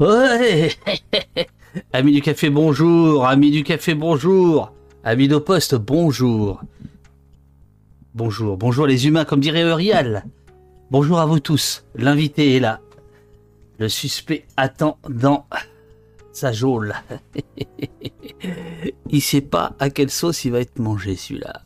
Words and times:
Ouais. 0.00 0.72
Amis 1.92 2.12
du 2.12 2.20
café, 2.20 2.50
bonjour. 2.50 3.26
Amis 3.26 3.52
du 3.52 3.62
café, 3.62 3.94
bonjour. 3.94 4.72
Amis 5.04 5.28
de 5.28 5.38
poste, 5.38 5.76
bonjour. 5.76 6.62
Bonjour, 8.14 8.56
bonjour 8.56 8.86
les 8.86 9.06
humains, 9.06 9.24
comme 9.24 9.40
dirait 9.40 9.62
Eurial. 9.62 10.24
Bonjour 10.90 11.20
à 11.20 11.26
vous 11.26 11.38
tous, 11.38 11.84
l'invité 11.94 12.56
est 12.56 12.60
là. 12.60 12.80
Le 13.78 13.88
suspect 13.88 14.46
attend 14.56 14.98
dans 15.08 15.46
sa 16.32 16.52
geôle. 16.52 16.94
il 19.10 19.22
sait 19.22 19.40
pas 19.40 19.74
à 19.78 19.90
quelle 19.90 20.10
sauce 20.10 20.44
il 20.44 20.52
va 20.52 20.60
être 20.60 20.78
mangé 20.78 21.14
celui-là. 21.14 21.62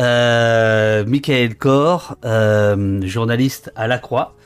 Euh, 0.00 1.04
Michael 1.06 1.56
Corr, 1.56 2.16
euh, 2.24 3.00
journaliste 3.06 3.72
à 3.74 3.86
La 3.86 3.98
Croix, 3.98 4.36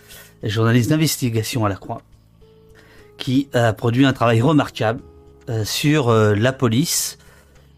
journaliste 0.43 0.91
d'investigation 0.91 1.65
à 1.65 1.69
La 1.69 1.77
Croix, 1.77 2.03
qui 3.23 3.49
a 3.53 3.73
produit 3.73 4.05
un 4.05 4.13
travail 4.13 4.41
remarquable 4.41 5.01
euh, 5.49 5.65
sur 5.65 6.09
euh, 6.09 6.35
la 6.35 6.53
police, 6.53 7.19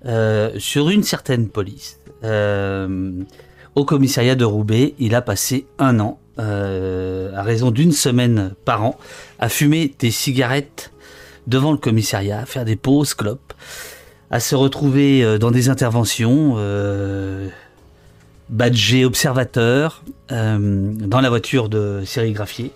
euh, 0.06 0.52
sur 0.56 0.88
une 0.88 1.02
certaine 1.02 1.50
police. 1.50 1.98
au 3.74 3.84
commissariat 3.84 4.36
de 4.36 4.44
Roubaix, 4.46 4.94
il 4.98 5.14
a 5.14 5.20
passé 5.20 5.66
un 5.78 6.00
an, 6.00 6.18
à 6.38 7.42
raison 7.42 7.70
d'une 7.70 7.92
semaine 7.92 8.54
par 8.64 8.82
an, 8.84 8.98
à 9.38 9.50
fumer 9.50 9.92
des 9.98 10.10
cigarettes 10.10 10.90
devant 11.46 11.72
le 11.72 11.78
commissariat, 11.78 12.40
à 12.40 12.46
faire 12.46 12.64
des 12.64 12.76
pauses 12.76 13.12
clopes, 13.12 13.52
à 14.30 14.40
se 14.40 14.54
retrouver 14.54 15.38
dans 15.38 15.50
des 15.50 15.68
interventions 15.68 16.56
badgé 18.48 19.04
observateur 19.04 20.02
dans 20.30 21.20
la 21.20 21.28
voiture 21.28 21.68
de 21.68 22.02
sérigraphier 22.06 22.72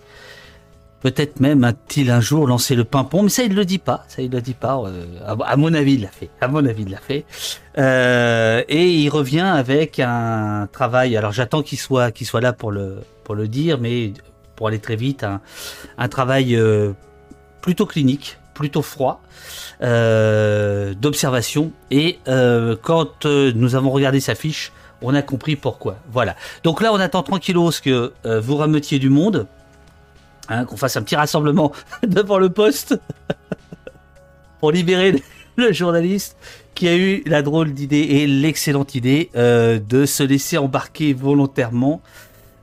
Peut-être 1.01 1.39
même 1.39 1.63
a-t-il 1.63 2.11
un 2.11 2.21
jour 2.21 2.49
lancé 2.49 2.75
le 2.75 2.83
pimpon, 2.83 3.23
mais 3.23 3.29
ça 3.29 3.45
il 3.45 3.55
le 3.55 3.65
dit 3.65 3.79
pas. 3.79 4.05
Ça 4.09 4.21
il 4.21 4.33
le 4.33 4.41
dit 4.41 4.55
pas. 4.55 4.83
Euh, 4.85 5.05
à, 5.25 5.57
mon 5.57 5.73
avis, 5.73 5.95
il 5.95 6.03
l'a 6.03 6.09
fait. 6.09 6.29
À 6.41 6.49
mon 6.49 6.67
avis, 6.67 6.83
il 6.83 6.91
l'a 6.91 6.99
fait. 6.99 7.25
Euh, 7.79 8.65
et 8.69 8.89
il 8.89 9.09
revient 9.09 9.41
avec 9.41 10.01
un 10.01 10.69
travail. 10.73 11.17
Alors 11.17 11.31
j'attends 11.31 11.63
qu'il 11.63 11.79
soit 11.79 12.11
qu'il 12.11 12.27
soit 12.27 12.41
là 12.41 12.53
pour 12.53 12.73
le 12.73 13.05
dire, 13.47 13.79
mais 13.79 14.13
pour 14.57 14.67
aller 14.67 14.81
très 14.81 14.97
vite, 14.97 15.25
un, 15.99 16.09
travail 16.09 16.57
euh, 16.57 16.93
plutôt 17.61 17.87
clinique, 17.87 18.39
plutôt 18.55 18.83
froid, 18.83 19.23
d'observation. 19.81 21.71
Et 21.93 22.19
quand 22.83 23.25
nous 23.25 23.77
avons 23.77 23.91
regardé 23.91 24.19
sa 24.19 24.35
fiche, 24.35 24.73
on 25.01 25.15
a 25.15 25.23
compris 25.23 25.55
pourquoi. 25.55 25.99
Voilà. 26.11 26.35
Donc 26.65 26.81
là, 26.81 26.93
on 26.93 26.99
attend 26.99 27.23
tranquillos 27.23 27.71
que 27.85 28.13
vous 28.25 28.57
remettiez 28.57 28.99
du 28.99 29.11
monde 29.11 29.47
Hein, 30.51 30.65
qu'on 30.65 30.79
fasse 30.79 30.97
un 30.97 31.03
petit 31.03 31.17
rassemblement 31.17 31.73
devant 32.07 32.39
le 32.39 32.49
poste 32.49 32.99
pour 34.61 34.73
libérer 34.73 35.23
le 35.57 35.73
journaliste 35.73 36.37
qui 36.75 36.89
a 36.89 36.97
eu 36.97 37.23
la 37.27 37.43
drôle 37.43 37.75
d'idée 37.75 37.99
et 37.99 38.27
l'excellente 38.27 38.95
idée 38.95 39.31
euh, 39.37 39.79
de 39.79 40.07
se 40.07 40.23
laisser 40.23 40.57
embarquer 40.57 41.13
volontairement 41.13 42.01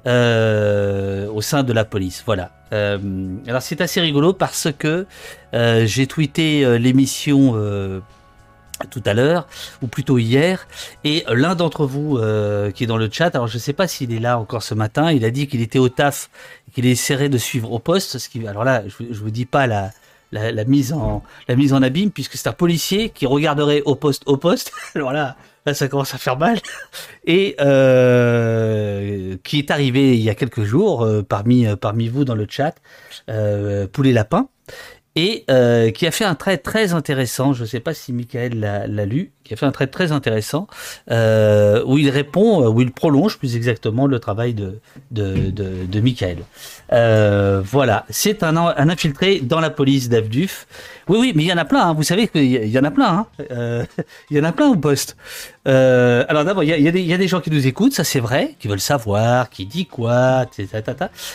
euh, 0.08 1.28
au 1.30 1.42
sein 1.42 1.62
de 1.64 1.74
la 1.74 1.86
police. 1.86 2.24
Voilà. 2.26 2.52
Euh, 2.74 2.98
alors 3.48 3.62
c'est 3.62 3.82
assez 3.82 4.02
rigolo 4.02 4.34
parce 4.34 4.70
que 4.78 5.06
j'ai 5.54 6.08
tweeté 6.08 6.80
l'émission 6.80 7.54
tout 8.90 9.02
à 9.06 9.14
l'heure, 9.14 9.48
ou 9.82 9.88
plutôt 9.88 10.18
hier, 10.18 10.68
et 11.04 11.24
l'un 11.30 11.56
d'entre 11.56 11.86
vous 11.86 12.18
euh, 12.18 12.72
qui 12.72 12.84
est 12.84 12.88
dans 12.88 12.98
le 12.98 13.10
chat, 13.12 13.36
alors 13.36 13.48
je 13.48 13.56
ne 13.56 13.60
sais 13.60 13.74
pas 13.74 13.88
s'il 13.88 14.14
est 14.14 14.20
là 14.20 14.38
encore 14.40 14.64
ce 14.64 14.74
matin, 14.74 15.12
il 15.12 15.24
a 15.26 15.32
dit 15.32 15.48
qu'il 15.48 15.62
était 15.62 15.80
au 15.80 15.90
taf, 15.90 16.30
qu'il 16.74 16.86
essaierait 16.86 17.30
de 17.30 17.38
suivre 17.38 17.72
au 17.72 17.80
poste, 17.80 18.18
ce 18.18 18.30
qui, 18.30 18.46
alors 18.48 18.64
là, 18.64 18.84
je, 18.88 19.04
ne 19.04 19.14
vous 19.14 19.32
dis 19.32 19.46
pas 19.46 19.68
la, 19.68 19.92
la, 20.32 20.66
mise 20.66 20.92
en 20.92 21.24
la 21.48 21.56
mise 21.56 21.74
en 21.74 21.82
abîme, 21.82 22.12
puisque 22.12 22.36
c'est 22.36 22.50
un 22.50 22.54
policier 22.54 23.10
qui 23.10 23.26
regarderait 23.26 23.82
au 23.86 23.96
poste 23.96 24.24
au 24.26 24.38
poste, 24.38 24.72
alors 24.96 25.14
là, 25.14 25.38
là 25.66 25.74
ça 25.74 25.88
commence 25.88 26.14
à 26.14 26.18
faire 26.18 26.38
mal, 26.38 26.60
et 27.26 27.56
euh, 27.62 29.38
qui 29.44 29.60
est 29.60 29.72
arrivé 29.72 30.18
il 30.18 30.24
y 30.24 30.30
a 30.30 30.36
quelques 30.36 30.64
jours 30.64 31.04
euh, 31.04 31.24
parmi 31.24 31.66
parmi 31.78 32.10
vous 32.10 32.26
dans 32.26 32.36
le 32.36 32.46
chat, 32.50 32.76
poulet 33.94 34.12
lapin 34.12 34.50
et 35.16 35.46
euh, 35.50 35.92
qui 35.92 36.06
a 36.08 36.12
fait 36.12 36.26
un 36.26 36.36
trait 36.36 36.58
très 36.58 36.94
intéressant. 36.94 37.54
Je 37.54 37.64
ne 37.64 37.68
sais 37.68 37.80
pas 37.80 37.94
si 37.94 38.14
Michael 38.14 38.60
l'a 38.60 39.06
lu, 39.06 39.32
qui 39.46 39.54
a 39.54 39.58
fait 39.58 39.66
un 39.66 39.72
trait 39.72 39.88
très 39.88 40.12
intéressant 40.12 40.68
euh, 41.12 41.84
où 41.86 41.98
il 41.98 42.10
répond, 42.10 42.68
où 42.68 42.82
il 42.82 42.92
prolonge 42.92 43.38
plus 43.38 43.56
exactement 43.56 44.08
le 44.08 44.20
travail 44.20 44.54
de 44.54 44.80
de, 45.12 45.52
de, 45.52 46.00
Michael. 46.00 46.40
Euh, 46.92 47.62
voilà, 47.64 48.06
c'est 48.10 48.44
un, 48.44 48.58
un 48.58 48.90
infiltré 48.90 49.40
dans 49.40 49.60
la 49.60 49.70
police 49.70 50.10
d'Avduf. 50.10 50.68
Oui, 51.08 51.18
oui, 51.20 51.34
mais 51.36 51.44
il 51.44 51.48
y 51.48 51.54
en 51.54 51.58
a 51.58 51.66
plein. 51.66 51.90
Hein. 51.90 51.94
Vous 51.94 52.04
savez 52.04 52.28
qu'il 52.28 52.44
y 52.44 52.80
en 52.80 52.84
a 52.84 52.92
plein. 52.92 53.08
Hein. 53.08 53.28
Euh, 53.52 53.86
il 54.30 54.38
y 54.38 54.40
en 54.40 54.44
a 54.44 54.52
plein 54.52 54.68
au 54.68 54.76
poste. 54.76 55.16
Euh, 55.68 56.26
alors 56.28 56.44
d'abord, 56.46 56.64
il 56.64 56.70
y 56.70 56.74
a, 56.74 56.78
y, 56.78 57.14
a 57.14 57.18
des 57.18 57.28
gens 57.28 57.42
qui 57.42 57.52
nous 57.52 57.66
écoutent, 57.66 57.94
ça 57.94 58.04
c'est 58.04 58.20
vrai, 58.20 58.56
qui 58.60 58.68
veulent 58.68 58.80
savoir, 58.80 59.50
qui 59.50 59.66
dit 59.66 59.86
quoi, 59.86 60.44
etc. 60.44 60.84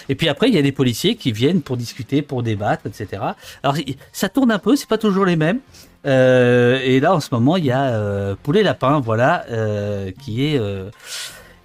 Et 0.09 0.15
puis 0.15 0.28
après, 0.28 0.49
il 0.49 0.54
y 0.54 0.59
a 0.59 0.62
des 0.62 0.72
policiers 0.72 1.16
qui 1.16 1.32
viennent 1.32 1.62
pour 1.62 1.76
discuter, 1.76 2.22
pour 2.22 2.43
débattre, 2.43 2.87
etc. 2.87 3.22
Alors 3.62 3.76
ça 4.12 4.28
tourne 4.28 4.50
un 4.50 4.59
peu, 4.59 4.76
c'est 4.76 4.88
pas 4.88 4.99
toujours 4.99 5.25
les 5.25 5.37
mêmes. 5.37 5.60
Euh, 6.06 6.81
et 6.83 7.00
là, 7.00 7.15
en 7.15 7.21
ce 7.21 7.28
moment, 7.33 7.56
il 7.56 7.66
y 7.66 7.71
a 7.71 7.91
euh, 7.91 8.34
Poulet 8.43 8.62
Lapin, 8.62 9.00
voilà, 9.00 9.44
euh, 9.50 10.11
qui 10.22 10.44
est 10.44 10.61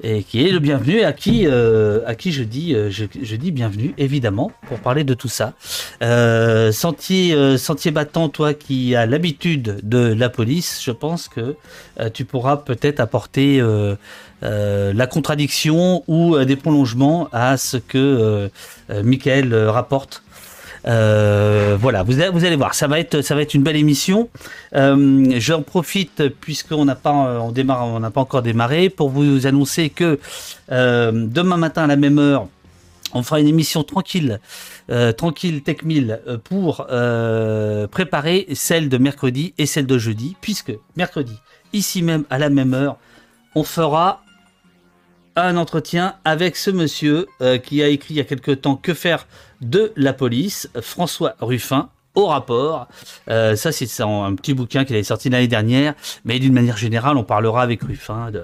et 0.03 0.23
qui 0.23 0.46
est 0.46 0.51
le 0.51 0.59
bienvenu 0.59 1.03
à 1.03 1.13
qui 1.13 1.47
à 1.47 2.16
qui 2.16 2.34
je 2.34 2.44
dis 2.44 2.75
je, 2.90 3.06
je, 3.22 3.35
dis 3.38 3.51
bienvenue 3.51 3.94
évidemment 3.97 4.51
pour 4.68 4.79
parler 4.79 5.06
de 5.06 5.13
tout 5.13 5.29
ça. 5.29 5.53
sentier 6.73 7.57
sentier 7.57 7.91
battant, 7.91 8.28
toi 8.28 8.53
qui 8.53 8.94
as 8.94 9.06
l'habitude 9.06 9.79
de 9.84 10.13
la 10.13 10.28
police, 10.28 10.81
je 10.84 10.91
pense 10.91 11.29
que 11.29 11.56
tu 12.13 12.25
pourras 12.25 12.57
peut-être 12.57 13.00
apporter 13.00 13.63
la 14.41 15.07
contradiction 15.07 16.03
ou 16.07 16.38
des 16.44 16.57
prolongements 16.57 17.29
à 17.31 17.56
ce 17.56 17.78
que 17.78 18.50
Michael 18.90 19.56
rapporte 19.56 20.24
euh, 20.88 21.78
voilà, 21.79 22.03
vous, 22.03 22.19
allez 22.19 22.56
voir, 22.56 22.75
ça 22.75 22.88
va 22.88 23.00
être, 23.00 23.53
une 23.53 23.63
belle 23.63 23.75
émission. 23.75 24.29
Euh, 24.75 25.35
J'en 25.40 25.62
profite 25.62 26.29
puisqu'on 26.29 26.85
n'a 26.85 26.96
pas, 26.96 27.12
encore 28.16 28.41
démarré 28.41 28.90
pour 28.90 29.09
vous 29.09 29.47
annoncer 29.47 29.90
que 29.90 30.19
euh, 30.72 31.12
demain 31.13 31.57
matin 31.57 31.84
à 31.84 31.88
la 31.88 31.96
même 31.96 32.19
heure, 32.19 32.47
on 33.13 33.23
fera 33.23 33.40
une 33.40 33.47
émission 33.47 33.84
tranquille, 33.84 34.40
tranquille 35.18 35.63
Tech 35.63 35.84
1000 35.84 36.19
euh, 36.28 36.38
pour 36.38 36.88
préparer 37.91 38.47
celle 38.53 38.90
de 38.90 38.97
mercredi 38.97 39.53
et 39.57 39.66
celle 39.66 39.88
de 39.88 39.97
jeudi, 39.97 40.35
puisque 40.41 40.73
mercredi, 40.97 41.40
ici 41.72 42.02
même 42.02 42.25
à 42.29 42.38
la 42.38 42.50
même 42.50 42.73
heure, 42.73 42.97
on 43.56 43.63
fera 43.63 44.24
un 45.35 45.57
entretien 45.57 46.16
avec 46.23 46.56
ce 46.56 46.72
monsieur 46.72 47.28
euh, 47.41 47.57
qui 47.57 47.84
a 47.84 47.88
écrit 47.88 48.13
il 48.13 48.18
y 48.18 48.22
a 48.22 48.23
quelque 48.23 48.51
temps 48.51 48.75
Que 48.75 48.94
faire 48.94 49.28
de 49.62 49.91
la 49.96 50.13
police, 50.13 50.69
François 50.81 51.35
Ruffin, 51.40 51.90
au 52.13 52.28
rapport. 52.28 52.88
Euh, 53.29 53.56
ça, 53.56 53.72
c'est 53.72 53.88
un 54.01 54.35
petit 54.35 54.53
bouquin 54.53 54.85
qu'il 54.85 54.96
avait 54.96 55.03
sorti 55.03 55.29
l'année 55.29 55.47
dernière, 55.47 55.94
mais 56.23 56.40
d'une 56.40 56.53
manière 56.53 56.78
générale, 56.78 57.18
on 57.18 57.23
parlera 57.23 57.62
avec 57.62 57.84
Ruffin 57.84 58.31
de, 58.31 58.44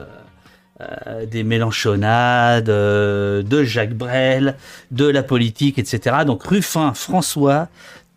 euh, 0.82 1.26
des 1.26 1.44
Mélenchonades, 1.44 2.66
de 2.66 3.64
Jacques 3.64 3.94
Brel, 3.94 4.58
de 4.92 5.06
la 5.06 5.24
politique, 5.24 5.80
etc. 5.80 6.18
Donc 6.26 6.44
Ruffin, 6.44 6.94
François, 6.94 7.68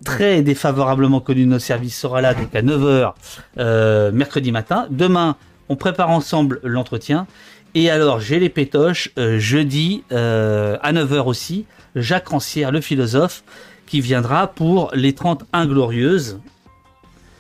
très 0.05 0.43
défavorablement 0.43 1.21
connu 1.21 1.45
de 1.45 1.51
nos 1.51 1.59
services, 1.59 1.99
sera 1.99 2.21
là 2.21 2.35
donc 2.35 2.55
à 2.55 2.63
9h 2.63 4.13
mercredi 4.13 4.51
matin. 4.51 4.87
Demain, 4.91 5.37
on 5.69 5.77
prépare 5.77 6.11
ensemble 6.11 6.61
l'entretien. 6.63 7.27
Et 7.75 7.91
alors, 7.91 8.21
j'ai 8.21 8.39
les 8.39 8.49
pétoches, 8.49 9.11
euh, 9.19 9.39
jeudi 9.41 10.05
euh, 10.13 10.77
à 10.81 10.93
9h 10.93 11.25
aussi, 11.27 11.67
Jacques 11.97 12.29
Rancière, 12.29 12.71
le 12.71 12.81
philosophe, 12.81 13.43
qui 13.87 14.01
viendra 14.01 14.47
pour 14.47 14.93
les 14.95 15.13
30 15.13 15.45
inglorieuses 15.53 16.39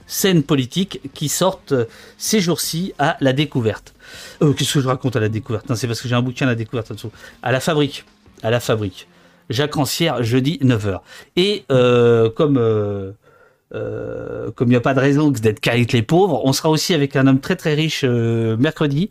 scènes 0.07 0.43
politiques 0.43 1.01
qui 1.15 1.29
sortent 1.29 1.73
euh, 1.73 1.85
ces 2.19 2.41
jours-ci 2.41 2.93
à 2.99 3.17
la 3.21 3.33
découverte. 3.33 3.95
Qu'est-ce 4.41 4.75
que 4.75 4.81
je 4.81 4.89
raconte 4.89 5.15
à 5.15 5.21
la 5.21 5.29
découverte? 5.29 5.73
C'est 5.77 5.87
parce 5.87 6.01
que 6.01 6.09
j'ai 6.09 6.17
un 6.17 6.23
bouquin 6.23 6.47
à 6.47 6.51
la 6.51 6.57
découverte 6.57 6.91
en 6.91 6.95
dessous. 6.95 7.13
À 7.43 7.53
la 7.53 7.61
fabrique. 7.61 8.05
À 8.43 8.51
la 8.51 8.59
fabrique. 8.59 9.07
Jacques 9.51 9.75
Rancière, 9.75 10.23
jeudi 10.23 10.59
9h. 10.63 11.01
Et 11.37 11.65
comme 11.69 13.15
comme 13.71 14.69
il 14.69 14.71
n'y 14.71 14.77
a 14.77 14.81
pas 14.81 14.95
de 14.95 15.01
raison 15.01 15.31
d'être 15.31 15.59
qu'avec 15.59 15.93
les 15.93 16.03
pauvres, 16.03 16.43
on 16.45 16.53
sera 16.53 16.71
aussi 16.71 16.95
avec 16.95 17.17
un 17.17 17.27
homme 17.27 17.41
très 17.41 17.57
très 17.57 17.75
riche 17.75 18.05
mercredi 18.05 19.11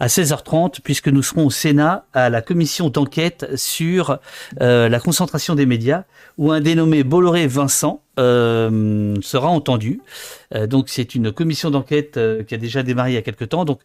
à 0.00 0.06
16h30 0.06 0.80
puisque 0.82 1.08
nous 1.08 1.22
serons 1.22 1.46
au 1.46 1.50
Sénat 1.50 2.06
à 2.12 2.30
la 2.30 2.42
commission 2.42 2.88
d'enquête 2.88 3.56
sur 3.56 4.18
euh, 4.60 4.88
la 4.88 5.00
concentration 5.00 5.54
des 5.54 5.66
médias 5.66 6.04
où 6.36 6.52
un 6.52 6.60
dénommé 6.60 7.04
Bolloré 7.04 7.46
Vincent 7.46 8.02
sera 8.16 9.48
entendu. 9.48 10.00
donc 10.66 10.88
c'est 10.88 11.14
une 11.14 11.30
commission 11.30 11.70
d'enquête 11.70 12.18
qui 12.48 12.54
a 12.54 12.58
déjà 12.58 12.82
démarré 12.82 13.12
il 13.12 13.14
y 13.14 13.16
a 13.16 13.22
quelque 13.22 13.44
temps. 13.44 13.64
Donc 13.64 13.78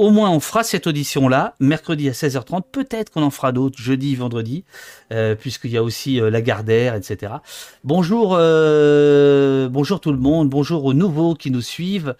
au 0.00 0.08
moins 0.08 0.30
on 0.30 0.40
fera 0.40 0.62
cette 0.62 0.86
audition-là, 0.86 1.52
mercredi 1.60 2.08
à 2.08 2.12
16h30. 2.12 2.62
Peut-être 2.72 3.10
qu'on 3.12 3.22
en 3.22 3.28
fera 3.28 3.52
d'autres 3.52 3.78
jeudi, 3.78 4.16
vendredi, 4.16 4.64
euh, 5.12 5.34
puisqu'il 5.34 5.70
y 5.72 5.76
a 5.76 5.82
aussi 5.82 6.18
euh, 6.18 6.30
Lagardère, 6.30 6.94
etc. 6.94 7.34
Bonjour, 7.84 8.34
euh, 8.34 9.68
bonjour 9.68 10.00
tout 10.00 10.10
le 10.10 10.16
monde, 10.16 10.48
bonjour 10.48 10.86
aux 10.86 10.94
nouveaux 10.94 11.34
qui 11.34 11.50
nous 11.50 11.60
suivent. 11.60 12.14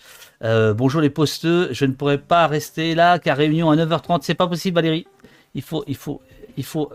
Euh, 0.44 0.74
bonjour 0.74 1.00
les 1.00 1.08
posteux, 1.08 1.70
je 1.72 1.86
ne 1.86 1.92
pourrais 1.92 2.18
pas 2.18 2.46
rester 2.48 2.94
là 2.94 3.18
car 3.18 3.38
réunion 3.38 3.70
à 3.70 3.76
9h30, 3.76 4.20
c'est 4.24 4.34
pas 4.34 4.46
possible 4.46 4.74
Valérie. 4.74 5.06
Il 5.54 5.62
faut, 5.62 5.82
il 5.88 5.96
faut, 5.96 6.20
il 6.58 6.64
faut, 6.64 6.90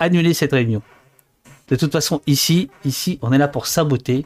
annuler 0.00 0.32
cette 0.32 0.52
réunion. 0.52 0.80
De 1.68 1.76
toute 1.76 1.92
façon, 1.92 2.22
ici, 2.26 2.70
ici, 2.86 3.18
on 3.20 3.30
est 3.30 3.38
là 3.38 3.48
pour 3.48 3.66
saboter. 3.66 4.24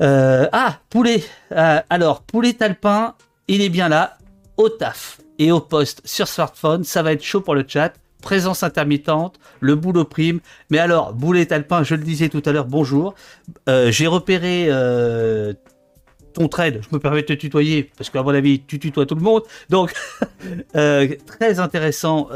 Ah, 0.00 0.80
poulet. 0.90 1.22
Alors, 1.50 2.22
poulet 2.22 2.54
talpin, 2.54 3.14
il 3.48 3.60
est 3.60 3.68
bien 3.68 3.88
là, 3.88 4.18
au 4.56 4.68
taf 4.68 5.20
et 5.38 5.52
au 5.52 5.60
poste 5.60 6.00
sur 6.04 6.28
smartphone. 6.28 6.84
Ça 6.84 7.02
va 7.02 7.12
être 7.12 7.22
chaud 7.22 7.40
pour 7.40 7.54
le 7.54 7.64
chat. 7.66 7.92
Présence 8.22 8.62
intermittente, 8.62 9.38
le 9.60 9.74
boulot 9.74 10.04
prime. 10.04 10.40
Mais 10.70 10.78
alors, 10.78 11.14
poulet 11.14 11.44
talpin, 11.44 11.82
je 11.82 11.94
le 11.94 12.02
disais 12.02 12.30
tout 12.30 12.42
à 12.46 12.52
l'heure, 12.52 12.64
bonjour. 12.64 13.14
Euh, 13.68 13.90
J'ai 13.90 14.06
repéré 14.06 14.66
euh, 14.68 15.52
ton 16.32 16.48
trade, 16.48 16.80
je 16.80 16.88
me 16.90 16.98
permets 16.98 17.20
de 17.20 17.26
te 17.26 17.32
tutoyer, 17.34 17.90
parce 17.98 18.08
qu'à 18.08 18.22
mon 18.22 18.30
avis, 18.30 18.62
tu 18.66 18.78
tutoies 18.78 19.04
tout 19.04 19.14
le 19.14 19.20
monde. 19.20 19.42
Donc, 19.68 19.92
euh, 20.76 21.06
très 21.26 21.60
intéressant 21.60 22.28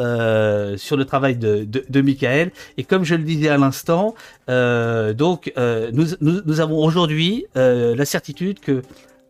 sur 0.76 0.99
le 0.99 1.04
travail 1.06 1.37
de, 1.37 2.00
Michael. 2.02 2.50
Et 2.76 2.84
comme 2.84 3.04
je 3.04 3.14
le 3.14 3.22
disais 3.22 3.49
à 3.49 3.56
l'instant, 3.56 4.14
donc, 4.46 5.50
nous, 5.56 6.61
avons 6.61 6.84
aujourd'hui 6.84 7.46
la 7.54 8.04
certitude 8.04 8.61
que 8.61 8.82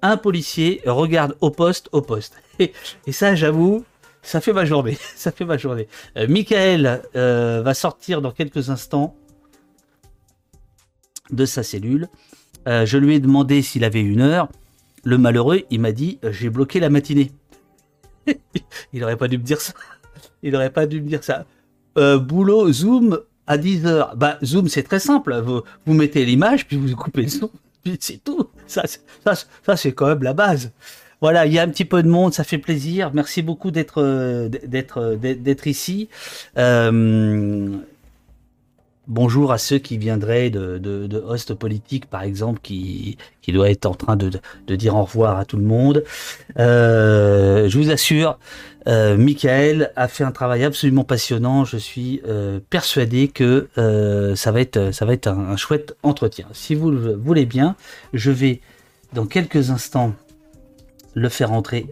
un 0.03 0.17
policier 0.17 0.81
regarde 0.87 1.37
au 1.41 1.51
poste, 1.51 1.89
au 1.93 2.03
poste. 2.03 2.35
Et, 2.59 2.73
ça, 3.13 3.35
j'avoue, 3.35 3.85
ça 4.23 4.41
fait 4.41 4.53
ma 4.53 4.65
journée. 4.65 4.99
Ça 5.17 5.33
fait 5.33 5.45
ma 5.45 5.57
journée. 5.57 5.89
Euh, 6.17 6.27
Michael 6.29 7.03
euh, 7.17 7.63
va 7.63 7.75
sortir 7.75 8.21
dans 8.21 8.31
quelques 8.31 8.71
instants 8.71 9.17
de 11.31 11.45
sa 11.45 11.63
cellule. 11.63 12.09
Euh, 12.67 12.87
je 12.87 12.99
lui 12.99 13.15
ai 13.15 13.21
demandé 13.21 13.63
s'il 13.63 13.85
avait 13.85 14.01
une 14.01 14.21
heure. 14.21 14.49
Le 15.05 15.19
malheureux, 15.19 15.63
il 15.71 15.81
m'a 15.81 15.93
dit 15.93 16.19
j'ai 16.31 16.51
bloqué 16.51 16.81
la 16.81 16.91
matinée. 16.91 17.33
il 18.93 19.05
aurait 19.05 19.17
pas 19.17 19.29
dû 19.29 19.39
me 19.39 19.43
dire 19.43 19.61
ça. 19.61 19.73
Il 20.43 20.55
aurait 20.57 20.73
pas 20.73 20.87
dû 20.87 21.01
me 21.01 21.09
dire 21.09 21.25
ça. 21.25 21.47
Boulot 21.97 22.71
Zoom 22.73 23.21
à 23.49 23.59
10 23.59 23.87
heures. 23.87 24.17
Bah 24.17 24.39
Zoom 24.45 24.69
c'est 24.69 24.85
très 24.85 25.01
simple. 25.01 25.43
Vous 25.87 25.95
mettez 25.95 26.25
l'image 26.25 26.67
puis 26.67 26.77
vous 26.77 26.95
coupez 26.95 27.23
le 27.23 27.29
son. 27.29 27.51
C'est 28.01 28.23
tout. 28.23 28.51
Ça, 28.67 28.85
ça, 29.25 29.35
ça 29.65 29.77
c'est 29.77 29.93
quand 29.93 30.07
même 30.07 30.23
la 30.23 30.35
base. 30.35 30.73
Voilà, 31.21 31.47
il 31.47 31.53
y 31.53 31.59
a 31.59 31.63
un 31.63 31.69
petit 31.69 31.85
peu 31.85 32.03
de 32.03 32.09
monde, 32.09 32.33
ça 32.33 32.45
fait 32.45 32.59
plaisir. 32.59 33.11
Merci 33.13 33.43
beaucoup 33.43 33.71
d'être 33.71 34.03
euh, 34.03 34.49
d'être 34.49 35.17
d'être 35.17 35.67
ici. 35.67 36.09
Euh, 36.57 37.77
bonjour 39.09 39.53
à 39.53 39.59
ceux 39.59 39.79
qui 39.79 39.99
viendraient 39.99 40.51
de, 40.51 40.79
de, 40.79 41.07
de 41.07 41.19
host 41.19 41.55
politique, 41.55 42.07
par 42.07 42.23
exemple, 42.23 42.61
qui, 42.63 43.17
qui 43.43 43.53
doit 43.53 43.71
être 43.71 43.87
en 43.87 43.95
train 43.95 44.17
de, 44.17 44.31
dire 44.77 44.95
au 44.95 45.03
revoir 45.03 45.39
à 45.39 45.45
tout 45.45 45.57
le 45.57 45.65
monde. 45.65 46.05
Euh, 46.59 47.69
je 47.69 47.79
vous 47.79 47.91
assure, 47.91 48.39
euh, 48.87 49.17
Michael 49.17 49.91
a 49.97 50.07
fait 50.07 50.25
un 50.25 50.33
travail 50.33 50.65
absolument 50.65 51.05
passionnant. 51.05 51.65
Je 51.65 51.79
suis 51.79 52.21
euh, 52.29 52.61
persuadé 52.71 53.29
que 53.29 53.69
ça 54.37 54.53
va 54.53 54.61
être, 54.61 55.29
un 55.29 55.57
chouette 55.57 55.97
entretien. 56.03 56.47
Si 56.53 56.75
vous 56.75 56.91
le 56.91 57.15
voulez 57.15 57.47
bien, 57.47 57.75
je 58.13 58.31
vais 58.31 58.61
dans 59.15 59.27
quelques 59.27 59.71
instants 59.71 60.15
le 61.15 61.29
faire 61.29 61.53
entrer. 61.53 61.87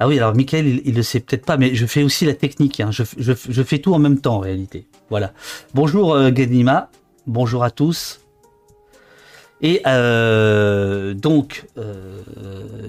Ah 0.00 0.06
oui, 0.06 0.18
alors 0.18 0.34
Michael, 0.34 0.66
il, 0.66 0.82
il 0.84 0.94
le 0.94 1.02
sait 1.02 1.20
peut-être 1.20 1.44
pas, 1.44 1.56
mais 1.56 1.74
je 1.74 1.86
fais 1.86 2.02
aussi 2.02 2.24
la 2.24 2.34
technique. 2.34 2.80
Hein. 2.80 2.90
Je, 2.92 3.02
je, 3.18 3.32
je, 3.48 3.62
fais 3.62 3.78
tout 3.78 3.94
en 3.94 3.98
même 3.98 4.20
temps 4.20 4.36
en 4.36 4.40
réalité. 4.40 4.86
Voilà. 5.10 5.32
Bonjour 5.74 6.14
euh, 6.14 6.30
Ganima, 6.30 6.90
bonjour 7.26 7.64
à 7.64 7.70
tous. 7.70 8.20
Et 9.60 9.82
euh, 9.86 11.14
donc, 11.14 11.66
euh, 11.78 12.20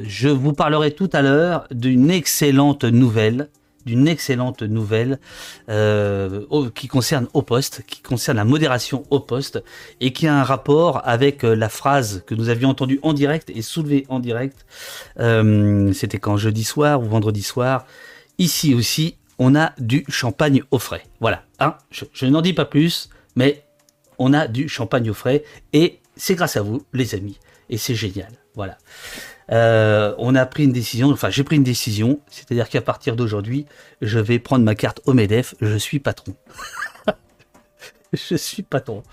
je 0.04 0.30
vous 0.30 0.54
parlerai 0.54 0.92
tout 0.92 1.10
à 1.14 1.22
l'heure 1.24 1.66
d'une 1.72 2.12
excellente 2.12 2.84
nouvelle 2.84 3.50
excellente 4.08 4.62
nouvelle 4.62 5.20
euh, 5.70 6.46
qui 6.76 6.88
concerne 6.88 7.28
au 7.34 7.42
poste, 7.42 7.84
qui 7.88 8.02
concerne 8.02 8.38
la 8.38 8.46
modération 8.46 9.04
au 9.10 9.20
poste 9.20 9.64
et 10.00 10.14
qui 10.14 10.28
a 10.28 10.36
un 10.36 10.44
rapport 10.44 11.02
avec 11.08 11.44
euh, 11.44 11.56
la 11.56 11.70
phrase 11.70 12.24
que 12.26 12.36
nous 12.36 12.50
avions 12.50 12.70
entendue 12.70 13.00
en 13.04 13.14
direct 13.14 13.50
et 13.50 13.62
soulevée 13.62 14.06
en 14.10 14.20
direct. 14.20 14.66
Euh, 15.20 15.92
C'était 15.94 16.20
quand 16.20 16.38
jeudi 16.38 16.64
soir 16.64 17.02
ou 17.02 17.06
vendredi 17.06 17.44
soir. 17.44 17.86
Ici 18.38 18.74
aussi, 18.74 19.18
on 19.38 19.56
a 19.56 19.74
du 19.78 20.06
champagne 20.10 20.64
au 20.72 20.80
frais. 20.80 21.04
Voilà. 21.20 21.44
Hein, 21.60 21.76
je, 21.92 22.06
je 22.14 22.26
n'en 22.26 22.42
dis 22.42 22.54
pas 22.54 22.66
plus, 22.66 23.10
mais 23.36 23.64
on 24.18 24.34
a 24.34 24.48
du 24.48 24.70
champagne 24.70 25.10
au 25.10 25.14
frais 25.14 25.44
et 25.74 26.00
c'est 26.16 26.36
grâce 26.36 26.58
à 26.58 26.62
vous, 26.62 26.84
les 26.94 27.16
amis. 27.16 27.40
Et 27.70 27.78
c'est 27.78 27.96
génial. 27.96 28.32
Voilà. 28.56 28.78
Euh, 29.52 30.14
on 30.20 30.36
a 30.36 30.46
pris 30.46 30.66
une 30.66 30.72
décision, 30.72 31.10
enfin 31.10 31.30
j'ai 31.30 31.44
pris 31.44 31.56
une 31.56 31.64
décision, 31.64 32.20
c'est-à-dire 32.30 32.70
qu'à 32.70 32.82
partir 32.82 33.16
d'aujourd'hui, 33.16 33.66
je 34.02 34.20
vais 34.20 34.38
prendre 34.38 34.64
ma 34.64 34.76
carte 34.76 35.02
au 35.06 35.14
MEDEF, 35.14 35.56
je 35.60 35.78
suis 35.78 36.00
patron. 36.00 36.36
je 38.14 38.36
suis 38.36 38.62
patron. 38.62 39.04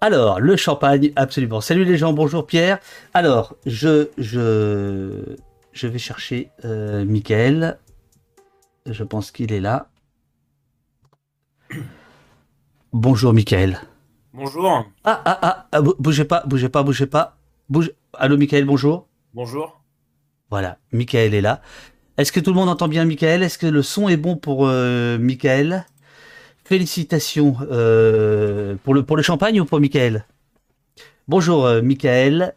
Alors, 0.00 0.40
le 0.40 0.56
champagne, 0.56 1.12
absolument. 1.16 1.60
Salut 1.60 1.84
les 1.84 1.96
gens, 1.96 2.12
bonjour 2.12 2.46
Pierre. 2.46 2.78
Alors, 3.14 3.56
je, 3.66 4.08
je, 4.18 5.36
je 5.72 5.86
vais 5.86 5.98
chercher 5.98 6.50
euh, 6.64 7.04
Michael. 7.04 7.78
Je 8.86 9.04
pense 9.04 9.30
qu'il 9.30 9.52
est 9.52 9.60
là. 9.60 9.88
Bonjour 12.92 13.32
Michael. 13.32 13.80
Bonjour. 14.34 14.84
Ah, 15.04 15.22
ah, 15.24 15.38
ah, 15.42 15.66
ah, 15.70 15.80
bougez 15.80 16.24
pas, 16.24 16.42
bougez 16.46 16.68
pas, 16.68 16.82
bougez 16.82 17.06
pas. 17.06 17.38
Bouge... 17.68 17.92
Allô 18.12 18.36
Michael, 18.36 18.64
bonjour. 18.64 19.06
Bonjour. 19.34 19.80
Voilà, 20.50 20.76
Michael 20.92 21.32
est 21.32 21.40
là. 21.40 21.62
Est-ce 22.18 22.32
que 22.32 22.40
tout 22.40 22.50
le 22.50 22.56
monde 22.56 22.68
entend 22.68 22.88
bien 22.88 23.06
Michael? 23.06 23.42
Est-ce 23.42 23.56
que 23.56 23.66
le 23.66 23.82
son 23.82 24.10
est 24.10 24.18
bon 24.18 24.36
pour 24.36 24.66
euh, 24.68 25.16
Michael? 25.16 25.86
Félicitations 26.64 27.56
euh, 27.70 28.76
pour, 28.84 28.92
le, 28.92 29.02
pour 29.04 29.16
le 29.16 29.22
champagne 29.22 29.58
ou 29.58 29.64
pour 29.64 29.80
Michael? 29.80 30.26
Bonjour 31.28 31.64
euh, 31.64 31.80
Michael, 31.80 32.54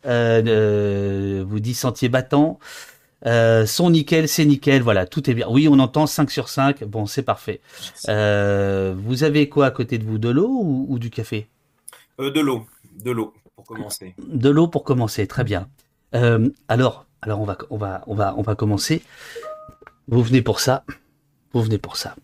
vous 1.47 1.59
dit 1.61 1.73
sentier 1.73 2.09
battant. 2.09 2.59
Son 3.23 3.89
nickel, 3.89 4.27
c'est 4.27 4.43
nickel, 4.43 4.81
voilà, 4.81 5.05
tout 5.05 5.29
est 5.29 5.33
bien. 5.33 5.47
Oui, 5.49 5.69
on 5.69 5.79
entend 5.79 6.07
5 6.07 6.29
sur 6.29 6.49
5, 6.49 6.83
bon, 6.83 7.05
c'est 7.05 7.23
parfait. 7.23 7.61
Vous 8.05 9.23
avez 9.23 9.47
quoi 9.47 9.67
à 9.67 9.71
côté 9.71 9.97
de 9.97 10.03
vous? 10.03 10.17
De 10.17 10.29
l'eau 10.29 10.49
ou, 10.49 10.87
ou, 10.89 10.99
du 10.99 11.09
café? 11.09 11.47
De 12.19 12.41
l'eau, 12.41 12.65
de 13.01 13.11
l'eau 13.11 13.33
pour 13.55 13.63
commencer. 13.63 14.13
De 14.17 14.49
l'eau 14.49 14.67
pour 14.67 14.83
commencer, 14.83 15.25
très 15.25 15.45
bien. 15.45 15.69
Euh, 16.15 16.49
alors, 16.67 17.05
alors 17.21 17.41
on 17.41 17.45
va, 17.45 17.57
on 17.69 17.77
va, 17.77 18.03
on 18.07 18.15
va, 18.15 18.33
on 18.37 18.41
va 18.41 18.55
commencer. 18.55 19.03
Vous 20.07 20.23
venez 20.23 20.41
pour 20.41 20.59
ça. 20.59 20.83
Vous 21.53 21.61
venez 21.61 21.77
pour 21.77 21.97
ça. 21.97 22.15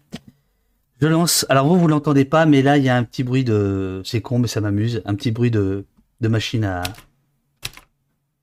Je 1.01 1.07
lance. 1.07 1.45
Alors 1.49 1.67
vous, 1.67 1.77
vous 1.77 1.87
l'entendez 1.87 2.25
pas, 2.25 2.45
mais 2.45 2.61
là 2.61 2.77
il 2.77 2.83
y 2.83 2.89
a 2.89 2.95
un 2.95 3.03
petit 3.03 3.23
bruit 3.23 3.43
de. 3.43 4.01
C'est 4.05 4.21
con, 4.21 4.39
mais 4.39 4.47
ça 4.47 4.61
m'amuse. 4.61 5.01
Un 5.05 5.15
petit 5.15 5.31
bruit 5.31 5.51
de, 5.51 5.85
machine 6.21 6.63
à 6.63 6.83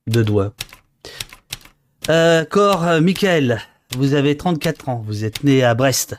de 0.06 0.22
doigts. 0.22 0.52
Euh, 2.08 2.44
Cor, 2.44 2.84
euh, 2.84 3.00
Michael, 3.00 3.60
vous 3.96 4.14
avez 4.14 4.36
34 4.36 4.88
ans. 4.88 5.02
Vous 5.06 5.24
êtes 5.24 5.44
né 5.44 5.62
à 5.62 5.74
Brest. 5.74 6.16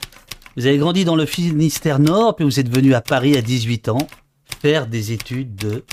Vous 0.55 0.65
avez 0.65 0.77
grandi 0.77 1.05
dans 1.05 1.15
le 1.15 1.25
Finistère 1.25 1.99
Nord, 1.99 2.35
puis 2.35 2.45
vous 2.45 2.59
êtes 2.59 2.69
venu 2.69 2.93
à 2.93 3.01
Paris 3.01 3.37
à 3.37 3.41
18 3.41 3.89
ans 3.89 4.07
faire 4.61 4.87
des 4.87 5.11
études 5.13 5.55
de 5.55 5.83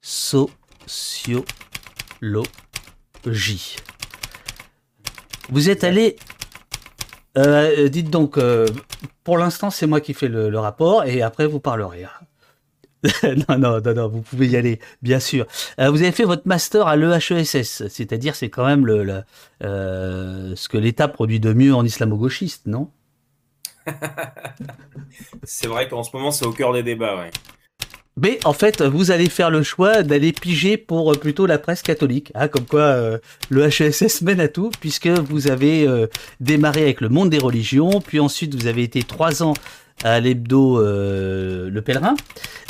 socio 0.00 1.44
logie. 2.20 3.76
Vous 5.50 5.70
êtes 5.70 5.84
allé. 5.84 6.16
Euh, 7.38 7.88
dites 7.88 8.10
donc, 8.10 8.38
euh, 8.38 8.66
pour 9.24 9.38
l'instant, 9.38 9.70
c'est 9.70 9.86
moi 9.86 10.00
qui 10.00 10.14
fais 10.14 10.28
le, 10.28 10.58
rapport 10.58 11.04
et 11.04 11.22
après 11.22 11.46
vous 11.46 11.60
parlerez. 11.60 12.06
non, 13.22 13.58
non, 13.58 13.80
non, 13.80 13.94
non, 13.94 14.08
vous 14.08 14.20
pouvez 14.20 14.48
y 14.48 14.56
aller, 14.56 14.80
bien 15.00 15.20
sûr. 15.20 15.46
Euh, 15.78 15.90
vous 15.90 16.02
avez 16.02 16.12
fait 16.12 16.24
votre 16.24 16.46
master 16.46 16.86
à 16.86 16.96
l'EHESS, 16.96 17.88
c'est-à-dire 17.88 18.34
c'est 18.34 18.50
quand 18.50 18.66
même 18.66 18.84
le, 18.84 19.22
ce 19.60 20.68
que 20.68 20.76
l'État 20.76 21.08
produit 21.08 21.40
de 21.40 21.52
mieux 21.52 21.74
en 21.74 21.84
islamo-gauchiste, 21.84 22.66
non? 22.66 22.90
C'est 25.42 25.66
vrai 25.66 25.88
qu'en 25.88 26.02
ce 26.02 26.14
moment 26.14 26.30
c'est 26.30 26.44
au 26.44 26.52
cœur 26.52 26.74
des 26.74 26.82
débats, 26.82 27.16
ouais. 27.16 27.30
Mais 28.22 28.38
en 28.44 28.52
fait, 28.52 28.82
vous 28.82 29.10
allez 29.10 29.30
faire 29.30 29.50
le 29.50 29.62
choix 29.62 30.02
d'aller 30.02 30.32
piger 30.32 30.76
pour 30.76 31.12
euh, 31.12 31.16
plutôt 31.16 31.46
la 31.46 31.58
presse 31.58 31.80
catholique, 31.80 32.30
hein, 32.34 32.48
comme 32.48 32.66
quoi 32.66 32.80
euh, 32.80 33.18
le 33.48 33.68
HSS 33.68 34.20
mène 34.22 34.40
à 34.40 34.48
tout, 34.48 34.70
puisque 34.80 35.08
vous 35.08 35.50
avez 35.50 35.88
euh, 35.88 36.06
démarré 36.38 36.82
avec 36.82 37.00
le 37.00 37.08
monde 37.08 37.30
des 37.30 37.38
religions, 37.38 38.00
puis 38.00 38.20
ensuite 38.20 38.54
vous 38.54 38.66
avez 38.66 38.82
été 38.82 39.02
trois 39.02 39.42
ans 39.42 39.54
à 40.04 40.20
l'hebdo 40.20 40.78
Le 40.80 41.80
Pèlerin, 41.80 42.14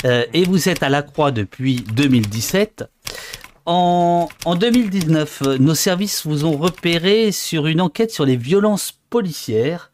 et 0.03 0.43
vous 0.43 0.67
êtes 0.67 0.83
à 0.83 0.89
la 0.89 1.01
Croix 1.01 1.31
depuis 1.31 1.77
2017. 1.95 2.83
en, 3.65 4.27
en 4.45 4.55
2019, 4.55 5.41
euh, 5.45 5.57
nos 5.57 5.75
services 5.75 6.25
vous 6.25 6.45
ont 6.45 6.57
repéré 6.57 7.31
sur 7.31 7.67
une 7.67 7.81
enquête 7.81 8.11
sur 8.11 8.25
les 8.25 8.35
violences 8.35 8.99
policières, 9.09 9.91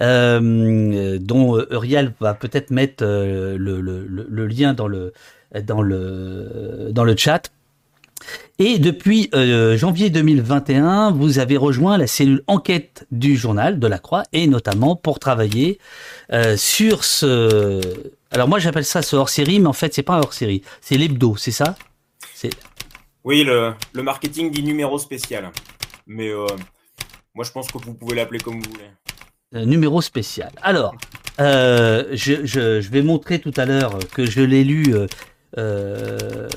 euh, 0.00 1.18
dont 1.20 1.56
euh, 1.56 1.66
Uriel 1.70 2.12
va 2.20 2.34
peut-être 2.34 2.70
mettre 2.70 3.04
euh, 3.04 3.56
le, 3.58 4.46
lien 4.46 4.74
dans 4.74 4.88
le, 4.88 5.12
dans 5.62 5.82
le, 5.82 6.90
dans 6.92 7.04
le 7.04 7.16
chat. 7.16 7.50
Et 8.58 8.78
depuis 8.78 9.28
euh, 9.34 9.76
janvier 9.76 10.10
2021, 10.10 11.10
vous 11.10 11.38
avez 11.38 11.56
rejoint 11.56 11.98
la 11.98 12.06
cellule 12.06 12.42
enquête 12.46 13.06
du 13.10 13.36
journal 13.36 13.78
de 13.78 13.86
la 13.86 13.98
Croix, 13.98 14.22
et 14.32 14.46
notamment 14.46 14.96
pour 14.96 15.18
travailler 15.18 15.78
euh, 16.32 16.56
sur 16.56 17.04
ce... 17.04 17.80
Alors 18.30 18.48
moi 18.48 18.58
j'appelle 18.58 18.84
ça 18.84 19.02
ce 19.02 19.16
hors-série, 19.16 19.60
mais 19.60 19.66
en 19.66 19.72
fait 19.72 19.92
c'est 19.92 20.02
pas 20.02 20.14
un 20.14 20.20
hors-série, 20.20 20.62
c'est 20.80 20.96
l'hebdo, 20.96 21.36
c'est 21.36 21.50
ça? 21.50 21.76
Oui, 23.24 23.42
le, 23.42 23.74
marketing 23.94 24.50
dit 24.50 24.62
numéro 24.62 24.98
spécial. 24.98 25.50
Mais 26.06 26.28
euh, 26.28 26.46
moi, 27.34 27.44
je 27.44 27.50
pense 27.50 27.68
que 27.72 27.78
vous 27.78 27.94
pouvez 27.94 28.14
l'appeler 28.14 28.38
comme 28.38 28.60
vous 28.60 28.70
voulez. 28.70 28.90
Numéro 29.54 30.02
spécial. 30.02 30.50
Alors, 30.62 30.94
euh, 31.40 32.04
je, 32.12 32.44
je- 32.44 32.80
je 32.80 32.90
vais 32.90 33.02
montrer 33.02 33.38
tout 33.40 33.52
à 33.56 33.64
l'heure 33.64 33.98
que 34.12 34.24
je 34.26 34.40
l'ai 34.40 34.64
lu 34.64 34.94
euh, 34.94 35.06
euh, 35.58 36.48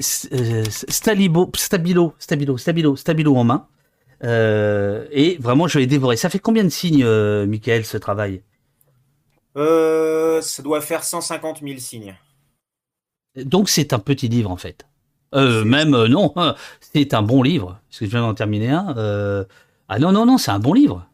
Stalibo, 0.00 1.50
Stabilo, 1.56 2.14
Stabilo, 2.18 2.56
Stabilo, 2.58 2.96
Stabilo 2.96 3.36
en 3.36 3.44
main. 3.44 3.66
Euh, 4.22 5.06
et 5.10 5.36
vraiment, 5.40 5.66
je 5.66 5.78
l'ai 5.78 5.86
dévoré. 5.86 6.16
Ça 6.16 6.30
fait 6.30 6.38
combien 6.38 6.64
de 6.64 6.68
signes, 6.68 7.04
Michael, 7.46 7.84
ce 7.84 7.96
travail? 7.96 8.42
Euh, 9.56 10.40
ça 10.40 10.62
doit 10.62 10.80
faire 10.80 11.04
150 11.04 11.60
000 11.62 11.78
signes. 11.78 12.14
Donc, 13.36 13.68
c'est 13.68 13.92
un 13.92 13.98
petit 13.98 14.28
livre, 14.28 14.50
en 14.50 14.56
fait. 14.56 14.86
Même, 15.34 15.90
non, 16.06 16.32
hein, 16.36 16.54
c'est 16.80 17.12
un 17.12 17.22
bon 17.22 17.42
livre. 17.42 17.80
Parce 17.90 17.98
que 17.98 18.04
je 18.06 18.10
viens 18.10 18.20
d'en 18.20 18.34
terminer 18.34 18.70
un. 18.70 19.46
Ah 19.88 19.98
non, 19.98 20.12
non, 20.12 20.24
non, 20.26 20.38
c'est 20.38 20.52
un 20.52 20.60
bon 20.60 20.72
livre. 20.72 21.06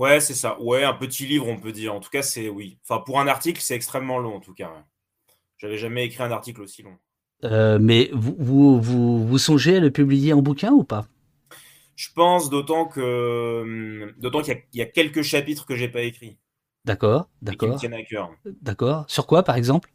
Ouais, 0.00 0.20
c'est 0.20 0.34
ça. 0.34 0.60
Ouais, 0.60 0.82
un 0.84 0.94
petit 0.94 1.26
livre, 1.26 1.46
on 1.48 1.58
peut 1.60 1.70
dire. 1.72 1.94
En 1.94 2.00
tout 2.00 2.10
cas, 2.10 2.22
c'est 2.22 2.48
oui. 2.48 2.78
Enfin, 2.82 3.00
pour 3.02 3.20
un 3.20 3.28
article, 3.28 3.60
c'est 3.60 3.74
extrêmement 3.76 4.18
long, 4.18 4.34
en 4.36 4.40
tout 4.40 4.54
cas. 4.54 4.84
J'avais 5.58 5.78
jamais 5.78 6.04
écrit 6.06 6.22
un 6.24 6.32
article 6.32 6.62
aussi 6.62 6.82
long. 6.82 6.98
Euh, 7.44 7.78
mais 7.80 8.10
vous, 8.12 8.34
vous, 8.38 8.80
vous, 8.80 9.26
vous 9.26 9.38
songez 9.38 9.76
à 9.76 9.80
le 9.80 9.90
publier 9.90 10.32
en 10.32 10.42
bouquin 10.42 10.72
ou 10.72 10.84
pas? 10.84 11.06
Je 11.94 12.08
pense 12.12 12.50
d'autant 12.50 12.86
que 12.86 13.60
hum, 13.62 14.12
d'autant 14.18 14.42
qu'il 14.42 14.60
y, 14.74 14.78
y 14.78 14.82
a 14.82 14.86
quelques 14.86 15.22
chapitres 15.22 15.66
que 15.66 15.76
j'ai 15.76 15.88
pas 15.88 16.02
écrits 16.02 16.38
D'accord, 16.84 17.30
et 17.50 17.56
qui 17.58 17.68
me 17.68 17.74
d'accord, 17.74 17.76
tiennent 17.76 17.92
à 17.94 18.02
cœur. 18.02 18.30
d'accord. 18.46 19.04
Sur 19.08 19.26
quoi, 19.26 19.42
par 19.44 19.56
exemple? 19.56 19.92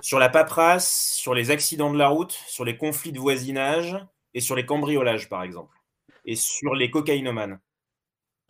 Sur 0.00 0.18
la 0.18 0.28
paperasse, 0.28 1.14
sur 1.16 1.34
les 1.34 1.50
accidents 1.50 1.92
de 1.92 1.98
la 1.98 2.08
route, 2.08 2.32
sur 2.48 2.64
les 2.64 2.76
conflits 2.76 3.12
de 3.12 3.18
voisinage 3.20 3.96
et 4.34 4.40
sur 4.40 4.56
les 4.56 4.66
cambriolages, 4.66 5.28
par 5.28 5.42
exemple. 5.42 5.76
Et 6.24 6.36
sur 6.36 6.74
les 6.74 6.90
cocaïnomanes. 6.90 7.60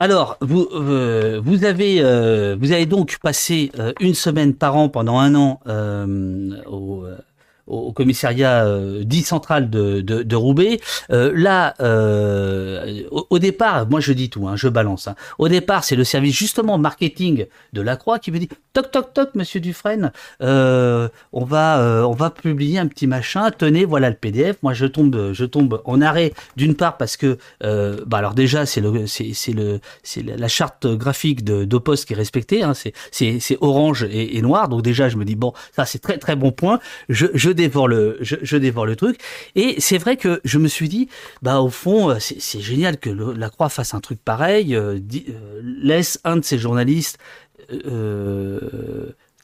Alors, 0.00 0.36
vous, 0.40 0.68
euh, 0.72 1.40
vous 1.44 1.64
avez, 1.64 2.00
euh, 2.00 2.56
vous 2.60 2.70
avez 2.70 2.86
donc 2.86 3.18
passé 3.20 3.72
euh, 3.80 3.92
une 3.98 4.14
semaine 4.14 4.54
par 4.54 4.76
an 4.76 4.88
pendant 4.88 5.18
un 5.18 5.34
an 5.34 5.58
euh, 5.66 6.62
au, 6.66 7.04
euh, 7.04 7.18
au 7.68 7.92
commissariat 7.92 8.64
euh, 8.64 9.04
dit 9.04 9.22
central 9.22 9.70
de, 9.70 10.00
de, 10.00 10.36
Roubaix. 10.36 10.80
Euh, 11.10 11.32
là, 11.34 11.74
euh, 11.80 13.02
au, 13.10 13.38
départ, 13.38 13.88
moi 13.88 14.00
je 14.00 14.12
dis 14.12 14.30
tout, 14.30 14.46
hein, 14.48 14.56
je 14.56 14.68
balance. 14.68 15.08
hein. 15.08 15.14
Au 15.38 15.48
départ, 15.48 15.84
c'est 15.84 15.96
le 15.96 16.04
service 16.04 16.36
justement 16.36 16.78
marketing 16.78 17.46
de 17.72 17.80
la 17.80 17.96
Croix 17.96 18.18
qui 18.18 18.30
me 18.30 18.38
dit 18.38 18.48
toc 18.72 18.90
toc 18.90 19.12
toc, 19.12 19.34
Monsieur 19.34 19.60
Dufresne, 19.60 20.12
on 20.40 21.44
va, 21.44 22.04
on 22.06 22.12
va 22.12 22.30
publier 22.30 22.78
un 22.78 22.86
petit 22.86 23.06
machin. 23.06 23.50
Tenez, 23.50 23.84
voilà 23.84 24.10
le 24.10 24.16
PDF. 24.16 24.56
Moi, 24.62 24.74
je 24.74 24.86
tombe, 24.86 25.32
je 25.32 25.44
tombe 25.44 25.82
en 25.84 26.00
arrêt 26.00 26.32
d'une 26.56 26.74
part 26.74 26.96
parce 26.96 27.16
que, 27.16 27.38
bah 27.60 28.18
alors 28.18 28.34
déjà, 28.34 28.66
c'est 28.66 28.80
le, 28.80 29.06
c'est, 29.06 29.52
le, 29.52 29.80
c'est 30.02 30.22
la 30.22 30.48
charte 30.48 30.86
graphique 30.86 31.44
de 31.44 31.64
qui 32.06 32.12
est 32.12 32.16
respectée. 32.16 32.62
Hein, 32.62 32.74
c'est, 32.74 32.92
c'est, 33.10 33.58
orange 33.60 34.04
et, 34.04 34.36
et 34.36 34.42
noir. 34.42 34.68
Donc 34.68 34.82
déjà, 34.82 35.08
je 35.08 35.16
me 35.16 35.24
dis 35.24 35.34
bon, 35.34 35.52
ça 35.74 35.84
c'est 35.84 35.98
très 35.98 36.18
très 36.18 36.36
bon 36.36 36.52
point. 36.52 36.78
Je, 37.08 37.26
je 37.34 37.50
dévore 37.58 37.88
le, 37.88 38.16
je, 38.20 38.56
dévore 38.56 38.86
le 38.86 38.96
truc. 38.96 39.20
Et 39.54 39.80
c'est 39.80 39.98
vrai 39.98 40.16
que 40.16 40.40
je 40.44 40.58
me 40.58 40.68
suis 40.68 40.88
dit, 40.88 41.08
bah 41.42 41.60
au 41.60 41.68
fond, 41.68 42.10
euh, 42.10 42.16
c'est, 42.18 42.60
génial 42.60 42.98
que 42.98 43.10
la 43.10 43.50
Croix 43.50 43.68
fasse 43.68 43.94
un 43.94 44.00
truc 44.00 44.20
pareil. 44.24 44.74
euh, 44.74 44.98
euh, 44.98 45.60
laisse 45.62 46.20
un 46.24 46.36
de 46.36 46.44
ses 46.44 46.58
journalistes 46.58 47.18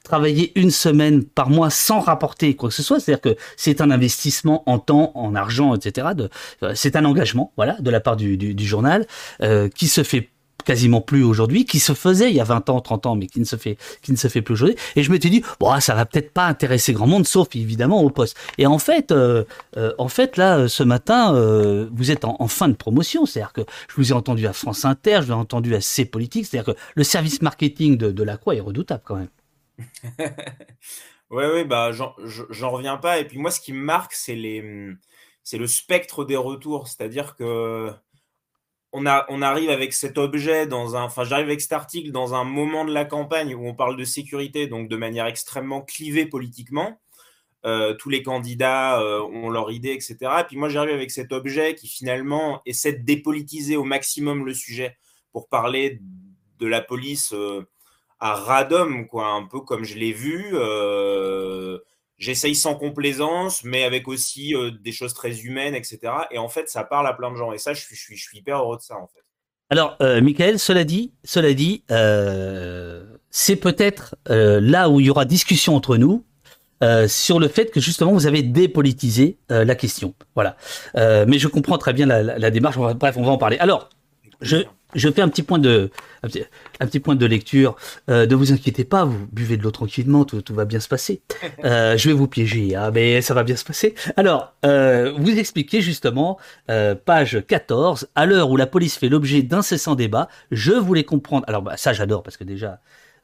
travailler 0.03 0.53
une 0.59 0.71
semaine 0.71 1.25
par 1.25 1.51
mois 1.51 1.69
sans 1.69 2.01
rapporter 2.01 2.57
quoi 2.57 2.71
que 2.71 2.75
ce 2.75 2.83
soit, 2.83 3.01
c'est-à-dire 3.01 3.21
que 3.21 3.37
c'est 3.57 3.83
un 3.83 3.91
investissement 3.91 4.63
en 4.67 4.79
temps, 4.79 5.13
en 5.15 5.35
argent, 5.35 5.75
etc. 5.75 6.09
C'est 6.75 6.97
un 6.97 7.05
engagement, 7.05 7.53
voilà, 7.57 7.77
de 7.81 7.91
la 7.91 8.01
part 8.01 8.17
du, 8.17 8.39
du, 8.39 8.67
journal 8.67 9.07
qui 9.75 9.89
se 9.89 10.03
fait 10.03 10.31
quasiment 10.65 11.01
plus 11.01 11.23
aujourd'hui, 11.23 11.65
qui 11.65 11.79
se 11.79 11.93
faisait 11.95 12.31
il 12.31 12.37
y 12.37 12.41
a 12.41 12.45
20 12.45 12.71
ans, 12.71 12.81
30 12.81 13.07
ans, 13.07 13.17
mais 13.17 13.27
qui 13.27 13.41
ne 13.41 13.45
se 13.45 13.57
fait, 13.57 13.77
qui 14.03 14.13
ne 14.13 14.17
se 14.17 14.29
fait 14.29 14.43
plus 14.43 14.55
aujourd'hui. 14.55 14.77
Et 14.97 15.03
je 15.03 15.11
m'étais 15.11 15.31
dit, 15.31 15.43
bon, 15.61 15.71
ah, 15.71 15.81
ça 15.81 15.95
va 15.95 16.07
peut-être 16.07 16.33
pas 16.33 16.47
intéresser 16.47 16.93
grand 16.93 17.07
monde, 17.07 17.27
sauf 17.27 17.49
évidemment 17.55 18.03
au 18.03 18.11
poste. 18.11 18.37
Et 18.59 18.67
en 18.67 18.79
fait, 18.79 19.13
euh, 19.13 19.45
euh, 19.77 19.93
en 19.99 20.09
fait, 20.09 20.37
là, 20.37 20.59
euh, 20.59 20.69
ce 20.69 20.83
matin, 20.83 21.33
vous 21.93 22.11
êtes 22.11 22.25
en, 22.25 22.49
fin 22.49 22.69
de 22.69 22.75
promotion, 22.75 23.27
c'est-à-dire 23.27 23.53
que 23.53 23.63
je 23.89 23.95
vous 23.97 24.11
ai 24.11 24.15
entendu 24.15 24.47
à 24.47 24.53
France 24.53 24.85
Inter, 24.85 25.19
je 25.21 25.27
vous 25.27 25.33
ai 25.33 25.35
entendu 25.35 25.75
à 25.75 25.81
C 25.81 26.05
Politique, 26.05 26.47
c'est-à-dire 26.47 26.75
que 26.75 26.81
le 26.95 27.05
service 27.05 27.43
marketing 27.43 27.97
de, 27.97 28.23
la 28.23 28.37
Croix 28.37 28.55
est 28.55 28.61
redoutable 28.61 29.03
quand 29.05 29.17
même. 29.17 29.29
Ouais, 31.31 31.47
ouais, 31.51 31.65
bah, 31.65 31.91
j'en 31.91 32.15
je- 32.25 32.45
j'en 32.51 32.71
reviens 32.71 32.97
pas. 32.97 33.19
Et 33.19 33.27
puis 33.27 33.39
moi, 33.39 33.51
ce 33.51 33.59
qui 33.59 33.73
me 33.73 33.83
marque, 33.83 34.13
c'est 34.13 34.37
c'est 35.43 35.59
le 35.59 35.67
spectre 35.67 36.25
des 36.25 36.37
retours. 36.37 36.87
C'est-à-dire 36.87 37.35
que 37.35 37.91
on 38.95 39.43
arrive 39.43 39.71
avec 39.71 39.93
cet 39.93 40.19
objet 40.19 40.67
dans 40.67 40.95
un, 40.95 41.03
enfin, 41.03 41.25
j'arrive 41.25 41.47
avec 41.47 41.61
cet 41.61 41.73
article 41.73 42.13
dans 42.13 42.35
un 42.35 42.45
moment 42.45 42.85
de 42.85 42.93
la 42.93 43.05
campagne 43.05 43.55
où 43.55 43.67
on 43.67 43.75
parle 43.75 43.97
de 43.97 44.05
sécurité, 44.05 44.69
donc 44.69 44.89
de 44.89 44.97
manière 44.97 45.27
extrêmement 45.27 45.83
clivée 45.83 46.27
politiquement. 46.27 47.01
Euh, 47.67 47.95
tous 47.95 48.11
les 48.11 48.23
candidats 48.23 49.01
euh, 49.01 49.23
ont 49.23 49.49
leur 49.49 49.73
idée, 49.73 49.93
etc. 49.93 50.17
Et 50.41 50.45
puis 50.45 50.57
moi, 50.57 50.69
j'arrive 50.69 50.95
avec 50.95 51.11
cet 51.11 51.33
objet 51.33 51.75
qui 51.75 51.89
finalement 51.89 52.61
essaie 52.67 52.93
de 52.93 53.03
dépolitiser 53.03 53.77
au 53.77 53.85
maximum 53.85 54.45
le 54.45 54.53
sujet 54.53 54.97
pour 55.33 55.49
parler 55.49 56.01
de 56.59 56.67
la 56.67 56.83
police 56.83 57.33
euh, 57.33 57.67
à 58.21 58.35
radom, 58.35 59.07
quoi, 59.07 59.29
un 59.29 59.45
peu 59.45 59.61
comme 59.61 59.85
je 59.85 59.97
l'ai 59.97 60.13
vu. 60.13 60.55
J'essaye 62.25 62.55
sans 62.55 62.75
complaisance, 62.75 63.65
mais 63.65 63.85
avec 63.85 64.09
aussi 64.09 64.55
euh, 64.55 64.71
des 64.83 64.93
choses 64.93 65.13
très 65.13 65.41
humaines, 65.41 65.75
etc. 65.75 65.99
Et 66.31 66.39
en 66.39 66.49
fait, 66.49 66.71
ça 66.71 66.83
parle 66.83 67.07
à 67.07 67.13
plein 67.13 67.31
de 67.31 67.37
gens. 67.37 67.53
Et 67.53 67.59
ça, 67.59 67.75
je 67.75 67.83
suis, 67.83 68.17
hyper 68.33 68.61
heureux 68.61 68.79
de 68.79 68.83
ça, 68.83 68.97
en 68.97 69.07
fait. 69.09 69.21
Alors, 69.69 69.99
euh, 70.01 70.23
Michael, 70.23 70.59
cela 70.59 70.85
dit, 70.85 71.13
cela 71.23 71.53
dit, 71.53 71.85
euh, 71.91 73.05
c'est 73.29 73.57
peut-être 73.57 74.17
euh, 74.31 74.59
là 74.59 74.89
où 74.89 75.01
il 75.01 75.07
y 75.07 75.11
aura 75.11 75.27
discussion 75.27 75.77
entre 75.77 75.99
nous. 75.99 76.25
sur 77.09 77.39
le 77.41 77.49
fait 77.49 77.71
que 77.71 77.81
justement 77.81 78.13
vous 78.13 78.27
avez 78.27 78.43
dépolitisé 78.43 79.39
la 79.49 79.75
question. 79.75 80.15
Voilà. 80.35 80.57
Mais 80.95 81.39
je 81.39 81.49
comprends 81.49 81.79
très 81.79 81.95
bien 81.95 82.05
la, 82.07 82.23
la- 82.23 82.51
démarche. 82.51 82.77
Bref, 82.77 83.17
on 83.17 83.23
va 83.23 83.33
en 83.33 83.39
parler. 83.39 83.57
Alors, 83.59 83.89
je, 84.45 84.59
je 84.95 85.11
fais 85.11 85.23
un 85.23 85.29
petit 85.29 85.43
point 85.43 85.59
de, 85.59 85.91
un 86.23 86.29
petit, 86.29 86.45
un 86.81 86.87
petit 86.87 87.01
point 87.01 87.17
de 87.17 87.27
lecture. 87.27 87.77
Euh, 88.09 88.27
ne 88.27 88.35
vous 88.35 88.53
inquiétez 88.53 88.85
pas, 88.85 89.05
vous 89.05 89.27
buvez 89.33 89.57
de 89.57 89.63
l'eau 89.63 89.71
tranquillement, 89.71 90.25
tout, 90.25 90.43
tout 90.43 90.55
va 90.55 90.65
bien 90.65 90.81
se 90.81 90.89
passer. 90.89 91.23
Euh, 91.65 91.97
je 91.97 92.09
vais 92.09 92.15
vous 92.15 92.27
piéger, 92.27 92.75
hein, 92.75 92.91
mais 92.93 93.23
ça 93.23 93.33
va 93.33 93.43
bien 93.43 93.57
se 93.57 93.65
passer. 93.65 93.95
Alors, 94.17 94.53
euh, 94.67 95.15
vous 95.17 95.39
expliquez 95.39 95.81
justement, 95.81 96.39
page 97.07 97.43
14, 97.47 98.09
à 98.15 98.27
l'heure 98.27 98.51
où 98.51 98.57
la 98.57 98.67
police 98.67 98.99
fait 98.99 99.09
l'objet 99.09 99.43
d'incessants 99.43 99.95
débats, 99.95 100.29
je 100.51 100.73
voulais 100.73 101.05
comprendre. 101.05 101.45
Alors, 101.49 101.63
bah, 101.63 101.77
ça, 101.77 101.95
j'adore 101.95 102.23
parce 102.23 102.37
que 102.37 102.45
déjà. 102.45 102.81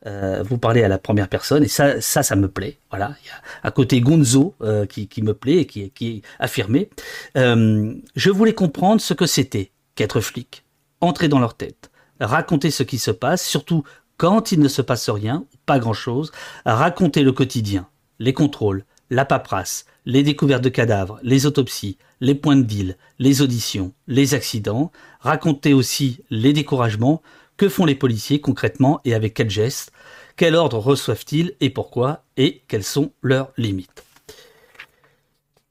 vous 0.06 0.56
parlez 0.56 0.82
à 0.82 0.88
la 0.88 0.96
première 0.96 1.28
personne 1.28 1.64
et 1.64 1.68
ça, 1.68 2.00
ça, 2.00 2.22
ça 2.22 2.34
me 2.34 2.48
plaît. 2.48 2.78
Voilà, 2.90 3.14
il 3.22 3.26
y 3.26 3.30
a 3.30 3.68
à 3.68 3.70
côté 3.70 4.00
Gonzo 4.00 4.54
qui, 4.88 5.08
qui 5.08 5.22
me 5.22 5.34
plaît 5.34 5.58
et 5.58 5.66
qui, 5.66 5.90
qui 5.90 6.08
est 6.08 6.22
affirmé. 6.38 6.88
Je 7.34 8.30
voulais 8.30 8.54
comprendre 8.54 9.02
ce 9.02 9.12
que 9.12 9.26
c'était 9.26 9.70
qu'être 9.96 10.20
flic, 10.20 10.64
entrer 11.00 11.28
dans 11.28 11.38
leur 11.38 11.56
tête, 11.56 11.90
raconter 12.20 12.70
ce 12.70 12.82
qui 12.82 12.98
se 12.98 13.10
passe, 13.10 13.46
surtout 13.46 13.84
quand 14.16 14.52
il 14.52 14.60
ne 14.60 14.68
se 14.68 14.82
passe 14.82 15.08
rien, 15.08 15.46
pas 15.66 15.78
grand-chose, 15.78 16.30
raconter 16.66 17.22
le 17.22 17.32
quotidien, 17.32 17.88
les 18.18 18.34
contrôles, 18.34 18.84
la 19.08 19.24
paperasse, 19.24 19.86
les 20.04 20.22
découvertes 20.22 20.62
de 20.62 20.68
cadavres, 20.68 21.18
les 21.22 21.46
autopsies, 21.46 21.98
les 22.20 22.34
points 22.34 22.56
de 22.56 22.62
deal, 22.62 22.96
les 23.18 23.42
auditions, 23.42 23.92
les 24.06 24.34
accidents, 24.34 24.92
raconter 25.20 25.72
aussi 25.72 26.22
les 26.30 26.52
découragements, 26.52 27.22
que 27.56 27.68
font 27.68 27.84
les 27.84 27.94
policiers 27.94 28.40
concrètement 28.40 29.00
et 29.04 29.12
avec 29.14 29.34
quel 29.34 29.50
geste, 29.50 29.92
quel 30.36 30.54
ordre 30.54 30.78
reçoivent-ils 30.78 31.54
et 31.60 31.68
pourquoi, 31.68 32.24
et 32.38 32.62
quelles 32.68 32.84
sont 32.84 33.12
leurs 33.20 33.52
limites. 33.58 34.04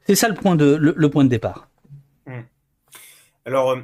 C'est 0.05 0.15
ça 0.15 0.27
le 0.27 0.35
point 0.35 0.55
de, 0.55 0.75
le, 0.75 1.09
point 1.09 1.23
de 1.23 1.29
départ. 1.29 1.67
Alors, 3.45 3.71
euh, 3.71 3.81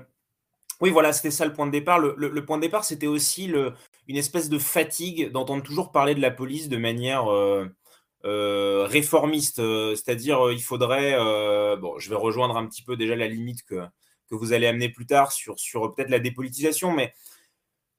oui, 0.82 0.89
voilà, 0.89 1.13
c'était 1.13 1.32
ça 1.32 1.46
le 1.46 1.53
point 1.53 1.65
de 1.65 1.72
départ. 1.72 2.00
Le, 2.00 2.46
point 2.46 2.58
de 2.58 2.62
départ, 2.62 2.84
c'était 2.84 3.08
aussi 3.08 3.46
une 4.08 4.17
espèce 4.17 4.50
de 4.50 4.60
fatigue 4.60 5.32
d'entendre 5.32 5.63
toujours 5.63 5.91
parler 5.91 6.15
de 6.15 6.22
la 6.22 6.32
police 6.32 6.70
de 6.70 6.77
manière 6.77 7.32
euh, 7.32 8.86
réformiste, 8.88 9.62
c'est-à-dire 9.96 10.51
il 10.51 10.62
faudrait, 10.62 11.15
bon, 11.77 11.98
je 12.00 12.10
vais 12.10 12.15
rejoindre 12.15 12.58
un 12.58 12.65
petit 12.65 12.84
peu 12.84 12.98
déjà 12.98 13.15
la 13.15 13.27
limite 13.27 13.63
que, 13.63 13.86
que 14.29 14.36
vous 14.36 14.53
allez 14.53 14.67
amener 14.67 14.89
plus 14.89 15.05
tard 15.05 15.32
sur, 15.32 15.55
peut-être 15.94 16.10
la 16.10 16.20
dépolitisation, 16.20 16.91
mais 16.91 17.13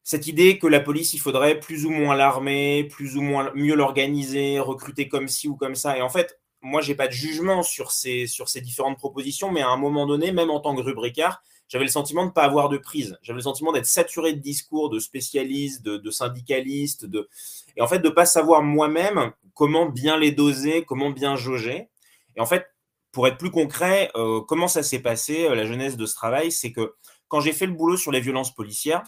cette 0.03 0.27
idée 0.27 0.59
que 0.59 0.67
la 0.67 0.81
police, 0.81 1.15
il 1.15 1.19
faudrait 1.19 1.59
plus 1.59 1.85
ou 1.85 1.91
moins 1.91 2.15
l'armer, 2.15 2.85
plus 2.85 3.17
ou 3.17 3.23
moins 3.23 3.51
mieux 3.55 3.75
l'organiser, 3.75 4.61
recruter 4.61 5.09
comme 5.09 5.29
ci 5.29 5.49
ou 5.49 5.57
comme 5.57 5.75
ça. 5.75 5.99
Et 5.99 6.03
en 6.03 6.09
fait, 6.09 6.39
moi, 6.63 6.81
j'ai 6.81 6.95
pas 6.95 7.09
de 7.09 7.13
jugement 7.13 7.63
sur 7.63 7.91
ces, 7.91 8.27
sur 8.27 8.49
ces 8.49 8.61
différentes 8.61 8.99
propositions, 8.99 9.51
mais 9.51 9.63
à 9.63 9.69
un 9.69 9.77
moment 9.77 10.07
donné, 10.07 10.31
même 10.31 10.51
en 10.51 10.61
tant 10.61 10.77
que 10.77 10.81
rubricard, 10.81 11.43
j'avais 11.69 11.85
le 11.85 11.91
sentiment 11.91 12.23
de 12.23 12.29
ne 12.29 12.33
pas 12.33 12.45
avoir 12.45 12.69
de 12.69 12.79
prise. 12.79 13.19
J'avais 13.23 13.39
le 13.39 13.43
sentiment 13.43 13.73
d'être 13.73 13.87
saturé 13.87 14.33
de 14.33 14.41
discours, 14.41 14.91
de 14.91 14.99
spécialistes, 14.99 15.83
de, 15.83 16.11
syndicalistes, 16.11 17.07
de... 17.07 17.29
et 17.77 17.83
en 17.83 17.87
fait 17.87 17.99
de 17.99 18.09
ne 18.09 18.13
pas 18.13 18.27
savoir 18.27 18.63
moi-même 18.63 19.33
comment 19.55 19.87
bien 19.87 20.19
les 20.19 20.33
doser, 20.33 20.85
comment 20.85 21.11
bien 21.11 21.37
jauger. 21.37 21.89
Et 22.37 22.41
en 22.41 22.47
fait, 22.47 22.67
pour 23.11 23.27
être 23.27 23.39
plus 23.39 23.51
concret, 23.51 24.11
euh, 24.15 24.41
comment 24.43 24.69
ça 24.69 24.83
s'est 24.83 25.01
passé, 25.01 25.47
euh, 25.47 25.55
la 25.55 25.65
jeunesse 25.65 25.97
de 25.97 26.07
ce 26.07 26.15
travail, 26.15 26.53
c'est 26.53 26.73
que 26.73 26.95
quand 27.29 27.41
j'ai 27.41 27.53
fait 27.53 27.67
le 27.67 27.73
boulot 27.73 27.97
sur 27.97 28.13
les 28.13 28.21
violences 28.21 28.55
policières, 28.55 29.03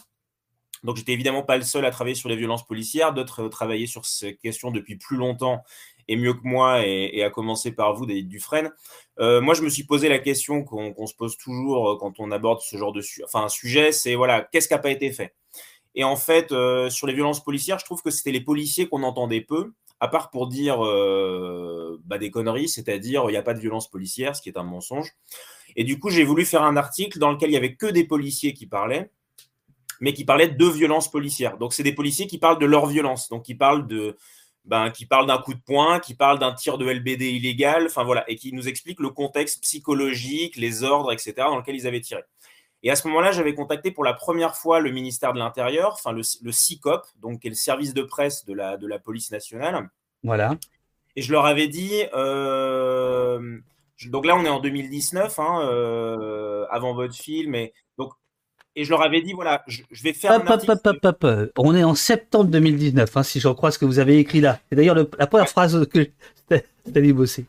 donc 0.83 0.97
j'étais 0.97 1.11
évidemment 1.11 1.43
pas 1.43 1.57
le 1.57 1.63
seul 1.63 1.85
à 1.85 1.91
travailler 1.91 2.15
sur 2.15 2.29
les 2.29 2.35
violences 2.35 2.65
policières, 2.65 3.13
d'autres 3.13 3.43
euh, 3.43 3.49
travaillaient 3.49 3.85
sur 3.85 4.05
ces 4.05 4.35
questions 4.37 4.71
depuis 4.71 4.95
plus 4.95 5.17
longtemps 5.17 5.63
et 6.09 6.15
mieux 6.15 6.33
que 6.33 6.41
moi, 6.43 6.85
et, 6.85 7.23
à 7.23 7.29
commencer 7.29 7.71
par 7.71 7.93
vous, 7.93 8.07
David 8.07 8.27
Dufresne. 8.27 8.71
Euh, 9.19 9.41
moi, 9.41 9.53
je 9.53 9.61
me 9.61 9.69
suis 9.69 9.83
posé 9.83 10.09
la 10.09 10.17
question 10.17 10.63
qu'on 10.63 11.05
se 11.05 11.13
pose 11.13 11.37
toujours 11.37 11.91
euh, 11.91 11.97
quand 11.97 12.19
on 12.19 12.31
aborde 12.31 12.61
ce 12.61 12.75
genre 12.77 12.91
de 12.91 13.03
enfin, 13.23 13.43
un 13.45 13.49
sujet, 13.49 13.91
c'est 13.91 14.15
voilà, 14.15 14.41
qu'est-ce 14.41 14.67
qui 14.67 14.73
n'a 14.73 14.79
pas 14.79 14.89
été 14.89 15.11
fait? 15.11 15.35
Et 15.93 16.03
en 16.03 16.15
fait, 16.15 16.51
euh, 16.51 16.89
sur 16.89 17.05
les 17.05 17.13
violences 17.13 17.43
policières, 17.43 17.77
je 17.77 17.85
trouve 17.85 18.01
que 18.01 18.09
c'était 18.09 18.31
les 18.31 18.41
policiers 18.41 18.87
qu'on 18.87 19.03
entendait 19.03 19.41
peu, 19.41 19.73
à 19.99 20.07
part 20.07 20.31
pour 20.31 20.47
dire 20.47 20.79
bah, 20.79 22.17
des 22.17 22.31
conneries, 22.31 22.69
c'est-à-dire 22.69 23.25
il 23.27 23.31
n'y 23.31 23.37
a 23.37 23.43
pas 23.43 23.53
de 23.53 23.59
violence 23.59 23.87
policière, 23.87 24.35
ce 24.35 24.41
qui 24.41 24.49
est 24.49 24.57
un 24.57 24.63
mensonge. 24.63 25.11
Et 25.75 25.83
du 25.83 25.99
coup, 25.99 26.09
j'ai 26.09 26.23
voulu 26.23 26.43
faire 26.43 26.63
un 26.63 26.75
article 26.75 27.19
dans 27.19 27.31
lequel 27.31 27.49
il 27.49 27.51
n'y 27.51 27.57
avait 27.57 27.75
que 27.75 27.85
des 27.85 28.05
policiers 28.05 28.53
qui 28.53 28.65
parlaient, 28.65 29.11
mais 29.99 30.13
qui 30.13 30.25
parlaient 30.25 30.47
de 30.47 30.65
violences 30.65 31.11
policières. 31.11 31.57
Donc, 31.57 31.73
c'est 31.73 31.83
des 31.83 31.93
policiers 31.93 32.25
qui 32.25 32.39
parlent 32.39 32.59
de 32.59 32.65
leur 32.65 32.87
violence, 32.87 33.29
donc 33.29 33.43
qui 33.43 33.53
parlent 33.53 33.85
de, 33.85 34.17
ben, 34.69 34.91
qui 34.91 35.07
parle 35.07 35.25
d'un 35.25 35.39
coup 35.39 35.55
de 35.55 35.59
poing, 35.59 35.99
qui 35.99 36.13
parle 36.13 36.37
d'un 36.37 36.53
tir 36.53 36.77
de 36.77 36.85
LBD 36.85 37.23
illégal, 37.23 37.87
enfin 37.87 38.03
voilà, 38.03 38.23
et 38.29 38.35
qui 38.35 38.53
nous 38.53 38.67
explique 38.67 38.99
le 38.99 39.09
contexte 39.09 39.63
psychologique, 39.63 40.55
les 40.57 40.83
ordres, 40.83 41.11
etc., 41.11 41.33
dans 41.37 41.57
lequel 41.57 41.75
ils 41.75 41.87
avaient 41.87 42.01
tiré. 42.01 42.21
Et 42.83 42.91
à 42.91 42.95
ce 42.95 43.07
moment-là, 43.07 43.31
j'avais 43.31 43.55
contacté 43.55 43.89
pour 43.89 44.03
la 44.03 44.13
première 44.13 44.55
fois 44.55 44.79
le 44.79 44.91
ministère 44.91 45.33
de 45.33 45.39
l'Intérieur, 45.39 45.93
enfin 45.93 46.11
le, 46.11 46.21
le 46.43 46.51
CICOP, 46.51 47.01
donc 47.19 47.39
qui 47.39 47.47
est 47.47 47.49
le 47.49 47.55
service 47.55 47.95
de 47.95 48.03
presse 48.03 48.45
de 48.45 48.53
la, 48.53 48.77
de 48.77 48.85
la 48.85 48.99
police 48.99 49.31
nationale. 49.31 49.89
Voilà. 50.23 50.55
Et 51.15 51.23
je 51.23 51.31
leur 51.31 51.47
avais 51.47 51.67
dit, 51.67 52.03
euh, 52.13 53.57
donc 54.05 54.27
là 54.27 54.35
on 54.35 54.45
est 54.45 54.49
en 54.49 54.59
2019, 54.59 55.39
hein, 55.39 55.61
euh, 55.63 56.67
avant 56.69 56.93
votre 56.93 57.15
film, 57.15 57.55
et 57.55 57.73
donc 57.97 58.13
et 58.79 58.85
je 58.85 58.91
leur 58.91 59.01
avais 59.01 59.21
dit 59.21 59.33
voilà, 59.33 59.61
je, 59.67 59.81
vais 60.01 60.13
faire 60.13 60.31
un 60.31 60.45
article. 60.47 61.51
On 61.57 61.75
est 61.75 61.83
en 61.83 61.95
septembre 61.95 62.49
2019, 62.49 63.17
hein, 63.17 63.23
si 63.23 63.41
j'en 63.41 63.53
crois 63.53 63.71
ce 63.71 63.77
que 63.77 63.83
vous 63.83 63.99
avez 63.99 64.19
écrit 64.19 64.39
là. 64.39 64.59
C'est 64.69 64.77
d'ailleurs 64.77 64.95
la 64.95 65.27
première 65.27 65.49
phrase 65.49 65.85
que 65.89 66.09
dit 66.85 67.13
bosser. 67.13 67.45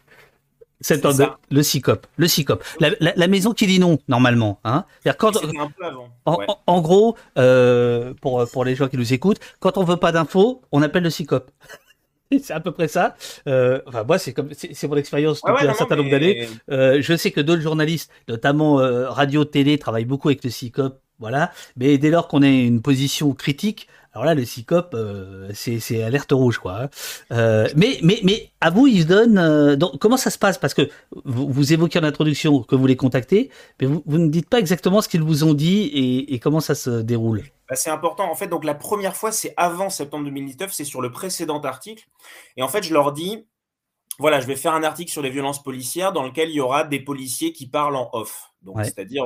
Septembre, 0.81 1.39
le 1.51 1.63
CICOP, 1.63 2.07
le 2.17 2.27
CICOP, 2.27 2.65
la, 2.81 3.29
maison 3.29 3.53
qui 3.53 3.67
dit 3.67 3.79
non 3.79 3.99
normalement. 4.09 4.59
Hein. 4.65 4.87
Quand, 5.19 5.37
un 5.37 5.69
peu 5.69 5.85
avant. 5.85 6.11
En, 6.67 6.81
gros, 6.81 7.17
euh, 7.39 8.13
pour 8.21 8.45
pour 8.51 8.65
les 8.65 8.75
gens 8.75 8.89
qui 8.89 8.97
nous 8.97 9.13
écoutent, 9.13 9.41
quand 9.61 9.79
on 9.79 9.85
veut 9.85 9.99
pas 9.99 10.11
d'infos, 10.11 10.63
on 10.73 10.83
appelle 10.83 11.05
le 11.05 11.11
CICOP. 11.11 11.51
c'est 12.43 12.55
à 12.55 12.61
peu 12.61 12.73
près 12.73 12.89
ça. 12.89 13.15
Euh, 13.47 13.83
enfin, 13.87 14.03
moi, 14.03 14.19
c'est 14.19 14.33
comme 14.33 14.49
c'est 14.53 14.89
mon 14.89 14.97
expérience 14.97 15.43
depuis 15.47 15.69
un 15.69 15.75
certain 15.75 15.97
nombre 15.97 16.11
d'années. 16.11 16.49
Euh, 16.71 16.99
je 17.01 17.15
sais 17.15 17.31
que 17.31 17.41
d'autres 17.43 17.63
journalistes, 17.63 18.11
notamment 18.27 18.77
radio, 19.11 19.45
télé, 19.45 19.79
travaillent 19.79 20.07
beaucoup 20.07 20.29
avec 20.29 20.43
le 20.43 20.51
CICOP 20.51 20.99
voilà. 21.21 21.53
Mais 21.77 21.99
dès 21.99 22.11
lors 22.11 22.27
qu'on 22.27 22.43
est 22.43 22.67
une 22.67 22.83
position 22.83 23.33
critique, 23.33 23.87
alors 24.13 24.25
là, 24.25 24.35
le 24.35 24.45
CICOP, 24.45 24.95
euh, 24.95 25.51
c'est 25.55 26.03
alerte 26.03 26.33
rouge, 26.33 26.59
quoi. 26.59 26.83
Hein. 26.83 26.89
Euh, 27.31 27.69
mais, 27.77 28.01
mais, 28.03 28.19
mais 28.25 28.51
à 28.61 28.71
vous, 28.71 28.89
ils 28.89 29.03
se 29.03 29.07
donnent. 29.07 29.39
Euh, 29.39 29.77
donc, 29.77 29.99
comment 29.99 30.17
ça 30.17 30.31
se 30.31 30.39
passe? 30.39 30.59
Parce 30.59 30.75
que 30.75 30.91
vous, 31.25 31.49
vous, 31.49 31.73
évoquez 31.73 32.01
en 32.01 32.03
introduction 32.03 32.63
que 32.65 32.75
vous 32.75 32.87
les 32.87 32.97
contactez, 32.97 33.51
mais 33.81 33.87
vous, 33.87 34.03
vous 34.07 34.19
ne 34.19 34.29
dites 34.29 34.49
pas 34.49 34.59
exactement 34.59 35.01
ce 35.01 35.09
qu'ils 35.09 35.23
vous 35.23 35.45
ont 35.45 35.55
dit 35.55 35.83
et, 35.83 36.35
et 36.35 36.39
comment 36.41 36.59
ça 36.59 36.75
se 36.75 37.03
déroule. 37.03 37.45
Bah, 37.69 37.77
c'est 37.77 37.91
important. 37.91 38.29
En 38.29 38.35
fait, 38.35 38.49
donc 38.49 38.65
la 38.65 38.75
première 38.75 39.15
fois, 39.15 39.31
c'est 39.31 39.55
avant 39.57 39.91
septembre 39.91 40.25
2019, 40.25 40.73
c'est 40.73 40.85
sur 40.85 41.01
le 41.01 41.13
précédent 41.13 41.61
article. 41.61 42.09
Et 42.57 42.63
en 42.63 42.69
fait, 42.69 42.83
je 42.83 42.93
leur 42.93 43.13
dis 43.13 43.47
voilà, 44.19 44.41
je 44.41 44.47
vais 44.47 44.57
faire 44.57 44.75
un 44.75 44.83
article 44.83 45.11
sur 45.11 45.23
les 45.23 45.31
violences 45.31 45.63
policières 45.63 46.13
dans 46.13 46.25
lequel 46.25 46.51
il 46.51 46.57
y 46.57 46.61
aura 46.61 46.85
des 46.85 47.01
policiers 47.01 47.53
qui 47.53 47.69
parlent 47.69 47.97
en 47.97 48.11
off. 48.13 48.51
Donc, 48.61 48.77
c'est-à-dire 48.85 49.25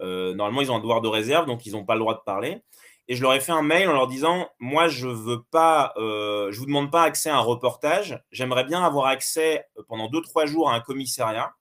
euh, 0.00 0.34
normalement, 0.34 0.60
ils 0.60 0.70
ont 0.70 0.76
un 0.76 0.80
devoir 0.80 1.00
de 1.00 1.08
réserve, 1.08 1.46
donc 1.46 1.66
ils 1.66 1.72
n'ont 1.72 1.84
pas 1.84 1.94
le 1.94 2.00
droit 2.00 2.14
de 2.14 2.22
parler. 2.24 2.62
Et 3.08 3.14
je 3.14 3.22
leur 3.22 3.34
ai 3.34 3.40
fait 3.40 3.52
un 3.52 3.62
mail 3.62 3.88
en 3.88 3.92
leur 3.92 4.08
disant, 4.08 4.48
moi, 4.58 4.88
je 4.88 5.06
veux 5.06 5.42
pas, 5.50 5.92
euh, 5.96 6.50
je 6.50 6.58
vous 6.58 6.66
demande 6.66 6.90
pas 6.90 7.02
accès 7.04 7.30
à 7.30 7.36
un 7.36 7.40
reportage. 7.40 8.20
J'aimerais 8.32 8.64
bien 8.64 8.82
avoir 8.82 9.06
accès 9.06 9.64
euh, 9.78 9.82
pendant 9.88 10.08
deux 10.08 10.22
trois 10.22 10.46
jours 10.46 10.70
à 10.70 10.74
un 10.74 10.80
commissariat 10.80 11.54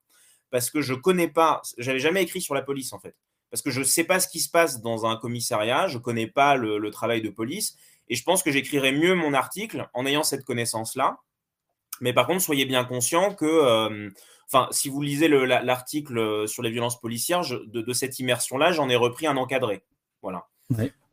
parce 0.50 0.72
que 0.72 0.82
je 0.82 0.94
connais 0.94 1.28
pas. 1.28 1.62
J'avais 1.78 2.00
jamais 2.00 2.24
écrit 2.24 2.42
sur 2.42 2.56
la 2.56 2.62
police 2.62 2.94
en 2.94 3.00
fait, 3.00 3.16
parce 3.52 3.62
que 3.62 3.70
je 3.70 3.84
sais 3.84 4.06
pas 4.06 4.20
ce 4.20 4.28
qui 4.28 4.40
se 4.40 4.50
passe 4.50 4.82
dans 4.82 5.06
un 5.06 5.18
commissariat. 5.18 5.88
Je 5.88 6.00
connais 6.00 6.28
pas 6.28 6.56
le, 6.56 6.90
travail 6.90 7.22
de 7.22 7.30
police 7.30 7.76
et 8.08 8.16
je 8.16 8.24
pense 8.24 8.42
que 8.42 8.52
j'écrirais 8.52 8.92
mieux 8.92 9.14
mon 9.14 9.34
article 9.34 9.88
en 9.94 10.06
ayant 10.06 10.24
cette 10.24 10.46
connaissance 10.46 10.96
là. 10.96 11.18
Mais 12.02 12.14
par 12.14 12.28
contre, 12.28 12.42
soyez 12.42 12.66
bien 12.66 12.84
conscient 12.86 13.34
que 13.34 14.12
Enfin, 14.48 14.68
si 14.72 14.90
vous 14.90 15.02
lisez 15.02 15.28
l'article 15.28 16.18
euh, 16.18 16.48
sur 16.48 16.62
les 16.62 16.70
violences 16.70 17.00
policières, 17.00 17.42
de, 17.66 17.94
cette 17.94 18.20
immersion-là, 18.20 18.72
j'en 18.72 18.90
ai 18.90 18.96
repris 18.96 19.28
un 19.28 19.38
encadré. 19.38 19.84
Voilà. 20.22 20.48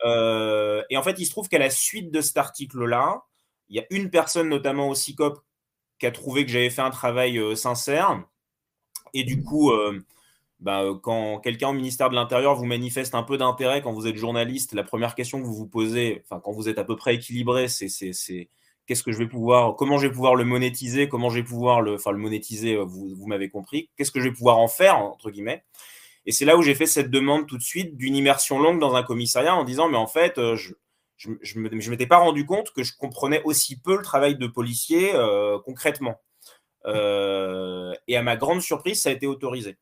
Euh, 0.05 0.83
et 0.91 0.97
en 0.97 1.03
fait, 1.03 1.19
il 1.19 1.25
se 1.25 1.31
trouve 1.31 1.49
qu'à 1.49 1.59
la 1.59 1.71
suite 1.71 2.11
de 2.11 2.21
cet 2.21 2.37
article-là, 2.37 3.23
il 3.69 3.77
y 3.77 3.81
a 3.81 3.87
une 3.91 4.11
personne, 4.11 4.49
notamment 4.49 4.89
au 4.89 4.95
CICOP, 4.95 5.43
qui 5.99 6.07
a 6.07 6.11
trouvé 6.11 6.45
que 6.45 6.51
j'avais 6.51 6.71
fait 6.71 6.83
un 6.83 6.91
travail 6.91 7.39
euh, 7.39 7.55
sincère. 7.55 8.23
Et 9.15 9.25
du 9.25 9.43
coup, 9.43 9.71
bah, 10.59 10.85
quand 11.03 11.39
quelqu'un 11.41 11.69
au 11.69 11.73
ministère 11.75 12.09
de 12.09 12.15
l'Intérieur 12.15 12.55
vous 12.55 12.65
manifeste 12.65 13.15
un 13.15 13.23
peu 13.23 13.37
d'intérêt 13.37 13.83
quand 13.83 13.93
vous 13.93 14.07
êtes 14.07 14.17
journaliste, 14.17 14.73
la 14.73 14.85
première 14.85 15.15
question 15.15 15.39
que 15.39 15.45
vous 15.45 15.55
vous 15.55 15.67
posez, 15.67 16.23
enfin, 16.25 16.41
quand 16.43 16.53
vous 16.53 16.71
êtes 16.71 16.79
à 16.79 16.85
peu 16.85 16.97
près 16.97 17.17
équilibré, 17.17 17.69
c'est 17.69 18.49
qu'est-ce 18.93 19.03
que 19.03 19.13
je 19.13 19.17
vais 19.17 19.27
pouvoir, 19.27 19.75
comment 19.75 19.97
je 19.97 20.07
vais 20.07 20.13
pouvoir 20.13 20.35
le 20.35 20.45
monétiser, 20.45 21.09
comment 21.09 21.31
je 21.31 21.37
vais 21.37 21.45
pouvoir 21.45 21.81
le, 21.81 21.95
enfin 21.95 22.13
le 22.13 22.19
monétiser, 22.19 22.75
euh, 22.75 22.85
vous, 22.85 23.27
m'avez 23.27 23.49
compris, 23.49 23.89
qu'est-ce 23.97 24.11
que 24.11 24.21
je 24.21 24.29
vais 24.29 24.35
pouvoir 24.35 24.59
en 24.59 24.69
faire, 24.69 24.99
entre 24.99 25.31
guillemets. 25.31 25.65
Et 26.27 26.33
c'est 26.33 26.45
là 26.45 26.59
où 26.59 26.63
j'ai 26.63 26.75
fait 26.75 26.85
cette 26.85 27.11
demande 27.11 27.47
tout 27.47 27.57
de 27.57 27.63
suite 27.63 27.97
d'une 27.97 28.15
immersion 28.15 28.59
longue 28.59 28.79
dans 28.79 28.95
un 28.95 29.03
commissariat 29.03 29.55
en 29.55 29.65
disant, 29.65 29.89
mais 29.89 29.97
en 29.97 30.07
fait, 30.07 30.37
euh, 30.37 30.57
je 30.57 30.75
ne 31.27 31.37
je, 31.41 31.59
je 31.81 31.91
m'étais 31.91 32.07
pas 32.07 32.19
rendu 32.19 32.45
compte 32.45 32.71
que 32.73 32.83
je 32.83 32.93
comprenais 32.99 33.43
aussi 33.45 33.81
peu 33.81 33.97
le 33.97 34.03
travail 34.03 34.37
de 34.37 34.47
policier 34.47 35.15
euh, 35.15 35.59
concrètement. 35.65 36.21
et 36.85 38.17
à 38.17 38.23
ma 38.23 38.37
grande 38.37 38.61
surprise, 38.61 39.01
ça 39.01 39.09
a 39.09 39.13
été 39.13 39.27
autorisé. 39.27 39.79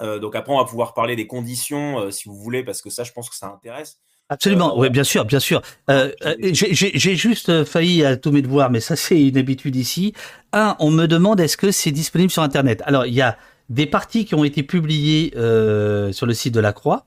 donc 0.00 0.34
après, 0.34 0.54
on 0.54 0.58
va 0.58 0.64
pouvoir 0.64 0.94
parler 0.94 1.14
des 1.14 1.26
conditions, 1.26 2.10
si 2.10 2.26
vous 2.26 2.36
voulez, 2.36 2.64
parce 2.64 2.80
que 2.80 2.88
ça, 2.88 3.04
je 3.04 3.12
pense 3.12 3.28
que 3.28 3.36
ça 3.36 3.48
intéresse. 3.48 4.00
Absolument, 4.30 4.72
euh, 4.72 4.80
oui, 4.80 4.90
bien 4.90 5.04
sûr, 5.04 5.24
bien 5.24 5.40
sûr. 5.40 5.60
Euh, 5.90 6.10
euh 6.24 6.34
J'ai 6.40 7.16
juste 7.16 7.64
failli 7.64 8.04
à 8.04 8.16
tous 8.16 8.32
mes 8.32 8.42
devoirs, 8.42 8.70
mais 8.70 8.80
ça 8.80 8.96
c'est 9.04 9.20
une 9.20 9.36
habitude 9.36 9.76
ici. 9.76 10.14
Un, 10.52 10.76
on 10.78 10.90
me 10.90 11.06
demande 11.06 11.40
est-ce 11.40 11.56
que 11.56 11.70
c'est 11.70 11.92
disponible 11.92 12.30
sur 12.30 12.42
Internet. 12.42 12.82
Alors, 12.86 13.06
il 13.06 13.14
y 13.14 13.22
a 13.22 13.36
des 13.70 13.86
parties 13.86 14.24
qui 14.24 14.34
ont 14.34 14.44
été 14.44 14.62
publiées 14.62 15.32
euh, 15.36 16.12
sur 16.12 16.26
le 16.26 16.34
site 16.34 16.54
de 16.54 16.60
la 16.60 16.72
Croix. 16.72 17.06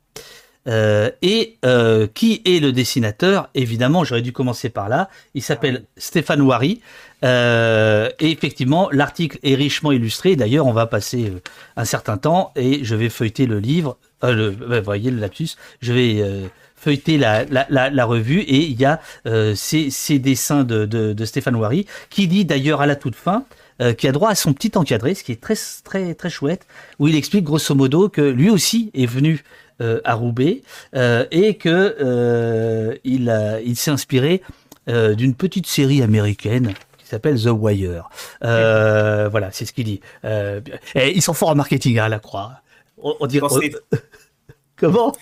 Euh, 0.67 1.11
et 1.21 1.57
euh, 1.63 2.07
qui 2.13 2.41
est 2.45 2.59
le 2.59 2.73
dessinateur 2.73 3.49
Évidemment, 3.55 4.03
j'aurais 4.03 4.21
dû 4.21 4.33
commencer 4.33 4.69
par 4.69 4.89
là. 4.89 5.09
Il 5.33 5.41
s'appelle 5.41 5.85
Stéphane 5.95 6.41
Wary. 6.41 6.81
Euh, 7.23 8.09
et 8.19 8.31
effectivement, 8.31 8.89
l'article 8.91 9.39
est 9.43 9.55
richement 9.55 9.91
illustré. 9.91 10.35
D'ailleurs, 10.35 10.65
on 10.65 10.73
va 10.73 10.85
passer 10.85 11.31
un 11.77 11.85
certain 11.85 12.17
temps 12.17 12.51
et 12.55 12.83
je 12.83 12.95
vais 12.95 13.09
feuilleter 13.09 13.45
le 13.45 13.59
livre. 13.59 13.97
le, 14.21 14.49
vous 14.49 14.83
voyez 14.83 15.09
le 15.09 15.19
lapsus. 15.19 15.55
Je 15.81 15.93
vais 15.93 16.49
feuilleter 16.77 17.17
la, 17.17 17.43
la, 17.45 17.89
la, 17.89 18.05
revue 18.05 18.39
et 18.41 18.57
il 18.57 18.79
y 18.79 18.85
a 18.85 19.01
euh, 19.25 19.55
ces, 19.55 19.89
ces, 19.89 20.19
dessins 20.19 20.63
de, 20.63 20.85
de, 20.85 21.11
de, 21.13 21.25
Stéphane 21.25 21.55
Wary 21.55 21.85
qui 22.09 22.27
dit 22.27 22.45
d'ailleurs 22.45 22.81
à 22.81 22.85
la 22.85 22.95
toute 22.95 23.15
fin 23.15 23.45
euh, 23.81 23.93
qui 23.93 24.07
a 24.07 24.11
droit 24.11 24.29
à 24.29 24.35
son 24.35 24.53
petit 24.53 24.71
encadré, 24.75 25.15
ce 25.15 25.23
qui 25.23 25.31
est 25.31 25.41
très 25.41 25.55
très 25.83 26.13
très 26.13 26.29
chouette, 26.29 26.67
où 26.99 27.07
il 27.07 27.15
explique 27.15 27.43
grosso 27.43 27.73
modo 27.75 28.09
que 28.09 28.21
lui 28.21 28.49
aussi 28.49 28.91
est 28.93 29.05
venu 29.05 29.43
euh, 29.79 30.01
à 30.05 30.15
Roubaix 30.15 30.63
euh, 30.95 31.27
et 31.29 31.53
que 31.53 31.95
euh, 32.01 32.95
il, 33.03 33.61
il 33.63 33.75
s'est 33.75 33.91
inspiré 33.91 34.41
d'une 34.87 35.35
petite 35.35 35.67
série 35.67 36.01
américaine 36.01 36.73
qui 36.97 37.05
s'appelle 37.05 37.39
The 37.39 37.49
Wire. 37.51 38.09
voilà, 38.41 39.51
c'est 39.51 39.65
ce 39.65 39.73
qu'il 39.73 39.83
dit. 39.83 39.99
et 40.23 41.11
ils 41.13 41.21
sont 41.21 41.33
forts 41.33 41.49
en 41.49 41.55
marketing 41.55 41.99
à 41.99 42.05
hein, 42.05 42.09
la 42.09 42.19
Croix. 42.19 42.53
On, 42.97 43.15
on 43.19 43.27
dirait. 43.27 43.47
Comment? 44.77 45.13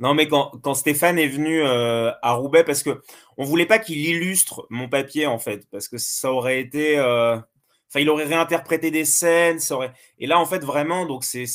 Non, 0.00 0.14
mais 0.14 0.28
quand, 0.28 0.52
quand, 0.62 0.74
Stéphane 0.74 1.18
est 1.18 1.26
venu 1.26 1.60
euh, 1.62 2.12
à 2.22 2.34
Roubaix, 2.34 2.62
parce 2.62 2.82
que 2.84 3.02
on 3.36 3.44
voulait 3.44 3.66
pas 3.66 3.80
qu'il 3.80 3.98
illustre 3.98 4.66
mon 4.70 4.88
papier 4.88 5.26
en 5.26 5.38
fait, 5.38 5.68
parce 5.70 5.88
que 5.88 5.98
ça 5.98 6.32
aurait 6.32 6.60
été, 6.60 6.96
euh, 6.98 7.36
enfin, 7.88 8.00
il 8.00 8.08
aurait 8.08 8.24
réinterprété 8.24 8.92
des 8.92 9.04
scènes, 9.04 9.58
ça 9.58 9.74
aurait. 9.74 9.92
Et 10.18 10.28
là, 10.28 10.38
en 10.38 10.46
fait, 10.46 10.64
vraiment, 10.64 11.04
donc 11.04 11.24
c'est 11.24 11.46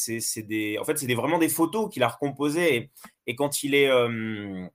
des, 0.42 0.78
en 0.78 0.84
fait, 0.84 0.98
c'est 0.98 1.14
vraiment 1.14 1.38
des 1.40 1.48
photos 1.48 1.90
qu'il 1.90 2.04
a 2.04 2.10
recomposées. 2.10 2.92
Et, 3.28 3.36
quand 3.36 3.64
il 3.64 3.76
est, 3.76 3.88
euh, 3.90 4.68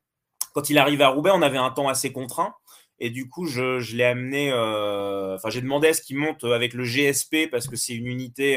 quand 0.55 0.71
il 0.71 0.79
arrive 0.79 1.03
à 1.03 1.09
Roubaix, 1.09 1.31
on 1.35 1.43
avait 1.43 1.59
un 1.59 1.71
temps 1.71 1.89
assez 1.89 2.13
contraint. 2.13 2.55
Et 3.01 3.11
du 3.11 3.29
coup, 3.29 3.47
je, 3.47 3.81
je 3.81 3.97
l'ai 3.97 4.05
amené, 4.05 4.53
enfin, 4.53 5.51
j'ai 5.51 5.61
demandé 5.61 5.89
à 5.89 5.95
ce 5.95 6.03
qu'il 6.03 6.17
monte 6.17 6.45
avec 6.45 6.73
le 6.75 6.85
GSP 6.85 7.51
parce 7.51 7.69
que 7.69 7.77
c'est 7.77 7.95
une 7.95 8.07
unité. 8.07 8.57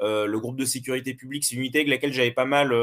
le 0.00 0.36
groupe 0.38 0.56
de 0.56 0.64
sécurité 0.64 1.14
publique, 1.14 1.44
c'est 1.44 1.54
une 1.54 1.62
unité 1.62 1.78
avec 1.78 1.88
laquelle 1.88 2.12
j'avais 2.12 2.32
pas 2.32 2.44
mal 2.44 2.74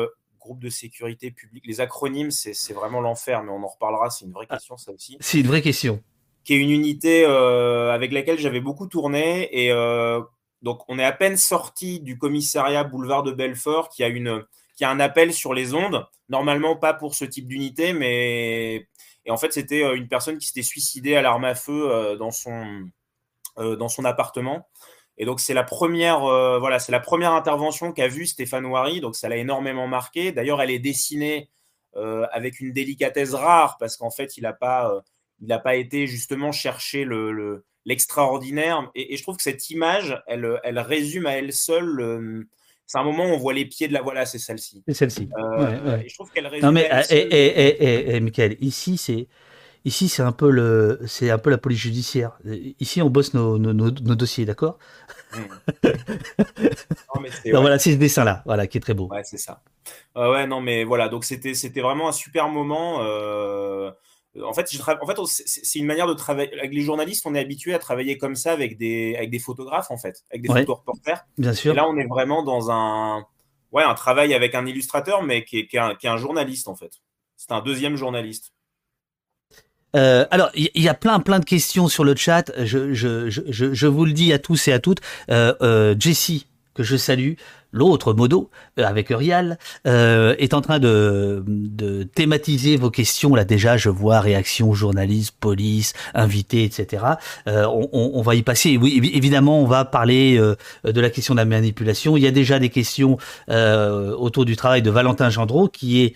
groupe 0.50 0.64
de 0.64 0.70
sécurité 0.70 1.30
publique. 1.30 1.64
Les 1.68 1.80
acronymes, 1.80 2.32
c'est 2.32 2.74
vraiment 2.74 3.02
l'enfer, 3.02 3.44
mais 3.44 3.52
on 3.52 3.64
en 3.64 3.68
reparlera. 3.68 4.10
C'est 4.10 4.26
une 4.26 4.32
vraie 4.32 4.48
ah, 4.50 4.56
question, 4.56 4.78
ça 4.78 4.92
aussi. 4.92 5.16
C'est 5.20 5.40
une 5.42 5.46
vraie 5.46 5.62
question. 5.62 6.02
Qui 6.44 6.56
est 6.56 6.58
une 6.58 6.72
unité 6.72 7.24
euh, 7.24 7.92
avec 7.92 8.12
laquelle 8.12 8.40
j'avais 8.40 8.60
beaucoup 8.60 8.88
tourné. 8.88 9.48
Et 9.52 9.72
euh, 9.72 10.22
donc, 10.64 10.82
on 10.88 10.98
est 10.98 11.04
à 11.04 11.12
peine 11.12 11.38
sorti 11.38 12.00
du 12.00 12.18
commissariat 12.18 12.84
boulevard 12.84 13.22
de 13.22 13.32
Belfort 13.32 13.90
qui 13.90 14.04
a, 14.04 14.08
une, 14.08 14.44
qui 14.76 14.84
a 14.84 14.90
un 14.90 15.00
appel 15.00 15.34
sur 15.34 15.54
les 15.54 15.76
ondes. 15.76 16.04
Normalement, 16.30 16.76
pas 16.76 16.96
pour 16.96 17.14
ce 17.14 17.26
type 17.26 17.48
d'unité, 17.48 17.94
mais. 17.94 18.88
Et 19.26 19.32
en 19.32 19.38
fait, 19.38 19.54
c'était 19.54 19.84
euh, 19.84 19.96
une 19.96 20.08
personne 20.08 20.40
qui 20.40 20.48
s'était 20.48 20.64
suicidée 20.64 21.16
à 21.16 21.22
l'arme 21.22 21.46
à 21.46 21.54
feu 21.54 22.18
dans, 22.18 22.32
son, 22.32 22.90
dans 23.58 23.90
son 23.90 24.04
appartement. 24.04 24.68
Et 25.20 25.26
donc 25.26 25.42
c'est 25.42 25.54
la 25.54 25.66
première, 25.66 26.24
euh, 26.24 26.60
voilà, 26.60 26.80
c'est 26.80 26.94
la 26.94 27.02
première 27.02 27.34
intervention 27.34 27.92
qu'a 27.92 28.08
vue 28.08 28.26
Stéphane 28.26 28.66
Ouari. 28.66 29.02
Donc 29.02 29.18
ça 29.18 29.28
l'a 29.28 29.36
énormément 29.36 29.86
marqué. 29.86 30.32
D'ailleurs, 30.32 30.62
elle 30.62 30.72
est 30.72 30.80
dessinée 30.80 31.50
euh, 31.98 32.26
avec 32.32 32.62
une 32.62 32.72
délicatesse 32.72 33.34
rare 33.34 33.78
parce 33.80 33.98
qu'en 33.98 34.12
fait, 34.12 34.38
il 34.38 34.44
n'a 34.44 34.54
pas, 34.54 34.90
euh, 34.90 35.02
il 35.42 35.60
pas 35.62 35.76
été 35.76 36.08
justement 36.08 36.54
chercher 36.54 37.04
le, 37.04 37.66
l'extraordinaire. 37.84 38.90
Et, 38.96 39.18
je 39.18 39.22
trouve 39.22 39.36
que 39.36 39.44
cette 39.44 39.70
image, 39.70 40.24
elle, 40.26 40.58
elle 40.64 40.80
résume 40.80 41.26
à 41.26 41.34
elle 41.34 41.52
seule. 41.52 42.48
c'est 42.88 42.98
un 42.98 43.04
moment 43.04 43.26
où 43.26 43.34
on 43.34 43.38
voit 43.38 43.54
les 43.54 43.66
pieds 43.66 43.90
de 43.90 43.94
la. 43.94 44.02
Voilà, 44.02 44.26
c'est 44.26 44.40
celle-ci. 44.40 44.84
C'est 44.88 44.94
celle-ci. 44.94 45.24
Et 45.24 46.08
je 46.08 46.14
trouve 46.16 46.32
qu'elle 46.32 46.48
résume. 46.48 46.66
Non, 46.66 46.72
mais, 46.72 46.90
et, 47.10 47.18
et, 47.18 48.16
et, 48.16 48.20
Michael, 48.22 48.56
ici, 48.62 48.96
c'est 48.96 49.28
Ici, 49.86 50.10
c'est 50.10 50.22
un 50.22 50.32
peu 50.32 50.50
le, 50.50 51.00
c'est 51.08 51.30
un 51.30 51.38
peu 51.38 51.50
la 51.50 51.58
police 51.58 51.80
judiciaire. 51.80 52.38
Ici, 52.80 53.02
on 53.02 53.10
bosse 53.10 53.34
nos, 53.34 53.58
nos, 53.58 53.74
nos, 53.74 53.92
dossiers, 53.92 54.46
d'accord? 54.46 54.78
Mmh. 55.32 55.46
Voilà, 57.54 57.78
c'est 57.78 57.92
ce 57.92 57.98
dessin-là, 57.98 58.42
voilà, 58.48 58.66
qui 58.66 58.80
est 58.80 58.82
très 58.82 58.96
beau. 58.96 59.08
Ouais, 59.10 59.22
c'est 59.24 59.38
ça. 59.38 59.62
Euh, 60.18 60.32
ouais, 60.32 60.48
non, 60.48 60.60
mais 60.60 60.84
voilà, 60.84 61.08
donc 61.08 61.24
c'était, 61.24 61.54
c'était 61.54 61.82
vraiment 61.82 62.10
un 62.10 62.12
super 62.12 62.50
moment. 62.50 63.00
Euh... 63.02 63.92
En 64.44 64.54
fait, 64.54 64.68
en 65.02 65.08
fait, 65.08 65.18
c'est 65.26 65.80
une 65.80 65.86
manière 65.86 66.08
de 66.08 66.14
travailler. 66.14 66.52
Avec 66.58 66.74
les 66.74 66.82
journalistes, 66.82 67.26
on 67.26 67.36
est 67.36 67.40
habitué 67.40 67.74
à 67.74 67.80
travailler 67.80 68.18
comme 68.18 68.36
ça 68.36 68.52
avec 68.52 68.78
des, 68.78 69.16
avec 69.18 69.30
des 69.30 69.40
photographes, 69.40 69.92
en 69.92 69.98
fait, 69.98 70.24
avec 70.32 70.44
des 70.44 70.50
ouais, 70.50 70.62
reporters. 70.62 71.26
Bien 71.38 71.54
sûr. 71.54 71.74
Et 71.74 71.76
là, 71.76 71.88
on 71.88 71.98
est 71.98 72.08
vraiment 72.08 72.44
dans 72.44 72.72
un, 72.72 73.26
ouais, 73.72 73.84
un 73.84 73.96
travail 73.96 74.34
avec 74.34 74.56
un 74.56 74.66
illustrateur, 74.66 75.24
mais 75.24 75.44
qui 75.44 75.60
est, 75.60 75.68
qui 75.68 75.78
est, 75.78 75.80
un, 75.80 75.96
qui 75.96 76.08
est 76.08 76.10
un 76.10 76.18
journaliste, 76.18 76.68
en 76.68 76.76
fait. 76.76 76.92
C'est 77.38 77.52
un 77.52 77.62
deuxième 77.62 77.96
journaliste. 77.96 78.54
Euh, 79.96 80.26
alors, 80.32 80.52
il 80.56 80.70
y, 80.76 80.90
a 80.90 80.94
plein, 80.94 81.20
plein 81.20 81.40
de 81.40 81.46
questions 81.46 81.88
sur 81.88 82.04
le 82.04 82.16
chat. 82.16 82.52
Je, 82.58 82.94
je, 82.94 83.30
je, 83.30 83.74
je, 83.74 83.88
vous 83.88 84.06
le 84.06 84.14
dis 84.14 84.34
à 84.34 84.40
tous 84.40 84.68
et 84.68 84.74
à 84.74 84.80
toutes. 84.80 85.00
Euh, 85.32 85.54
euh, 85.62 85.96
Jessie, 86.00 86.46
que 86.76 86.84
je 86.84 86.96
salue, 86.96 87.34
l'autre 87.72 88.14
Modo 88.14 88.50
euh, 88.78 88.86
avec 88.86 89.10
Urial 89.10 89.58
euh, 89.88 90.36
est 90.40 90.54
en 90.54 90.62
train 90.62 90.80
de, 90.80 91.44
de, 91.48 92.04
thématiser 92.04 92.78
vos 92.78 92.90
questions. 92.90 93.36
Là 93.36 93.46
déjà 93.46 93.78
je 93.78 93.90
vois 93.90 94.20
réaction 94.20 94.74
journalistes 94.74 95.36
police 95.40 95.94
invités 96.14 96.64
etc 96.64 97.04
euh, 97.48 97.66
on, 97.68 98.12
on, 98.14 98.22
va 98.22 98.36
y 98.36 98.42
passer. 98.42 98.78
Oui 98.78 99.12
évidemment 99.14 99.62
on 99.62 99.66
va 99.66 99.86
parler 99.86 100.38
euh, 100.38 100.56
de 100.84 101.02
la 101.02 101.10
question 101.10 101.34
de 101.34 101.40
la 101.40 101.46
manipulation. 101.46 102.18
Il 102.18 102.24
y 102.24 102.28
a 102.28 102.32
déjà 102.32 102.60
des 102.60 102.70
questions 102.70 103.18
euh, 103.50 104.16
autour 104.16 104.46
du 104.46 104.56
travail 104.56 104.82
de 104.82 104.90
Valentin 104.90 105.30
Gendreau 105.30 105.68
qui 105.68 106.02
est 106.04 106.16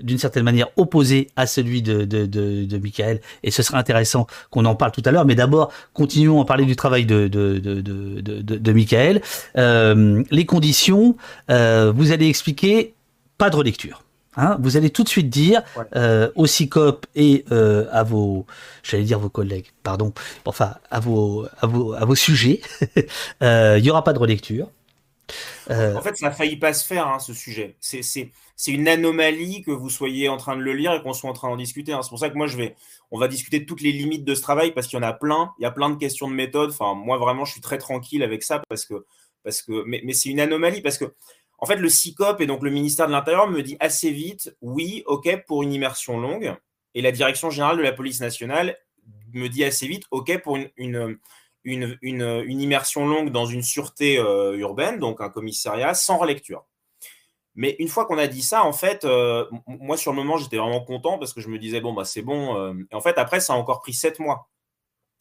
d'une 0.00 0.18
certaine 0.18 0.44
manière 0.44 0.68
opposé 0.76 1.28
à 1.36 1.46
celui 1.46 1.82
de, 1.82 2.04
de, 2.04 2.24
de, 2.24 2.64
de 2.64 2.78
Michael. 2.78 3.20
Et 3.42 3.50
ce 3.50 3.62
sera 3.62 3.78
intéressant 3.78 4.26
qu'on 4.50 4.64
en 4.64 4.74
parle 4.74 4.92
tout 4.92 5.02
à 5.04 5.10
l'heure. 5.10 5.26
Mais 5.26 5.34
d'abord 5.34 5.70
continuons 5.92 6.40
à 6.40 6.46
parler 6.46 6.64
du 6.64 6.74
travail 6.74 7.04
de, 7.04 7.28
de, 7.28 7.58
de, 7.58 7.80
de, 7.80 8.40
de 8.40 8.72
Michael. 8.72 9.20
Les 9.54 10.46
conditions, 10.56 11.16
euh, 11.50 11.92
vous 11.94 12.12
allez 12.12 12.28
expliquer 12.28 12.94
pas 13.36 13.50
de 13.50 13.56
relecture. 13.56 14.02
Hein. 14.38 14.58
vous 14.60 14.76
allez 14.76 14.90
tout 14.90 15.02
de 15.02 15.08
suite 15.08 15.30
dire 15.30 15.62
euh, 15.94 16.30
au 16.34 16.46
CICOP 16.46 17.06
et 17.14 17.46
euh, 17.52 17.86
à 17.90 18.02
vos, 18.02 18.44
j'allais 18.82 19.04
dire 19.04 19.18
vos 19.18 19.30
collègues, 19.30 19.70
pardon, 19.82 20.12
enfin 20.44 20.74
à 20.90 21.00
vos, 21.00 21.46
à 21.60 21.66
vos, 21.66 21.94
à 21.94 22.04
vos 22.04 22.14
sujets, 22.14 22.60
il 23.40 23.82
n'y 23.82 23.90
aura 23.90 24.04
pas 24.04 24.12
de 24.12 24.18
relecture. 24.18 24.68
En 25.70 26.00
fait, 26.02 26.16
ça 26.16 26.28
a 26.28 26.30
failli 26.30 26.56
pas 26.56 26.72
se 26.72 26.84
faire, 26.84 27.06
hein, 27.08 27.18
ce 27.18 27.34
sujet. 27.34 27.76
C'est 27.80 28.72
une 28.72 28.88
anomalie 28.88 29.62
que 29.62 29.70
vous 29.70 29.90
soyez 29.90 30.28
en 30.28 30.36
train 30.36 30.56
de 30.56 30.62
le 30.62 30.72
lire 30.72 30.92
et 30.92 31.02
qu'on 31.02 31.12
soit 31.12 31.28
en 31.28 31.34
train 31.34 31.48
d'en 31.48 31.56
discuter. 31.56 31.92
Hein. 31.92 32.00
C'est 32.02 32.10
pour 32.10 32.18
ça 32.18 32.30
que 32.30 32.36
moi, 32.36 32.46
je 32.46 32.56
vais, 32.56 32.76
on 33.10 33.18
va 33.18 33.28
discuter 33.28 33.58
de 33.60 33.64
toutes 33.64 33.82
les 33.82 33.92
limites 33.92 34.24
de 34.24 34.34
ce 34.34 34.42
travail 34.42 34.72
parce 34.72 34.86
qu'il 34.86 34.98
y 34.98 35.02
en 35.02 35.06
a 35.06 35.12
plein. 35.12 35.52
Il 35.58 35.62
y 35.62 35.66
a 35.66 35.70
plein 35.70 35.90
de 35.90 35.96
questions 35.96 36.28
de 36.28 36.34
méthode. 36.34 36.70
Enfin, 36.70 36.94
moi, 36.94 37.18
vraiment, 37.18 37.44
je 37.44 37.52
suis 37.52 37.60
très 37.60 37.78
tranquille 37.78 38.22
avec 38.22 38.42
ça 38.42 38.62
parce 38.68 38.84
que 38.84 39.04
parce 39.46 39.62
que, 39.62 39.84
mais, 39.86 40.12
c'est 40.12 40.28
une 40.28 40.40
anomalie 40.40 40.80
parce 40.80 40.98
que, 40.98 41.14
en 41.58 41.66
fait, 41.66 41.76
le 41.76 41.88
CICOP 41.88 42.40
et 42.40 42.46
donc 42.46 42.64
le 42.64 42.70
ministère 42.70 43.06
de 43.06 43.12
l'Intérieur 43.12 43.48
me 43.48 43.62
dit 43.62 43.76
assez 43.78 44.10
vite, 44.10 44.56
oui, 44.60 45.04
ok, 45.06 45.44
pour 45.46 45.62
une 45.62 45.72
immersion 45.72 46.18
longue. 46.18 46.56
Et 46.94 47.00
la 47.00 47.12
direction 47.12 47.48
générale 47.50 47.76
de 47.76 47.82
la 47.82 47.92
police 47.92 48.20
nationale 48.20 48.76
me 49.32 49.46
dit 49.46 49.62
assez 49.62 49.86
vite, 49.86 50.02
ok, 50.10 50.42
pour 50.42 50.56
une, 50.56 50.68
une, 50.76 51.16
une, 51.62 51.96
une 52.02 52.60
immersion 52.60 53.06
longue 53.06 53.30
dans 53.30 53.46
une 53.46 53.62
sûreté 53.62 54.18
euh, 54.18 54.56
urbaine, 54.56 54.98
donc 54.98 55.20
un 55.20 55.30
commissariat, 55.30 55.94
sans 55.94 56.18
relecture. 56.18 56.66
Mais 57.54 57.76
une 57.78 57.88
fois 57.88 58.04
qu'on 58.06 58.18
a 58.18 58.26
dit 58.26 58.42
ça, 58.42 58.64
en 58.64 58.72
fait, 58.72 59.04
euh, 59.04 59.46
moi 59.68 59.96
sur 59.96 60.10
le 60.10 60.16
moment, 60.16 60.38
j'étais 60.38 60.56
vraiment 60.56 60.84
content 60.84 61.18
parce 61.18 61.32
que 61.32 61.40
je 61.40 61.48
me 61.48 61.60
disais, 61.60 61.80
bon, 61.80 61.92
bah, 61.92 62.04
c'est 62.04 62.22
bon. 62.22 62.56
Euh. 62.56 62.74
et 62.90 62.94
en 62.96 63.00
fait, 63.00 63.16
après, 63.16 63.38
ça 63.38 63.52
a 63.52 63.56
encore 63.56 63.80
pris 63.80 63.94
sept 63.94 64.18
mois. 64.18 64.50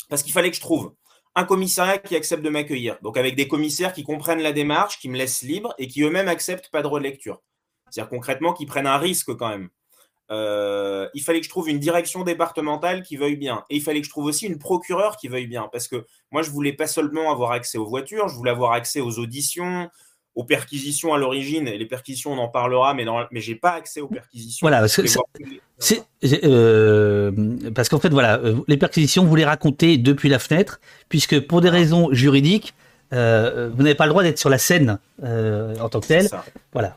Parce 0.09 0.23
qu'il 0.23 0.33
fallait 0.33 0.49
que 0.49 0.57
je 0.57 0.61
trouve 0.61 0.95
un 1.35 1.43
commissariat 1.43 1.97
qui 1.97 2.15
accepte 2.15 2.43
de 2.43 2.49
m'accueillir. 2.49 2.97
Donc 3.01 3.17
avec 3.17 3.35
des 3.35 3.47
commissaires 3.47 3.93
qui 3.93 4.03
comprennent 4.03 4.41
la 4.41 4.53
démarche, 4.53 4.99
qui 4.99 5.09
me 5.09 5.17
laissent 5.17 5.41
libre 5.41 5.73
et 5.77 5.87
qui 5.87 6.01
eux-mêmes 6.01 6.29
acceptent 6.29 6.69
pas 6.69 6.81
de 6.81 6.87
relecture. 6.87 7.41
C'est-à-dire 7.89 8.09
concrètement 8.09 8.53
qu'ils 8.53 8.67
prennent 8.67 8.87
un 8.87 8.97
risque 8.97 9.35
quand 9.35 9.49
même. 9.49 9.69
Euh, 10.31 11.07
il 11.13 11.21
fallait 11.21 11.39
que 11.39 11.45
je 11.45 11.49
trouve 11.49 11.69
une 11.69 11.79
direction 11.79 12.23
départementale 12.23 13.03
qui 13.03 13.17
veuille 13.17 13.35
bien. 13.35 13.63
Et 13.69 13.75
il 13.75 13.81
fallait 13.81 14.01
que 14.01 14.07
je 14.07 14.11
trouve 14.11 14.25
aussi 14.25 14.47
une 14.47 14.57
procureure 14.57 15.17
qui 15.17 15.27
veuille 15.27 15.47
bien. 15.47 15.69
Parce 15.71 15.87
que 15.87 16.05
moi, 16.31 16.41
je 16.41 16.49
voulais 16.49 16.73
pas 16.73 16.87
seulement 16.87 17.31
avoir 17.31 17.51
accès 17.51 17.77
aux 17.77 17.85
voitures, 17.85 18.27
je 18.27 18.35
voulais 18.35 18.51
avoir 18.51 18.71
accès 18.71 19.01
aux 19.01 19.19
auditions, 19.19 19.89
aux 20.35 20.43
perquisitions 20.43 21.13
à 21.13 21.17
l'origine. 21.17 21.67
Et 21.67 21.77
les 21.77 21.85
perquisitions, 21.85 22.33
on 22.33 22.37
en 22.37 22.49
parlera, 22.49 22.93
mais, 22.93 23.05
mais 23.31 23.41
j'ai 23.41 23.55
pas 23.55 23.71
accès 23.71 24.01
aux 24.01 24.07
perquisitions. 24.07 24.65
Voilà, 24.65 24.79
parce 24.79 24.95
que 24.95 25.01
euh, 26.43 27.31
parce 27.73 27.89
qu'en 27.89 27.99
fait, 27.99 28.09
voilà, 28.09 28.39
euh, 28.39 28.55
les 28.67 28.77
perquisitions, 28.77 29.25
vous 29.25 29.35
les 29.35 29.45
racontez 29.45 29.97
depuis 29.97 30.29
la 30.29 30.39
fenêtre, 30.39 30.79
puisque 31.09 31.39
pour 31.39 31.61
des 31.61 31.69
raisons 31.69 32.09
juridiques, 32.11 32.73
euh, 33.13 33.69
vous 33.73 33.83
n'avez 33.83 33.95
pas 33.95 34.05
le 34.05 34.11
droit 34.11 34.23
d'être 34.23 34.39
sur 34.39 34.49
la 34.49 34.57
scène 34.57 34.99
euh, 35.23 35.77
en 35.79 35.89
tant 35.89 35.99
que 35.99 36.07
tel. 36.07 36.29
Voilà. 36.73 36.95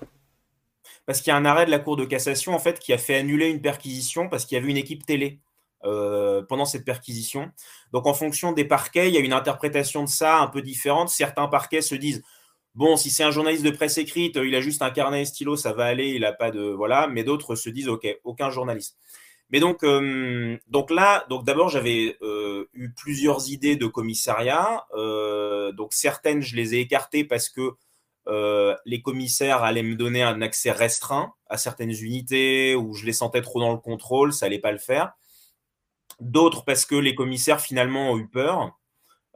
Parce 1.07 1.21
qu'il 1.21 1.31
y 1.31 1.35
a 1.35 1.37
un 1.37 1.45
arrêt 1.45 1.65
de 1.67 1.71
la 1.71 1.79
Cour 1.79 1.97
de 1.97 2.05
cassation, 2.05 2.55
en 2.55 2.59
fait, 2.59 2.79
qui 2.79 2.93
a 2.93 2.99
fait 2.99 3.17
annuler 3.17 3.49
une 3.49 3.61
perquisition 3.61 4.29
parce 4.29 4.45
qu'il 4.45 4.57
y 4.57 4.61
avait 4.61 4.71
une 4.71 4.77
équipe 4.77 5.07
télé. 5.07 5.39
Euh, 5.85 6.43
pendant 6.43 6.65
cette 6.65 6.85
perquisition. 6.85 7.53
Donc 7.93 8.09
en 8.09 8.13
fonction 8.13 8.51
des 8.51 8.65
parquets, 8.65 9.07
il 9.07 9.15
y 9.15 9.17
a 9.17 9.21
une 9.21 9.33
interprétation 9.33 10.03
de 10.03 10.09
ça 10.09 10.41
un 10.41 10.49
peu 10.49 10.61
différente. 10.61 11.09
Certains 11.09 11.47
parquets 11.47 11.83
se 11.83 11.95
disent 11.95 12.25
Bon, 12.79 12.97
si 12.97 13.11
c'est 13.11 13.25
un 13.25 13.33
journaliste 13.33 13.65
de 13.65 13.71
presse 13.71 13.99
écrite, 13.99 14.37
il 14.37 14.55
a 14.55 14.61
juste 14.61 14.83
un 14.83 14.91
carnet 14.91 15.23
et 15.23 15.25
stylo, 15.25 15.57
ça 15.57 15.73
va 15.73 15.87
aller, 15.87 16.11
il 16.11 16.21
n'a 16.21 16.33
pas 16.33 16.53
de. 16.53 16.61
Voilà, 16.61 17.09
mais 17.09 17.25
d'autres 17.25 17.57
se 17.57 17.69
disent, 17.71 17.89
OK, 17.89 18.07
aucun 18.23 18.51
journaliste. 18.51 18.97
Mais 19.51 19.59
donc, 19.59 19.83
euh, 19.83 20.57
donc 20.69 20.93
là, 20.93 21.27
donc 21.29 21.45
d'abord, 21.45 21.71
j'avais 21.71 22.17
euh, 22.23 22.67
eu 22.75 22.93
plusieurs 22.93 23.51
idées 23.51 23.75
de 23.75 23.89
commissariat. 23.89 24.87
Euh, 24.95 25.73
donc 25.73 25.93
certaines, 25.93 26.41
je 26.41 26.55
les 26.55 26.77
ai 26.77 26.79
écartées 26.79 27.25
parce 27.25 27.49
que 27.49 27.73
les 28.87 29.03
commissaires 29.03 29.65
allaient 29.65 29.83
me 29.83 29.97
donner 29.97 30.23
un 30.23 30.41
accès 30.41 30.71
restreint 30.71 31.33
à 31.49 31.57
certaines 31.59 31.91
unités 31.91 32.77
où 32.77 32.95
je 32.95 33.07
les 33.07 33.13
sentais 33.13 33.43
trop 33.43 33.59
dans 33.59 33.73
le 33.73 33.79
contrôle, 33.79 34.33
ça 34.33 34.47
allait 34.47 34.61
pas 34.61 34.71
le 34.71 34.79
faire. 34.79 35.15
D'autres 36.21 36.65
parce 36.65 36.87
que 36.87 36.95
les 36.95 37.17
commissaires 37.17 37.61
finalement 37.61 38.13
ont 38.13 38.19
eu 38.19 38.29
peur. 38.29 38.79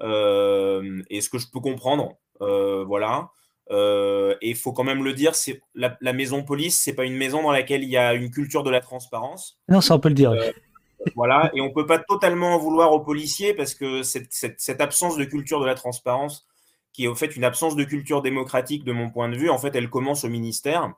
et 0.01 1.21
ce 1.21 1.29
que 1.29 1.39
je 1.39 1.49
peux 1.51 1.61
comprendre, 1.61 2.13
euh, 2.13 2.22
voilà. 2.41 3.31
Euh, 3.71 4.35
et 4.43 4.51
il 4.51 4.57
faut 4.57 4.73
quand 4.73 4.85
même 4.85 5.03
le 5.03 5.13
dire, 5.13 5.35
c'est 5.35 5.63
la, 5.75 6.13
maison 6.13 6.43
police, 6.43 6.81
c'est 6.81 6.95
pas 6.95 7.05
une 7.05 7.17
maison 7.17 7.43
dans 7.43 7.53
laquelle 7.53 7.83
il 7.83 7.89
y 7.89 7.97
a 7.97 8.13
une 8.15 8.31
culture 8.31 8.63
de 8.63 8.71
la 8.71 8.81
transparence. 8.81 9.59
Non, 9.69 9.81
ça 9.81 9.95
on 9.95 10.01
peut 10.01 10.09
le 10.09 10.15
dire. 10.15 10.33
Euh, 10.33 10.51
voilà, 11.17 11.51
et 11.55 11.61
on 11.61 11.73
peut 11.73 11.87
pas 11.87 11.99
totalement 11.99 12.55
en 12.55 12.59
vouloir 12.59 12.93
aux 12.93 13.01
policiers 13.01 13.55
parce 13.55 13.75
que 13.75 14.03
cette, 14.03 14.29
cette, 14.31 14.81
absence 14.81 15.17
de 15.17 15.25
culture 15.25 15.61
de 15.61 15.67
la 15.67 15.75
transparence, 15.75 16.47
qui 16.93 17.05
est 17.05 17.09
au 17.09 17.15
fait 17.15 17.35
une 17.35 17.45
absence 17.45 17.75
de 17.75 17.85
culture 17.85 18.21
démocratique 18.21 18.85
de 18.85 18.93
mon 18.93 19.11
point 19.11 19.29
de 19.29 19.37
vue, 19.37 19.49
en 19.49 19.59
fait, 19.59 19.75
elle 19.75 19.89
commence 19.89 20.25
au 20.25 20.29
ministère. 20.29 20.93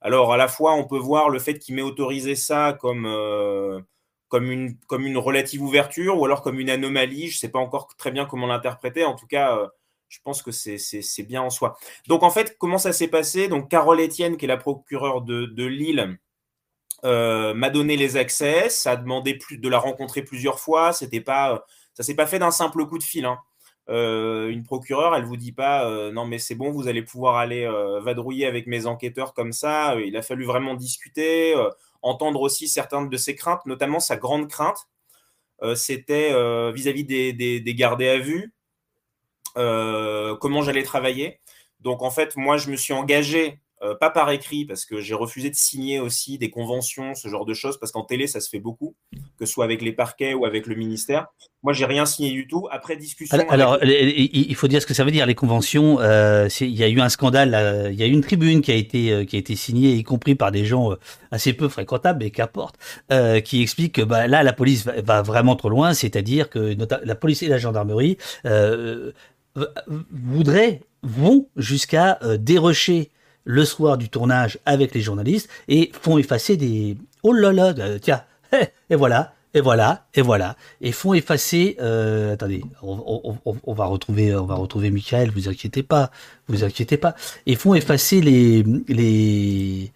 Alors, 0.00 0.32
à 0.32 0.36
la 0.36 0.48
fois, 0.48 0.74
on 0.74 0.84
peut 0.84 0.98
voir 0.98 1.28
le 1.28 1.38
fait 1.38 1.58
qu'il 1.58 1.74
m'ait 1.74 1.82
autorisé 1.82 2.34
ça 2.34 2.76
comme, 2.80 3.06
euh, 3.06 3.80
comme, 4.28 4.50
une, 4.50 4.78
comme 4.86 5.06
une 5.06 5.18
relative 5.18 5.62
ouverture 5.62 6.18
ou 6.18 6.24
alors 6.24 6.42
comme 6.42 6.58
une 6.58 6.70
anomalie. 6.70 7.28
Je 7.28 7.36
ne 7.36 7.38
sais 7.38 7.50
pas 7.50 7.58
encore 7.58 7.88
très 7.96 8.10
bien 8.10 8.24
comment 8.24 8.46
l'interpréter. 8.46 9.04
En 9.04 9.14
tout 9.14 9.26
cas, 9.26 9.56
euh, 9.58 9.68
je 10.08 10.18
pense 10.22 10.42
que 10.42 10.50
c'est 10.52 11.22
bien 11.24 11.42
en 11.42 11.50
soi. 11.50 11.76
Donc, 12.06 12.22
en 12.22 12.30
fait, 12.30 12.56
comment 12.58 12.78
ça 12.78 12.92
s'est 12.92 13.08
passé? 13.08 13.48
Donc, 13.48 13.68
Carole 13.70 14.00
Etienne, 14.00 14.36
qui 14.36 14.44
est 14.44 14.48
la 14.48 14.56
procureure 14.56 15.22
de, 15.22 15.64
Lille, 15.64 16.18
euh, 17.04 17.54
m'a 17.54 17.70
donné 17.70 17.96
les 17.96 18.16
accès. 18.16 18.70
Ça 18.70 18.92
a 18.92 18.96
demandé 18.96 19.38
de 19.50 19.68
la 19.68 19.78
rencontrer 19.78 20.22
plusieurs 20.22 20.60
fois. 20.60 20.92
C'était 20.92 21.20
pas, 21.20 21.64
ça 21.94 22.02
s'est 22.02 22.14
pas 22.14 22.26
fait 22.26 22.38
d'un 22.38 22.50
simple 22.50 22.86
coup 22.86 22.98
de 22.98 23.02
fil. 23.02 23.24
Hein. 23.24 23.38
Euh, 23.88 24.48
une 24.48 24.64
procureure, 24.64 25.14
elle 25.14 25.24
vous 25.24 25.36
dit 25.36 25.52
pas 25.52 25.88
euh, 25.88 26.10
non 26.10 26.26
mais 26.26 26.40
c'est 26.40 26.56
bon, 26.56 26.72
vous 26.72 26.88
allez 26.88 27.02
pouvoir 27.02 27.36
aller 27.36 27.70
vadrouiller 28.02 28.46
avec 28.46 28.66
mes 28.66 28.86
enquêteurs 28.86 29.32
comme 29.32 29.52
ça. 29.52 29.94
Il 30.00 30.16
a 30.16 30.22
fallu 30.22 30.44
vraiment 30.44 30.74
discuter, 30.74 31.54
entendre 32.02 32.40
aussi 32.40 32.66
certaines 32.66 33.08
de 33.08 33.16
ses 33.16 33.36
craintes, 33.36 33.64
notamment 33.64 34.00
sa 34.00 34.16
grande 34.16 34.48
crainte, 34.48 34.88
c'était 35.76 36.32
vis-à-vis 36.72 37.04
des, 37.04 37.32
des, 37.32 37.60
des, 37.60 37.74
gardés 37.76 38.08
à 38.08 38.18
vue, 38.18 38.55
comment 39.56 40.62
j'allais 40.62 40.84
travailler. 40.84 41.40
Donc 41.80 42.02
en 42.02 42.10
fait, 42.10 42.36
moi 42.36 42.56
je 42.56 42.70
me 42.70 42.76
suis 42.76 42.92
engagé 42.92 43.58
euh, 43.82 43.94
pas 43.94 44.08
par 44.08 44.30
écrit, 44.30 44.64
parce 44.64 44.86
que 44.86 45.02
j'ai 45.02 45.12
refusé 45.12 45.50
de 45.50 45.54
signer 45.54 46.00
aussi 46.00 46.38
des 46.38 46.48
conventions, 46.48 47.14
ce 47.14 47.28
genre 47.28 47.44
de 47.44 47.52
choses, 47.52 47.78
parce 47.78 47.92
qu'en 47.92 48.04
télé, 48.04 48.26
ça 48.26 48.40
se 48.40 48.48
fait 48.48 48.58
beaucoup, 48.58 48.94
que 49.38 49.44
ce 49.44 49.52
soit 49.52 49.66
avec 49.66 49.82
les 49.82 49.92
parquets 49.92 50.32
ou 50.32 50.46
avec 50.46 50.66
le 50.66 50.76
ministère. 50.76 51.26
Moi, 51.62 51.74
j'ai 51.74 51.84
rien 51.84 52.06
signé 52.06 52.30
du 52.30 52.46
tout. 52.46 52.68
Après 52.70 52.96
discussion. 52.96 53.36
Alors, 53.50 53.78
il 53.82 54.54
faut 54.54 54.66
dire 54.66 54.80
ce 54.80 54.86
que 54.86 54.94
ça 54.94 55.04
veut 55.04 55.10
dire, 55.10 55.26
les 55.26 55.34
conventions. 55.34 56.00
Euh, 56.00 56.48
il 56.62 56.74
y 56.74 56.84
a 56.84 56.88
eu 56.88 57.00
un 57.00 57.10
scandale, 57.10 57.90
il 57.92 57.98
y 57.98 58.02
a 58.02 58.06
eu 58.06 58.12
une 58.12 58.22
tribune 58.22 58.62
qui 58.62 58.72
a 58.72 58.76
été, 58.76 59.12
euh, 59.12 59.24
qui 59.26 59.36
a 59.36 59.38
été 59.38 59.54
signée, 59.56 59.92
y 59.92 60.02
compris 60.04 60.36
par 60.36 60.52
des 60.52 60.64
gens 60.64 60.92
assez 61.30 61.52
peu 61.52 61.68
fréquentables, 61.68 62.24
mais 62.24 62.30
qu'importe, 62.30 62.76
qui 63.44 63.60
explique 63.60 63.96
que 63.96 64.02
bah, 64.02 64.26
là, 64.26 64.42
la 64.42 64.54
police 64.54 64.86
va, 64.86 65.20
vraiment 65.20 65.54
trop 65.54 65.68
loin, 65.68 65.92
c'est-à-dire 65.92 66.48
que 66.48 66.74
la 67.04 67.14
police 67.14 67.42
et 67.42 67.48
la 67.48 67.58
gendarmerie 67.58 68.16
voudraient, 70.10 70.82
vont 71.02 71.48
jusqu'à 71.56 72.18
dérocher 72.38 73.10
le 73.46 73.64
soir 73.64 73.96
du 73.96 74.10
tournage 74.10 74.58
avec 74.66 74.92
les 74.94 75.00
journalistes 75.00 75.48
et 75.68 75.90
font 76.02 76.18
effacer 76.18 76.56
des 76.56 76.98
oh 77.22 77.32
là 77.32 77.52
là 77.52 77.72
euh, 77.78 77.98
tiens 77.98 78.22
et 78.90 78.96
voilà 78.96 79.34
et 79.54 79.60
voilà 79.60 80.06
et 80.14 80.20
voilà 80.20 80.56
et 80.80 80.92
font 80.92 81.14
effacer 81.14 81.76
euh, 81.80 82.34
attendez 82.34 82.62
on, 82.82 83.72
va 83.72 83.86
retrouver 83.86 84.34
on 84.34 84.44
va 84.44 84.56
retrouver 84.56 84.90
Michael 84.90 85.30
vous 85.30 85.48
inquiétez 85.48 85.84
pas 85.84 86.10
vous 86.48 86.64
inquiétez 86.64 86.96
pas 86.96 87.14
et 87.46 87.54
font 87.54 87.74
effacer 87.74 88.20
les 88.20 88.64
les 88.88 89.92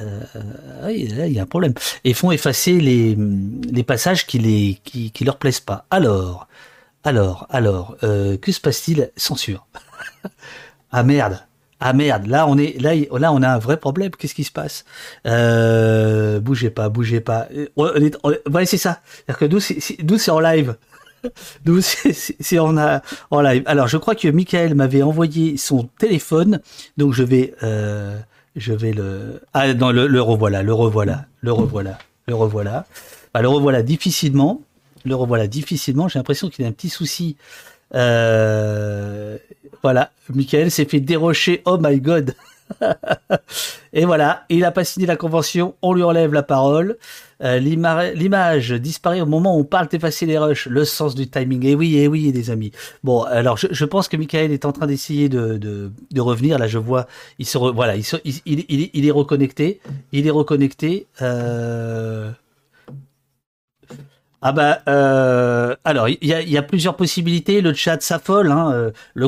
euh, 0.00 0.90
il 0.90 1.32
y 1.32 1.38
a 1.40 1.42
un 1.42 1.46
problème 1.46 1.74
et 2.04 2.14
font 2.14 2.30
effacer 2.30 2.80
les 2.80 3.16
les 3.16 3.82
passages 3.82 4.26
qui 4.26 4.38
les 4.38 4.78
qui, 4.84 5.10
qui 5.10 5.24
leur 5.24 5.38
plaisent 5.38 5.60
pas. 5.60 5.86
Alors 5.90 6.48
alors 7.06 7.46
alors 7.50 7.96
euh, 8.02 8.36
que 8.36 8.52
se 8.52 8.60
passe-t-il? 8.60 9.10
Censure 9.16 9.66
ah 10.90 11.02
merde 11.02 11.38
ah 11.78 11.92
merde, 11.92 12.26
là 12.26 12.46
on 12.48 12.56
est 12.56 12.80
là 12.80 12.94
là 13.18 13.32
on 13.32 13.42
a 13.42 13.48
un 13.48 13.58
vrai 13.58 13.76
problème. 13.76 14.10
Qu'est-ce 14.10 14.34
qui 14.34 14.44
se 14.44 14.50
passe? 14.50 14.84
Euh, 15.26 16.40
Bougez 16.40 16.70
pas, 16.70 16.88
bougez 16.88 17.20
pas. 17.20 17.48
ouais, 17.76 18.66
c'est 18.66 18.78
ça. 18.78 19.00
C'est-à-dire 19.04 19.38
que 19.38 20.02
d'où 20.02 20.18
c'est 20.18 20.30
en 20.30 20.40
live. 20.40 20.76
D'où 21.64 21.80
c'est 21.80 22.58
en, 22.58 22.76
en 23.30 23.40
live. 23.40 23.62
Alors 23.66 23.88
je 23.88 23.96
crois 23.96 24.14
que 24.14 24.28
Michael 24.28 24.74
m'avait 24.74 25.02
envoyé 25.02 25.56
son 25.56 25.88
téléphone, 25.98 26.60
donc 26.98 27.14
je 27.14 27.24
vais 27.24 27.54
euh, 27.62 28.16
je 28.54 28.72
vais 28.72 28.92
le 28.92 29.42
ah 29.52 29.74
non 29.74 29.90
le, 29.90 30.06
le 30.06 30.22
revoilà, 30.22 30.62
le 30.62 30.72
revoilà, 30.72 31.26
le 31.40 31.52
revoilà, 31.52 31.98
le 32.26 32.34
revoilà. 32.34 32.86
Bah, 33.34 33.42
le 33.42 33.48
revoilà 33.48 33.82
difficilement, 33.82 34.62
le 35.06 35.14
revoilà 35.14 35.46
difficilement. 35.46 36.08
J'ai 36.08 36.18
l'impression 36.18 36.48
qu'il 36.48 36.64
a 36.64 36.68
un 36.68 36.72
petit 36.72 36.88
souci 36.88 37.36
euh, 37.94 39.38
voilà, 39.82 40.10
Michael 40.34 40.70
s'est 40.70 40.84
fait 40.86 41.00
dérocher. 41.00 41.62
Oh 41.64 41.78
my 41.80 42.00
god. 42.00 42.34
et 43.92 44.04
voilà, 44.04 44.44
il 44.48 44.60
n'a 44.60 44.72
pas 44.72 44.82
signé 44.82 45.06
la 45.06 45.14
convention, 45.14 45.76
on 45.82 45.92
lui 45.92 46.02
enlève 46.02 46.32
la 46.32 46.42
parole. 46.42 46.96
Euh, 47.44 47.60
L'image 47.60 48.72
disparaît 48.72 49.20
au 49.20 49.26
moment 49.26 49.56
où 49.56 49.60
on 49.60 49.64
parle 49.64 49.86
d'effacer 49.86 50.26
les 50.26 50.36
rushs, 50.36 50.66
le 50.66 50.84
sens 50.84 51.14
du 51.14 51.28
timing. 51.28 51.64
Et 51.64 51.76
oui, 51.76 51.96
et 51.96 52.08
oui, 52.08 52.32
les 52.32 52.50
amis. 52.50 52.72
Bon, 53.04 53.22
alors 53.22 53.56
je, 53.56 53.84
pense 53.84 54.08
que 54.08 54.16
Michael 54.16 54.50
est 54.50 54.64
en 54.64 54.72
train 54.72 54.88
d'essayer 54.88 55.28
de, 55.28 55.92
revenir. 56.18 56.58
Là, 56.58 56.66
je 56.66 56.78
vois, 56.78 57.06
il 57.38 57.46
se, 57.46 57.56
voilà, 57.56 57.94
il, 57.94 58.04
il, 58.24 58.40
il, 58.46 58.90
il, 58.92 59.06
est 59.06 59.12
reconnecté. 59.12 59.80
Il 60.10 60.26
est 60.26 60.30
reconnecté. 60.30 61.06
Euh... 61.22 62.32
Ah 64.48 64.52
bah 64.52 64.78
euh, 64.86 65.74
alors 65.84 66.08
il 66.08 66.18
y 66.22 66.56
a, 66.56 66.62
plusieurs 66.62 66.94
possibilités. 66.94 67.60
Le 67.60 67.74
chat 67.74 68.00
s'affole. 68.00 68.52
Hein, 68.52 68.70
euh, 68.72 68.92
le 69.14 69.26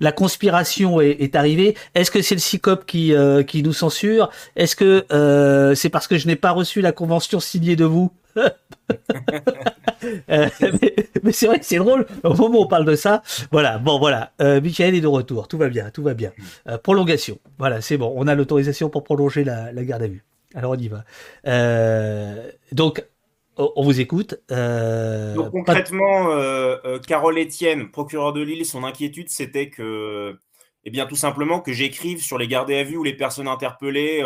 la 0.00 0.10
conspiration 0.10 1.00
est, 1.00 1.36
arrivée. 1.36 1.76
Est-ce 1.94 2.10
que 2.10 2.22
c'est 2.22 2.34
le 2.34 2.40
CICOP 2.40 2.84
qui 2.84 3.14
euh, 3.14 3.44
qui 3.44 3.62
nous 3.62 3.72
censure? 3.72 4.30
Est-ce 4.56 4.74
que 4.74 5.04
c'est 5.76 5.90
parce 5.90 6.08
que 6.08 6.18
je 6.18 6.26
n'ai 6.26 6.34
pas 6.34 6.50
reçu 6.50 6.80
la 6.80 6.90
convention 6.90 7.38
signée 7.38 7.76
de 7.76 7.84
vous? 7.84 8.10
Mais, 11.22 11.30
c'est 11.30 11.46
vrai 11.46 11.60
que 11.60 11.64
c'est 11.64 11.76
drôle. 11.76 12.04
Au 12.24 12.34
moment 12.34 12.58
où 12.58 12.62
on 12.62 12.66
parle 12.66 12.84
de 12.84 12.96
ça, 12.96 13.22
voilà. 13.52 13.78
Bon, 13.78 14.00
voilà. 14.00 14.32
Michael 14.40 14.96
est 14.96 15.00
de 15.00 15.06
retour. 15.06 15.46
Tout 15.46 15.58
va 15.58 15.68
bien, 15.68 15.90
tout 15.90 16.02
va 16.02 16.14
bien. 16.14 16.32
prolongation. 16.82 17.38
Voilà, 17.60 17.80
c'est 17.80 17.96
bon. 17.96 18.12
On 18.16 18.26
a 18.26 18.34
l'autorisation 18.34 18.90
pour 18.90 19.04
prolonger 19.04 19.44
la, 19.44 19.70
la 19.70 19.84
garde 19.84 20.02
à 20.02 20.08
vue. 20.08 20.24
Alors 20.56 20.72
on 20.72 20.76
y 20.76 20.88
va. 20.88 21.04
donc 22.72 23.04
on 23.56 23.82
vous 23.82 24.00
écoute. 24.00 24.40
Euh, 24.50 25.34
Donc 25.34 25.50
concrètement, 25.50 26.30
euh, 26.30 26.76
euh, 26.84 26.98
Carole 26.98 27.38
Etienne, 27.38 27.90
procureur 27.90 28.32
de 28.32 28.40
Lille, 28.40 28.64
son 28.64 28.84
inquiétude, 28.84 29.28
c'était 29.28 29.68
que, 29.70 30.38
eh 30.84 30.90
bien, 30.90 31.06
tout 31.06 31.16
simplement 31.16 31.60
que 31.60 31.72
j'écrive 31.72 32.22
sur 32.22 32.38
les 32.38 32.48
gardés 32.48 32.76
à 32.76 32.84
vue 32.84 32.96
ou 32.96 33.04
les 33.04 33.16
personnes 33.16 33.48
interpellées 33.48 34.22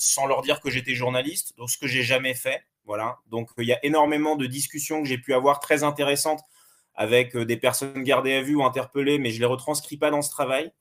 sans 0.00 0.26
leur 0.26 0.42
dire 0.42 0.60
que 0.60 0.70
j'étais 0.70 0.94
journaliste. 0.94 1.56
Donc, 1.56 1.70
ce 1.70 1.78
que 1.78 1.88
j'ai 1.88 2.02
jamais 2.02 2.34
fait. 2.34 2.62
Voilà. 2.84 3.18
Donc, 3.26 3.50
il 3.58 3.66
y 3.66 3.72
a 3.72 3.84
énormément 3.84 4.36
de 4.36 4.46
discussions 4.46 5.02
que 5.02 5.08
j'ai 5.08 5.18
pu 5.18 5.34
avoir 5.34 5.60
très 5.60 5.82
intéressantes 5.82 6.40
avec 6.94 7.36
des 7.36 7.56
personnes 7.56 8.02
gardées 8.02 8.34
à 8.34 8.42
vue 8.42 8.56
ou 8.56 8.64
interpellées, 8.64 9.18
mais 9.18 9.30
je 9.30 9.40
les 9.40 9.46
retranscris 9.46 9.96
pas 9.96 10.10
dans 10.10 10.22
ce 10.22 10.30
travail. 10.30 10.72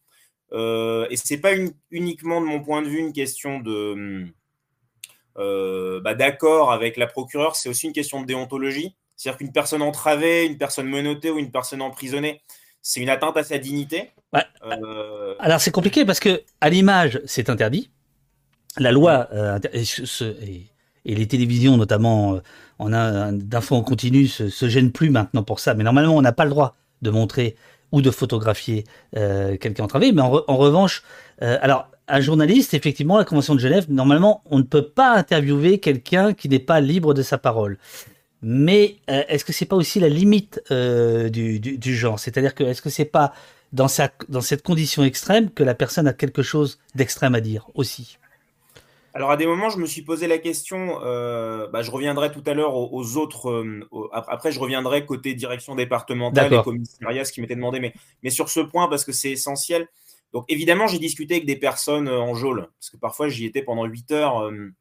et 0.52 1.16
c'est 1.16 1.40
pas 1.40 1.54
uniquement 1.92 2.42
de 2.42 2.46
mon 2.46 2.62
point 2.62 2.82
de 2.82 2.88
vue 2.88 3.00
une 3.00 3.14
question 3.14 3.60
de 3.60 3.72
euh, 3.72 4.26
bah, 5.38 6.16
d'accord 6.16 6.72
avec 6.72 6.98
la 6.98 7.08
procureure, 7.08 7.56
c'est 7.56 7.70
aussi 7.70 7.88
une 7.88 7.94
question 7.94 8.22
de 8.22 8.26
déontologie. 8.26 8.96
C'est-à-dire 9.18 9.40
qu'une 9.40 9.52
personne 9.52 9.82
entravée, 9.82 10.46
une 10.46 10.58
personne 10.58 10.88
menottée 10.88 11.32
ou 11.32 11.40
une 11.40 11.52
personne 11.52 11.82
emprisonnée, 11.82 12.42
c'est 12.82 13.02
une 13.02 13.10
atteinte 13.10 13.36
à 13.36 13.44
sa 13.44 13.58
dignité. 13.58 14.12
Euh, 14.64 15.36
Alors 15.40 15.60
c'est 15.60 15.72
compliqué 15.72 16.06
parce 16.06 16.20
que 16.20 16.44
à 16.62 16.70
l'image, 16.70 17.20
c'est 17.26 17.50
interdit. 17.50 17.90
La 18.78 18.92
loi 18.92 19.28
euh, 19.34 19.60
et, 21.04 21.16
les 21.16 21.28
télévisions, 21.28 21.78
notamment 21.78 22.40
en 22.78 23.32
d'infos 23.32 23.76
en 23.76 23.82
continu, 23.82 24.28
se, 24.28 24.50
se, 24.50 24.70
gênent 24.70 24.92
plus 24.92 25.10
maintenant 25.10 25.44
pour 25.44 25.60
ça. 25.60 25.74
Mais 25.74 25.84
normalement, 25.84 26.16
on 26.16 26.22
n'a 26.22 26.34
pas 26.34 26.44
le 26.44 26.52
droit 26.52 26.76
de 27.02 27.10
montrer 27.10 27.56
ou 27.92 28.02
de 28.02 28.12
photographier 28.12 28.84
quelqu'un 29.14 29.86
entravé. 29.86 30.12
Mais 30.12 30.22
en, 30.22 30.44
en 30.48 30.58
revanche, 30.58 31.04
alors 31.40 31.90
un 32.08 32.22
journaliste, 32.22 32.74
effectivement, 32.74 33.18
la 33.18 33.26
Convention 33.26 33.56
de 33.56 33.60
Genève, 33.60 33.86
normalement, 33.90 34.42
on 34.50 34.60
ne 34.60 34.64
peut 34.64 34.88
pas 34.88 35.14
interviewer 35.16 35.80
quelqu'un 35.80 36.34
qui 36.34 36.50
n'est 36.50 36.60
pas 36.60 36.80
libre 36.80 37.14
de 37.14 37.22
sa 37.22 37.38
parole. 37.38 37.78
Mais 38.42 38.98
euh, 39.10 39.24
est-ce 39.28 39.44
que 39.44 39.54
c'est 39.54 39.66
pas 39.66 39.76
aussi 39.76 40.00
la 40.00 40.10
limite 40.10 40.62
euh, 40.72 41.30
du, 41.30 41.60
du, 41.60 41.96
genre? 41.96 42.20
C'est-à-dire 42.20 42.54
que 42.56 42.64
est-ce 42.64 42.82
que 42.82 42.90
c'est 42.90 43.06
pas 43.06 43.34
dans, 43.74 43.88
sa, 43.88 44.12
dans 44.30 44.42
cette 44.42 44.64
condition 44.64 45.04
extrême 45.04 45.50
que 45.50 45.64
la 45.64 45.74
personne 45.74 46.08
a 46.08 46.14
quelque 46.14 46.44
chose 46.44 46.80
d'extrême 46.96 47.36
à 47.36 47.42
dire 47.42 47.68
aussi? 47.74 48.18
Alors 49.14 49.32
à 49.32 49.38
des 49.38 49.48
moments, 49.48 49.70
je 49.72 49.80
me 49.80 49.88
suis 49.88 50.04
posé 50.04 50.28
la 50.28 50.38
question, 50.38 51.00
euh, 51.04 51.68
bah, 51.68 51.82
je 51.82 51.90
reviendrai 51.90 52.32
tout 52.32 52.44
à 52.46 52.54
l'heure 52.54 52.76
aux, 52.76 53.18
autres, 53.18 53.66
après 54.14 54.52
je 54.52 54.60
reviendrai 54.60 55.08
côté 55.08 55.34
direction 55.34 55.74
départementale 55.74 56.54
et 56.54 56.62
commissariat, 56.62 57.26
ce 57.26 57.32
qui 57.32 57.42
m'était 57.42 57.56
demandé, 57.56 57.80
mais, 57.80 57.94
mais 58.22 58.30
sur 58.30 58.50
ce 58.50 58.60
point, 58.60 58.88
parce 58.88 59.04
que 59.04 59.12
c'est 59.12 59.32
essentiel, 59.32 59.88
donc 60.34 60.46
évidemment, 60.50 60.88
j'ai 60.88 61.00
discuté 61.00 61.36
avec 61.36 61.46
des 61.46 61.56
personnes 61.56 62.08
euh, 62.08 62.20
en 62.20 62.34
geôle, 62.34 62.68
parce 62.80 62.90
que 62.90 62.98
parfois 62.98 63.30
j'y 63.30 63.46
étais 63.46 63.62
pendant 63.62 63.86
8 63.86 64.12
heures. 64.12 64.44
Euh, 64.44 64.74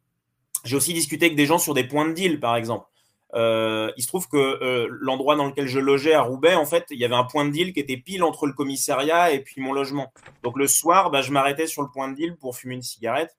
j'ai 0.65 0.77
aussi 0.77 0.93
discuté 0.93 1.27
avec 1.27 1.37
des 1.37 1.47
gens 1.47 1.59
sur 1.59 1.75
des 1.75 1.85
points 1.85 2.09
de 2.09 2.13
deal, 2.13 2.41
par 2.41 2.57
exemple. 2.57 2.87
Euh, 3.35 3.93
il 3.97 4.03
se 4.03 4.09
trouve 4.09 4.29
que 4.29 4.89
l'endroit 5.01 5.37
dans 5.37 5.47
lequel 5.47 5.67
je 5.69 5.79
logeais 5.79 6.15
à 6.15 6.23
Roubaix, 6.23 6.55
en 6.55 6.65
fait, 6.65 6.87
il 6.91 6.99
y 6.99 7.05
avait 7.05 7.15
un 7.15 7.25
point 7.25 7.45
de 7.45 7.51
deal 7.51 7.73
qui 7.73 7.81
était 7.81 7.97
pile 7.97 8.25
entre 8.25 8.47
le 8.47 8.53
commissariat 8.53 9.33
et 9.33 9.41
puis 9.41 9.61
mon 9.61 9.73
logement. 9.73 10.13
Donc 10.43 10.59
le 10.59 10.67
soir, 10.67 11.11
bah, 11.11 11.23
je 11.23 11.31
m'arrêtais 11.31 11.67
sur 11.67 11.83
le 11.83 11.89
point 11.89 12.09
de 12.09 12.17
deal 12.17 12.37
pour 12.37 12.57
fumer 12.57 12.75
une 12.75 12.83
cigarette. 12.83 13.37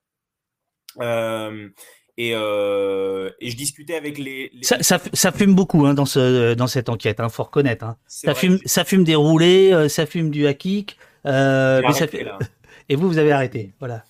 et, 2.18 2.32
je 2.32 3.56
discutais 3.56 3.96
avec 3.96 4.18
les. 4.18 4.52
Ça, 4.62 5.32
fume 5.32 5.56
beaucoup 5.56 5.86
hein, 5.86 5.94
dans, 5.94 6.06
ce, 6.06 6.54
dans 6.54 6.68
cette 6.68 6.88
enquête, 6.88 7.18
il 7.20 7.26
hein, 7.26 7.30
faut 7.30 7.44
reconnaître. 7.44 7.84
Hein. 7.84 7.98
Ça, 8.08 8.36
fume, 8.36 8.60
ça 8.66 8.86
fume 8.86 9.04
des 9.04 9.16
roulés, 9.16 9.90
ça 9.90 10.06
fume 10.06 10.30
du 10.32 10.48
hakik, 10.48 10.98
euh, 11.28 11.82
et 12.90 12.96
vous, 12.96 13.08
vous 13.08 13.18
avez 13.18 13.32
arrêté. 13.32 13.74
Voilà. 13.80 14.04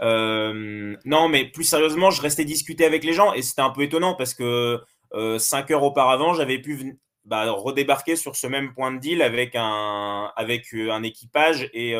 non, 0.00 1.28
mais 1.28 1.44
plus 1.46 1.64
sérieusement, 1.64 2.10
je 2.10 2.20
restais 2.20 2.44
discuter 2.44 2.84
avec 2.84 3.04
les 3.04 3.12
gens 3.12 3.32
et 3.32 3.42
c'était 3.42 3.62
un 3.62 3.70
peu 3.70 3.82
étonnant 3.82 4.14
parce 4.14 4.34
que 4.34 4.80
cinq 5.38 5.70
heures 5.70 5.84
auparavant, 5.84 6.34
j'avais 6.34 6.58
pu 6.58 6.98
bah, 7.24 7.50
redébarquer 7.50 8.16
sur 8.16 8.36
ce 8.36 8.46
même 8.46 8.74
point 8.74 8.92
de 8.92 8.98
deal 8.98 9.22
avec 9.22 9.54
un, 9.54 10.30
avec 10.36 10.74
un 10.74 11.02
équipage 11.02 11.70
et 11.72 11.96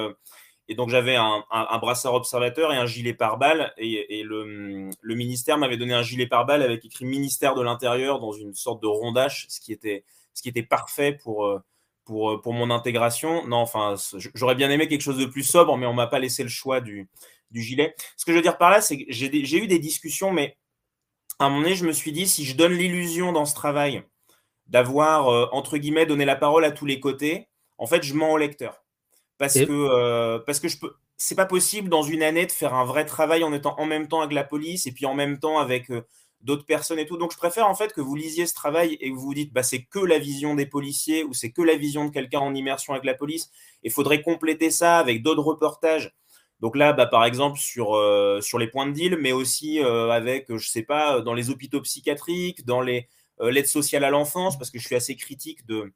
et 0.68 0.74
donc 0.74 0.88
j'avais 0.88 1.16
un, 1.16 1.44
brassard 1.78 2.14
observateur 2.14 2.72
et 2.72 2.76
un 2.76 2.86
gilet 2.86 3.14
pare-balles. 3.14 3.72
Et, 3.78 4.22
le, 4.24 4.90
ministère 5.14 5.58
m'avait 5.58 5.76
donné 5.76 5.94
un 5.94 6.02
gilet 6.02 6.26
pare-balles 6.26 6.62
avec 6.62 6.84
écrit 6.84 7.04
ministère 7.04 7.54
de 7.54 7.62
l'Intérieur 7.62 8.18
dans 8.18 8.32
une 8.32 8.54
sorte 8.54 8.82
de 8.82 8.88
rondage, 8.88 9.46
ce 9.48 9.60
qui 9.60 9.72
était, 9.72 10.04
ce 10.34 10.42
qui 10.42 10.48
était 10.48 10.64
parfait 10.64 11.12
pour, 11.12 11.46
euh, 11.46 11.62
pour, 12.06 12.30
euh, 12.30 12.40
pour 12.40 12.54
mon 12.54 12.70
intégration. 12.70 13.46
Non, 13.46 13.58
enfin, 13.58 13.96
j'aurais 14.34 14.54
bien 14.54 14.70
aimé 14.70 14.88
quelque 14.88 15.02
chose 15.02 15.18
de 15.18 15.26
plus 15.26 15.42
sobre, 15.42 15.76
mais 15.76 15.84
on 15.84 15.92
m'a 15.92 16.06
pas 16.06 16.18
laissé 16.18 16.42
le 16.42 16.48
choix 16.48 16.80
du, 16.80 17.08
du 17.50 17.62
gilet. 17.62 17.94
Ce 18.16 18.24
que 18.24 18.32
je 18.32 18.36
veux 18.36 18.42
dire 18.42 18.56
par 18.56 18.70
là, 18.70 18.80
c'est 18.80 18.96
que 18.96 19.04
j'ai 19.08 19.58
eu 19.58 19.66
des 19.66 19.78
discussions, 19.78 20.32
mais 20.32 20.56
à 21.38 21.46
un 21.46 21.48
moment 21.50 21.62
donné, 21.62 21.74
je 21.74 21.84
me 21.84 21.92
suis 21.92 22.12
dit, 22.12 22.26
si 22.26 22.46
je 22.46 22.56
donne 22.56 22.72
l'illusion 22.72 23.32
dans 23.32 23.44
ce 23.44 23.54
travail 23.54 24.02
d'avoir, 24.68 25.28
euh, 25.28 25.46
entre 25.52 25.76
guillemets, 25.76 26.06
donné 26.06 26.24
la 26.24 26.36
parole 26.36 26.64
à 26.64 26.72
tous 26.72 26.86
les 26.86 26.98
côtés, 26.98 27.48
en 27.76 27.86
fait, 27.86 28.02
je 28.02 28.14
mens 28.14 28.32
au 28.32 28.38
lecteur 28.38 28.82
parce 29.38 29.54
que 29.54 29.66
euh, 29.70 30.38
parce 30.40 30.60
que 30.60 30.68
je 30.68 30.78
peux 30.78 30.94
c'est 31.18 31.34
pas 31.34 31.46
possible 31.46 31.88
dans 31.88 32.02
une 32.02 32.22
année 32.22 32.46
de 32.46 32.52
faire 32.52 32.74
un 32.74 32.84
vrai 32.84 33.06
travail 33.06 33.42
en 33.42 33.52
étant 33.52 33.74
en 33.78 33.86
même 33.86 34.06
temps 34.08 34.20
avec 34.20 34.34
la 34.34 34.44
police 34.44 34.86
et 34.86 34.92
puis 34.92 35.06
en 35.06 35.14
même 35.14 35.38
temps 35.38 35.58
avec 35.58 35.90
euh, 35.90 36.06
d'autres 36.40 36.64
personnes 36.64 36.98
et 36.98 37.06
tout. 37.06 37.16
Donc 37.16 37.32
je 37.32 37.36
préfère 37.36 37.68
en 37.68 37.74
fait 37.74 37.92
que 37.92 38.00
vous 38.00 38.14
lisiez 38.14 38.46
ce 38.46 38.54
travail 38.54 38.96
et 39.00 39.10
que 39.10 39.14
vous 39.14 39.22
vous 39.22 39.34
dites 39.34 39.52
bah 39.52 39.62
c'est 39.62 39.82
que 39.82 39.98
la 39.98 40.18
vision 40.18 40.54
des 40.54 40.66
policiers 40.66 41.24
ou 41.24 41.34
c'est 41.34 41.50
que 41.50 41.62
la 41.62 41.76
vision 41.76 42.04
de 42.04 42.10
quelqu'un 42.10 42.40
en 42.40 42.54
immersion 42.54 42.92
avec 42.92 43.04
la 43.04 43.14
police. 43.14 43.50
Il 43.82 43.90
faudrait 43.90 44.22
compléter 44.22 44.70
ça 44.70 44.98
avec 44.98 45.22
d'autres 45.22 45.42
reportages. 45.42 46.14
Donc 46.60 46.76
là, 46.76 46.92
bah, 46.92 47.06
par 47.06 47.24
exemple 47.24 47.58
sur 47.58 47.94
euh, 47.96 48.40
sur 48.40 48.58
les 48.58 48.68
points 48.68 48.86
de 48.86 48.92
deal, 48.92 49.16
mais 49.20 49.32
aussi 49.32 49.80
avec 49.80 50.46
je 50.48 50.68
sais 50.68 50.82
pas 50.82 51.20
dans 51.20 51.34
les 51.34 51.50
hôpitaux 51.50 51.80
psychiatriques, 51.82 52.64
dans 52.64 52.80
les 52.80 53.08
l'aide 53.40 53.66
sociale 53.66 54.04
à 54.04 54.10
l'enfance, 54.10 54.58
parce 54.58 54.70
que 54.70 54.78
je 54.78 54.86
suis 54.86 54.96
assez 54.96 55.16
critique 55.16 55.66
de 55.66 55.92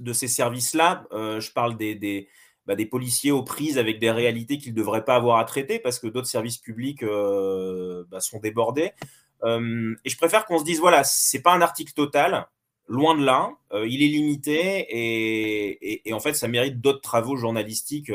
de, 0.00 0.12
ces 0.12 0.28
services-là. 0.28 1.06
Euh, 1.12 1.40
je 1.40 1.52
parle 1.52 1.76
des, 1.76 2.28
bah, 2.66 2.74
des, 2.74 2.86
policiers 2.86 3.30
aux 3.30 3.42
prises 3.42 3.78
avec 3.78 3.98
des 3.98 4.10
réalités 4.10 4.58
qu'ils 4.58 4.72
ne 4.72 4.78
devraient 4.78 5.04
pas 5.04 5.16
avoir 5.16 5.38
à 5.38 5.44
traiter 5.44 5.78
parce 5.78 5.98
que 5.98 6.06
d'autres 6.06 6.28
services 6.28 6.58
publics 6.58 7.02
euh, 7.02 8.04
bah, 8.10 8.20
sont 8.20 8.40
débordés. 8.40 8.92
Euh, 9.46 9.94
et 10.04 10.10
je 10.10 10.16
préfère 10.16 10.44
qu'on 10.44 10.58
se 10.58 10.64
dise, 10.64 10.80
voilà, 10.80 11.04
c'est 11.04 11.40
pas 11.40 11.54
un 11.54 11.62
article 11.62 11.92
total, 11.94 12.46
loin 12.88 13.16
de 13.16 13.24
là, 13.24 13.50
il 13.72 14.02
est 14.02 14.08
limité 14.08 14.86
et, 16.04 16.12
en 16.12 16.20
fait, 16.20 16.34
ça 16.34 16.46
mérite 16.46 16.80
d'autres 16.80 17.00
travaux 17.00 17.36
journalistiques, 17.36 18.12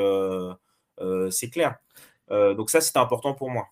c'est 1.30 1.50
clair. 1.50 1.76
donc 2.30 2.70
ça, 2.70 2.80
c'est 2.80 2.98
important 2.98 3.34
pour 3.34 3.50
moi. 3.50 3.68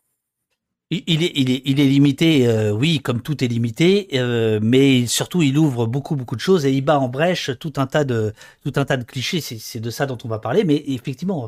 Il 0.91 1.23
est, 1.23 1.31
il 1.35 1.51
est, 1.51 1.61
il 1.65 1.79
est 1.79 1.85
limité, 1.85 2.47
euh, 2.47 2.71
oui, 2.71 2.99
comme 2.99 3.21
tout 3.21 3.43
est 3.43 3.47
limité, 3.47 4.07
euh, 4.15 4.59
mais 4.59 5.05
surtout 5.05 5.43
il 5.43 5.55
ouvre 5.55 5.85
beaucoup, 5.85 6.15
beaucoup 6.15 6.35
de 6.35 6.41
choses 6.41 6.65
et 6.65 6.71
il 6.71 6.81
bat 6.81 6.97
en 6.99 7.09
brèche 7.09 7.51
tout 7.59 7.73
un 7.77 7.85
tas 7.85 8.03
de, 8.05 8.33
tout 8.63 8.73
un 8.75 8.85
tas 8.85 8.97
de 8.97 9.03
clichés. 9.03 9.39
C'est 9.39 9.79
de 9.79 9.89
ça 9.91 10.07
dont 10.07 10.17
on 10.23 10.27
va 10.27 10.39
parler, 10.39 10.63
mais 10.63 10.83
effectivement, 10.87 11.47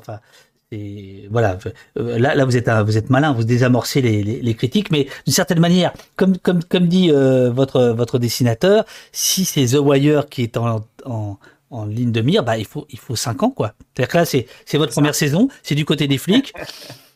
voilà, 1.29 1.57
euh, 1.97 2.17
là, 2.17 2.35
là 2.35 2.45
vous 2.45 2.55
êtes, 2.55 2.69
vous 2.69 2.97
êtes 2.97 3.09
malin, 3.09 3.33
vous 3.33 3.43
désamorcez 3.43 4.01
les, 4.01 4.23
les, 4.23 4.41
les 4.41 4.53
critiques, 4.53 4.91
mais 4.91 5.07
d'une 5.25 5.33
certaine 5.33 5.59
manière, 5.59 5.93
comme, 6.15 6.37
comme, 6.37 6.63
comme 6.63 6.87
dit 6.87 7.11
votre, 7.11 7.89
votre 7.89 8.19
dessinateur, 8.19 8.85
si 9.11 9.45
c'est 9.45 9.65
The 9.65 9.79
Wire 9.79 10.29
qui 10.29 10.43
est 10.43 10.57
en, 10.57 10.85
en 11.05 11.37
en 11.71 11.85
ligne 11.85 12.11
de 12.11 12.21
mire, 12.21 12.43
bah 12.43 12.57
il 12.57 12.65
faut 12.65 12.85
il 12.89 12.99
faut 12.99 13.15
cinq 13.15 13.43
ans 13.43 13.49
quoi. 13.49 13.73
C'est-à-dire 13.95 14.11
que 14.11 14.17
là 14.17 14.25
c'est 14.25 14.45
c'est 14.65 14.77
votre 14.77 14.91
première 14.91 15.15
saison, 15.15 15.47
c'est 15.63 15.73
du 15.73 15.85
côté 15.85 16.07
des 16.07 16.17
flics. 16.17 16.53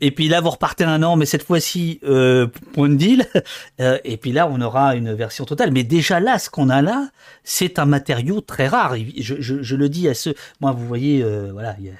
et 0.00 0.10
puis 0.10 0.28
là, 0.28 0.40
vous 0.40 0.50
repartez 0.50 0.84
un 0.84 1.02
an, 1.02 1.16
mais 1.16 1.26
cette 1.26 1.42
fois-ci, 1.42 2.00
euh, 2.04 2.46
point 2.72 2.88
de 2.88 2.94
deal. 2.94 3.26
Euh, 3.80 3.98
et 4.04 4.16
puis 4.16 4.30
là, 4.30 4.48
on 4.48 4.60
aura 4.60 4.94
une 4.94 5.12
version 5.12 5.44
totale. 5.44 5.72
Mais 5.72 5.82
déjà 5.82 6.20
là, 6.20 6.38
ce 6.38 6.48
qu'on 6.48 6.68
a 6.68 6.80
là, 6.80 7.08
c'est 7.42 7.78
un 7.80 7.86
matériau 7.86 8.40
très 8.40 8.68
rare. 8.68 8.94
Je, 9.18 9.34
je, 9.40 9.62
je, 9.62 9.76
le 9.76 9.88
dis 9.88 10.08
à 10.08 10.14
ceux. 10.14 10.34
Moi, 10.60 10.70
vous 10.70 10.86
voyez, 10.86 11.22
euh, 11.22 11.50
voilà, 11.52 11.74
il 11.80 11.92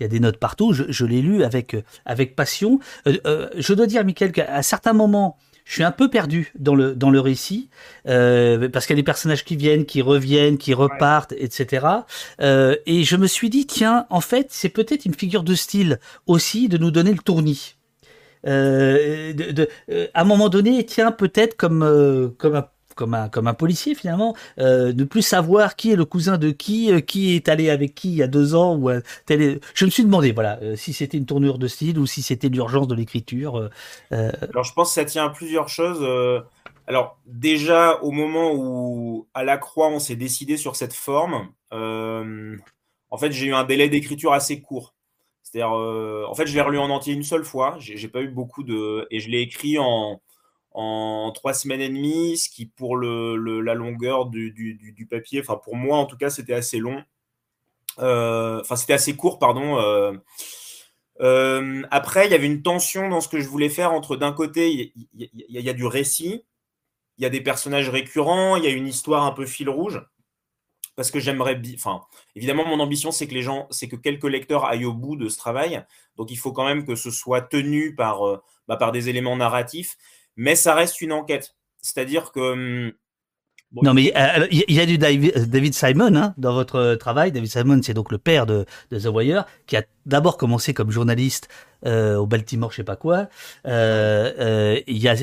y, 0.00 0.04
a 0.04 0.08
des 0.08 0.20
notes 0.20 0.36
partout. 0.36 0.74
Je, 0.74 0.84
je 0.88 1.06
l'ai 1.06 1.22
lu 1.22 1.42
avec 1.42 1.74
avec 2.04 2.36
passion. 2.36 2.80
Euh, 3.06 3.48
je 3.56 3.72
dois 3.72 3.86
dire, 3.86 4.04
Michael, 4.04 4.32
qu'à 4.32 4.62
certains 4.62 4.92
moments, 4.92 5.38
je 5.64 5.74
suis 5.74 5.84
un 5.84 5.92
peu 5.92 6.08
perdu 6.08 6.52
dans 6.58 6.74
le 6.74 6.94
dans 6.94 7.10
le 7.10 7.20
récit 7.20 7.68
euh, 8.08 8.68
parce 8.68 8.86
qu'il 8.86 8.94
y 8.94 8.98
a 8.98 9.02
des 9.02 9.04
personnages 9.04 9.44
qui 9.44 9.56
viennent, 9.56 9.84
qui 9.84 10.02
reviennent, 10.02 10.58
qui 10.58 10.74
repartent, 10.74 11.32
etc. 11.36 11.86
Euh, 12.40 12.76
et 12.86 13.04
je 13.04 13.16
me 13.16 13.26
suis 13.26 13.50
dit 13.50 13.66
tiens, 13.66 14.06
en 14.10 14.20
fait, 14.20 14.48
c'est 14.50 14.68
peut-être 14.68 15.04
une 15.06 15.14
figure 15.14 15.42
de 15.42 15.54
style 15.54 16.00
aussi 16.26 16.68
de 16.68 16.78
nous 16.78 16.90
donner 16.90 17.12
le 17.12 17.18
tournis. 17.18 17.76
Euh, 18.46 19.32
de, 19.32 19.52
de, 19.52 19.68
euh, 19.90 20.08
à 20.14 20.22
un 20.22 20.24
moment 20.24 20.48
donné, 20.48 20.84
tiens, 20.84 21.12
peut-être 21.12 21.56
comme 21.56 21.82
euh, 21.82 22.28
comme 22.38 22.56
un 22.56 22.66
comme 22.94 23.14
un, 23.14 23.54
policier 23.54 23.94
finalement, 23.94 24.34
euh, 24.58 24.92
ne 24.92 25.04
plus 25.04 25.22
savoir 25.22 25.76
qui 25.76 25.92
est 25.92 25.96
le 25.96 26.04
cousin 26.04 26.38
de 26.38 26.50
qui, 26.50 26.92
euh, 26.92 27.00
qui 27.00 27.34
est 27.34 27.48
allé 27.48 27.70
avec 27.70 27.94
qui 27.94 28.08
il 28.10 28.16
y 28.16 28.22
a 28.22 28.28
deux 28.28 28.54
ans. 28.54 28.76
Ou, 28.76 28.90
euh, 28.90 29.00
Je 29.28 29.84
me 29.84 29.90
suis 29.90 30.04
demandé 30.04 30.32
voilà, 30.32 30.58
euh, 30.62 30.76
si 30.76 30.92
c'était 30.92 31.18
une 31.18 31.26
tournure 31.26 31.58
de 31.58 31.68
style 31.68 31.98
ou 31.98 32.06
si 32.06 32.22
c'était 32.22 32.48
l'urgence 32.48 32.88
de 32.88 32.94
l'écriture. 32.94 33.70
Alors 34.10 34.64
je 34.64 34.72
pense 34.72 34.88
que 34.88 34.94
ça 34.94 35.04
tient 35.04 35.26
à 35.26 35.30
plusieurs 35.30 35.68
choses. 35.68 36.06
Alors 36.86 37.18
déjà 37.26 38.00
au 38.02 38.10
moment 38.10 38.52
où 38.54 39.28
à 39.34 39.44
la 39.44 39.56
croix 39.56 39.88
on 39.88 39.98
s'est 39.98 40.16
décidé 40.16 40.56
sur 40.56 40.76
cette 40.76 40.94
forme, 40.94 41.48
en 41.70 43.18
fait 43.18 43.32
j'ai 43.32 43.46
eu 43.46 43.54
un 43.54 43.64
délai 43.64 43.88
d'écriture 43.88 44.32
assez 44.32 44.60
court. 44.60 44.94
C'est-à-dire, 45.42 45.72
en 45.72 46.34
fait 46.34 46.46
je 46.46 46.54
l'ai 46.54 46.60
relu 46.60 46.78
en 46.78 46.90
entier 46.90 47.14
une 47.14 47.22
seule 47.22 47.44
fois. 47.44 47.76
J'ai 47.78 48.08
pas 48.08 48.22
eu 48.22 48.28
beaucoup 48.28 48.62
de 48.62 49.06
et 49.10 49.20
je 49.20 49.28
l'ai 49.28 49.40
écrit 49.40 49.78
en 49.78 50.20
en 50.74 51.32
trois 51.32 51.54
semaines 51.54 51.80
et 51.80 51.88
demie, 51.88 52.36
ce 52.36 52.48
qui 52.48 52.66
pour 52.66 52.96
le, 52.96 53.60
la 53.60 53.74
longueur 53.74 54.26
du, 54.26 54.52
du, 54.52 55.06
papier, 55.06 55.40
enfin 55.40 55.60
pour 55.62 55.76
moi 55.76 55.98
en 55.98 56.06
tout 56.06 56.16
cas, 56.16 56.30
c'était 56.30 56.54
assez 56.54 56.78
long. 56.78 57.02
Euh, 57.98 58.60
enfin, 58.60 58.76
c'était 58.76 58.92
assez 58.94 59.16
court, 59.16 59.38
pardon. 59.38 59.78
Euh, 59.78 60.12
euh, 61.20 61.82
après, 61.90 62.26
il 62.26 62.32
y 62.32 62.34
avait 62.34 62.46
une 62.46 62.62
tension 62.62 63.08
dans 63.08 63.20
ce 63.20 63.28
que 63.28 63.40
je 63.40 63.48
voulais 63.48 63.68
faire 63.68 63.92
entre 63.92 64.16
d'un 64.16 64.32
côté, 64.32 64.92
il 65.14 65.30
y, 65.48 65.68
a 65.68 65.72
du 65.72 65.86
récit, 65.86 66.44
il 67.18 67.22
y 67.22 67.26
a 67.26 67.30
des 67.30 67.40
personnages 67.40 67.88
récurrents, 67.88 68.56
il 68.56 68.64
y 68.64 68.66
a 68.66 68.70
une 68.70 68.88
histoire 68.88 69.24
un 69.24 69.32
peu 69.32 69.46
fil 69.46 69.68
rouge. 69.68 70.02
Parce 70.94 71.10
que 71.10 71.20
j'aimerais, 71.20 71.60
enfin, 71.74 72.02
évidemment, 72.36 72.66
mon 72.66 72.78
ambition, 72.78 73.12
c'est 73.12 73.26
que 73.26 73.32
les 73.32 73.42
gens, 73.42 73.66
c'est 73.70 73.88
que 73.88 73.96
quelques 73.96 74.24
lecteurs 74.24 74.66
aillent 74.66 74.84
au 74.84 74.92
bout 74.92 75.16
de 75.16 75.28
ce 75.30 75.38
travail. 75.38 75.82
Donc, 76.16 76.30
il 76.30 76.36
faut 76.36 76.52
quand 76.52 76.66
même 76.66 76.84
que 76.84 76.96
ce 76.96 77.10
soit 77.10 77.40
tenu 77.40 77.94
par, 77.94 78.20
bah, 78.68 78.76
par 78.76 78.92
des 78.92 79.08
éléments 79.08 79.36
narratifs 79.36 79.96
mais 80.36 80.54
ça 80.56 80.74
reste 80.74 81.00
une 81.00 81.12
enquête. 81.12 81.54
C'est-à-dire 81.80 82.32
que. 82.32 82.40
Hum, 82.40 82.92
non, 83.80 83.94
mais 83.94 84.12
euh, 84.14 84.46
il 84.50 84.74
y 84.74 84.80
a 84.80 84.86
du 84.86 84.98
David 84.98 85.72
Simon 85.72 86.14
hein, 86.14 86.34
dans 86.36 86.52
votre 86.52 86.94
travail. 86.96 87.32
David 87.32 87.50
Simon, 87.50 87.80
c'est 87.82 87.94
donc 87.94 88.12
le 88.12 88.18
père 88.18 88.44
de, 88.44 88.66
de, 88.90 88.98
The 88.98 89.06
Wire, 89.06 89.46
qui 89.66 89.76
a 89.76 89.82
d'abord 90.04 90.36
commencé 90.36 90.74
comme 90.74 90.90
journaliste 90.90 91.48
euh, 91.86 92.16
au 92.16 92.26
Baltimore, 92.26 92.70
je 92.70 92.76
sais 92.76 92.84
pas 92.84 92.96
quoi. 92.96 93.28
Euh, 93.66 94.32
euh 94.38 94.80
il 94.86 94.98
y 94.98 95.08
a, 95.08 95.14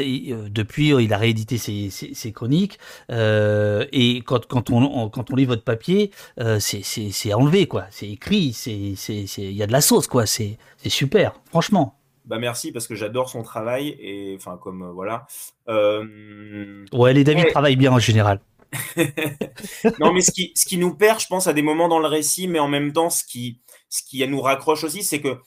depuis, 0.50 0.89
il 0.89 1.13
a 1.13 1.17
réédité 1.17 1.58
ses, 1.58 1.91
ses, 1.91 2.15
ses 2.15 2.32
chroniques. 2.32 2.80
Euh, 3.12 3.86
et 3.91 4.17
quand, 4.26 4.48
quand, 4.48 4.72
on, 4.72 5.10
quand 5.10 5.32
on 5.32 5.36
lit 5.36 5.45
votre 5.45 5.63
papier, 5.63 6.12
c'est 6.60 7.34
enlevé, 7.34 7.67
quoi. 7.67 7.86
C'est 7.91 8.10
écrit, 8.10 8.54
c'est 8.54 8.72
il 8.72 9.54
y 9.54 9.62
a 9.62 9.67
de 9.67 9.72
la 9.72 9.82
sauce, 9.82 10.08
quoi. 10.08 10.26
C'est 10.26 10.58
super, 10.88 11.34
franchement. 11.50 11.99
Bah 12.30 12.38
merci 12.38 12.72
parce 12.72 12.88
que 12.88 12.94
j'adore 12.94 13.28
son 13.28 13.42
travail 13.42 13.98
et 14.00 14.36
enfin 14.36 14.60
comme 14.62 14.84
euh, 14.84 14.92
voilà. 14.92 15.26
Euh... 15.68 16.86
Ouais, 16.94 17.12
les 17.12 17.24
David 17.24 17.50
travaillent 17.50 17.76
bien 17.76 17.92
en 17.92 17.98
général. 17.98 18.39
non 20.00 20.13
mais 20.13 20.22
ce 20.22 20.32
qui 20.32 20.52
ce 20.56 20.68
qui 20.68 20.78
nous 20.78 20.94
perd, 20.94 21.20
je 21.20 21.26
pense, 21.26 21.48
à 21.48 21.54
des 21.54 21.63
moments 21.63 21.88
dans 21.88 21.98
le 21.98 22.08
récit, 22.08 22.48
mais 22.48 22.60
en 22.60 22.68
même 22.68 22.94
temps, 22.94 23.10
ce 23.10 23.24
qui 23.24 23.62
ce 23.89 24.04
qui 24.04 24.26
nous 24.28 24.42
raccroche 24.42 24.84
aussi, 24.84 25.02
c'est 25.02 25.22
que 25.22 25.39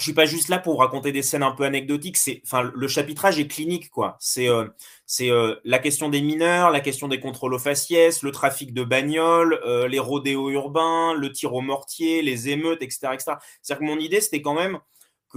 je 0.00 0.04
suis 0.04 0.12
pas 0.14 0.26
juste 0.26 0.48
là 0.48 0.58
pour 0.58 0.78
raconter 0.80 1.12
des 1.12 1.22
scènes 1.22 1.42
un 1.42 1.52
peu 1.52 1.64
anecdotiques. 1.64 2.16
C'est, 2.16 2.42
enfin, 2.44 2.70
le 2.74 2.88
chapitrage 2.88 3.38
est 3.38 3.46
clinique, 3.46 3.90
quoi. 3.90 4.16
C'est, 4.18 4.48
euh, 4.48 4.66
c'est 5.06 5.30
euh, 5.30 5.56
la 5.64 5.78
question 5.78 6.08
des 6.08 6.22
mineurs, 6.22 6.70
la 6.70 6.80
question 6.80 7.06
des 7.06 7.20
contrôles 7.20 7.54
aux 7.54 7.58
faciès, 7.58 8.22
le 8.22 8.30
trafic 8.32 8.72
de 8.72 8.82
bagnoles, 8.82 9.60
euh, 9.66 9.88
les 9.88 9.98
rodéos 9.98 10.50
urbains, 10.50 11.14
le 11.14 11.30
tir 11.32 11.52
au 11.54 11.60
mortier, 11.60 12.22
les 12.22 12.48
émeutes, 12.48 12.82
etc., 12.82 13.08
etc. 13.12 13.32
C'est-à-dire 13.62 13.80
que 13.80 13.92
mon 13.92 13.98
idée, 13.98 14.20
c'était 14.22 14.40
quand 14.42 14.54
même 14.54 14.78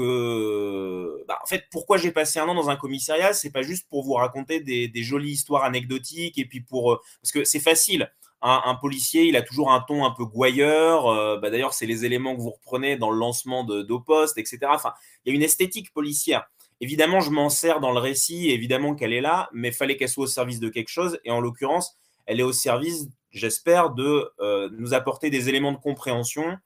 bah, 0.01 1.39
en 1.41 1.45
fait, 1.45 1.65
pourquoi 1.72 1.97
j'ai 1.97 2.11
passé 2.11 2.39
un 2.39 2.47
an 2.47 2.55
dans 2.55 2.70
un 2.70 2.76
commissariat, 2.76 3.34
c'est 3.34 3.51
pas 3.51 3.61
juste 3.61 3.88
pour 3.89 4.03
vous 4.03 4.13
raconter 4.13 4.59
des, 4.59 5.03
jolies 5.03 5.32
histoires 5.32 5.63
anecdotiques 5.63 6.38
et 6.38 6.45
puis 6.45 6.61
pour, 6.61 6.93
euh, 6.93 7.01
parce 7.22 7.32
que 7.32 7.43
c'est 7.43 7.59
facile. 7.59 8.11
Un, 8.45 8.76
policier, 8.76 9.24
il 9.24 9.38
a 9.38 9.41
toujours 9.41 9.72
un 9.72 9.80
ton 9.80 10.03
un 10.03 10.11
peu 10.11 10.26
gouailleur. 10.26 11.07
Euh, 11.07 11.38
bah, 11.38 11.49
d'ailleurs, 11.49 11.74
c'est 11.74 11.86
les 11.86 12.03
éléments 12.03 12.36
que 12.36 12.41
vous 12.41 12.49
reprenez 12.49 12.97
dans 12.97 13.09
le 13.09 13.17
lancement 13.17 13.63
de 13.63 13.84
d'Opost, 13.84 14.38
etc. 14.38 14.59
Enfin, 14.67 14.93
il 15.24 15.30
y 15.30 15.32
a 15.32 15.36
une 15.38 15.43
esthétique 15.43 15.93
policière. 15.93 16.49
Évidemment, 16.82 17.22
je 17.22 17.30
m'en 17.30 17.49
sers 17.49 17.80
dans 17.80 17.93
le 17.93 17.99
récit, 17.99 18.49
évidemment 18.49 18.95
qu'elle 18.95 19.13
est 19.13 19.22
là, 19.22 19.49
mais 19.53 19.72
fallait 19.72 19.95
qu'elle 19.95 20.09
soit 20.09 20.26
au 20.26 20.28
service 20.28 20.59
de 20.59 20.67
quelque 20.67 20.89
chose. 20.89 21.22
Et 21.24 21.32
en 21.32 21.39
l'occurrence, 21.39 21.95
elle 22.26 22.41
est 22.41 22.43
au 22.43 22.51
service, 22.51 23.07
j'espère, 23.32 23.91
de 23.91 24.30
euh, 24.41 24.70
nous 24.74 24.93
apporter 24.93 25.30
des 25.30 25.47
éléments 25.47 25.72
de 25.72 25.78
compréhension 25.78 26.57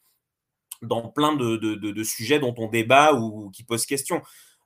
dans 0.82 1.10
plein 1.10 1.36
de, 1.36 1.58
de, 1.58 2.04
sujets 2.04 2.40
dont 2.40 2.54
on 2.58 2.68
débat 2.68 3.14
ou, 3.14 3.50
qui 3.52 3.64
posent 3.64 3.86
question. 3.86 4.22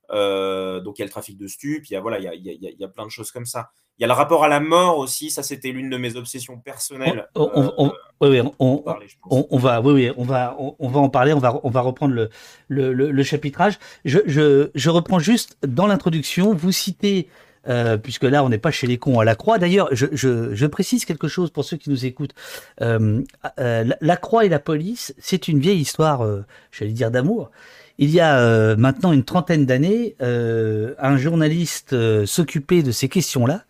donc 0.09 0.97
il 0.97 0.99
y 0.99 1.01
a 1.01 1.05
le 1.05 1.09
trafic 1.09 1.37
de 1.37 1.47
stupes, 1.47 1.85
il 1.89 1.93
y 1.93 1.95
a, 1.95 2.01
voilà, 2.01 2.19
il 2.19 2.23
y 2.23 2.27
a, 2.27 2.33
il 2.33 2.75
y 2.79 2.83
a, 2.83 2.87
plein 2.87 3.05
de 3.05 3.11
choses 3.11 3.31
comme 3.31 3.45
ça. 3.45 3.69
Il 3.97 4.01
y 4.01 4.05
a 4.05 4.07
le 4.07 4.13
rapport 4.13 4.43
à 4.43 4.47
la 4.47 4.59
mort 4.59 4.97
aussi, 4.97 5.29
ça 5.29 5.43
c'était 5.43 5.71
l'une 5.71 5.89
de 5.89 5.97
mes 5.97 6.15
obsessions 6.15 6.57
personnelles. 6.57 7.27
On, 7.35 7.91
oui, 8.21 8.41
on, 8.59 8.83
on, 9.29 9.57
va, 9.57 9.81
oui, 9.81 9.93
oui, 9.93 10.11
on 10.17 10.23
va, 10.23 10.55
on, 10.57 10.89
va 10.89 10.99
en 10.99 11.09
parler, 11.09 11.33
on 11.33 11.39
va, 11.39 11.59
on 11.63 11.69
va 11.69 11.81
reprendre 11.81 12.13
le, 12.13 12.29
le, 12.67 12.93
le, 12.93 13.23
chapitrage. 13.23 13.79
Je, 14.05 14.19
je, 14.25 14.69
je, 14.75 14.89
reprends 14.89 15.19
juste 15.19 15.57
dans 15.65 15.87
l'introduction, 15.87 16.53
vous 16.53 16.71
citez, 16.71 17.29
euh, 17.67 17.97
puisque 17.97 18.23
là 18.23 18.43
on 18.43 18.49
n'est 18.49 18.57
pas 18.57 18.71
chez 18.71 18.87
les 18.87 18.97
cons 18.97 19.19
à 19.19 19.25
la 19.25 19.35
croix. 19.35 19.57
D'ailleurs, 19.57 19.89
je, 19.91 20.07
je, 20.11 20.53
je, 20.53 20.65
précise 20.65 21.05
quelque 21.05 21.27
chose 21.27 21.51
pour 21.51 21.65
ceux 21.65 21.77
qui 21.77 21.89
nous 21.89 22.05
écoutent. 22.05 22.33
Euh, 22.81 23.21
euh, 23.59 23.85
la, 23.99 24.17
croix 24.17 24.45
et 24.45 24.49
la 24.49 24.59
police, 24.59 25.13
c'est 25.19 25.47
une 25.47 25.59
vieille 25.59 25.79
histoire, 25.79 26.25
j'allais 26.71 26.91
dire 26.91 27.11
d'amour. 27.11 27.51
Il 27.97 28.09
y 28.09 28.19
a 28.19 28.75
maintenant 28.77 29.11
une 29.11 29.23
trentaine 29.23 29.65
d'années, 29.65 30.15
un 30.19 31.17
journaliste 31.17 31.95
s'occupait 32.25 32.83
de 32.83 32.91
ces 32.91 33.09
questions-là 33.09 33.63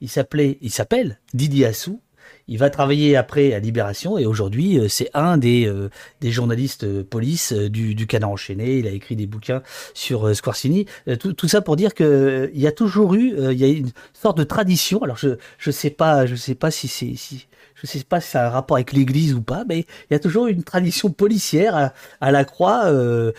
il 0.00 0.08
s'appelait, 0.08 0.58
il 0.60 0.70
s'appelle 0.70 1.18
Didier 1.34 1.66
Assou. 1.66 2.00
Il 2.48 2.58
va 2.58 2.70
travailler 2.70 3.16
après 3.16 3.54
à 3.54 3.58
Libération 3.58 4.18
et 4.18 4.26
aujourd'hui 4.26 4.78
euh, 4.78 4.88
c'est 4.88 5.10
un 5.14 5.36
des, 5.36 5.66
euh, 5.66 5.90
des 6.20 6.30
journalistes 6.30 6.84
euh, 6.84 7.02
police 7.02 7.52
du, 7.52 7.96
du 7.96 8.06
Canard 8.06 8.30
enchaîné. 8.30 8.78
Il 8.78 8.86
a 8.86 8.90
écrit 8.90 9.16
des 9.16 9.26
bouquins 9.26 9.62
sur 9.94 10.34
Squarcini. 10.34 10.86
Tout, 11.18 11.32
tout, 11.32 11.48
ça 11.48 11.60
pour 11.60 11.74
dire 11.74 11.92
que 11.92 12.48
il 12.54 12.60
y 12.60 12.68
a 12.68 12.72
toujours 12.72 13.14
eu, 13.14 13.34
il 13.52 13.58
y 13.58 13.64
a 13.64 13.68
une 13.68 13.90
sorte 14.12 14.38
de 14.38 14.44
tradition. 14.44 15.02
Alors 15.02 15.16
je 15.16 15.36
je 15.58 15.70
sais 15.72 15.90
pas, 15.90 16.26
je 16.26 16.36
sais 16.36 16.54
pas 16.54 16.70
si 16.70 16.86
c'est 16.86 17.16
si 17.16 17.48
je 17.74 17.86
sais 17.86 18.04
pas 18.04 18.20
si 18.20 18.30
ça 18.30 18.44
a 18.44 18.46
un 18.46 18.50
rapport 18.50 18.76
avec 18.76 18.92
l'Église 18.92 19.34
ou 19.34 19.42
pas, 19.42 19.64
mais 19.68 19.80
il 19.80 20.12
y 20.12 20.14
a 20.14 20.20
toujours 20.20 20.46
une 20.46 20.62
tradition 20.62 21.10
policière 21.10 21.76
à, 21.76 21.92
à 22.20 22.30
la 22.30 22.44
Croix. 22.44 22.84
Euh, 22.86 23.32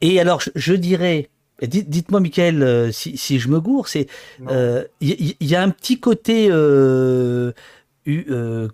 et 0.00 0.20
alors 0.20 0.40
je, 0.40 0.50
je 0.54 0.74
dirais 0.74 1.28
Dites-moi, 1.62 2.20
Michael, 2.20 2.62
euh, 2.62 2.90
si, 2.90 3.18
si, 3.18 3.38
je 3.38 3.48
me 3.48 3.60
gourre, 3.60 3.88
c'est 3.88 4.06
il 4.40 4.46
euh, 4.50 4.84
y, 5.00 5.54
a 5.54 5.62
un 5.62 5.68
petit 5.68 6.00
côté 6.00 6.48
euh, 6.50 7.52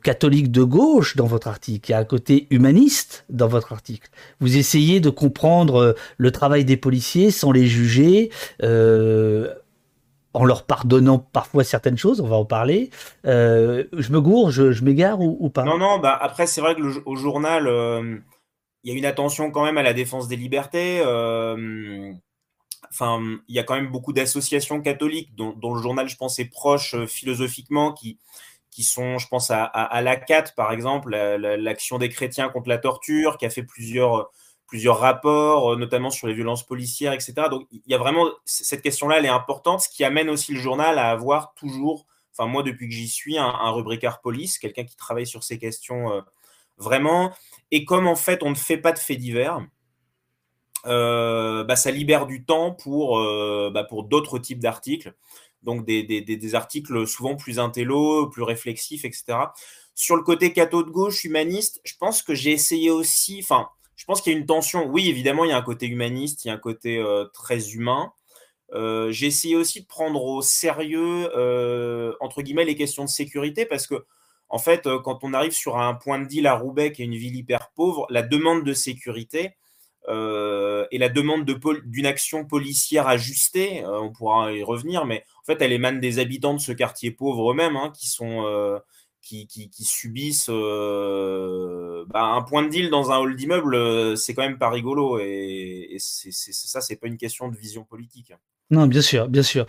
catholique 0.02 0.50
de 0.50 0.62
gauche 0.62 1.16
dans 1.16 1.26
votre 1.26 1.48
article, 1.48 1.90
il 1.90 1.92
y 1.92 1.94
a 1.94 1.98
un 1.98 2.04
côté 2.04 2.46
humaniste 2.50 3.24
dans 3.28 3.48
votre 3.48 3.72
article. 3.72 4.08
Vous 4.40 4.56
essayez 4.56 5.00
de 5.00 5.10
comprendre 5.10 5.94
le 6.16 6.30
travail 6.30 6.64
des 6.64 6.76
policiers 6.76 7.30
sans 7.30 7.52
les 7.52 7.66
juger. 7.66 8.30
en 8.62 10.44
leur 10.44 10.66
pardonnant 10.66 11.18
parfois 11.18 11.64
certaines 11.64 11.96
choses, 11.96 12.20
on 12.20 12.26
va 12.26 12.36
en 12.36 12.44
parler. 12.44 12.90
je 13.24 14.12
me 14.12 14.20
gourre, 14.20 14.50
je, 14.50 14.84
m'égare 14.84 15.20
ou, 15.20 15.50
pas? 15.50 15.64
Non, 15.64 15.78
non, 15.78 15.98
bah 15.98 16.16
après 16.20 16.46
c'est 16.46 16.60
vrai 16.60 16.74
que 16.74 16.82
au 17.04 17.16
journal, 17.16 17.66
il 18.84 18.92
y 18.92 18.94
a 18.94 18.98
une 18.98 19.06
attention 19.06 19.50
quand 19.50 19.64
même 19.64 19.78
à 19.78 19.82
la 19.82 19.92
défense 19.92 20.28
des 20.28 20.36
libertés 20.36 21.02
enfin, 22.90 23.20
il 23.48 23.54
y 23.54 23.58
a 23.58 23.62
quand 23.62 23.74
même 23.74 23.90
beaucoup 23.90 24.12
d'associations 24.12 24.80
catholiques 24.80 25.34
dont, 25.34 25.54
le 25.74 25.82
journal, 25.82 26.08
je 26.08 26.16
pense, 26.16 26.38
est 26.38 26.50
proche 26.50 26.94
euh, 26.94 27.06
philosophiquement, 27.06 27.92
qui, 27.92 28.18
qui 28.76 28.82
sont, 28.82 29.16
je 29.16 29.26
pense, 29.26 29.50
à, 29.50 29.64
à, 29.64 30.02
l'ACAT, 30.02 30.52
par 30.54 30.70
exemple, 30.70 31.16
l'Action 31.16 31.96
des 31.96 32.10
chrétiens 32.10 32.50
contre 32.50 32.68
la 32.68 32.76
torture, 32.76 33.38
qui 33.38 33.46
a 33.46 33.50
fait 33.50 33.62
plusieurs, 33.62 34.30
plusieurs 34.66 34.98
rapports, 34.98 35.72
euh, 35.72 35.76
notamment 35.76 36.10
sur 36.10 36.26
les 36.26 36.34
violences 36.34 36.62
policières, 36.62 37.14
etc. 37.14 37.32
Donc, 37.50 37.66
il 37.72 37.80
y 37.86 37.94
a 37.94 37.98
vraiment, 37.98 38.28
cette 38.44 38.82
question-là, 38.82 39.16
elle 39.16 39.24
est 39.24 39.28
importante, 39.28 39.80
ce 39.80 39.88
qui 39.88 40.04
amène 40.04 40.28
aussi 40.28 40.52
le 40.52 40.60
journal 40.60 40.98
à 40.98 41.10
avoir 41.10 41.54
toujours, 41.54 42.04
enfin, 42.34 42.50
moi, 42.50 42.62
depuis 42.62 42.86
que 42.86 42.92
j'y 42.92 43.08
suis, 43.08 43.38
un, 43.38 43.46
un 43.46 43.70
rubricard 43.70 44.20
police, 44.20 44.58
quelqu'un 44.58 44.84
qui 44.84 44.94
travaille 44.94 45.26
sur 45.26 45.42
ces 45.42 45.58
questions 45.58 46.12
euh, 46.12 46.20
vraiment. 46.76 47.32
Et 47.70 47.86
comme, 47.86 48.06
en 48.06 48.14
fait, 48.14 48.42
on 48.42 48.50
ne 48.50 48.56
fait 48.56 48.76
pas 48.76 48.92
de 48.92 48.98
faits 48.98 49.16
divers, 49.16 49.62
euh, 50.84 51.64
bah, 51.64 51.76
ça 51.76 51.90
libère 51.90 52.26
du 52.26 52.44
temps 52.44 52.72
pour, 52.72 53.18
euh, 53.20 53.70
bah, 53.72 53.84
pour 53.84 54.04
d'autres 54.04 54.38
types 54.38 54.60
d'articles. 54.60 55.14
Donc 55.66 55.84
des, 55.84 56.02
des, 56.04 56.22
des, 56.22 56.54
articles 56.54 57.06
souvent 57.06 57.36
plus 57.36 57.58
intello, 57.58 58.28
plus 58.28 58.42
réflexifs, 58.42 59.04
etc. 59.04 59.38
Sur 59.94 60.16
le 60.16 60.22
côté 60.22 60.52
catho 60.52 60.82
de 60.82 60.90
gauche, 60.90 61.24
humaniste, 61.24 61.80
je 61.84 61.94
pense 61.98 62.22
que 62.22 62.34
j'ai 62.34 62.52
essayé 62.52 62.90
aussi, 62.90 63.40
enfin, 63.42 63.68
je 63.96 64.04
pense 64.04 64.22
qu'il 64.22 64.32
y 64.32 64.36
a 64.36 64.38
une 64.38 64.46
tension. 64.46 64.86
Oui, 64.86 65.08
évidemment, 65.08 65.44
il 65.44 65.50
y 65.50 65.52
a 65.52 65.56
un 65.56 65.62
côté 65.62 65.86
humaniste, 65.86 66.44
il 66.44 66.48
y 66.48 66.50
a 66.50 66.54
un 66.54 66.58
côté 66.58 66.98
euh, 66.98 67.24
très 67.34 67.70
humain. 67.70 68.12
j'ai 68.72 69.26
essayé 69.26 69.56
aussi 69.56 69.82
de 69.82 69.86
prendre 69.86 70.22
au 70.24 70.40
sérieux, 70.40 71.28
entre 72.20 72.42
guillemets, 72.42 72.64
les 72.64 72.76
questions 72.76 73.04
de 73.04 73.10
sécurité 73.10 73.66
parce 73.66 73.86
que, 73.86 74.06
en 74.48 74.58
fait, 74.58 74.88
quand 75.04 75.24
on 75.24 75.34
arrive 75.34 75.52
sur 75.52 75.78
un 75.78 75.94
point 75.94 76.20
de 76.20 76.26
deal 76.26 76.46
à 76.46 76.54
Roubaix, 76.54 76.92
qui 76.92 77.02
est 77.02 77.06
une 77.06 77.16
ville 77.16 77.34
hyper 77.34 77.70
pauvre, 77.74 78.06
la 78.10 78.22
demande 78.22 78.64
de 78.64 78.72
sécurité, 78.72 79.56
euh, 80.08 80.86
et 80.90 80.98
la 80.98 81.08
demande 81.08 81.44
d'une 81.84 82.06
action 82.06 82.44
policière 82.44 83.08
ajustée, 83.08 83.84
euh, 83.84 84.00
on 84.00 84.12
pourra 84.12 84.52
y 84.52 84.62
revenir, 84.62 85.04
mais 85.04 85.24
en 85.42 85.44
fait, 85.44 85.60
elle 85.60 85.72
émane 85.72 85.98
des 86.00 86.18
habitants 86.18 86.54
de 86.54 86.60
ce 86.60 86.72
quartier 86.72 87.10
pauvre 87.10 87.50
eux-mêmes, 87.50 87.76
hein, 87.76 87.92
euh, 88.22 88.78
qui, 89.22 89.48
qui, 89.48 89.84
subissent 89.84 90.48
bah, 90.48 92.22
un 92.22 92.42
point 92.42 92.62
de 92.62 92.68
deal 92.68 92.90
dans 92.90 93.10
un 93.10 93.18
hall 93.18 93.34
d'immeuble, 93.34 94.16
c'est 94.16 94.34
quand 94.34 94.42
même 94.42 94.58
pas 94.58 94.70
rigolo, 94.70 95.18
et, 95.18 95.88
et 95.90 95.98
c'est, 95.98 96.30
ça, 96.30 96.80
c'est 96.80 96.96
pas 96.96 97.08
une 97.08 97.16
question 97.18 97.48
de 97.48 97.56
vision 97.56 97.82
politique. 97.82 98.32
Non, 98.70 98.86
bien 98.86 99.02
sûr, 99.02 99.28
bien 99.28 99.42
sûr. 99.42 99.66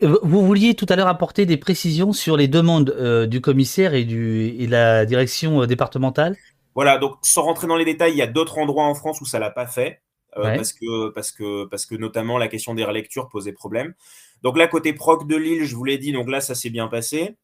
vous 0.00 0.46
vouliez 0.46 0.74
tout 0.74 0.86
à 0.88 0.96
l'heure 0.96 1.08
apporter 1.08 1.44
des 1.44 1.58
précisions 1.58 2.14
sur 2.14 2.38
les 2.38 2.48
demandes 2.48 3.26
du 3.28 3.42
commissaire 3.42 3.92
et, 3.92 4.04
du, 4.04 4.46
et 4.58 4.66
la 4.66 5.04
direction 5.04 5.66
départementale? 5.66 6.36
Voilà, 6.74 6.98
donc 6.98 7.18
sans 7.22 7.42
rentrer 7.42 7.66
dans 7.66 7.76
les 7.76 7.84
détails, 7.84 8.12
il 8.12 8.18
y 8.18 8.22
a 8.22 8.26
d'autres 8.26 8.58
endroits 8.58 8.84
en 8.84 8.94
France 8.94 9.20
où 9.20 9.24
ça 9.24 9.38
l'a 9.38 9.50
pas 9.50 9.66
fait, 9.66 10.02
euh, 10.36 10.54
parce, 10.54 10.72
que, 10.72 11.08
parce, 11.10 11.32
que, 11.32 11.64
parce 11.64 11.86
que 11.86 11.94
notamment 11.96 12.38
la 12.38 12.48
question 12.48 12.74
des 12.74 12.84
relectures 12.84 13.28
posait 13.28 13.52
problème. 13.52 13.94
Donc 14.42 14.56
là, 14.56 14.68
côté 14.68 14.92
proc 14.92 15.26
de 15.26 15.36
Lille, 15.36 15.64
je 15.64 15.74
vous 15.74 15.84
l'ai 15.84 15.98
dit, 15.98 16.12
donc 16.12 16.28
là, 16.28 16.40
ça 16.40 16.54
s'est 16.54 16.70
bien 16.70 16.88
passé. 16.88 17.36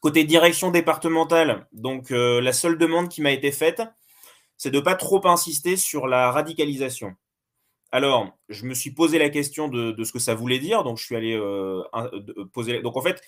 Côté 0.00 0.24
direction 0.24 0.70
départementale, 0.70 1.66
donc 1.72 2.12
euh, 2.12 2.40
la 2.40 2.52
seule 2.52 2.78
demande 2.78 3.08
qui 3.08 3.20
m'a 3.20 3.32
été 3.32 3.50
faite, 3.50 3.82
c'est 4.56 4.70
de 4.70 4.80
pas 4.80 4.94
trop 4.94 5.26
insister 5.26 5.76
sur 5.76 6.06
la 6.06 6.30
radicalisation. 6.30 7.14
Alors, 7.90 8.38
je 8.48 8.64
me 8.64 8.74
suis 8.74 8.92
posé 8.92 9.18
la 9.18 9.28
question 9.28 9.68
de, 9.68 10.04
ce 10.04 10.12
que 10.12 10.18
ça 10.18 10.34
voulait 10.34 10.58
dire, 10.58 10.84
donc 10.84 10.98
je 10.98 11.04
suis 11.04 11.16
allé 11.16 11.34
euh, 11.34 11.82
poser. 12.52 12.80
Donc 12.80 12.96
en 12.96 13.02
fait, 13.02 13.20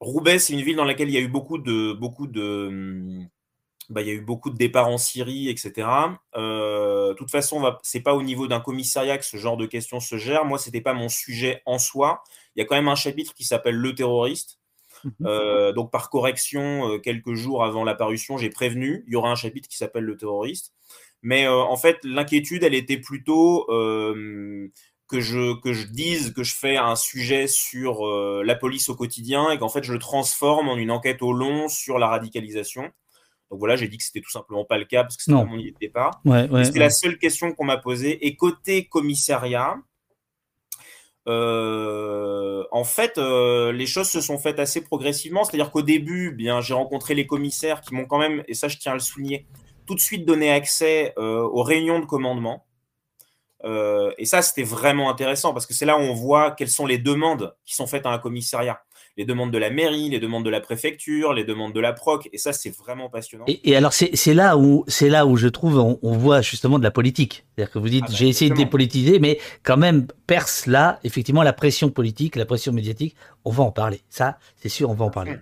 Roubaix, 0.00 0.38
c'est 0.38 0.54
une 0.54 0.62
ville 0.62 0.76
dans 0.76 0.84
laquelle 0.84 1.08
il 1.08 1.14
y 1.14 1.18
a 1.18 1.20
eu 1.20 1.28
beaucoup 1.28 1.58
de, 1.58 1.92
beaucoup 1.92 2.26
de, 2.26 2.66
hum, 2.68 3.28
bah, 3.88 4.02
il 4.02 4.08
y 4.08 4.10
a 4.10 4.14
eu 4.14 4.20
beaucoup 4.20 4.50
de 4.50 4.56
départs 4.56 4.88
en 4.88 4.98
Syrie, 4.98 5.48
etc. 5.48 5.88
Euh, 6.36 7.10
de 7.10 7.14
toute 7.14 7.30
façon, 7.30 7.62
ce 7.82 7.96
n'est 7.96 8.02
pas 8.02 8.14
au 8.14 8.22
niveau 8.22 8.48
d'un 8.48 8.60
commissariat 8.60 9.16
que 9.16 9.24
ce 9.24 9.36
genre 9.36 9.56
de 9.56 9.66
questions 9.66 10.00
se 10.00 10.16
gère. 10.16 10.44
Moi, 10.44 10.58
ce 10.58 10.66
n'était 10.66 10.80
pas 10.80 10.92
mon 10.92 11.08
sujet 11.08 11.62
en 11.66 11.78
soi. 11.78 12.22
Il 12.54 12.60
y 12.60 12.62
a 12.62 12.64
quand 12.64 12.74
même 12.74 12.88
un 12.88 12.96
chapitre 12.96 13.32
qui 13.34 13.44
s'appelle 13.44 13.76
Le 13.76 13.94
terroriste. 13.94 14.58
Mhm. 15.04 15.12
Euh, 15.26 15.72
donc, 15.72 15.92
par 15.92 16.10
correction, 16.10 16.90
euh, 16.90 16.98
quelques 16.98 17.34
jours 17.34 17.64
avant 17.64 17.84
l'apparition, 17.84 18.38
j'ai 18.38 18.50
prévenu, 18.50 19.04
il 19.06 19.12
y 19.12 19.16
aura 19.16 19.30
un 19.30 19.36
chapitre 19.36 19.68
qui 19.68 19.76
s'appelle 19.76 20.04
Le 20.04 20.16
terroriste. 20.16 20.72
Mais 21.22 21.48
en 21.48 21.76
fait, 21.76 21.98
l'inquiétude, 22.04 22.62
elle 22.62 22.74
était 22.74 22.98
plutôt 22.98 23.64
que, 23.66 24.70
je, 25.20 25.58
que 25.60 25.72
je 25.72 25.86
dise 25.88 26.32
que 26.32 26.44
je 26.44 26.54
fais 26.54 26.76
un 26.76 26.94
sujet 26.94 27.48
sur 27.48 28.06
la 28.06 28.54
police 28.54 28.88
au 28.90 28.94
quotidien 28.94 29.50
et 29.50 29.58
qu'en 29.58 29.68
fait, 29.68 29.82
je 29.82 29.92
le 29.92 29.98
transforme 29.98 30.68
en 30.68 30.76
une 30.76 30.92
enquête 30.92 31.22
au 31.22 31.32
long 31.32 31.68
sur 31.68 31.98
la 31.98 32.06
radicalisation. 32.06 32.92
Donc 33.50 33.60
voilà, 33.60 33.76
j'ai 33.76 33.88
dit 33.88 33.96
que 33.96 34.04
c'était 34.04 34.20
tout 34.20 34.30
simplement 34.30 34.64
pas 34.64 34.78
le 34.78 34.84
cas 34.84 35.04
parce 35.04 35.16
que 35.16 35.22
c'était 35.22 35.44
mon 35.44 35.58
idée 35.58 35.70
de 35.70 35.78
départ. 35.78 36.20
c'était 36.64 36.78
la 36.78 36.90
seule 36.90 37.18
question 37.18 37.52
qu'on 37.52 37.64
m'a 37.64 37.76
posée. 37.76 38.26
Et 38.26 38.36
côté 38.36 38.86
commissariat, 38.86 39.76
euh, 41.28 42.64
en 42.70 42.84
fait, 42.84 43.18
euh, 43.18 43.72
les 43.72 43.86
choses 43.86 44.08
se 44.08 44.20
sont 44.20 44.38
faites 44.38 44.58
assez 44.58 44.82
progressivement. 44.82 45.44
C'est-à-dire 45.44 45.70
qu'au 45.70 45.82
début, 45.82 46.32
bien, 46.32 46.60
j'ai 46.60 46.74
rencontré 46.74 47.14
les 47.14 47.26
commissaires 47.26 47.80
qui 47.80 47.94
m'ont 47.94 48.06
quand 48.06 48.18
même, 48.18 48.42
et 48.48 48.54
ça 48.54 48.68
je 48.68 48.78
tiens 48.78 48.92
à 48.92 48.94
le 48.94 49.00
souligner, 49.00 49.46
tout 49.86 49.94
de 49.94 50.00
suite 50.00 50.24
donné 50.24 50.50
accès 50.50 51.14
euh, 51.18 51.42
aux 51.42 51.62
réunions 51.62 52.00
de 52.00 52.06
commandement. 52.06 52.64
et 54.18 54.26
ça, 54.26 54.42
c'était 54.42 54.62
vraiment 54.62 55.10
intéressant 55.10 55.52
parce 55.52 55.66
que 55.66 55.74
c'est 55.74 55.86
là 55.86 55.96
où 55.96 56.00
on 56.00 56.14
voit 56.14 56.52
quelles 56.52 56.70
sont 56.70 56.86
les 56.86 56.98
demandes 56.98 57.56
qui 57.64 57.74
sont 57.74 57.88
faites 57.88 58.06
à 58.06 58.10
un 58.10 58.18
commissariat 58.18 58.80
les 59.16 59.24
demandes 59.24 59.50
de 59.50 59.58
la 59.58 59.70
mairie, 59.70 60.10
les 60.10 60.20
demandes 60.20 60.44
de 60.44 60.50
la 60.50 60.60
préfecture, 60.60 61.32
les 61.32 61.44
demandes 61.44 61.72
de 61.72 61.80
la 61.80 61.92
proc, 61.92 62.28
et 62.32 62.38
ça 62.38 62.52
c'est 62.52 62.70
vraiment 62.70 63.08
passionnant. 63.08 63.44
Et, 63.46 63.76
alors 63.76 63.92
c'est 63.92 64.34
là 64.34 64.56
où 64.56 64.84
c'est 64.88 65.08
là 65.08 65.26
où 65.26 65.36
je 65.36 65.48
trouve 65.48 65.78
on, 65.78 66.16
voit 66.16 66.42
justement 66.42 66.78
de 66.78 66.84
la 66.84 66.90
politique, 66.90 67.44
c'est-à-dire 67.54 67.72
que 67.72 67.78
vous 67.78 67.88
dites 67.88 68.04
ah 68.06 68.10
bah, 68.10 68.14
j'ai 68.16 68.28
essayé 68.28 68.50
de 68.50 68.56
dépolitiser, 68.56 69.18
mais 69.18 69.38
quand 69.62 69.76
même 69.76 70.06
perce 70.26 70.66
là 70.66 70.98
effectivement 71.04 71.42
la 71.42 71.52
pression 71.52 71.90
politique, 71.90 72.36
la 72.36 72.46
pression 72.46 72.72
médiatique, 72.72 73.16
on 73.44 73.50
va 73.50 73.64
en 73.64 73.72
parler, 73.72 74.02
ça 74.10 74.38
c'est 74.56 74.68
sûr 74.68 74.90
on 74.90 74.94
va 74.94 75.06
en 75.06 75.10
parler. 75.10 75.36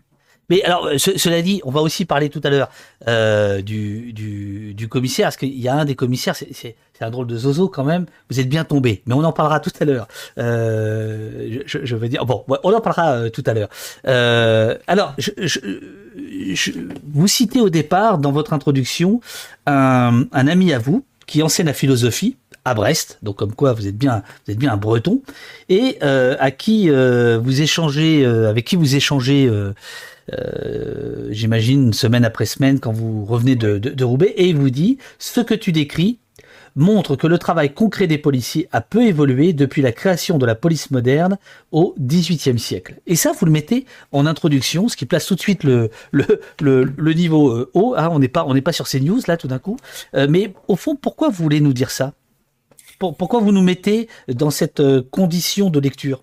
Mais 0.51 0.63
alors, 0.63 0.89
cela 0.97 1.43
dit, 1.43 1.61
on 1.65 1.71
va 1.71 1.81
aussi 1.81 2.05
parler 2.05 2.29
tout 2.29 2.41
à 2.45 2.51
l'heure 2.51 2.69
euh, 3.09 3.63
du, 3.63 4.13
du, 4.13 4.75
du, 4.75 4.89
commissaire, 4.89 5.27
parce 5.27 5.37
qu'il 5.37 5.59
y 5.59 5.69
a 5.69 5.75
un 5.75 5.85
des 5.85 5.95
commissaires, 5.95 6.37
c'est 6.37 6.77
un 7.05 7.11
drôle 7.11 7.27
de 7.27 7.37
zozo 7.37 7.69
quand 7.69 7.85
même, 7.85 8.07
vous 8.31 8.41
êtes 8.41 8.49
bien 8.49 8.65
tombé, 8.65 9.03
mais 9.07 9.15
on 9.15 9.25
en 9.25 9.33
parlera 9.33 9.61
tout 9.61 9.73
à 9.81 9.85
l'heure. 9.85 10.09
Euh, 10.39 11.61
je, 11.67 11.79
je, 11.83 11.97
veux 11.97 12.09
dire, 12.09 12.25
bon, 12.25 12.45
on 12.63 12.73
en 12.73 12.81
parlera 12.81 13.13
euh, 13.15 13.31
tout 13.31 13.43
à 13.47 13.53
l'heure. 13.53 13.69
Euh, 14.07 14.77
alors, 14.87 15.15
je, 15.19 15.59
vous 17.13 17.27
citez 17.27 17.61
au 17.61 17.71
départ, 17.71 18.19
dans 18.19 18.33
votre 18.33 18.53
introduction, 18.53 19.21
un, 19.67 20.27
ami 20.33 20.73
à 20.73 20.79
vous 20.79 21.05
qui 21.27 21.43
enseigne 21.43 21.67
la 21.67 21.73
philosophie 21.73 22.37
à 22.65 22.75
Brest, 22.75 23.19
donc 23.23 23.37
comme 23.37 23.53
quoi 23.53 23.73
vous 23.73 23.87
êtes 23.87 23.99
bien, 23.99 24.23
vous 24.47 24.53
êtes 24.53 24.59
bien 24.59 24.73
un 24.73 24.77
Breton, 24.77 25.21
et 25.69 26.01
à 26.01 26.51
qui 26.51 26.89
vous 26.89 27.63
échangez, 27.63 28.25
avec 28.25 28.65
qui 28.67 28.77
vous 28.77 28.95
échangez 28.95 29.51
euh, 30.33 31.29
j'imagine, 31.31 31.93
semaine 31.93 32.25
après 32.25 32.47
semaine, 32.47 32.81
quand 32.81 32.93
vous 32.93 33.25
revenez 33.25 33.57
de, 33.57 33.79
de, 33.79 34.05
Roubaix, 34.05 34.33
et 34.37 34.49
il 34.49 34.57
vous 34.57 34.71
dit, 34.71 34.99
ce 35.19 35.41
que 35.41 35.55
tu 35.55 35.73
décris 35.73 36.19
montre 36.77 37.15
que 37.15 37.29
le 37.29 37.39
travail 37.39 37.73
concret 37.73 38.09
des 38.09 38.19
policiers 38.19 38.69
a 38.73 38.81
peu 38.81 39.07
évolué 39.07 39.53
depuis 39.53 39.81
la 39.81 39.93
création 39.93 40.39
de 40.39 40.47
la 40.47 40.57
police 40.57 40.91
moderne 40.91 41.39
au 41.71 41.95
XVIIIe 42.01 42.59
siècle. 42.59 42.97
Et 43.07 43.15
ça, 43.15 43.31
vous 43.33 43.47
le 43.47 43.53
mettez 43.53 43.87
en 44.11 44.27
introduction, 44.27 44.89
ce 44.89 44.97
qui 44.97 45.07
place 45.07 45.27
tout 45.27 45.37
de 45.37 45.41
suite 45.41 45.63
le, 45.63 45.91
le, 46.11 46.41
le, 46.61 47.13
niveau 47.13 47.51
euh, 47.51 47.71
haut. 47.75 47.95
Hein, 47.97 48.09
on 48.11 48.19
n'est 48.19 48.29
pas, 48.29 48.45
on 48.45 48.61
pas 48.61 48.73
sur 48.73 48.89
ces 48.89 48.99
news 48.99 49.21
là 49.29 49.37
tout 49.37 49.47
d'un 49.47 49.61
coup. 49.61 49.77
Euh, 50.17 50.27
mais 50.29 50.53
au 50.67 50.75
fond, 50.75 50.97
pourquoi 50.97 51.29
vous 51.29 51.45
voulez 51.45 51.61
nous 51.61 51.73
dire 51.73 51.91
ça? 51.91 52.13
Pourquoi 52.99 53.41
vous 53.41 53.53
nous 53.53 53.63
mettez 53.63 54.09
dans 54.29 54.51
cette 54.51 54.83
condition 55.11 55.69
de 55.69 55.79
lecture? 55.79 56.23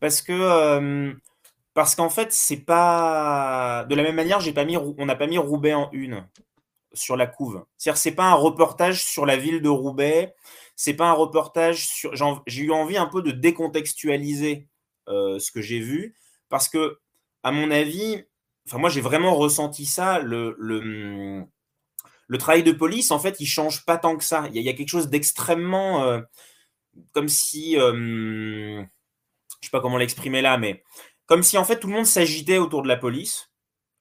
Parce 0.00 0.22
que 0.22 1.12
parce 1.78 1.94
qu'en 1.94 2.10
fait, 2.10 2.32
c'est 2.32 2.56
pas. 2.56 3.86
De 3.88 3.94
la 3.94 4.02
même 4.02 4.16
manière, 4.16 4.40
j'ai 4.40 4.52
pas 4.52 4.64
mis, 4.64 4.76
on 4.76 5.06
n'a 5.06 5.14
pas 5.14 5.28
mis 5.28 5.38
Roubaix 5.38 5.74
en 5.74 5.88
une 5.92 6.26
sur 6.92 7.16
la 7.16 7.28
couve. 7.28 7.64
C'est-à-dire, 7.76 7.98
c'est 7.98 8.16
pas 8.16 8.24
un 8.24 8.34
reportage 8.34 9.04
sur 9.04 9.24
la 9.24 9.36
ville 9.36 9.62
de 9.62 9.68
Roubaix. 9.68 10.34
C'est 10.74 10.94
pas 10.94 11.08
un 11.08 11.12
reportage 11.12 11.86
sur. 11.86 12.12
J'ai 12.48 12.62
eu 12.62 12.72
envie 12.72 12.96
un 12.96 13.06
peu 13.06 13.22
de 13.22 13.30
décontextualiser 13.30 14.66
euh, 15.08 15.38
ce 15.38 15.52
que 15.52 15.60
j'ai 15.60 15.78
vu 15.78 16.16
parce 16.48 16.68
que, 16.68 16.98
à 17.44 17.52
mon 17.52 17.70
avis, 17.70 18.24
enfin 18.66 18.78
moi 18.78 18.90
j'ai 18.90 19.00
vraiment 19.00 19.36
ressenti 19.36 19.86
ça. 19.86 20.18
Le, 20.18 20.56
le, 20.58 21.46
travail 22.38 22.64
de 22.64 22.72
police, 22.72 23.12
en 23.12 23.20
fait, 23.20 23.36
il 23.38 23.46
change 23.46 23.84
pas 23.84 23.98
tant 23.98 24.16
que 24.16 24.24
ça. 24.24 24.48
Il 24.52 24.60
y 24.60 24.68
a, 24.68 24.72
quelque 24.72 24.88
chose 24.88 25.10
d'extrêmement, 25.10 26.02
euh, 26.02 26.22
comme 27.12 27.28
si, 27.28 27.78
euh, 27.78 28.82
je 29.60 29.66
sais 29.68 29.70
pas 29.70 29.80
comment 29.80 29.96
l'exprimer 29.96 30.42
là, 30.42 30.58
mais 30.58 30.82
comme 31.28 31.44
si 31.44 31.56
en 31.58 31.64
fait 31.64 31.78
tout 31.78 31.86
le 31.86 31.94
monde 31.94 32.06
s'agitait 32.06 32.58
autour 32.58 32.82
de 32.82 32.88
la 32.88 32.96
police, 32.96 33.52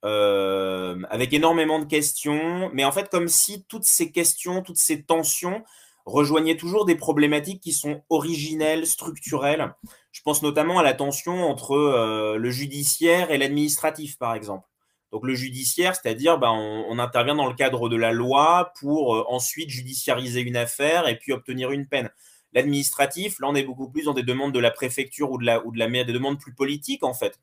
euh, 0.05 0.99
avec 1.09 1.34
énormément 1.34 1.80
de 1.80 1.86
questions, 1.86 2.71
mais 2.73 2.86
en 2.86 2.91
fait 2.91 3.09
comme 3.09 3.28
si 3.28 3.65
toutes 3.65 3.84
ces 3.84 4.11
questions, 4.11 4.63
toutes 4.63 4.78
ces 4.78 5.03
tensions 5.03 5.63
rejoignaient 6.05 6.55
toujours 6.55 6.86
des 6.86 6.95
problématiques 6.95 7.61
qui 7.61 7.73
sont 7.73 8.01
originelles, 8.09 8.88
structurelles. 8.88 9.75
Je 10.13 10.21
pense 10.21 10.41
notamment 10.41 10.80
à 10.80 10.84
la 10.84 10.93
tension 10.93 11.43
entre 11.49 11.73
euh, 11.73 12.38
le 12.38 12.49
judiciaire 12.49 13.30
et 13.30 13.38
l'administratif, 13.38 14.17
par 14.17 14.34
exemple. 14.34 14.65
Donc 15.11 15.25
le 15.25 15.36
judiciaire, 15.36 15.95
c'est-à-dire 15.95 16.38
ben, 16.38 16.51
on, 16.51 16.97
intervient 16.99 17.36
dans 17.36 17.47
le 17.47 17.53
cadre 17.53 17.89
de 17.89 17.97
la 17.97 18.11
loi 18.13 18.71
pour 18.80 19.15
euh, 19.15 19.25
ensuite 19.28 19.69
judiciariser 19.69 20.41
une 20.41 20.57
affaire 20.57 21.07
et 21.07 21.17
puis 21.17 21.34
obtenir 21.34 21.71
une 21.71 21.88
peine. 21.88 22.09
L'administratif, 22.58 23.39
là, 23.39 23.49
on 23.49 23.53
est 23.53 23.62
beaucoup 23.62 23.88
plus 23.88 24.05
dans 24.05 24.16
des 24.16 24.24
demandes 24.24 24.51
de 24.51 24.58
la 24.58 24.72
préfecture 24.72 25.30
ou 25.30 25.38
de 25.38 25.45
la, 25.45 25.64
ou 25.64 25.72
de 25.72 25.78
la 25.78 25.88
des 25.88 26.12
demandes 26.12 26.39
plus 26.39 26.55
politiques, 26.55 27.03
en 27.03 27.14
fait. 27.14 27.39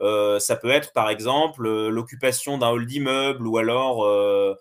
Euh, 0.00 0.38
ça 0.38 0.56
peut 0.56 0.70
être, 0.70 0.94
par 0.94 1.10
exemple, 1.10 1.66
euh, 1.66 1.90
l'occupation 1.90 2.56
d'un 2.56 2.70
hall 2.70 2.86
d'immeuble 2.86 3.46
ou 3.46 3.58
alors. 3.58 4.06
Euh, 4.06 4.54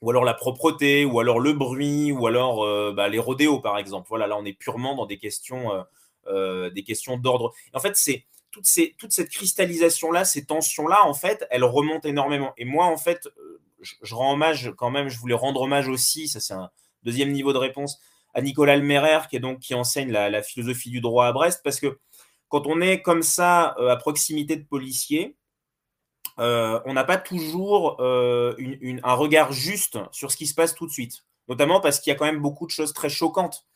ou 0.00 0.10
alors 0.10 0.22
la 0.22 0.34
propreté, 0.34 1.04
ou 1.04 1.18
alors 1.18 1.40
le 1.40 1.52
bruit, 1.52 2.12
ou 2.12 2.28
alors 2.28 2.94
bah, 2.94 3.08
les 3.08 3.18
rodéos, 3.18 3.58
par 3.58 3.76
exemple. 3.76 4.06
Voilà, 4.08 4.28
là, 4.28 4.36
on 4.38 4.44
est 4.44 4.52
purement 4.52 4.94
dans 4.94 5.06
des 5.06 5.18
questions, 5.18 5.84
des 6.30 6.84
questions 6.86 7.16
d'ordre. 7.16 7.52
En 7.74 7.80
fait, 7.80 7.96
c'est 7.96 8.24
toute, 8.52 8.68
toute 8.98 9.10
cette 9.10 9.30
cristallisation-là, 9.30 10.24
ces 10.24 10.44
tensions-là, 10.44 11.04
en 11.04 11.14
fait, 11.14 11.44
elles 11.50 11.64
remontent 11.64 12.08
énormément. 12.08 12.52
Et 12.56 12.64
moi, 12.64 12.84
en 12.84 12.96
fait, 12.96 13.28
je, 13.80 13.94
je, 14.00 14.14
rends 14.14 14.34
hommage 14.34 14.72
quand 14.76 14.90
même, 14.90 15.08
je 15.08 15.18
voulais 15.18 15.34
rendre 15.34 15.62
hommage 15.62 15.88
aussi, 15.88 16.28
ça 16.28 16.38
c'est 16.38 16.54
un 16.54 16.70
deuxième 17.02 17.32
niveau 17.32 17.52
de 17.52 17.58
réponse, 17.58 17.98
à 18.34 18.42
Nicolas 18.42 18.74
Almerer, 18.74 19.20
qui, 19.60 19.74
enseigne 19.74 20.10
la, 20.12 20.42
philosophie 20.42 20.90
du 20.90 21.00
droit 21.00 21.26
à 21.26 21.32
Brest, 21.32 21.60
parce 21.64 21.80
que 21.80 21.98
quand 22.48 22.66
on 22.66 22.80
est 22.80 23.02
comme 23.02 23.22
ça 23.22 23.76
euh, 23.78 23.88
à 23.88 23.96
proximité 23.96 24.56
de 24.56 24.64
policiers, 24.64 25.36
euh, 26.38 26.80
on 26.84 26.94
n'a 26.94 27.04
pas 27.04 27.16
toujours 27.16 27.96
euh, 28.00 28.54
un 29.02 29.14
regard 29.14 29.52
juste 29.52 29.98
sur 30.12 30.30
ce 30.30 30.36
qui 30.36 30.46
se 30.46 30.54
passe 30.54 30.74
tout 30.74 30.86
de 30.86 30.92
suite, 30.92 31.24
notamment 31.48 31.80
parce 31.80 32.00
qu'il 32.00 32.10
y 32.10 32.14
a 32.14 32.18
quand 32.18 32.26
même 32.26 32.40
beaucoup 32.40 32.66
de 32.66 32.70
choses 32.70 32.92
très 32.92 33.08
choquantes. 33.08 33.66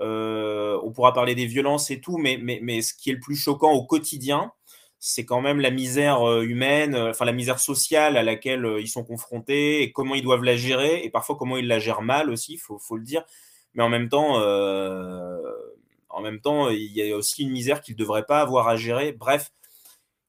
on 0.00 0.92
pourra 0.94 1.12
parler 1.12 1.34
des 1.34 1.46
violences 1.46 1.90
et 1.90 2.00
tout, 2.00 2.18
mais, 2.18 2.36
ce 2.82 2.94
qui 2.94 3.10
est 3.10 3.14
le 3.14 3.20
plus 3.20 3.36
choquant 3.36 3.72
au 3.72 3.84
quotidien, 3.84 4.52
c'est 4.98 5.24
quand 5.24 5.40
même 5.40 5.58
la 5.58 5.70
misère 5.70 6.24
humaine, 6.42 6.94
enfin 6.94 7.24
la 7.24 7.32
misère 7.32 7.58
sociale 7.58 8.16
à 8.16 8.22
laquelle 8.22 8.76
ils 8.78 8.88
sont 8.88 9.04
confrontés 9.04 9.82
et 9.82 9.90
comment 9.90 10.14
ils 10.14 10.22
doivent 10.22 10.44
la 10.44 10.56
gérer 10.56 11.02
et 11.02 11.10
parfois 11.10 11.36
comment 11.36 11.56
ils 11.56 11.66
la 11.66 11.80
gèrent 11.80 12.02
mal 12.02 12.30
aussi, 12.30 12.54
il 12.54 12.58
faut, 12.58 12.96
le 12.96 13.02
dire 13.02 13.24
mais 13.74 13.82
en 13.82 13.88
même 13.88 14.08
temps, 14.08 14.38
euh, 14.40 15.40
en 16.08 16.20
même 16.20 16.40
temps, 16.40 16.68
il 16.68 16.92
y 16.92 17.12
a 17.12 17.16
aussi 17.16 17.42
une 17.42 17.50
misère 17.50 17.80
qu'il 17.80 17.94
ne 17.94 17.98
devrait 17.98 18.24
pas 18.24 18.40
avoir 18.40 18.68
à 18.68 18.76
gérer. 18.76 19.12
Bref. 19.12 19.50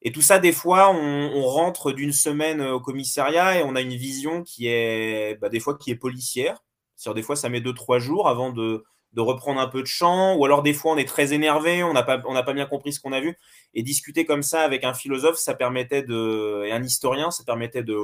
Et 0.02 0.12
tout 0.12 0.22
ça, 0.22 0.39
des 0.39 0.52
fois, 0.52 0.91
on, 0.91 1.44
rentre 1.44 1.94
d'une 1.94 2.12
semaine 2.12 2.62
au 2.62 2.80
commissariat 2.82 3.60
et 3.60 3.64
on 3.64 3.76
a 3.76 3.82
une 3.82 3.96
vision 3.96 4.44
qui 4.44 4.68
est, 4.68 5.39
bah, 5.39 5.50
des 5.50 5.62
fois, 5.62 5.78
qui 5.78 5.91
est 5.91 5.96
policière. 5.96 6.64
C'est-à-dire, 6.96 7.16
des 7.16 7.24
fois, 7.24 7.36
ça 7.36 7.50
met 7.50 7.62
deux, 7.62 7.74
trois 7.74 8.00
jours 8.00 8.28
avant 8.28 8.52
de, 8.52 8.84
reprendre 9.18 9.62
un 9.62 9.68
peu 9.68 9.82
de 9.82 9.88
champ, 9.88 10.36
ou 10.36 10.46
alors 10.46 10.64
des 10.64 10.74
fois 10.74 10.94
on 10.94 10.98
est 10.98 11.08
très 11.08 11.34
énervé, 11.34 11.84
on 11.84 11.94
n'a 11.94 12.02
pas, 12.02 12.18
pas 12.18 12.54
bien 12.54 12.66
compris 12.66 12.94
ce 12.94 13.00
qu'on 13.00 13.14
a 13.14 13.20
vu, 13.22 13.38
et 13.76 13.84
discuter 13.84 14.26
comme 14.26 14.41
ça 14.41 14.62
avec 14.62 14.84
un 14.84 14.96
philosophe, 14.96 15.38
ça 15.38 15.54
permettait 15.54 16.02
de, 16.02 16.64
et 16.66 16.72
un 16.72 16.84
historien, 16.84 17.30
ça 17.30 17.44
permettait 17.44 17.84
de, 17.84 17.96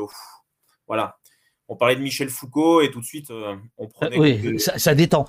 voilà, 0.87 1.17
on 1.69 1.75
parlait 1.75 1.95
de 1.95 2.01
Michel 2.01 2.29
Foucault 2.29 2.81
et 2.81 2.89
tout 2.89 2.99
de 2.99 3.05
suite 3.05 3.29
euh, 3.29 3.55
on 3.77 3.87
prenait. 3.87 4.17
Oui, 4.17 4.59
ça, 4.59 4.95
détend. 4.95 5.27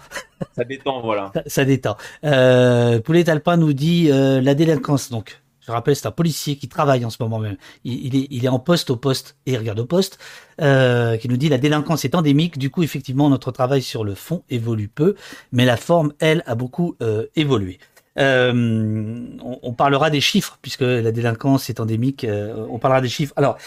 Ça 0.56 0.64
détend, 0.64 1.02
voilà. 1.02 1.32
Ça, 1.46 1.66
détend. 1.66 1.96
Euh, 2.24 2.98
Poulet 3.00 3.24
Talpin 3.24 3.58
nous 3.58 3.74
dit 3.74 4.10
euh, 4.10 4.40
la 4.40 4.54
délinquance. 4.54 5.10
Donc, 5.10 5.42
je 5.60 5.70
rappelle, 5.70 5.94
c'est 5.94 6.06
un 6.06 6.12
policier 6.12 6.56
qui 6.56 6.66
travaille 6.66 7.04
en 7.04 7.10
ce 7.10 7.18
moment 7.20 7.38
même. 7.38 7.58
Il, 7.84 8.16
est, 8.16 8.26
il 8.30 8.44
est 8.46 8.48
en 8.48 8.58
poste 8.58 8.88
au 8.88 8.96
poste 8.96 9.36
et 9.44 9.52
il 9.52 9.58
regarde 9.58 9.78
au 9.78 9.84
poste. 9.84 10.18
qui 10.58 11.28
nous 11.28 11.36
dit 11.36 11.50
la 11.50 11.58
délinquance 11.58 12.06
est 12.06 12.14
endémique. 12.14 12.58
Du 12.58 12.70
coup, 12.70 12.82
effectivement, 12.82 13.28
notre 13.28 13.52
travail 13.52 13.82
sur 13.82 14.02
le 14.02 14.14
fond 14.14 14.42
évolue 14.48 14.88
peu, 14.88 15.16
mais 15.52 15.66
la 15.66 15.76
forme, 15.76 16.14
elle, 16.18 16.42
a 16.46 16.54
beaucoup 16.54 16.96
évolué. 17.36 17.78
On, 18.16 19.58
on, 19.62 19.72
parlera 19.74 20.08
des 20.08 20.20
chiffres 20.20 20.58
puisque 20.62 20.80
la 20.80 21.12
délinquance 21.12 21.68
est 21.68 21.80
endémique. 21.80 22.26
on 22.26 22.78
parlera 22.78 23.02
des 23.02 23.08
chiffres. 23.10 23.34
Alors, 23.36 23.58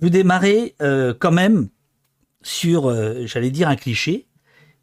vous 0.00 0.10
démarrez 0.10 0.76
quand 0.78 1.32
même 1.32 1.68
sur, 2.46 2.88
euh, 2.88 3.26
j'allais 3.26 3.50
dire, 3.50 3.68
un 3.68 3.76
cliché, 3.76 4.26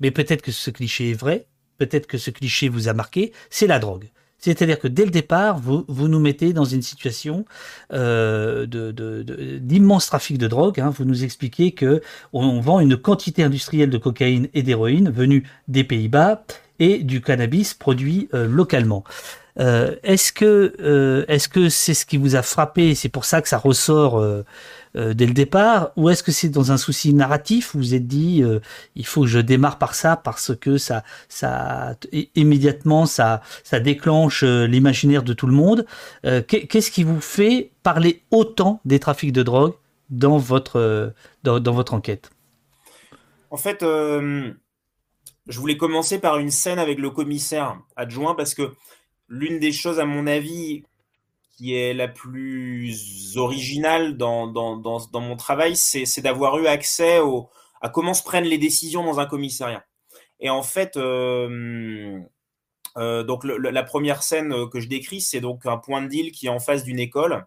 mais 0.02 0.12
peut-être 0.12 0.42
que 0.42 0.52
ce 0.52 0.70
cliché 0.70 1.12
est 1.12 1.20
vrai, 1.20 1.48
peut-être 1.78 2.08
que 2.08 2.18
ce 2.18 2.30
cliché 2.30 2.68
vous 2.68 2.90
a 2.90 2.94
marqué, 2.94 3.32
c'est 3.50 3.68
la 3.68 3.80
drogue. 3.80 4.10
C'est-à-dire 4.38 4.78
que 4.78 4.90
dès 4.90 5.06
le 5.06 5.12
départ, 5.12 5.58
vous, 5.58 5.86
vous 5.88 6.10
nous 6.10 6.20
mettez 6.20 6.52
dans 6.52 6.66
une 6.66 6.82
situation 6.82 7.46
euh, 7.94 8.66
d'immense 9.62 10.08
trafic 10.08 10.38
de 10.38 10.48
drogue. 10.48 10.82
Hein. 10.82 10.90
Vous 10.90 11.06
nous 11.06 11.24
expliquez 11.24 11.72
que 11.72 12.02
on, 12.34 12.60
vend 12.60 12.82
une 12.82 12.98
quantité 12.98 13.44
industrielle 13.44 13.90
de 13.90 13.98
cocaïne 13.98 14.50
et 14.54 14.62
d'héroïne 14.62 15.10
venue 15.10 15.48
des 15.70 15.86
Pays-Bas 15.86 16.44
et 16.80 16.98
du 16.98 17.22
cannabis 17.22 17.74
produit 17.74 18.28
euh, 18.34 18.46
localement. 18.46 19.06
est-ce 19.58 20.34
que 20.34 21.26
est-ce 21.30 21.48
que 21.48 21.70
c'est 21.70 21.94
ce 21.94 22.06
qui 22.06 22.18
vous 22.18 22.36
a 22.36 22.42
frappé 22.42 22.96
C'est 22.96 23.08
pour 23.08 23.24
ça 23.24 23.42
que 23.42 23.48
ça 23.48 23.58
ressort 23.58 24.22
euh, 24.96 25.14
dès 25.14 25.26
le 25.26 25.34
départ 25.34 25.92
Ou 25.96 26.10
est-ce 26.10 26.24
que 26.24 26.32
c'est 26.32 26.50
dans 26.50 26.72
un 26.72 26.78
souci 26.78 27.14
narratif 27.14 27.72
Vous 27.74 27.80
vous 27.80 27.94
êtes 27.96 28.08
dit, 28.08 28.44
euh, 28.44 28.60
il 28.96 29.06
faut 29.06 29.22
que 29.22 29.28
je 29.28 29.40
démarre 29.40 29.78
par 29.78 29.96
ça 29.96 30.16
parce 30.16 30.56
que 30.56 30.78
ça, 30.78 31.04
ça 31.30 31.96
immédiatement, 32.36 33.06
ça, 33.06 33.42
ça 33.64 33.80
déclenche 33.80 34.44
euh, 34.44 34.66
l'imaginaire 34.66 35.24
de 35.24 35.34
tout 35.34 35.48
le 35.48 35.54
monde. 35.54 35.86
Qu'est-ce 36.24 36.92
qui 36.92 37.04
vous 37.04 37.22
fait 37.22 37.72
parler 37.84 38.22
autant 38.32 38.80
des 38.86 39.00
trafics 39.00 39.34
de 39.34 39.44
drogue 39.44 39.74
dans 40.10 40.38
votre, 40.38 41.14
dans, 41.44 41.60
dans 41.60 41.74
votre 41.74 41.94
enquête? 41.94 42.30
En 43.50 43.58
fait, 43.58 43.82
je 43.82 45.60
voulais 45.60 45.78
commencer 45.78 46.20
par 46.20 46.38
une 46.38 46.50
scène 46.50 46.80
avec 46.80 47.00
le 47.00 47.10
commissaire 47.10 47.78
adjoint 47.96 48.36
parce 48.36 48.54
que 48.54 48.72
l'une 49.28 49.60
des 49.60 49.72
choses, 49.72 50.00
à 50.00 50.06
mon 50.06 50.28
avis, 50.28 50.84
qui 51.54 51.76
est 51.76 51.94
la 51.94 52.08
plus 52.08 53.38
originale 53.38 54.18
dans, 54.18 54.48
dans, 54.48 54.76
dans, 54.78 55.22
mon 55.22 55.36
travail, 55.36 55.76
c'est 55.76 56.22
d'avoir 56.22 56.58
eu 56.58 56.68
accès 56.68 57.20
à 57.82 57.90
comment 57.90 58.14
se 58.14 58.24
prennent 58.24 58.46
les 58.46 58.58
décisions 58.58 59.04
dans 59.04 59.20
un 59.20 59.26
commissariat. 59.26 59.86
Et 60.40 60.50
en 60.50 60.64
fait, 60.64 60.98
euh, 60.98 62.20
euh, 62.98 63.24
donc 63.24 63.44
la 63.46 63.84
première 63.84 64.24
scène 64.24 64.68
que 64.70 64.80
je 64.80 64.88
décris, 64.88 65.22
c'est 65.22 65.42
donc 65.42 65.66
un 65.66 65.78
point 65.78 66.02
de 66.02 66.08
deal 66.08 66.32
qui 66.32 66.48
est 66.48 66.50
en 66.50 66.60
face 66.60 66.84
d'une 66.84 67.00
école. 67.00 67.46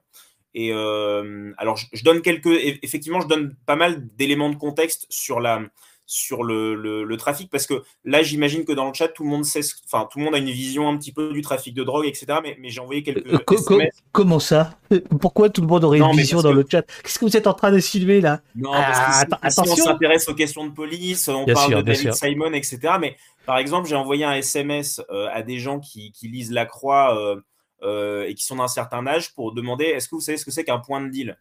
Et 0.55 0.73
euh, 0.73 1.53
alors, 1.59 1.77
je, 1.77 2.03
donne 2.03 2.23
quelques, 2.23 2.47
effectivement, 2.83 3.21
je 3.21 3.29
donne 3.29 3.55
pas 3.67 3.77
mal 3.77 4.07
d'éléments 4.17 4.49
de 4.49 4.57
contexte 4.57 5.07
sur 5.11 5.39
la, 5.39 5.61
sur 6.07 6.45
le, 6.45 6.75
le, 7.05 7.17
trafic 7.17 7.51
Parce 7.51 7.67
que 7.67 7.83
là, 8.05 8.23
j'imagine 8.23 8.65
que 8.65 8.73
dans 8.73 8.87
le 8.87 8.95
chat, 8.95 9.09
tout 9.09 9.25
le 9.25 9.29
monde 9.29 9.45
sait, 9.45 9.61
enfin, 9.85 10.09
tout 10.11 10.19
le 10.19 10.25
monde 10.25 10.35
a 10.35 10.39
une 10.39 10.51
vision 10.51 10.89
un 10.89 10.97
petit 10.97 11.13
peu 11.13 11.33
du 11.33 11.43
trafic 11.43 11.75
de 11.75 11.83
drogue, 11.83 12.07
etc. 12.07 12.27
Mais, 12.43 12.57
mais 12.61 12.71
j'ai 12.71 12.81
envoyé 12.81 13.03
quelques. 13.03 13.27
Euh, 13.27 13.89
comment 14.13 14.39
ça? 14.39 14.79
Pourquoi 15.21 15.51
tout 15.51 15.61
le 15.61 15.67
monde 15.67 15.85
aurait 15.85 15.99
une 15.99 16.17
vision 16.17 16.41
dans 16.41 16.53
le 16.53 16.65
chat? 16.71 16.83
Qu'est-ce 17.03 17.19
que 17.19 17.25
vous 17.25 17.37
êtes 17.37 17.49
en 17.49 17.55
train 17.55 17.73
d'insinuer 17.73 18.21
là? 18.21 18.41
Non, 18.55 18.71
parce 18.71 19.25
que 19.25 19.31
ah, 19.43 19.51
si, 19.51 19.61
on 19.61 19.77
s'intéresse 19.77 20.29
aux 20.29 20.35
questions 20.35 20.65
de 20.65 20.73
police, 20.73 21.27
on 21.29 21.45
parle 21.45 21.75
de 21.75 21.83
David 21.83 22.15
Simon, 22.15 22.53
etc. 22.53 22.79
Mais 23.01 23.17
par 23.45 23.59
exemple, 23.59 23.89
j'ai 23.89 23.97
envoyé 23.97 24.25
un 24.25 24.35
SMS 24.35 25.03
euh, 25.11 25.29
à 25.33 25.43
des 25.43 25.59
gens 25.59 25.81
qui, 25.81 26.13
qui 26.13 26.29
lisent 26.29 26.53
La 26.53 26.67
Croix 26.67 27.19
euh, 27.83 28.25
et 28.27 28.35
qui 28.35 28.45
sont 28.45 28.57
d'un 28.57 28.69
certain 28.69 29.07
âge 29.07 29.35
pour 29.35 29.53
demander 29.53 29.85
est-ce 29.85 30.09
que 30.09 30.15
vous 30.15 30.21
savez 30.21 30.39
ce 30.39 30.45
que 30.45 30.51
c'est 30.51 30.65
qu'un 30.65 30.79
point 30.79 31.01
de 31.01 31.09
deal? 31.09 31.37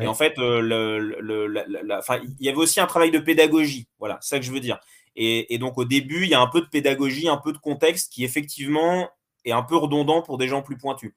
Et 0.00 0.06
en 0.06 0.14
fait, 0.14 0.38
euh, 0.38 0.60
le, 0.60 2.24
il 2.38 2.46
y 2.46 2.48
avait 2.48 2.58
aussi 2.58 2.80
un 2.80 2.86
travail 2.86 3.10
de 3.10 3.18
pédagogie. 3.18 3.88
Voilà, 3.98 4.18
c'est 4.20 4.36
ça 4.36 4.38
que 4.38 4.44
je 4.44 4.52
veux 4.52 4.60
dire. 4.60 4.78
Et, 5.16 5.58
donc, 5.58 5.78
au 5.78 5.84
début, 5.84 6.22
il 6.22 6.28
y 6.28 6.34
a 6.34 6.40
un 6.40 6.46
peu 6.46 6.60
de 6.60 6.66
pédagogie, 6.66 7.28
un 7.28 7.38
peu 7.38 7.52
de 7.52 7.58
contexte 7.58 8.12
qui, 8.12 8.22
effectivement, 8.22 9.10
est 9.44 9.50
un 9.50 9.64
peu 9.64 9.76
redondant 9.76 10.22
pour 10.22 10.38
des 10.38 10.46
gens 10.46 10.62
plus 10.62 10.76
pointus. 10.76 11.12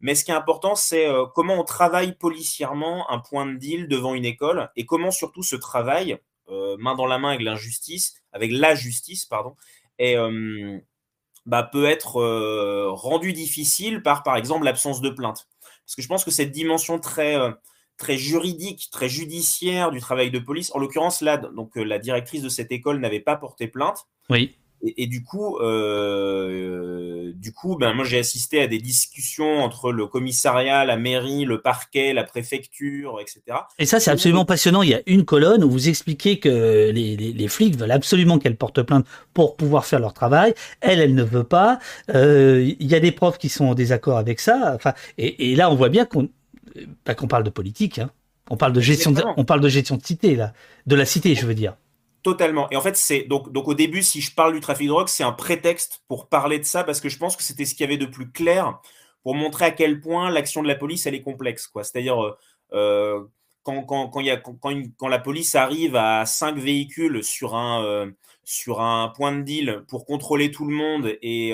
Mais 0.00 0.16
ce 0.16 0.24
qui 0.24 0.32
est 0.32 0.34
important, 0.34 0.74
c'est 0.74 1.06
euh, 1.06 1.26
comment 1.32 1.54
on 1.54 1.62
travaille 1.62 2.16
policièrement 2.16 3.08
un 3.12 3.20
point 3.20 3.46
de 3.46 3.56
deal 3.56 3.86
devant 3.86 4.14
une 4.14 4.24
école 4.24 4.70
et 4.74 4.84
comment 4.86 5.12
surtout 5.12 5.44
ce 5.44 5.54
travail, 5.54 6.18
euh, 6.48 6.76
main 6.78 6.96
dans 6.96 7.06
la 7.06 7.18
main 7.18 7.28
avec 7.28 7.42
l'injustice, 7.42 8.14
avec 8.32 8.50
la 8.50 8.74
justice, 8.74 9.24
pardon, 9.24 9.54
bah, 11.46 11.62
peut 11.62 11.84
être 11.84 12.90
rendu 12.90 13.32
difficile 13.32 14.02
par, 14.02 14.24
par 14.24 14.36
exemple, 14.36 14.64
l'absence 14.64 15.00
de 15.00 15.10
plainte. 15.10 15.46
Parce 15.86 15.94
que 15.94 16.02
je 16.02 16.08
pense 16.08 16.24
que 16.24 16.32
cette 16.32 16.50
dimension 16.50 16.98
très 16.98 17.38
très 17.96 18.16
juridique, 18.16 18.88
très 18.90 19.08
judiciaire 19.08 19.90
du 19.90 20.00
travail 20.00 20.30
de 20.30 20.38
police. 20.38 20.70
En 20.74 20.78
l'occurrence, 20.78 21.20
là, 21.20 21.36
donc 21.36 21.76
euh, 21.76 21.84
la 21.84 21.98
directrice 21.98 22.42
de 22.42 22.48
cette 22.48 22.72
école 22.72 23.00
n'avait 23.00 23.20
pas 23.20 23.36
porté 23.36 23.68
plainte. 23.68 24.06
Oui. 24.30 24.56
Et, 24.98 25.06
du 25.06 25.24
coup, 25.24 25.56
euh, 25.60 27.32
du 27.36 27.54
coup, 27.54 27.76
ben 27.76 27.94
moi 27.94 28.04
j'ai 28.04 28.18
assisté 28.18 28.60
à 28.60 28.66
des 28.66 28.78
discussions 28.78 29.60
entre 29.62 29.92
le 29.92 30.06
commissariat, 30.06 30.84
la 30.84 30.98
mairie, 30.98 31.46
le 31.46 31.62
parquet, 31.62 32.12
la 32.12 32.22
préfecture, 32.22 33.18
etc. 33.18 33.60
Et 33.78 33.86
ça, 33.86 33.98
c'est 33.98 34.10
absolument 34.10 34.44
passionnant. 34.44 34.82
Il 34.82 34.90
y 34.90 34.94
a 34.94 35.00
une 35.06 35.24
colonne 35.24 35.64
où 35.64 35.70
vous 35.70 35.88
expliquez 35.88 36.38
que 36.38 36.90
les, 36.90 37.16
les, 37.16 37.48
flics 37.48 37.76
veulent 37.76 37.92
absolument 37.92 38.38
qu'elle 38.38 38.56
porte 38.56 38.82
plainte 38.82 39.06
pour 39.32 39.56
pouvoir 39.56 39.86
faire 39.86 40.00
leur 40.00 40.12
travail. 40.12 40.52
Elle, 40.82 41.00
elle 41.00 41.14
ne 41.14 41.22
veut 41.22 41.44
pas. 41.44 41.78
Euh, 42.14 42.70
il 42.78 42.86
y 42.86 42.94
a 42.94 43.00
des 43.00 43.12
profs 43.12 43.38
qui 43.38 43.48
sont 43.48 43.64
en 43.64 43.74
désaccord 43.74 44.18
avec 44.18 44.38
ça. 44.38 44.72
Enfin, 44.74 44.92
et, 45.16 45.50
et 45.50 45.56
là, 45.56 45.70
on 45.70 45.76
voit 45.76 45.88
bien 45.88 46.04
qu'on 46.04 46.28
pas 47.04 47.14
qu'on 47.14 47.28
parle 47.28 47.44
de 47.44 47.50
politique, 47.50 47.98
hein. 47.98 48.10
on 48.50 48.56
parle 48.56 48.72
de 48.72 48.80
gestion, 48.80 49.10
de, 49.10 49.22
on 49.36 49.44
parle 49.44 49.60
de 49.60 49.68
gestion 49.68 49.96
de 49.96 50.04
cité 50.04 50.36
là, 50.36 50.52
de 50.86 50.96
la 50.96 51.04
cité, 51.04 51.34
je 51.34 51.46
veux 51.46 51.54
dire. 51.54 51.76
Totalement. 52.22 52.70
Et 52.70 52.76
en 52.76 52.80
fait, 52.80 52.96
c'est 52.96 53.24
donc, 53.24 53.52
donc 53.52 53.68
au 53.68 53.74
début, 53.74 54.02
si 54.02 54.22
je 54.22 54.34
parle 54.34 54.54
du 54.54 54.60
trafic 54.60 54.86
de 54.86 54.92
drogue, 54.92 55.08
c'est 55.08 55.24
un 55.24 55.32
prétexte 55.32 56.02
pour 56.08 56.28
parler 56.28 56.58
de 56.58 56.64
ça 56.64 56.82
parce 56.82 57.02
que 57.02 57.10
je 57.10 57.18
pense 57.18 57.36
que 57.36 57.42
c'était 57.42 57.66
ce 57.66 57.74
qu'il 57.74 57.84
y 57.84 57.86
avait 57.86 57.98
de 57.98 58.06
plus 58.06 58.30
clair 58.30 58.80
pour 59.22 59.34
montrer 59.34 59.66
à 59.66 59.70
quel 59.70 60.00
point 60.00 60.30
l'action 60.30 60.62
de 60.62 60.68
la 60.68 60.74
police 60.74 61.04
elle 61.06 61.14
est 61.14 61.22
complexe. 61.22 61.66
Quoi. 61.66 61.84
C'est-à-dire 61.84 62.24
euh, 62.24 62.38
euh, 62.72 63.24
quand, 63.62 63.82
quand, 63.82 64.08
quand, 64.08 64.20
y 64.20 64.30
a, 64.30 64.38
quand, 64.38 64.56
quand, 64.96 65.08
la 65.08 65.18
police 65.18 65.54
arrive 65.54 65.96
à 65.96 66.24
cinq 66.24 66.56
véhicules 66.56 67.22
sur 67.22 67.54
un, 67.54 67.84
euh, 67.84 68.10
sur 68.42 68.80
un 68.80 69.08
point 69.08 69.32
de 69.32 69.42
deal 69.42 69.84
pour 69.88 70.06
contrôler 70.06 70.50
tout 70.50 70.66
le 70.66 70.74
monde 70.74 71.12
et, 71.20 71.52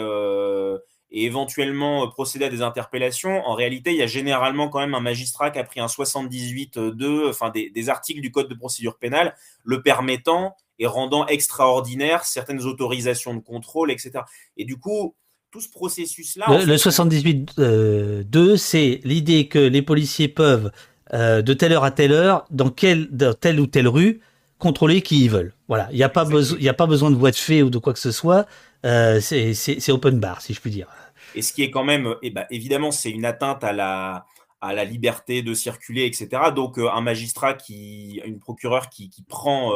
et 1.13 1.25
éventuellement 1.25 2.05
euh, 2.05 2.07
procéder 2.07 2.45
à 2.45 2.49
des 2.49 2.63
interpellations, 2.63 3.45
en 3.47 3.55
réalité, 3.55 3.91
il 3.91 3.97
y 3.97 4.03
a 4.03 4.07
généralement 4.07 4.69
quand 4.69 4.81
même 4.81 4.95
un 4.95 5.01
magistrat 5.01 5.51
qui 5.51 5.59
a 5.59 5.65
pris 5.65 5.81
un 5.81 5.87
78.2, 5.87 7.29
enfin 7.29 7.51
des, 7.51 7.89
articles 7.89 8.21
du 8.21 8.31
Code 8.31 8.49
de 8.49 8.55
procédure 8.55 8.97
pénale, 8.97 9.35
le 9.65 9.83
permettant 9.83 10.57
et 10.79 10.87
rendant 10.87 11.27
extraordinaire 11.27 12.25
certaines 12.25 12.63
autorisations 12.63 13.35
de 13.35 13.41
contrôle, 13.41 13.91
etc. 13.91 14.21
Et 14.57 14.65
du 14.65 14.79
coup, 14.79 15.15
tout 15.51 15.61
ce 15.61 15.69
processus-là... 15.69 16.65
Le, 16.65 16.77
78.2, 16.77 18.57
c'est 18.57 19.01
l'idée 19.05 19.49
que 19.49 19.59
les 19.59 19.83
policiers 19.83 20.29
peuvent, 20.29 20.71
euh, 21.13 21.43
de 21.43 21.53
telle 21.53 21.73
heure 21.73 21.85
à 21.85 21.91
telle 21.91 22.13
heure, 22.13 22.47
dans, 22.51 22.71
quelle, 22.71 23.09
dans 23.11 23.35
telle 23.35 23.61
ou 23.61 23.67
telle 23.67 23.89
rue, 23.89 24.21
contrôler 24.59 25.03
qui 25.03 25.25
ils 25.25 25.31
veulent. 25.31 25.55
Voilà, 25.69 25.89
il 25.91 25.97
n'y 25.97 26.05
a, 26.05 26.09
pas 26.09 26.25
il 26.59 26.69
a 26.69 26.75
pas 26.75 26.87
besoin 26.87 27.11
de 27.11 27.17
voie 27.17 27.31
de 27.31 27.37
fait 27.37 27.63
ou 27.63 27.71
de 27.71 27.79
quoi 27.79 27.93
que 27.93 27.99
ce 27.99 28.13
soit. 28.13 28.47
Euh, 28.87 29.21
c'est 29.21 29.91
open 29.91 30.21
bar, 30.21 30.41
si 30.41 30.55
je 30.55 30.61
puis 30.61 30.71
dire. 30.71 30.87
Et 31.35 31.43
ce 31.43 31.53
qui 31.53 31.63
est 31.63 31.71
quand 31.71 31.85
même, 31.85 32.15
eh 32.23 32.31
ben, 32.31 32.47
évidemment, 32.51 32.91
c'est 32.91 33.11
une 33.11 33.25
atteinte 33.25 33.65
à 33.65 33.73
la, 33.73 34.27
à 34.61 34.73
la 34.73 34.85
liberté 34.85 35.43
de 35.43 35.55
circuler, 35.55 36.05
etc. 36.05 36.29
Donc, 36.55 36.79
euh, 36.79 36.91
un 36.91 37.01
magistrat 37.01 37.55
qui, 37.55 38.21
une 38.25 38.39
procureure 38.39 38.89
qui, 38.91 39.11
qui 39.11 39.23
prend 39.23 39.73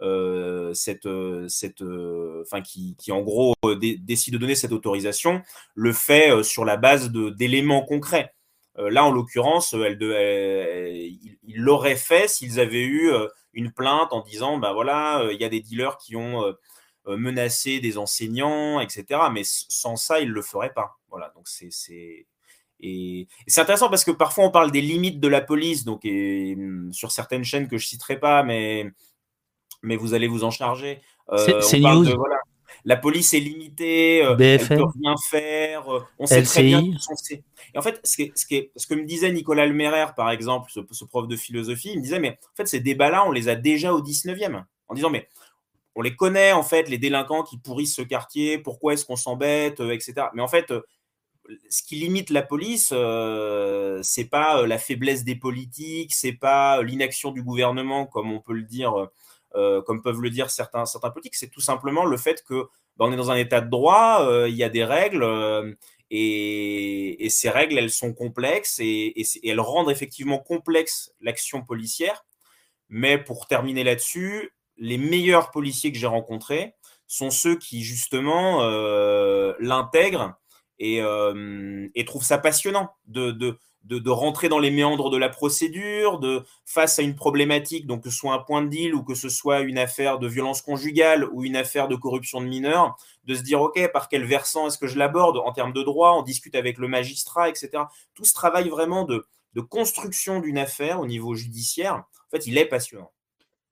euh, 0.00 0.74
cette, 0.74 1.08
cette, 1.48 1.82
enfin, 2.42 2.60
qui, 2.62 2.96
qui, 2.98 3.12
en 3.12 3.22
gros 3.22 3.54
décide 3.80 4.34
de 4.34 4.38
donner 4.38 4.54
cette 4.54 4.72
autorisation, 4.72 5.42
le 5.74 5.92
fait 5.92 6.42
sur 6.42 6.64
la 6.64 6.76
base 6.76 7.10
d'éléments 7.10 7.82
concrets. 7.82 8.32
là, 8.76 9.04
en 9.04 9.10
l'occurrence, 9.10 9.72
elle, 9.74 9.98
il 10.00 11.56
l'aurait 11.56 11.96
fait 11.96 12.28
s'ils 12.28 12.60
avaient 12.60 12.84
eu 12.84 13.12
une 13.58 13.72
plainte 13.72 14.12
en 14.12 14.20
disant, 14.20 14.58
ben 14.58 14.72
voilà, 14.72 15.28
il 15.32 15.40
y 15.40 15.44
a 15.44 15.48
des 15.48 15.60
dealers 15.60 15.98
qui 15.98 16.16
ont 16.16 16.44
euh, 16.44 16.52
menacer 17.16 17.80
des 17.80 17.98
enseignants, 17.98 18.80
etc. 18.80 19.20
Mais 19.32 19.42
sans 19.44 19.96
ça, 19.96 20.20
il 20.20 20.28
ne 20.28 20.34
le 20.34 20.42
ferait 20.42 20.72
pas. 20.72 20.98
Voilà, 21.10 21.32
donc 21.34 21.48
c'est. 21.48 22.26
Et, 22.80 23.26
c'est 23.46 23.60
intéressant 23.60 23.88
parce 23.88 24.04
que 24.04 24.12
parfois 24.12 24.44
on 24.44 24.50
parle 24.50 24.70
des 24.70 24.80
limites 24.80 25.18
de 25.18 25.28
la 25.28 25.40
police, 25.40 25.84
donc 25.84 26.04
et, 26.04 26.54
mm, 26.54 26.92
sur 26.92 27.10
certaines 27.10 27.44
chaînes 27.44 27.68
que 27.68 27.76
je 27.76 27.86
citerai 27.86 28.20
pas, 28.20 28.42
mais, 28.44 28.86
mais 29.82 29.96
vous 29.96 30.14
allez 30.14 30.28
vous 30.28 30.44
en 30.44 30.50
charger. 30.50 31.00
Euh, 31.30 31.60
c'est 31.60 31.80
news. 31.80 32.04
voilà, 32.04 32.38
la 32.84 32.96
police 32.96 33.34
est 33.34 33.40
limitée, 33.40 34.24
euh, 34.24 34.36
elle 34.38 34.66
peut 34.66 34.84
rien 35.02 35.14
faire, 35.28 35.84
on 36.18 36.26
sait 36.26 36.42
très 36.42 36.62
bien 36.62 36.82
Et 37.74 37.78
en 37.78 37.82
fait, 37.82 38.00
ce, 38.04 38.22
ce, 38.34 38.46
ce, 38.76 38.86
que 38.86 38.94
me 38.94 39.04
disait 39.04 39.32
Nicolas 39.32 39.64
Almerer, 39.64 40.14
par 40.16 40.30
exemple, 40.30 40.70
ce, 40.72 40.80
ce, 40.90 41.04
prof 41.04 41.26
de 41.26 41.36
philosophie, 41.36 41.90
il 41.92 41.98
me 41.98 42.02
disait, 42.02 42.20
mais 42.20 42.38
en 42.52 42.56
fait, 42.56 42.66
ces 42.66 42.80
débats-là, 42.80 43.26
on 43.26 43.32
les 43.32 43.48
a 43.48 43.56
déjà 43.56 43.92
au 43.92 44.02
19e. 44.02 44.64
En 44.90 44.94
disant, 44.94 45.10
mais 45.10 45.28
on 45.94 46.02
les 46.02 46.14
connaît 46.14 46.52
en 46.52 46.62
fait, 46.62 46.88
les 46.88 46.98
délinquants 46.98 47.42
qui 47.42 47.58
pourrissent 47.58 47.96
ce 47.96 48.02
quartier, 48.02 48.58
pourquoi 48.58 48.94
est-ce 48.94 49.04
qu'on 49.04 49.16
s'embête, 49.16 49.80
euh, 49.80 49.90
etc. 49.90 50.28
Mais 50.34 50.42
en 50.42 50.48
fait, 50.48 50.70
euh, 50.70 50.82
ce 51.70 51.82
qui 51.82 51.96
limite 51.96 52.30
la 52.30 52.42
police, 52.42 52.90
euh, 52.92 54.00
c'est 54.02 54.26
pas 54.26 54.66
la 54.66 54.78
faiblesse 54.78 55.24
des 55.24 55.34
politiques, 55.34 56.14
c'est 56.14 56.32
pas 56.32 56.82
l'inaction 56.82 57.32
du 57.32 57.42
gouvernement, 57.42 58.06
comme 58.06 58.32
on 58.32 58.40
peut 58.40 58.52
le 58.52 58.64
dire, 58.64 59.08
comme 59.54 60.02
peuvent 60.02 60.20
le 60.20 60.30
dire 60.30 60.50
certains, 60.50 60.84
certains 60.84 61.10
politiques, 61.10 61.36
c'est 61.36 61.50
tout 61.50 61.62
simplement 61.62 62.04
le 62.04 62.16
fait 62.18 62.44
que 62.44 62.68
bah, 62.96 63.06
on 63.06 63.12
est 63.12 63.16
dans 63.16 63.30
un 63.30 63.36
état 63.36 63.60
de 63.62 63.70
droit, 63.70 64.28
il 64.46 64.54
y 64.54 64.62
a 64.62 64.68
des 64.68 64.84
règles. 64.84 65.24
Et, 66.10 67.28
ces 67.30 67.50
règles, 67.50 67.78
elles 67.78 67.90
sont 67.90 68.12
complexes 68.12 68.78
et 68.80 69.14
elles 69.42 69.60
rendent 69.60 69.90
effectivement 69.90 70.38
complexe 70.38 71.12
l'action 71.20 71.64
policière. 71.64 72.26
Mais 72.90 73.18
pour 73.18 73.46
terminer 73.46 73.84
là-dessus, 73.84 74.52
les 74.78 74.98
meilleurs 74.98 75.50
policiers 75.50 75.92
que 75.92 75.98
j'ai 75.98 76.06
rencontrés 76.06 76.74
sont 77.06 77.30
ceux 77.30 77.56
qui 77.56 77.82
justement 77.82 78.62
euh, 78.62 79.54
l'intègrent 79.60 80.38
euh, 80.80 81.88
et, 81.94 82.04
trouvent 82.04 82.24
ça 82.24 82.38
passionnant 82.38 82.90
de, 83.06 83.56
rentrer 84.06 84.48
dans 84.48 84.60
les 84.60 84.70
méandres 84.70 85.10
de 85.10 85.16
la 85.16 85.28
procédure, 85.28 86.20
de 86.20 86.44
face 86.66 86.98
à 86.98 87.02
une 87.02 87.16
problématique, 87.16 87.86
donc 87.86 88.04
que 88.04 88.10
ce 88.10 88.16
soit 88.16 88.34
un 88.34 88.38
point 88.38 88.62
de 88.62 88.68
deal 88.68 88.94
ou 88.94 89.02
que 89.02 89.14
ce 89.14 89.28
soit 89.28 89.60
une 89.60 89.78
affaire 89.78 90.18
de 90.18 90.28
violence 90.28 90.62
conjugale 90.62 91.28
ou 91.32 91.44
une 91.44 91.56
affaire 91.56 91.88
de 91.88 91.96
corruption 91.96 92.40
de 92.40 92.46
mineurs, 92.46 92.96
de 93.24 93.34
se 93.34 93.42
dire 93.42 93.60
ok 93.60 93.90
par 93.92 94.08
quel 94.08 94.24
versant 94.24 94.68
est-ce 94.68 94.78
que 94.78 94.86
je 94.86 94.98
l'aborde 94.98 95.38
en 95.38 95.52
termes 95.52 95.72
de 95.72 95.82
droit, 95.82 96.12
on 96.12 96.22
discute 96.22 96.54
avec 96.54 96.78
le 96.78 96.86
magistrat, 96.86 97.48
etc. 97.48 97.70
Tout 98.14 98.24
ce 98.24 98.34
travail 98.34 98.68
vraiment 98.68 99.04
de, 99.04 99.26
de 99.54 99.60
construction 99.60 100.40
d'une 100.40 100.58
affaire 100.58 101.00
au 101.00 101.06
niveau 101.06 101.34
judiciaire, 101.34 101.94
en 101.94 102.30
fait, 102.30 102.46
il 102.46 102.58
est 102.58 102.66
passionnant. 102.66 103.10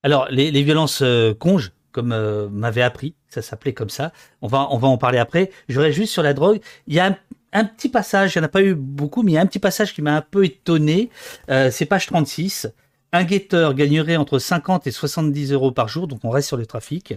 Alors, 0.06 0.28
les, 0.30 0.62
violences 0.62 1.02
euh, 1.02 1.34
conges, 1.34 1.72
comme 1.90 2.12
euh, 2.12 2.48
m'avait 2.48 2.82
appris, 2.82 3.16
ça 3.28 3.42
s'appelait 3.42 3.72
comme 3.72 3.90
ça. 3.90 4.12
On 4.40 4.46
va, 4.46 4.68
on 4.70 4.78
va 4.78 4.86
en 4.86 4.98
parler 4.98 5.18
après. 5.18 5.50
J'aurais 5.68 5.90
juste 5.90 6.12
sur 6.12 6.22
la 6.22 6.32
drogue. 6.32 6.60
Il 6.86 6.94
y 6.94 7.00
a 7.00 7.18
un, 7.52 7.64
petit 7.64 7.88
passage, 7.88 8.32
il 8.32 8.38
n'y 8.38 8.44
en 8.44 8.46
a 8.46 8.48
pas 8.48 8.62
eu 8.62 8.76
beaucoup, 8.76 9.24
mais 9.24 9.32
il 9.32 9.34
y 9.34 9.38
a 9.38 9.40
un 9.40 9.46
petit 9.46 9.58
passage 9.58 9.92
qui 9.92 10.02
m'a 10.02 10.14
un 10.14 10.20
peu 10.20 10.44
étonné. 10.44 11.10
Euh, 11.50 11.72
c'est 11.72 11.86
page 11.86 12.06
36. 12.06 12.68
Un 13.12 13.24
guetteur 13.24 13.74
gagnerait 13.74 14.14
entre 14.14 14.38
50 14.38 14.86
et 14.86 14.92
70 14.92 15.50
euros 15.50 15.72
par 15.72 15.88
jour, 15.88 16.06
donc 16.06 16.20
on 16.22 16.30
reste 16.30 16.46
sur 16.46 16.56
le 16.56 16.66
trafic, 16.66 17.14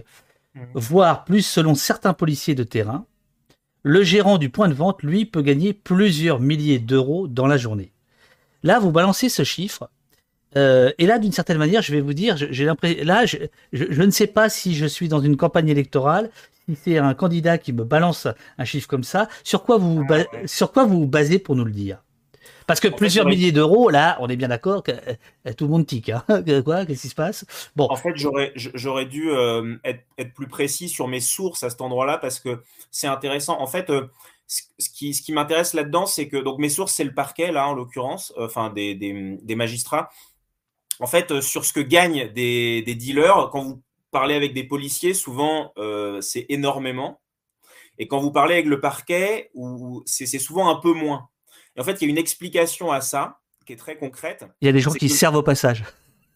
mmh. 0.56 0.60
voire 0.74 1.24
plus 1.24 1.42
selon 1.42 1.76
certains 1.76 2.12
policiers 2.12 2.56
de 2.56 2.64
terrain. 2.64 3.06
Le 3.84 4.02
gérant 4.02 4.36
du 4.36 4.50
point 4.50 4.68
de 4.68 4.74
vente, 4.74 5.04
lui, 5.04 5.26
peut 5.26 5.42
gagner 5.42 5.74
plusieurs 5.74 6.40
milliers 6.40 6.80
d'euros 6.80 7.28
dans 7.28 7.46
la 7.46 7.56
journée. 7.56 7.92
Là, 8.64 8.80
vous 8.80 8.90
balancez 8.90 9.28
ce 9.28 9.44
chiffre, 9.44 9.88
euh, 10.56 10.92
et 10.98 11.06
là, 11.06 11.18
d'une 11.18 11.32
certaine 11.32 11.58
manière, 11.58 11.82
je 11.82 11.92
vais 11.92 12.00
vous 12.00 12.14
dire, 12.14 12.36
j'ai 12.36 12.64
l'impression, 12.64 13.04
là, 13.04 13.24
je, 13.26 14.02
ne 14.02 14.10
sais 14.10 14.26
pas 14.26 14.48
si 14.48 14.74
je 14.74 14.86
suis 14.86 15.08
dans 15.08 15.20
une 15.20 15.36
campagne 15.36 15.68
électorale, 15.68 16.30
si 16.68 16.76
c'est 16.76 16.98
un 16.98 17.14
candidat 17.14 17.58
qui 17.58 17.72
me 17.72 17.84
balance 17.84 18.26
un 18.58 18.64
chiffre 18.64 18.88
comme 18.88 19.04
ça. 19.04 19.28
Sur 19.44 19.62
quoi 19.62 19.78
vous, 19.78 20.04
sur 20.46 20.72
quoi 20.72 20.84
vous, 20.84 21.00
vous 21.00 21.06
basez 21.06 21.38
pour 21.38 21.56
nous 21.56 21.64
le 21.64 21.72
dire? 21.72 21.98
Parce 22.66 22.78
que 22.78 22.88
plusieurs 22.88 23.26
milliers 23.26 23.50
d'euros, 23.50 23.90
là, 23.90 24.16
on 24.20 24.28
est 24.28 24.36
bien 24.36 24.46
d'accord 24.46 24.84
que 24.84 24.92
tout 25.56 25.64
le 25.64 25.70
monde 25.70 25.86
tique. 25.86 26.08
Hein. 26.08 26.22
Quoi 26.64 26.86
Qu'est-ce 26.86 27.02
qui 27.02 27.08
se 27.08 27.16
passe? 27.16 27.44
Bon. 27.74 27.88
En 27.90 27.96
fait, 27.96 28.12
j'aurais 28.14 29.06
dû 29.06 29.28
être, 29.82 30.04
être, 30.18 30.34
plus 30.34 30.46
précis 30.46 30.88
sur 30.88 31.08
mes 31.08 31.18
sources 31.18 31.64
à 31.64 31.70
cet 31.70 31.80
endroit-là 31.80 32.18
parce 32.18 32.38
que 32.38 32.60
c'est 32.92 33.08
intéressant. 33.08 33.60
En 33.60 33.66
fait, 33.66 33.90
ce 34.46 34.90
qui, 34.90 35.14
ce 35.14 35.22
qui 35.22 35.32
m'intéresse 35.32 35.74
là-dedans, 35.74 36.06
c'est 36.06 36.28
que 36.28 36.36
donc 36.36 36.58
mes 36.58 36.68
sources, 36.68 36.92
c'est 36.92 37.04
le 37.04 37.14
parquet, 37.14 37.50
là, 37.50 37.68
en 37.68 37.74
l'occurrence, 37.74 38.32
enfin 38.38 38.70
des, 38.70 38.94
des, 38.94 39.38
des, 39.42 39.54
magistrats. 39.56 40.10
En 41.00 41.06
fait, 41.06 41.40
sur 41.40 41.64
ce 41.64 41.72
que 41.72 41.80
gagnent 41.80 42.30
des, 42.32 42.82
des 42.82 42.94
dealers, 42.94 43.48
quand 43.50 43.62
vous 43.62 43.82
parlez 44.10 44.34
avec 44.34 44.52
des 44.54 44.64
policiers, 44.64 45.14
souvent, 45.14 45.72
euh, 45.78 46.20
c'est 46.20 46.46
énormément. 46.48 47.20
Et 47.98 48.06
quand 48.06 48.18
vous 48.18 48.32
parlez 48.32 48.54
avec 48.54 48.66
le 48.66 48.80
parquet, 48.80 49.50
c'est 50.06 50.26
souvent 50.38 50.68
un 50.68 50.76
peu 50.76 50.92
moins. 50.92 51.28
Et 51.76 51.80
en 51.80 51.84
fait, 51.84 52.00
il 52.00 52.04
y 52.04 52.06
a 52.06 52.10
une 52.10 52.18
explication 52.18 52.90
à 52.90 53.00
ça 53.00 53.38
qui 53.66 53.72
est 53.72 53.76
très 53.76 53.96
concrète. 53.96 54.44
Il 54.60 54.66
y 54.66 54.68
a 54.68 54.72
des 54.72 54.80
gens 54.80 54.92
qui 54.92 55.08
servent 55.08 55.36
au 55.36 55.42
passage. 55.42 55.84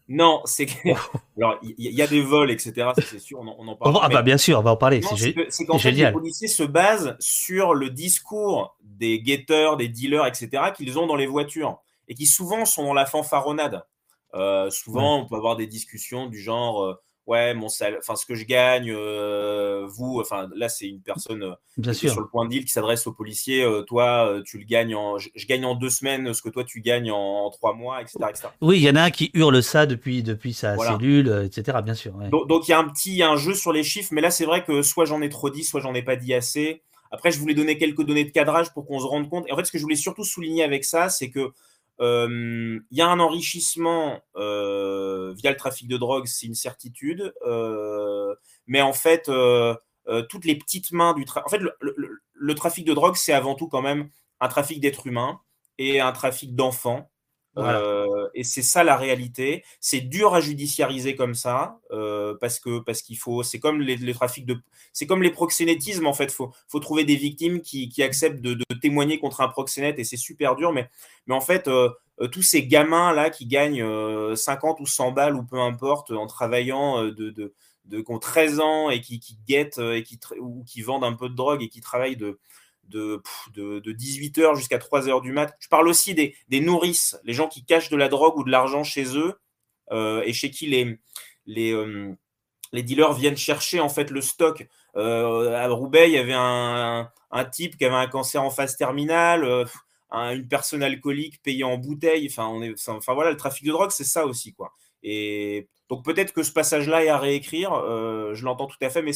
Non, 0.07 0.41
c'est 0.45 0.67
que. 0.67 0.73
Alors, 1.37 1.57
il 1.63 1.73
y, 1.77 2.01
a 2.01 2.07
des 2.07 2.21
vols, 2.21 2.51
etc. 2.51 2.89
C'est 2.97 3.19
sûr, 3.19 3.39
on 3.39 3.67
en, 3.67 3.75
parle. 3.75 3.97
Ah, 4.01 4.09
bah, 4.09 4.21
bien 4.21 4.37
sûr, 4.37 4.59
on 4.59 4.61
va 4.61 4.71
en 4.71 4.77
parler. 4.77 5.01
C'est 5.01 5.65
qu'en 5.65 5.79
fait, 5.79 5.91
les 5.91 6.11
policiers 6.11 6.47
se 6.47 6.63
basent 6.63 7.15
sur 7.19 7.73
le 7.73 7.89
discours 7.89 8.77
des 8.83 9.19
guetteurs, 9.19 9.77
des 9.77 9.87
dealers, 9.87 10.27
etc., 10.27 10.71
qu'ils 10.75 10.99
ont 10.99 11.07
dans 11.07 11.15
les 11.15 11.25
voitures 11.25 11.79
et 12.07 12.13
qui 12.13 12.27
souvent 12.27 12.65
sont 12.65 12.83
dans 12.83 12.93
la 12.93 13.07
fanfaronnade. 13.07 13.83
Euh, 14.33 14.69
souvent, 14.69 15.21
on 15.21 15.25
peut 15.27 15.35
avoir 15.35 15.55
des 15.55 15.67
discussions 15.67 16.27
du 16.27 16.39
genre. 16.39 16.83
Euh, 16.83 16.93
ouais, 17.27 17.53
mon 17.53 17.69
salaire, 17.69 17.99
enfin 18.01 18.15
ce 18.15 18.25
que 18.25 18.35
je 18.35 18.45
gagne, 18.45 18.91
euh, 18.91 19.87
vous, 19.87 20.19
enfin 20.21 20.47
là 20.55 20.69
c'est 20.69 20.87
une 20.87 21.01
personne 21.01 21.55
Bien 21.75 21.93
sûr. 21.93 22.11
sur 22.11 22.21
le 22.21 22.27
point 22.27 22.45
de 22.45 22.51
deal 22.51 22.65
qui 22.65 22.71
s'adresse 22.71 23.07
aux 23.07 23.13
policiers, 23.13 23.67
toi 23.87 24.41
tu 24.45 24.59
le 24.59 24.63
gagnes 24.63 24.93
en, 24.93 25.17
je, 25.17 25.29
gagne 25.47 25.65
en 25.65 25.73
deux 25.73 25.89
semaines 25.89 26.35
ce 26.35 26.43
que 26.43 26.49
toi 26.49 26.63
tu 26.63 26.81
gagnes 26.81 27.09
en, 27.11 27.49
trois 27.49 27.73
mois, 27.73 27.99
etc., 27.99 28.19
Oui, 28.61 28.77
il 28.77 28.83
y 28.83 28.89
en 28.91 28.95
a 28.95 29.01
un 29.01 29.09
qui 29.09 29.31
hurle 29.33 29.63
ça 29.63 29.87
depuis 29.87 30.21
depuis 30.21 30.53
sa 30.53 30.77
cellule, 30.77 31.49
etc. 31.51 31.79
Bien 31.83 31.95
sûr. 31.95 32.13
Donc 32.29 32.67
il 32.67 32.71
y 32.71 32.73
a 32.75 32.79
un 32.79 32.87
petit 32.87 33.23
un 33.23 33.37
jeu 33.37 33.55
sur 33.55 33.73
les 33.73 33.83
chiffres, 33.83 34.09
mais 34.11 34.21
là 34.21 34.29
c'est 34.29 34.45
vrai 34.45 34.63
que 34.63 34.83
soit 34.83 35.05
j'en 35.05 35.23
ai 35.23 35.29
trop 35.29 35.49
dit, 35.49 35.63
soit 35.63 35.81
j'en 35.81 35.95
ai 35.95 36.03
pas 36.03 36.17
dit 36.17 36.35
assez. 36.35 36.83
Après, 37.11 37.31
je 37.31 37.39
voulais 37.39 37.53
donner 37.53 37.77
quelques 37.77 38.03
données 38.03 38.25
de 38.25 38.31
cadrage 38.31 38.73
pour 38.73 38.85
qu'on 38.85 38.99
se 38.99 39.05
rende 39.05 39.29
compte. 39.29 39.45
Et 39.47 39.51
en 39.51 39.55
fait, 39.55 39.65
ce 39.65 39.71
que 39.71 39.77
je 39.77 39.83
voulais 39.83 39.95
surtout 39.95 40.23
souligner 40.25 40.63
avec 40.63 40.83
ça, 40.83 41.09
c'est 41.09 41.29
que 41.29 41.51
il 41.99 42.81
y 42.91 43.01
a 43.01 43.07
un 43.07 43.19
enrichissement 43.19 44.21
via 44.35 45.51
le 45.51 45.55
trafic 45.57 45.87
de 45.87 45.97
drogue, 45.97 46.25
c'est 46.27 46.45
une 46.45 46.55
certitude. 46.55 47.33
mais 48.67 48.81
en 48.81 48.93
fait, 48.93 49.29
toutes 50.29 50.45
les 50.45 50.55
petites 50.55 50.91
mains 50.91 51.13
du 51.13 51.25
trafic. 51.25 51.61
Trafic 52.55 52.85
de 52.85 52.93
drogue, 52.93 53.15
c'est 53.15 53.33
avant 53.33 53.55
tout 53.55 53.67
quand 53.67 53.81
même 53.81 54.09
un 54.39 54.47
trafic 54.47 54.79
d'êtres 54.79 55.07
humains 55.07 55.39
et 55.77 55.99
un 55.99 56.11
trafic 56.11 56.55
d'enfants. 56.55 57.09
Euh, 57.57 58.27
et 58.33 58.43
c'est 58.43 58.61
ça 58.61 58.83
la 58.83 58.97
réalité. 58.97 59.63
C'est 59.79 60.01
dur 60.01 60.35
à 60.35 60.41
judiciariser 60.41 61.15
comme 61.15 61.35
ça 61.35 61.79
euh, 61.91 62.35
parce 62.39 62.59
que 62.59 62.79
parce 62.79 63.01
qu'il 63.01 63.17
faut. 63.17 63.43
C'est 63.43 63.59
comme 63.59 63.81
les, 63.81 64.13
trafics 64.13 64.45
de. 64.45 64.57
C'est 64.93 65.07
comme 65.07 65.23
les 65.23 65.31
proxénétismes 65.31 66.07
en 66.07 66.13
fait. 66.13 66.31
Faut 66.31 66.51
faut 66.67 66.79
trouver 66.79 67.05
des 67.05 67.15
victimes 67.15 67.61
qui, 67.61 67.89
qui 67.89 68.03
acceptent 68.03 68.41
de, 68.41 68.57
témoigner 68.81 69.19
contre 69.19 69.41
un 69.41 69.47
proxénète 69.47 69.99
et 69.99 70.03
c'est 70.03 70.17
super 70.17 70.55
dur. 70.55 70.71
Mais 70.71 70.89
mais 71.27 71.35
en 71.35 71.41
fait. 71.41 71.67
Euh, 71.67 71.89
tous 72.31 72.43
ces 72.43 72.65
gamins 72.65 73.11
là 73.11 73.29
qui 73.29 73.45
gagnent 73.45 73.85
50 74.37 74.79
ou 74.79 74.85
100 74.85 75.11
balles 75.11 75.35
ou 75.35 75.43
peu 75.43 75.59
importe 75.59 76.11
en 76.11 76.27
travaillant 76.27 77.03
de, 77.03 77.11
de, 77.11 77.53
de, 77.83 77.99
qui 77.99 78.09
ont 78.09 78.19
13 78.19 78.61
ans 78.61 78.89
et 78.89 79.01
qui, 79.01 79.19
qui 79.19 79.37
guettent 79.45 79.79
et 79.79 80.01
qui, 80.01 80.17
ou 80.39 80.63
qui 80.63 80.81
vendent 80.81 81.03
un 81.03 81.11
peu 81.11 81.27
de 81.27 81.35
drogue 81.35 81.61
et 81.61 81.67
qui 81.67 81.81
travaillent 81.81 82.15
de, 82.15 82.39
de, 82.89 83.21
de, 83.53 83.93
18h 83.93 84.55
jusqu'à 84.55 84.77
3h 84.77 85.21
du 85.21 85.31
mat. 85.31 85.55
Je 85.59 85.67
parle 85.67 85.87
aussi 85.87 86.13
des, 86.13 86.35
des, 86.49 86.59
nourrices, 86.59 87.17
les 87.23 87.33
gens 87.33 87.47
qui 87.47 87.65
cachent 87.65 87.89
de 87.89 87.97
la 87.97 88.09
drogue 88.09 88.37
ou 88.37 88.43
de 88.43 88.51
l'argent 88.51 88.83
chez 88.83 89.17
eux 89.17 89.39
euh, 89.91 90.21
et 90.25 90.33
chez 90.33 90.49
qui 90.49 90.67
les, 90.67 90.99
les, 91.45 91.71
euh, 91.73 92.13
les, 92.71 92.83
dealers 92.83 93.13
viennent 93.13 93.37
chercher 93.37 93.79
en 93.79 93.89
fait 93.89 94.09
le 94.11 94.21
stock. 94.21 94.67
Euh, 94.95 95.55
à 95.55 95.67
Roubaix, 95.67 96.09
il 96.09 96.13
y 96.13 96.17
avait 96.17 96.33
un, 96.33 97.11
un, 97.31 97.45
type 97.45 97.77
qui 97.77 97.85
avait 97.85 97.95
un 97.95 98.07
cancer 98.07 98.41
en 98.41 98.49
phase 98.49 98.77
terminale, 98.77 99.67
une 100.11 100.47
personne 100.47 100.83
alcoolique 100.83 101.41
payée 101.43 101.63
en 101.63 101.77
bouteille. 101.77 102.27
Enfin, 102.29 102.47
on 102.47 102.61
est, 102.61 102.73
enfin 102.89 103.13
voilà, 103.13 103.31
le 103.31 103.37
trafic 103.37 103.65
de 103.65 103.71
drogue, 103.71 103.91
c'est 103.91 104.03
ça 104.05 104.25
aussi. 104.25 104.53
quoi. 104.53 104.73
Et 105.03 105.67
donc 105.89 106.03
peut-être 106.03 106.33
que 106.33 106.41
ce 106.41 106.51
passage-là 106.51 107.03
est 107.03 107.09
à 107.09 107.17
réécrire, 107.17 107.71
je 108.33 108.43
l'entends 108.43 108.67
tout 108.67 108.77
à 108.81 108.89
fait, 108.89 109.03
mais 109.03 109.11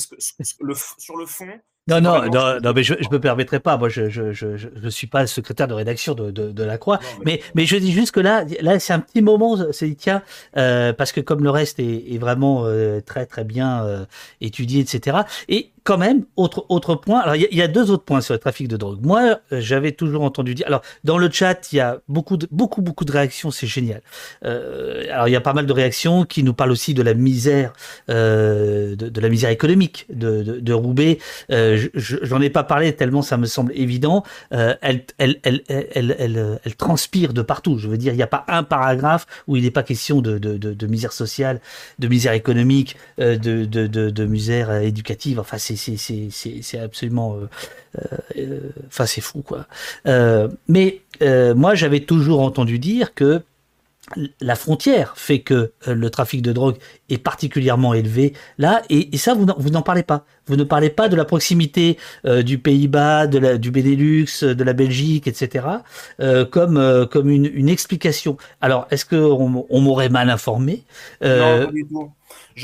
le, 0.60 0.76
sur 0.98 1.16
le 1.16 1.26
fond, 1.26 1.60
non, 1.90 2.02
non, 2.02 2.60
non, 2.64 2.74
mais 2.74 2.84
je 2.84 2.94
ne 2.94 3.12
me 3.12 3.20
permettrai 3.20 3.60
pas. 3.60 3.78
Moi, 3.78 3.90
je 3.90 4.04
ne 4.04 4.10
je, 4.10 4.34
je, 4.34 4.58
je, 4.58 4.90
suis 4.90 5.08
pas 5.08 5.28
secrétaire 5.28 5.68
de 5.68 5.74
rédaction 5.74 6.14
de, 6.14 6.32
de, 6.32 6.52
de 6.52 6.64
la 6.64 6.78
Croix. 6.78 7.00
mais... 7.26 7.42
mais... 7.56 7.66
je 7.66 7.76
dis 7.78 7.92
juste 7.92 8.12
que 8.12 8.20
là, 8.20 8.44
là 8.62 8.80
c'est 8.80 8.94
un 8.94 9.00
petit 9.00 9.22
moment, 9.22 9.58
c'est 9.72 9.94
tiens, 9.96 10.22
euh, 10.58 10.94
parce 10.94 11.12
que 11.12 11.22
comme 11.22 11.44
le 11.44 11.50
reste 11.50 11.80
est, 11.80 12.14
est 12.14 12.18
vraiment 12.18 12.64
euh, 12.66 13.02
très, 13.02 13.26
très 13.26 13.44
bien 13.44 13.84
euh, 13.84 14.06
étudié, 14.42 14.82
etc. 14.82 15.20
Et 15.48 15.72
quand 15.84 15.98
même, 15.98 16.26
autre, 16.36 16.66
autre 16.70 16.96
point. 16.96 17.20
Alors, 17.20 17.36
il 17.36 17.56
y, 17.56 17.62
a 17.62 17.68
deux 17.68 17.92
autres 17.92 18.04
points 18.04 18.22
sur 18.22 18.34
le 18.34 18.40
trafic 18.40 18.68
de 18.68 18.78
drogue. 18.78 19.00
Moi, 19.02 19.40
euh, 19.52 19.62
j'avais 19.62 19.92
toujours 19.92 20.24
entendu 20.24 20.56
dire. 20.56 20.68
Alors, 20.68 20.82
dans 21.04 21.18
le 21.18 21.30
chat, 21.32 21.72
il 21.72 21.78
y 21.78 21.80
a 21.80 22.00
beaucoup, 22.08 22.38
de, 22.38 22.48
beaucoup, 22.52 22.82
beaucoup 22.82 23.06
de 23.06 23.12
réactions. 23.12 23.52
C'est 23.52 23.68
génial. 23.68 24.02
Euh, 24.46 25.06
alors, 25.12 25.28
il 25.28 25.32
y 25.32 25.36
a 25.36 25.42
pas 25.42 25.54
mal 25.54 25.66
de 25.66 25.74
réactions 25.74 26.26
qui 26.26 26.44
nous 26.44 26.54
parlent 26.54 26.72
aussi 26.72 26.94
de 26.94 27.02
la 27.02 27.14
misère, 27.14 27.74
euh, 28.10 28.96
de, 28.96 29.22
la 29.22 29.30
misère 29.30 29.50
économique 29.50 30.06
de, 30.10 30.44
de, 30.44 30.60
de 30.60 30.74
Roubaix. 30.74 31.20
J'en 31.50 32.42
ai 32.42 32.50
pas 32.50 32.64
parlé 32.64 32.94
tellement 32.94 33.22
ça 33.22 33.38
me 33.38 33.46
semble 33.46 33.72
évident. 33.76 34.24
Elle, 34.52 35.06
elle, 35.18 35.40
elle, 35.44 35.64
elle, 35.68 36.16
elle, 36.64 36.76
transpire 36.76 37.34
de 37.34 37.42
partout. 37.42 37.78
Je 37.78 37.88
veux 37.88 37.98
dire, 37.98 38.14
il 38.14 38.18
n'y 38.18 38.24
a 38.24 38.28
pas 38.28 38.46
un 38.48 38.64
paragraphe 38.64 39.26
où 39.48 39.56
il 39.56 39.64
n'est 39.64 39.72
pas 39.72 39.84
question 39.84 40.22
de, 40.22 40.86
misère 40.88 41.14
sociale, 41.14 41.60
de 42.00 42.08
misère 42.08 42.34
économique, 42.34 42.96
de, 43.18 43.66
de 43.66 44.26
misère 44.26 44.72
éducative. 44.72 45.40
Enfin, 45.40 45.58
c'est 45.76 46.80
absolument, 46.80 47.36
euh, 47.36 47.48
euh, 48.38 48.60
enfin 48.88 49.06
c'est 49.06 49.22
fou 49.22 49.42
quoi. 49.42 49.68
Euh, 50.08 50.48
mais 50.68 51.02
moi 51.56 51.76
j'avais 51.76 52.02
toujours 52.02 52.42
entendu 52.42 52.80
dire 52.80 53.14
que 53.14 53.42
la 54.42 54.56
frontière 54.56 55.14
fait 55.18 55.42
que 55.42 55.72
le 55.86 56.10
trafic 56.10 56.42
de 56.42 56.52
drogue 56.52 56.78
est 57.10 57.20
particulièrement 57.20 57.94
élevé 57.94 58.34
là, 58.58 58.82
et, 58.90 59.16
ça, 59.18 59.36
vous 59.36 59.70
n'en 59.70 59.82
parlez 59.84 60.02
pas. 60.02 60.26
Vous 60.48 60.56
ne 60.56 60.64
parlez 60.64 60.90
pas 60.90 61.10
de 61.10 61.16
la 61.16 61.26
proximité 61.26 62.00
du 62.26 62.58
Pays-Bas, 62.58 63.28
du 63.28 63.70
Benelux, 63.70 64.26
de 64.42 64.64
la 64.64 64.74
Belgique, 64.74 65.28
etc., 65.28 65.64
comme, 66.50 67.30
une, 67.30 67.70
explication. 67.70 68.38
Alors, 68.62 68.88
est-ce 68.90 69.06
qu'on 69.06 69.68
on, 69.70 69.80
m'aurait 69.80 70.10
mal 70.10 70.32
informé? 70.32 70.86
Non, 71.22 71.72
pas. 71.94 72.10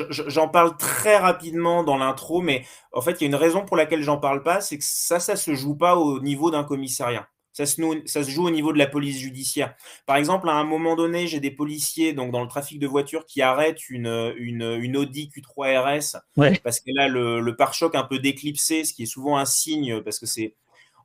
J'en 0.10 0.48
parle 0.48 0.78
très 0.78 1.18
rapidement 1.18 1.84
dans 1.84 1.98
l'intro, 1.98 2.41
mais 2.41 2.66
en 2.91 3.02
fait, 3.02 3.14
il 3.14 3.22
y 3.22 3.24
a 3.26 3.28
une 3.28 3.36
raison 3.36 3.66
pour 3.66 3.78
laquelle 3.78 4.02
j'en 4.02 4.18
parle 4.18 4.43
pas, 4.43 4.62
c'est 4.62 4.78
que 4.78 4.84
ça, 4.84 5.20
ça 5.20 5.36
se 5.36 5.56
joue 5.56 5.76
pas 5.76 5.96
au 5.96 6.20
niveau 6.20 6.52
d'un 6.52 6.64
commissariat. 6.64 7.28
Ça 7.54 7.66
se, 7.66 7.82
ça 8.06 8.22
se, 8.22 8.30
joue 8.30 8.46
au 8.46 8.50
niveau 8.50 8.74
de 8.74 8.78
la 8.78 8.86
police 8.86 9.18
judiciaire. 9.18 9.76
Par 10.06 10.18
exemple, 10.18 10.50
à 10.50 10.54
un 10.56 10.66
moment 10.66 10.98
donné, 10.98 11.26
j'ai 11.26 11.39
des 11.39 11.52
policiers 11.52 12.12
donc 12.12 12.34
dans 12.34 12.41
le 12.41 12.50
trafic 12.50 12.80
de 12.80 12.88
voitures 12.88 13.26
qui 13.26 13.41
arrêtent 13.41 13.89
une, 13.89 14.34
une, 14.38 14.78
une 14.82 14.98
Audi 14.98 15.32
Q3 15.34 15.80
RS 15.80 16.18
parce 16.64 16.82
qu'elle 16.82 17.00
a 17.00 17.08
le, 17.08 17.39
le 17.39 17.56
pare-choc 17.56 17.96
un 17.96 18.04
peu 18.04 18.20
déclipsé, 18.20 18.84
ce 18.84 18.93
qui 18.93 19.04
est 19.04 19.06
souvent 19.06 19.38
un 19.38 19.46
signe 19.46 20.02
parce 20.02 20.20
que 20.20 20.26
c'est 20.26 20.54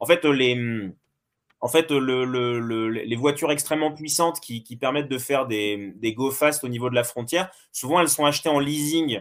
en 0.01 0.07
fait 0.07 0.25
les 0.25 0.57
en 1.61 1.69
fait, 1.69 1.91
le, 1.91 2.89
les 2.89 3.17
voitures 3.17 3.53
extrêmement 3.53 3.93
puissantes 3.93 4.41
qui, 4.41 4.77
permettent 4.81 5.11
de 5.11 5.19
faire 5.19 5.47
des, 5.47 5.93
des, 5.97 6.15
go 6.15 6.31
fast 6.31 6.65
au 6.65 6.69
niveau 6.69 6.89
de 6.89 6.95
la 6.95 7.05
frontière, 7.05 7.51
souvent 7.71 8.01
elles 8.01 8.09
sont 8.09 8.25
achetées 8.25 8.49
en 8.49 8.59
leasing 8.59 9.21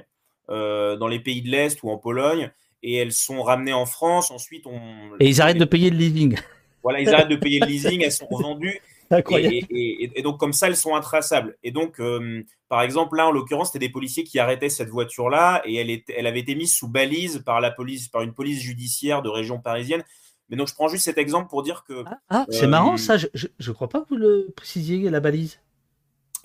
euh, 0.50 0.96
dans 0.96 1.08
les 1.08 1.20
pays 1.20 1.42
de 1.42 1.50
l'Est 1.50 1.84
ou 1.84 1.90
en 1.90 1.98
Pologne 1.98 2.52
et 2.82 2.96
elles 2.96 3.12
sont 3.12 3.44
ramenées 3.44 3.74
en 3.74 3.86
France. 3.86 4.32
Ensuite, 4.32 4.66
on. 4.66 4.80
Et 5.20 5.28
ils 5.28 5.42
arrêtent 5.42 5.58
de 5.58 5.66
payer 5.66 5.90
le 5.90 5.98
leasing. 5.98 6.38
Voilà, 6.82 7.02
ils 7.02 7.10
arrêtent 7.10 7.30
de 7.30 7.36
payer 7.36 7.60
le 7.60 7.68
leasing, 7.68 8.02
elles 8.02 8.12
sont 8.12 8.28
revendues. 8.28 8.80
Et, 9.12 10.20
et, 10.20 10.22
donc, 10.22 10.40
comme 10.40 10.54
ça, 10.54 10.68
elles 10.68 10.76
sont 10.76 10.94
intraçables. 10.94 11.58
Et 11.64 11.72
donc, 11.72 12.00
euh, 12.00 12.44
par 12.68 12.84
exemple, 12.84 13.18
là, 13.18 13.28
en 13.28 13.32
l'occurrence, 13.32 13.72
c'était 13.72 13.88
des 13.88 13.92
policiers 13.92 14.24
qui 14.24 14.38
arrêtaient 14.38 14.70
cette 14.70 14.90
voiture-là 14.90 15.64
et 15.66 15.78
elle, 15.78 16.04
elle 16.16 16.28
avait 16.28 16.42
été 16.42 16.54
mise 16.54 16.76
sous 16.76 16.88
balise 16.88 17.42
par 17.44 17.60
la 17.60 17.72
police, 17.72 18.08
par 18.08 18.22
une 18.22 18.36
police 18.36 18.62
judiciaire 18.62 19.24
de 19.24 19.30
région 19.30 19.60
parisienne. 19.60 20.04
Mais 20.50 20.58
donc, 20.58 20.68
je 20.68 20.74
prends 20.74 20.88
juste 20.88 21.06
cet 21.06 21.18
exemple 21.18 21.50
pour 21.50 21.64
dire 21.64 21.84
que. 21.88 22.04
Ah, 22.06 22.20
ah 22.30 22.46
c'est 22.50 22.68
marrant 22.68 22.98
ça, 22.98 23.18
je 23.18 23.28
ne 23.36 23.72
crois 23.72 23.90
pas 23.90 24.02
que 24.02 24.10
vous 24.10 24.18
le 24.18 24.52
précisiez, 24.56 25.10
la 25.10 25.20
balise. 25.20 25.60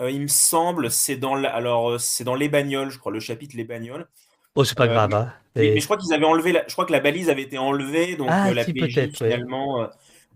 Euh, 0.00 0.11
il 0.11 0.20
me 0.20 0.26
semble, 0.26 0.90
c'est 0.90 1.16
dans, 1.16 1.34
alors, 1.44 1.90
euh, 1.90 1.98
c'est 1.98 2.24
dans 2.24 2.34
les 2.34 2.48
bagnoles, 2.48 2.90
je 2.90 2.98
crois, 2.98 3.12
le 3.12 3.20
chapitre 3.20 3.57
Les 3.57 3.64
bagnoles. 3.64 4.09
Oh, 4.57 4.64
c'est 4.64 4.76
pas 4.76 4.88
grave. 4.88 5.14
Hein. 5.14 5.32
Mais, 5.57 5.78
je 5.78 5.84
crois 5.84 5.96
qu'ils 5.96 6.12
avaient 6.12 6.24
enlevé, 6.24 6.52
je 6.66 6.72
crois 6.72 6.84
que 6.84 6.92
la 6.92 7.00
balise 7.00 7.30
avait 7.30 7.42
été 7.42 7.59
enlevée, 7.59 8.16
donc 8.16 8.28
ah, 8.30 8.52
la 8.52 8.64
PJ 8.64 9.11
finalement. 9.16 9.88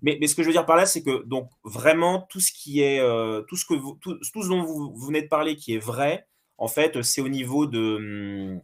Mais, 0.02 0.16
mais, 0.20 0.28
ce 0.28 0.36
que 0.36 0.42
je 0.42 0.48
veux 0.48 0.52
dire 0.52 0.66
par 0.66 0.76
là, 0.76 0.86
c'est 0.86 1.02
que 1.02 1.24
donc 1.26 1.50
vraiment 1.64 2.26
tout 2.30 2.40
ce 2.40 2.52
qui 2.52 2.80
est, 2.80 3.00
tout 3.48 3.56
ce 3.56 3.64
que 3.64 3.74
vous, 3.74 3.98
tout, 4.00 4.16
tout, 4.32 4.42
ce 4.42 4.48
dont 4.48 4.62
vous, 4.62 4.94
venez 4.96 5.22
de 5.22 5.28
parler, 5.28 5.56
qui 5.56 5.74
est 5.74 5.78
vrai, 5.78 6.26
en 6.56 6.68
fait, 6.68 7.02
c'est 7.02 7.20
au 7.20 7.28
niveau 7.28 7.66
de 7.66 7.96
hum, 7.96 8.60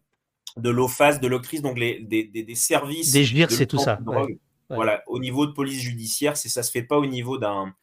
de 0.56 0.70
l'OFAS, 0.70 1.18
de 1.18 1.26
l'octrice, 1.26 1.62
donc 1.62 1.78
les, 1.78 2.00
des, 2.00 2.24
des, 2.24 2.54
services. 2.54 3.10
Des 3.10 3.24
GIR, 3.24 3.50
c'est 3.50 3.66
tout 3.66 3.78
ça. 3.78 3.98
Voilà, 4.74 5.02
au 5.06 5.18
niveau 5.18 5.46
de 5.46 5.52
police 5.52 5.80
judiciaire, 5.80 6.36
c'est 6.36 6.48
ça 6.48 6.62
se 6.62 6.70
fait 6.70 6.82
pas 6.82 6.98
au 6.98 7.06
niveau 7.06 7.38
d'un 7.38 7.74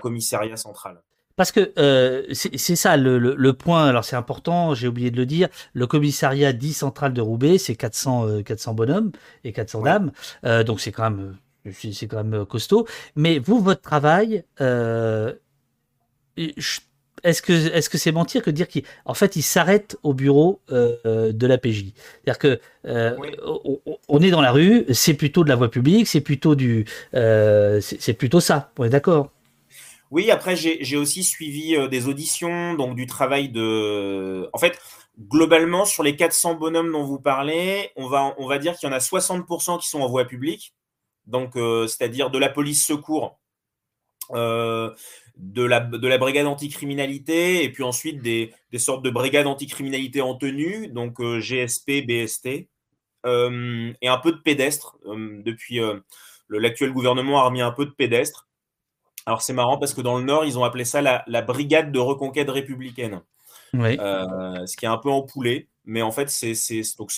commissariat 0.00 0.56
central. 0.56 1.02
Parce 1.36 1.50
que 1.50 1.72
euh, 1.78 2.22
c'est 2.32 2.76
ça 2.76 2.96
le, 2.96 3.18
le, 3.18 3.52
point, 3.54 3.86
alors 3.86 4.04
c'est 4.04 4.14
important, 4.14 4.74
j'ai 4.74 4.86
oublié 4.86 5.10
de 5.10 5.16
le 5.16 5.26
dire, 5.26 5.48
le 5.72 5.86
commissariat 5.88 6.52
dit 6.52 6.72
central 6.72 7.12
de 7.12 7.20
Roubaix, 7.20 7.58
c'est 7.58 7.74
400, 7.74 8.42
400 8.44 8.70
euh, 8.70 8.74
bonhommes 8.74 9.10
et 9.42 9.52
400 9.52 9.82
dames, 9.82 10.12
euh, 10.44 10.62
donc 10.62 10.80
c'est 10.80 10.92
quand 10.92 11.10
même 11.10 11.36
c'est 11.72 12.06
quand 12.06 12.22
même 12.22 12.44
costaud. 12.44 12.86
Mais 13.16 13.38
vous, 13.38 13.58
votre 13.58 13.80
travail, 13.80 14.44
est-ce 17.24 17.42
que 17.42 17.52
est-ce 17.52 17.90
que 17.90 17.98
c'est 17.98 18.12
mentir 18.12 18.42
que 18.42 18.50
dire 18.50 18.66
qu'en 18.68 19.14
fait 19.14 19.36
il 19.36 19.42
s'arrête 19.42 19.96
au 20.02 20.14
bureau 20.14 20.60
de 20.68 21.46
la 21.46 21.58
PJ 21.58 21.92
C'est-à-dire 22.24 22.38
que 22.38 22.60
on 24.08 24.20
est 24.20 24.30
dans 24.30 24.40
la 24.40 24.52
rue, 24.52 24.84
c'est 24.92 25.14
plutôt 25.14 25.42
de 25.42 25.48
la 25.48 25.56
voie 25.56 25.70
publique, 25.70 26.06
c'est 26.06 26.20
plutôt 26.20 26.54
du 26.54 26.84
c'est 27.12 28.14
plutôt 28.16 28.40
ça. 28.40 28.70
On 28.78 28.84
est 28.84 28.90
d'accord? 28.90 29.30
Oui, 30.14 30.30
après, 30.30 30.54
j'ai 30.54 30.96
aussi 30.96 31.24
suivi 31.24 31.74
euh, 31.74 31.88
des 31.88 32.06
auditions, 32.06 32.74
donc 32.74 32.94
du 32.94 33.06
travail 33.06 33.48
de. 33.48 34.48
En 34.52 34.58
fait, 34.58 34.78
globalement, 35.18 35.84
sur 35.84 36.04
les 36.04 36.14
400 36.14 36.54
bonhommes 36.54 36.92
dont 36.92 37.02
vous 37.02 37.18
parlez, 37.18 37.90
on 37.96 38.06
va, 38.06 38.32
on 38.38 38.46
va 38.46 38.58
dire 38.58 38.76
qu'il 38.76 38.88
y 38.88 38.92
en 38.92 38.94
a 38.94 39.00
60% 39.00 39.80
qui 39.80 39.88
sont 39.88 40.00
en 40.00 40.08
voie 40.08 40.24
publique, 40.24 40.72
donc 41.26 41.56
euh, 41.56 41.88
c'est-à-dire 41.88 42.30
de 42.30 42.38
la 42.38 42.48
police 42.48 42.86
secours, 42.86 43.24
euh, 43.24 43.43
de, 44.32 45.62
la, 45.62 45.80
de 45.80 46.08
la 46.08 46.18
brigade 46.18 46.46
anticriminalité, 46.46 47.64
et 47.64 47.72
puis 47.72 47.82
ensuite 47.82 48.22
des, 48.22 48.52
des 48.72 48.78
sortes 48.78 49.04
de 49.04 49.10
brigades 49.10 49.46
anticriminalité 49.46 50.20
en 50.20 50.34
tenue, 50.34 50.88
donc 50.88 51.20
GSP, 51.22 52.06
BST, 52.06 52.46
et 52.46 52.68
un 53.26 54.18
peu 54.22 54.32
de 54.32 54.38
pédestres. 54.38 54.96
depuis 55.04 55.80
l'actuel 56.50 56.92
gouvernement 56.92 57.40
a 57.40 57.44
remis 57.44 57.62
un 57.62 57.72
peu 57.72 57.86
de 57.86 57.90
pédestres. 57.90 58.46
Alors 59.26 59.42
c'est 59.42 59.52
marrant 59.52 59.78
parce 59.78 59.94
que 59.94 60.00
dans 60.00 60.18
le 60.18 60.24
Nord, 60.24 60.44
ils 60.44 60.58
ont 60.58 60.64
appelé 60.64 60.84
ça 60.84 61.00
la, 61.00 61.42
brigade 61.42 61.92
de 61.92 61.98
reconquête 61.98 62.50
républicaine. 62.50 63.22
Euh, 63.74 64.66
ce 64.66 64.76
qui 64.76 64.84
est 64.84 64.88
un 64.88 64.98
peu 64.98 65.10
empoulé, 65.10 65.68
mais 65.84 66.02
en 66.02 66.12
fait, 66.12 66.30
c'est 66.30 66.52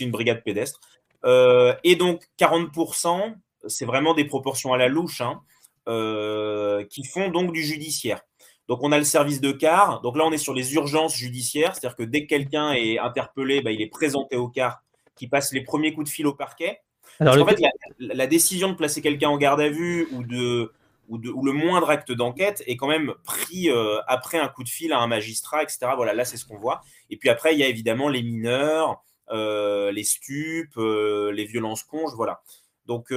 une 0.00 0.10
brigade 0.10 0.42
pédestre. 0.42 0.80
Euh, 1.24 1.74
et 1.82 1.96
donc 1.96 2.28
40%, 2.38 3.34
c'est 3.66 3.84
vraiment 3.84 4.14
des 4.14 4.24
proportions 4.24 4.72
à 4.72 4.78
la 4.78 4.88
louche, 4.88 5.20
hein, 5.20 5.40
euh, 5.88 6.84
qui 6.84 7.04
font 7.04 7.28
donc 7.28 7.52
du 7.52 7.62
judiciaire. 7.62 8.20
Donc 8.68 8.80
on 8.82 8.92
a 8.92 8.98
le 8.98 9.04
service 9.04 9.40
de 9.40 9.52
car. 9.52 10.00
Donc 10.00 10.16
là, 10.16 10.24
on 10.24 10.32
est 10.32 10.38
sur 10.38 10.54
les 10.54 10.74
urgences 10.74 11.16
judiciaires, 11.16 11.74
c'est-à-dire 11.74 11.96
que 11.96 12.02
dès 12.02 12.22
que 12.22 12.28
quelqu'un 12.28 12.72
est 12.72 12.98
interpellé, 12.98 13.60
bah, 13.60 13.70
il 13.70 13.80
est 13.80 13.86
présenté 13.86 14.36
au 14.36 14.48
car, 14.48 14.82
qui 15.14 15.28
passe 15.28 15.52
les 15.52 15.62
premiers 15.62 15.92
coups 15.92 16.10
de 16.10 16.12
fil 16.12 16.26
au 16.26 16.34
parquet. 16.34 16.80
Alors, 17.20 17.40
en 17.40 17.46
fait, 17.46 17.62
la, 17.98 18.26
décision 18.26 18.68
de 18.68 18.74
placer 18.74 19.00
quelqu'un 19.00 19.28
en 19.28 19.38
garde 19.38 19.60
à 19.60 19.68
vue 19.68 20.08
ou 20.12 20.22
de 20.24 20.72
ou, 21.08 21.18
le 21.18 21.52
moindre 21.52 21.88
acte 21.88 22.10
d'enquête 22.10 22.64
est 22.66 22.76
quand 22.76 22.88
même 22.88 23.14
pris 23.24 23.70
euh, 23.70 24.00
après 24.08 24.38
un 24.38 24.48
coup 24.48 24.64
de 24.64 24.68
fil 24.68 24.92
à 24.92 24.98
un 24.98 25.06
magistrat, 25.06 25.62
etc. 25.62 25.78
Voilà, 25.94 26.14
là, 26.14 26.24
c'est 26.24 26.36
ce 26.36 26.44
qu'on 26.44 26.58
voit. 26.58 26.82
Et 27.10 27.16
puis 27.16 27.28
après, 27.28 27.54
il 27.54 27.60
y 27.60 27.62
a 27.62 27.68
évidemment 27.68 28.08
les 28.08 28.22
mineurs, 28.22 29.04
euh, 29.30 29.92
les 29.92 30.02
stupes, 30.02 30.76
euh, 30.76 31.30
les 31.30 31.44
violences 31.44 31.84
conges, 31.84 32.14
voilà. 32.14 32.42
Donc, 32.86 33.12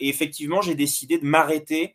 effectivement, 0.00 0.60
j'ai 0.60 0.74
décidé 0.74 1.18
de 1.18 1.24
m'arrêter 1.24 1.94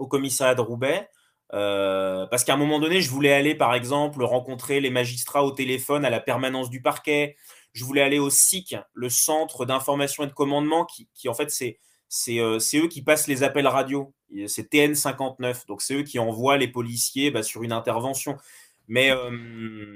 au 0.00 0.08
commissariat 0.08 0.56
de 0.56 0.60
Roubaix. 0.60 1.08
parce 1.50 2.42
qu'à 2.42 2.54
un 2.54 2.56
moment 2.56 2.80
donné, 2.80 3.00
je 3.00 3.10
voulais 3.10 3.32
aller, 3.32 3.54
par 3.54 3.74
exemple, 3.74 4.24
rencontrer 4.24 4.80
les 4.80 4.90
magistrats 4.90 5.44
au 5.44 5.52
téléphone 5.52 6.04
à 6.04 6.10
la 6.10 6.20
permanence 6.20 6.70
du 6.70 6.82
parquet. 6.82 7.36
Je 7.72 7.84
voulais 7.84 8.02
aller 8.02 8.18
au 8.18 8.30
SIC, 8.30 8.74
le 8.94 9.08
centre 9.08 9.64
d'information 9.64 10.24
et 10.24 10.26
de 10.26 10.32
commandement, 10.32 10.84
qui, 10.84 11.08
qui 11.14 11.28
en 11.28 11.34
fait, 11.34 11.50
c'est 11.50 11.78
euh, 12.28 12.58
c'est 12.58 12.78
eux 12.78 12.88
qui 12.88 13.02
passent 13.02 13.28
les 13.28 13.42
appels 13.42 13.66
radio. 13.66 14.12
C'est 14.46 14.72
TN59. 14.72 15.66
Donc, 15.66 15.82
c'est 15.82 15.94
eux 15.94 16.02
qui 16.02 16.18
envoient 16.18 16.56
les 16.56 16.68
policiers 16.68 17.30
bah, 17.30 17.42
sur 17.42 17.62
une 17.62 17.72
intervention. 17.72 18.36
Mais. 18.88 19.10
Euh, 19.10 19.30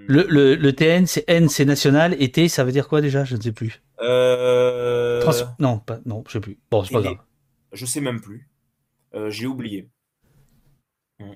le, 0.08 0.70
TN, 0.70 1.06
c'est 1.06 1.24
N, 1.28 1.48
c'est 1.48 1.64
national. 1.64 2.16
Et 2.20 2.30
T, 2.30 2.48
ça 2.48 2.64
veut 2.64 2.72
dire 2.72 2.88
quoi 2.88 3.00
déjà? 3.00 3.24
Je 3.24 3.36
ne 3.36 3.40
sais 3.40 3.52
plus. 3.52 3.82
Euh, 4.00 5.22
non, 5.58 5.78
pas, 5.78 5.98
non, 6.04 6.22
je 6.26 6.30
ne 6.30 6.32
sais 6.32 6.40
plus. 6.40 6.58
Bon, 6.70 6.84
c'est 6.84 6.94
pas 6.94 7.02
grave. 7.02 7.18
Je 7.72 7.86
sais 7.86 8.00
même 8.00 8.20
plus. 8.20 8.48
J'ai 9.28 9.46
oublié. 9.46 9.88
Mmh. 11.20 11.32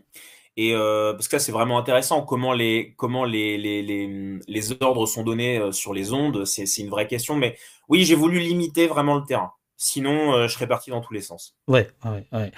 Et 0.61 0.73
parce 0.73 1.29
que 1.29 1.37
là, 1.37 1.41
c'est 1.41 1.53
vraiment 1.53 1.79
intéressant 1.79 2.23
comment 2.23 2.53
les, 2.53 2.93
comment 2.97 3.25
les, 3.25 3.57
les, 3.59 3.81
les, 3.81 4.41
les 4.49 4.83
ordres 4.83 5.07
sont 5.07 5.23
donnés 5.23 5.71
sur 5.71 5.95
les 5.95 6.13
ondes. 6.13 6.45
C'est 6.47 6.65
une 6.79 6.91
vraie 6.91 7.07
question. 7.07 7.37
Mais 7.37 7.57
oui, 7.89 8.05
j'ai 8.05 8.17
voulu 8.17 8.41
limiter 8.41 8.89
vraiment 8.89 9.15
le 9.15 9.25
terrain. 9.25 9.53
Sinon, 9.81 10.35
euh, 10.35 10.49
je 10.49 10.55
serais 10.55 10.67
parti 10.67 10.91
dans 10.91 11.01
tous 11.01 11.15
les 11.15 11.21
sens. 11.21 11.55
Ouais, 11.69 11.89
ouais, 12.05 12.27
ouais. 12.33 12.51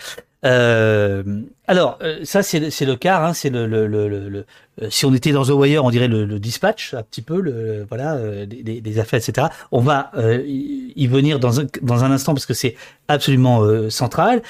Euh, 0.46 1.42
alors, 1.66 1.98
euh, 2.00 2.24
ça, 2.24 2.42
c'est 2.42 2.58
le 2.60 2.96
cas. 2.96 3.22
Hein, 3.22 3.34
c'est 3.34 3.50
le, 3.50 3.66
le, 3.66 3.86
le, 3.86 4.08
le, 4.08 4.46
si 4.88 5.04
on 5.04 5.12
était 5.12 5.30
dans 5.30 5.44
The 5.44 5.50
Wire, 5.50 5.84
on 5.84 5.90
dirait 5.90 6.08
le, 6.08 6.40
dispatch, 6.40 6.94
un 6.94 7.02
petit 7.02 7.20
peu, 7.20 7.42
le, 7.42 7.84
voilà, 7.86 8.46
des, 8.46 8.80
des, 8.80 8.98
affaires, 8.98 9.20
etc. 9.20 9.48
On 9.70 9.80
va 9.80 10.10
y 10.16 11.06
venir 11.08 11.40
dans 11.40 11.60
un, 11.60 11.66
dans 11.82 12.04
un 12.04 12.10
instant 12.10 12.32
parce 12.32 12.46
que 12.46 12.54
c'est 12.54 12.74
absolument 13.08 13.90
central. 13.90 14.42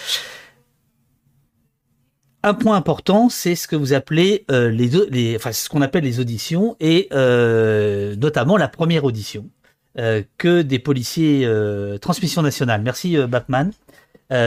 Un 2.43 2.55
point 2.55 2.77
important, 2.77 3.29
c'est 3.29 3.55
ce 3.55 3.69
que 3.69 3.77
vous 3.77 3.93
appelez 3.93 4.45
les, 4.49 4.91
les, 5.11 5.37
enfin, 5.37 5.53
ce 5.53 5.69
qu'on 5.69 5.83
appelle 5.83 6.05
les 6.05 6.21
auditions 6.21 6.77
et 6.81 7.09
notamment 8.17 8.57
la 8.57 8.69
première 8.69 9.05
audition. 9.05 9.51
Euh, 9.99 10.23
que 10.39 10.63
des 10.63 10.79
policiers 10.79 11.43
euh, 11.45 11.99
transmission 11.99 12.43
nationale. 12.43 12.81
Merci 12.81 13.17
euh, 13.17 13.27
Batman. 13.27 13.73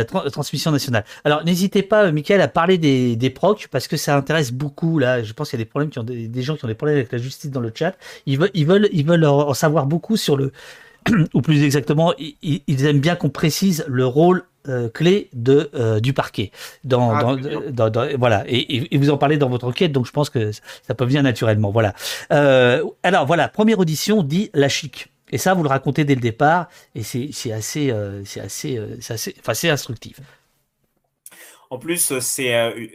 transmission 0.08 0.72
nationale. 0.72 1.04
Alors 1.26 1.44
n'hésitez 1.44 1.84
pas, 1.84 2.14
Michael, 2.14 2.40
à 2.40 2.48
parler 2.48 2.78
des, 2.78 3.18
des 3.18 3.30
procs 3.30 3.68
parce 3.70 3.90
que 3.90 3.98
ça 3.98 4.16
intéresse 4.16 4.54
beaucoup. 4.54 5.00
Là, 5.00 5.22
je 5.22 5.34
pense 5.34 5.50
qu'il 5.50 5.60
y 5.60 5.62
a 5.62 5.66
des 5.66 5.70
problèmes 5.70 5.90
qui 5.90 6.00
ont 6.00 6.04
des, 6.04 6.42
gens 6.42 6.56
qui 6.56 6.64
ont 6.64 6.70
des 6.70 6.76
problèmes 6.76 6.96
avec 6.96 7.12
la 7.12 7.18
justice 7.18 7.52
dans 7.52 7.60
le 7.60 7.74
chat. 7.76 7.94
Ils 8.26 8.40
veulent, 8.40 8.52
ils 8.54 8.66
veulent, 8.66 8.88
ils 8.94 9.06
veulent 9.06 9.26
en 9.26 9.54
savoir 9.54 9.86
beaucoup 9.86 10.16
sur 10.16 10.38
le, 10.38 10.54
ou 11.34 11.42
plus 11.42 11.62
exactement, 11.62 12.14
ils, 12.18 12.86
aiment 12.86 13.02
bien 13.02 13.18
qu'on 13.18 13.30
précise 13.30 13.84
le 13.90 14.06
rôle 14.06 14.44
clé 14.94 15.30
de 15.34 16.00
du 16.00 16.14
parquet. 16.14 16.52
Dans, 16.84 17.12
ah, 17.12 17.36
dans, 17.72 17.90
dans, 17.90 18.18
voilà. 18.18 18.44
Et, 18.48 18.94
et, 18.96 18.98
vous 18.98 19.10
en 19.10 19.18
parlez 19.18 19.38
dans 19.38 19.50
votre 19.50 19.68
enquête 19.68 19.92
donc 19.92 20.06
je 20.06 20.12
pense 20.12 20.30
que 20.30 20.52
ça 20.52 20.96
peut 20.96 21.06
venir 21.06 21.24
naturellement. 21.24 21.72
Voilà. 21.72 21.94
Alors 22.30 23.26
voilà. 23.26 23.48
Première 23.48 23.80
audition 23.80 24.24
dit 24.24 24.50
la 24.54 24.70
chic. 24.70 25.14
Et 25.34 25.40
ça, 25.40 25.56
vous 25.56 25.64
le 25.64 25.70
racontez 25.70 26.06
dès 26.06 26.14
le 26.14 26.22
départ, 26.22 26.68
et 26.94 27.02
c'est 27.02 27.52
assez, 27.52 27.90
euh, 27.90 28.24
c'est 28.24 28.40
assez, 28.40 28.78
euh, 28.78 28.98
assez, 29.10 29.36
assez 29.44 29.68
instructif. 29.68 30.20
En 31.72 31.80
plus, 31.80 32.20
c'est 32.20 32.54
euh, 32.54 32.86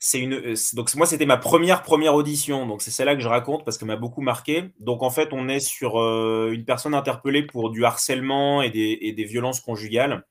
c'est 0.00 0.18
une 0.18 0.56
donc 0.74 0.92
moi 0.96 1.06
c'était 1.06 1.24
ma 1.24 1.36
première 1.36 1.84
première 1.84 2.14
audition. 2.14 2.66
Donc 2.66 2.82
c'est 2.82 2.90
celle-là 2.90 3.14
que 3.14 3.22
je 3.22 3.28
raconte 3.28 3.64
parce 3.64 3.78
qu'elle 3.78 3.86
m'a 3.86 3.96
beaucoup 3.96 4.22
marqué. 4.22 4.70
Donc 4.80 5.04
en 5.04 5.10
fait 5.10 5.28
on 5.30 5.48
est 5.48 5.60
sur 5.60 5.98
une 5.98 6.64
personne 6.64 6.94
interpellée 6.94 7.44
pour 7.44 7.70
du 7.70 7.84
harcèlement 7.84 8.60
et 8.60 8.70
des, 8.70 8.98
et 9.00 9.12
des 9.12 9.24
violences 9.24 9.60
conjugales 9.60 10.24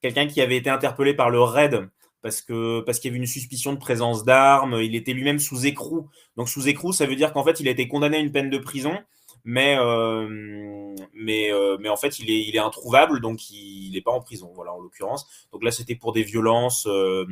quelqu'un 0.00 0.26
qui 0.26 0.40
avait 0.40 0.56
été 0.56 0.70
interpellé 0.70 1.14
par 1.14 1.30
le 1.30 1.40
RAID 1.40 1.88
parce 2.22 2.40
qu'il 2.40 2.54
y 2.56 3.08
avait 3.08 3.16
une 3.16 3.26
suspicion 3.26 3.72
de 3.72 3.78
présence 3.78 4.24
d'armes 4.24 4.80
il 4.80 4.94
était 4.96 5.12
lui-même 5.12 5.38
sous 5.38 5.66
écrou 5.66 6.08
donc 6.36 6.48
sous 6.48 6.68
écrou 6.68 6.92
ça 6.92 7.06
veut 7.06 7.16
dire 7.16 7.32
qu'en 7.32 7.44
fait 7.44 7.60
il 7.60 7.68
a 7.68 7.70
été 7.70 7.86
condamné 7.88 8.16
à 8.16 8.20
une 8.20 8.32
peine 8.32 8.50
de 8.50 8.58
prison 8.58 8.98
mais, 9.44 9.76
euh, 9.78 10.94
euh, 11.16 11.88
en 11.88 11.96
fait, 11.96 12.18
il 12.18 12.54
est, 12.54 12.58
introuvable, 12.58 13.20
donc 13.20 13.50
il 13.50 13.92
n'est 13.92 14.02
pas 14.02 14.10
en 14.10 14.20
prison, 14.20 14.52
voilà, 14.54 14.74
en 14.74 14.78
l'occurrence. 14.78 15.26
Donc 15.52 15.64
là, 15.64 15.70
c'était 15.70 15.94
pour 15.94 16.12
des 16.12 16.22
violences, 16.22 16.86
euh, 16.86 17.24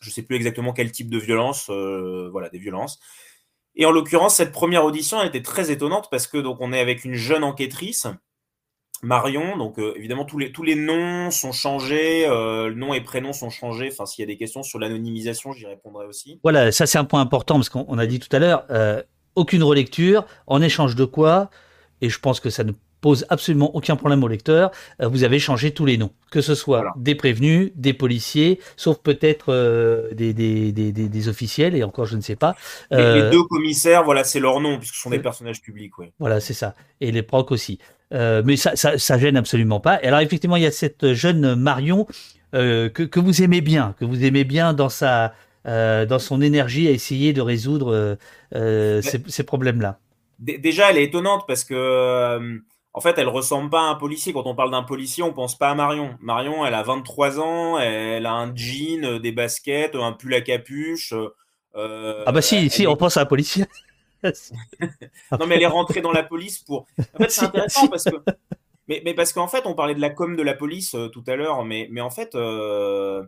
je 0.00 0.08
ne 0.08 0.12
sais 0.12 0.22
plus 0.22 0.36
exactement 0.36 0.72
quel 0.72 0.90
type 0.90 1.08
de 1.08 1.18
violence, 1.18 1.70
voilà, 1.70 2.48
des 2.48 2.58
violences. 2.58 2.98
Et 3.76 3.86
en 3.86 3.92
l'occurrence, 3.92 4.34
cette 4.34 4.52
première 4.52 4.84
audition 4.84 5.20
a 5.20 5.26
été 5.26 5.42
très 5.42 5.70
étonnante 5.70 6.08
parce 6.10 6.26
que 6.26 6.38
donc 6.38 6.58
on 6.60 6.72
est 6.72 6.80
avec 6.80 7.04
une 7.04 7.14
jeune 7.14 7.44
enquêtrice, 7.44 8.08
Marion. 9.02 9.56
Donc 9.56 9.78
évidemment 9.78 10.24
tous 10.24 10.38
les 10.38 10.52
tous 10.52 10.62
les 10.62 10.74
noms 10.74 11.30
sont 11.30 11.52
changés, 11.52 12.26
euh, 12.26 12.72
nom 12.74 12.94
et 12.94 13.00
prénom 13.00 13.32
sont 13.32 13.50
changés. 13.50 13.90
Enfin, 13.92 14.06
s'il 14.06 14.22
y 14.22 14.24
a 14.24 14.26
des 14.26 14.36
questions 14.36 14.62
sur 14.62 14.78
l'anonymisation, 14.78 15.52
j'y 15.52 15.66
répondrai 15.66 16.06
aussi. 16.06 16.40
Voilà, 16.42 16.72
ça 16.72 16.86
c'est 16.86 16.98
un 16.98 17.04
point 17.04 17.20
important 17.20 17.54
parce 17.54 17.68
qu'on 17.68 17.98
a 17.98 18.06
dit 18.06 18.18
tout 18.18 18.34
à 18.34 18.38
l'heure, 18.38 18.66
aucune 19.34 19.62
relecture, 19.62 20.26
en 20.46 20.60
échange 20.62 20.96
de 20.96 21.04
quoi, 21.04 21.50
et 22.00 22.08
je 22.08 22.18
pense 22.18 22.40
que 22.40 22.50
ça 22.50 22.64
ne 22.64 22.72
pose 23.00 23.26
absolument 23.28 23.74
aucun 23.74 23.96
problème 23.96 24.22
au 24.22 24.28
lecteur, 24.28 24.70
euh, 25.00 25.08
vous 25.08 25.24
avez 25.24 25.38
changé 25.38 25.72
tous 25.72 25.86
les 25.86 25.96
noms, 25.96 26.10
que 26.30 26.40
ce 26.40 26.54
soit 26.54 26.84
des 26.96 27.14
prévenus, 27.14 27.72
des 27.74 27.94
policiers, 27.94 28.60
sauf 28.76 28.98
peut-être 28.98 29.46
euh, 29.48 30.12
des, 30.12 30.32
des, 30.32 30.72
des, 30.72 30.92
des, 30.92 31.28
officiels, 31.28 31.74
et 31.74 31.82
encore 31.82 32.06
je 32.06 32.16
ne 32.16 32.20
sais 32.20 32.36
pas. 32.36 32.56
les 32.90 32.98
euh, 32.98 33.30
deux 33.30 33.44
commissaires, 33.44 34.04
voilà, 34.04 34.24
c'est 34.24 34.40
leur 34.40 34.60
nom, 34.60 34.78
puisque 34.78 34.94
ce 34.94 35.00
sont 35.00 35.10
des 35.10 35.18
personnages 35.18 35.62
publics. 35.62 35.96
Oui. 35.98 36.12
Voilà, 36.18 36.40
c'est 36.40 36.54
ça. 36.54 36.74
Et 37.00 37.10
les 37.12 37.22
procs 37.22 37.50
aussi. 37.50 37.78
Mais 38.10 38.56
ça, 38.56 38.76
ça, 38.76 38.98
ça, 38.98 39.18
gêne 39.18 39.36
absolument 39.36 39.80
pas. 39.80 40.02
Et 40.02 40.06
alors 40.06 40.20
effectivement, 40.20 40.56
il 40.56 40.62
y 40.62 40.66
a 40.66 40.72
cette 40.72 41.12
jeune 41.12 41.54
Marion 41.54 42.06
que, 42.52 42.88
que 42.88 43.20
vous 43.20 43.42
aimez 43.42 43.60
bien, 43.60 43.94
que 43.98 44.04
vous 44.04 44.24
aimez 44.24 44.44
bien 44.44 44.72
dans 44.72 44.88
sa 44.88 45.32
euh, 45.66 46.06
dans 46.06 46.18
son 46.18 46.40
énergie 46.40 46.88
à 46.88 46.90
essayer 46.90 47.34
de 47.34 47.42
résoudre 47.42 47.92
euh, 47.92 48.16
euh, 48.54 49.02
ces, 49.02 49.44
problèmes-là 49.44 49.98
Déjà, 50.38 50.90
elle 50.90 50.96
est 50.96 51.04
étonnante 51.04 51.44
parce 51.46 51.64
que 51.64 52.60
en 52.92 53.00
fait, 53.00 53.18
elle 53.18 53.28
ressemble 53.28 53.70
pas 53.70 53.82
à 53.82 53.90
un 53.90 53.94
policier. 53.94 54.32
Quand 54.32 54.46
on 54.46 54.54
parle 54.54 54.70
d'un 54.70 54.82
policier, 54.82 55.22
on 55.22 55.32
pense 55.32 55.56
pas 55.56 55.70
à 55.70 55.74
Marion. 55.74 56.16
Marion, 56.20 56.66
elle 56.66 56.74
a 56.74 56.82
23 56.82 57.38
ans, 57.38 57.78
elle 57.78 58.26
a 58.26 58.32
un 58.32 58.54
jean, 58.56 59.04
euh, 59.04 59.18
des 59.18 59.32
baskets, 59.32 59.94
un 59.94 60.12
pull 60.12 60.34
à 60.34 60.40
capuche. 60.40 61.12
Euh, 61.76 62.24
ah 62.26 62.32
bah 62.32 62.42
si, 62.42 62.68
si, 62.70 62.86
on 62.86 62.96
pense 62.96 63.16
à 63.16 63.22
un 63.22 63.26
policier. 63.26 63.66
non, 65.38 65.46
mais 65.46 65.56
elle 65.56 65.62
est 65.62 65.66
rentrée 65.66 66.00
dans 66.00 66.12
la 66.12 66.22
police 66.22 66.58
pour. 66.58 66.86
En 67.14 67.18
fait, 67.18 67.30
c'est 67.30 67.44
intéressant 67.44 67.88
parce 67.88 68.04
que. 68.04 68.16
Mais, 68.88 69.02
mais 69.04 69.14
parce 69.14 69.32
qu'en 69.32 69.46
fait, 69.46 69.66
on 69.66 69.74
parlait 69.74 69.94
de 69.94 70.00
la 70.00 70.10
com 70.10 70.34
de 70.34 70.42
la 70.42 70.54
police 70.54 70.96
euh, 70.96 71.08
tout 71.08 71.22
à 71.28 71.36
l'heure, 71.36 71.64
mais, 71.64 71.86
mais 71.92 72.00
en 72.00 72.10
fait, 72.10 72.32
parce 72.32 73.26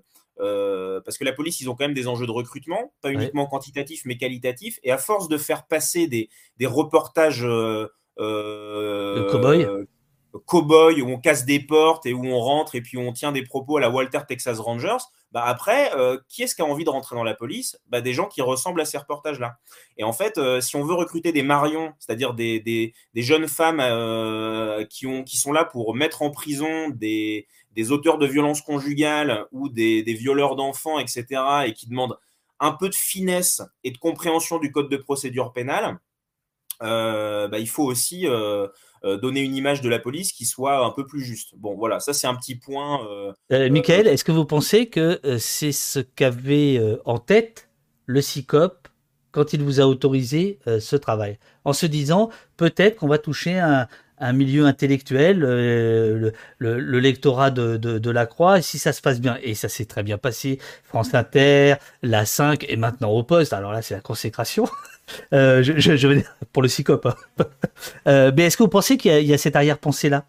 que 1.18 1.24
la 1.24 1.32
police, 1.32 1.60
ils 1.60 1.70
ont 1.70 1.74
quand 1.74 1.84
même 1.84 1.94
des 1.94 2.08
enjeux 2.08 2.26
de 2.26 2.32
recrutement, 2.32 2.92
pas 3.00 3.12
uniquement 3.12 3.46
quantitatifs, 3.46 4.02
mais 4.04 4.16
qualitatifs. 4.16 4.80
Et 4.82 4.90
à 4.90 4.98
force 4.98 5.28
de 5.28 5.38
faire 5.38 5.66
passer 5.66 6.08
des, 6.08 6.28
des 6.58 6.66
reportages 6.66 7.46
euh, 8.18 9.30
cowboy 9.30 9.66
cowboy 10.38 11.02
où 11.02 11.08
on 11.08 11.18
casse 11.18 11.44
des 11.44 11.60
portes 11.60 12.06
et 12.06 12.12
où 12.12 12.24
on 12.24 12.38
rentre 12.38 12.74
et 12.74 12.80
puis 12.80 12.98
on 12.98 13.12
tient 13.12 13.32
des 13.32 13.42
propos 13.42 13.76
à 13.76 13.80
la 13.80 13.90
Walter 13.90 14.20
Texas 14.26 14.58
Rangers, 14.58 14.98
bah 15.30 15.44
après, 15.46 15.94
euh, 15.96 16.18
qui 16.28 16.42
est-ce 16.42 16.54
qui 16.54 16.62
a 16.62 16.64
envie 16.64 16.84
de 16.84 16.90
rentrer 16.90 17.16
dans 17.16 17.24
la 17.24 17.34
police? 17.34 17.78
Bah 17.88 18.00
Des 18.00 18.12
gens 18.12 18.26
qui 18.26 18.42
ressemblent 18.42 18.80
à 18.80 18.84
ces 18.84 18.98
reportages-là. 18.98 19.56
Et 19.96 20.04
en 20.04 20.12
fait, 20.12 20.36
euh, 20.38 20.60
si 20.60 20.76
on 20.76 20.84
veut 20.84 20.94
recruter 20.94 21.32
des 21.32 21.42
marions, 21.42 21.94
c'est-à-dire 21.98 22.34
des, 22.34 22.60
des, 22.60 22.92
jeunes 23.22 23.48
femmes 23.48 23.80
qui, 24.88 25.06
ont, 25.06 25.24
qui 25.24 25.36
sont 25.36 25.52
là 25.52 25.64
pour 25.64 25.94
mettre 25.94 26.22
en 26.22 26.30
prison 26.30 26.90
des, 26.90 27.46
des 27.72 27.92
auteurs 27.92 28.18
de 28.18 28.26
violences 28.26 28.60
conjugales 28.60 29.46
ou 29.52 29.68
des, 29.68 30.02
des 30.02 30.14
violeurs 30.14 30.56
d'enfants, 30.56 30.98
etc., 30.98 31.26
et 31.66 31.72
qui 31.72 31.88
demandent 31.88 32.18
un 32.60 32.72
peu 32.72 32.88
de 32.88 32.94
finesse 32.94 33.60
et 33.84 33.90
de 33.90 33.98
compréhension 33.98 34.58
du 34.58 34.70
code 34.70 34.88
de 34.88 34.96
procédure 34.96 35.52
pénale, 35.52 35.98
euh, 36.80 37.48
bah, 37.48 37.58
il 37.58 37.68
faut 37.68 37.84
aussi 37.84 38.26
euh, 38.26 38.32
euh, 38.62 38.68
donner 39.20 39.40
une 39.40 39.54
image 39.54 39.80
de 39.80 39.88
la 39.88 39.98
police 39.98 40.32
qui 40.32 40.46
soit 40.46 40.84
un 40.84 40.90
peu 40.90 41.06
plus 41.06 41.22
juste. 41.22 41.54
Bon, 41.56 41.74
voilà, 41.76 42.00
ça 42.00 42.12
c'est 42.12 42.26
un 42.26 42.34
petit 42.34 42.54
point. 42.56 43.00
Michael, 43.50 44.06
est-ce 44.06 44.24
que 44.24 44.32
vous 44.32 44.44
pensez 44.44 44.86
que 44.86 45.20
c'est 45.38 45.72
ce 45.72 46.00
qu'avait 46.00 46.80
en 47.04 47.18
tête 47.18 47.68
le 48.06 48.20
CICOP 48.20 48.88
quand 49.30 49.52
il 49.52 49.62
vous 49.62 49.80
a 49.80 49.84
autorisé 49.84 50.58
ce 50.66 50.96
travail? 50.96 51.38
En 51.64 51.72
se 51.72 51.86
disant, 51.86 52.30
peut-être 52.56 52.96
qu'on 52.96 53.08
va 53.08 53.18
toucher 53.18 53.58
un, 53.58 53.88
un 54.22 54.32
milieu 54.32 54.66
intellectuel, 54.66 55.40
le, 55.40 56.32
le, 56.58 57.00
lectorat 57.00 57.50
de, 57.50 57.76
de, 57.76 58.10
la 58.10 58.26
Croix, 58.26 58.58
et 58.58 58.62
si 58.62 58.78
ça 58.78 58.92
se 58.92 59.02
passe 59.02 59.20
bien, 59.20 59.36
et 59.42 59.54
ça 59.54 59.68
s'est 59.68 59.84
très 59.84 60.04
bien 60.04 60.16
passé, 60.16 60.60
France 60.84 61.12
Inter, 61.12 61.74
la 62.02 62.24
5 62.24 62.64
et 62.68 62.76
maintenant 62.76 63.10
au 63.10 63.24
poste, 63.24 63.52
alors 63.52 63.72
là 63.72 63.82
c'est 63.82 63.94
la 63.94 64.00
consécration. 64.00 64.68
Euh, 65.32 65.62
je, 65.62 65.78
je, 65.78 66.06
veux 66.06 66.16
dire, 66.16 66.36
pour 66.52 66.62
le 66.62 66.68
psychope. 66.68 67.06
Hein. 67.06 67.16
Euh, 68.06 68.32
mais 68.36 68.44
est-ce 68.44 68.56
que 68.56 68.62
vous 68.62 68.68
pensez 68.68 68.96
qu'il 68.96 69.24
y, 69.24 69.32
a 69.32 69.38
cette 69.38 69.56
arrière-pensée-là? 69.56 70.26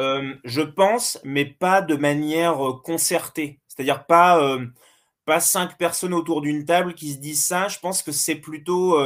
Euh, 0.00 0.34
Je 0.44 0.62
pense, 0.62 1.20
mais 1.24 1.44
pas 1.44 1.80
de 1.80 1.94
manière 1.94 2.56
concertée. 2.82 3.60
C'est-à-dire 3.68 4.06
pas, 4.06 4.58
pas 5.26 5.40
cinq 5.40 5.78
personnes 5.78 6.14
autour 6.14 6.40
d'une 6.40 6.64
table 6.64 6.94
qui 6.94 7.12
se 7.12 7.18
disent 7.18 7.44
ça. 7.44 7.68
Je 7.68 7.78
pense 7.78 8.02
que 8.02 8.12
c'est 8.12 8.36
plutôt 8.36 8.98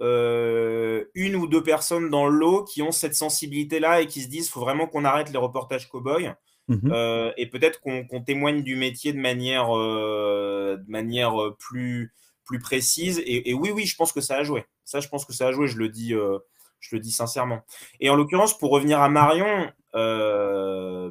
une 0.00 1.36
ou 1.36 1.46
deux 1.46 1.62
personnes 1.62 2.10
dans 2.10 2.26
l'eau 2.26 2.64
qui 2.64 2.82
ont 2.82 2.92
cette 2.92 3.14
sensibilité-là 3.14 4.00
et 4.00 4.06
qui 4.06 4.22
se 4.22 4.28
disent 4.28 4.48
faut 4.48 4.60
vraiment 4.60 4.86
qu'on 4.86 5.04
arrête 5.04 5.30
les 5.32 5.38
reportages 5.38 5.88
cow-boys. 5.88 6.34
Mmh 6.68 7.32
et 7.36 7.46
peut-être 7.46 7.80
qu'on 7.80 8.22
témoigne 8.24 8.62
du 8.62 8.76
métier 8.76 9.12
de 9.12 9.20
manière, 9.20 9.68
de 9.68 10.90
manière 10.90 11.34
plus, 11.58 12.12
plus 12.46 12.58
précise. 12.58 13.22
Et, 13.26 13.52
oui, 13.52 13.70
oui, 13.70 13.84
je 13.84 13.96
pense 13.96 14.12
que 14.12 14.22
ça 14.22 14.36
a 14.36 14.42
joué. 14.44 14.64
Ça, 14.84 15.00
je 15.00 15.08
pense 15.08 15.26
que 15.26 15.34
ça 15.34 15.48
a 15.48 15.52
joué. 15.52 15.66
Je 15.66 15.76
le 15.76 15.88
dis, 15.90 16.14
euh, 16.14 16.38
je 16.80 16.94
le 16.96 17.00
dis 17.00 17.10
sincèrement. 17.10 17.62
Et 18.00 18.08
en 18.08 18.14
l'occurrence, 18.14 18.56
pour 18.56 18.70
revenir 18.70 19.00
à 19.00 19.08
Marion, 19.10 19.70
euh, 19.94 21.10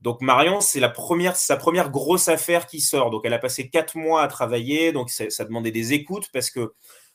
donc 0.00 0.20
Marion, 0.20 0.60
c'est 0.60 0.80
la 0.80 0.90
première, 0.90 1.36
sa 1.36 1.56
première 1.56 1.90
grosse 1.90 2.28
affaire 2.28 2.66
qui 2.66 2.80
sort. 2.80 3.10
Donc, 3.10 3.22
elle 3.24 3.32
a 3.32 3.38
passé 3.38 3.70
quatre 3.70 3.96
mois 3.96 4.22
à 4.22 4.28
travailler. 4.28 4.92
Donc, 4.92 5.08
ça, 5.10 5.44
demandait 5.44 5.70
des 5.70 5.94
écoutes 5.94 6.28
parce 6.32 6.50
que 6.50 6.74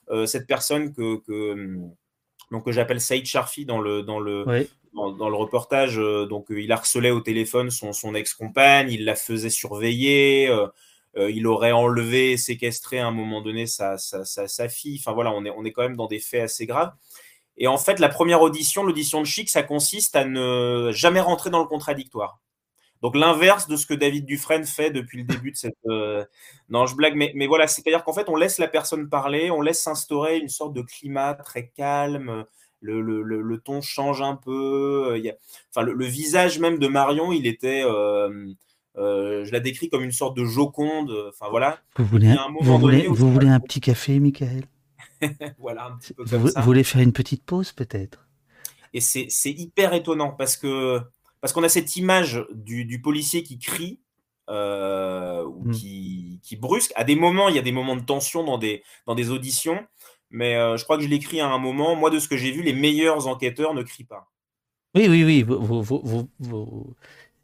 euh, 0.09 0.25
cette 0.25 0.47
personne 0.47 0.93
que, 0.93 1.17
que 1.17 1.77
donc 2.49 2.65
que 2.65 2.71
j'appelle 2.71 2.99
Saïd 2.99 3.27
Sharfi 3.27 3.65
dans 3.65 3.79
le 3.79 4.01
dans 4.01 4.19
le 4.19 4.43
dans, 4.95 5.29
le 5.29 5.35
reportage, 5.35 5.97
donc 5.97 6.47
il 6.49 6.71
harcelait 6.71 7.11
au 7.11 7.21
téléphone 7.21 7.69
son, 7.69 7.93
son 7.93 8.15
ex-compagne, 8.15 8.89
il 8.89 9.05
la 9.05 9.15
faisait 9.15 9.51
surveiller. 9.51 10.49
Euh, 11.17 11.31
il 11.31 11.47
aurait 11.47 11.71
enlevé, 11.71 12.37
séquestré 12.37 12.99
à 12.99 13.07
un 13.07 13.11
moment 13.11 13.41
donné 13.41 13.65
sa, 13.65 13.97
fille. 14.69 14.99
Enfin 14.99 15.13
voilà, 15.13 15.31
on 15.31 15.43
est, 15.45 15.49
on 15.49 15.65
est 15.65 15.71
quand 15.71 15.83
même 15.83 15.95
dans 15.95 16.07
des 16.07 16.19
faits 16.19 16.43
assez 16.43 16.65
graves. 16.65 16.93
Et 17.57 17.67
en 17.67 17.77
fait, 17.77 17.99
la 17.99 18.09
première 18.09 18.41
audition, 18.41 18.83
l'audition 18.83 19.19
de 19.21 19.25
Chic, 19.25 19.49
ça 19.49 19.63
consiste 19.63 20.15
à 20.15 20.25
ne 20.25 20.91
jamais 20.93 21.19
rentrer 21.19 21.49
dans 21.49 21.59
le 21.59 21.65
contradictoire. 21.65 22.39
Donc 23.01 23.15
l'inverse 23.15 23.67
de 23.67 23.75
ce 23.75 23.85
que 23.85 23.93
David 23.93 24.25
Dufresne 24.25 24.65
fait 24.65 24.91
depuis 24.91 25.19
le 25.19 25.23
début 25.23 25.51
de 25.51 25.57
cette. 25.57 25.77
Euh, 25.87 26.25
non, 26.69 26.85
je 26.85 26.95
blague, 26.95 27.15
mais, 27.15 27.31
mais 27.35 27.47
voilà, 27.47 27.67
c'est-à-dire 27.67 28.03
qu'en 28.03 28.13
fait, 28.13 28.29
on 28.29 28.35
laisse 28.35 28.57
la 28.57 28.67
personne 28.67 29.09
parler, 29.09 29.51
on 29.51 29.61
laisse 29.61 29.81
s'instaurer 29.81 30.37
une 30.37 30.49
sorte 30.49 30.73
de 30.73 30.81
climat 30.81 31.33
très 31.33 31.67
calme. 31.69 32.45
Le, 32.81 33.01
le, 33.01 33.21
le, 33.23 33.57
ton 33.57 33.81
change 33.81 34.21
un 34.21 34.35
peu. 34.35 35.21
Enfin, 35.69 35.85
le, 35.85 36.05
visage 36.05 36.59
même 36.59 36.79
de 36.79 36.87
Marion, 36.87 37.33
il 37.33 37.45
était. 37.45 37.83
Euh, 37.83 38.53
euh, 38.99 39.45
je 39.45 39.51
la 39.51 39.59
décris 39.59 39.89
comme 39.89 40.03
une 40.03 40.11
sorte 40.11 40.35
de 40.35 40.45
joconde. 40.45 41.11
Enfin 41.29 41.47
voilà. 41.49 41.79
Vous 41.97 42.05
voulez, 42.05 42.27
un, 42.27 42.47
vous 42.59 42.77
voulez, 42.77 43.07
vous 43.07 43.31
voulez 43.31 43.47
un 43.47 43.59
petit 43.59 43.79
café, 43.79 44.19
Michael? 44.19 44.65
Voilà, 45.59 45.87
un 45.87 45.97
petit 45.97 46.13
peu 46.13 46.23
comme 46.23 46.39
vous, 46.43 46.61
voulez 46.61 46.83
faire 46.83 47.01
une 47.01 47.11
petite 47.11 47.43
pause 47.43 47.73
peut-être? 47.73 48.25
Et 48.93 49.01
c'est 49.01 49.27
hyper 49.45 49.93
étonnant 49.93 50.31
parce 50.31 50.55
que 50.55 50.99
parce 51.41 51.53
qu'on 51.53 51.63
a 51.63 51.69
cette 51.69 51.95
image 51.95 52.45
du, 52.53 53.01
policier 53.01 53.43
qui 53.43 53.59
crie. 53.59 53.99
Euh, 54.49 55.45
ou 55.45 55.65
hmm. 55.65 55.71
qui, 55.73 56.39
qui, 56.41 56.55
brusque. 56.55 56.91
À 56.95 57.03
des 57.03 57.15
moments, 57.15 57.49
il 57.49 57.55
y 57.55 57.59
a 57.59 57.61
des 57.61 57.71
moments 57.71 57.95
de 57.95 58.01
tension 58.01 58.43
dans 58.43 58.57
des, 58.57 58.81
dans 59.05 59.13
des 59.13 59.29
auditions, 59.29 59.85
mais 60.31 60.55
euh, 60.55 60.75
je 60.75 60.83
crois 60.85 60.97
que 60.97 61.03
je 61.03 61.07
l'écris 61.07 61.39
à 61.39 61.47
un 61.47 61.59
moment. 61.59 61.95
Moi, 61.95 62.09
de 62.09 62.17
ce 62.17 62.27
que 62.27 62.35
j'ai 62.35 62.49
vu, 62.51 62.63
les 62.63 62.73
meilleurs 62.73 63.27
enquêteurs 63.27 63.75
ne 63.75 63.83
crient 63.83 64.05
pas. 64.05 64.27
Oui, 64.95 65.07
oui, 65.07 65.23
oui. 65.23 65.43
Vous, 65.43 65.83
vous, 65.83 66.29
vous, 66.39 66.95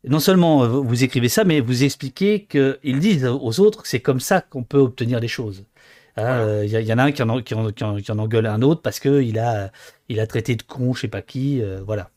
non 0.08 0.20
seulement 0.20 0.64
euh, 0.64 0.68
vous 0.68 1.04
écrivez 1.04 1.30
ça, 1.30 1.44
mais 1.44 1.60
vous 1.60 1.84
expliquez 1.84 2.46
qu'ils 2.46 3.00
disent 3.00 3.26
aux 3.26 3.60
autres 3.60 3.84
que 3.84 3.88
c'est 3.88 4.02
comme 4.02 4.20
ça 4.20 4.42
qu'on 4.42 4.64
peut 4.64 4.78
obtenir 4.78 5.20
des 5.20 5.28
choses. 5.28 5.66
Il 6.18 6.24
hein, 6.24 6.40
euh, 6.40 6.66
y, 6.66 6.94
en 6.94 6.98
a 6.98 7.04
un 7.04 7.12
qui 7.12 7.24
en, 7.24 7.42
qui 7.42 7.54
qui 7.74 8.12
engueule 8.12 8.46
un 8.46 8.62
autre 8.62 8.82
parce 8.82 9.00
qu'il 9.00 9.38
a, 9.38 9.72
il 10.08 10.20
a 10.20 10.28
traité 10.28 10.56
de 10.56 10.64
con, 10.64 10.94
je 10.94 11.02
sais 11.02 11.08
pas 11.10 11.22
qui, 11.22 11.62
euh, 11.62 11.82
voilà. 11.86 12.10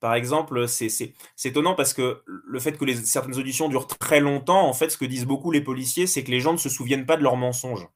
Par 0.00 0.14
exemple, 0.14 0.68
c'est 0.68 1.12
étonnant 1.44 1.74
parce 1.74 1.92
que 1.92 2.22
le 2.26 2.58
fait 2.58 2.78
que 2.78 2.84
les, 2.84 2.94
certaines 2.96 3.36
auditions 3.36 3.68
durent 3.68 3.86
très 3.86 4.20
longtemps, 4.20 4.68
en 4.68 4.72
fait, 4.72 4.90
ce 4.90 4.98
que 4.98 5.04
disent 5.04 5.26
beaucoup 5.26 5.50
les 5.50 5.60
policiers, 5.62 6.06
c'est 6.06 6.22
que 6.22 6.30
les 6.30 6.40
gens 6.40 6.52
ne 6.52 6.58
se 6.58 6.68
souviennent 6.68 7.06
pas 7.06 7.16
de 7.16 7.22
leurs 7.22 7.36
mensonges. 7.36 7.88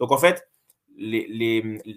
Donc, 0.00 0.10
en 0.10 0.18
fait, 0.18 0.48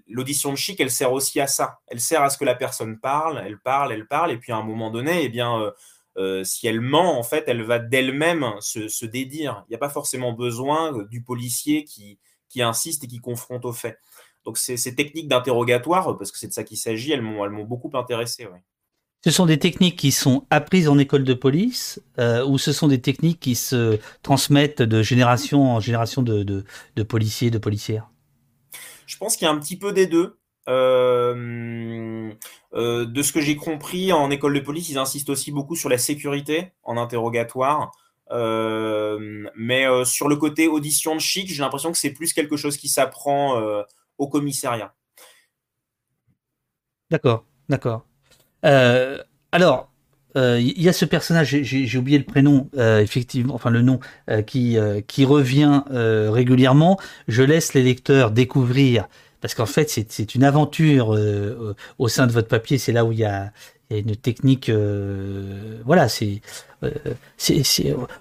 l'audition 0.07 0.51
de 0.51 0.57
chic, 0.57 0.79
elle 0.79 0.91
sert 0.91 1.11
aussi 1.11 1.39
à 1.39 1.47
ça. 1.47 1.79
Elle 1.87 1.99
sert 1.99 2.21
à 2.23 2.29
ce 2.29 2.37
que 2.37 2.45
la 2.45 2.55
personne 2.55 2.99
parle, 2.99 3.41
elle 3.45 3.59
parle, 3.59 3.93
elle 3.93 4.07
parle, 4.07 4.31
et 4.31 4.37
puis 4.37 4.51
à 4.51 4.57
un 4.57 4.63
moment 4.63 4.89
donné, 4.89 5.23
eh 5.23 5.29
bien, 5.29 5.59
euh, 5.59 5.71
si 6.43 6.67
elle 6.67 6.81
ment, 6.81 7.17
en 7.19 7.23
fait, 7.23 7.43
elle 7.47 7.63
va 7.63 7.79
d'elle-même 7.79 8.53
se, 8.59 9.05
dédire. 9.05 9.63
Il 9.67 9.71
n'y 9.71 9.75
a 9.75 9.79
pas 9.79 9.89
forcément 9.89 10.33
besoin 10.33 11.03
du 11.09 11.21
policier 11.21 11.83
qui, 11.83 12.19
insiste 12.59 13.03
et 13.03 13.07
qui 13.07 13.19
confronte 13.19 13.65
aux 13.65 13.73
faits. 13.73 13.99
Donc 14.45 14.57
ces, 14.57 14.95
techniques 14.95 15.27
d'interrogatoire, 15.27 16.17
parce 16.17 16.31
que 16.31 16.39
c'est 16.39 16.47
de 16.47 16.53
ça 16.53 16.63
qu'il 16.63 16.77
s'agit, 16.77 17.11
elles 17.11 17.21
m'ont 17.21 17.63
beaucoup 17.65 17.91
intéressé. 17.93 18.47
Ce 19.23 19.31
sont 19.31 19.45
des 19.45 19.59
techniques 19.59 19.97
qui 19.97 20.11
sont 20.11 20.45
apprises 20.49 20.87
en 20.87 20.97
école 20.97 21.23
de 21.23 21.33
police 21.33 22.01
euh, 22.19 22.45
ou 22.45 22.57
ce 22.57 22.71
sont 22.71 22.87
des 22.87 23.01
techniques 23.01 23.39
qui 23.39 23.55
se 23.55 23.99
transmettent 24.21 24.81
de 24.81 25.01
génération 25.01 25.71
en 25.71 25.79
génération 25.79 26.21
de, 26.21 26.43
de 26.43 27.03
policiers, 27.03 27.51
de 27.51 27.57
policières? 27.57 28.09
Je 29.07 29.17
pense 29.17 29.37
qu'il 29.37 29.45
y 29.45 29.49
a 29.49 29.51
un 29.51 29.59
petit 29.59 29.77
peu 29.77 29.93
des 29.93 30.05
deux. 30.05 30.37
Euh, 30.67 32.33
euh, 32.73 33.05
de 33.05 33.21
ce 33.21 33.31
que 33.31 33.41
j'ai 33.41 33.55
compris, 33.55 34.11
en 34.11 34.29
école 34.29 34.53
de 34.53 34.59
police, 34.59 34.89
ils 34.89 34.97
insistent 34.97 35.29
aussi 35.29 35.51
beaucoup 35.51 35.75
sur 35.75 35.89
la 35.89 35.97
sécurité 35.97 36.71
en 36.83 36.97
interrogatoire. 36.97 37.91
Euh, 38.31 39.47
mais 39.55 39.85
sur 40.03 40.27
le 40.27 40.35
côté 40.35 40.67
audition 40.67 41.15
de 41.15 41.21
chic, 41.21 41.47
j'ai 41.47 41.61
l'impression 41.61 41.91
que 41.91 41.97
c'est 41.97 42.11
plus 42.11 42.33
quelque 42.33 42.57
chose 42.57 42.77
qui 42.77 42.89
s'apprend 42.89 43.61
au 44.17 44.27
commissariat. 44.27 44.93
D'accord, 47.09 47.45
d'accord. 47.69 48.05
alors, 48.63 49.89
il 50.35 50.81
y 50.81 50.89
a 50.89 50.93
ce 50.93 51.05
personnage, 51.05 51.61
j'ai 51.61 51.97
oublié 51.97 52.17
le 52.17 52.25
prénom, 52.25 52.69
effectivement, 52.75 53.55
enfin 53.55 53.69
le 53.69 53.81
nom, 53.81 54.01
qui, 54.45 54.77
qui 55.07 55.23
revient 55.23 55.83
régulièrement. 55.89 56.99
Je 57.29 57.43
laisse 57.43 57.73
les 57.73 57.83
lecteurs 57.83 58.31
découvrir 58.31 59.07
parce 59.41 59.53
qu'en 59.53 59.65
fait, 59.65 59.89
c'est 60.09 60.35
une 60.35 60.43
aventure 60.43 61.13
euh, 61.15 61.75
au 61.99 62.07
sein 62.07 62.27
de 62.27 62.31
votre 62.31 62.47
papier. 62.47 62.77
C'est 62.77 62.91
là 62.91 63.05
où 63.05 63.11
il 63.11 63.19
y 63.19 63.25
a, 63.25 63.51
une 63.89 64.15
technique. 64.15 64.69
Euh, 64.69 65.79
voilà, 65.85 66.09
c'est, 66.09 66.41
euh, 66.83 66.89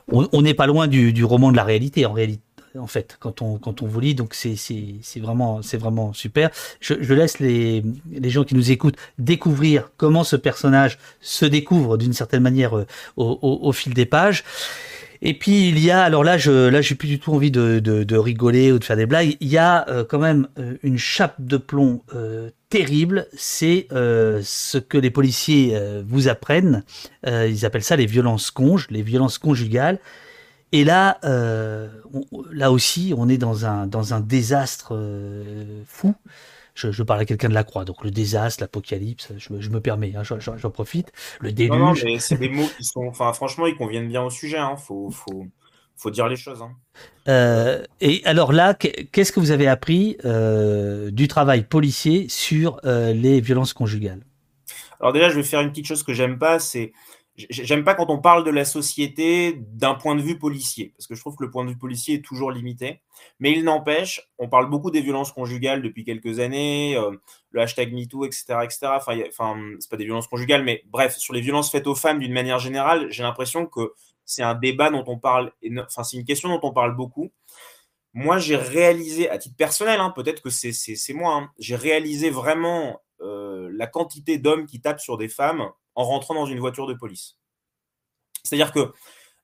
on 0.08 0.42
n'est 0.42 0.54
pas 0.54 0.66
loin 0.66 0.86
du, 0.86 1.24
roman 1.24 1.50
de 1.50 1.56
la 1.56 1.64
réalité 1.64 2.06
en 2.06 2.12
réalité. 2.12 2.42
en 2.78 2.86
fait 2.86 3.16
quand 3.18 3.40
on 3.40 3.58
quand 3.58 3.82
on 3.82 3.86
vous 3.86 4.00
lit. 4.00 4.14
Donc 4.14 4.34
c'est 4.34 4.96
vraiment 5.16 5.62
c'est 5.62 5.78
vraiment 5.78 6.12
super. 6.12 6.50
Je, 6.80 6.94
je 7.00 7.14
laisse 7.14 7.40
les 7.40 7.82
les 8.12 8.30
gens 8.30 8.44
qui 8.44 8.54
nous 8.54 8.70
écoutent 8.70 8.98
découvrir 9.18 9.90
comment 9.96 10.24
ce 10.24 10.36
personnage 10.36 10.98
se 11.20 11.46
découvre 11.46 11.96
d'une 11.96 12.12
certaine 12.12 12.42
manière 12.42 12.74
au, 12.74 12.84
au, 13.16 13.58
au 13.62 13.72
fil 13.72 13.94
des 13.94 14.06
pages. 14.06 14.44
Et 15.22 15.34
puis 15.34 15.68
il 15.68 15.78
y 15.78 15.90
a, 15.90 16.02
alors 16.02 16.24
là, 16.24 16.38
je 16.38 16.68
là, 16.68 16.80
j'ai 16.80 16.94
plus 16.94 17.08
du 17.08 17.18
tout 17.18 17.32
envie 17.32 17.50
de, 17.50 17.78
de, 17.78 18.16
rigoler 18.16 18.72
ou 18.72 18.78
de 18.78 18.84
faire 18.84 18.96
des 18.96 19.06
blagues. 19.06 19.36
Il 19.40 19.48
y 19.48 19.58
a 19.58 19.88
euh, 19.88 20.04
quand 20.04 20.18
même 20.18 20.48
euh, 20.58 20.76
une 20.82 20.98
chape 20.98 21.34
de 21.38 21.56
plomb 21.56 22.02
euh, 22.14 22.50
terrible. 22.68 23.26
C'est 23.36 23.88
ce 23.90 24.78
que 24.78 24.98
les 24.98 25.10
policiers 25.10 25.78
vous 26.06 26.28
apprennent. 26.28 26.82
ils 27.24 27.64
appellent 27.64 27.84
ça 27.84 27.96
les 27.96 28.06
violences 28.06 28.50
conges, 28.50 28.88
les 28.90 29.02
violences 29.02 29.38
conjugales. 29.38 29.98
Et 30.72 30.84
là, 30.84 31.18
là 31.22 32.72
aussi, 32.72 33.14
on 33.16 33.28
est 33.28 33.38
dans 33.38 33.66
un 33.66 33.86
dans 33.86 34.14
un 34.14 34.20
désastre 34.20 34.98
fou 35.86 36.14
je, 36.76 37.02
parle 37.02 37.20
à 37.20 37.24
quelqu'un 37.24 37.48
de 37.48 37.54
la 37.54 37.64
croix. 37.64 37.84
Donc 37.84 38.04
le 38.04 38.10
désastre, 38.10 38.62
l'apocalypse, 38.62 39.32
je, 39.36 39.70
me 39.70 39.80
permets, 39.80 40.12
hein, 40.14 40.22
j'en 40.22 40.70
profite. 40.70 41.12
Le 41.40 41.52
déluge. 41.52 41.78
Non, 41.78 41.94
mais 42.04 42.18
c'est 42.18 42.36
des 42.36 42.48
mots 42.48 42.68
qui 42.76 42.84
sont, 42.84 43.06
enfin, 43.08 43.32
franchement, 43.32 43.66
ils 43.66 43.76
conviennent 43.76 44.08
bien 44.08 44.22
au 44.22 44.30
sujet. 44.30 44.58
Hein. 44.58 44.76
Faut, 44.76 45.10
faut, 45.10 45.46
faut 45.96 46.10
dire 46.10 46.28
les 46.28 46.36
choses. 46.36 46.62
Hein. 46.62 46.72
Euh, 47.28 47.82
et 48.00 48.22
alors 48.24 48.52
là, 48.52 48.74
qu'est-ce 48.74 49.32
que 49.32 49.40
vous 49.40 49.50
avez 49.50 49.66
appris 49.66 50.18
euh, 50.24 51.10
du 51.10 51.28
travail 51.28 51.64
policier 51.64 52.28
sur 52.28 52.80
euh, 52.84 53.12
les 53.12 53.40
violences 53.40 53.72
conjugales? 53.72 54.20
Alors 55.00 55.12
déjà, 55.12 55.28
je 55.28 55.36
vais 55.36 55.42
faire 55.42 55.60
une 55.60 55.70
petite 55.70 55.86
chose 55.86 56.02
que 56.02 56.12
j'aime 56.12 56.38
pas, 56.38 56.58
c'est 56.58 56.92
J'aime 57.36 57.84
pas 57.84 57.94
quand 57.94 58.08
on 58.08 58.18
parle 58.18 58.44
de 58.44 58.50
la 58.50 58.64
société 58.64 59.60
d'un 59.72 59.94
point 59.94 60.14
de 60.14 60.22
vue 60.22 60.38
policier, 60.38 60.92
parce 60.96 61.06
que 61.06 61.14
je 61.14 61.20
trouve 61.20 61.36
que 61.36 61.44
le 61.44 61.50
point 61.50 61.64
de 61.64 61.70
vue 61.70 61.78
policier 61.78 62.16
est 62.16 62.24
toujours 62.24 62.50
limité. 62.50 63.02
Mais 63.40 63.52
il 63.52 63.64
n'empêche, 63.64 64.30
on 64.38 64.48
parle 64.48 64.70
beaucoup 64.70 64.90
des 64.90 65.02
violences 65.02 65.32
conjugales 65.32 65.82
depuis 65.82 66.04
quelques 66.04 66.40
années, 66.40 66.96
euh, 66.96 67.10
le 67.50 67.60
hashtag 67.60 67.92
MeToo, 67.92 68.24
etc., 68.24 68.58
etc. 68.64 68.78
Enfin, 68.96 69.18
enfin 69.28 69.56
c'est 69.78 69.90
pas 69.90 69.96
des 69.96 70.04
violences 70.04 70.28
conjugales, 70.28 70.64
mais 70.64 70.82
bref, 70.86 71.16
sur 71.16 71.34
les 71.34 71.40
violences 71.40 71.70
faites 71.70 71.86
aux 71.86 71.94
femmes 71.94 72.20
d'une 72.20 72.32
manière 72.32 72.58
générale, 72.58 73.06
j'ai 73.10 73.22
l'impression 73.22 73.66
que 73.66 73.92
c'est 74.24 74.42
un 74.42 74.54
débat 74.54 74.90
dont 74.90 75.04
on 75.06 75.18
parle, 75.18 75.52
enfin, 75.78 76.02
c'est 76.02 76.16
une 76.16 76.24
question 76.24 76.48
dont 76.48 76.60
on 76.62 76.72
parle 76.72 76.96
beaucoup. 76.96 77.30
Moi, 78.14 78.38
j'ai 78.38 78.56
réalisé, 78.56 79.28
à 79.28 79.36
titre 79.36 79.56
personnel, 79.56 80.00
hein, 80.00 80.10
peut-être 80.14 80.40
que 80.42 80.48
c'est 80.50 81.12
moi, 81.12 81.34
hein, 81.34 81.50
j'ai 81.58 81.76
réalisé 81.76 82.30
vraiment 82.30 83.00
euh, 83.20 83.70
la 83.72 83.86
quantité 83.86 84.38
d'hommes 84.38 84.66
qui 84.66 84.80
tapent 84.80 85.00
sur 85.00 85.18
des 85.18 85.28
femmes 85.28 85.70
en 85.96 86.04
rentrant 86.04 86.34
dans 86.34 86.46
une 86.46 86.60
voiture 86.60 86.86
de 86.86 86.94
police. 86.94 87.36
C'est-à-dire 88.44 88.72
que 88.72 88.92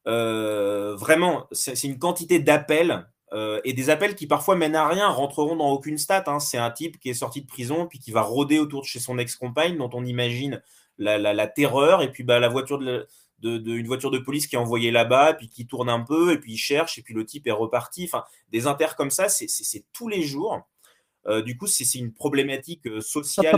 euh, 0.06 0.94
vraiment, 0.96 1.46
c'est 1.52 1.84
une 1.84 1.98
quantité 1.98 2.38
d'appels 2.38 3.06
euh, 3.32 3.60
et 3.64 3.72
des 3.72 3.90
appels 3.90 4.14
qui 4.14 4.26
parfois 4.26 4.56
mènent 4.56 4.76
à 4.76 4.86
rien, 4.86 5.08
rentreront 5.08 5.56
dans 5.56 5.70
aucune 5.70 5.98
stat. 5.98 6.24
Hein. 6.26 6.38
C'est 6.38 6.58
un 6.58 6.70
type 6.70 6.98
qui 6.98 7.10
est 7.10 7.14
sorti 7.14 7.40
de 7.40 7.46
prison 7.46 7.86
puis 7.86 7.98
qui 7.98 8.10
va 8.10 8.22
rôder 8.22 8.58
autour 8.58 8.82
de 8.82 8.86
chez 8.86 9.00
son 9.00 9.18
ex-compagne 9.18 9.76
dont 9.76 9.90
on 9.92 10.04
imagine 10.04 10.62
la, 10.98 11.46
terreur 11.48 12.02
et 12.02 12.12
puis 12.12 12.22
bah, 12.22 12.38
la 12.38 12.48
voiture 12.48 12.78
de, 12.78 13.08
une 13.42 13.86
voiture 13.86 14.10
de 14.10 14.18
police 14.18 14.46
qui 14.46 14.54
est 14.54 14.58
envoyée 14.58 14.90
là-bas 14.90 15.34
puis 15.34 15.48
qui 15.48 15.66
tourne 15.66 15.88
un 15.88 16.00
peu 16.00 16.32
et 16.32 16.38
puis 16.38 16.52
il 16.52 16.58
cherche 16.58 16.98
et 16.98 17.02
puis 17.02 17.14
le 17.14 17.24
type 17.24 17.46
est 17.46 17.52
reparti. 17.52 18.04
Enfin, 18.04 18.24
des 18.50 18.66
inters 18.66 18.96
comme 18.96 19.10
ça, 19.10 19.28
c'est 19.28 19.84
tous 19.92 20.08
les 20.08 20.22
jours. 20.22 20.60
Euh, 21.26 21.40
du 21.40 21.56
coup, 21.56 21.68
c'est 21.68 21.98
une 21.98 22.12
problématique 22.12 22.88
sociale. 23.00 23.52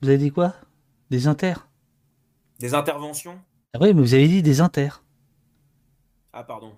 Vous 0.00 0.08
avez 0.08 0.18
dit 0.18 0.30
quoi? 0.30 0.54
Des 1.10 1.26
inters? 1.26 1.65
Des 2.58 2.74
interventions? 2.74 3.38
Ah 3.74 3.78
Oui, 3.80 3.92
mais 3.92 4.00
vous 4.00 4.14
avez 4.14 4.28
dit 4.28 4.42
des 4.42 4.60
inters. 4.60 5.02
Ah, 6.32 6.42
pardon. 6.42 6.72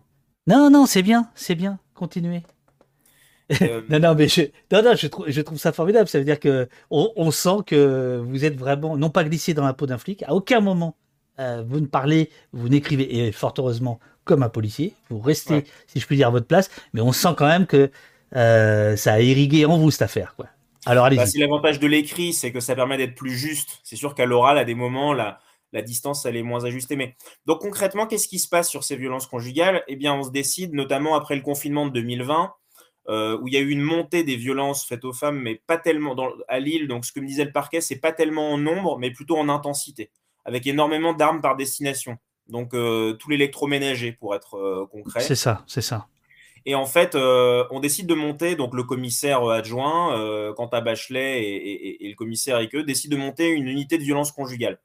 Non, 0.47 0.71
non, 0.71 0.87
c'est 0.87 1.03
bien, 1.03 1.31
c'est 1.35 1.55
bien. 1.55 1.79
Continuez. 1.95 2.43
Euh, 3.63 3.83
non, 3.89 3.99
non, 3.99 4.15
mais 4.15 4.29
je, 4.29 4.43
non, 4.73 4.83
non, 4.83 4.95
je, 4.97 5.07
trouve, 5.07 5.29
je 5.29 5.41
trouve 5.41 5.59
ça 5.59 5.73
formidable. 5.73 6.09
Ça 6.09 6.19
veut 6.19 6.25
dire 6.25 6.41
que 6.41 6.69
on, 6.91 7.31
sent 7.31 7.59
que 7.67 8.23
vous 8.25 8.45
êtes 8.45 8.57
vraiment, 8.57 8.97
non 8.97 9.11
pas 9.11 9.25
glissé 9.25 9.55
dans 9.55 9.65
la 9.65 9.75
peau 9.75 9.87
d'un 9.87 9.99
flic. 9.99 10.23
À 10.25 10.35
aucun 10.35 10.61
moment, 10.61 10.97
euh, 11.39 11.63
vous 11.67 11.81
ne 11.81 11.87
parlez, 11.87 12.31
vous 12.53 12.69
n'écrivez, 12.69 13.27
et 13.27 13.33
fort 13.33 13.55
heureusement, 13.59 14.01
comme 14.25 14.43
un 14.43 14.49
policier. 14.49 14.95
Vous 15.11 15.21
restez, 15.21 15.65
si 15.87 16.01
je 16.01 16.07
puis 16.07 16.17
dire, 16.17 16.29
à 16.29 16.31
votre 16.31 16.47
place. 16.47 16.71
Mais 16.93 17.01
on 17.01 17.13
sent 17.13 17.35
quand 17.37 17.47
même 17.47 17.67
que 17.67 17.91
euh, 18.37 18.97
ça 18.97 19.15
a 19.15 19.21
irrigué 19.21 19.65
en 19.65 19.79
vous 19.79 19.91
cette 19.91 20.03
affaire, 20.03 20.35
quoi. 20.35 20.47
Alors 20.87 21.05
allez-y. 21.05 21.19
Bah, 21.19 21.27
si 21.27 21.39
l'avantage 21.39 21.81
de 21.81 21.87
l'écrit, 21.87 22.33
c'est 22.33 22.53
que 22.53 22.61
ça 22.61 22.75
permet 22.75 22.97
d'être 22.97 23.15
plus 23.15 23.37
juste. 23.37 23.81
C'est 23.83 23.97
sûr 23.97 24.15
qu'à 24.15 24.25
l'oral, 24.25 24.57
à 24.57 24.65
des 24.65 24.75
moments, 24.75 25.13
la, 25.13 25.41
la 25.73 25.83
distance, 25.83 26.25
elle 26.27 26.37
est 26.37 26.43
moins 26.43 26.65
ajustée. 26.65 26.97
Mais 26.97 27.17
donc 27.47 27.61
concrètement, 27.61 28.07
qu'est-ce 28.07 28.29
qui 28.29 28.39
se 28.39 28.49
passe 28.49 28.69
sur 28.69 28.85
ces 28.85 28.97
violences 28.97 29.27
conjugales? 29.27 29.85
Eh 29.89 29.97
bien, 29.97 30.15
on 30.15 30.23
se 30.23 30.31
décide, 30.31 30.75
notamment 30.75 31.15
après 31.15 31.37
le 31.37 31.43
confinement 31.43 31.87
de 31.87 31.93
2020, 31.93 32.53
euh, 33.09 33.39
où 33.41 33.49
il 33.49 33.55
y 33.55 33.57
a 33.57 33.61
eu 33.61 33.71
une 33.71 33.81
montée 33.81 34.23
des 34.23 34.37
violences 34.37 34.85
faites 34.85 35.05
aux 35.05 35.13
femmes, 35.13 35.41
mais 35.41 35.63
pas 35.67 35.79
tellement 35.79 36.15
dans, 36.15 36.31
à 36.47 36.59
Lille. 36.61 36.89
Donc, 36.89 37.05
ce 37.05 37.13
que 37.13 37.21
me 37.21 37.27
disait 37.27 37.45
le 37.45 37.53
parquet, 37.53 37.81
c'est 37.81 38.01
pas 38.01 38.13
tellement 38.13 38.53
en 38.53 38.59
nombre, 38.59 38.99
mais 38.99 39.11
plutôt 39.11 39.37
en 39.37 39.49
intensité, 39.49 40.11
avec 40.45 40.67
énormément 40.67 41.15
d'armes 41.15 41.41
par 41.41 41.57
destination. 41.57 42.19
Donc, 42.49 42.75
euh, 42.75 43.15
tout 43.15 43.31
l'électroménager, 43.31 44.13
pour 44.13 44.35
être 44.35 44.55
euh, 44.57 44.87
concret. 44.91 45.21
C'est 45.21 45.35
ça, 45.35 45.65
c'est 45.67 45.83
ça. 45.83 46.07
Et 46.67 46.75
en 46.75 46.85
fait, 46.85 47.15
on 47.15 47.81
décide 47.81 48.07
de 48.07 48.15
monter, 48.15 48.55
donc 48.55 48.75
le 48.75 48.83
commissaire 48.83 49.43
adjoint, 49.45 50.19
euh, 50.19 50.53
Quentin 50.53 50.83
Bachelet 50.83 51.43
et, 51.43 52.05
et, 52.05 52.09
le 52.11 52.15
commissaire 52.15 52.61
eux 52.75 52.83
décident 52.83 53.17
de 53.17 53.23
monter 53.23 53.49
une 53.49 53.69
unité 53.69 53.97
de 53.97 54.03
violence 54.03 54.33
conjugale. 54.33 54.79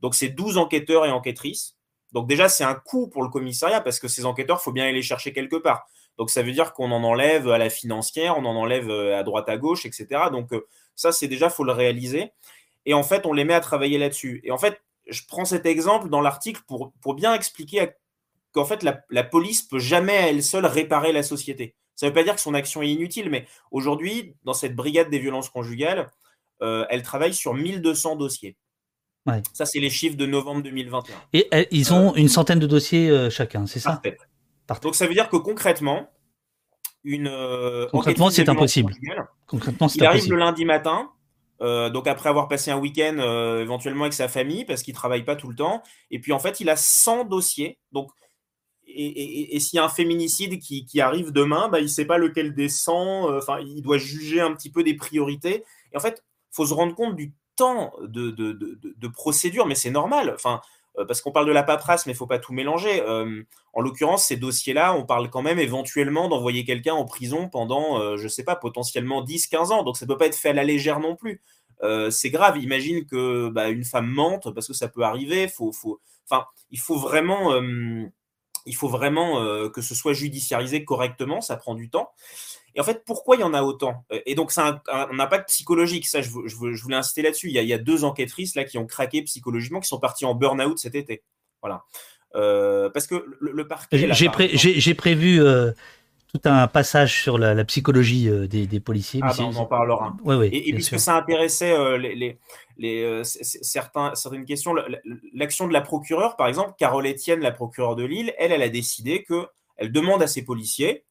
Donc 0.00 0.14
c'est 0.14 0.28
12 0.28 0.58
enquêteurs 0.58 1.06
et 1.06 1.10
enquêtrices. 1.10 1.76
Donc 2.12 2.28
déjà, 2.28 2.48
c'est 2.48 2.64
un 2.64 2.74
coût 2.74 3.08
pour 3.08 3.22
le 3.22 3.28
commissariat 3.28 3.80
parce 3.80 3.98
que 3.98 4.08
ces 4.08 4.24
enquêteurs, 4.24 4.58
il 4.60 4.64
faut 4.64 4.72
bien 4.72 4.84
aller 4.84 4.94
les 4.94 5.02
chercher 5.02 5.32
quelque 5.32 5.56
part. 5.56 5.86
Donc 6.18 6.30
ça 6.30 6.42
veut 6.42 6.52
dire 6.52 6.72
qu'on 6.72 6.90
en 6.92 7.04
enlève 7.04 7.48
à 7.48 7.58
la 7.58 7.68
financière, 7.68 8.38
on 8.38 8.44
en 8.44 8.56
enlève 8.56 8.90
euh, 8.90 9.18
à 9.18 9.22
droite 9.22 9.48
à 9.48 9.56
gauche, 9.56 9.84
etc. 9.84 10.06
Donc 10.30 10.50
ça, 10.94 11.12
c'est 11.12 11.28
déjà, 11.28 11.50
faut 11.50 11.64
le 11.64 11.72
réaliser. 11.72 12.32
Et 12.86 12.94
en 12.94 13.02
fait, 13.02 13.26
on 13.26 13.32
les 13.32 13.44
met 13.44 13.54
à 13.54 13.60
travailler 13.60 13.98
là-dessus. 13.98 14.40
Et 14.44 14.50
en 14.50 14.58
fait, 14.58 14.80
je 15.06 15.22
prends 15.26 15.44
cet 15.44 15.66
exemple 15.66 16.08
dans 16.08 16.20
l'article 16.20 16.62
pour, 16.66 17.14
bien 17.14 17.34
expliquer 17.34 17.90
qu'en 18.52 18.64
fait, 18.64 18.82
la, 18.82 19.00
la, 19.10 19.24
police 19.24 19.62
peut 19.62 19.78
jamais 19.78 20.16
à 20.16 20.28
elle 20.28 20.42
seule 20.42 20.66
réparer 20.66 21.12
la 21.12 21.22
société. 21.22 21.74
Ça 21.94 22.06
ne 22.06 22.10
veut 22.10 22.14
pas 22.14 22.24
dire 22.24 22.34
que 22.34 22.40
son 22.40 22.54
action 22.54 22.82
est 22.82 22.90
inutile, 22.90 23.30
mais 23.30 23.46
aujourd'hui, 23.70 24.34
dans 24.44 24.54
cette 24.54 24.74
brigade 24.74 25.10
des 25.10 25.18
violences 25.18 25.48
conjugales, 25.48 26.10
euh, 26.62 26.86
elle 26.90 27.02
travaille 27.02 27.34
sur 27.34 27.54
1200 27.54 28.16
dossiers. 28.16 28.56
Ça, 29.52 29.66
c'est 29.66 29.80
les 29.80 29.90
chiffres 29.90 30.16
de 30.16 30.26
novembre 30.26 30.62
2021. 30.62 31.14
Et 31.32 31.48
euh, 31.52 31.64
ils 31.70 31.92
ont 31.92 32.14
une 32.14 32.28
centaine 32.28 32.58
de 32.58 32.66
dossiers 32.66 33.10
euh, 33.10 33.30
chacun, 33.30 33.66
c'est 33.66 33.80
ça? 33.80 34.00
Donc, 34.82 34.94
ça 34.94 35.06
veut 35.06 35.14
dire 35.14 35.28
que 35.28 35.36
concrètement, 35.36 36.10
une. 37.04 37.30
concrètement, 37.92 38.30
c'est 38.30 38.48
impossible. 38.48 38.94
Concrètement, 39.46 39.88
il 39.94 40.04
arrive 40.04 40.28
le 40.30 40.36
lundi 40.36 40.64
matin, 40.64 41.10
donc 41.60 42.06
après 42.06 42.28
avoir 42.28 42.48
passé 42.48 42.70
un 42.70 42.78
week-end 42.78 43.18
éventuellement 43.60 44.04
avec 44.04 44.12
sa 44.12 44.28
famille, 44.28 44.64
parce 44.64 44.82
qu'il 44.82 44.94
travaille 44.94 45.24
pas 45.24 45.36
tout 45.36 45.48
le 45.48 45.54
temps. 45.54 45.82
Et 46.10 46.18
puis 46.18 46.32
en 46.32 46.38
fait, 46.38 46.60
il 46.60 46.68
a 46.68 46.76
100 46.76 47.24
dossiers. 47.24 47.78
Donc 47.92 48.10
et, 48.96 49.60
s'il 49.60 49.76
y 49.76 49.80
a 49.80 49.84
un 49.84 49.88
féminicide 49.88 50.58
qui, 50.58 51.00
arrive 51.00 51.32
demain, 51.32 51.68
bah, 51.68 51.80
il 51.80 51.84
ne 51.84 51.88
sait 51.88 52.04
pas 52.04 52.18
lequel 52.18 52.54
descend, 52.54 53.30
euh, 53.30 53.38
enfin, 53.38 53.58
il 53.60 53.82
doit 53.82 53.98
juger 53.98 54.40
un 54.40 54.52
petit 54.54 54.70
peu 54.70 54.82
des 54.82 54.94
priorités. 54.94 55.64
Et 55.92 55.96
en 55.96 56.00
fait, 56.00 56.22
il 56.52 56.56
faut 56.56 56.66
se 56.66 56.74
rendre 56.74 56.94
compte 56.94 57.16
du 57.16 57.32
temps 57.56 57.92
de, 58.02 58.30
de, 58.30 59.08
procédure, 59.08 59.66
mais 59.66 59.74
c'est 59.74 59.90
normal. 59.90 60.32
Enfin, 60.34 60.60
euh, 60.98 61.04
parce 61.04 61.20
qu'on 61.20 61.32
parle 61.32 61.46
de 61.46 61.52
la 61.52 61.62
paperasse, 61.62 62.06
mais 62.06 62.12
il 62.12 62.14
ne 62.14 62.18
faut 62.18 62.26
pas 62.26 62.38
tout 62.38 62.52
mélanger. 62.52 63.02
Euh, 63.02 63.42
en 63.72 63.80
l'occurrence, 63.80 64.24
ces 64.24 64.36
dossiers-là, 64.36 64.94
on 64.94 65.04
parle 65.04 65.30
quand 65.30 65.42
même 65.42 65.58
éventuellement 65.58 66.28
d'envoyer 66.28 66.64
quelqu'un 66.64 66.94
en 66.94 67.04
prison 67.04 67.48
pendant, 67.48 68.16
je 68.16 68.22
ne 68.22 68.28
sais 68.28 68.44
pas, 68.44 68.56
potentiellement 68.56 69.22
10-15 69.24 69.72
ans. 69.72 69.82
Donc 69.82 69.96
ça 69.96 70.06
ne 70.06 70.10
peut 70.10 70.16
pas 70.16 70.26
être 70.26 70.36
fait 70.36 70.50
à 70.50 70.54
la 70.54 70.64
légère 70.64 71.00
non 71.00 71.16
plus. 71.16 71.42
c'est 72.10 72.30
grave. 72.30 72.58
Imagine 72.58 73.04
que 73.06 73.48
bah, 73.48 73.68
une 73.68 73.84
femme 73.84 74.08
mente, 74.08 74.52
parce 74.54 74.66
que 74.66 74.74
ça 74.74 74.88
peut 74.88 75.02
arriver. 75.02 75.48
Faut, 75.48 75.72
enfin, 76.24 76.46
il 76.70 76.80
faut 76.80 76.96
vraiment 76.96 77.52
il 78.66 78.74
faut 78.74 78.88
vraiment 78.88 79.40
euh, 79.40 79.68
que 79.70 79.80
ce 79.80 79.94
soit 79.94 80.12
judiciarisé 80.12 80.84
correctement, 80.84 81.40
ça 81.40 81.56
prend 81.56 81.74
du 81.74 81.88
temps. 81.88 82.10
Et 82.76 82.80
en 82.80 82.84
fait, 82.84 83.02
pourquoi 83.04 83.36
il 83.36 83.40
y 83.40 83.42
en 83.42 83.54
a 83.54 83.62
autant? 83.62 84.04
Euh, 84.12 84.20
Et 84.26 84.34
donc, 84.34 84.52
c'est 84.52 84.60
un, 84.60 84.80
impact 84.88 85.48
psychologique. 85.48 86.06
Ça, 86.06 86.22
je, 86.22 86.30
voulais 86.30 86.96
insister 86.96 87.22
là-dessus. 87.22 87.48
Il, 87.48 87.54
y 87.54 87.72
a 87.72 87.78
deux 87.78 88.04
enquêtrices 88.04 88.54
là 88.54 88.64
qui 88.64 88.78
ont 88.78 88.86
craqué 88.86 89.22
psychologiquement, 89.22 89.80
qui 89.80 89.88
sont 89.88 89.98
parties 89.98 90.24
en 90.24 90.34
burn-out 90.34 90.78
cet 90.78 90.94
été. 90.94 91.24
Voilà. 91.62 91.82
Euh, 92.34 92.90
parce 92.90 93.06
que 93.06 93.24
le, 93.40 93.66
parquet. 93.66 94.12
J'ai 94.12 94.94
prévu 94.94 95.40
tout 96.32 96.48
un 96.48 96.66
passage 96.66 97.22
sur 97.22 97.38
la, 97.38 97.64
psychologie 97.64 98.28
euh, 98.28 98.46
des, 98.46 98.80
policiers. 98.80 99.20
Ah, 99.22 99.32
ben, 99.36 99.44
on 99.44 99.56
en 99.56 99.66
parlera. 99.66 100.16
et, 100.44 100.72
puisque 100.72 100.98
ça 100.98 101.16
intéressait 101.16 101.72
euh, 101.72 101.96
les, 101.96 102.38
les, 102.76 103.02
euh, 103.02 103.22
certains, 103.24 104.14
certaines 104.14 104.44
questions, 104.44 104.74
l'action 105.32 105.66
de 105.66 105.72
la 105.72 105.80
procureure, 105.80 106.36
par 106.36 106.48
exemple, 106.48 106.72
Carole 106.78 107.06
Etienne, 107.06 107.40
la 107.40 107.52
procureure 107.52 107.96
de 107.96 108.04
Lille, 108.04 108.34
elle, 108.38 108.52
elle 108.52 108.62
a 108.62 108.68
décidé 108.68 109.22
que 109.22 109.46
elle 109.76 109.92
demande 109.92 110.22
à 110.22 110.26
ses 110.26 110.42
policiers, 110.42 111.04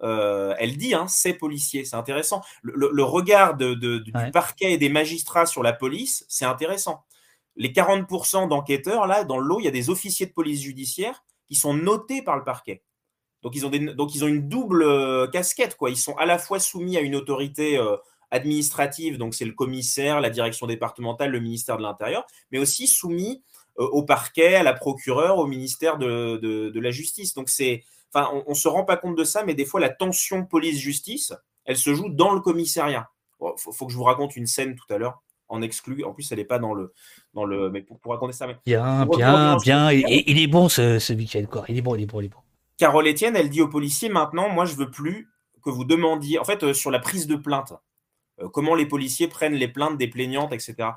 elle 0.00 0.76
dit, 0.76 0.94
hein, 0.94 1.06
ces 1.08 1.32
policiers, 1.32 1.84
c'est 1.84 1.96
intéressant. 1.96 2.42
Le, 2.62 3.02
regard 3.02 3.56
de, 3.56 3.74
du 3.74 4.12
parquet 4.32 4.72
et 4.72 4.78
des 4.78 4.88
magistrats 4.88 5.46
sur 5.46 5.62
la 5.62 5.72
police, 5.72 6.24
c'est 6.28 6.44
intéressant. 6.44 7.04
Les 7.56 7.70
40% 7.70 8.48
d'enquêteurs, 8.48 9.06
là, 9.06 9.24
dans 9.24 9.38
le 9.38 9.46
lot, 9.46 9.60
il 9.60 9.64
y 9.64 9.68
a 9.68 9.72
des 9.72 9.88
officiers 9.88 10.26
de 10.26 10.32
police 10.32 10.60
judiciaire 10.60 11.24
qui 11.46 11.54
sont 11.54 11.74
notés 11.74 12.22
par 12.22 12.36
le 12.36 12.44
parquet. 12.44 12.82
Donc 13.42 13.54
ils 13.54 13.64
ont, 13.64 13.70
des, 13.70 13.78
donc 13.78 14.14
ils 14.14 14.24
ont 14.24 14.28
une 14.28 14.48
double 14.48 14.82
euh, 14.82 15.26
casquette, 15.28 15.76
quoi. 15.76 15.90
Ils 15.90 15.96
sont 15.96 16.16
à 16.16 16.26
la 16.26 16.38
fois 16.38 16.58
soumis 16.58 16.96
à 16.96 17.00
une 17.00 17.14
autorité 17.14 17.78
euh, 17.78 17.96
administrative, 18.30 19.18
donc 19.18 19.34
c'est 19.34 19.44
le 19.44 19.52
commissaire, 19.52 20.20
la 20.20 20.30
direction 20.30 20.66
départementale, 20.66 21.30
le 21.30 21.40
ministère 21.40 21.76
de 21.76 21.82
l'Intérieur, 21.82 22.26
mais 22.50 22.58
aussi 22.58 22.88
soumis 22.88 23.44
euh, 23.78 23.86
au 23.86 24.02
parquet, 24.02 24.56
à 24.56 24.62
la 24.62 24.72
procureure, 24.72 25.38
au 25.38 25.46
ministère 25.46 25.96
de, 25.96 26.36
de, 26.38 26.80
la 26.80 26.90
Justice. 26.90 27.34
Donc 27.34 27.48
c'est, 27.48 27.84
enfin, 28.12 28.30
on, 28.46 28.50
ne 28.50 28.54
se 28.54 28.68
rend 28.68 28.84
pas 28.84 28.96
compte 28.96 29.16
de 29.16 29.24
ça, 29.24 29.44
mais 29.44 29.54
des 29.54 29.64
fois 29.64 29.80
la 29.80 29.90
tension 29.90 30.44
police-justice, 30.44 31.32
elle 31.64 31.76
se 31.76 31.94
joue 31.94 32.08
dans 32.08 32.32
le 32.32 32.40
commissariat. 32.40 33.10
Il 33.40 33.52
faut, 33.58 33.86
que 33.86 33.92
je 33.92 33.96
vous 33.96 34.04
raconte 34.04 34.36
une 34.36 34.46
scène 34.46 34.76
tout 34.76 34.92
à 34.92 34.98
l'heure 34.98 35.22
en 35.48 35.62
exclu. 35.62 36.04
En 36.04 36.12
plus, 36.12 36.30
elle 36.32 36.38
n'est 36.38 36.44
pas 36.44 36.58
dans 36.58 36.74
le, 36.74 36.92
dans 37.34 37.44
le, 37.44 37.70
mais 37.70 37.82
pour, 37.82 37.98
raconter 38.06 38.32
ça. 38.32 38.46
Mais 38.46 38.56
bien, 38.64 39.06
bien, 39.06 39.56
bien. 39.56 39.92
Il 39.92 40.38
est 40.38 40.46
bon 40.46 40.68
ce, 40.68 40.98
ce 40.98 41.12
week-end, 41.12 41.44
quoi. 41.50 41.64
Il 41.68 41.76
est 41.76 41.82
bon, 41.82 41.94
il 41.94 42.02
est 42.02 42.06
bon, 42.06 42.20
il 42.20 42.26
est 42.26 42.30
bon. 42.30 42.38
Carole 42.78 43.08
Etienne, 43.08 43.36
elle 43.36 43.48
dit 43.48 43.62
aux 43.62 43.68
policiers 43.68 44.08
maintenant, 44.08 44.48
moi, 44.48 44.64
je 44.64 44.74
veux 44.74 44.90
plus 44.90 45.28
que 45.62 45.70
vous 45.70 45.84
demandiez, 45.84 46.38
en 46.38 46.44
fait, 46.44 46.62
euh, 46.62 46.74
sur 46.74 46.90
la 46.90 46.98
prise 46.98 47.26
de 47.26 47.36
plainte, 47.36 47.72
euh, 48.40 48.48
comment 48.48 48.74
les 48.74 48.86
policiers 48.86 49.28
prennent 49.28 49.54
les 49.54 49.68
plaintes 49.68 49.98
des 49.98 50.08
plaignantes, 50.08 50.52
etc. 50.52 50.90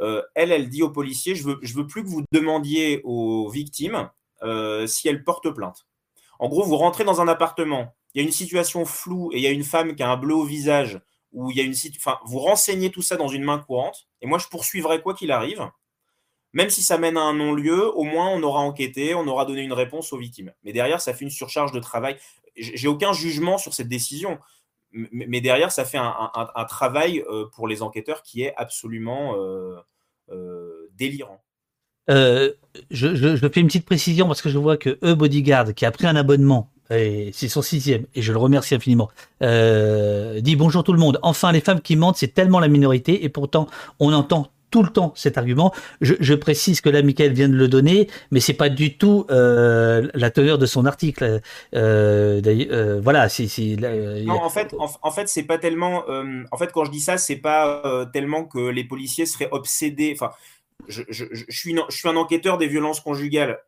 Euh, 0.00 0.22
elle, 0.34 0.52
elle 0.52 0.68
dit 0.68 0.82
aux 0.82 0.90
policiers, 0.90 1.34
je 1.34 1.44
veux, 1.44 1.58
je 1.62 1.74
veux 1.74 1.86
plus 1.86 2.02
que 2.02 2.08
vous 2.08 2.24
demandiez 2.32 3.00
aux 3.04 3.48
victimes 3.50 4.10
si 4.86 5.08
elles 5.08 5.24
portent 5.24 5.48
plainte. 5.48 5.86
En 6.38 6.48
gros, 6.48 6.64
vous 6.64 6.76
rentrez 6.76 7.04
dans 7.04 7.20
un 7.20 7.28
appartement, 7.28 7.94
il 8.14 8.20
y 8.20 8.24
a 8.24 8.26
une 8.26 8.32
situation 8.32 8.84
floue 8.84 9.30
et 9.32 9.38
il 9.38 9.42
y 9.42 9.46
a 9.46 9.50
une 9.50 9.64
femme 9.64 9.94
qui 9.94 10.02
a 10.02 10.10
un 10.10 10.16
bleu 10.16 10.34
au 10.34 10.44
visage, 10.44 11.00
ou 11.32 11.50
il 11.50 11.56
y 11.56 11.60
a 11.60 11.64
une 11.64 11.74
enfin, 11.96 12.18
vous 12.24 12.38
renseignez 12.38 12.90
tout 12.90 13.02
ça 13.02 13.16
dans 13.16 13.28
une 13.28 13.42
main 13.42 13.58
courante, 13.58 14.08
et 14.20 14.26
moi, 14.26 14.38
je 14.38 14.46
poursuivrai 14.46 15.02
quoi 15.02 15.14
qu'il 15.14 15.30
arrive 15.30 15.68
même 16.54 16.70
si 16.70 16.82
ça 16.82 16.96
mène 16.98 17.16
à 17.16 17.20
un 17.20 17.34
non-lieu, 17.34 17.94
au 17.94 18.04
moins 18.04 18.28
on 18.28 18.42
aura 18.42 18.60
enquêté, 18.60 19.14
on 19.14 19.26
aura 19.26 19.44
donné 19.44 19.62
une 19.62 19.72
réponse 19.72 20.12
aux 20.12 20.16
victimes. 20.16 20.52
Mais 20.62 20.72
derrière, 20.72 21.00
ça 21.00 21.12
fait 21.12 21.24
une 21.24 21.30
surcharge 21.30 21.72
de 21.72 21.80
travail. 21.80 22.16
J'ai 22.56 22.86
aucun 22.86 23.12
jugement 23.12 23.58
sur 23.58 23.74
cette 23.74 23.88
décision, 23.88 24.38
mais 24.92 25.40
derrière, 25.40 25.72
ça 25.72 25.84
fait 25.84 25.98
un, 25.98 26.64
travail 26.68 27.24
euh, 27.28 27.46
pour 27.52 27.66
les 27.66 27.82
enquêteurs 27.82 28.22
qui 28.22 28.42
est 28.42 28.54
absolument 28.56 29.34
euh, 29.36 29.80
euh, 30.30 30.88
délirant. 30.92 31.42
Je, 32.08 33.48
fais 33.52 33.60
une 33.60 33.66
petite 33.66 33.86
précision 33.86 34.26
parce 34.26 34.42
que 34.42 34.48
je 34.48 34.58
vois 34.58 34.76
que 34.76 34.98
E 35.02 35.14
Bodyguard, 35.14 35.74
qui 35.74 35.86
a 35.86 35.90
pris 35.90 36.06
un 36.06 36.16
abonnement, 36.16 36.70
et 36.90 37.30
c'est 37.32 37.48
son 37.48 37.62
sixième, 37.62 38.04
et 38.14 38.22
je 38.22 38.32
le 38.32 38.38
remercie 38.38 38.74
infiniment, 38.74 39.10
dit 39.40 40.56
bonjour 40.56 40.84
tout 40.84 40.92
le 40.92 40.98
monde. 40.98 41.18
Enfin, 41.22 41.52
les 41.52 41.60
femmes 41.60 41.80
qui 41.80 41.96
mentent, 41.96 42.16
c'est 42.16 42.34
tellement 42.34 42.60
la 42.60 42.68
minorité, 42.68 43.24
et 43.24 43.28
pourtant, 43.28 43.68
on 44.00 44.12
entend 44.12 44.50
tout 44.74 44.82
le 44.82 44.88
temps 44.88 45.12
cet 45.14 45.38
argument. 45.38 45.72
Je, 46.00 46.34
précise 46.34 46.80
que 46.80 46.88
là, 46.88 47.00
Michael 47.00 47.32
vient 47.32 47.48
de 47.48 47.54
le 47.54 47.68
donner, 47.68 48.08
mais 48.32 48.40
c'est 48.40 48.54
pas 48.54 48.68
du 48.68 48.98
tout 48.98 49.24
euh, 49.30 50.08
la 50.14 50.32
teneur 50.32 50.58
de 50.58 50.66
son 50.66 50.84
article. 50.84 51.40
Euh, 51.76 52.40
euh 52.44 53.00
voilà, 53.00 53.28
c'est. 53.28 53.46
non, 53.78 54.42
en 54.42 54.50
fait, 54.50 54.74
en, 55.02 55.10
fait, 55.12 55.28
c'est 55.28 55.44
pas 55.44 55.58
tellement. 55.58 56.02
Euh, 56.08 56.42
en 56.50 56.56
fait, 56.56 56.72
quand 56.72 56.84
je 56.84 56.90
dis 56.90 56.98
ça, 56.98 57.18
c'est 57.18 57.36
pas 57.36 58.04
tellement 58.12 58.46
que 58.46 58.58
les 58.58 58.82
policiers 58.82 59.26
seraient 59.26 59.48
obsédés. 59.52 60.16
Enfin, 60.18 60.32
je, 60.88 61.02
je, 61.08 61.24
suis, 61.48 61.76
je 61.88 61.96
suis 61.96 62.08
un 62.08 62.16
enquêteur 62.16 62.58
des 62.58 62.66
violences 62.66 63.00
conjugales 63.00 63.60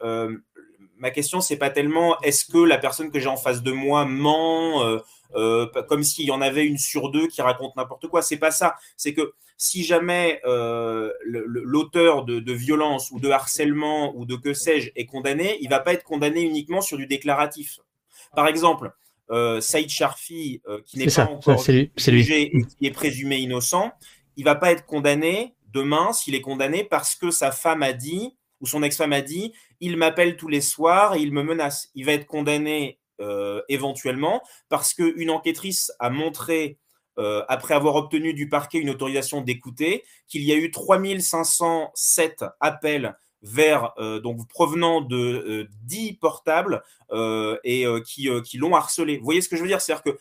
ma 0.98 1.10
question, 1.10 1.40
c'est 1.40 1.56
pas 1.56 1.70
tellement 1.70 2.18
est-ce 2.20 2.44
que 2.46 2.58
la 2.58 2.78
personne 2.78 3.10
que 3.10 3.20
j'ai 3.20 3.28
en 3.28 3.36
face 3.36 3.62
de 3.62 3.72
moi 3.72 4.04
ment, 4.04 4.82
euh, 5.34 5.66
comme 5.88 6.02
s'il 6.02 6.26
y 6.26 6.30
en 6.30 6.40
avait 6.40 6.64
une 6.64 6.78
sur 6.78 7.10
deux 7.10 7.26
qui 7.26 7.42
raconte 7.42 7.76
n'importe 7.76 8.08
quoi. 8.08 8.22
C'est 8.22 8.38
pas 8.38 8.50
ça. 8.50 8.76
C'est 8.96 9.12
que 9.12 9.34
si 9.56 9.84
jamais 9.84 10.40
euh, 10.44 11.12
l'auteur 11.24 12.24
de, 12.24 12.52
violence 12.52 13.10
ou 13.10 13.20
de 13.20 13.30
harcèlement 13.30 14.14
ou 14.16 14.26
de 14.26 14.36
que 14.36 14.52
sais-je 14.52 14.90
est 14.96 15.06
condamné, 15.06 15.58
il 15.60 15.68
va 15.68 15.80
pas 15.80 15.94
être 15.94 16.04
condamné 16.04 16.42
uniquement 16.42 16.80
sur 16.80 16.96
du 16.96 17.06
déclaratif. 17.06 17.78
Par 18.34 18.48
exemple, 18.48 18.92
euh, 19.30 19.60
Saïd 19.60 19.88
Sharfi, 19.88 20.60
euh, 20.68 20.80
qui 20.84 20.98
n'est 20.98 21.06
pas 21.06 21.24
encore 21.24 21.62
jugé 21.96 22.56
et 22.56 22.62
qui 22.62 22.86
est 22.86 22.90
présumé 22.90 23.38
innocent, 23.38 23.92
il 24.36 24.44
va 24.44 24.54
pas 24.54 24.72
être 24.72 24.84
condamné 24.84 25.54
demain 25.66 26.12
s'il 26.12 26.34
est 26.34 26.40
condamné 26.40 26.84
parce 26.84 27.14
que 27.14 27.30
sa 27.30 27.50
femme 27.50 27.82
a 27.82 27.92
dit 27.92 28.36
ou 28.60 28.66
son 28.66 28.82
ex-femme 28.82 29.12
a 29.12 29.20
dit 29.20 29.52
il 29.80 29.96
m'appelle 29.96 30.36
tous 30.36 30.48
les 30.48 30.60
soirs 30.60 31.14
et 31.14 31.20
il 31.20 31.32
me 31.32 31.42
menace. 31.42 31.90
Il 31.94 32.04
va 32.04 32.12
être 32.12 32.26
condamné 32.26 32.98
euh, 33.20 33.62
éventuellement, 33.68 34.42
parce 34.68 34.92
qu'une 34.92 35.30
enquêtrice 35.30 35.92
a 35.98 36.10
montré, 36.10 36.78
euh, 37.18 37.42
après 37.48 37.74
avoir 37.74 37.94
obtenu 37.96 38.34
du 38.34 38.48
parquet 38.48 38.78
une 38.78 38.90
autorisation 38.90 39.40
d'écouter, 39.40 40.04
qu'il 40.28 40.42
y 40.42 40.52
a 40.52 40.56
eu 40.56 40.70
3507 40.70 42.44
appels 42.60 43.16
vers 43.42 43.92
euh, 43.98 44.20
donc 44.20 44.46
provenant 44.48 45.00
de 45.00 45.66
10 45.84 46.14
portables 46.14 46.82
et 47.64 47.86
qui, 48.04 48.28
qui 48.44 48.58
l'ont 48.58 48.74
harcelé. 48.74 49.18
Vous 49.18 49.24
voyez 49.24 49.40
ce 49.40 49.48
que 49.48 49.56
je 49.56 49.62
veux 49.62 49.68
dire? 49.68 49.80
C'est-à-dire 49.80 50.02
que 50.02 50.18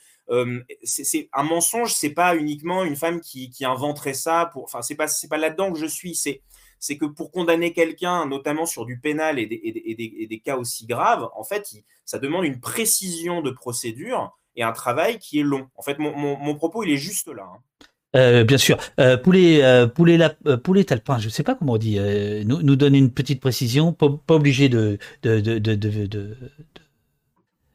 c'est 0.83 1.29
un 1.33 1.43
mensonge, 1.43 1.93
c'est 1.93 2.13
pas 2.13 2.35
uniquement 2.35 2.83
une 2.83 2.95
femme 2.95 3.21
qui, 3.21 3.51
inventerait 3.61 4.13
ça. 4.13 4.49
Pour, 4.53 4.63
enfin, 4.63 4.81
c'est 4.81 4.95
pas 4.95 5.07
pas 5.29 5.37
là-dedans 5.37 5.71
que 5.71 5.79
je 5.79 5.85
suis. 5.85 6.15
C'est 6.15 6.97
que 6.97 7.05
pour 7.05 7.31
condamner 7.31 7.73
quelqu'un, 7.73 8.25
notamment 8.27 8.65
sur 8.65 8.85
du 8.85 8.99
pénal 8.99 9.39
et 9.39 9.47
des, 9.47 10.41
cas 10.43 10.57
aussi 10.57 10.85
graves, 10.85 11.29
en 11.35 11.43
fait, 11.43 11.73
ça 12.05 12.19
demande 12.19 12.45
une 12.45 12.59
précision 12.59 13.41
de 13.41 13.51
procédure 13.51 14.37
et 14.55 14.63
un 14.63 14.71
travail 14.71 15.19
qui 15.19 15.39
est 15.39 15.43
long. 15.43 15.69
En 15.75 15.81
fait, 15.81 15.97
mon, 15.99 16.55
propos, 16.55 16.83
il 16.83 16.91
est 16.91 16.97
juste 16.97 17.27
là. 17.27 17.43
Hein. 17.43 17.59
Euh, 18.15 18.43
bien 18.45 18.57
sûr. 18.57 18.77
Euh, 18.99 19.17
poulet, 19.17 19.63
euh, 19.63 19.87
poulet, 19.87 20.17
la, 20.17 20.29
poulet 20.29 20.85
talpin, 20.85 21.19
je 21.19 21.25
ne 21.25 21.31
sais 21.31 21.43
pas 21.43 21.55
comment 21.55 21.73
on 21.73 21.77
dit, 21.77 21.99
nous, 22.45 22.61
nous 22.61 22.75
donne 22.75 22.95
une 22.95 23.11
petite 23.11 23.41
précision, 23.41 23.91
pas, 23.91 24.07
obligé 24.29 24.69
de, 24.69 24.97
de, 25.23 25.39
de, 25.39 25.59
de 25.75 26.37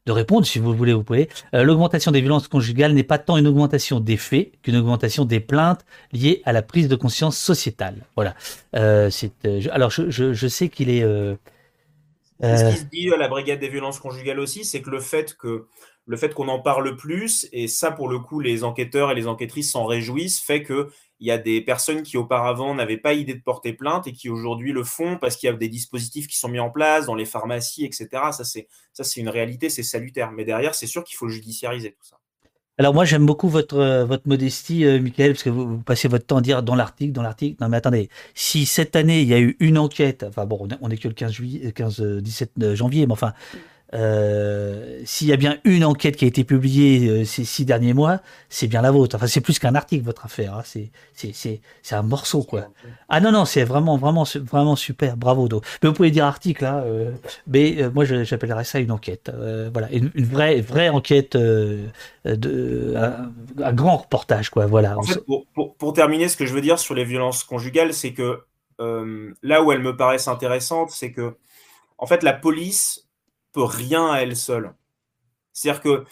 de 0.07 0.13
répondre, 0.13 0.47
si 0.47 0.59
vous 0.59 0.75
voulez, 0.75 0.93
vous 0.93 1.05
pouvez. 1.05 1.29
Euh, 1.55 1.63
l'augmentation 1.63 2.11
des 2.11 2.21
violences 2.21 2.49
conjugales 2.49 2.93
n'est 2.95 3.03
pas 3.03 3.19
tant 3.19 3.37
une 3.37 3.47
augmentation 3.47 4.01
des 4.01 4.17
faits 4.17 4.53
qu'une 4.63 4.77
augmentation 4.77 5.25
des 5.25 5.41
plaintes 5.41 5.85
liées 6.13 6.43
à 6.45 6.53
la 6.53 6.63
prise 6.63 6.89
de 6.89 6.97
conscience 6.97 7.37
sociétale. 7.37 8.07
Voilà. 8.17 8.35
Euh, 8.77 9.11
euh, 9.45 9.61
alors, 9.73 9.91
je, 9.91 10.11
je, 10.11 10.33
je 10.33 10.49
sais 10.49 10.69
qu'il 10.69 10.91
est. 10.91 11.03
Ce 12.43 12.71
qui 12.71 12.79
se 12.79 12.85
dit 12.85 13.13
à 13.13 13.19
la 13.19 13.29
brigade 13.29 13.61
des 13.61 13.69
violences 13.69 13.99
conjugales 13.99 14.41
aussi, 14.41 14.65
c'est 14.65 14.81
que 14.81 14.91
le 14.91 15.01
fait 15.01 15.37
que 15.37 15.67
le 16.07 16.17
fait 16.17 16.35
qu'on 16.35 16.49
en 16.49 16.59
parle 16.59 16.97
plus, 16.97 17.49
et 17.53 17.69
ça 17.69 17.93
pour 17.93 18.09
le 18.09 18.19
coup 18.19 18.41
les 18.41 18.65
enquêteurs 18.65 19.13
et 19.13 19.15
les 19.15 19.27
enquêtrices 19.27 19.71
s'en 19.73 19.85
réjouissent, 19.85 20.41
fait 20.41 20.63
que 20.63 20.89
il 21.21 21.27
y 21.27 21.31
a 21.31 21.39
des 21.39 21.61
personnes 21.61 22.03
qui 22.03 22.17
auparavant 22.17 22.75
n'avaient 22.75 22.97
pas 22.97 23.13
idée 23.13 23.35
de 23.35 23.43
porter 23.43 23.75
plainte 23.75 24.07
et 24.07 24.13
qui 24.13 24.31
aujourd'hui 24.31 24.73
le 24.73 24.85
font 24.85 25.19
parce 25.19 25.37
qu'il 25.37 25.49
y 25.49 25.53
a 25.53 25.55
des 25.55 25.69
dispositifs 25.69 26.27
qui 26.27 26.39
sont 26.39 26.49
mis 26.49 26.59
en 26.59 26.71
place 26.71 27.07
dans 27.07 27.15
les 27.15 27.27
pharmacies, 27.27 27.85
etc. 27.85 28.09
Ça, 28.33 28.45
c'est, 28.45 28.69
ça, 28.95 29.05
c'est 29.05 29.21
une 29.21 29.29
réalité, 29.29 29.69
c'est 29.69 29.83
salutaire. 29.83 30.33
Mais 30.33 30.45
derrière, 30.45 30.75
c'est 30.75 30.87
sûr 30.87 31.05
qu'il 31.05 31.17
faut 31.17 31.29
judiciariser 31.29 31.93
tout 31.93 32.05
ça. 32.05 32.17
Alors 32.79 32.95
moi 32.95 33.05
j'aime 33.05 33.27
beaucoup 33.27 33.51
votre 33.51 33.77
euh, 33.77 34.07
votre 34.07 34.27
modestie, 34.27 34.87
euh, 34.87 34.99
Michael, 34.99 35.33
parce 35.33 35.43
que 35.43 35.51
vous, 35.51 35.77
passez 35.81 36.09
votre 36.09 36.25
temps 36.25 36.39
à 36.39 36.41
dire 36.41 36.63
dans 36.63 36.75
l'article, 36.75 37.13
dans 37.13 37.21
l'article. 37.21 37.59
Non 37.61 37.69
mais 37.69 37.77
attendez, 37.77 38.09
si 38.35 38.65
cette 38.65 38.97
année 38.97 39.21
il 39.21 39.29
y 39.29 39.35
a 39.35 39.39
eu 39.39 39.55
une 39.61 39.77
enquête, 39.77 40.25
enfin 40.27 40.47
bon, 40.47 40.67
on 40.81 40.89
est 40.89 40.97
que 40.97 41.09
le 41.09 41.13
15 41.13 41.31
juillet, 41.31 41.73
15 41.73 42.01
17 42.01 42.75
janvier, 42.75 43.07
mais 43.07 43.13
enfin 43.13 43.35
euh, 43.93 45.01
s'il 45.05 45.27
y 45.27 45.33
a 45.33 45.37
bien 45.37 45.59
une 45.65 45.85
enquête 45.85 46.17
qui 46.17 46.25
a 46.25 46.29
été 46.29 46.45
publiée 46.45 47.09
euh, 47.09 47.25
ces 47.25 47.45
six 47.45 47.65
derniers 47.65 47.93
mois, 47.93 48.21
c'est 48.49 48.69
bien 48.69 48.83
la 48.83 48.93
vôtre. 48.93 49.17
Enfin, 49.17 49.27
c'est 49.27 49.41
plus 49.41 49.59
qu'un 49.59 49.75
article, 49.75 50.05
votre 50.05 50.25
affaire. 50.25 50.55
Hein. 50.55 50.63
C'est, 50.65 50.91
c'est, 51.13 51.61
un 51.95 52.03
morceau, 52.03 52.43
quoi. 52.45 52.67
Ah 53.09 53.21
non, 53.21 53.33
non, 53.33 53.45
c'est 53.45 53.65
vraiment, 53.65 53.97
vraiment, 53.97 54.25
vraiment 54.37 54.77
super. 54.77 55.17
Bravo, 55.17 55.49
Do. 55.49 55.61
Mais 55.83 55.89
vous 55.89 55.95
pouvez 55.95 56.13
dire 56.13 56.25
article, 56.25 56.65
hein, 56.65 56.83
euh, 56.87 57.11
mais 57.49 57.79
moi, 57.93 58.05
j'appellerais 58.05 58.65
ça 58.65 58.79
une 58.79 58.93
enquête. 58.93 59.31
voilà, 59.73 59.91
une, 59.93 60.11
vraie, 60.15 60.61
vraie 60.61 60.89
enquête 60.89 61.37
de, 61.37 61.89
un, 62.95 63.73
grand 63.73 63.97
reportage, 63.97 64.51
quoi. 64.51 64.67
Voilà. 64.67 64.99
En 64.99 65.03
fait, 65.03 65.21
pour, 65.55 65.75
pour, 65.77 65.93
terminer, 65.93 66.29
ce 66.29 66.37
que 66.37 66.47
je 66.47 66.55
veux 66.55 66.61
dire 66.61 66.79
sur 66.79 66.95
les 66.95 67.05
violences 67.05 67.43
conjugales, 67.43 67.93
c'est 67.93 68.13
que 68.13 68.45
là 69.43 69.63
où 69.63 69.73
elles 69.73 69.83
me 69.83 69.97
paraissent 69.97 70.29
intéressantes, 70.29 70.91
c'est 70.91 71.11
que, 71.11 71.35
en 71.99 72.07
fait, 72.07 72.23
la 72.23 72.33
police 72.33 73.10
peut 73.53 73.65
rien 73.65 74.11
à 74.11 74.19
elle 74.19 74.37
seule. 74.37 74.73
C'est-à-dire 75.53 75.83
que 75.83 76.05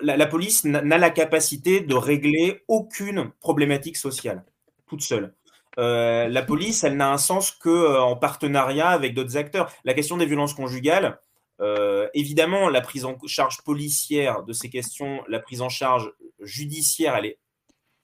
la, 0.00 0.26
police 0.26 0.64
n'a 0.64 0.98
la 0.98 1.10
capacité 1.10 1.80
de 1.80 1.94
régler 1.94 2.64
aucune 2.68 3.30
problématique 3.40 3.96
sociale, 3.96 4.44
toute 4.86 5.02
seule. 5.02 5.34
Euh, 5.78 6.26
la 6.28 6.42
police, 6.42 6.82
elle 6.82 6.96
n'a 6.96 7.12
un 7.12 7.18
sens 7.18 7.52
qu'en 7.52 7.70
euh, 7.70 7.98
en 8.00 8.16
partenariat 8.16 8.88
avec 8.88 9.14
d'autres 9.14 9.36
acteurs. 9.36 9.72
La 9.84 9.94
question 9.94 10.16
des 10.16 10.26
violences 10.26 10.54
conjugales, 10.54 11.20
euh, 11.60 12.08
évidemment, 12.14 12.68
la 12.68 12.80
prise 12.80 13.04
en 13.04 13.16
charge 13.26 13.62
policière 13.62 14.42
de 14.42 14.52
ces 14.52 14.70
questions, 14.70 15.22
la 15.28 15.38
prise 15.38 15.62
en 15.62 15.68
charge 15.68 16.12
judiciaire, 16.40 17.14
elle 17.16 17.26
est 17.26 17.38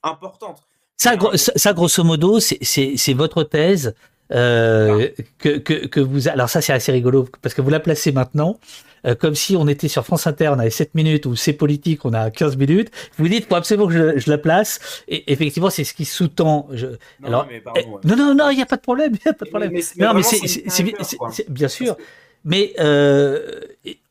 importante. 0.03 0.67
Ça 0.97 1.17
grosso 1.17 2.05
modo, 2.05 2.39
c'est 2.39 3.15
votre 3.15 3.43
thèse 3.43 3.95
euh, 4.33 5.09
que, 5.39 5.59
que, 5.59 5.87
que, 5.87 6.01
vous 6.01 6.29
alors 6.29 6.49
ça 6.49 6.63
c'est 6.63 6.73
assez 6.73 6.91
rigolo 6.93 7.29
parce 7.43 7.55
que 7.55 7.61
vous 7.61 7.69
la 7.71 7.81
placez 7.81 8.11
maintenant 8.11 8.59
euh, 9.07 9.15
comme 9.15 9.35
si 9.35 9.55
on 9.55 9.69
était 9.69 9.89
sur 9.89 10.05
France 10.05 10.27
Inter 10.27 10.49
on 10.49 10.59
avait 10.59 10.71
7 10.71 10.95
minutes 10.95 11.27
ou 11.27 11.37
c'est 11.37 11.53
politique 11.53 12.05
on 12.05 12.13
a 12.15 12.31
15 12.31 12.57
minutes. 12.57 12.91
Vous 13.19 13.29
dites 13.29 13.49
faut 13.49 13.55
absolument 13.55 13.87
que 13.87 13.93
je, 13.93 14.19
je 14.19 14.31
la 14.31 14.39
place. 14.39 15.03
Et 15.09 15.31
effectivement 15.33 15.71
c'est 15.71 15.85
ce 15.85 15.93
qui 15.93 16.05
sous-tend 16.07 16.69
je... 16.73 16.87
non, 16.87 16.97
alors 17.27 17.47
mais 17.51 17.61
pardon, 17.61 18.01
eh, 18.03 18.07
non 18.09 18.17
non 18.17 18.35
non 18.35 18.51
il 18.51 18.57
n'y 18.57 18.63
a 18.63 18.67
pas 18.67 18.77
de 18.77 18.83
problème 18.83 19.13
il 19.15 19.27
y 19.27 19.29
a 19.29 19.35
pas 19.35 19.45
de 19.45 19.51
problème. 19.51 19.73
mais, 19.97 20.07
non 20.07 20.15
mais 20.15 20.23
c'est 20.23 21.51
bien 21.51 21.69
sûr. 21.69 21.97
Mais 22.45 22.75
euh, 22.79 23.61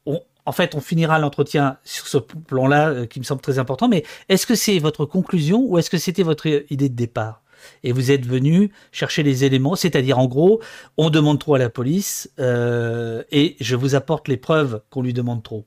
on, 0.06 0.20
en 0.46 0.52
fait, 0.52 0.76
on 0.76 0.82
finira 0.82 1.20
l'entretien 1.20 1.78
sur 1.84 2.08
ce 2.08 2.18
plan-là 2.18 2.90
euh, 2.90 3.06
qui 3.06 3.20
me 3.20 3.24
semble 3.24 3.42
très 3.42 3.60
important, 3.60 3.88
mais 3.88 4.04
est-ce 4.30 4.46
que 4.46 4.56
c'est 4.56 4.80
votre 4.80 5.06
conclusion 5.06 5.64
ou 5.66 5.78
est-ce 5.78 5.90
que 5.90 5.98
c'était 5.98 6.24
votre 6.24 6.48
idée 6.48 6.90
de 6.90 6.96
départ? 6.96 7.43
Et 7.84 7.92
vous 7.92 8.12
êtes 8.12 8.26
venu 8.26 8.72
chercher 8.92 9.24
les 9.24 9.44
éléments, 9.44 9.76
c'est-à-dire 9.76 10.20
en 10.20 10.28
gros, 10.28 10.62
on 10.98 11.10
demande 11.10 11.40
trop 11.40 11.56
à 11.56 11.60
la 11.60 11.70
police 11.70 12.32
euh, 12.40 13.24
et 13.32 13.56
je 13.60 13.76
vous 13.76 13.96
apporte 13.96 14.28
les 14.28 14.38
preuves 14.38 14.82
qu'on 14.90 15.02
lui 15.02 15.14
demande 15.14 15.44
trop. 15.44 15.66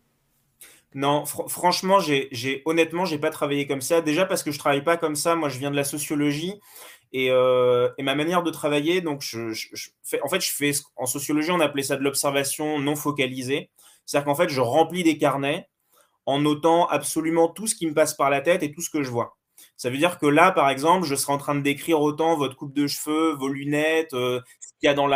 Non, 0.94 1.26
franchement, 1.26 2.00
j'ai 2.00 2.62
honnêtement, 2.64 3.04
j'ai 3.04 3.18
pas 3.18 3.28
travaillé 3.28 3.66
comme 3.66 3.82
ça. 3.82 4.00
Déjà 4.00 4.24
parce 4.24 4.42
que 4.42 4.50
je 4.50 4.58
travaille 4.58 4.82
pas 4.82 4.96
comme 4.96 5.14
ça. 5.14 5.36
Moi, 5.36 5.50
je 5.50 5.58
viens 5.58 5.70
de 5.70 5.76
la 5.76 5.84
sociologie 5.84 6.54
et, 7.12 7.30
euh, 7.30 7.90
ma 7.98 8.14
manière 8.14 8.42
de 8.42 8.50
travailler. 8.50 9.02
Donc, 9.02 9.22
en 9.22 10.28
fait, 10.28 10.40
je 10.40 10.52
fais 10.54 10.72
en 10.96 11.04
sociologie, 11.04 11.50
on 11.50 11.60
appelait 11.60 11.82
ça 11.82 11.96
de 11.96 12.02
l'observation 12.02 12.78
non 12.78 12.96
focalisée. 12.96 13.68
C'est-à-dire 14.06 14.24
qu'en 14.24 14.34
fait, 14.34 14.48
je 14.48 14.60
remplis 14.62 15.02
des 15.02 15.18
carnets 15.18 15.68
en 16.24 16.40
notant 16.40 16.86
absolument 16.86 17.48
tout 17.48 17.66
ce 17.66 17.74
qui 17.74 17.86
me 17.86 17.92
passe 17.92 18.14
par 18.14 18.30
la 18.30 18.40
tête 18.40 18.62
et 18.62 18.72
tout 18.72 18.80
ce 18.80 18.88
que 18.88 19.02
je 19.02 19.10
vois. 19.10 19.35
Ça 19.76 19.90
veut 19.90 19.98
dire 19.98 20.18
que 20.18 20.26
là, 20.26 20.52
par 20.52 20.70
exemple, 20.70 21.06
je 21.06 21.14
serai 21.14 21.34
en 21.34 21.38
train 21.38 21.54
de 21.54 21.60
décrire 21.60 22.00
autant 22.00 22.36
votre 22.36 22.56
coupe 22.56 22.72
de 22.72 22.86
cheveux, 22.86 23.34
vos 23.34 23.48
lunettes, 23.48 24.14
euh, 24.14 24.40
ce 24.60 24.68
qu'il 24.80 24.86
y 24.86 24.88
a, 24.88 24.94
dans 24.94 25.06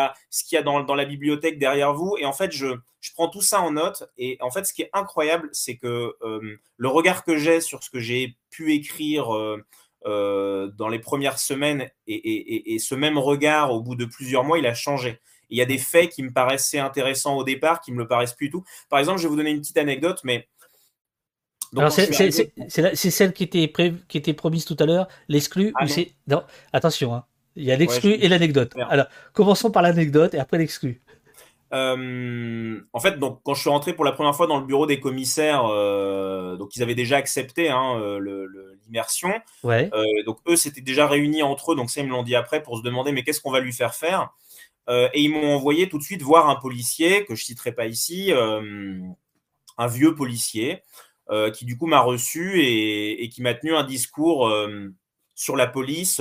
la, 0.94 1.04
bibliothèque 1.06 1.58
derrière 1.58 1.94
vous. 1.94 2.16
Et 2.18 2.26
en 2.26 2.32
fait, 2.34 2.52
je, 2.52 2.66
prends 3.14 3.28
tout 3.28 3.40
ça 3.40 3.62
en 3.62 3.72
note. 3.72 4.04
Et 4.18 4.36
en 4.40 4.50
fait, 4.50 4.64
ce 4.64 4.74
qui 4.74 4.82
est 4.82 4.90
incroyable, 4.92 5.48
c'est 5.52 5.76
que 5.76 6.14
euh, 6.22 6.58
le 6.76 6.88
regard 6.88 7.24
que 7.24 7.38
j'ai 7.38 7.62
sur 7.62 7.82
ce 7.82 7.88
que 7.88 8.00
j'ai 8.00 8.36
pu 8.50 8.74
écrire 8.74 9.34
euh, 9.34 10.70
dans 10.76 10.88
les 10.88 10.98
premières 10.98 11.38
semaines 11.38 11.90
et, 12.06 12.78
ce 12.78 12.94
même 12.94 13.16
regard, 13.16 13.72
au 13.72 13.80
bout 13.80 13.94
de 13.94 14.04
plusieurs 14.04 14.44
mois, 14.44 14.58
il 14.58 14.66
a 14.66 14.74
changé. 14.74 15.20
Il 15.48 15.56
y 15.58 15.62
a 15.62 15.66
des 15.66 15.78
faits 15.78 16.10
qui 16.10 16.22
me 16.22 16.32
paraissaient 16.32 16.78
intéressants 16.78 17.36
au 17.36 17.44
départ, 17.44 17.80
qui 17.80 17.92
me 17.92 17.98
le 17.98 18.06
paraissent 18.06 18.34
plus 18.34 18.48
du 18.48 18.52
tout. 18.52 18.64
Par 18.90 18.98
exemple, 18.98 19.18
je 19.18 19.24
vais 19.24 19.30
vous 19.30 19.36
donner 19.36 19.50
une 19.50 19.60
petite 19.60 19.78
anecdote, 19.78 20.20
mais. 20.22 20.48
C'est 21.72 22.94
celle 22.94 23.32
qui 23.32 23.44
était, 23.44 23.72
qui 24.08 24.18
était 24.18 24.34
promise 24.34 24.64
tout 24.64 24.76
à 24.78 24.86
l'heure, 24.86 25.08
l'exclu. 25.28 25.72
Ah 25.76 25.86
non. 26.26 26.42
attention, 26.72 27.14
hein. 27.14 27.24
il 27.56 27.64
y 27.64 27.72
a 27.72 27.76
l'exclu 27.76 28.12
et 28.12 28.28
l'anecdote. 28.28 28.72
Alors, 28.88 29.06
commençons 29.32 29.70
par 29.70 29.82
l'anecdote 29.82 30.34
et 30.34 30.38
après 30.38 30.58
l'exclu. 30.58 31.00
Euh, 31.72 32.80
en 32.92 33.00
fait, 33.00 33.18
donc, 33.18 33.40
quand 33.44 33.54
je 33.54 33.60
suis 33.60 33.70
rentré 33.70 33.92
pour 33.92 34.04
la 34.04 34.12
première 34.12 34.34
fois 34.34 34.46
dans 34.46 34.58
le 34.58 34.66
bureau 34.66 34.86
des 34.86 34.98
commissaires, 34.98 35.66
euh, 35.66 36.56
donc 36.56 36.74
ils 36.76 36.82
avaient 36.82 36.94
déjà 36.94 37.16
accepté 37.16 37.70
hein, 37.70 37.96
euh, 38.00 38.48
l'immersion. 38.84 39.32
Ouais. 39.62 39.90
donc 40.26 40.38
eux 40.48 40.56
s'étaient 40.56 40.80
déjà 40.80 41.06
réunis 41.06 41.42
entre 41.42 41.72
eux, 41.72 41.76
donc 41.76 41.90
ça 41.90 42.00
ils 42.00 42.06
me 42.06 42.10
l'ont 42.10 42.22
dit 42.22 42.34
après 42.34 42.62
pour 42.62 42.78
se 42.78 42.82
demander 42.82 43.12
mais 43.12 43.22
qu'est-ce 43.22 43.40
qu'on 43.40 43.52
va 43.52 43.60
lui 43.60 43.72
faire 43.72 43.94
faire? 43.94 44.30
Et 44.88 45.20
ils 45.22 45.30
m'ont 45.30 45.54
envoyé 45.54 45.88
tout 45.88 45.98
de 45.98 46.02
suite 46.02 46.20
voir 46.22 46.50
un 46.50 46.56
policier, 46.56 47.24
que 47.24 47.36
je 47.36 47.44
citerai 47.44 47.70
pas 47.70 47.86
ici, 47.86 48.32
un 48.32 49.86
vieux 49.86 50.16
policier, 50.16 50.82
euh, 51.30 51.50
qui 51.50 51.64
du 51.64 51.76
coup 51.76 51.86
m'a 51.86 52.00
reçu 52.00 52.62
et, 52.62 53.28
qui 53.28 53.42
m'a 53.42 53.54
tenu 53.54 53.74
un 53.74 53.84
discours 53.84 54.52
sur 55.34 55.56
la 55.56 55.66
police 55.66 56.20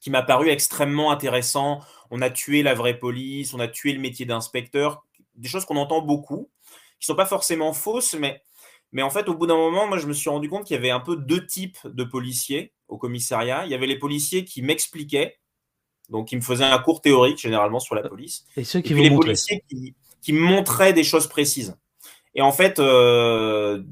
qui 0.00 0.10
m'a 0.10 0.22
paru 0.22 0.48
extrêmement 0.48 1.10
intéressant. 1.10 1.80
On 2.10 2.22
a 2.22 2.30
tué 2.30 2.62
la 2.62 2.74
vraie 2.74 2.98
police, 2.98 3.54
on 3.54 3.60
a 3.60 3.68
tué 3.68 3.92
le 3.92 4.00
métier 4.00 4.26
d'inspecteur, 4.26 5.04
des 5.34 5.48
choses 5.48 5.64
qu'on 5.64 5.76
entend 5.76 6.00
beaucoup, 6.00 6.48
qui 7.00 7.06
sont 7.06 7.16
pas 7.16 7.26
forcément 7.26 7.72
fausses, 7.72 8.14
mais, 8.14 8.40
mais 8.92 9.02
en 9.02 9.10
fait, 9.10 9.28
au 9.28 9.34
bout 9.34 9.46
d'un 9.46 9.56
moment, 9.56 9.86
moi, 9.86 9.98
je 9.98 10.06
me 10.06 10.12
suis 10.12 10.30
rendu 10.30 10.48
compte 10.48 10.64
qu'il 10.64 10.74
y 10.74 10.78
avait 10.78 10.90
un 10.90 11.00
peu 11.00 11.16
deux 11.16 11.44
types 11.44 11.78
de 11.84 12.04
policiers 12.04 12.72
au 12.86 12.98
commissariat. 12.98 13.64
Il 13.64 13.72
y 13.72 13.74
avait 13.74 13.88
les 13.88 13.98
policiers 13.98 14.44
qui 14.44 14.62
m'expliquaient 14.62 15.38
donc 16.08 16.32
il 16.32 16.36
me 16.36 16.42
faisait 16.42 16.64
un 16.64 16.78
cours 16.78 17.00
théorique 17.00 17.38
généralement 17.38 17.80
sur 17.80 17.94
la 17.94 18.08
police. 18.08 18.44
Et 18.56 18.64
ceux 18.64 18.80
qui 18.80 18.92
et 18.92 18.96
les 18.96 19.10
policiers 19.10 19.62
qui, 19.68 19.94
qui, 20.22 20.32
me 20.32 20.40
montraient 20.40 20.92
des 20.92 21.04
choses 21.04 21.26
précises. 21.26 21.76
Et 22.36 22.42
en 22.42 22.52
fait, 22.52 22.78
euh, 22.78 23.82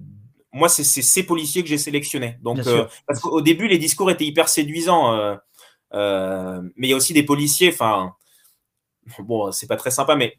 moi, 0.53 0.69
c'est 0.69 0.85
ces 0.85 1.23
policiers 1.25 1.63
que 1.63 1.69
j'ai 1.69 1.79
sélectionnés. 1.79 2.37
Donc, 2.43 2.59
euh, 2.67 2.85
parce 3.07 3.19
qu'au 3.19 3.41
début, 3.41 3.67
les 3.67 3.79
discours 3.79 4.11
étaient 4.11 4.27
hyper 4.27 4.49
séduisants, 4.49 5.39
euh, 5.95 6.61
mais 6.77 6.87
il 6.87 6.91
y 6.91 6.93
a 6.93 6.97
aussi 6.97 7.15
des 7.15 7.23
policiers. 7.23 7.71
Enfin, 7.73 8.13
bon, 9.19 9.51
c'est 9.51 9.67
pas 9.67 9.77
très 9.77 9.91
sympa, 9.91 10.15
mais 10.15 10.37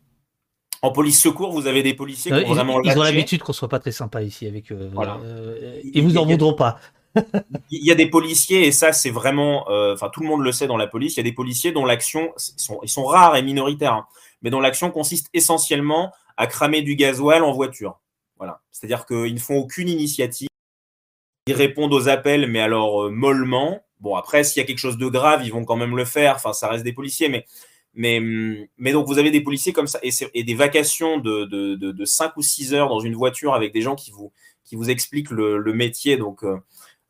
en 0.84 0.91
police 0.91 1.19
secours, 1.19 1.52
vous 1.52 1.65
avez 1.65 1.82
des 1.82 1.95
policiers 1.95 2.32
qui 2.32 2.45
ont 2.45 2.53
vraiment. 2.53 2.82
Ils 2.84 2.98
ont 2.98 3.03
l'habitude 3.03 3.41
qu'on 3.41 3.53
soit 3.53 3.69
pas 3.69 3.80
très 3.80 3.91
sympa 3.91 4.22
ici 4.22 4.45
avec 4.45 4.72
eux. 4.72 4.91
Voilà. 4.94 5.19
Ils 5.84 6.03
vous 6.03 6.18
en 6.18 6.26
voudront 6.26 6.53
pas 6.53 6.80
il 7.72 7.86
y 7.86 7.91
a 7.91 7.95
des 7.95 8.07
policiers, 8.07 8.68
et 8.68 8.73
ça, 8.73 8.91
c'est 8.91 9.10
vraiment. 9.10 9.65
Enfin, 9.94 10.10
tout 10.10 10.19
le 10.19 10.27
monde 10.27 10.41
le 10.41 10.52
sait 10.52 10.68
dans 10.68 10.76
la 10.76 10.86
police, 10.86 11.15
il 11.15 11.18
y 11.18 11.19
a 11.22 11.23
des 11.23 11.32
policiers 11.32 11.72
dont 11.72 11.86
l'action. 11.86 12.34
Sont, 12.36 12.80
ils 12.84 12.90
sont 12.90 13.06
rares 13.06 13.38
et 13.38 13.41
minoritaires, 13.41 13.94
hein, 13.94 14.06
mais 14.41 14.49
dont 14.49 14.60
l'action 14.60 14.91
consiste 14.91 15.30
essentiellement 15.34 16.11
à 16.37 16.47
cramer 16.47 16.81
du 16.81 16.95
gasoil 16.95 17.43
en 17.43 17.51
voiture. 17.51 17.99
Voilà. 18.37 18.61
C'est-à-dire 18.71 19.05
qu'ils 19.05 19.33
ne 19.33 19.39
font 19.39 19.57
aucune 19.57 19.89
initiative. 19.89 20.49
Ils 21.47 21.53
répondent 21.53 21.93
aux 21.93 22.09
appels, 22.09 22.49
mais 22.49 22.59
alors 22.59 23.05
euh, 23.05 23.09
mollement. 23.09 23.81
Bon, 23.99 24.15
après, 24.15 24.43
s'il 24.43 24.59
y 24.59 24.63
a 24.63 24.67
quelque 24.67 24.79
chose 24.79 24.97
de 24.97 25.07
grave, 25.07 25.41
ils 25.45 25.53
vont 25.53 25.63
quand 25.63 25.75
même 25.75 25.95
le 25.95 26.05
faire. 26.05 26.35
Enfin, 26.35 26.53
ça 26.53 26.67
reste 26.67 26.83
des 26.83 26.93
policiers, 26.93 27.29
mais. 27.29 27.45
Mais, 27.97 28.19
mais 28.77 28.91
donc, 28.91 29.07
vous 29.07 29.19
avez 29.19 29.31
des 29.31 29.39
policiers 29.39 29.71
comme 29.71 29.87
ça 29.87 30.01
et, 30.03 30.43
des 30.43 30.53
vacations 30.53 31.17
de, 31.17 31.45
de, 31.45 31.75
de, 31.75 32.05
5 32.05 32.35
ou 32.35 32.41
6 32.41 32.73
heures 32.73 32.89
dans 32.89 32.99
une 32.99 33.15
voiture 33.15 33.53
avec 33.53 33.71
des 33.71 33.81
gens 33.81 33.95
qui 33.95 34.11
vous, 34.11 34.89
expliquent 34.89 35.31
le, 35.31 35.73
métier. 35.73 36.17
Donc, 36.17 36.43
euh, 36.43 36.57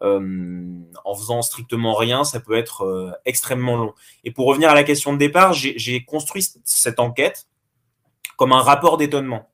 euh, 0.01 0.83
en 1.05 1.15
faisant 1.15 1.41
strictement 1.41 1.95
rien, 1.95 2.23
ça 2.23 2.39
peut 2.39 2.55
être 2.55 2.83
euh, 2.83 3.11
extrêmement 3.25 3.77
long. 3.77 3.93
Et 4.23 4.31
pour 4.31 4.45
revenir 4.45 4.69
à 4.69 4.75
la 4.75 4.83
question 4.83 5.13
de 5.13 5.17
départ, 5.17 5.53
j'ai 5.53 6.03
construit 6.03 6.45
cette 6.63 6.99
enquête 6.99 7.47
comme 8.37 8.51
un 8.51 8.61
rapport 8.61 8.97
d'étonnement. 8.97 9.49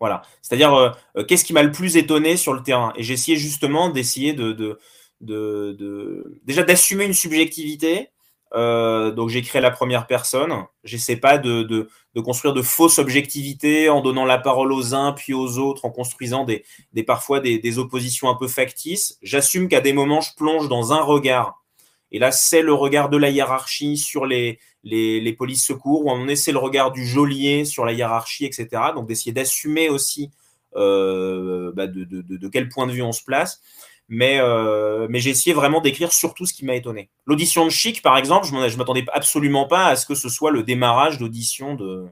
Voilà. 0.00 0.22
C'est-à-dire, 0.42 0.74
euh, 0.74 1.24
qu'est-ce 1.24 1.44
qui 1.44 1.52
m'a 1.52 1.62
le 1.62 1.72
plus 1.72 1.96
étonné 1.96 2.36
sur 2.36 2.52
le 2.52 2.62
terrain? 2.62 2.92
Et 2.96 3.02
j'ai 3.02 3.14
essayé 3.14 3.36
justement 3.36 3.88
d'essayer 3.88 4.32
de, 4.32 4.78
déjà 5.20 6.62
d'assumer 6.62 7.04
une 7.04 7.14
subjectivité 7.14 8.10
euh, 8.54 9.10
donc 9.10 9.28
j'ai 9.28 9.42
créé 9.42 9.60
la 9.60 9.70
première 9.70 10.06
personne. 10.06 10.52
J'essaie 10.84 11.16
pas 11.16 11.38
de, 11.38 11.62
de, 11.62 11.88
de, 12.14 12.20
construire 12.20 12.54
de 12.54 12.62
fausses 12.62 12.98
objectivités 12.98 13.88
en 13.88 14.00
donnant 14.00 14.24
la 14.24 14.38
parole 14.38 14.72
aux 14.72 14.94
uns 14.94 15.12
puis 15.12 15.34
aux 15.34 15.58
autres, 15.58 15.84
en 15.84 15.90
construisant 15.90 16.44
des, 16.44 16.64
des 16.92 17.02
parfois 17.02 17.40
des, 17.40 17.78
oppositions 17.78 18.28
un 18.30 18.34
peu 18.34 18.48
factices. 18.48 19.18
J'assume 19.22 19.68
qu'à 19.68 19.80
des 19.80 19.92
moments 19.92 20.20
je 20.20 20.34
plonge 20.34 20.68
dans 20.68 20.92
un 20.92 21.02
regard. 21.02 21.62
Et 22.10 22.18
là, 22.18 22.32
c'est 22.32 22.62
le 22.62 22.72
regard 22.72 23.10
de 23.10 23.18
la 23.18 23.28
hiérarchie 23.28 23.98
sur 23.98 24.24
les, 24.24 24.58
les, 24.84 25.20
les 25.20 25.32
polices 25.32 25.64
secours, 25.64 26.06
où 26.06 26.10
on 26.10 26.28
essaie 26.28 26.52
le 26.52 26.58
regard 26.58 26.92
du 26.92 27.06
geôlier 27.06 27.64
sur 27.64 27.84
la 27.84 27.92
hiérarchie, 27.92 28.44
etc. 28.44 28.68
Donc 28.94 29.08
d'essayer 29.08 29.32
d'assumer 29.32 29.88
aussi 29.88 30.30
euh, 30.76 31.72
bah 31.74 31.86
de, 31.86 32.04
de, 32.04 32.20
de, 32.22 32.48
quel 32.48 32.68
point 32.68 32.86
de 32.86 32.92
vue 32.92 33.02
on 33.02 33.12
se 33.12 33.24
place 33.24 33.62
mais, 34.08 34.38
euh, 34.40 35.06
mais 35.10 35.20
j'ai 35.20 35.30
essayé 35.30 35.54
vraiment 35.54 35.80
d'écrire 35.80 36.12
surtout 36.12 36.46
ce 36.46 36.54
qui 36.54 36.64
m'a 36.64 36.74
étonné. 36.74 37.10
L'audition 37.26 37.64
de 37.66 37.70
Chic, 37.70 38.00
par 38.00 38.16
exemple, 38.16 38.46
je 38.46 38.54
ne 38.54 38.76
m'attendais 38.76 39.04
absolument 39.12 39.66
pas 39.66 39.86
à 39.86 39.96
ce 39.96 40.06
que 40.06 40.14
ce 40.14 40.30
soit 40.30 40.50
le 40.50 40.62
démarrage 40.62 41.18
d'audition 41.18 41.74
de, 41.74 42.06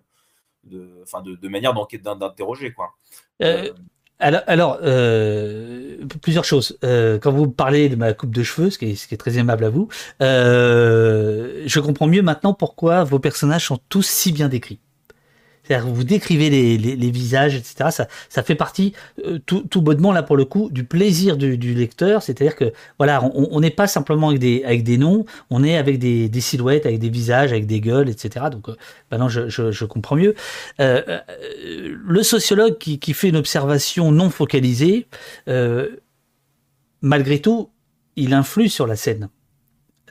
de, 0.64 1.04
de 1.24 1.48
manière 1.48 1.72
d'interroger. 1.72 2.72
quoi. 2.74 2.94
Euh, 3.42 3.72
alors, 4.18 4.42
alors 4.46 4.78
euh, 4.82 5.96
plusieurs 6.22 6.44
choses. 6.44 6.78
Euh, 6.84 7.18
quand 7.18 7.32
vous 7.32 7.48
parlez 7.48 7.88
de 7.88 7.96
ma 7.96 8.12
coupe 8.12 8.34
de 8.34 8.42
cheveux, 8.42 8.70
ce 8.70 8.78
qui 8.78 8.86
est, 8.86 9.16
très 9.16 9.38
aimable 9.38 9.64
à 9.64 9.70
vous, 9.70 9.88
euh, 10.22 11.62
je 11.66 11.80
comprends 11.80 12.06
mieux 12.06 12.22
maintenant 12.22 12.54
pourquoi 12.54 13.04
vos 13.04 13.18
personnages 13.18 13.66
sont 13.66 13.78
tous 13.88 14.06
si 14.06 14.32
bien 14.32 14.48
décrits. 14.48 14.80
C'est-à-dire 15.66 15.88
vous 15.88 16.04
décrivez 16.04 16.50
les, 16.50 17.10
visages, 17.10 17.56
etc. 17.56 18.06
Ça, 18.28 18.42
fait 18.42 18.54
partie 18.54 18.92
euh, 19.24 19.38
tout, 19.38 19.80
bonnement 19.80 20.12
là 20.12 20.22
pour 20.22 20.36
le 20.36 20.44
coup 20.44 20.68
du 20.70 20.84
plaisir 20.84 21.36
du, 21.36 21.74
lecteur. 21.74 22.22
C'est-à-dire 22.22 22.56
que 22.56 22.72
voilà, 22.98 23.22
on 23.34 23.60
n'est 23.60 23.70
pas 23.70 23.86
simplement 23.86 24.28
avec 24.28 24.82
des 24.84 24.98
noms, 24.98 25.24
on 25.50 25.64
est 25.64 25.76
avec 25.76 25.98
des, 25.98 26.40
silhouettes, 26.40 26.86
avec 26.86 26.98
des 26.98 27.10
visages, 27.10 27.52
avec 27.52 27.66
des 27.66 27.80
gueules, 27.80 28.08
etc. 28.08 28.46
Donc 28.50 28.68
euh, 28.68 28.76
maintenant 29.10 29.28
je, 29.28 29.84
comprends 29.84 30.16
mieux. 30.16 30.34
Euh, 30.80 31.20
le 31.64 32.22
sociologue 32.22 32.78
qui, 32.78 33.12
fait 33.12 33.28
une 33.28 33.36
observation 33.36 34.12
non 34.12 34.30
focalisée, 34.30 35.06
malgré 37.02 37.40
tout, 37.40 37.70
il 38.16 38.34
influe 38.34 38.68
sur 38.68 38.86
la 38.86 38.96
scène. 38.96 39.28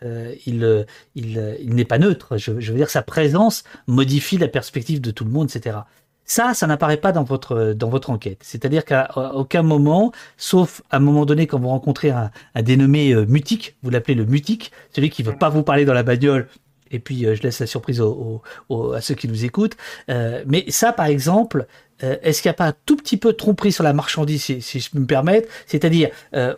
Euh, 0.06 0.34
il, 0.46 0.86
il, 1.16 1.58
il 1.60 1.76
n'est 1.76 1.86
pas 1.86 1.98
neutre. 1.98 2.38
Je, 2.38 2.52
veux 2.52 2.78
dire, 2.78 2.90
sa 2.90 3.02
présence 3.02 3.64
modifie 3.88 4.38
la 4.38 4.48
perspective 4.48 5.02
de 5.02 5.12
tout 5.12 5.26
le 5.26 5.32
monde, 5.32 5.50
etc. 5.50 5.78
Ça, 6.26 6.54
ça 6.56 6.66
n'apparaît 6.66 6.98
pas 6.98 7.12
dans 7.12 7.24
votre 7.24 7.74
dans 7.74 7.90
votre 7.90 8.10
enquête. 8.10 8.40
C'est-à-dire 8.42 8.84
qu'à 8.84 9.10
aucun 9.36 9.62
moment, 9.62 10.12
sauf 10.38 10.82
à 10.90 10.98
un 10.98 11.00
moment 11.00 11.26
donné 11.26 11.46
quand 11.46 11.60
vous 11.60 11.68
rencontrez 11.68 12.10
un, 12.10 12.32
dénommé 12.62 13.14
euh, 13.14 13.26
mutique, 13.28 13.76
vous 13.84 13.92
l'appelez 13.92 14.16
le 14.16 14.26
mutique, 14.26 14.72
celui 14.92 15.12
qui 15.12 15.22
veut 15.22 15.38
pas 15.38 15.50
vous 15.50 15.62
parler 15.62 15.86
dans 15.86 15.94
la 15.94 16.02
bagnole. 16.02 16.48
Et 16.92 17.00
puis 17.00 17.26
euh, 17.26 17.36
je 17.36 17.44
laisse 17.44 17.60
la 17.60 17.68
surprise 17.68 18.02
à 18.02 19.02
ceux 19.02 19.16
qui 19.16 19.28
nous 19.28 19.46
écoutent. 19.46 19.78
Euh, 20.10 20.44
mais 20.48 20.66
ça, 20.70 20.94
par 20.94 21.06
exemple, 21.06 21.68
euh, 22.04 22.18
est-ce 22.24 22.42
qu'il 22.42 22.50
n'y 22.50 22.56
a 22.56 22.58
pas 22.58 22.68
un 22.68 22.74
tout 22.86 22.96
petit 22.96 23.18
peu 23.18 23.32
de 23.32 23.38
tromperie 23.38 23.72
sur 23.72 23.84
la 23.84 23.94
marchandise, 23.94 24.44
si, 24.44 24.62
si 24.62 24.80
je 24.80 24.90
peux 24.90 25.00
me 25.00 25.06
permettre? 25.08 25.48
C'est-à-dire, 25.68 26.10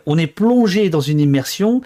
on 0.06 0.18
est 0.18 0.26
plongé 0.26 0.90
dans 0.90 1.00
une 1.00 1.20
immersion 1.20 1.82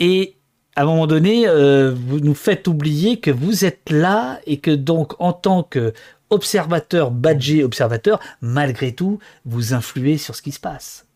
et 0.00 0.36
à 0.74 0.82
un 0.82 0.84
moment 0.84 1.06
donné, 1.06 1.46
euh, 1.46 1.94
vous 1.94 2.20
nous 2.20 2.34
faites 2.34 2.66
oublier 2.66 3.20
que 3.20 3.30
vous 3.30 3.64
êtes 3.64 3.90
là 3.90 4.40
et 4.46 4.58
que 4.58 4.70
donc 4.70 5.14
en 5.20 5.32
tant 5.32 5.62
que 5.62 5.92
observateur, 6.30 7.10
badgé 7.10 7.62
observateur, 7.62 8.18
malgré 8.40 8.94
tout, 8.94 9.18
vous 9.44 9.74
influez 9.74 10.16
sur 10.16 10.34
ce 10.34 10.40
qui 10.40 10.52
se 10.52 10.60
passe. 10.60 11.06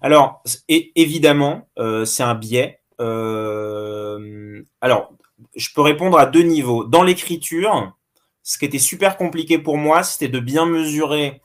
Alors, 0.00 0.42
évidemment, 0.68 1.68
euh, 1.78 2.04
c'est 2.04 2.24
un 2.24 2.34
biais. 2.34 2.80
Euh, 3.00 4.62
alors, 4.80 5.12
je 5.54 5.68
peux 5.74 5.82
répondre 5.82 6.18
à 6.18 6.26
deux 6.26 6.42
niveaux. 6.42 6.84
Dans 6.84 7.04
l'écriture, 7.04 7.94
ce 8.42 8.58
qui 8.58 8.64
était 8.64 8.78
super 8.78 9.16
compliqué 9.16 9.58
pour 9.58 9.76
moi, 9.76 10.02
c'était 10.02 10.28
de 10.28 10.40
bien 10.40 10.66
mesurer 10.66 11.40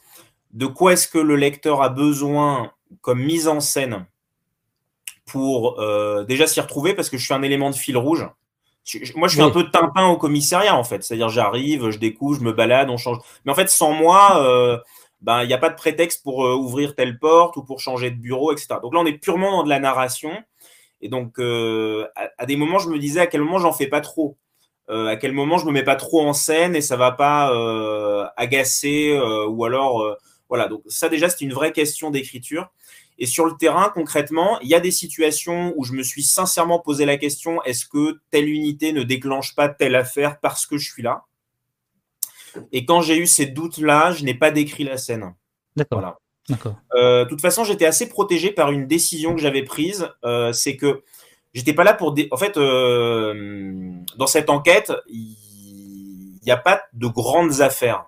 de 0.53 0.65
quoi 0.65 0.93
est-ce 0.93 1.07
que 1.07 1.19
le 1.19 1.35
lecteur 1.35 1.83
a 1.83 1.89
besoin 1.89 2.71
comme 3.01 3.21
mise 3.21 3.47
en 3.47 3.59
scène 3.59 4.05
pour 5.31 5.79
euh, 5.79 6.23
déjà 6.23 6.47
s'y 6.47 6.59
retrouver, 6.59 6.93
parce 6.93 7.09
que 7.09 7.17
je 7.17 7.23
suis 7.23 7.33
un 7.33 7.41
élément 7.41 7.69
de 7.69 7.75
fil 7.75 7.97
rouge. 7.97 8.27
Moi, 9.15 9.27
je 9.27 9.35
suis 9.35 9.41
un 9.41 9.51
peu 9.51 9.69
Tintin 9.69 10.07
au 10.07 10.17
commissariat, 10.17 10.75
en 10.75 10.83
fait. 10.83 11.03
C'est-à-dire, 11.03 11.29
j'arrive, 11.29 11.91
je 11.91 11.99
découvre, 11.99 12.39
je 12.39 12.43
me 12.43 12.51
balade, 12.51 12.89
on 12.89 12.97
change. 12.97 13.17
Mais 13.45 13.51
en 13.51 13.55
fait, 13.55 13.69
sans 13.69 13.93
moi, 13.93 14.43
euh, 14.43 14.77
ben, 15.21 15.43
il 15.43 15.47
n'y 15.47 15.53
a 15.53 15.59
pas 15.59 15.69
de 15.69 15.75
prétexte 15.75 16.23
pour 16.23 16.45
euh, 16.45 16.55
ouvrir 16.55 16.95
telle 16.95 17.19
porte 17.19 17.57
ou 17.57 17.63
pour 17.63 17.79
changer 17.79 18.09
de 18.09 18.15
bureau, 18.15 18.51
etc. 18.51 18.67
Donc 18.81 18.93
là, 18.93 18.99
on 18.99 19.05
est 19.05 19.17
purement 19.17 19.51
dans 19.57 19.63
de 19.63 19.69
la 19.69 19.79
narration. 19.79 20.31
Et 21.01 21.09
donc, 21.09 21.39
euh, 21.39 22.07
à, 22.37 22.45
des 22.45 22.55
moments, 22.55 22.79
je 22.79 22.89
me 22.89 22.97
disais 22.97 23.21
à 23.21 23.27
quel 23.27 23.41
moment 23.41 23.59
j'en 23.59 23.73
fais 23.73 23.87
pas 23.87 24.01
trop. 24.01 24.37
à 24.89 25.15
quel 25.15 25.31
moment 25.31 25.57
je 25.57 25.65
me 25.65 25.71
mets 25.71 25.83
pas 25.83 25.95
trop 25.95 26.21
en 26.21 26.33
scène 26.33 26.75
et 26.75 26.81
ça 26.81 26.97
va 26.97 27.11
pas 27.11 27.49
agacer 28.35 29.17
ou 29.47 29.63
alors 29.63 30.17
voilà. 30.49 30.67
Donc 30.67 30.81
ça 30.87 31.07
déjà, 31.07 31.29
c'est 31.29 31.45
une 31.45 31.53
vraie 31.53 31.71
question 31.71 32.11
d'écriture. 32.11 32.69
Et 33.21 33.27
sur 33.27 33.45
le 33.45 33.55
terrain, 33.55 33.91
concrètement, 33.93 34.59
il 34.61 34.67
y 34.67 34.73
a 34.73 34.79
des 34.79 34.89
situations 34.89 35.75
où 35.77 35.83
je 35.83 35.93
me 35.93 36.01
suis 36.01 36.23
sincèrement 36.23 36.79
posé 36.79 37.05
la 37.05 37.17
question 37.17 37.61
est-ce 37.61 37.85
que 37.85 38.19
telle 38.31 38.49
unité 38.49 38.93
ne 38.93 39.03
déclenche 39.03 39.53
pas 39.53 39.69
telle 39.69 39.95
affaire 39.95 40.39
parce 40.39 40.65
que 40.65 40.79
je 40.79 40.91
suis 40.91 41.03
là? 41.03 41.25
Et 42.71 42.83
quand 42.83 43.01
j'ai 43.01 43.17
eu 43.17 43.27
ces 43.27 43.45
doutes-là, 43.45 44.11
je 44.11 44.23
n'ai 44.23 44.33
pas 44.33 44.49
décrit 44.49 44.85
la 44.85 44.97
scène. 44.97 45.35
D'accord. 46.49 46.75
Euh, 46.95 47.25
de 47.25 47.29
toute 47.29 47.41
façon, 47.41 47.63
j'étais 47.63 47.85
assez 47.85 48.09
protégé 48.09 48.49
par 48.49 48.71
une 48.71 48.87
décision 48.87 49.35
que 49.35 49.41
j'avais 49.41 49.63
prise. 49.63 50.09
Euh, 50.25 50.51
c'est 50.51 50.75
que 50.75 51.03
j'étais 51.53 51.73
pas 51.73 51.83
là 51.83 51.93
pour. 51.93 52.15
En 52.31 52.37
fait, 52.37 52.57
euh, 52.57 53.93
dans 54.17 54.27
cette 54.27 54.49
enquête, 54.49 54.91
il 55.07 56.39
n'y 56.43 56.51
a 56.51 56.57
pas 56.57 56.81
de 56.93 57.05
grandes 57.05 57.61
affaires. 57.61 58.07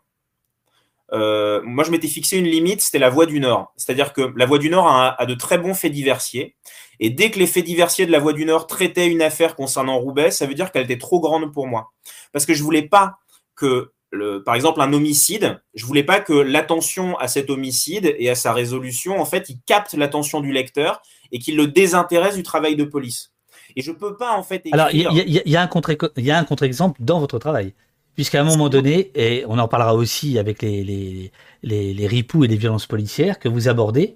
Euh, 1.14 1.62
moi, 1.64 1.84
je 1.84 1.92
m'étais 1.92 2.08
fixé 2.08 2.38
une 2.38 2.48
limite, 2.48 2.82
c'était 2.82 3.00
la 3.00 3.10
Voix 3.10 3.26
du 3.26 3.40
Nord. 3.40 3.72
C'est-à-dire 3.78 4.14
que 4.14 4.34
la 4.36 4.46
Voix 4.46 4.58
du 4.58 4.70
Nord 4.70 4.88
a, 4.88 5.26
de 5.26 5.34
très 5.36 5.58
bons 5.58 5.74
faits 5.74 5.92
diversiers. 5.92 6.56
Et 7.00 7.10
dès 7.10 7.32
que 7.32 7.40
les 7.40 7.48
faits 7.48 7.66
diversiers 7.66 8.06
de 8.06 8.12
la 8.12 8.20
Voix 8.20 8.34
du 8.34 8.46
Nord 8.46 8.68
traitaient 8.68 9.08
une 9.08 9.22
affaire 9.22 9.56
concernant 9.56 9.98
Roubaix, 9.98 10.32
ça 10.32 10.46
veut 10.46 10.56
dire 10.56 10.72
qu'elle 10.72 10.84
était 10.84 10.98
trop 10.98 11.20
grande 11.20 11.54
pour 11.54 11.68
moi. 11.68 11.92
Parce 12.32 12.46
que 12.46 12.54
je 12.54 12.64
voulais 12.64 12.88
pas 12.88 13.18
que, 13.56 13.92
le, 14.12 14.44
par 14.44 14.56
exemple, 14.56 14.82
un 14.82 14.92
homicide, 14.92 15.62
je 15.76 15.86
voulais 15.86 16.04
pas 16.04 16.20
que 16.20 16.34
l'attention 16.34 17.18
à 17.20 17.28
cet 17.28 17.50
homicide 17.50 18.16
et 18.18 18.30
à 18.30 18.36
sa 18.36 18.52
résolution, 18.52 19.20
en 19.20 19.26
fait, 19.26 19.50
il 19.50 19.60
capte 19.66 19.94
l'attention 19.94 20.40
du 20.40 20.52
lecteur 20.52 21.02
et 21.32 21.40
qu'il 21.40 21.58
le 21.58 21.68
désintéresse 21.68 22.36
du 22.36 22.44
travail 22.44 22.76
de 22.76 22.84
police. 22.84 23.34
Et 23.76 23.82
je 23.82 23.92
peux 23.92 24.16
pas, 24.16 24.34
en 24.34 24.44
fait. 24.44 24.64
Alors, 24.72 24.90
il 24.92 25.02
y, 25.02 25.56
a 25.56 25.62
un 25.62 26.44
contre-exemple 26.44 27.02
dans 27.02 27.20
votre 27.20 27.40
travail. 27.40 27.74
Puisqu'à 28.16 28.42
un 28.42 28.44
moment 28.44 28.70
donné, 28.70 29.12
et 29.16 29.44
on 29.48 29.58
en 29.58 29.68
parlera 29.68 29.96
aussi 29.96 30.38
avec 30.38 30.62
les, 30.62 30.84
les, 30.84 31.32
les, 31.64 31.94
les 31.94 32.08
ripoux 32.08 32.44
et 32.44 32.48
les 32.48 32.58
violences 32.58 32.86
policières 32.86 33.40
que 33.40 33.50
vous 33.50 33.68
abordez, 33.70 34.16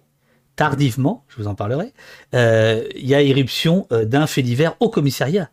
tardivement, 0.58 1.24
je 1.30 1.38
vous 1.38 1.48
en 1.48 1.56
parlerai, 1.56 1.94
euh, 2.34 2.84
il 2.96 3.08
y 3.08 3.16
a 3.16 3.22
éruption 3.22 3.88
euh, 3.94 4.04
d'un 4.04 4.28
fait 4.28 4.42
divers 4.42 4.76
au 4.82 4.90
commissariat 4.90 5.50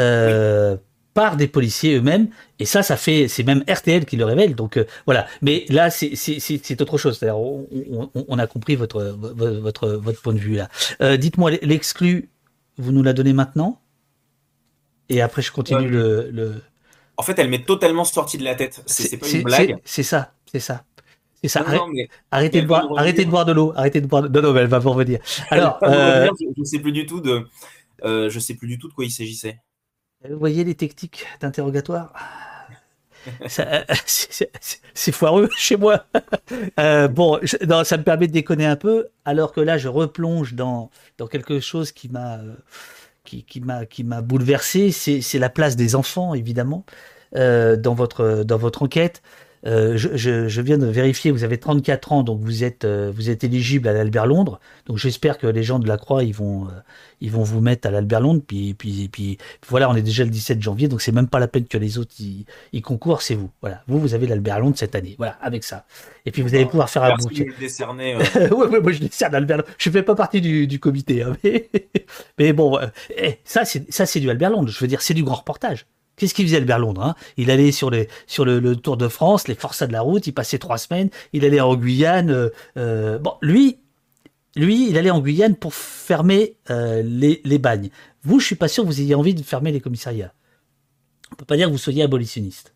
euh, 0.00 0.76
par 1.14 1.36
des 1.36 1.46
policiers 1.46 1.94
eux-mêmes. 1.94 2.28
Et 2.58 2.64
ça, 2.64 2.82
ça 2.82 2.96
fait, 2.96 3.28
c'est 3.28 3.44
même 3.44 3.62
RTL 3.70 4.04
qui 4.04 4.16
le 4.16 4.24
révèle. 4.24 4.54
Donc 4.54 4.78
voilà. 5.04 5.26
Mais 5.40 5.64
là, 5.68 5.90
c'est 5.90 6.80
autre 6.80 6.98
chose. 6.98 7.22
On, 7.22 7.66
on, 7.92 8.24
on, 8.28 8.38
a 8.38 8.46
compris 8.46 8.76
votre, 8.76 9.02
votre, 9.02 9.88
votre 9.88 10.20
point 10.20 10.34
de 10.34 10.38
vue 10.38 10.56
là. 10.56 11.16
Dites-moi, 11.16 11.52
l'exclu, 11.62 12.28
vous 12.76 12.92
nous 12.92 13.02
la 13.02 13.14
donnez 13.14 13.32
maintenant? 13.32 13.80
Et 15.08 15.22
après, 15.22 15.40
je 15.40 15.52
continue 15.52 15.88
le, 15.88 16.28
le 16.30 16.62
en 17.16 17.22
fait, 17.22 17.38
elle 17.38 17.48
m'est 17.48 17.64
totalement 17.64 18.04
sortie 18.04 18.38
de 18.38 18.44
la 18.44 18.54
tête. 18.54 18.82
C'est 18.86 19.16
pas 19.16 19.28
une 19.28 19.42
blague. 19.42 19.76
C'est 19.84 20.02
ça, 20.02 20.32
c'est 20.50 20.60
ça. 20.60 20.84
C'est 21.42 21.48
ça. 21.48 21.64
arrêtez, 22.30 22.62
de 22.62 22.66
boire, 22.66 22.88
arrêtez 22.96 23.24
de 23.24 23.30
boire 23.30 23.44
de 23.44 23.52
l'eau. 23.52 23.72
Arrêtez 23.76 24.00
de 24.00 24.06
boire. 24.06 24.22
De... 24.22 24.40
Non, 24.40 24.52
non, 24.52 24.58
elle 24.58 24.66
va 24.66 24.78
vous 24.78 24.90
revenir. 24.90 25.20
Alors, 25.50 25.78
euh... 25.82 26.28
je, 26.40 26.60
ne 26.60 26.64
sais 26.64 26.78
plus 26.78 26.92
du 26.92 27.06
tout 27.06 27.20
de, 27.20 27.46
euh, 28.04 28.30
je 28.30 28.38
sais 28.38 28.54
plus 28.54 28.68
du 28.68 28.78
tout 28.78 28.88
de 28.88 28.94
quoi 28.94 29.04
il 29.04 29.10
s'agissait. 29.10 29.60
Vous 30.28 30.38
voyez 30.38 30.64
les 30.64 30.74
techniques 30.74 31.26
d'interrogatoire? 31.40 32.12
Euh, 33.58 33.84
c'est 34.06 35.12
foireux 35.12 35.48
chez 35.56 35.76
moi. 35.76 36.06
Euh, 36.78 37.08
bon, 37.08 37.40
non, 37.66 37.84
ça 37.84 37.96
me 37.96 38.02
permet 38.02 38.28
de 38.28 38.32
déconner 38.32 38.66
un 38.66 38.76
peu, 38.76 39.08
alors 39.24 39.52
que 39.52 39.60
là, 39.60 39.78
je 39.78 39.88
replonge 39.88 40.54
dans, 40.54 40.90
dans 41.18 41.26
quelque 41.26 41.60
chose 41.60 41.92
qui 41.92 42.08
m'a 42.08 42.40
qui, 43.26 43.44
qui 43.44 44.04
m'a 44.04 44.22
bouleversé, 44.22 44.90
c'est 44.92 45.38
la 45.38 45.50
place 45.50 45.76
des 45.76 45.94
enfants 45.94 46.32
évidemment 46.34 46.86
euh, 47.34 47.76
dans 47.76 47.94
votre 47.94 48.44
dans 48.44 48.56
votre 48.56 48.82
enquête. 48.82 49.22
Euh, 49.64 49.96
je, 49.96 50.16
je, 50.16 50.48
je, 50.48 50.60
viens 50.60 50.78
de 50.78 50.86
vérifier, 50.86 51.30
vous 51.30 51.44
avez 51.44 51.58
34 51.58 52.12
ans, 52.12 52.22
donc 52.22 52.40
vous 52.40 52.62
êtes, 52.62 52.84
euh, 52.84 53.10
vous 53.14 53.30
êtes 53.30 53.42
éligible 53.42 53.88
à 53.88 53.92
l'Albert 53.92 54.26
Londres. 54.26 54.60
Donc 54.86 54.98
j'espère 54.98 55.38
que 55.38 55.46
les 55.46 55.62
gens 55.62 55.78
de 55.78 55.88
la 55.88 55.96
Croix, 55.96 56.22
ils 56.22 56.34
vont, 56.34 56.66
euh, 56.66 56.70
ils 57.20 57.30
vont 57.30 57.42
vous 57.42 57.60
mettre 57.60 57.88
à 57.88 57.90
l'Albert 57.90 58.20
Londres. 58.20 58.42
Puis, 58.46 58.74
puis, 58.74 59.08
puis 59.08 59.38
voilà, 59.68 59.90
on 59.90 59.96
est 59.96 60.02
déjà 60.02 60.24
le 60.24 60.30
17 60.30 60.62
janvier, 60.62 60.88
donc 60.88 61.00
c'est 61.00 61.12
même 61.12 61.28
pas 61.28 61.38
la 61.38 61.48
peine 61.48 61.66
que 61.66 61.78
les 61.78 61.98
autres 61.98 62.14
y, 62.20 62.82
concourent, 62.82 63.22
c'est 63.22 63.34
vous. 63.34 63.50
Voilà, 63.60 63.82
vous, 63.88 63.98
vous 63.98 64.14
avez 64.14 64.26
l'Albert 64.26 64.60
Londres 64.60 64.76
cette 64.76 64.94
année. 64.94 65.14
Voilà, 65.18 65.36
avec 65.40 65.64
ça. 65.64 65.86
Et 66.26 66.30
puis 66.30 66.42
vous 66.42 66.54
allez 66.54 66.66
pouvoir 66.66 66.90
faire 66.90 67.02
un 67.02 67.16
bouquet. 67.16 67.48
décerner. 67.58 68.16
ouais, 68.34 68.50
ouais, 68.50 68.80
moi 68.80 68.92
je 68.92 69.00
décerne 69.00 69.32
l'Albert 69.32 69.58
Londres. 69.58 69.70
Je 69.78 69.90
fais 69.90 70.02
pas 70.02 70.14
partie 70.14 70.40
du, 70.40 70.66
du 70.66 70.78
comité, 70.78 71.22
hein, 71.22 71.36
mais, 71.42 71.68
mais, 72.38 72.52
bon, 72.52 72.78
eh, 73.16 73.38
ça 73.44 73.64
c'est, 73.64 73.90
ça 73.92 74.06
c'est 74.06 74.20
du 74.20 74.30
Albert 74.30 74.50
Londres. 74.50 74.68
Je 74.68 74.78
veux 74.78 74.88
dire, 74.88 75.02
c'est 75.02 75.14
du 75.14 75.24
grand 75.24 75.36
reportage. 75.36 75.86
Qu'est-ce 76.16 76.32
qu'il 76.32 76.46
faisait 76.46 76.56
Albert 76.56 76.78
Londres 76.78 77.02
hein? 77.02 77.14
Il 77.36 77.50
allait 77.50 77.72
sur, 77.72 77.90
les, 77.90 78.08
sur 78.26 78.44
le, 78.44 78.76
Tour 78.76 78.96
de 78.96 79.08
France, 79.08 79.48
les 79.48 79.54
forçats 79.54 79.86
de 79.86 79.92
la 79.92 80.00
route, 80.00 80.26
il 80.26 80.32
passait 80.32 80.58
trois 80.58 80.78
semaines, 80.78 81.10
il 81.32 81.44
allait 81.44 81.60
en 81.60 81.76
Guyane. 81.76 82.30
Euh, 82.30 82.48
euh, 82.78 83.18
bon, 83.18 83.34
lui, 83.42 83.78
lui, 84.56 84.88
il 84.88 84.96
allait 84.96 85.10
en 85.10 85.20
Guyane 85.20 85.56
pour 85.56 85.74
fermer 85.74 86.56
euh, 86.70 87.02
les, 87.04 87.42
les, 87.44 87.58
bagnes. 87.58 87.90
Vous, 88.22 88.40
je 88.40 88.46
suis 88.46 88.56
pas 88.56 88.68
sûr 88.68 88.82
que 88.82 88.88
vous 88.88 89.00
ayez 89.00 89.14
envie 89.14 89.34
de 89.34 89.42
fermer 89.42 89.72
les 89.72 89.80
commissariats. 89.80 90.32
On 91.32 91.36
peut 91.36 91.44
pas 91.44 91.56
dire 91.56 91.66
que 91.66 91.72
vous 91.72 91.78
soyez 91.78 92.02
abolitionniste. 92.02 92.74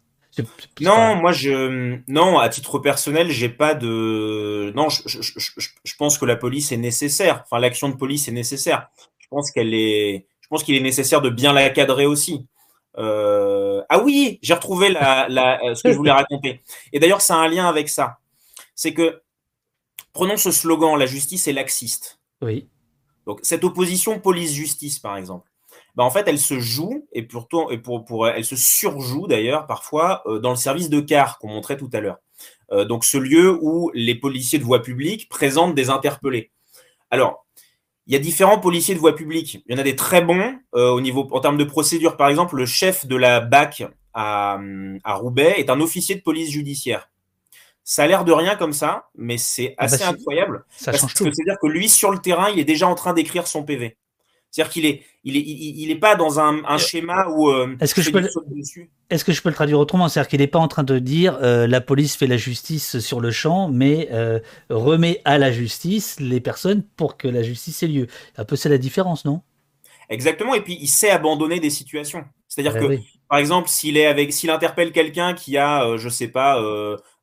non, 0.80 1.16
moi 1.16 1.32
je 1.32 1.98
non 2.08 2.38
à 2.38 2.48
titre 2.48 2.78
personnel, 2.78 3.30
j'ai 3.30 3.48
pas 3.48 3.74
de 3.74 4.72
non. 4.76 4.88
Je, 4.90 5.02
je, 5.06 5.20
je, 5.22 5.68
je, 5.84 5.96
pense 5.96 6.18
que 6.18 6.26
la 6.26 6.36
police 6.36 6.72
est 6.72 6.76
nécessaire. 6.76 7.42
Enfin, 7.44 7.58
l'action 7.58 7.88
de 7.88 7.94
police 7.94 8.28
est 8.28 8.32
nécessaire. 8.32 8.90
Je 9.18 9.28
pense 9.28 9.50
qu'elle 9.50 9.72
est. 9.72 10.26
Je 10.40 10.48
pense 10.48 10.62
qu'il 10.62 10.74
est 10.74 10.80
nécessaire 10.80 11.22
de 11.22 11.30
bien 11.30 11.52
la 11.52 11.70
cadrer 11.70 12.06
aussi. 12.06 12.46
Euh, 12.98 13.82
ah 13.88 14.00
oui, 14.00 14.38
j'ai 14.42 14.54
retrouvé 14.54 14.88
la, 14.90 15.28
euh, 15.62 15.74
ce 15.74 15.82
que 15.82 15.92
je 15.92 15.96
voulais 15.96 16.10
raconter. 16.10 16.60
Et 16.92 16.98
d'ailleurs, 16.98 17.20
ça 17.20 17.36
a 17.36 17.38
un 17.38 17.48
lien 17.48 17.68
avec 17.68 17.88
ça. 17.88 18.18
C'est 18.74 18.94
que, 18.94 19.22
prenons 20.12 20.36
ce 20.36 20.50
slogan, 20.50 20.96
la 20.98 21.06
justice 21.06 21.48
est 21.48 21.52
laxiste. 21.52 22.20
Oui. 22.42 22.68
Donc, 23.26 23.40
cette 23.42 23.64
opposition 23.64 24.18
police-justice, 24.18 24.98
par 24.98 25.16
exemple, 25.16 25.48
bah, 25.94 26.04
en 26.04 26.10
fait, 26.10 26.26
elle 26.26 26.38
se 26.38 26.58
joue, 26.58 27.06
et, 27.12 27.22
pourtant, 27.22 27.70
et 27.70 27.78
pour, 27.78 28.04
pour, 28.04 28.28
elle 28.28 28.44
se 28.44 28.56
surjoue 28.56 29.26
d'ailleurs 29.26 29.66
parfois 29.66 30.22
euh, 30.26 30.38
dans 30.38 30.50
le 30.50 30.56
service 30.56 30.88
de 30.88 31.00
car 31.00 31.38
qu'on 31.38 31.48
montrait 31.48 31.76
tout 31.76 31.90
à 31.92 32.00
l'heure. 32.00 32.18
donc, 32.86 33.04
ce 33.04 33.18
lieu 33.18 33.58
où 33.60 33.90
les 33.94 34.14
policiers 34.14 34.58
de 34.58 34.64
voie 34.64 34.82
publique 34.82 35.28
présentent 35.28 35.74
des 35.74 35.90
interpellés. 35.90 36.50
Alors, 37.10 37.44
il 38.10 38.14
y 38.14 38.16
a 38.16 38.18
différents 38.18 38.58
policiers 38.58 38.96
de 38.96 38.98
voie 38.98 39.14
publique. 39.14 39.62
Il 39.66 39.72
y 39.72 39.78
en 39.78 39.78
a 39.78 39.84
des 39.84 39.94
très 39.94 40.20
bons 40.20 40.58
euh, 40.74 40.90
au 40.90 41.00
niveau 41.00 41.28
en 41.30 41.38
termes 41.38 41.56
de 41.56 41.62
procédure. 41.62 42.16
Par 42.16 42.28
exemple, 42.28 42.56
le 42.56 42.66
chef 42.66 43.06
de 43.06 43.14
la 43.14 43.38
BAC 43.38 43.84
à, 44.14 44.58
Roubaix 45.06 45.54
est 45.58 45.70
un 45.70 45.80
officier 45.80 46.16
de 46.16 46.20
police 46.20 46.50
judiciaire. 46.50 47.08
Ça 47.84 48.02
a 48.02 48.08
l'air 48.08 48.24
de 48.24 48.32
rien 48.32 48.56
comme 48.56 48.72
ça, 48.72 49.10
mais 49.16 49.38
c'est 49.38 49.74
ah 49.78 49.86
bah 49.86 49.94
assez 49.94 50.02
incroyable. 50.02 50.64
Ça 50.76 50.90
parce 50.90 51.06
que 51.06 51.24
c'est-à-dire 51.24 51.56
que 51.62 51.68
lui, 51.68 51.88
sur 51.88 52.10
le 52.10 52.18
terrain, 52.18 52.50
il 52.50 52.58
est 52.58 52.64
déjà 52.64 52.88
en 52.88 52.96
train 52.96 53.12
d'écrire 53.12 53.46
son 53.46 53.62
PV. 53.62 53.96
C'est-à-dire 54.50 54.72
qu'il 54.72 54.86
est, 54.86 55.04
il 55.22 55.36
est, 55.36 55.44
il, 55.46 55.88
est 55.92 56.00
pas 56.00 56.16
dans 56.16 56.40
un, 56.40 56.64
un 56.64 56.74
euh, 56.74 56.78
schéma 56.78 57.28
où. 57.28 57.48
Euh, 57.48 57.76
est-ce 57.80 57.94
que 57.94 58.02
je 58.02 58.10
peux, 58.10 58.28
est-ce 59.10 59.24
que 59.24 59.32
je 59.32 59.42
peux 59.42 59.48
le 59.48 59.54
traduire 59.54 59.78
autrement? 59.78 60.08
C'est-à-dire 60.08 60.28
qu'il 60.28 60.40
n'est 60.40 60.46
pas 60.46 60.58
en 60.58 60.68
train 60.68 60.84
de 60.84 60.98
dire 60.98 61.38
euh, 61.42 61.66
la 61.66 61.80
police 61.80 62.16
fait 62.16 62.28
la 62.28 62.36
justice 62.36 63.00
sur 63.00 63.20
le 63.20 63.30
champ, 63.30 63.68
mais 63.68 64.08
euh, 64.12 64.38
remet 64.70 65.20
à 65.24 65.36
la 65.36 65.50
justice 65.50 66.18
les 66.20 66.40
personnes 66.40 66.82
pour 66.96 67.16
que 67.16 67.26
la 67.26 67.42
justice 67.42 67.82
ait 67.82 67.88
lieu. 67.88 68.06
Un 68.36 68.44
peu 68.44 68.56
c'est 68.56 68.68
la 68.68 68.78
différence, 68.78 69.24
non? 69.24 69.42
Exactement. 70.08 70.54
Et 70.54 70.60
puis 70.60 70.78
il 70.80 70.86
sait 70.86 71.10
abandonner 71.10 71.60
des 71.60 71.70
situations. 71.70 72.24
C'est-à-dire 72.48 72.76
eh 72.76 72.80
que, 72.80 73.02
par 73.28 73.38
exemple, 73.38 73.68
s'il 73.68 73.96
est 73.96 74.06
avec, 74.06 74.32
s'il 74.32 74.50
interpelle 74.50 74.92
quelqu'un 74.92 75.34
qui 75.34 75.56
a, 75.56 75.96
je 75.96 76.08
sais 76.08 76.28
pas, 76.28 76.60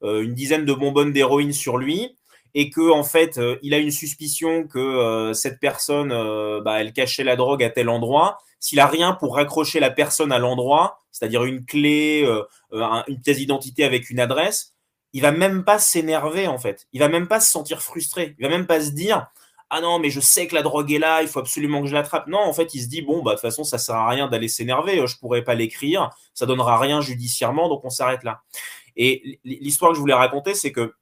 une 0.01 0.33
dizaine 0.33 0.63
de 0.63 0.73
bonbonnes 0.73 1.11
d'héroïne 1.11 1.51
sur 1.51 1.77
lui, 1.77 2.15
et 2.53 2.69
que 2.69 2.89
en 2.91 3.03
fait 3.03 3.37
il 3.61 3.73
a 3.73 3.77
une 3.77 3.91
suspicion 3.91 4.65
que 4.65 5.31
cette 5.33 5.59
personne 5.59 6.09
bah, 6.63 6.79
elle 6.79 6.93
cachait 6.93 7.25
la 7.25 7.35
drogue 7.35 7.61
à 7.61 7.69
tel 7.69 7.89
endroit 7.89 8.37
s'il 8.59 8.79
a 8.79 8.87
rien 8.87 9.13
pour 9.13 9.35
raccrocher 9.35 9.79
la 9.79 9.89
personne 9.89 10.31
à 10.31 10.39
l'endroit 10.39 11.01
c'est-à-dire 11.11 11.43
une 11.45 11.65
clé 11.65 12.27
une 12.71 13.21
pièce 13.21 13.37
d'identité 13.37 13.83
avec 13.83 14.09
une 14.09 14.19
adresse 14.19 14.73
il 15.13 15.21
va 15.21 15.31
même 15.31 15.63
pas 15.63 15.79
s'énerver 15.79 16.47
en 16.47 16.57
fait 16.57 16.87
il 16.93 16.99
va 16.99 17.09
même 17.09 17.27
pas 17.27 17.39
se 17.39 17.51
sentir 17.51 17.81
frustré 17.81 18.35
il 18.39 18.43
va 18.43 18.49
même 18.49 18.67
pas 18.67 18.81
se 18.81 18.91
dire 18.91 19.27
ah 19.69 19.81
non, 19.81 19.99
mais 19.99 20.09
je 20.09 20.21
sais 20.21 20.47
que 20.47 20.55
la 20.55 20.61
drogue 20.61 20.91
est 20.93 20.99
là, 20.99 21.21
il 21.21 21.27
faut 21.27 21.39
absolument 21.39 21.81
que 21.81 21.87
je 21.87 21.93
l'attrape. 21.93 22.27
Non, 22.27 22.39
en 22.39 22.53
fait, 22.53 22.73
il 22.73 22.81
se 22.81 22.87
dit 22.87 23.01
bon, 23.01 23.21
bah 23.21 23.31
de 23.31 23.35
toute 23.35 23.41
façon, 23.41 23.63
ça 23.65 23.77
sert 23.77 23.95
à 23.95 24.07
rien 24.09 24.27
d'aller 24.27 24.47
s'énerver, 24.47 25.05
je 25.05 25.17
pourrais 25.17 25.43
pas 25.43 25.55
l'écrire, 25.55 26.09
ça 26.33 26.45
donnera 26.45 26.79
rien 26.79 27.01
judiciairement, 27.01 27.67
donc 27.67 27.83
on 27.83 27.89
s'arrête 27.89 28.23
là. 28.23 28.41
Et 28.95 29.39
l'histoire 29.43 29.91
que 29.91 29.95
je 29.95 29.99
voulais 29.99 30.13
raconter, 30.13 30.55
c'est 30.55 30.71
que 30.71 30.93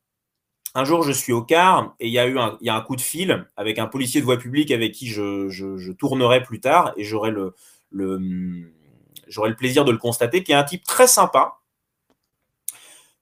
un 0.76 0.84
jour, 0.84 1.04
je 1.04 1.14
suis 1.14 1.32
au 1.32 1.42
car 1.42 1.96
et 2.02 2.08
il 2.08 2.14
y 2.14 2.20
a 2.20 2.28
eu 2.28 2.38
un, 2.38 2.58
il 2.60 2.68
y 2.68 2.70
a 2.70 2.76
un 2.76 2.82
coup 2.82 2.98
de 2.98 3.02
fil 3.02 3.48
avec 3.56 3.80
un 3.80 3.88
policier 3.88 4.20
de 4.20 4.26
voie 4.26 4.38
publique 4.38 4.72
avec 4.72 4.92
qui 4.92 5.08
je, 5.08 5.50
je, 5.50 5.92
tournerai 5.94 6.44
plus 6.44 6.60
tard 6.60 6.94
et 6.98 7.06
j'aurai 7.06 7.32
le, 7.32 7.56
le, 7.92 8.20
j'aurai 9.28 9.50
le 9.50 9.56
plaisir 9.56 9.86
de 9.86 9.92
le 9.94 9.98
constater, 9.98 10.44
qui 10.44 10.52
est 10.52 10.56
un 10.56 10.66
type 10.66 10.84
très 10.84 11.08
sympa. 11.08 11.60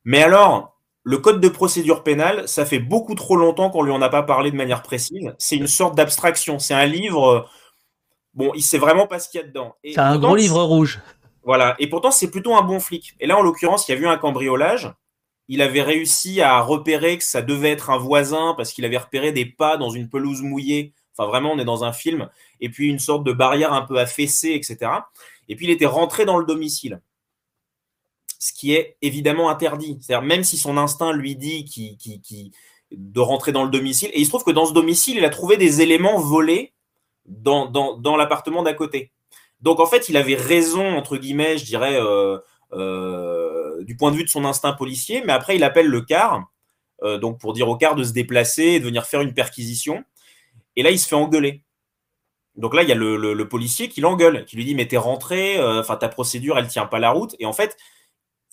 Mais 0.03 0.23
alors, 0.23 0.79
le 1.03 1.19
code 1.19 1.39
de 1.39 1.47
procédure 1.47 2.03
pénale, 2.03 2.47
ça 2.47 2.65
fait 2.65 2.79
beaucoup 2.79 3.13
trop 3.13 3.35
longtemps 3.35 3.69
qu'on 3.69 3.83
lui 3.83 3.91
en 3.91 4.01
a 4.01 4.09
pas 4.09 4.23
parlé 4.23 4.49
de 4.49 4.55
manière 4.55 4.81
précise. 4.81 5.33
C'est 5.37 5.55
une 5.55 5.67
sorte 5.67 5.95
d'abstraction. 5.95 6.57
C'est 6.57 6.73
un 6.73 6.85
livre. 6.85 7.47
Bon, 8.33 8.51
il 8.55 8.63
sait 8.63 8.79
vraiment 8.79 9.05
pas 9.05 9.19
ce 9.19 9.29
qu'il 9.29 9.39
y 9.41 9.43
a 9.43 9.47
dedans. 9.47 9.75
C'est 9.83 9.99
un 9.99 10.17
gros 10.17 10.35
livre 10.35 10.63
rouge. 10.63 11.01
Voilà. 11.43 11.75
Et 11.77 11.87
pourtant, 11.87 12.09
c'est 12.09 12.31
plutôt 12.31 12.55
un 12.55 12.63
bon 12.63 12.79
flic. 12.79 13.13
Et 13.19 13.27
là, 13.27 13.37
en 13.37 13.43
l'occurrence, 13.43 13.87
il 13.87 13.93
y 13.93 13.97
a 13.97 13.99
eu 13.99 14.07
un 14.07 14.17
cambriolage. 14.17 14.91
Il 15.47 15.61
avait 15.61 15.81
réussi 15.81 16.41
à 16.41 16.61
repérer 16.61 17.17
que 17.17 17.23
ça 17.23 17.41
devait 17.41 17.71
être 17.71 17.89
un 17.89 17.97
voisin 17.97 18.53
parce 18.55 18.71
qu'il 18.73 18.85
avait 18.85 18.97
repéré 18.97 19.31
des 19.31 19.45
pas 19.45 19.77
dans 19.77 19.89
une 19.89 20.09
pelouse 20.09 20.41
mouillée. 20.41 20.93
Enfin, 21.15 21.27
vraiment, 21.27 21.51
on 21.51 21.59
est 21.59 21.65
dans 21.65 21.83
un 21.83 21.93
film. 21.93 22.29
Et 22.59 22.69
puis, 22.69 22.87
une 22.87 22.99
sorte 22.99 23.23
de 23.23 23.33
barrière 23.33 23.73
un 23.73 23.83
peu 23.83 23.99
affaissée, 23.99 24.53
etc. 24.53 24.91
Et 25.49 25.55
puis, 25.55 25.65
il 25.65 25.71
était 25.71 25.85
rentré 25.85 26.25
dans 26.25 26.37
le 26.37 26.45
domicile 26.45 27.01
ce 28.43 28.51
qui 28.51 28.73
est 28.73 28.97
évidemment 29.01 29.49
interdit. 29.49 29.97
C'est-à-dire, 30.01 30.27
même 30.27 30.43
si 30.43 30.57
son 30.57 30.77
instinct 30.77 31.13
lui 31.13 31.35
dit 31.35 31.65
de 32.91 33.19
rentrer 33.21 33.53
dans 33.53 33.63
le 33.63 33.69
domicile, 33.69 34.09
et 34.13 34.19
il 34.19 34.25
se 34.25 34.29
trouve 34.29 34.43
que 34.43 34.51
dans 34.51 34.65
ce 34.65 34.73
domicile, 34.73 35.17
il 35.17 35.25
a 35.25 35.29
trouvé 35.29 35.55
des 35.55 35.81
éléments 35.81 36.19
volés 36.19 36.73
dans, 37.25 37.71
l'appartement 38.17 38.61
d'à 38.61 38.73
côté. 38.73 39.11
Donc, 39.61 39.79
en 39.79 39.85
fait, 39.85 40.09
il 40.09 40.17
avait 40.17 40.35
raison, 40.35 40.97
entre 40.97 41.15
guillemets, 41.15 41.57
je 41.57 41.63
dirais, 41.63 41.95
euh, 41.95 42.37
euh, 42.73 43.42
du 43.83 43.95
point 43.95 44.11
de 44.11 44.17
vue 44.17 44.23
de 44.23 44.29
son 44.29 44.45
instinct 44.45 44.73
policier, 44.73 45.23
mais 45.25 45.33
après, 45.33 45.55
il 45.55 45.63
appelle 45.63 45.87
le 45.87 46.01
car, 46.01 46.51
euh, 47.03 47.17
donc 47.17 47.39
pour 47.39 47.53
dire 47.53 47.67
au 47.69 47.75
car 47.75 47.95
de 47.95 48.03
se 48.03 48.13
déplacer 48.13 48.63
et 48.63 48.79
de 48.79 48.85
venir 48.85 49.05
faire 49.05 49.21
une 49.21 49.33
perquisition. 49.33 50.03
Et 50.75 50.83
là, 50.83 50.91
il 50.91 50.99
se 50.99 51.07
fait 51.07 51.15
engueuler. 51.15 51.63
Donc 52.55 52.75
là, 52.75 52.83
il 52.83 52.89
y 52.89 52.91
a 52.91 52.95
le, 52.95 53.47
policier 53.49 53.89
qui 53.89 54.01
l'engueule, 54.01 54.45
qui 54.45 54.55
lui 54.55 54.65
dit 54.65 54.75
Mais 54.75 54.87
t'es 54.87 54.97
rentré, 54.97 55.61
enfin 55.61 55.95
ta 55.95 56.07
procédure, 56.07 56.57
elle 56.57 56.67
tient 56.67 56.85
pas 56.85 56.99
la 56.99 57.11
route. 57.11 57.35
Et 57.39 57.45
en 57.45 57.53
fait, 57.53 57.77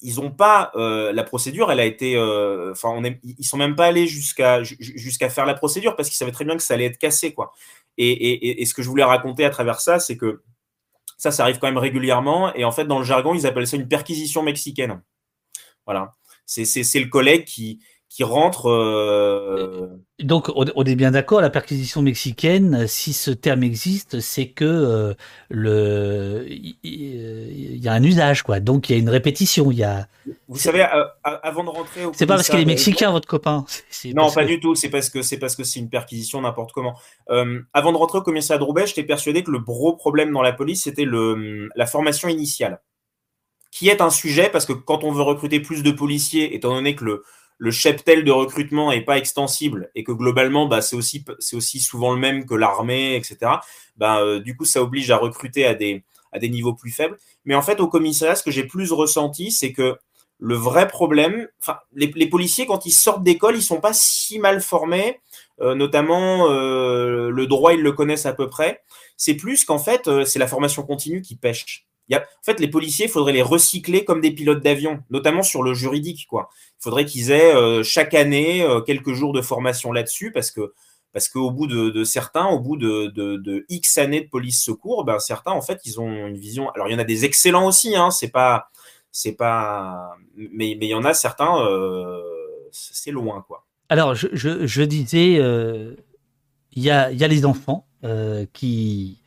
ils 0.02 0.20
ont 0.20 0.30
pas 0.30 0.72
euh, 0.76 1.12
la 1.12 1.24
procédure, 1.24 1.70
elle 1.70 1.80
a 1.80 1.84
été, 1.84 2.16
euh, 2.16 2.72
enfin, 2.72 3.02
ils 3.22 3.44
sont 3.44 3.56
même 3.56 3.76
pas 3.76 3.86
allés 3.86 4.06
jusqu'à 4.06 4.62
faire 5.30 5.46
la 5.46 5.54
procédure 5.54 5.96
parce 5.96 6.08
qu'ils 6.08 6.16
savaient 6.16 6.32
très 6.32 6.44
bien 6.44 6.56
que 6.56 6.62
ça 6.62 6.74
allait 6.74 6.86
être 6.86 6.98
cassé, 6.98 7.34
quoi. 7.34 7.52
Et, 7.98 8.62
et, 8.62 8.64
ce 8.64 8.72
que 8.72 8.82
je 8.82 8.88
voulais 8.88 9.04
raconter 9.04 9.44
à 9.44 9.50
travers 9.50 9.80
ça, 9.80 9.98
c'est 9.98 10.16
que 10.16 10.42
ça, 11.18 11.30
ça 11.30 11.42
arrive 11.42 11.58
quand 11.58 11.66
même 11.66 11.76
régulièrement. 11.76 12.54
Et 12.54 12.64
en 12.64 12.72
fait, 12.72 12.86
dans 12.86 12.98
le 12.98 13.04
jargon, 13.04 13.34
ils 13.34 13.46
appellent 13.46 13.66
ça 13.66 13.76
une 13.76 13.88
perquisition 13.88 14.42
mexicaine. 14.42 15.02
Voilà. 15.90 16.14
C'est 16.46 17.00
le 17.00 17.08
collègue 17.08 17.44
qui, 17.44 17.80
qui 18.08 18.24
rentre. 18.24 18.68
Euh, 18.68 19.88
Donc, 20.18 20.50
on 20.54 20.84
est 20.84 20.94
bien 20.96 21.12
d'accord, 21.12 21.40
la 21.40 21.50
perquisition 21.50 22.02
mexicaine, 22.02 22.86
si 22.86 23.12
ce 23.12 23.30
terme 23.30 23.64
existe, 23.64 24.20
c'est 24.20 24.48
que 24.48 24.64
euh, 24.64 25.14
le 25.48 26.44
il 26.48 27.76
y 27.82 27.88
a 27.88 27.92
un 27.92 28.02
usage, 28.02 28.42
quoi. 28.42 28.60
Donc, 28.60 28.88
il 28.88 28.92
y 28.92 28.96
a 28.96 28.98
une 28.98 29.08
répétition. 29.08 29.70
Il 29.70 29.78
y 29.78 29.84
a. 29.84 30.08
Vous 30.48 30.58
savez, 30.58 30.82
euh, 30.82 31.04
avant 31.22 31.64
de 31.64 31.70
rentrer 31.70 32.02
C'est 32.12 32.26
pas 32.26 32.34
parce 32.36 32.48
qu'il 32.48 32.60
est 32.60 32.64
mexicain, 32.64 33.10
votre 33.10 33.28
copain. 33.28 33.64
Non, 34.14 34.30
pas 34.30 34.44
du 34.44 34.60
tout. 34.60 34.74
C'est 34.74 34.90
parce 34.90 35.10
que 35.10 35.22
c'est 35.22 35.38
parce 35.38 35.54
que 35.56 35.62
c'est 35.62 35.78
une 35.78 35.90
perquisition 35.90 36.40
n'importe 36.40 36.72
comment. 36.72 36.94
avant 37.28 37.92
de 37.92 37.96
rentrer 37.96 38.18
au 38.18 38.22
commissariat 38.22 38.58
de 38.58 38.64
Roubaix, 38.64 38.86
j'étais 38.86 39.04
persuadé 39.04 39.42
que 39.42 39.50
le 39.50 39.60
gros 39.60 39.94
problème 39.94 40.32
dans 40.32 40.42
la 40.42 40.52
police, 40.52 40.84
c'était 40.84 41.04
le 41.04 41.68
la 41.76 41.86
formation 41.86 42.28
initiale, 42.28 42.80
qui 43.70 43.88
est 43.88 44.00
un 44.00 44.10
sujet 44.10 44.50
parce 44.50 44.66
que 44.66 44.72
quand 44.72 45.04
on 45.04 45.12
veut 45.12 45.22
recruter 45.22 45.60
plus 45.60 45.82
de 45.82 45.90
policiers, 45.90 46.54
étant 46.54 46.74
donné 46.74 46.94
que 46.94 47.04
le 47.04 47.24
le 47.60 47.70
cheptel 47.70 48.24
de 48.24 48.32
recrutement 48.32 48.90
est 48.90 49.02
pas 49.02 49.18
extensible 49.18 49.90
et 49.94 50.02
que 50.02 50.12
globalement, 50.12 50.66
bah, 50.66 50.80
c'est 50.80 50.96
aussi, 50.96 51.22
aussi 51.52 51.78
souvent 51.78 52.14
le 52.14 52.18
même 52.18 52.46
que 52.46 52.54
l'armée, 52.54 53.16
etc. 53.16 53.52
Bah, 53.98 54.20
euh, 54.22 54.40
du 54.40 54.56
coup, 54.56 54.64
ça 54.64 54.82
oblige 54.82 55.10
à 55.10 55.18
recruter 55.18 55.66
à 55.66 55.74
des, 55.74 56.02
à 56.32 56.38
des 56.38 56.48
niveaux 56.48 56.72
plus 56.72 56.90
faibles. 56.90 57.18
Mais 57.44 57.54
en 57.54 57.60
fait, 57.60 57.78
au 57.80 57.86
commissariat, 57.86 58.34
ce 58.34 58.42
que 58.42 58.50
j'ai 58.50 58.64
plus 58.64 58.90
ressenti, 58.92 59.52
c'est 59.52 59.72
que 59.72 59.98
le 60.38 60.54
vrai 60.54 60.88
problème, 60.88 61.48
les, 61.92 62.26
policiers, 62.30 62.64
quand 62.64 62.86
ils 62.86 62.92
sortent 62.92 63.22
d'école, 63.22 63.56
ils 63.56 63.62
sont 63.62 63.82
pas 63.82 63.92
si 63.92 64.38
mal 64.38 64.62
formés, 64.62 65.20
euh, 65.60 65.74
notamment 65.74 66.50
euh, 66.50 67.28
le 67.28 67.46
droit, 67.46 67.74
ils 67.74 67.82
le 67.82 67.92
connaissent 67.92 68.24
à 68.24 68.32
peu 68.32 68.48
près. 68.48 68.80
C'est 69.18 69.34
plus 69.34 69.66
qu'en 69.66 69.78
fait, 69.78 70.24
c'est 70.24 70.38
la 70.38 70.46
formation 70.46 70.82
continue 70.82 71.20
qui 71.20 71.36
pêche 71.36 71.89
en 72.18 72.42
fait, 72.42 72.60
les 72.60 72.68
policiers, 72.68 73.06
il 73.06 73.10
faudrait 73.10 73.32
les 73.32 73.42
recycler 73.42 74.04
comme 74.04 74.20
des 74.20 74.32
pilotes 74.32 74.62
d'avion, 74.62 75.02
notamment 75.10 75.42
sur 75.42 75.62
le 75.62 75.74
juridique. 75.74 76.26
Il 76.32 76.38
faudrait 76.78 77.04
qu'ils 77.04 77.30
aient 77.30 77.54
euh, 77.54 77.82
chaque 77.82 78.14
année 78.14 78.62
euh, 78.62 78.80
quelques 78.80 79.12
jours 79.12 79.32
de 79.32 79.42
formation 79.42 79.92
là-dessus, 79.92 80.32
parce 80.32 80.50
que 80.50 80.72
parce 81.12 81.28
qu'au 81.28 81.50
bout 81.50 81.66
de, 81.66 82.04
certains, 82.04 82.46
au 82.46 82.60
bout 82.60 82.76
de, 82.76 83.64
X 83.68 83.98
années 83.98 84.20
de 84.20 84.28
police 84.28 84.62
secours, 84.62 85.04
ben 85.04 85.18
certains 85.18 85.50
en 85.50 85.60
fait, 85.60 85.80
ils 85.84 86.00
ont 86.00 86.28
une 86.28 86.38
vision. 86.38 86.70
Alors 86.70 86.86
il 86.86 86.92
y 86.92 86.94
en 86.94 87.00
a 87.00 87.04
des 87.04 87.24
excellents 87.24 87.66
aussi, 87.66 87.96
hein, 87.96 88.12
c'est 88.12 88.30
pas, 88.30 88.68
c'est 89.10 89.32
pas, 89.32 90.14
mais 90.36 90.70
il 90.70 90.84
y 90.84 90.94
en 90.94 91.02
a 91.02 91.12
certains, 91.12 91.66
euh, 91.66 92.22
c'est 92.70 93.10
loin. 93.10 93.44
Alors 93.88 94.14
je, 94.14 94.82
disais, 94.82 95.32
il 96.72 96.82
y 96.82 96.90
a 96.90 97.10
les 97.10 97.44
enfants 97.44 97.88
qui 98.52 99.19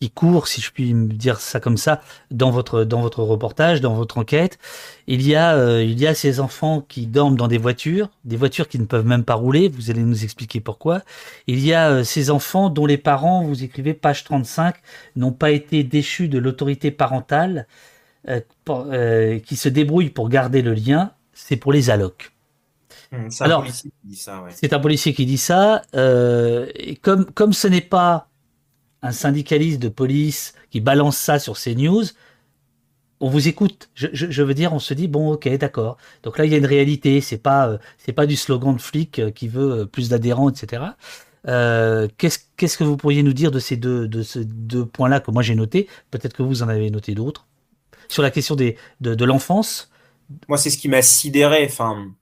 qui 0.00 0.10
court, 0.10 0.48
si 0.48 0.62
je 0.62 0.70
puis 0.70 0.94
me 0.94 1.08
dire 1.12 1.40
ça 1.40 1.60
comme 1.60 1.76
ça, 1.76 2.00
dans 2.30 2.50
votre 2.50 2.84
dans 2.84 3.02
votre 3.02 3.22
reportage, 3.22 3.82
dans 3.82 3.94
votre 3.94 4.16
enquête. 4.16 4.58
Il 5.06 5.20
y 5.26 5.34
a 5.34 5.54
euh, 5.54 5.84
il 5.84 6.00
y 6.00 6.06
a 6.06 6.14
ces 6.14 6.40
enfants 6.40 6.80
qui 6.80 7.06
dorment 7.06 7.36
dans 7.36 7.48
des 7.48 7.58
voitures, 7.58 8.08
des 8.24 8.36
voitures 8.36 8.66
qui 8.66 8.78
ne 8.78 8.86
peuvent 8.86 9.04
même 9.04 9.24
pas 9.24 9.34
rouler. 9.34 9.68
Vous 9.68 9.90
allez 9.90 10.02
nous 10.02 10.24
expliquer 10.24 10.60
pourquoi. 10.60 11.02
Il 11.46 11.60
y 11.60 11.74
a 11.74 11.90
euh, 11.90 12.04
ces 12.04 12.30
enfants 12.30 12.70
dont 12.70 12.86
les 12.86 12.96
parents, 12.96 13.44
vous 13.44 13.62
écrivez 13.62 13.92
page 13.92 14.24
35, 14.24 14.76
n'ont 15.16 15.32
pas 15.32 15.50
été 15.50 15.84
déchus 15.84 16.28
de 16.28 16.38
l'autorité 16.38 16.90
parentale, 16.90 17.66
euh, 18.28 19.38
qui 19.40 19.56
se 19.56 19.68
débrouillent 19.68 20.10
pour 20.10 20.30
garder 20.30 20.62
le 20.62 20.72
lien. 20.72 21.12
C'est 21.34 21.56
pour 21.56 21.72
les 21.74 21.90
allocs. 21.90 22.32
Hum, 23.12 23.30
c'est 23.30 23.44
un 23.44 23.60
policier 23.60 23.90
qui 23.90 24.08
dit 24.08 24.16
ça. 24.16 24.42
Ouais. 24.42 24.50
C'est 24.54 24.72
un 24.72 24.78
policier 24.80 25.12
qui 25.14 25.26
dit 25.26 25.38
ça. 25.38 25.82
et 25.92 26.96
comme 27.02 27.26
comme 27.26 27.52
ce 27.52 27.68
n'est 27.68 27.80
pas 27.82 28.29
un 29.02 29.12
syndicaliste 29.12 29.80
de 29.80 29.88
police 29.88 30.54
qui 30.70 30.80
balance 30.80 31.16
ça 31.16 31.38
sur 31.38 31.58
CNews, 31.58 32.04
on 33.20 33.28
vous 33.28 33.48
écoute. 33.48 33.90
Je, 33.94 34.42
veux 34.42 34.54
dire, 34.54 34.72
on 34.72 34.78
se 34.78 34.94
dit 34.94 35.08
bon, 35.08 35.32
ok, 35.32 35.48
d'accord. 35.58 35.98
Donc 36.22 36.38
là, 36.38 36.46
il 36.46 36.52
y 36.52 36.54
a 36.54 36.58
une 36.58 36.66
réalité. 36.66 37.20
C'est 37.20 37.38
pas, 37.38 37.68
euh, 37.68 37.78
c'est 37.98 38.12
pas 38.12 38.26
du 38.26 38.36
slogan 38.36 38.76
de 38.76 38.80
flic 38.80 39.18
euh, 39.18 39.30
qui 39.30 39.48
veut 39.48 39.80
euh, 39.80 39.84
plus 39.84 40.08
d'adhérents, 40.08 40.50
etc. 40.50 40.82
qu'est-ce, 41.44 42.78
que 42.78 42.84
vous 42.84 42.96
pourriez 42.96 43.22
nous 43.22 43.32
dire 43.32 43.50
de 43.50 43.58
ces 43.58 43.76
deux, 43.76 44.08
de 44.08 44.22
ces 44.22 44.44
deux 44.44 44.86
points-là 44.86 45.20
que 45.20 45.30
moi 45.30 45.42
j'ai 45.42 45.54
notés? 45.54 45.86
Peut-être 46.10 46.34
que 46.34 46.42
vous 46.42 46.62
en 46.62 46.68
avez 46.68 46.90
noté 46.90 47.14
d'autres 47.14 47.46
sur 48.08 48.22
la 48.22 48.30
question 48.30 48.56
des, 48.56 48.76
de, 49.00 49.14
de 49.14 49.24
l'enfance. 49.24 49.90
Moi, 50.48 50.58
c'est 50.58 50.70
ce 50.70 50.78
qui 50.78 50.88
m'a 50.88 51.02
sidéré. 51.02 51.64
Enfin, 51.64 52.12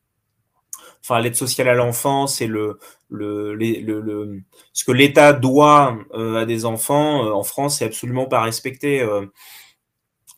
enfin 1.02 1.20
l'aide 1.20 1.34
sociale 1.34 1.68
à 1.68 1.74
l'enfance 1.74 2.40
et 2.40 2.46
le, 2.46 2.78
le, 3.08 3.54
le, 3.54 4.40
ce 4.72 4.84
que 4.84 4.92
l'État 4.92 5.32
doit 5.32 5.98
euh, 6.14 6.36
à 6.42 6.46
des 6.46 6.64
enfants 6.64 7.24
euh, 7.24 7.32
en 7.32 7.42
France, 7.42 7.78
c'est 7.78 7.84
absolument 7.84 8.26
pas 8.26 8.42
respecté. 8.42 9.00
Euh. 9.00 9.26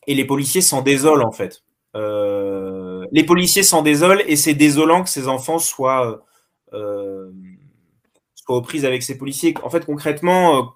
et 0.07 0.15
les 0.15 0.25
policiers 0.25 0.61
s'en 0.61 0.81
désolent 0.81 1.25
en 1.25 1.31
fait. 1.31 1.63
les 1.93 3.23
policiers 3.25 3.63
s'en 3.63 3.81
désolent 3.81 4.23
et 4.27 4.35
c'est 4.35 4.53
désolant 4.53 5.03
que 5.03 5.09
ces 5.09 5.27
enfants 5.27 5.59
soient, 5.59 6.23
soient 6.71 8.55
aux 8.55 8.61
prises 8.61 8.85
avec 8.85 9.03
ces 9.03 9.17
policiers. 9.17 9.53
En 9.63 9.69
fait, 9.69 9.85
concrètement, 9.85 10.73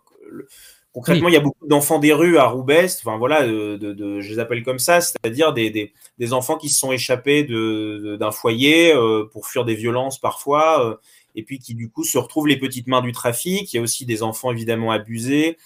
Concrètement, 0.96 1.28
il 1.28 1.34
y 1.34 1.38
a 1.38 1.42
beaucoup 1.42 1.68
d'enfants 1.68 2.00
des 2.00 2.14
rues 2.14 2.38
à 2.38 2.46
Roubaix, 2.46 2.86
enfin 2.86 3.18
voilà, 3.18 3.46
de, 3.46 4.22
je 4.22 4.30
les 4.30 4.40
appelle 4.40 4.64
comme 4.64 4.80
ça, 4.80 5.02
c'est-à-dire 5.02 5.52
des, 5.52 5.92
des, 6.18 6.32
enfants 6.32 6.56
qui 6.56 6.70
se 6.70 6.80
sont 6.80 6.94
échappés 6.94 7.44
d'un 7.44 8.32
foyer 8.32 8.94
euh, 8.94 9.26
pour 9.30 9.46
fuir 9.46 9.66
des 9.66 9.76
violences 9.76 10.22
parfois, 10.22 10.86
euh, 10.86 10.96
et 11.36 11.44
puis 11.44 11.60
qui 11.60 11.76
du 11.76 11.90
coup 11.90 12.06
se 12.06 12.18
retrouvent 12.18 12.48
les 12.48 12.56
petites 12.56 12.88
mains 12.88 13.02
du 13.02 13.12
trafic. 13.12 13.74
Il 13.74 13.76
y 13.76 13.80
a 13.80 13.82
aussi 13.82 14.06
des 14.06 14.24
enfants 14.24 14.54
évidemment 14.54 14.90
abusés. 14.90 15.58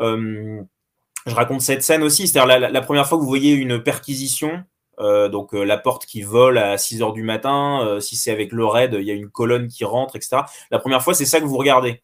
Euh, 0.00 0.62
je 1.26 1.34
raconte 1.34 1.60
cette 1.60 1.82
scène 1.82 2.02
aussi, 2.02 2.26
c'est-à-dire 2.26 2.58
la, 2.58 2.80
première 2.80 3.06
fois 3.06 3.18
que 3.18 3.22
vous 3.22 3.28
voyez 3.28 3.52
une 3.52 3.82
perquisition, 3.82 4.64
donc 4.98 5.52
la 5.52 5.76
porte 5.76 6.06
qui 6.06 6.22
vole 6.22 6.56
à 6.56 6.78
6 6.78 7.02
heures 7.02 7.12
du 7.12 7.22
matin, 7.22 7.98
si 8.00 8.16
c'est 8.16 8.30
avec 8.30 8.52
le 8.52 8.64
raid, 8.64 8.96
il 8.98 9.06
y 9.06 9.10
a 9.10 9.14
une 9.14 9.28
colonne 9.28 9.68
qui 9.68 9.84
rentre, 9.84 10.16
etc. 10.16 10.38
La 10.70 10.78
première 10.78 11.02
fois, 11.02 11.12
c'est 11.12 11.26
ça 11.26 11.40
que 11.40 11.44
vous 11.44 11.58
regardez. 11.58 12.00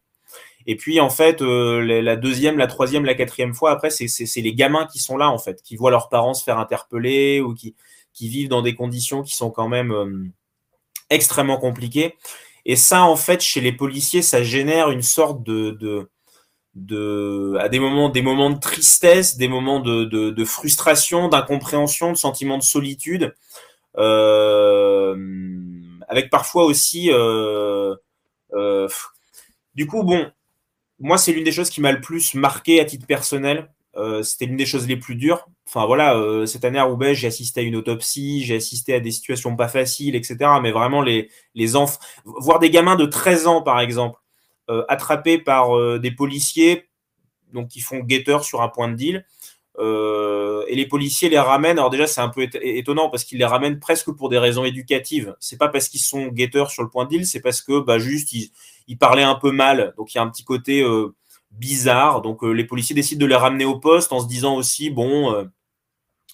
Et 0.67 0.75
puis 0.75 0.99
en 0.99 1.09
fait, 1.09 1.41
la 1.41 2.15
deuxième, 2.15 2.57
la 2.57 2.67
troisième, 2.67 3.05
la 3.05 3.15
quatrième 3.15 3.53
fois, 3.53 3.71
après, 3.71 3.89
c'est 3.89 4.41
les 4.41 4.53
gamins 4.53 4.87
qui 4.91 4.99
sont 4.99 5.17
là 5.17 5.29
en 5.29 5.37
fait, 5.37 5.61
qui 5.61 5.75
voient 5.75 5.91
leurs 5.91 6.09
parents 6.09 6.33
se 6.33 6.43
faire 6.43 6.57
interpeller 6.59 7.39
ou 7.41 7.53
qui, 7.53 7.75
qui 8.13 8.29
vivent 8.29 8.49
dans 8.49 8.61
des 8.61 8.75
conditions 8.75 9.21
qui 9.23 9.35
sont 9.35 9.51
quand 9.51 9.69
même 9.69 10.31
extrêmement 11.09 11.57
compliquées. 11.57 12.15
Et 12.65 12.75
ça, 12.75 13.03
en 13.03 13.15
fait, 13.15 13.41
chez 13.41 13.61
les 13.61 13.71
policiers, 13.71 14.23
ça 14.23 14.43
génère 14.43 14.89
une 14.89 15.03
sorte 15.03 15.43
de, 15.43 15.71
de, 15.71 16.09
de 16.73 17.55
à 17.59 17.69
des 17.69 17.79
moments, 17.79 18.09
des 18.09 18.23
moments 18.23 18.49
de 18.49 18.59
tristesse, 18.59 19.37
des 19.37 19.47
moments 19.47 19.79
de, 19.79 20.03
de, 20.05 20.45
frustration, 20.45 21.27
d'incompréhension, 21.29 22.11
de 22.11 22.17
sentiment 22.17 22.57
de 22.57 22.63
solitude, 22.63 23.35
euh, 23.97 25.15
avec 26.07 26.29
parfois 26.29 26.65
aussi. 26.65 27.11
Euh, 27.11 27.95
euh, 28.53 28.87
du 29.75 29.85
coup, 29.87 30.03
bon, 30.03 30.31
moi, 30.99 31.17
c'est 31.17 31.33
l'une 31.33 31.43
des 31.43 31.51
choses 31.51 31.69
qui 31.69 31.81
m'a 31.81 31.91
le 31.91 32.01
plus 32.01 32.33
marqué 32.35 32.79
à 32.79 32.85
titre 32.85 33.05
personnel. 33.05 33.69
Euh, 33.97 34.23
c'était 34.23 34.45
l'une 34.45 34.57
des 34.57 34.65
choses 34.65 34.87
les 34.87 34.97
plus 34.97 35.15
dures. 35.15 35.47
Enfin 35.67 35.85
voilà, 35.85 36.17
euh, 36.17 36.45
cette 36.45 36.65
année 36.65 36.79
à 36.79 36.83
Roubaix, 36.83 37.15
j'ai 37.15 37.27
assisté 37.27 37.61
à 37.61 37.63
une 37.63 37.75
autopsie, 37.75 38.43
j'ai 38.43 38.55
assisté 38.55 38.93
à 38.93 38.99
des 38.99 39.11
situations 39.11 39.55
pas 39.55 39.67
faciles, 39.67 40.15
etc. 40.15 40.37
Mais 40.61 40.71
vraiment, 40.71 41.01
les, 41.01 41.29
enfants, 41.75 41.99
voir 42.25 42.59
des 42.59 42.69
gamins 42.69 42.95
de 42.95 43.05
13 43.05 43.47
ans, 43.47 43.61
par 43.61 43.79
exemple, 43.79 44.19
euh, 44.69 44.83
attrapés 44.89 45.37
par 45.37 45.99
des 45.99 46.11
policiers 46.11 46.89
donc 47.53 47.69
qui 47.69 47.79
font 47.79 47.99
guetteur 47.99 48.43
sur 48.43 48.61
un 48.61 48.67
point 48.67 48.89
de 48.89 48.95
deal. 48.95 49.25
et 50.67 50.75
les 50.75 50.87
policiers 50.87 51.29
les 51.29 51.39
ramènent. 51.39 51.77
Alors 51.77 51.89
déjà, 51.89 52.07
c'est 52.07 52.21
un 52.21 52.29
peu 52.29 52.47
étonnant 52.61 53.09
parce 53.09 53.23
qu'ils 53.23 53.37
les 53.37 53.45
ramènent 53.45 53.79
presque 53.79 54.11
pour 54.11 54.29
des 54.29 54.37
raisons 54.37 54.65
éducatives. 54.65 55.35
C'est 55.39 55.57
pas 55.57 55.69
parce 55.69 55.87
qu'ils 55.87 56.01
sont 56.01 56.27
guetteurs 56.27 56.69
sur 56.71 56.83
le 56.83 56.89
point 56.89 57.05
de 57.05 57.11
deal, 57.11 57.25
c'est 57.25 57.41
parce 57.41 57.61
que 57.61 57.79
bah, 57.79 57.97
juste 57.99 58.33
ils, 58.33 58.51
ils, 58.87 58.97
parlaient 58.97 59.23
un 59.23 59.35
peu 59.35 59.51
mal. 59.51 59.93
Donc 59.97 60.13
il 60.13 60.17
y 60.17 60.19
a 60.19 60.23
un 60.23 60.29
petit 60.29 60.43
côté 60.43 60.83
bizarre. 61.57 62.21
Donc 62.21 62.43
euh, 62.43 62.51
les 62.51 62.65
policiers 62.65 62.95
décident 62.95 63.21
de 63.21 63.25
les 63.29 63.35
ramener 63.35 63.65
au 63.65 63.79
poste 63.79 64.13
en 64.13 64.19
se 64.19 64.27
disant 64.27 64.55
aussi, 64.55 64.89
bon, 64.89 65.33
euh, 65.33 65.45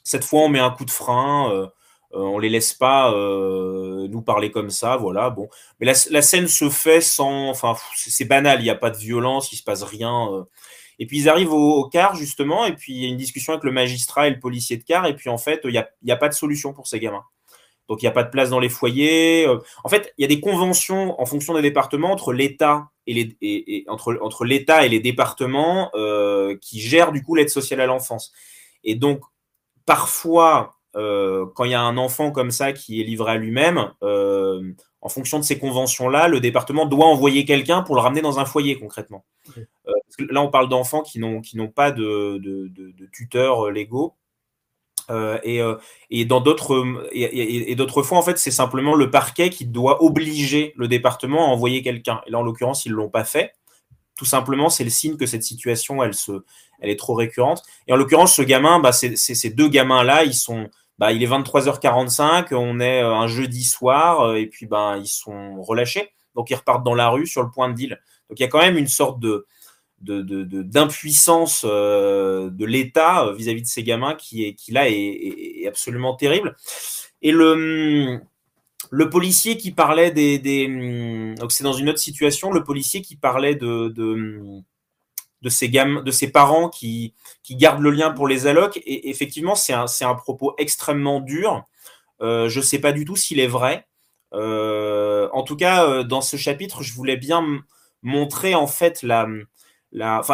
cette 0.03 0.23
fois 0.23 0.41
on 0.41 0.49
met 0.49 0.59
un 0.59 0.71
coup 0.71 0.85
de 0.85 0.91
frein, 0.91 1.51
euh, 1.51 1.67
on 2.13 2.39
les 2.39 2.49
laisse 2.49 2.73
pas 2.73 3.11
nous 3.13 4.21
parler 4.21 4.51
comme 4.51 4.69
ça, 4.69 4.97
voilà. 4.97 5.29
Bon, 5.29 5.47
mais 5.79 5.85
la, 5.85 6.21
scène 6.21 6.47
se 6.47 6.69
fait 6.69 6.99
sans, 6.99 7.49
enfin, 7.49 7.75
c'est 7.95 8.25
banal, 8.25 8.59
il 8.59 8.63
n'y 8.63 8.69
a 8.69 8.75
pas 8.75 8.89
de 8.89 8.97
violence, 8.97 9.53
il 9.53 9.55
se 9.55 9.63
passe 9.63 9.83
rien. 9.83 10.45
Et 10.99 11.05
puis 11.05 11.19
ils 11.19 11.29
arrivent 11.29 11.53
au, 11.53 11.87
car 11.87 12.15
justement, 12.15 12.65
et 12.65 12.75
puis 12.75 12.93
il 12.93 13.03
y 13.03 13.05
a 13.05 13.07
une 13.07 13.17
discussion 13.17 13.53
avec 13.53 13.63
le 13.63 13.71
magistrat 13.71 14.27
et 14.27 14.31
le 14.31 14.39
policier 14.39 14.75
de 14.75 14.83
car, 14.83 15.05
et 15.05 15.15
puis 15.15 15.29
en 15.29 15.37
fait 15.37 15.61
il 15.63 15.69
n'y 15.69 16.09
y 16.09 16.11
a 16.11 16.17
pas 16.17 16.27
de 16.27 16.33
solution 16.33 16.73
pour 16.73 16.87
ces 16.87 16.99
gamins. 16.99 17.23
Donc 17.91 18.01
il 18.01 18.05
n'y 18.05 18.09
a 18.09 18.13
pas 18.13 18.23
de 18.23 18.29
place 18.29 18.49
dans 18.49 18.61
les 18.61 18.69
foyers. 18.69 19.45
En 19.83 19.89
fait, 19.89 20.13
il 20.17 20.21
y 20.21 20.25
a 20.25 20.27
des 20.29 20.39
conventions 20.39 21.19
en 21.19 21.25
fonction 21.25 21.53
des 21.53 21.61
départements 21.61 22.09
entre 22.09 22.31
l'État 22.31 22.87
et, 23.05 23.13
les, 23.13 23.37
et, 23.41 23.83
entre, 23.89 24.17
entre 24.21 24.45
l'État 24.45 24.85
et 24.85 24.89
les 24.89 25.01
départements 25.01 25.91
euh, 25.93 26.55
qui 26.61 26.79
gèrent 26.79 27.11
du 27.11 27.21
coup 27.21 27.35
l'aide 27.35 27.49
sociale 27.49 27.81
à 27.81 27.87
l'enfance. 27.87 28.31
Et 28.85 28.95
donc, 28.95 29.19
parfois, 29.85 30.75
euh, 30.95 31.45
quand 31.53 31.65
il 31.65 31.71
y 31.71 31.73
a 31.73 31.81
un 31.81 31.97
enfant 31.97 32.31
comme 32.31 32.51
ça 32.51 32.71
qui 32.71 33.01
est 33.01 33.03
livré 33.03 33.33
à 33.33 33.35
lui-même, 33.35 33.91
euh, 34.03 34.71
en 35.01 35.09
fonction 35.09 35.37
de 35.37 35.43
ces 35.43 35.59
conventions-là, 35.59 36.29
le 36.29 36.39
département 36.39 36.85
doit 36.85 37.07
envoyer 37.07 37.43
quelqu'un 37.43 37.81
pour 37.81 37.95
le 37.95 38.01
ramener 38.01 38.21
dans 38.21 38.39
un 38.39 38.45
foyer 38.45 38.79
concrètement. 38.79 39.25
là, 40.17 40.41
on 40.41 40.49
parle 40.49 40.69
d'enfants 40.69 41.01
qui 41.01 41.19
n'ont, 41.19 41.41
qui 41.41 41.57
n'ont 41.57 41.67
pas 41.67 41.91
de, 41.91 42.37
de, 42.37 42.69
de 42.69 43.05
tuteurs 43.11 43.69
légaux. 43.69 44.15
Euh, 45.11 45.37
et, 45.43 45.61
euh, 45.61 45.75
et, 46.09 46.25
dans 46.25 46.39
d'autres 46.39 46.85
et, 47.11 47.75
d'autres 47.75 48.01
fois 48.01 48.17
en 48.17 48.21
fait 48.21 48.37
c'est 48.37 48.51
simplement 48.51 48.95
le 48.95 49.11
parquet 49.11 49.49
qui 49.49 49.65
doit 49.65 50.03
obliger 50.03 50.73
le 50.77 50.87
département 50.87 51.45
à 51.45 51.47
envoyer 51.49 51.81
quelqu'un. 51.81 52.21
Et 52.25 52.31
là 52.31 52.39
en 52.39 52.43
l'occurrence 52.43 52.85
ils 52.85 52.93
l'ont 52.93 53.09
pas 53.09 53.25
fait. 53.25 53.53
Tout 54.15 54.25
simplement 54.25 54.69
c'est 54.69 54.83
le 54.83 54.89
signe 54.89 55.17
que 55.17 55.25
cette 55.25 55.43
situation 55.43 56.01
elle 56.03 56.13
se 56.13 56.43
elle 56.79 56.89
est 56.89 56.99
trop 56.99 57.13
récurrente. 57.13 57.61
Et 57.87 57.93
en 57.93 57.97
l'occurrence 57.97 58.35
ce 58.35 58.41
gamin 58.41 58.79
bah, 58.79 58.93
ces 58.93 59.49
deux 59.49 59.67
gamins 59.67 60.03
là 60.03 60.23
ils 60.23 60.33
sont 60.33 60.69
bah, 60.97 61.11
il 61.11 61.21
est 61.23 61.27
23h45 61.27 62.53
on 62.53 62.79
est 62.79 63.03
euh, 63.03 63.13
un 63.13 63.27
jeudi 63.27 63.65
soir 63.65 64.35
et 64.35 64.47
puis 64.47 64.65
ben 64.65 64.97
ils 64.97 65.07
sont 65.07 65.61
relâchés. 65.61 66.13
Donc 66.35 66.49
ils 66.49 66.55
repartent 66.55 66.83
dans 66.83 66.95
la 66.95 67.09
rue 67.09 67.27
sur 67.27 67.43
le 67.43 67.51
point 67.51 67.69
de 67.69 67.73
deal. 67.73 67.99
Donc 68.29 68.39
il 68.39 68.43
y 68.43 68.45
a 68.45 68.49
quand 68.49 68.61
même 68.61 68.77
une 68.77 68.87
sorte 68.87 69.19
de 69.19 69.45
d'impuissance 70.01 71.63
de, 71.63 71.69
de, 71.69 71.73
euh, 71.73 72.49
de 72.49 72.65
l'État 72.65 73.25
euh, 73.25 73.33
vis-à-vis 73.33 73.61
de 73.61 73.67
ces 73.67 73.83
gamins 73.83 74.15
qui, 74.15 74.45
est, 74.45 74.53
qui 74.53 74.71
là 74.71 74.89
est, 74.89 75.65
absolument 75.67 76.15
terrible. 76.15 76.55
Et 77.21 77.31
le, 77.31 78.19
le 78.89 79.09
policier 79.09 79.57
qui 79.57 79.71
parlait 79.71 80.11
des, 80.11 80.39
des 80.39 81.35
donc 81.35 81.51
c'est 81.51 81.63
dans 81.63 81.73
une 81.73 81.89
autre 81.89 81.99
situation, 81.99 82.51
le 82.51 82.63
policier 82.63 83.01
qui 83.01 83.15
parlait 83.15 83.55
de, 83.55 83.89
de, 83.89 84.61
de 85.41 85.49
ces 85.49 85.67
de 85.67 86.11
ses 86.11 86.31
parents 86.31 86.69
qui, 86.69 87.13
qui 87.43 87.55
gardent 87.55 87.81
le 87.81 87.91
lien 87.91 88.11
pour 88.11 88.27
les 88.27 88.47
allocs. 88.47 88.77
Et 88.77 89.09
effectivement, 89.09 89.55
c'est 89.55 89.73
un, 89.73 89.85
un 90.01 90.15
propos 90.15 90.55
extrêmement 90.57 91.19
dur. 91.19 91.65
Euh, 92.21 92.49
je 92.49 92.59
ne 92.59 92.63
sais 92.63 92.79
pas 92.79 92.91
du 92.91 93.05
tout 93.05 93.15
s'il 93.15 93.39
est 93.39 93.47
vrai. 93.47 93.87
Euh, 94.33 95.29
en 95.33 95.43
tout 95.43 95.55
cas, 95.55 96.03
dans 96.03 96.21
ce 96.21 96.37
chapitre, 96.37 96.83
je 96.83 96.93
voulais 96.93 97.17
bien 97.17 97.45
montrer 98.01 98.55
en 98.55 98.67
fait 98.67 99.03
la, 99.03 99.27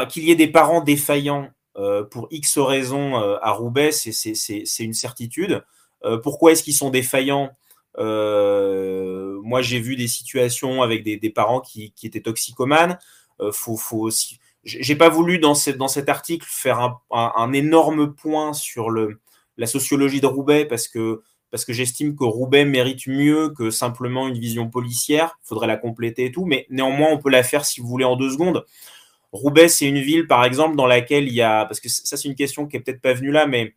qu'il 0.08 0.24
y 0.24 0.32
ait 0.32 0.36
des 0.36 0.48
parents 0.48 0.82
défaillants 0.82 1.50
euh, 1.78 2.04
pour 2.04 2.28
X 2.32 2.58
raisons 2.58 3.18
euh, 3.22 3.38
à 3.42 3.52
Roubaix, 3.52 3.92
c'est 3.92 4.84
une 4.84 4.94
certitude. 4.94 5.64
Euh, 6.04 6.18
pourquoi 6.18 6.52
est-ce 6.52 6.64
qu'ils 6.64 6.74
sont 6.74 6.90
défaillants? 6.90 7.52
Moi, 7.98 9.62
j'ai 9.62 9.80
vu 9.80 9.96
des 9.96 10.08
situations 10.08 10.82
avec 10.82 11.04
des, 11.04 11.30
parents 11.30 11.62
qui, 11.62 11.94
étaient 12.04 12.22
toxicomanes. 12.22 13.00
faut, 13.52 13.78
faut 13.78 14.00
aussi... 14.00 14.40
J'ai 14.64 14.96
pas 14.96 15.10
voulu 15.10 15.40
dans, 15.40 15.56
cet 15.56 16.10
article 16.10 16.46
faire 16.48 17.00
un, 17.12 17.54
énorme 17.54 18.14
point 18.14 18.54
sur 18.54 18.90
la 18.92 19.68
sociologie 19.68 20.22
de 20.22 20.28
Roubaix 20.28 20.66
parce 20.66 20.88
que 20.88 21.22
parce 21.50 21.64
que 21.64 21.72
j'estime 21.72 22.16
que 22.16 22.26
Roubaix 22.26 22.66
mérite 22.66 23.08
mieux 23.08 23.50
que 23.50 23.72
simplement 23.72 24.28
une 24.28 24.38
vision 24.38 24.70
policière. 24.70 25.40
Il 25.44 25.48
faudrait 25.48 25.68
la 25.68 25.78
compléter 25.78 26.26
et 26.26 26.32
tout, 26.32 26.46
mais 26.46 26.68
néanmoins, 26.70 27.10
on 27.10 27.20
peut 27.20 27.30
la 27.30 27.42
faire 27.44 27.64
si 27.66 27.80
vous 27.80 27.88
voulez 27.88 28.06
en 28.06 28.18
deux 28.18 28.32
secondes. 28.32 28.66
Roubaix, 29.32 29.68
c'est 29.68 29.86
une 29.86 30.00
ville, 30.00 30.28
par 30.28 30.46
exemple, 30.46 30.76
dans 30.76 30.86
laquelle 30.86 31.28
il 31.28 31.34
y 31.34 31.42
a, 31.42 31.66
parce 31.66 31.80
que 31.80 31.90
ça, 31.90 32.18
c'est 32.18 32.28
une 32.28 32.36
question 32.36 32.66
qui 32.66 32.78
est 32.78 32.80
peut-être 32.80 33.02
pas 33.02 33.14
venue 33.14 33.32
là, 33.32 33.46
mais 33.46 33.74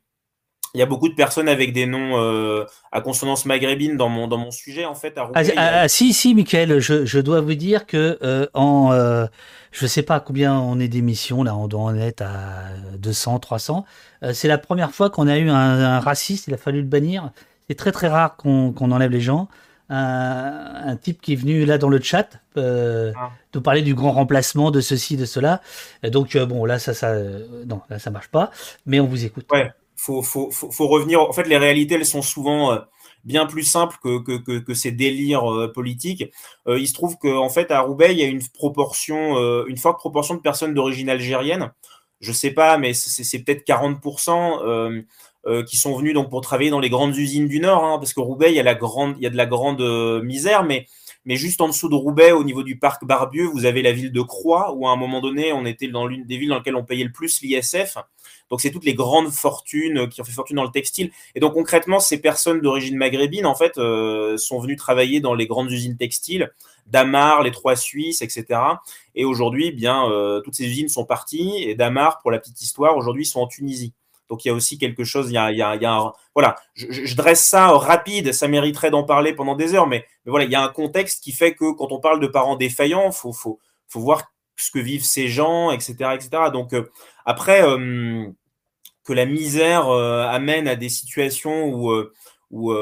il 0.75 0.79
y 0.79 0.83
a 0.83 0.87
beaucoup 0.87 1.09
de 1.09 1.15
personnes 1.15 1.49
avec 1.49 1.73
des 1.73 1.87
noms 1.87 2.17
euh, 2.17 2.65
à 2.93 3.01
consonance 3.01 3.45
maghrébine 3.45 3.97
dans 3.97 4.09
mon, 4.09 4.29
dans 4.29 4.39
mon 4.39 4.53
sujet, 4.53 4.85
en 4.85 4.95
fait, 4.95 5.19
à 5.19 5.25
Roubaix. 5.25 5.53
Ah, 5.57 5.81
ah, 5.83 5.89
si, 5.89 6.13
si, 6.13 6.35
Michael, 6.35 6.79
je, 6.79 7.05
je, 7.05 7.19
dois 7.19 7.41
vous 7.41 7.55
dire 7.55 7.87
que 7.87 8.19
euh, 8.23 8.47
en, 8.55 8.93
euh, 8.93 9.27
je 9.73 9.87
sais 9.87 10.03
pas 10.03 10.21
combien 10.21 10.55
on 10.59 10.79
est 10.79 10.89
d'émissions, 10.89 11.43
là, 11.43 11.57
on 11.57 11.67
doit 11.67 11.81
en 11.81 11.97
être 11.97 12.23
à 12.23 12.69
200, 12.99 13.41
300. 13.41 13.85
Euh, 14.23 14.33
c'est 14.33 14.49
la 14.49 14.59
première 14.59 14.93
fois 14.93 15.11
qu'on 15.11 15.27
a 15.27 15.39
eu 15.39 15.51
un, 15.51 15.55
un, 15.55 16.01
raciste, 16.01 16.47
il 16.47 16.55
a 16.55 16.57
fallu 16.57 16.81
le 16.81 16.87
bannir. 16.87 17.31
C'est 17.69 17.77
très, 17.77 17.93
très 17.93 18.09
rare 18.09 18.37
qu'on 18.37 18.73
qu'on 18.73 18.91
enlève 18.93 19.11
les 19.11 19.21
gens 19.21 19.49
un, 19.91 20.97
type 20.97 21.21
qui 21.21 21.33
est 21.33 21.37
venu 21.37 21.65
là 21.65 21.77
dans 21.77 21.89
le 21.89 22.01
chat 22.01 22.41
euh, 22.57 23.13
ah. 23.17 23.33
nous 23.55 23.61
parler 23.61 23.83
du 23.83 23.95
grand 23.95 24.13
remplacement 24.13 24.71
de 24.71 24.81
ceci, 24.81 25.17
de 25.17 25.25
cela. 25.25 25.61
donc 26.05 26.37
euh, 26.37 26.47
bon, 26.47 26.65
là 26.65 26.79
ça, 26.79 26.95
ça, 26.95 27.09
euh, 27.09 27.65
non, 27.67 27.81
là 27.91 27.99
ça 27.99 28.11
marche 28.11 28.29
pas, 28.29 28.51
mais 28.87 29.01
on 29.01 29.07
vous 29.07 29.25
écoute. 29.25 29.47
Ouais, 29.51 29.71
faut, 29.97 30.23
faut, 30.23 30.51
faut, 30.51 30.89
revenir. 30.89 31.21
En 31.21 31.33
fait, 31.33 31.49
les 31.49 31.57
réalités, 31.57 31.97
elles 31.97 32.07
sont 32.07 32.23
souvent 32.23 32.79
bien 33.25 33.47
plus 33.47 33.65
simples 33.65 33.97
que, 34.03 34.19
que, 34.39 34.59
que, 34.59 34.75
ces 34.75 34.93
délires 34.93 35.71
politiques. 35.75 36.25
il 36.67 36.89
se 36.89 36.95
trouve 36.95 37.19
qu'en 37.19 37.49
fait, 37.49 37.71
à 37.71 37.81
Roubaix, 37.81 38.13
il 38.13 38.19
y 38.19 38.23
a 38.23 38.27
une 38.27 38.47
proportion, 38.55 39.67
une 39.67 39.77
forte 39.77 39.99
proportion 39.99 40.35
de 40.35 40.41
personnes 40.41 40.73
d'origine 40.73 41.11
algérienne. 41.11 41.73
Je 42.21 42.33
sais 42.33 42.51
pas, 42.51 42.79
mais 42.79 42.95
c'est 42.95 43.43
peut-être 43.43 43.67
40%. 43.67 45.05
Euh, 45.47 45.65
qui 45.65 45.79
sont 45.79 45.97
venus 45.97 46.13
donc 46.13 46.29
pour 46.29 46.43
travailler 46.43 46.69
dans 46.69 46.81
les 46.81 46.91
grandes 46.91 47.17
usines 47.17 47.49
du 47.49 47.61
Nord, 47.61 47.83
hein, 47.83 47.99
parce 47.99 48.13
que 48.13 48.21
Roubaix, 48.21 48.53
il 48.53 48.57
y 48.57 48.61
a, 48.61 48.63
la 48.63 48.75
grande, 48.75 49.15
il 49.17 49.23
y 49.23 49.27
a 49.27 49.31
de 49.31 49.39
la 49.39 49.47
grande 49.47 49.81
euh, 49.81 50.21
misère, 50.21 50.65
mais, 50.65 50.87
mais 51.25 51.37
juste 51.37 51.63
en 51.63 51.69
dessous 51.69 51.89
de 51.89 51.95
Roubaix, 51.95 52.33
au 52.33 52.45
niveau 52.45 52.63
du 52.63 52.79
parc 52.79 53.07
Barbieux, 53.07 53.47
vous 53.47 53.65
avez 53.65 53.81
la 53.81 53.93
ville 53.93 54.13
de 54.13 54.21
Croix, 54.21 54.75
où 54.75 54.87
à 54.87 54.91
un 54.91 54.97
moment 54.97 55.23
donné, 55.23 55.55
on 55.55 55.65
était 55.65 55.89
dans 55.89 56.07
l'une 56.07 56.27
des 56.27 56.37
villes 56.37 56.51
dans 56.51 56.59
lesquelles 56.59 56.77
on 56.77 56.85
payait 56.85 57.05
le 57.05 57.13
plus 57.13 57.41
l'ISF. 57.41 57.97
Donc 58.51 58.61
c'est 58.61 58.71
toutes 58.71 58.85
les 58.85 58.93
grandes 58.93 59.31
fortunes 59.31 60.11
qui 60.11 60.21
ont 60.21 60.25
fait 60.25 60.33
fortune 60.33 60.57
dans 60.57 60.65
le 60.65 60.73
textile. 60.73 61.11
Et 61.35 61.41
donc 61.41 61.55
concrètement, 61.55 62.01
ces 62.01 62.21
personnes 62.21 62.61
d'origine 62.61 62.99
maghrébine, 62.99 63.47
en 63.47 63.55
fait, 63.55 63.79
euh, 63.79 64.37
sont 64.37 64.59
venues 64.61 64.77
travailler 64.77 65.21
dans 65.21 65.33
les 65.33 65.47
grandes 65.47 65.73
usines 65.73 65.97
textiles, 65.97 66.53
Damar, 66.87 67.43
les 67.43 67.51
Trois 67.51 67.77
Suisses, 67.77 68.21
etc. 68.21 68.61
Et 69.15 69.25
aujourd'hui, 69.25 69.69
eh 69.69 69.73
bien, 69.73 70.05
toutes 70.45 70.55
ces 70.55 70.67
usines 70.67 70.91
sont 70.91 71.07
parties. 71.07 71.65
Et 71.65 71.75
Damar, 71.75 72.19
pour 72.21 72.31
la 72.31 72.39
petite 72.39 72.61
histoire, 72.61 72.99
aujourd'hui, 72.99 73.25
sont 73.25 73.41
en 73.41 73.47
Tunisie. 73.47 73.95
Donc 74.31 74.45
il 74.45 74.49
y 74.49 74.51
a 74.51 74.55
aussi 74.55 74.79
quelque 74.79 75.03
chose, 75.03 75.27
il 75.29 75.35
y 75.35 75.37
a, 75.37 75.93
un, 75.93 76.13
voilà, 76.35 76.55
je, 76.75 77.15
dresse 77.17 77.45
ça 77.45 77.67
rapide, 77.73 78.33
ça 78.33 78.47
mériterait 78.47 78.93
d'en 78.93 79.03
parler 79.03 79.35
pendant 79.35 79.57
des 79.57 79.75
heures, 79.75 79.89
mais, 79.89 80.07
voilà, 80.25 80.45
il 80.45 80.53
y 80.53 80.55
a 80.55 80.63
un 80.63 80.69
contexte 80.69 81.23
qui 81.23 81.33
fait 81.33 81.55
que 81.55 81.73
quand 81.73 81.91
on 81.91 81.99
parle 81.99 82.21
de 82.21 82.29
parents 82.29 82.55
défaillants, 82.55 83.11
faut, 83.11 83.33
faut, 83.33 83.59
voir 83.97 84.23
ce 84.57 84.71
que 84.71 84.79
vivent 84.79 85.05
ces 85.05 85.29
gens, 85.29 85.73
etc., 85.73 85.95
etc. 86.15 86.31
Donc 86.53 86.73
euh, 86.75 86.89
après, 87.27 87.63
euh, 87.65 88.25
que 89.05 89.13
la 89.13 89.27
misère 89.27 89.89
euh, 89.89 90.23
amène 90.29 90.69
à 90.69 90.77
des 90.77 90.89
situations 90.89 91.67
où 92.51 92.73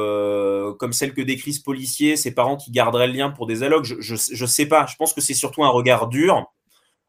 comme 0.78 0.92
celle 0.92 1.14
que 1.14 1.22
décrit 1.22 1.54
ce 1.54 1.62
policier, 1.62 2.16
ses 2.16 2.34
parents 2.34 2.56
qui 2.56 2.70
garderaient 2.70 3.06
le 3.06 3.14
lien 3.14 3.30
pour 3.30 3.46
des 3.46 3.62
allocs, 3.62 3.84
je, 3.84 4.00
je, 4.00 4.46
sais 4.46 4.66
pas. 4.66 4.84
Je 4.86 4.96
pense 4.96 5.14
que 5.14 5.22
c'est 5.22 5.34
surtout 5.34 5.64
un 5.64 5.70
regard 5.70 6.08
dur. 6.08 6.44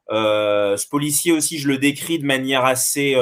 ce 0.10 0.90
policier 0.90 1.34
aussi, 1.34 1.57
je 1.57 1.68
le 1.68 1.78
décris 1.78 2.20
de 2.20 2.26
manière 2.26 2.64
assez. 2.64 3.16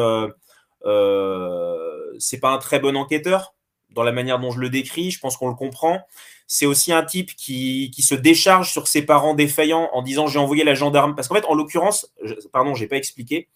C'est 0.83 2.39
pas 2.39 2.49
un 2.49 2.57
très 2.57 2.79
bon 2.79 2.95
enquêteur 2.95 3.53
dans 3.91 4.03
la 4.03 4.11
manière 4.11 4.39
dont 4.39 4.51
je 4.51 4.59
le 4.59 4.69
décris. 4.69 5.11
Je 5.11 5.19
pense 5.19 5.37
qu'on 5.37 5.47
le 5.47 5.55
comprend. 5.55 6.01
C'est 6.45 6.65
aussi 6.65 6.93
un 6.93 7.03
type 7.03 7.35
qui, 7.35 7.91
qui, 7.93 8.01
se 8.01 8.15
décharge 8.15 8.71
sur 8.71 8.87
ses 8.87 9.01
parents 9.01 9.33
défaillants 9.33 9.89
en 9.91 10.01
disant 10.01 10.27
j'ai 10.27 10.39
envoyé 10.39 10.63
la 10.63 10.75
gendarme. 10.75 11.15
Parce 11.15 11.27
qu'en 11.27 11.35
fait, 11.35 11.45
en 11.45 11.55
l'occurrence, 11.55 12.13
pardon, 12.53 12.73
j'ai 12.73 12.87
pas 12.87 12.95
expliqué. 12.95 13.49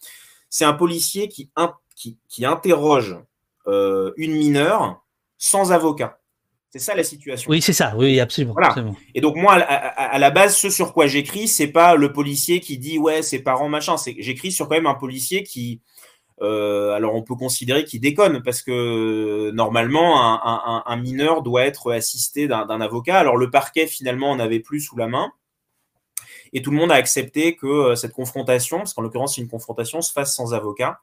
C'est 0.49 0.65
un 0.65 0.73
policier 0.73 1.29
qui, 1.29 1.49
qui, 1.95 2.17
qui 2.27 2.45
interroge 2.45 3.17
euh, 3.67 4.11
une 4.17 4.33
mineure 4.33 5.03
sans 5.37 5.71
avocat. 5.71 6.19
C'est 6.69 6.79
ça 6.79 6.95
la 6.95 7.03
situation. 7.03 7.49
Oui, 7.51 7.61
c'est 7.61 7.73
ça. 7.73 7.93
Oui, 7.97 8.19
absolument, 8.19 8.55
Et 9.13 9.19
donc 9.19 9.35
moi, 9.35 9.55
à, 9.55 10.17
la 10.19 10.31
base, 10.31 10.55
ce 10.55 10.69
sur 10.69 10.93
quoi 10.93 11.05
j'écris, 11.05 11.49
c'est 11.49 11.67
pas 11.67 11.95
le 11.95 12.13
policier 12.13 12.61
qui 12.61 12.77
dit 12.77 12.97
ouais, 12.97 13.21
ses 13.21 13.39
parents 13.39 13.67
machin. 13.67 13.95
J'écris 14.19 14.53
sur 14.53 14.69
quand 14.69 14.75
même 14.75 14.85
un 14.85 14.93
policier 14.93 15.43
qui, 15.43 15.81
euh, 16.41 16.91
alors 16.93 17.13
on 17.13 17.21
peut 17.21 17.35
considérer 17.35 17.85
qu'il 17.85 18.01
déconne 18.01 18.41
parce 18.41 18.63
que 18.63 19.51
normalement 19.51 20.19
un, 20.85 20.97
mineur 20.97 21.43
doit 21.43 21.63
être 21.65 21.91
assisté 21.91 22.47
d'un 22.47 22.81
avocat. 22.81 23.19
Alors 23.19 23.37
le 23.37 23.49
parquet 23.49 23.85
finalement 23.85 24.31
en 24.31 24.39
avait 24.39 24.59
plus 24.59 24.81
sous 24.81 24.97
la 24.97 25.07
main 25.07 25.31
et 26.53 26.61
tout 26.61 26.71
le 26.71 26.77
monde 26.77 26.91
a 26.91 26.95
accepté 26.95 27.55
que 27.55 27.67
euh, 27.67 27.95
cette 27.95 28.11
confrontation, 28.11 28.79
parce 28.79 28.93
qu'en 28.93 29.01
l'occurrence 29.01 29.35
c'est 29.35 29.41
une 29.41 29.49
confrontation, 29.49 30.01
se 30.01 30.11
fasse 30.11 30.35
sans 30.35 30.53
avocat. 30.53 30.99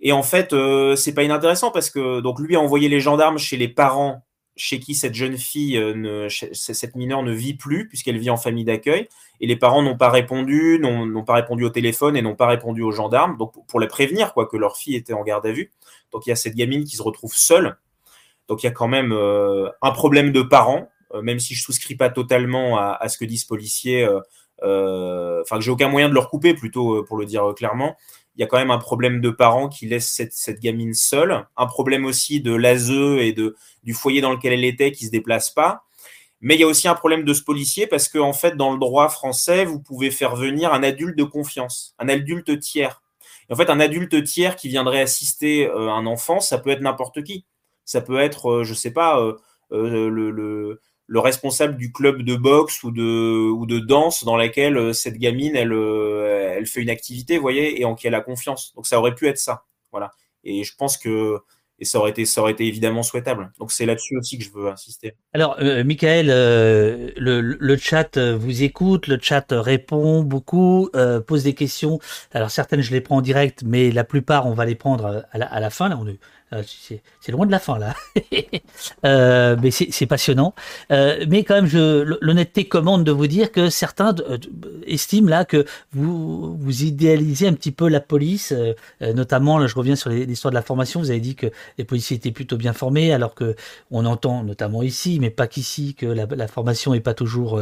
Et 0.00 0.12
en 0.12 0.22
fait, 0.22 0.52
euh, 0.52 0.96
c'est 0.96 1.14
pas 1.14 1.24
inintéressant 1.24 1.70
parce 1.70 1.90
que 1.90 2.20
donc 2.20 2.40
lui 2.40 2.56
a 2.56 2.60
envoyé 2.60 2.88
les 2.88 3.00
gendarmes 3.00 3.38
chez 3.38 3.56
les 3.56 3.68
parents 3.68 4.24
chez 4.58 4.80
qui 4.80 4.94
cette 4.94 5.14
jeune 5.14 5.38
fille, 5.38 5.78
euh, 5.78 6.28
cette 6.28 6.96
mineure 6.96 7.22
ne 7.22 7.32
vit 7.32 7.54
plus 7.54 7.88
puisqu'elle 7.88 8.18
vit 8.18 8.28
en 8.28 8.36
famille 8.36 8.64
d'accueil 8.64 9.08
et 9.40 9.46
les 9.46 9.56
parents 9.56 9.82
n'ont 9.82 9.96
pas 9.96 10.10
répondu, 10.10 10.78
n'ont 10.80 11.24
pas 11.24 11.34
répondu 11.34 11.64
au 11.64 11.70
téléphone 11.70 12.16
et 12.16 12.22
n'ont 12.22 12.34
pas 12.34 12.48
répondu 12.48 12.82
aux 12.82 12.90
gendarmes, 12.90 13.36
donc 13.36 13.54
pour 13.66 13.80
les 13.80 13.86
prévenir 13.86 14.34
quoi 14.34 14.46
que 14.46 14.56
leur 14.56 14.76
fille 14.76 14.96
était 14.96 15.12
en 15.12 15.22
garde 15.22 15.46
à 15.46 15.52
vue. 15.52 15.70
Donc 16.12 16.26
il 16.26 16.30
y 16.30 16.32
a 16.32 16.36
cette 16.36 16.56
gamine 16.56 16.84
qui 16.84 16.96
se 16.96 17.02
retrouve 17.02 17.32
seule. 17.34 17.76
Donc 18.48 18.62
il 18.62 18.66
y 18.66 18.68
a 18.68 18.72
quand 18.72 18.88
même 18.88 19.12
euh, 19.12 19.68
un 19.80 19.92
problème 19.92 20.32
de 20.32 20.42
parents, 20.42 20.88
même 21.22 21.38
si 21.38 21.54
je 21.54 21.62
souscris 21.62 21.94
pas 21.94 22.10
totalement 22.10 22.76
à, 22.76 22.98
à 23.00 23.08
ce 23.08 23.16
que 23.16 23.24
disent 23.24 23.44
policiers. 23.44 24.06
Enfin, 24.60 25.56
que 25.56 25.60
j'ai 25.60 25.70
aucun 25.70 25.88
moyen 25.88 26.08
de 26.08 26.14
leur 26.14 26.28
couper, 26.28 26.52
plutôt 26.52 27.04
pour 27.04 27.16
le 27.16 27.24
dire 27.24 27.54
clairement 27.56 27.96
il 28.38 28.42
y 28.42 28.44
a 28.44 28.46
quand 28.46 28.56
même 28.56 28.70
un 28.70 28.78
problème 28.78 29.20
de 29.20 29.30
parents 29.30 29.68
qui 29.68 29.86
laissent 29.86 30.22
cette, 30.30 30.60
gamine 30.60 30.94
seule, 30.94 31.44
un 31.56 31.66
problème 31.66 32.04
aussi 32.04 32.40
de 32.40 32.54
l'ASE 32.54 32.90
et 32.90 33.32
de, 33.32 33.56
du 33.82 33.94
foyer 33.94 34.20
dans 34.20 34.30
lequel 34.30 34.52
elle 34.52 34.64
était 34.64 34.92
qui 34.92 35.06
se 35.06 35.10
déplace 35.10 35.50
pas. 35.50 35.82
Mais 36.40 36.54
il 36.54 36.60
y 36.60 36.62
a 36.62 36.68
aussi 36.68 36.86
un 36.86 36.94
problème 36.94 37.24
de 37.24 37.34
ce 37.34 37.42
policier 37.42 37.88
parce 37.88 38.08
qu'en 38.08 38.28
en 38.28 38.32
fait, 38.32 38.56
dans 38.56 38.72
le 38.72 38.78
droit 38.78 39.08
français, 39.08 39.64
vous 39.64 39.80
pouvez 39.80 40.12
faire 40.12 40.36
venir 40.36 40.72
un 40.72 40.84
adulte 40.84 41.18
de 41.18 41.24
confiance, 41.24 41.96
un 41.98 42.08
adulte 42.08 42.60
tiers. 42.60 43.02
Et 43.50 43.54
en 43.54 43.56
fait, 43.56 43.70
un 43.70 43.80
adulte 43.80 44.22
tiers 44.22 44.54
qui 44.54 44.68
viendrait 44.68 45.00
assister 45.00 45.66
euh, 45.66 45.90
un 45.90 46.06
enfant, 46.06 46.38
ça 46.38 46.58
peut 46.58 46.70
être 46.70 46.80
n'importe 46.80 47.24
qui. 47.24 47.44
Ça 47.84 48.00
peut 48.00 48.20
être, 48.20 48.50
euh, 48.50 48.64
je 48.64 48.72
sais 48.72 48.92
pas, 48.92 49.20
euh, 49.20 49.36
le 49.70 50.80
responsable 51.16 51.76
du 51.76 51.90
club 51.90 52.22
de 52.22 52.36
boxe 52.36 52.82
ou 52.82 52.90
de, 52.90 53.50
ou 53.50 53.66
de 53.66 53.78
danse 53.78 54.24
dans 54.24 54.36
laquelle 54.36 54.76
euh, 54.76 54.92
cette 54.92 55.16
gamine, 55.16 55.56
elle, 55.56 55.72
euh, 55.72 56.54
elle 56.56 56.66
fait 56.66 56.82
une 56.82 56.90
activité, 56.90 57.36
vous 57.36 57.42
voyez, 57.42 57.80
et 57.80 57.84
en 57.84 57.94
qui 57.94 58.06
elle 58.06 58.14
a 58.14 58.20
confiance. 58.20 58.74
Donc 58.74 58.86
ça 58.86 58.98
aurait 58.98 59.14
pu 59.14 59.26
être 59.26 59.38
ça. 59.38 59.64
Voilà. 59.90 60.10
Et 60.44 60.64
je 60.64 60.74
pense 60.76 60.98
que 60.98 61.38
et 61.80 61.84
ça 61.84 62.00
aurait 62.00 62.10
été 62.10 62.24
ça 62.24 62.40
aurait 62.40 62.52
été 62.52 62.66
évidemment 62.66 63.02
souhaitable. 63.02 63.52
Donc 63.58 63.70
c'est 63.70 63.86
là-dessus 63.86 64.18
aussi 64.18 64.36
que 64.36 64.44
je 64.44 64.50
veux 64.50 64.68
insister. 64.68 65.14
Alors 65.32 65.56
euh, 65.60 65.84
Michael, 65.84 66.28
euh, 66.28 67.10
le, 67.16 67.40
le, 67.40 67.76
chat 67.76 68.18
vous 68.18 68.64
écoute, 68.64 69.06
le 69.06 69.18
chat 69.20 69.46
répond 69.50 70.22
beaucoup, 70.22 70.90
pose 71.26 71.44
des 71.44 71.54
questions. 71.54 72.00
Alors 72.32 72.50
certaines 72.50 72.80
je 72.80 72.90
les 72.90 73.00
prends 73.00 73.16
en 73.16 73.22
direct, 73.22 73.62
mais 73.64 73.92
la 73.92 74.04
plupart 74.04 74.46
on 74.46 74.54
va 74.54 74.64
les 74.64 74.74
prendre 74.74 75.24
à 75.30 75.38
la, 75.38 75.46
à 75.46 75.60
la 75.60 75.70
fin. 75.70 75.88
Là 75.88 75.96
c'est 76.62 77.32
loin 77.32 77.46
de 77.46 77.50
la 77.50 77.58
fin 77.58 77.78
là, 77.78 77.94
euh, 79.04 79.56
mais 79.62 79.70
c'est 79.70 80.06
passionnant. 80.06 80.54
Euh, 80.90 81.24
mais 81.28 81.44
quand 81.44 81.60
même, 81.60 81.70
l'honnêteté 82.20 82.66
commande 82.66 83.04
de 83.04 83.12
vous 83.12 83.26
dire 83.26 83.52
que 83.52 83.70
certains 83.70 84.14
estiment 84.86 85.28
là 85.28 85.44
que 85.44 85.64
vous 85.92 86.56
vous 86.56 86.82
idéalisez 86.84 87.46
un 87.46 87.52
petit 87.52 87.72
peu 87.72 87.88
la 87.88 88.00
police, 88.00 88.54
notamment. 89.00 89.58
Là, 89.58 89.66
je 89.66 89.74
reviens 89.74 89.96
sur 89.96 90.10
l'histoire 90.10 90.50
de 90.50 90.56
la 90.56 90.62
formation. 90.62 91.00
Vous 91.00 91.10
avez 91.10 91.20
dit 91.20 91.34
que 91.34 91.46
les 91.76 91.84
policiers 91.84 92.16
étaient 92.16 92.30
plutôt 92.32 92.56
bien 92.56 92.72
formés, 92.72 93.12
alors 93.12 93.34
que 93.34 93.54
on 93.90 94.06
entend 94.06 94.42
notamment 94.42 94.82
ici, 94.82 95.18
mais 95.20 95.30
pas 95.30 95.46
qu'ici, 95.46 95.94
que 95.94 96.06
la, 96.06 96.48
formation 96.48 96.94
est 96.94 97.00
pas 97.00 97.14
toujours 97.14 97.60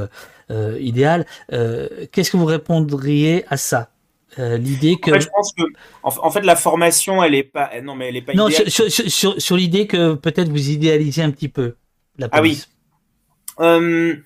idéale. 0.78 1.26
Qu'est-ce 1.50 2.30
que 2.30 2.36
vous 2.36 2.44
répondriez 2.44 3.44
à 3.48 3.56
ça? 3.56 3.90
Euh, 4.38 4.58
l'idée 4.58 4.96
que. 4.96 5.10
En 5.10 5.14
fait, 5.14 5.20
je 5.20 5.28
pense 5.28 5.52
que, 5.52 5.62
en, 6.02 6.30
fait, 6.30 6.42
la 6.42 6.56
formation, 6.56 7.22
elle 7.22 7.34
est 7.34 7.42
pas. 7.42 7.70
Non, 7.80 7.94
mais 7.94 8.08
elle 8.08 8.16
est 8.16 8.22
pas. 8.22 8.34
Non, 8.34 8.48
sur, 8.50 9.40
sur, 9.40 9.56
l'idée 9.56 9.86
que 9.86 10.14
peut-être 10.14 10.48
vous 10.48 10.70
idéalisez 10.70 11.22
un 11.22 11.30
petit 11.30 11.48
peu 11.48 11.76
la 12.18 12.28
police. 12.28 12.68
Ah 12.68 13.62
oui. 13.62 13.66
Euh, 13.66 14.16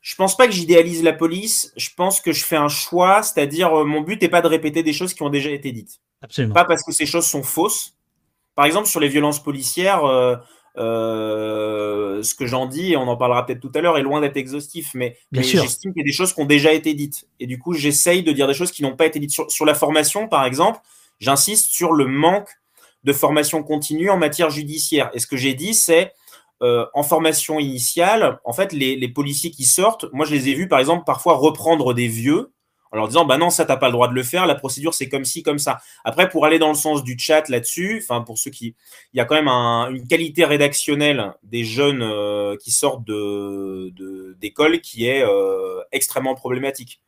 je 0.00 0.14
pense 0.14 0.36
pas 0.36 0.46
que 0.46 0.52
j'idéalise 0.52 1.02
la 1.02 1.12
police. 1.12 1.72
Je 1.76 1.90
pense 1.96 2.20
que 2.20 2.32
je 2.32 2.44
fais 2.44 2.56
un 2.56 2.68
choix, 2.68 3.22
c'est-à-dire 3.22 3.74
euh, 3.74 3.84
mon 3.84 4.02
but 4.02 4.22
n'est 4.22 4.28
pas 4.28 4.42
de 4.42 4.46
répéter 4.46 4.82
des 4.82 4.92
choses 4.92 5.14
qui 5.14 5.22
ont 5.22 5.30
déjà 5.30 5.50
été 5.50 5.72
dites. 5.72 6.00
Absolument. 6.22 6.54
Pas 6.54 6.64
parce 6.64 6.84
que 6.84 6.92
ces 6.92 7.06
choses 7.06 7.26
sont 7.26 7.42
fausses. 7.42 7.94
Par 8.54 8.64
exemple, 8.64 8.86
sur 8.86 9.00
les 9.00 9.08
violences 9.08 9.42
policières, 9.42 10.04
euh, 10.04 10.36
euh, 10.78 12.22
ce 12.22 12.34
que 12.34 12.46
j'en 12.46 12.66
dis, 12.66 12.92
et 12.92 12.96
on 12.96 13.08
en 13.08 13.16
parlera 13.16 13.46
peut-être 13.46 13.60
tout 13.60 13.72
à 13.74 13.80
l'heure, 13.80 13.98
est 13.98 14.02
loin 14.02 14.20
d'être 14.20 14.36
exhaustif, 14.36 14.90
mais, 14.94 15.16
j'estime 15.32 15.92
qu'il 15.92 16.00
y 16.00 16.04
a 16.04 16.06
des 16.06 16.12
choses 16.12 16.32
qui 16.32 16.40
ont 16.40 16.46
déjà 16.46 16.72
été 16.72 16.94
dites. 16.94 17.28
Et 17.40 17.46
du 17.46 17.58
coup, 17.58 17.72
j'essaye 17.72 18.22
de 18.22 18.32
dire 18.32 18.46
des 18.46 18.54
choses 18.54 18.72
qui 18.72 18.82
n'ont 18.82 18.96
pas 18.96 19.06
été 19.06 19.18
dites. 19.18 19.38
Sur, 19.48 19.64
la 19.64 19.74
formation, 19.74 20.28
par 20.28 20.44
exemple, 20.44 20.80
j'insiste 21.20 21.70
sur 21.70 21.92
le 21.92 22.06
manque 22.06 22.48
de 23.04 23.12
formation 23.12 23.62
continue 23.62 24.10
en 24.10 24.18
matière 24.18 24.50
judiciaire. 24.50 25.10
Et 25.14 25.18
ce 25.18 25.26
que 25.26 25.36
j'ai 25.36 25.54
dit, 25.54 25.74
c'est 25.74 26.12
euh, 26.62 26.86
en 26.94 27.02
formation 27.02 27.58
initiale, 27.58 28.40
en 28.44 28.52
fait, 28.52 28.72
les, 28.72 28.96
les, 28.96 29.08
policiers 29.08 29.50
qui 29.50 29.64
sortent, 29.64 30.06
moi 30.12 30.24
je 30.24 30.34
les 30.34 30.48
ai 30.48 30.54
vus 30.54 30.68
par 30.68 30.78
exemple 30.78 31.04
parfois 31.04 31.34
reprendre 31.34 31.92
des 31.92 32.08
vieux 32.08 32.50
en 32.92 32.96
leur 32.96 33.08
disant 33.08 33.24
bah 33.24 33.38
non 33.38 33.50
ça 33.50 33.64
t'as 33.64 33.76
pas 33.76 33.86
le 33.86 33.92
droit 33.92 34.08
de 34.08 34.14
le 34.14 34.22
faire 34.22 34.46
la 34.46 34.54
procédure 34.54 34.94
c'est 34.94 35.08
comme 35.08 35.24
ci 35.24 35.42
comme 35.42 35.58
ça. 35.58 35.78
Après 36.04 36.28
pour 36.28 36.46
aller 36.46 36.58
dans 36.58 36.68
le 36.68 36.74
sens 36.74 37.02
du 37.04 37.18
chat 37.18 37.48
là-dessus 37.48 38.02
enfin 38.02 38.22
pour 38.22 38.38
ceux 38.38 38.50
qui 38.50 38.74
il 39.12 39.18
y 39.18 39.20
a 39.20 39.24
quand 39.24 39.34
même 39.34 39.48
une 39.48 40.06
qualité 40.06 40.44
rédactionnelle 40.44 41.32
des 41.42 41.64
jeunes 41.64 42.02
euh, 42.02 42.56
qui 42.56 42.70
sortent 42.70 43.04
de 43.04 43.92
d'école 44.40 44.80
qui 44.80 45.06
est 45.06 45.22
euh, 45.22 45.82
extrêmement 45.92 46.34
problématique 46.34 47.00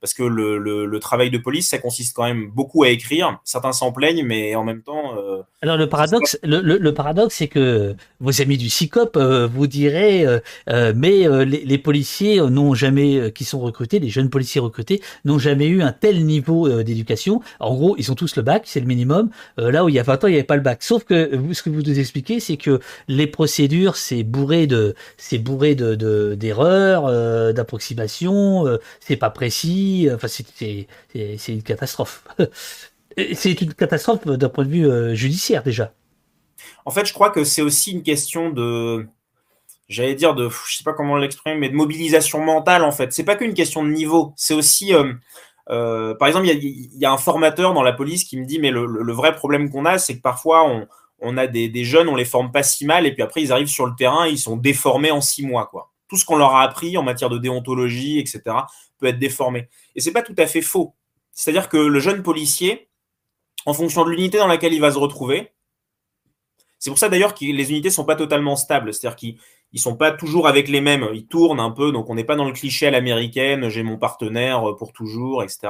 parce 0.00 0.12
que 0.12 0.22
le, 0.22 0.58
le, 0.58 1.00
travail 1.00 1.30
de 1.30 1.38
police, 1.38 1.68
ça 1.70 1.78
consiste 1.78 2.14
quand 2.14 2.24
même 2.24 2.50
beaucoup 2.50 2.82
à 2.82 2.90
écrire. 2.90 3.38
Certains 3.44 3.72
s'en 3.72 3.92
plaignent, 3.92 4.24
mais 4.24 4.54
en 4.54 4.62
même 4.62 4.82
temps. 4.82 5.16
Euh, 5.16 5.42
Alors 5.62 5.76
le 5.76 5.88
paradoxe, 5.88 6.38
le, 6.42 6.60
le, 6.60 6.94
paradoxe, 6.94 7.36
c'est 7.36 7.48
que 7.48 7.94
vos 8.20 8.42
amis 8.42 8.58
du 8.58 8.68
CICOP 8.68 9.16
euh, 9.16 9.46
vous 9.46 9.66
diraient, 9.66 10.26
euh, 10.68 10.92
mais 10.94 11.26
les, 11.46 11.64
les, 11.64 11.78
policiers 11.78 12.40
n'ont 12.40 12.74
jamais, 12.74 13.32
qui 13.32 13.44
sont 13.44 13.60
recrutés, 13.60 13.98
les 13.98 14.08
jeunes 14.08 14.28
policiers 14.28 14.60
recrutés, 14.60 15.00
n'ont 15.24 15.38
jamais 15.38 15.66
eu 15.66 15.82
un 15.82 15.92
tel 15.92 16.24
niveau 16.26 16.82
d'éducation. 16.82 17.40
En 17.58 17.74
gros, 17.74 17.96
ils 17.98 18.12
ont 18.12 18.14
tous 18.14 18.36
le 18.36 18.42
bac, 18.42 18.62
c'est 18.66 18.80
le 18.80 18.86
minimum. 18.86 19.30
là 19.56 19.84
où 19.84 19.88
il 19.88 19.94
y 19.94 19.98
a 19.98 20.02
20 20.02 20.24
ans, 20.24 20.26
il 20.26 20.32
n'y 20.32 20.36
avait 20.36 20.44
pas 20.44 20.56
le 20.56 20.62
bac. 20.62 20.82
Sauf 20.82 21.04
que 21.04 21.30
ce 21.52 21.62
que 21.62 21.70
vous 21.70 21.82
nous 21.82 21.98
expliquez, 21.98 22.40
c'est 22.40 22.56
que 22.56 22.80
les 23.08 23.26
procédures, 23.26 23.96
c'est 23.96 24.22
bourré 24.24 24.66
de, 24.66 24.94
c'est 25.16 25.38
bourré 25.38 25.74
de 25.74 26.34
d'erreurs, 26.34 27.52
d'approximations, 27.54 28.64
c'est 29.00 29.16
pas 29.16 29.30
précis 29.30 29.85
Enfin, 30.14 30.28
c'est 30.28 30.86
une 31.48 31.62
catastrophe. 31.62 32.24
c'est 33.34 33.60
une 33.60 33.74
catastrophe 33.74 34.26
d'un 34.26 34.48
point 34.48 34.64
de 34.64 34.70
vue 34.70 34.86
euh, 34.86 35.14
judiciaire 35.14 35.62
déjà. 35.62 35.92
En 36.84 36.90
fait, 36.90 37.06
je 37.06 37.12
crois 37.12 37.30
que 37.30 37.44
c'est 37.44 37.62
aussi 37.62 37.92
une 37.92 38.02
question 38.02 38.50
de, 38.50 39.06
j'allais 39.88 40.14
dire 40.14 40.34
de, 40.34 40.48
je 40.48 40.76
sais 40.76 40.84
pas 40.84 40.92
comment 40.92 41.16
l'exprimer, 41.16 41.56
mais 41.56 41.68
de 41.68 41.74
mobilisation 41.74 42.40
mentale 42.40 42.82
en 42.82 42.92
fait. 42.92 43.12
C'est 43.12 43.24
pas 43.24 43.36
qu'une 43.36 43.54
question 43.54 43.84
de 43.84 43.90
niveau. 43.90 44.32
C'est 44.36 44.54
aussi, 44.54 44.94
euh, 44.94 45.12
euh, 45.70 46.14
par 46.14 46.28
exemple, 46.28 46.46
il 46.46 46.88
y, 46.94 47.04
a 47.04 47.12
un 47.12 47.18
formateur 47.18 47.74
dans 47.74 47.82
la 47.82 47.92
police 47.92 48.24
qui 48.24 48.38
me 48.38 48.44
dit, 48.44 48.58
mais 48.58 48.70
le, 48.70 49.12
vrai 49.12 49.34
problème 49.34 49.70
qu'on 49.70 49.84
a, 49.84 49.98
c'est 49.98 50.16
que 50.16 50.22
parfois 50.22 50.86
on, 51.20 51.38
a 51.38 51.46
des, 51.46 51.68
des, 51.68 51.84
jeunes, 51.84 52.08
on 52.08 52.16
les 52.16 52.24
forme 52.24 52.52
pas 52.52 52.62
si 52.62 52.86
mal, 52.86 53.06
et 53.06 53.12
puis 53.12 53.22
après 53.22 53.42
ils 53.42 53.52
arrivent 53.52 53.66
sur 53.66 53.86
le 53.86 53.94
terrain, 53.96 54.26
ils 54.26 54.38
sont 54.38 54.56
déformés 54.56 55.10
en 55.10 55.20
six 55.20 55.44
mois, 55.44 55.66
quoi. 55.66 55.90
Tout 56.08 56.16
ce 56.16 56.24
qu'on 56.24 56.36
leur 56.36 56.54
a 56.54 56.62
appris 56.62 56.96
en 56.96 57.02
matière 57.02 57.30
de 57.30 57.38
déontologie, 57.38 58.18
etc., 58.18 58.42
peut 58.98 59.06
être 59.06 59.18
déformé. 59.18 59.68
Et 59.94 60.00
c'est 60.00 60.12
pas 60.12 60.22
tout 60.22 60.34
à 60.38 60.46
fait 60.46 60.62
faux. 60.62 60.94
C'est-à-dire 61.32 61.68
que 61.68 61.76
le 61.76 62.00
jeune 62.00 62.22
policier, 62.22 62.88
en 63.66 63.74
fonction 63.74 64.04
de 64.04 64.10
l'unité 64.10 64.38
dans 64.38 64.46
laquelle 64.46 64.72
il 64.72 64.80
va 64.80 64.92
se 64.92 64.98
retrouver, 64.98 65.52
c'est 66.78 66.90
pour 66.90 66.98
ça 66.98 67.08
d'ailleurs 67.08 67.34
que 67.34 67.44
les 67.44 67.70
unités 67.70 67.90
sont 67.90 68.04
pas 68.04 68.16
totalement 68.16 68.54
stables, 68.54 68.92
c'est-à-dire 68.94 69.16
qu'ils 69.16 69.38
ne 69.72 69.78
sont 69.78 69.96
pas 69.96 70.12
toujours 70.12 70.46
avec 70.46 70.68
les 70.68 70.80
mêmes, 70.80 71.08
ils 71.14 71.26
tournent 71.26 71.60
un 71.60 71.70
peu, 71.70 71.90
donc 71.90 72.08
on 72.10 72.14
n'est 72.14 72.24
pas 72.24 72.36
dans 72.36 72.44
le 72.44 72.52
cliché 72.52 72.86
à 72.86 72.90
l'américaine, 72.90 73.68
j'ai 73.68 73.82
mon 73.82 73.98
partenaire 73.98 74.62
pour 74.78 74.92
toujours, 74.92 75.42
etc. 75.42 75.68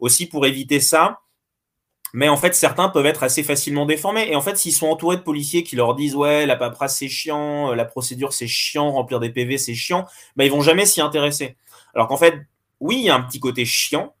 Aussi 0.00 0.26
pour 0.26 0.46
éviter 0.46 0.80
ça, 0.80 1.20
Mais 2.12 2.28
en 2.28 2.36
fait, 2.36 2.54
certains 2.54 2.88
peuvent 2.88 3.06
être 3.06 3.22
assez 3.22 3.42
facilement 3.42 3.86
déformés. 3.86 4.30
Et 4.30 4.36
en 4.36 4.42
fait, 4.42 4.56
s'ils 4.56 4.72
sont 4.72 4.88
entourés 4.88 5.16
de 5.16 5.22
policiers 5.22 5.62
qui 5.62 5.76
leur 5.76 5.94
disent 5.94 6.14
ouais, 6.14 6.46
la 6.46 6.56
paperasse 6.56 6.98
c'est 6.98 7.08
chiant, 7.08 7.70
euh, 7.70 7.74
la 7.74 7.84
procédure 7.84 8.32
c'est 8.32 8.46
chiant, 8.46 8.90
remplir 8.90 9.18
des 9.20 9.30
PV 9.30 9.56
c'est 9.58 9.74
chiant, 9.74 10.06
bah, 10.36 10.44
ils 10.44 10.50
vont 10.50 10.60
jamais 10.60 10.84
s'y 10.84 11.00
intéresser. 11.00 11.56
Alors 11.94 12.08
qu'en 12.08 12.18
fait, 12.18 12.34
oui, 12.80 12.96
il 12.98 13.04
y 13.04 13.10
a 13.10 13.14
un 13.14 13.22
petit 13.22 13.40
côté 13.40 13.64
chiant, 13.64 14.14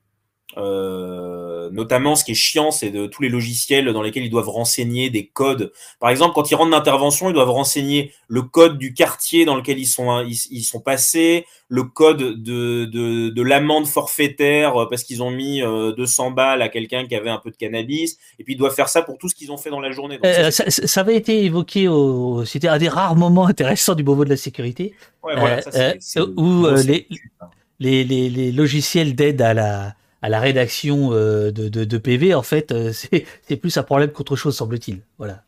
euh, 0.58 1.70
notamment, 1.70 2.14
ce 2.14 2.24
qui 2.24 2.32
est 2.32 2.34
chiant, 2.34 2.70
c'est 2.70 2.90
de 2.90 3.06
tous 3.06 3.22
les 3.22 3.28
logiciels 3.28 3.92
dans 3.92 4.02
lesquels 4.02 4.24
ils 4.24 4.30
doivent 4.30 4.50
renseigner 4.50 5.08
des 5.08 5.26
codes. 5.26 5.72
Par 5.98 6.10
exemple, 6.10 6.34
quand 6.34 6.50
ils 6.50 6.54
rentrent 6.54 6.70
d'intervention, 6.70 7.30
ils 7.30 7.32
doivent 7.32 7.50
renseigner 7.50 8.12
le 8.28 8.42
code 8.42 8.78
du 8.78 8.92
quartier 8.92 9.44
dans 9.44 9.56
lequel 9.56 9.78
ils 9.78 9.86
sont 9.86 10.20
ils, 10.22 10.62
sont 10.62 10.80
passés, 10.80 11.46
le 11.68 11.84
code 11.84 12.42
de 12.42 12.84
de, 12.84 13.30
de 13.30 13.42
l'amende 13.42 13.86
forfaitaire 13.86 14.82
euh, 14.82 14.88
parce 14.88 15.04
qu'ils 15.04 15.22
ont 15.22 15.30
mis 15.30 15.60
200 15.60 16.26
euh, 16.26 16.30
balles 16.30 16.62
à 16.62 16.68
quelqu'un 16.68 17.06
qui 17.06 17.14
avait 17.14 17.30
un 17.30 17.38
peu 17.38 17.50
de 17.50 17.56
cannabis, 17.56 18.18
et 18.38 18.44
puis 18.44 18.54
ils 18.54 18.58
doivent 18.58 18.74
faire 18.74 18.88
ça 18.88 19.02
pour 19.02 19.16
tout 19.18 19.28
ce 19.28 19.34
qu'ils 19.34 19.52
ont 19.52 19.56
fait 19.56 19.70
dans 19.70 19.80
la 19.80 19.92
journée. 19.92 20.18
ça, 20.22 20.70
ça, 20.70 21.00
avait 21.00 21.16
été 21.16 21.44
évoqué 21.44 21.88
au, 21.88 22.44
c'était 22.44 22.68
un 22.68 22.78
des 22.78 22.88
rares 22.88 23.16
moments 23.16 23.46
intéressants 23.46 23.94
du 23.94 24.02
Beauvau 24.02 24.24
de 24.24 24.30
la 24.30 24.36
sécurité, 24.36 24.94
ouais, 25.22 25.34
voilà, 25.38 25.62
ça, 25.62 26.22
où 26.36 26.66
les, 26.86 27.08
les, 27.80 28.04
les, 28.04 28.28
les 28.28 28.52
logiciels 28.52 29.14
d'aide 29.14 29.40
à 29.40 29.54
la 29.54 29.94
à 30.22 30.28
la 30.28 30.40
rédaction 30.40 31.12
euh, 31.12 31.50
de, 31.50 31.68
de, 31.68 31.98
PV, 31.98 32.34
en 32.34 32.42
fait, 32.42 32.72
euh, 32.72 32.92
c'est 33.42 33.56
plus 33.56 33.76
un 33.76 33.82
problème 33.82 34.10
qu'autre 34.10 34.36
chose, 34.36 34.56
semble-t-il. 34.56 35.02
Voilà. 35.18 35.42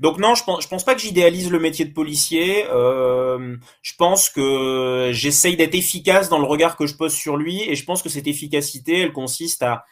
Donc 0.00 0.18
non, 0.18 0.34
je 0.34 0.44
pense, 0.44 0.62
je 0.62 0.68
pense 0.68 0.84
pas 0.84 0.94
que 0.94 1.00
j'idéalise 1.00 1.50
le 1.50 1.58
métier 1.58 1.86
de 1.86 1.92
policier. 1.92 2.66
Euh, 2.70 3.56
je 3.80 3.92
pense 3.96 4.28
que 4.28 5.10
j'essaye 5.12 5.56
d'être 5.56 5.74
efficace 5.74 6.28
dans 6.28 6.38
le 6.38 6.44
regard 6.44 6.76
que 6.76 6.86
je 6.86 6.94
pose 6.94 7.14
sur 7.14 7.36
lui, 7.38 7.62
et 7.62 7.74
je 7.74 7.84
pense 7.84 8.02
que 8.02 8.10
cette 8.10 8.26
efficacité, 8.26 9.00
elle 9.00 9.12
consiste 9.12 9.62
à 9.62 9.84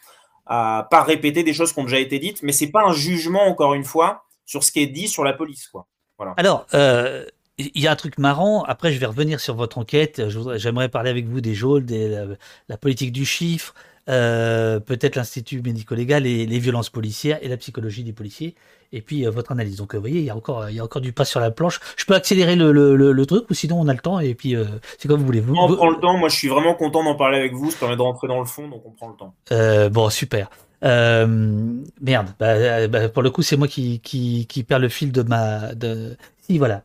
à 0.45 0.87
pas 0.89 1.03
répéter 1.03 1.43
des 1.43 1.53
choses 1.53 1.73
qui 1.73 1.79
ont 1.79 1.83
déjà 1.83 1.99
été 1.99 2.19
dites, 2.19 2.43
mais 2.43 2.51
c'est 2.51 2.69
pas 2.69 2.83
un 2.83 2.93
jugement 2.93 3.43
encore 3.47 3.73
une 3.73 3.83
fois 3.83 4.25
sur 4.45 4.63
ce 4.63 4.71
qui 4.71 4.79
est 4.79 4.87
dit 4.87 5.07
sur 5.07 5.23
la 5.23 5.33
police, 5.33 5.67
quoi. 5.67 5.87
Voilà. 6.17 6.33
Alors, 6.37 6.65
euh, 6.73 7.25
il 7.57 7.81
y 7.81 7.87
a 7.87 7.91
un 7.91 7.95
truc 7.95 8.17
marrant. 8.17 8.63
Après, 8.63 8.91
je 8.91 8.99
vais 8.99 9.05
revenir 9.05 9.39
sur 9.39 9.55
votre 9.55 9.77
enquête. 9.77 10.21
J'aimerais 10.57 10.89
parler 10.89 11.09
avec 11.09 11.27
vous 11.27 11.41
des 11.41 11.53
geôles, 11.53 11.85
de 11.85 12.37
la, 12.67 12.77
politique 12.77 13.11
du 13.13 13.25
chiffre, 13.25 13.73
euh, 14.09 14.79
peut-être 14.79 15.15
l'institut 15.15 15.61
médico-légal 15.61 16.27
et 16.27 16.45
les 16.45 16.59
violences 16.59 16.89
policières 16.89 17.39
et 17.41 17.47
la 17.47 17.57
psychologie 17.57 18.03
des 18.03 18.13
policiers. 18.13 18.55
Et 18.91 19.01
puis 19.01 19.25
euh, 19.25 19.31
votre 19.31 19.51
analyse. 19.53 19.77
Donc, 19.77 19.93
euh, 19.93 19.97
vous 19.97 20.01
voyez, 20.01 20.19
il 20.19 20.25
y 20.25 20.29
a 20.29 20.35
encore, 20.35 20.69
il 20.69 20.75
y 20.75 20.79
a 20.79 20.83
encore 20.83 21.01
du 21.01 21.13
pas 21.13 21.23
sur 21.23 21.39
la 21.39 21.49
planche. 21.49 21.79
Je 21.95 22.05
peux 22.05 22.13
accélérer 22.13 22.57
le, 22.57 22.71
le, 22.71 22.95
le, 22.95 23.25
truc 23.25 23.49
ou 23.49 23.53
sinon 23.53 23.79
on 23.79 23.87
a 23.87 23.93
le 23.93 23.99
temps 23.99 24.19
et 24.19 24.35
puis 24.35 24.55
c'est 24.97 25.07
comme 25.07 25.21
vous 25.21 25.25
voulez. 25.25 25.39
Vous, 25.39 25.55
on 25.55 25.75
prend 25.75 25.89
le 25.89 25.99
temps. 25.99 26.17
Moi, 26.17 26.29
je 26.29 26.35
suis 26.35 26.49
vraiment 26.49 26.73
content 26.73 27.03
d'en 27.03 27.15
parler 27.15 27.37
avec 27.37 27.53
vous. 27.53 27.71
Ça 27.71 27.79
permet 27.79 27.95
de 27.95 28.01
rentrer 28.01 28.27
dans 28.27 28.39
le 28.39 28.45
fond, 28.45 28.67
donc 28.67 28.83
on 28.85 28.91
prend 28.91 29.09
le 29.09 29.15
temps. 29.15 29.89
bon, 29.91 30.09
super. 30.09 30.49
merde. 30.81 32.33
Bah, 32.37 32.87
bah, 32.89 33.07
pour 33.07 33.23
le 33.23 33.29
coup, 33.29 33.43
c'est 33.43 33.55
moi 33.55 33.69
qui, 33.69 34.01
qui, 34.01 34.45
qui 34.45 34.63
perds 34.63 34.79
le 34.79 34.89
fil 34.89 35.13
de 35.13 35.21
ma. 35.21 35.73
De... 35.73 36.17
Si, 36.41 36.57
voilà. 36.57 36.83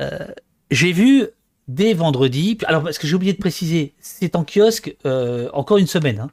Euh, 0.00 0.26
j'ai 0.70 0.92
vu 0.92 1.26
dès 1.68 1.94
vendredi, 1.94 2.58
alors 2.66 2.82
parce 2.82 2.98
que 2.98 3.06
j'ai 3.06 3.14
oublié 3.14 3.32
de 3.32 3.38
préciser, 3.38 3.94
c'est 4.00 4.36
en 4.36 4.44
kiosque 4.44 4.96
euh, 5.06 5.48
encore 5.52 5.78
une 5.78 5.86
semaine. 5.86 6.18
Hein. 6.20 6.30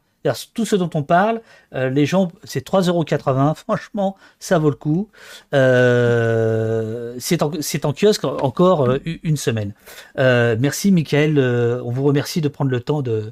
Tout 0.53 0.65
ce 0.65 0.76
dont 0.76 0.90
on 0.95 1.02
parle, 1.02 1.41
euh, 1.73 1.90
les 1.90 2.06
gens, 2.06 2.30
c'est 2.44 2.68
3,80€. 2.68 3.56
Franchement, 3.68 4.18
ça 4.38 4.60
vaut 4.60 4.69
le 4.69 4.76
coup. 4.76 5.10
c'est 5.52 7.41
en, 7.41 7.52
en, 7.84 7.94
kiosque 7.94 8.26
encore 8.26 8.98
une 9.23 9.38
semaine. 9.38 9.73
merci, 10.18 10.91
Michael. 10.91 11.40
on 11.40 11.90
vous 11.90 12.03
remercie 12.03 12.41
de 12.41 12.49
prendre 12.49 12.69
le 12.69 12.81
temps 12.81 13.02
de, 13.02 13.31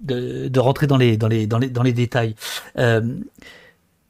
de, 0.00 0.48
de, 0.48 0.60
rentrer 0.60 0.86
dans 0.86 0.96
les, 0.96 1.16
dans 1.16 1.28
les, 1.28 1.46
dans 1.46 1.58
les, 1.58 1.70
dans 1.70 1.84
les 1.84 1.92
détails. 1.92 2.34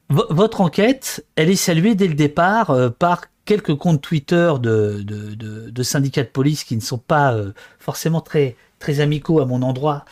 votre 0.08 0.60
enquête, 0.62 1.26
elle 1.36 1.50
est 1.50 1.56
saluée 1.56 1.94
dès 1.94 2.08
le 2.08 2.14
départ 2.14 2.74
par 2.98 3.26
quelques 3.46 3.74
comptes 3.76 4.02
Twitter 4.02 4.52
de, 4.60 5.82
syndicats 5.82 6.24
de 6.24 6.28
police 6.28 6.64
qui 6.64 6.76
ne 6.76 6.82
sont 6.82 6.98
pas 6.98 7.32
euh, 7.32 7.52
forcément 7.78 8.20
très, 8.20 8.56
très 8.78 9.00
amicaux 9.00 9.40
à 9.40 9.46
mon 9.46 9.62
endroit, 9.62 10.04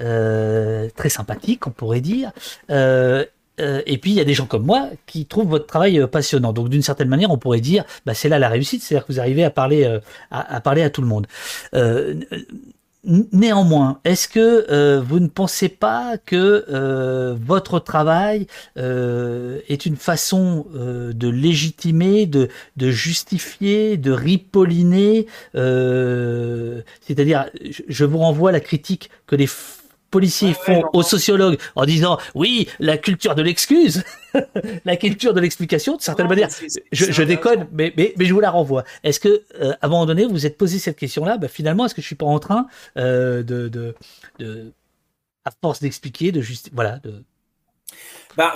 euh, 0.00 0.88
très 0.96 1.10
sympathiques, 1.10 1.66
on 1.68 1.70
pourrait 1.70 2.00
dire. 2.00 2.32
Euh, 2.70 3.24
et 3.58 3.98
puis 3.98 4.12
il 4.12 4.14
y 4.14 4.20
a 4.20 4.24
des 4.24 4.32
gens 4.32 4.46
comme 4.46 4.64
moi 4.64 4.88
qui 5.04 5.26
trouvent 5.26 5.50
votre 5.50 5.66
travail 5.66 6.02
passionnant. 6.10 6.54
Donc 6.54 6.70
d'une 6.70 6.80
certaine 6.80 7.08
manière, 7.08 7.30
on 7.30 7.36
pourrait 7.36 7.60
dire, 7.60 7.84
bah, 8.06 8.14
c'est 8.14 8.30
là 8.30 8.38
la 8.38 8.48
réussite, 8.48 8.82
c'est-à-dire 8.82 9.06
que 9.06 9.12
vous 9.12 9.20
arrivez 9.20 9.44
à 9.44 9.50
parler 9.50 9.98
à, 10.30 10.60
parler 10.62 10.80
à 10.80 10.88
tout 10.88 11.02
le 11.02 11.06
monde. 11.06 11.26
Néanmoins, 13.02 13.98
est-ce 14.04 14.28
que 14.28 14.66
euh, 14.70 15.00
vous 15.00 15.20
ne 15.20 15.28
pensez 15.28 15.70
pas 15.70 16.18
que 16.18 16.66
euh, 16.68 17.34
votre 17.40 17.78
travail 17.78 18.46
euh, 18.76 19.60
est 19.68 19.86
une 19.86 19.96
façon 19.96 20.66
de 20.74 21.28
légitimer, 21.28 22.26
de, 22.26 22.48
de, 22.76 22.90
justifier, 22.90 23.96
de 23.96 24.12
ripolliner 24.12 25.26
C'est-à-dire, 25.54 27.46
je 27.88 28.04
vous 28.04 28.18
renvoie 28.18 28.50
à 28.50 28.52
la 28.52 28.60
critique 28.60 29.08
que 29.26 29.34
les 29.34 29.48
policiers 30.10 30.52
font 30.52 30.82
aux 30.92 31.02
sociologues 31.02 31.58
en 31.76 31.86
disant 31.86 32.18
oui, 32.34 32.68
la 32.80 32.98
culture 32.98 33.34
de 33.34 33.42
l'excuse, 33.42 34.04
la 34.84 34.96
culture 34.96 35.34
de 35.34 35.40
l'explication, 35.40 35.96
de 35.96 36.02
certaine 36.02 36.28
manière. 36.28 36.48
Je, 36.92 37.22
déconne, 37.22 37.68
mais, 37.72 37.92
mais, 37.96 38.14
mais, 38.16 38.24
je 38.24 38.34
vous 38.34 38.40
la 38.40 38.50
renvoie. 38.50 38.84
Est-ce 39.02 39.20
que, 39.20 39.44
euh, 39.60 39.72
à 39.80 39.86
un 39.86 39.88
moment 39.88 40.06
donné, 40.06 40.24
vous 40.24 40.30
vous 40.30 40.46
êtes 40.46 40.58
posé 40.58 40.78
cette 40.78 40.98
question-là? 40.98 41.38
Bah, 41.38 41.48
Finalement, 41.48 41.86
est-ce 41.86 41.94
que 41.94 42.02
je 42.02 42.06
suis 42.06 42.16
pas 42.16 42.26
en 42.26 42.38
train 42.38 42.66
euh, 42.96 43.42
de, 43.42 43.68
de, 43.68 43.94
de, 44.38 44.72
à 45.44 45.50
force 45.60 45.80
d'expliquer, 45.80 46.32
de 46.32 46.40
juste. 46.40 46.70
Voilà. 46.72 46.98
De... 46.98 47.24
Bah, 48.36 48.54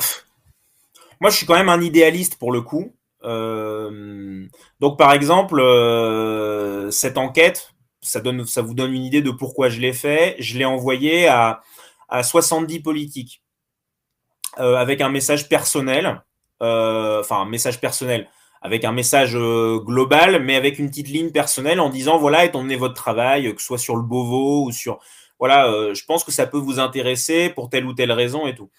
moi, 1.21 1.31
je 1.31 1.37
suis 1.37 1.47
quand 1.47 1.55
même 1.55 1.69
un 1.69 1.81
idéaliste 1.81 2.37
pour 2.37 2.53
le 2.53 2.61
coup. 2.61 2.95
Euh, 3.25 4.47
donc, 4.81 4.99
par 4.99 5.13
exemple, 5.13 5.61
cette 6.91 7.19
enquête, 7.19 7.73
ça, 8.01 8.21
donne, 8.21 8.45
ça 8.47 8.63
vous 8.63 8.75
donne 8.75 8.93
une 8.93 9.05
idée 9.05 9.23
de 9.23 9.31
pourquoi 9.31 9.69
je 9.69 9.81
l'ai 9.81 9.93
fait. 9.93 10.37
Je 10.39 10.59
l'ai 10.59 10.65
envoyé 10.65 11.27
à, 11.27 11.63
à 12.09 12.23
70 12.23 12.81
politiques 12.81 13.44
euh, 14.59 14.77
avec 14.77 15.01
un 15.01 15.09
message 15.09 15.49
personnel, 15.49 16.23
euh, 16.63 17.21
enfin 17.21 17.43
un 17.43 17.47
message 17.47 17.81
personnel, 17.81 18.29
avec 18.63 18.85
un 18.85 18.93
message 18.93 19.37
euh, 19.37 19.79
global, 19.79 20.43
mais 20.43 20.57
avec 20.57 20.79
une 20.79 20.89
petite 20.89 21.09
ligne 21.09 21.31
personnelle 21.31 21.81
en 21.81 21.91
disant 21.91 22.19
voilà, 22.19 22.45
étant 22.45 22.63
donné 22.63 22.77
votre 22.77 22.95
travail, 22.95 23.55
que 23.55 23.61
ce 23.61 23.67
soit 23.67 23.79
sur 23.79 23.97
le 23.97 24.03
Beauvau 24.03 24.67
ou 24.67 24.73
sur. 24.73 25.01
Voilà, 25.41 25.93
je 25.93 26.05
pense 26.05 26.25
que 26.25 26.31
ça 26.31 26.47
peut 26.47 26.59
vous 26.59 26.79
intéresser 26.79 27.51
pour 27.51 27.69
telle 27.69 27.85
ou 27.87 27.93
telle 27.93 28.13
raison 28.13 28.47
et 28.47 28.55
tout. 28.55 28.71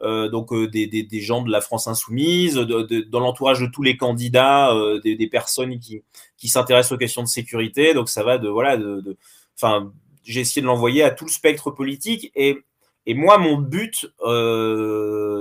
Donc 0.00 0.54
des, 0.54 0.86
des, 0.86 1.20
gens 1.20 1.42
de 1.42 1.50
la 1.50 1.60
France 1.60 1.88
insoumise, 1.88 2.54
dans 2.54 3.20
l'entourage 3.20 3.60
de 3.60 3.66
tous 3.66 3.82
les 3.82 3.96
candidats, 3.96 4.72
des, 5.02 5.16
des, 5.16 5.26
personnes 5.26 5.78
qui, 5.80 6.02
qui 6.36 6.48
s'intéressent 6.48 6.92
aux 6.92 6.98
questions 6.98 7.22
de 7.22 7.28
sécurité. 7.28 7.94
Donc 7.94 8.08
ça 8.08 8.22
va 8.22 8.38
de 8.38 8.48
voilà, 8.48 8.76
de, 8.76 9.16
enfin, 9.56 9.92
j'ai 10.22 10.40
essayé 10.40 10.62
de 10.62 10.66
l'envoyer 10.66 11.02
à 11.02 11.10
tout 11.10 11.24
le 11.24 11.30
spectre 11.30 11.70
politique 11.70 12.30
et 12.34 12.58
et 13.06 13.14
moi 13.14 13.38
mon 13.38 13.58
but 13.58 14.12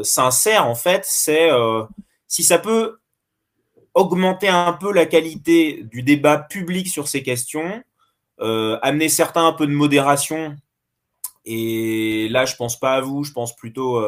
sincère 0.04 0.68
en 0.68 0.76
fait, 0.76 1.04
c'est 1.06 1.50
si 2.28 2.44
ça 2.44 2.60
peut 2.60 3.00
augmenter 3.94 4.48
un 4.48 4.74
peu 4.74 4.92
la 4.92 5.06
qualité 5.06 5.84
du 5.84 6.02
débat 6.02 6.38
public 6.38 6.88
sur 6.88 7.08
ces 7.08 7.24
questions, 7.24 7.84
amener 8.40 9.10
certains 9.10 9.48
un 9.48 9.54
peu 9.54 9.68
de 9.68 9.72
modération. 9.72 10.56
Et 11.46 12.30
là, 12.30 12.46
je 12.46 12.56
pense 12.56 12.80
pas 12.80 12.94
à 12.94 13.02
vous, 13.02 13.24
je 13.24 13.34
pense 13.34 13.56
plutôt 13.56 14.02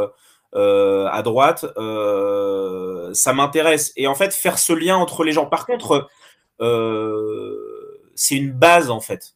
euh, 0.56 1.07
à 1.11 1.22
droite, 1.22 1.65
euh, 1.76 3.14
ça 3.14 3.34
m'intéresse. 3.34 3.91
Et 3.98 4.07
en 4.07 4.15
fait, 4.15 4.34
faire 4.34 4.57
ce 4.57 4.72
lien 4.72 4.95
entre 4.95 5.26
les 5.26 5.34
gens. 5.34 5.45
Par 5.48 5.65
contre, 5.65 6.07
euh, 6.61 7.57
c'est 8.15 8.36
une 8.36 8.53
base 8.53 8.90
en 8.90 9.02
fait. 9.02 9.35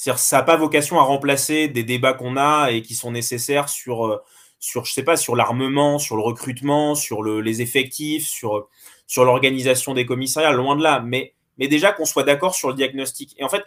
Ça 0.00 0.36
n'a 0.36 0.42
pas 0.42 0.56
vocation 0.56 0.98
à 0.98 1.02
remplacer 1.02 1.68
des 1.68 1.84
débats 1.84 2.14
qu'on 2.14 2.36
a 2.36 2.70
et 2.70 2.80
qui 2.82 2.94
sont 2.94 3.10
nécessaires 3.10 3.68
sur, 3.68 4.22
sur 4.58 4.84
je 4.84 4.92
sais 4.92 5.02
pas, 5.02 5.16
sur 5.16 5.36
l'armement, 5.36 5.98
sur 5.98 6.16
le 6.16 6.22
recrutement, 6.22 6.94
sur 6.94 7.22
le, 7.22 7.40
les 7.40 7.62
effectifs, 7.62 8.26
sur, 8.26 8.68
l'organisation 9.16 9.94
des 9.94 10.06
commissariats, 10.06 10.52
loin 10.52 10.76
de 10.76 10.82
là. 10.82 11.00
Mais, 11.00 11.34
déjà 11.58 11.92
qu'on 11.92 12.06
soit 12.06 12.22
d'accord 12.22 12.54
sur 12.54 12.68
le 12.68 12.74
diagnostic. 12.74 13.34
Et 13.38 13.44
en 13.44 13.48
fait, 13.48 13.64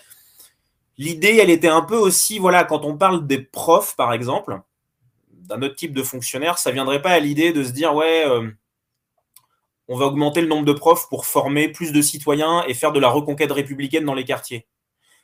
l'idée, 0.98 1.38
elle 1.42 1.50
était 1.50 1.68
un 1.68 1.82
peu 1.82 1.98
aussi, 1.98 2.40
voilà, 2.40 2.64
quand 2.64 2.86
on 2.86 2.98
parle 2.98 3.28
des 3.28 3.40
profs, 3.40 3.96
par 3.96 4.14
exemple, 4.14 4.60
d'un 5.32 5.62
autre 5.62 5.76
type 5.76 5.94
de 5.94 6.04
fonctionnaire, 6.04 6.58
ça 6.58 6.72
viendrait 6.72 7.02
pas 7.02 7.12
à 7.12 7.20
l'idée 7.20 7.54
de 7.54 7.64
se 7.64 7.72
dire 7.72 7.94
ouais, 7.94 8.26
euh, 8.26 8.50
on 9.88 9.98
va 9.98 10.06
augmenter 10.06 10.42
le 10.42 10.48
nombre 10.48 10.66
de 10.66 10.74
profs 10.74 11.10
pour 11.10 11.26
former 11.26 11.68
plus 11.68 11.92
de 11.92 12.02
citoyens 12.02 12.64
et 12.68 12.74
faire 12.74 12.92
de 12.92 13.00
la 13.00 13.10
reconquête 13.10 13.52
républicaine 13.52 14.06
dans 14.06 14.14
les 14.14 14.24
quartiers. 14.24 14.66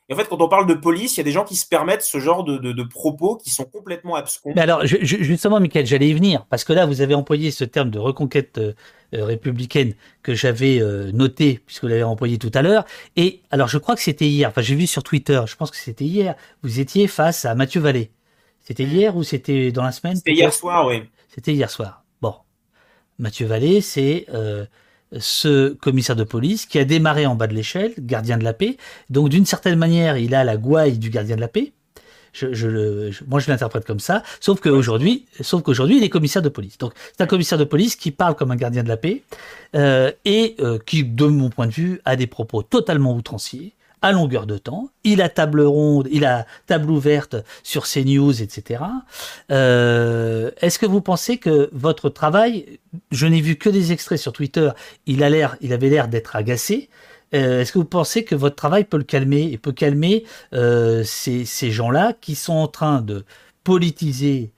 Et 0.09 0.13
en 0.13 0.17
fait, 0.17 0.27
quand 0.27 0.41
on 0.41 0.49
parle 0.49 0.65
de 0.65 0.73
police, 0.73 1.15
il 1.15 1.19
y 1.19 1.21
a 1.21 1.23
des 1.23 1.31
gens 1.31 1.45
qui 1.45 1.55
se 1.55 1.67
permettent 1.67 2.01
ce 2.01 2.19
genre 2.19 2.43
de, 2.43 2.83
propos 2.83 3.35
qui 3.35 3.51
sont 3.51 3.65
complètement 3.65 4.15
abscons. 4.15 4.51
Mais 4.55 4.61
alors, 4.61 4.83
justement, 4.83 5.59
Michael, 5.59 5.85
j'allais 5.85 6.09
y 6.09 6.13
venir, 6.13 6.45
parce 6.49 6.63
que 6.63 6.73
là, 6.73 6.87
vous 6.87 7.01
avez 7.01 7.13
employé 7.13 7.51
ce 7.51 7.63
terme 7.63 7.91
de 7.91 7.99
reconquête 7.99 8.57
euh, 8.57 8.73
républicaine 9.13 9.93
que 10.23 10.33
j'avais 10.33 10.81
euh, 10.81 11.11
noté, 11.11 11.61
puisque 11.63 11.83
vous 11.83 11.89
l'avez 11.89 12.03
employé 12.03 12.39
tout 12.39 12.49
à 12.55 12.63
l'heure. 12.63 12.85
Et 13.17 13.41
alors, 13.51 13.67
je 13.67 13.77
crois 13.77 13.95
que 13.95 14.01
c'était 14.01 14.25
hier, 14.25 14.49
enfin, 14.49 14.61
j'ai 14.61 14.73
vu 14.73 14.87
sur 14.87 15.03
Twitter, 15.03 15.41
je 15.45 15.55
pense 15.55 15.69
que 15.69 15.77
c'était 15.77 16.05
hier, 16.05 16.33
vous 16.63 16.79
étiez 16.79 17.07
face 17.07 17.45
à 17.45 17.53
Mathieu 17.53 17.79
Vallée. 17.79 18.09
C'était 18.61 18.83
hier 18.83 19.15
ou 19.15 19.23
c'était 19.23 19.71
dans 19.71 19.83
la 19.83 19.91
semaine? 19.91 20.15
C'était 20.15 20.33
hier 20.33 20.51
soir, 20.51 20.87
oui. 20.87 21.03
C'était 21.27 21.53
hier 21.53 21.69
soir. 21.69 22.03
Bon, 22.19 22.33
Mathieu 23.19 23.45
Vallée, 23.45 23.81
c'est 23.81 24.25
ce 25.17 25.73
commissaire 25.73 26.15
de 26.15 26.23
police 26.23 26.65
qui 26.65 26.79
a 26.79 26.85
démarré 26.85 27.25
en 27.25 27.35
bas 27.35 27.47
de 27.47 27.53
l'échelle, 27.53 27.93
gardien 27.97 28.37
de 28.37 28.43
la 28.43 28.53
paix. 28.53 28.77
Donc 29.09 29.29
d'une 29.29 29.45
certaine 29.45 29.77
manière, 29.77 30.17
il 30.17 30.35
a 30.35 30.43
la 30.43 30.57
gouaille 30.57 30.97
du 30.97 31.09
gardien 31.09 31.35
de 31.35 31.41
la 31.41 31.47
paix. 31.47 31.71
Je, 32.31 32.53
je, 32.53 33.23
moi, 33.27 33.39
je 33.39 33.49
l'interprète 33.49 33.85
comme 33.85 33.99
ça. 33.99 34.21
Sauf 34.39 34.59
qu'aujourd'hui, 34.61 35.25
sauf 35.41 35.63
qu'aujourd'hui, 35.63 35.97
il 35.97 36.03
est 36.03 36.09
commissaire 36.09 36.43
de 36.43 36.49
police. 36.49 36.77
Donc, 36.77 36.93
c'est 37.11 37.23
un 37.23 37.27
commissaire 37.27 37.57
de 37.57 37.63
police 37.63 37.95
qui 37.95 38.11
parle 38.11 38.35
comme 38.35 38.51
un 38.51 38.55
gardien 38.55 38.83
de 38.83 38.87
la 38.87 38.97
paix 38.97 39.23
euh, 39.75 40.11
et 40.25 40.55
euh, 40.59 40.77
qui, 40.85 41.03
de 41.03 41.25
mon 41.25 41.49
point 41.49 41.65
de 41.65 41.71
vue, 41.71 42.01
a 42.05 42.15
des 42.15 42.27
propos 42.27 42.61
totalement 42.61 43.15
outranciers 43.15 43.73
à 44.01 44.11
longueur 44.11 44.45
de 44.45 44.57
temps. 44.57 44.89
Il 45.03 45.21
a 45.21 45.29
table 45.29 45.61
ronde, 45.61 46.07
il 46.11 46.25
a 46.25 46.45
table 46.67 46.89
ouverte 46.91 47.35
sur 47.63 47.85
CNews, 47.85 48.41
etc. 48.41 48.83
Euh, 49.51 50.51
Est-ce 50.61 50.79
que 50.79 50.85
vous 50.85 51.01
pensez 51.01 51.37
que 51.37 51.69
votre 51.71 52.09
travail, 52.09 52.79
je 53.11 53.27
n'ai 53.27 53.41
vu 53.41 53.55
que 53.55 53.69
des 53.69 53.91
extraits 53.91 54.19
sur 54.19 54.33
Twitter, 54.33 54.69
il 55.05 55.23
a 55.23 55.29
l'air, 55.29 55.57
il 55.61 55.73
avait 55.73 55.89
l'air 55.89 56.07
d'être 56.07 56.35
agacé. 56.35 56.89
Euh, 57.33 57.61
Est-ce 57.61 57.71
que 57.71 57.79
vous 57.79 57.85
pensez 57.85 58.23
que 58.23 58.35
votre 58.35 58.55
travail 58.55 58.85
peut 58.85 58.97
le 58.97 59.03
calmer 59.03 59.51
et 59.51 59.57
peut 59.57 59.73
calmer 59.73 60.23
euh, 60.53 61.03
ces, 61.03 61.45
ces 61.45 61.71
gens-là 61.71 62.13
qui 62.19 62.35
sont 62.35 62.53
en 62.53 62.67
train 62.67 63.01
de 63.01 63.25
politiser 63.63 64.51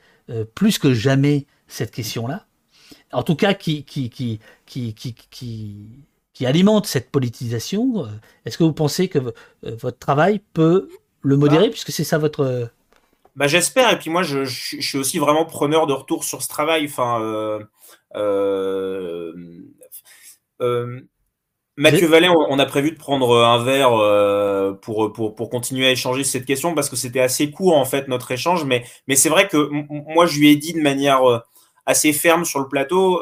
plus 0.55 0.77
que 0.77 0.93
jamais 0.93 1.45
cette 1.67 1.91
question-là? 1.91 2.45
En 3.11 3.23
tout 3.23 3.35
cas, 3.35 3.53
qui, 3.53 3.83
qui, 3.83 4.09
qui, 4.09 4.39
qui, 4.65 4.93
qui 4.93 5.75
qui 6.41 6.47
alimente 6.47 6.87
cette 6.87 7.11
politisation. 7.11 8.03
Euh, 8.03 8.07
est-ce 8.45 8.57
que 8.57 8.63
vous 8.63 8.73
pensez 8.73 9.09
que 9.09 9.19
euh, 9.19 9.75
votre 9.79 9.99
travail 9.99 10.41
peut 10.53 10.89
le 11.21 11.37
modérer, 11.37 11.65
bah. 11.65 11.69
puisque 11.69 11.91
c'est 11.91 12.03
ça 12.03 12.17
votre... 12.17 12.39
Euh, 12.39 12.65
bah, 13.35 13.45
J'espère, 13.45 13.91
et 13.91 13.99
puis 13.99 14.09
moi 14.09 14.23
je, 14.23 14.43
je, 14.43 14.81
suis 14.81 14.97
aussi 14.97 15.19
vraiment 15.19 15.45
preneur 15.45 15.85
de 15.85 15.93
retour 15.93 16.23
sur 16.23 16.41
ce 16.41 16.47
travail. 16.47 16.85
Enfin, 16.85 17.21
euh, 17.21 17.59
euh, 18.15 19.33
euh, 20.63 21.01
Mathieu 21.77 22.07
Vallée, 22.07 22.27
on 22.27 22.57
a 22.57 22.65
prévu 22.65 22.91
de 22.91 22.97
prendre 22.97 23.37
un 23.37 23.63
verre 23.63 23.91
pour, 24.81 25.13
pour, 25.13 25.35
pour 25.35 25.49
continuer 25.51 25.85
à 25.85 25.91
échanger 25.91 26.23
cette 26.23 26.45
question 26.45 26.73
parce 26.73 26.89
que 26.89 26.95
c'était 26.95 27.19
assez 27.19 27.51
court 27.51 27.77
en 27.77 27.85
fait 27.85 28.07
notre 28.07 28.31
échange, 28.31 28.65
mais, 28.65 28.83
mais 29.07 29.15
c'est 29.15 29.29
vrai 29.29 29.47
que 29.47 29.69
moi 30.11 30.25
je 30.25 30.39
lui 30.39 30.49
ai 30.49 30.55
dit 30.55 30.73
de 30.73 30.81
manière 30.81 31.21
assez 31.85 32.13
ferme 32.13 32.45
sur 32.45 32.59
le 32.59 32.67
plateau, 32.67 33.21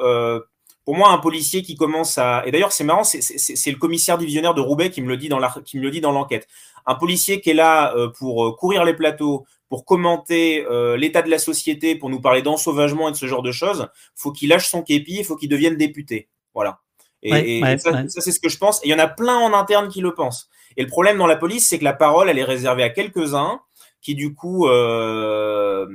pour 0.90 0.98
moi, 0.98 1.12
un 1.12 1.20
policier 1.20 1.62
qui 1.62 1.76
commence 1.76 2.18
à. 2.18 2.42
Et 2.48 2.52
d'ailleurs, 2.52 2.72
c'est 2.72 2.84
marrant, 2.84 3.04
c'est 3.04 3.22
le 3.70 3.78
commissaire 3.78 4.18
divisionnaire 4.18 4.56
de 4.56 4.62
Roubaix 4.62 4.90
qui 4.90 5.04
me 5.04 5.08
le 5.08 5.18
dit 5.18 5.30
dans 5.30 6.12
l'enquête. 6.12 6.48
Un 6.88 6.96
policier 6.96 7.42
qui 7.42 7.52
est 7.52 7.54
là 7.54 7.94
euh, 7.96 8.08
pour 8.10 8.44
euh, 8.44 8.56
courir 8.56 8.84
les 8.86 8.96
plateaux, 8.96 9.46
pour 9.70 9.86
commenter 9.86 10.66
euh, 10.66 10.98
l'état 10.98 11.22
de 11.22 11.30
la 11.30 11.38
société, 11.38 11.96
pour 11.96 12.10
nous 12.10 12.20
parler 12.20 12.42
d'ensauvagement 12.42 13.08
et 13.08 13.12
de 13.12 13.18
ce 13.18 13.28
genre 13.28 13.44
de 13.44 13.52
choses, 13.52 13.88
faut 14.16 14.32
qu'il 14.32 14.50
lâche 14.50 14.68
son 14.68 14.82
képi, 14.82 15.18
il 15.20 15.24
faut 15.24 15.36
qu'il 15.36 15.50
devienne 15.50 15.78
député. 15.78 16.28
Voilà. 16.56 16.80
Et, 17.22 17.62
ça, 17.78 18.04
c'est 18.08 18.32
ce 18.32 18.40
que 18.40 18.50
je 18.50 18.58
pense. 18.58 18.84
Et 18.84 18.88
il 18.88 18.90
y 18.90 18.96
en 18.96 18.98
a 18.98 19.08
plein 19.08 19.38
en 19.38 19.54
interne 19.54 19.90
qui 19.90 20.02
le 20.02 20.16
pensent. 20.16 20.50
Et 20.76 20.82
le 20.82 20.90
problème 20.90 21.20
dans 21.20 21.28
la 21.28 21.36
police, 21.36 21.70
c'est 21.70 21.78
que 21.78 21.84
la 21.84 21.94
parole, 21.94 22.32
elle 22.32 22.40
est 22.40 22.44
réservée 22.44 22.82
à 22.82 22.90
quelques-uns 22.90 23.62
qui, 24.02 24.16
du 24.16 24.34
coup, 24.34 24.68
euh, 24.68 25.86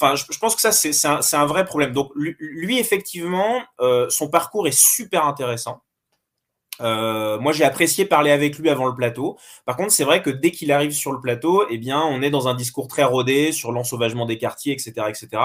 Enfin, 0.00 0.16
je, 0.16 0.38
pense 0.38 0.56
que 0.56 0.60
ça, 0.60 0.72
c'est 0.72 1.36
un, 1.36 1.46
vrai 1.46 1.64
problème. 1.64 1.92
Donc, 1.92 2.10
lui, 2.16 2.78
effectivement, 2.78 3.62
euh, 3.80 4.08
son 4.10 4.28
parcours 4.28 4.66
est 4.66 4.76
super 4.76 5.24
intéressant. 5.24 5.82
Euh, 6.80 7.38
moi, 7.38 7.52
j'ai 7.52 7.62
apprécié 7.62 8.04
parler 8.04 8.32
avec 8.32 8.58
lui 8.58 8.70
avant 8.70 8.86
le 8.86 8.94
plateau. 8.94 9.38
Par 9.64 9.76
contre, 9.76 9.92
c'est 9.92 10.02
vrai 10.02 10.20
que 10.20 10.30
dès 10.30 10.50
qu'il 10.50 10.72
arrive 10.72 10.90
sur 10.90 11.12
le 11.12 11.20
plateau, 11.20 11.64
eh 11.70 11.78
bien, 11.78 12.02
on 12.02 12.22
est 12.22 12.30
dans 12.30 12.48
un 12.48 12.54
discours 12.54 12.88
très 12.88 13.04
rodé 13.04 13.52
sur 13.52 13.70
l'ensauvagement 13.70 14.26
des 14.26 14.36
quartiers, 14.36 14.72
etc., 14.72 15.06
etc. 15.08 15.42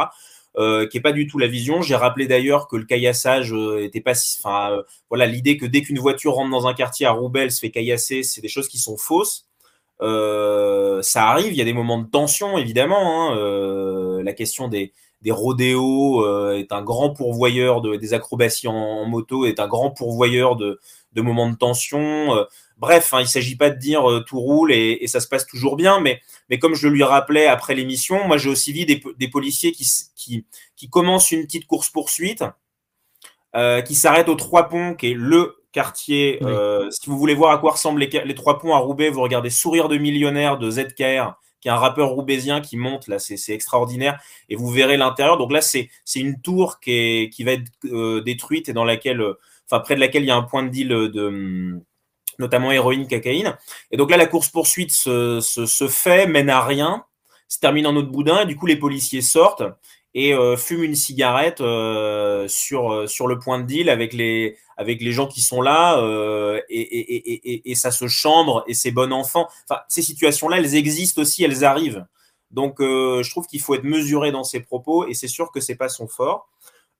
Euh, 0.57 0.87
qui 0.87 0.97
est 0.97 1.01
pas 1.01 1.11
du 1.11 1.27
tout 1.27 1.37
la 1.37 1.45
vision. 1.45 1.83
J'ai 1.83 1.95
rappelé 1.95 2.25
d'ailleurs 2.25 2.67
que 2.67 2.75
le 2.75 2.85
caillassage 2.85 3.53
était 3.79 4.01
pas 4.01 4.15
si, 4.15 4.39
enfin, 4.41 4.81
voilà, 5.09 5.27
l'idée 5.27 5.57
que 5.57 5.67
dès 5.67 5.83
qu'une 5.83 5.99
voiture 5.99 6.33
rentre 6.33 6.49
dans 6.49 6.65
un 6.65 6.73
quartier 6.73 7.05
à 7.05 7.11
Roubaix, 7.11 7.41
elle 7.41 7.51
se 7.51 7.59
fait 7.59 7.69
caillasser, 7.69 8.23
c'est 8.23 8.41
des 8.41 8.47
choses 8.47 8.67
qui 8.67 8.79
sont 8.79 8.97
fausses. 8.97 9.48
Euh, 10.01 11.01
ça 11.01 11.27
arrive, 11.27 11.51
il 11.51 11.57
y 11.57 11.61
a 11.61 11.65
des 11.65 11.73
moments 11.73 11.97
de 11.97 12.07
tension 12.07 12.57
évidemment. 12.57 13.31
Hein, 13.31 13.37
euh, 13.37 14.23
la 14.23 14.33
question 14.33 14.67
des, 14.67 14.93
des 15.21 15.31
rodéos 15.31 16.25
euh, 16.25 16.57
est 16.57 16.71
un 16.71 16.81
grand 16.81 17.13
pourvoyeur 17.13 17.81
de, 17.81 17.95
des 17.95 18.13
acrobaties 18.13 18.67
en, 18.67 19.05
moto, 19.05 19.45
est 19.45 19.59
un 19.59 19.67
grand 19.67 19.91
pourvoyeur 19.91 20.55
de, 20.55 20.79
de 21.13 21.21
moments 21.21 21.49
de 21.49 21.55
tension. 21.55 22.45
Bref, 22.77 23.13
hein, 23.13 23.19
il 23.19 23.23
ne 23.23 23.27
s'agit 23.27 23.57
pas 23.57 23.69
de 23.69 23.77
dire 23.77 24.23
tout 24.25 24.39
roule 24.39 24.71
et, 24.71 25.05
ça 25.07 25.19
se 25.19 25.27
passe 25.27 25.45
toujours 25.45 25.75
bien, 25.75 25.99
mais, 25.99 26.21
mais 26.49 26.59
comme 26.59 26.75
je 26.75 26.87
lui 26.87 27.03
rappelais 27.03 27.47
après 27.47 27.75
l'émission, 27.75 28.25
moi 28.25 28.37
j'ai 28.37 28.49
aussi 28.49 28.71
vu 28.71 28.85
des, 28.85 29.03
des 29.17 29.27
policiers 29.27 29.73
qui, 29.73 29.85
qui, 30.15 30.45
qui, 30.77 30.89
commencent 30.89 31.31
une 31.31 31.43
petite 31.43 31.67
course-poursuite, 31.67 32.45
qui 33.85 33.95
s'arrêtent 33.95 34.29
aux 34.29 34.35
Trois 34.35 34.69
Ponts, 34.69 34.95
qui 34.95 35.11
est 35.11 35.13
le 35.13 35.58
quartier. 35.79 36.39
Euh, 36.43 36.91
si 36.91 37.09
vous 37.09 37.17
voulez 37.17 37.33
voir 37.33 37.51
à 37.51 37.57
quoi 37.57 37.71
ressemblent 37.71 38.01
les, 38.01 38.09
les, 38.25 38.35
trois 38.35 38.59
ponts 38.59 38.75
à 38.75 38.79
Roubaix, 38.79 39.09
vous 39.09 39.21
regardez 39.21 39.49
Sourire 39.49 39.87
de 39.87 39.97
millionnaire 39.97 40.57
de 40.57 40.69
ZKR, 40.69 41.35
qui 41.61 41.69
est 41.69 41.71
un 41.71 41.77
rappeur 41.77 42.09
roubaisien 42.09 42.59
qui 42.59 42.75
monte. 42.75 43.07
Là, 43.07 43.17
c'est 43.17 43.53
extraordinaire. 43.53 44.19
Et 44.49 44.57
vous 44.57 44.69
verrez 44.69 44.97
l'intérieur. 44.97 45.37
Donc 45.37 45.53
là, 45.53 45.61
c'est 45.61 45.89
une 46.15 46.41
tour 46.41 46.81
qui, 46.81 46.91
est, 46.91 47.29
qui 47.29 47.45
va 47.45 47.53
être 47.53 47.71
euh, 47.85 48.21
détruite 48.21 48.67
et 48.67 48.73
dans 48.73 48.83
laquelle, 48.83 49.21
euh, 49.21 49.39
enfin, 49.71 49.79
près 49.79 49.95
de 49.95 50.01
laquelle 50.01 50.23
il 50.23 50.27
y 50.27 50.31
a 50.31 50.35
un 50.35 50.43
point 50.43 50.63
de 50.63 50.69
deal 50.69 50.89
de 50.89 51.79
notamment 52.39 52.71
héroïne, 52.71 53.07
cocaïne. 53.07 53.57
Et 53.91 53.97
donc 53.97 54.11
là, 54.11 54.17
la 54.17 54.25
course-poursuite 54.25 54.91
se, 54.91 55.39
se, 55.39 55.65
se, 55.65 55.87
fait, 55.87 56.27
mène 56.27 56.49
à 56.49 56.61
rien, 56.61 57.05
se 57.47 57.59
termine 57.59 57.87
en 57.87 57.95
autre 57.95 58.09
boudin, 58.09 58.41
et 58.41 58.45
du 58.45 58.55
coup, 58.55 58.65
les 58.65 58.77
policiers 58.77 59.21
sortent 59.21 59.63
et 60.13 60.33
euh, 60.33 60.57
fument 60.57 60.83
une 60.83 60.95
cigarette 60.95 61.61
euh, 61.61 62.47
sur, 62.47 63.07
sur 63.09 63.27
le 63.27 63.37
point 63.37 63.59
de 63.59 63.65
deal 63.65 63.89
avec 63.89 64.13
les, 64.13 64.57
avec 64.79 65.01
les 65.01 65.11
gens 65.11 65.27
qui 65.27 65.41
sont 65.41 65.61
là 65.61 65.99
euh, 65.99 66.61
et, 66.69 67.75
ça 67.75 67.91
se 67.91 68.07
chambre 68.07 68.63
et 68.65 68.73
c'est 68.73 68.91
bon 68.91 69.11
enfant. 69.11 69.49
Enfin, 69.69 69.81
ces 69.89 70.01
situations-là, 70.01 70.57
elles 70.57 70.75
existent 70.75 71.21
aussi, 71.21 71.43
elles 71.43 71.65
arrivent. 71.65 72.05
Donc, 72.49 72.79
euh, 72.79 73.21
je 73.21 73.29
trouve 73.29 73.45
qu'il 73.45 73.59
faut 73.59 73.75
être 73.75 73.83
mesuré 73.83 74.31
dans 74.31 74.45
ses 74.45 74.61
propos 74.61 75.05
et 75.05 75.13
c'est 75.13 75.27
sûr 75.27 75.51
que 75.51 75.59
c'est 75.59 75.75
pas 75.75 75.89
son 75.89 76.07
fort. 76.07 76.47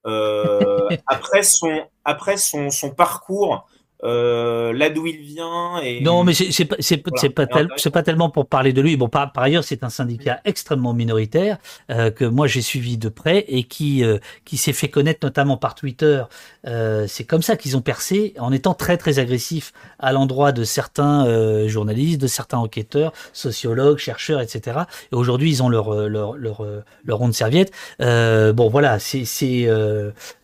Euh, 0.06 0.90
après 1.08 1.42
son, 1.42 1.88
après 2.04 2.36
son, 2.36 2.70
son 2.70 2.90
parcours, 2.90 3.66
euh, 4.04 4.72
là 4.72 4.90
d'où 4.90 5.06
il 5.08 5.18
vient. 5.18 5.82
Et... 5.84 6.02
Non, 6.02 6.24
mais 6.24 6.34
c'est 6.34 6.66
pas, 6.66 6.78
c'est 6.80 7.04
voilà. 7.06 7.32
pas, 7.34 7.48
tel, 7.48 7.92
pas, 7.92 8.04
tellement 8.04 8.30
pour 8.30 8.48
parler 8.48 8.72
de 8.72 8.82
lui. 8.82 8.96
Bon, 8.96 9.10
par, 9.10 9.32
par 9.34 9.44
ailleurs, 9.44 9.64
c'est 9.64 9.84
un 9.84 9.90
syndicat 9.90 10.40
extrêmement 10.46 10.94
minoritaire 10.94 11.58
euh, 11.92 12.10
que 12.10 12.24
moi 12.24 12.48
j'ai 12.48 12.62
suivi 12.62 12.98
de 12.98 13.10
près 13.10 13.46
et 13.50 13.64
qui, 13.64 14.04
euh, 14.04 14.18
qui 14.46 14.56
s'est 14.56 14.74
fait 14.74 14.88
connaître 14.88 15.20
notamment 15.24 15.58
par 15.58 15.76
Twitter. 15.76 16.24
Euh, 16.66 17.08
c'est 17.08 17.26
comme 17.26 17.42
ça 17.42 17.58
qu'ils 17.58 17.76
ont 17.76 17.82
percé 17.82 18.34
en 18.40 18.54
étant 18.54 18.74
très 18.74 18.98
très 18.98 19.20
agressifs 19.20 19.74
à 20.00 20.14
l'endroit 20.14 20.54
de 20.54 20.64
certains 20.64 21.26
euh, 21.28 21.68
journalistes, 21.68 22.22
de 22.22 22.28
certains 22.28 22.58
enquêteurs, 22.58 23.12
sociologues, 23.34 23.98
chercheurs, 23.98 24.40
etc. 24.40 24.80
Et 25.12 25.16
aujourd'hui, 25.16 25.50
ils 25.50 25.64
ont 25.64 25.70
leur 25.70 26.08
leur 26.08 26.38
leur, 26.38 26.66
leur 27.04 27.18
ronde 27.18 27.34
serviette. 27.34 27.74
bon, 28.00 28.70
voilà, 28.70 28.98
c'est 29.00 29.26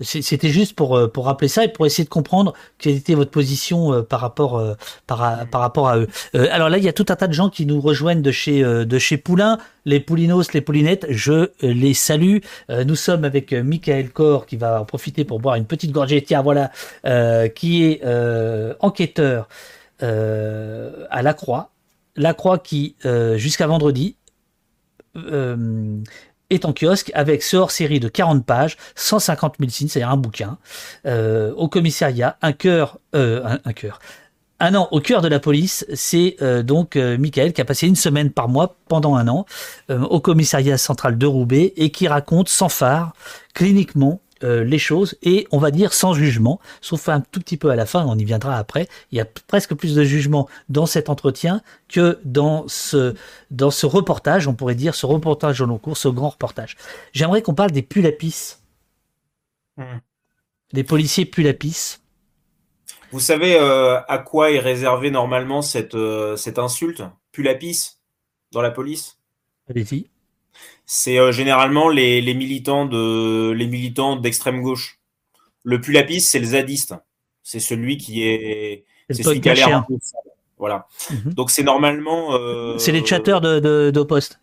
c'était 0.02 0.50
juste 0.50 0.76
pour 0.76 1.10
pour 1.12 1.26
rappeler 1.26 1.48
ça 1.48 1.64
et 1.64 1.70
pour 1.70 1.86
essayer 1.86 2.04
de 2.04 2.10
comprendre 2.10 2.54
quelle 2.80 2.96
était 2.96 3.14
votre 3.14 3.32
position 3.32 3.45
euh, 3.72 4.02
par 4.04 4.20
rapport 4.20 4.58
euh, 4.58 4.74
par, 5.08 5.20
rapport 5.54 5.90
à 5.90 5.98
eux. 5.98 6.08
Euh, 6.36 6.48
alors 6.52 6.70
là, 6.70 6.78
il 6.78 6.84
y 6.84 6.88
a 6.88 6.94
tout 6.94 7.06
un 7.10 7.16
tas 7.16 7.28
de 7.28 7.34
gens 7.34 7.50
qui 7.50 7.66
nous 7.66 7.80
rejoignent 7.82 8.22
de 8.22 8.32
chez 8.32 8.62
de 8.64 9.00
chez 9.00 9.18
Poulain, 9.18 9.58
les 9.86 10.00
Poulinos, 10.00 10.54
les 10.54 10.62
Poulinettes. 10.62 11.06
Je 11.10 11.50
les 11.62 11.94
salue. 11.94 12.38
nous 12.70 12.96
sommes 12.96 13.26
avec 13.26 13.54
Michael 13.54 14.10
Corr 14.10 14.46
qui 14.46 14.58
va 14.58 14.82
en 14.82 14.86
profiter 14.86 15.24
pour 15.26 15.40
boire 15.40 15.56
une 15.56 15.66
petite 15.66 15.92
gorgée. 15.92 16.22
Tiens, 16.22 16.42
voilà, 16.42 16.72
qui 17.50 17.84
est 17.84 18.02
enquêteur 18.80 19.48
à 20.00 21.22
La 21.22 21.34
Croix. 21.34 21.70
La 22.16 22.34
Croix 22.34 22.60
qui 22.60 22.96
jusqu'à 23.36 23.68
vendredi 23.68 24.16
est 26.50 26.66
en 26.66 26.74
kiosque 26.74 27.12
avec 27.14 27.44
ce 27.44 27.58
hors-série 27.58 28.00
de 28.00 28.08
40 28.08 28.46
pages, 28.46 28.78
150 28.96 29.56
000 29.60 29.70
signes, 29.72 29.88
c'est-à-dire 29.88 30.12
un 30.12 30.18
bouquin, 30.18 30.58
euh, 31.06 31.54
au 31.54 31.68
commissariat, 31.68 32.38
un 32.42 32.54
cœur, 32.54 33.00
euh, 33.16 33.58
un, 33.66 33.74
cœur. 33.74 34.00
Un 34.60 34.76
an 34.76 34.88
au 34.92 35.02
cœur 35.02 35.22
de 35.22 35.28
la 35.28 35.40
police, 35.40 35.86
c'est 35.94 36.38
euh, 36.42 36.64
donc 36.64 36.96
Michael 36.96 37.54
qui 37.54 37.62
a 37.62 37.66
passé 37.66 37.88
une 37.88 37.96
semaine 37.96 38.32
par 38.32 38.48
mois 38.48 38.76
pendant 38.88 39.16
un 39.16 39.28
an 39.28 39.46
au 39.90 40.20
commissariat 40.20 40.78
central 40.78 41.18
de 41.18 41.26
Roubaix 41.26 41.74
et 41.76 41.92
qui 41.92 42.08
raconte 42.08 42.48
sans 42.48 42.70
phare, 42.70 43.14
cliniquement, 43.54 44.22
euh, 44.44 44.64
les 44.64 44.80
choses 44.80 45.18
et 45.24 45.48
on 45.52 45.60
va 45.60 45.72
dire 45.72 45.94
sans 45.94 46.14
jugement, 46.14 46.60
sauf 46.82 47.08
un 47.10 47.22
tout 47.22 47.40
petit 47.40 47.58
peu 47.58 47.70
à 47.70 47.76
la 47.76 47.86
fin, 47.86 48.06
on 48.06 48.18
y 48.18 48.26
viendra 48.26 48.58
après. 48.58 48.88
Il 49.12 49.18
y 49.18 49.22
a 49.22 49.26
presque 49.26 49.74
plus 49.76 49.96
de 49.96 50.04
jugement 50.04 50.50
dans 50.68 50.86
cet 50.86 51.10
entretien 51.10 51.62
que 51.88 52.20
dans 52.26 52.68
ce, 52.68 53.16
dans 53.52 53.72
ce 53.72 53.86
reportage, 53.86 54.48
on 54.48 54.54
pourrait 54.54 54.76
dire 54.76 54.96
ce 54.96 55.06
reportage 55.06 55.62
au 55.62 55.66
long 55.66 55.78
cours, 55.78 55.98
ce 55.98 56.10
grand 56.10 56.30
reportage. 56.30 56.76
J'aimerais 57.14 57.42
qu'on 57.42 57.54
parle 57.54 57.72
des 57.72 57.82
pulapis. 57.82 58.58
Mmh. 59.78 59.84
Les 60.74 60.84
policiers 60.84 61.26
pulapis. 61.26 61.98
Vous 63.12 63.20
savez 63.20 63.56
euh, 63.56 64.02
à 64.08 64.18
quoi 64.18 64.52
est 64.52 64.60
réservée 64.60 65.12
normalement 65.12 65.62
cette, 65.62 65.96
euh, 65.96 66.36
cette 66.36 66.60
insulte? 66.60 67.04
Pulapis? 67.32 68.00
Dans 68.52 68.62
la 68.62 68.72
police? 68.72 69.18
Allez-y 69.70 70.10
c'est 70.86 71.18
euh, 71.18 71.32
généralement 71.32 71.90
les, 71.90 72.22
les, 72.22 72.34
militants 72.34 72.86
de 72.86 73.52
les 73.52 73.68
militants 73.68 74.16
d'extrême 74.16 74.62
gauche. 74.62 75.00
Le 75.64 75.82
Pulapis, 75.82 76.22
c'est 76.22 76.40
le 76.40 76.46
zadiste. 76.46 76.96
C'est 77.44 77.60
celui 77.60 77.98
qui 77.98 78.24
est. 78.24 78.86
C'est 79.10 79.24
celui 79.24 79.42
qui 79.42 79.50
a 79.50 79.54
l'air 79.54 79.76
un 79.78 79.82
peu 79.82 79.96
Voilà. 80.58 80.88
Mhm. 81.10 81.34
Donc 81.34 81.52
c'est 81.52 81.64
normalement. 81.64 82.34
Euh, 82.34 82.78
c'est 82.78 82.92
les 82.92 83.06
chatters 83.06 83.42
de, 83.42 83.60
de, 83.60 83.92
de 83.92 84.04
poste. 84.04 84.40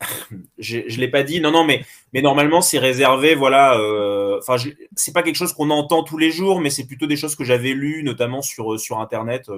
je 0.58 0.78
ne 0.78 1.00
l'ai 1.00 1.08
pas 1.08 1.22
dit. 1.22 1.40
Non, 1.40 1.50
non, 1.50 1.64
mais, 1.64 1.84
mais 2.12 2.22
normalement, 2.22 2.60
c'est 2.60 2.78
réservé. 2.78 3.34
Voilà. 3.34 3.78
Euh, 3.78 4.38
enfin, 4.40 4.56
c'est 4.96 5.12
pas 5.12 5.22
quelque 5.22 5.36
chose 5.36 5.52
qu'on 5.52 5.70
entend 5.70 6.02
tous 6.02 6.18
les 6.18 6.30
jours, 6.30 6.60
mais 6.60 6.70
c'est 6.70 6.86
plutôt 6.86 7.06
des 7.06 7.16
choses 7.16 7.36
que 7.36 7.44
j'avais 7.44 7.72
lues, 7.72 8.02
notamment 8.02 8.42
sur, 8.42 8.78
sur 8.78 8.98
Internet, 9.00 9.50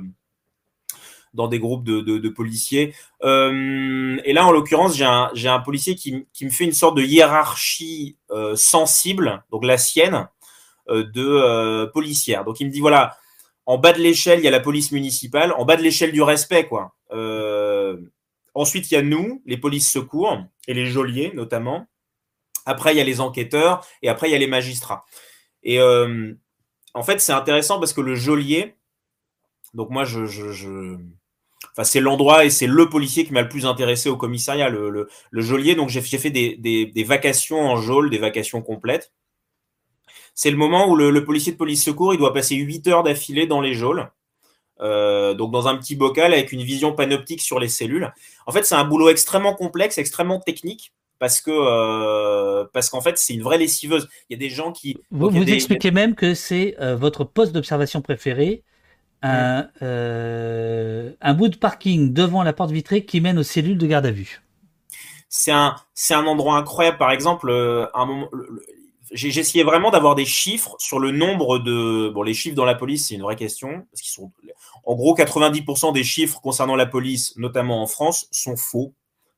dans 1.35 1.49
des 1.49 1.59
groupes 1.59 1.85
de, 1.85 2.01
de, 2.01 2.29
policiers. 2.29 2.95
Euh, 3.23 4.19
et 4.25 4.33
là, 4.33 4.47
en 4.47 4.53
l'occurrence, 4.53 4.97
j'ai 4.97 5.05
un, 5.05 5.31
un, 5.35 5.61
policier 5.61 5.95
qui, 5.95 6.27
qui, 6.33 6.45
me 6.45 6.51
fait 6.51 6.65
une 6.65 6.73
sorte 6.73 6.97
de 6.97 7.03
hiérarchie 7.03 8.17
euh, 8.31 8.57
sensible, 8.57 9.45
donc 9.51 9.65
la 9.65 9.79
sienne, 9.79 10.29
de 10.89 11.87
policière. 11.95 12.45
Donc, 12.45 12.61
il 12.61 12.67
me 12.67 12.71
dit 12.71 12.81
voilà, 12.81 13.17
en 13.65 13.79
bas 13.79 13.93
de 13.93 14.01
l'échelle, 14.01 14.41
il 14.41 14.45
y 14.45 14.49
a 14.49 14.51
la 14.51 14.61
police 14.61 14.93
municipale, 14.93 15.55
en 15.57 15.65
bas 15.65 15.77
de 15.77 15.83
l'échelle 15.83 16.13
du 16.13 16.23
respect, 16.23 16.67
quoi. 16.67 16.95
Ensuite, 18.55 18.91
il 18.91 18.95
y 18.95 18.97
a 18.97 19.03
nous, 19.03 19.43
les 19.47 19.57
polices 19.57 19.91
secours 19.91 20.39
et 20.69 20.75
les 20.75 20.87
geôliers 20.87 21.33
notamment. 21.35 21.87
Après, 22.67 22.95
il 22.95 22.99
y 22.99 23.01
a 23.01 23.05
les 23.05 23.21
enquêteurs 23.21 23.87
et 24.01 24.09
après, 24.09 24.29
il 24.29 24.33
y 24.33 24.37
a 24.37 24.39
les 24.39 24.47
magistrats. 24.47 25.05
Et 25.63 25.81
euh, 25.81 26.33
en 26.95 27.03
fait, 27.03 27.21
c'est 27.21 27.33
intéressant 27.33 27.79
parce 27.79 27.93
que 27.93 28.01
le 28.01 28.15
geôlier, 28.15 28.77
donc 29.75 29.91
moi, 29.91 30.05
je, 30.05 30.25
Enfin, 31.77 31.85
c'est 31.85 32.01
l'endroit 32.01 32.45
et 32.45 32.51
c'est 32.51 32.69
le 32.69 32.89
policier 32.89 33.25
qui 33.25 33.33
m'a 33.33 33.43
le 33.43 33.49
plus 33.49 33.67
intéressé 33.67 34.09
au 34.09 34.17
commissariat, 34.17 34.69
le, 34.69 34.91
le, 34.91 35.43
geôlier. 35.43 35.75
Donc, 35.75 35.89
j'ai 35.89 36.01
fait 36.01 36.31
des, 36.31 36.57
des, 36.57 37.05
vacations 37.05 37.61
en 37.61 37.77
geôle, 37.77 38.11
des 38.11 38.19
vacations 38.19 38.63
complètes. 38.63 39.13
C'est 40.35 40.51
le 40.51 40.57
moment 40.57 40.89
où 40.89 40.95
le, 40.95 41.11
le, 41.11 41.25
policier 41.25 41.53
de 41.53 41.57
police 41.57 41.85
secours, 41.85 42.15
il 42.15 42.19
doit 42.19 42.33
passer 42.33 42.55
8 42.55 42.87
heures 42.89 43.03
d'affilée 43.03 43.47
dans 43.47 43.61
les 43.61 43.75
geôles. 43.75 44.09
Euh, 44.81 45.35
donc 45.35 45.53
dans 45.53 45.69
un 45.69 45.77
petit 45.77 45.95
bocal 45.95 46.33
avec 46.33 46.51
une 46.51 46.63
vision 46.63 46.93
panoptique 46.93 47.41
sur 47.41 47.61
les 47.61 47.69
cellules. 47.69 48.13
En 48.47 48.53
fait, 48.53 48.65
c'est 48.65 48.75
un 48.75 48.85
boulot 48.85 49.09
extrêmement 49.09 49.55
complexe, 49.55 49.99
extrêmement 49.99 50.41
technique. 50.41 50.93
Parce 51.21 51.41
que 51.41 51.53
euh, 51.53 52.65
parce 52.73 52.91
qu'en 52.91 53.01
fait 53.01 53.17
c'est 53.17 53.35
une 53.35 53.43
vraie 53.43 53.57
lessiveuse. 53.57 54.09
Il 54.29 54.35
y 54.35 54.37
a 54.37 54.39
des 54.39 54.53
gens 54.53 54.73
qui. 54.73 54.99
Vous, 55.13 55.31
vous 55.31 55.45
expliquez 55.45 55.93
même 55.93 56.17
que 56.17 56.35
c'est 56.35 56.77
euh, 56.81 56.97
votre 56.97 57.25
poste 57.25 57.53
d'observation 57.53 58.03
préféré, 58.03 58.65
un, 59.25 61.15
un 61.21 61.35
bout 61.35 61.49
de 61.49 61.57
parking 61.57 62.13
devant 62.13 62.43
la 62.43 62.53
porte 62.53 62.71
vitrée 62.71 63.05
qui 63.05 63.21
mène 63.21 63.39
aux 63.39 63.45
cellules 63.45 63.79
de 63.79 63.87
garde 63.87 64.07
à 64.07 64.11
vue. 64.11 64.43
C'est 65.29 65.53
un 65.53 65.77
c'est 65.95 66.15
un 66.15 66.27
endroit 66.27 66.57
incroyable. 66.57 66.99
Par 66.99 67.11
exemple, 67.11 67.51
un 67.93 68.07
moment, 68.07 68.29
j'ai 69.15 69.29
essayé 69.39 69.65
vraiment 69.65 69.91
d'avoir 69.91 70.17
des 70.17 70.25
chiffres 70.25 70.75
sur 70.79 70.99
le 70.99 71.13
nombre 71.13 71.59
de. 71.59 72.09
Bon, 72.09 72.23
les 72.23 72.35
chiffres 72.35 72.57
dans 72.57 72.65
la 72.65 72.75
police, 72.75 73.09
c'est 73.09 73.15
une 73.15 73.23
vraie 73.23 73.37
question. 73.37 73.87
Parce 73.91 74.03
qu'ils 74.03 74.13
sont. 74.13 74.33
En 74.85 74.95
gros, 74.97 75.17
90% 75.17 75.93
des 75.93 76.05
chiffres 76.05 76.41
concernant 76.41 76.77
la 76.77 76.87
police, 76.87 77.35
notamment 77.37 77.81
en 77.81 77.87
France, 77.87 78.27
sont 78.33 78.57
faux. 78.57 78.93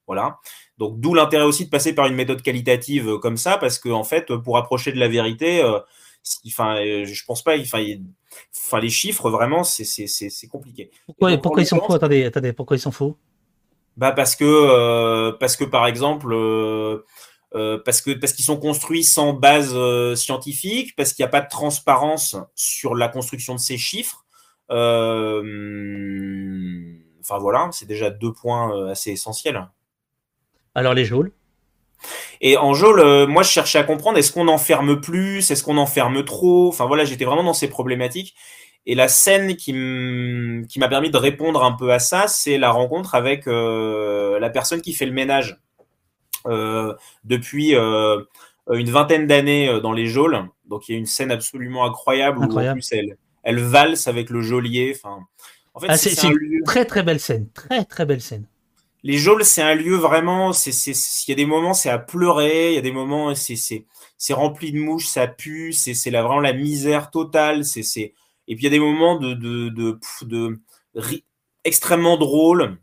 Voilà. 0.07 0.39
Donc, 0.79 1.01
d'où 1.01 1.15
l'intérêt 1.15 1.45
aussi 1.45 1.67
de 1.67 1.71
passer 1.71 1.95
par 1.95 2.07
une 2.07 2.15
méthode 2.15 2.43
qualitative 2.43 3.09
euh, 3.09 3.19
comme 3.19 3.37
ça, 3.37 3.59
parce 3.59 3.79
que, 3.79 3.89
en 3.89 4.05
fait, 4.05 4.35
pour 4.37 4.57
approcher 4.57 4.93
de 4.93 4.99
la 4.99 5.09
vérité, 5.09 5.63
euh, 5.63 5.79
enfin, 6.47 6.77
euh, 6.77 7.05
je 7.05 7.25
pense 7.25 7.43
pas. 7.43 7.59
Enfin, 7.59 7.85
enfin 8.55 8.81
les 8.81 8.91
chiffres, 8.91 9.31
vraiment, 9.31 9.65
c'est 9.65 10.49
compliqué. 10.51 10.91
Pourquoi, 11.07 11.37
pourquoi 11.39 11.63
ils 11.63 11.67
sont 11.67 11.81
faux 11.81 11.95
attendez, 11.95 12.25
attendez, 12.25 12.53
pourquoi 12.53 12.77
ils 12.77 12.81
sont 12.81 12.93
faux 12.93 13.17
bah 13.97 14.13
parce 14.13 14.37
que, 14.37 15.31
parce 15.39 15.57
que, 15.57 15.65
par 15.65 15.87
exemple. 15.87 16.35
Euh, 17.55 17.79
parce 17.85 18.03
que 18.03 18.11
parce 18.11 18.33
qu'ils 18.33 18.45
sont 18.45 18.59
construits 18.59 19.05
sans 19.05 19.33
base 19.33 19.73
euh, 19.75 20.15
scientifique, 20.15 20.97
parce 20.97 21.13
qu'il 21.13 21.23
n'y 21.23 21.29
a 21.29 21.31
pas 21.31 21.41
de 21.41 21.49
transparence 21.49 22.37
sur 22.55 22.95
la 22.95 23.09
construction 23.09 23.55
de 23.55 23.61
ces 23.61 23.79
chiffres. 23.79 24.27
Euh, 24.71 25.41
enfin 27.21 27.39
voilà, 27.39 27.71
c'est 27.73 27.87
déjà 27.87 28.11
deux 28.11 28.33
points 28.33 28.91
assez 28.91 29.13
essentiels. 29.13 29.65
Alors 30.75 30.93
les 30.93 31.05
geôles 31.05 31.33
et 32.41 32.57
en 32.57 32.75
geôle, 32.75 33.27
moi 33.27 33.43
je 33.43 33.51
cherchais 33.51 33.79
à 33.79 33.85
comprendre 33.85 34.19
est-ce 34.19 34.33
qu'on 34.33 34.49
enferme 34.49 35.01
plus, 35.01 35.51
est-ce 35.51 35.63
qu'on 35.63 35.79
enferme 35.79 36.25
trop? 36.25 36.69
Enfin 36.69 36.87
voilà, 36.87 37.05
j'étais 37.05 37.25
vraiment 37.25 37.45
dans 37.45 37.55
ces 37.55 37.69
problématiques. 37.69 38.35
Et 38.89 38.95
la 38.95 39.09
scène 39.09 39.57
qui 39.57 39.73
m'a 39.73 40.89
permis 40.89 41.11
de 41.11 41.17
répondre 41.17 41.65
un 41.65 41.73
peu 41.73 41.93
à 41.93 41.99
ça, 41.99 42.29
c'est 42.29 42.59
la 42.59 42.71
rencontre 42.71 43.15
avec 43.15 43.47
la 43.47 44.51
personne 44.51 44.81
qui 44.81 44.93
fait 44.93 45.07
le 45.07 45.13
ménage 45.13 45.59
euh, 46.47 46.95
depuis 47.25 47.75
euh, 47.75 48.23
une 48.73 48.91
vingtaine 48.91 49.27
d'années 49.27 49.69
euh, 49.69 49.81
dans 49.81 49.93
les 49.93 50.07
geôles. 50.07 50.39
Donc 50.69 50.89
il 50.89 50.93
y 50.93 50.95
a 50.95 50.99
une 50.99 51.07
scène 51.07 51.31
absolument 51.31 51.85
incroyable, 51.85 52.39
où 52.39 52.59
en 52.59 52.73
plus 52.73 52.93
elle, 52.93 53.17
elle 53.43 53.59
valse 53.59 54.07
avec 54.07 54.31
le 54.31 54.43
geôlier. 54.43 54.97
Enfin, 54.97 55.21
en 55.75 55.81
fait, 55.81 55.87
ah, 55.91 55.97
c'est 55.97 56.23
une 56.23 56.63
très 56.65 56.85
très 56.85 57.03
belle 57.03 57.21
scène, 57.21 57.49
très 57.53 57.85
très 57.85 58.07
belle 58.07 58.21
scène. 58.21 58.47
Les 59.07 59.19
geôles, 59.19 59.45
c'est 59.45 59.63
un 59.63 59.77
lieu 59.77 59.95
vraiment. 59.95 60.53
C'est, 60.53 60.73
il 60.73 61.31
y 61.31 61.33
a 61.33 61.37
des 61.37 61.47
moments, 61.47 61.75
c'est 61.75 61.89
à 61.89 61.97
pleurer. 61.97 62.73
Il 62.73 62.75
y 62.75 62.79
a 62.79 62.81
des 62.81 62.91
moments, 62.91 63.33
c'est, 63.37 63.85
rempli 64.31 64.73
de 64.73 64.81
mouches, 64.81 65.07
ça 65.07 65.29
pue. 65.29 65.73
C'est, 65.73 66.11
vraiment 66.11 66.41
la 66.41 66.53
misère 66.53 67.13
totale. 67.13 67.65
C'est, 67.65 67.85
c'est. 67.85 68.15
Et 68.49 68.57
puis 68.57 68.63
il 68.63 68.65
y 68.65 68.67
a 68.67 68.71
des 68.71 68.81
moments 68.81 69.15
de, 69.15 69.35
de, 69.35 70.01
de, 70.23 70.59
extrêmement 71.63 72.17
drôles 72.17 72.79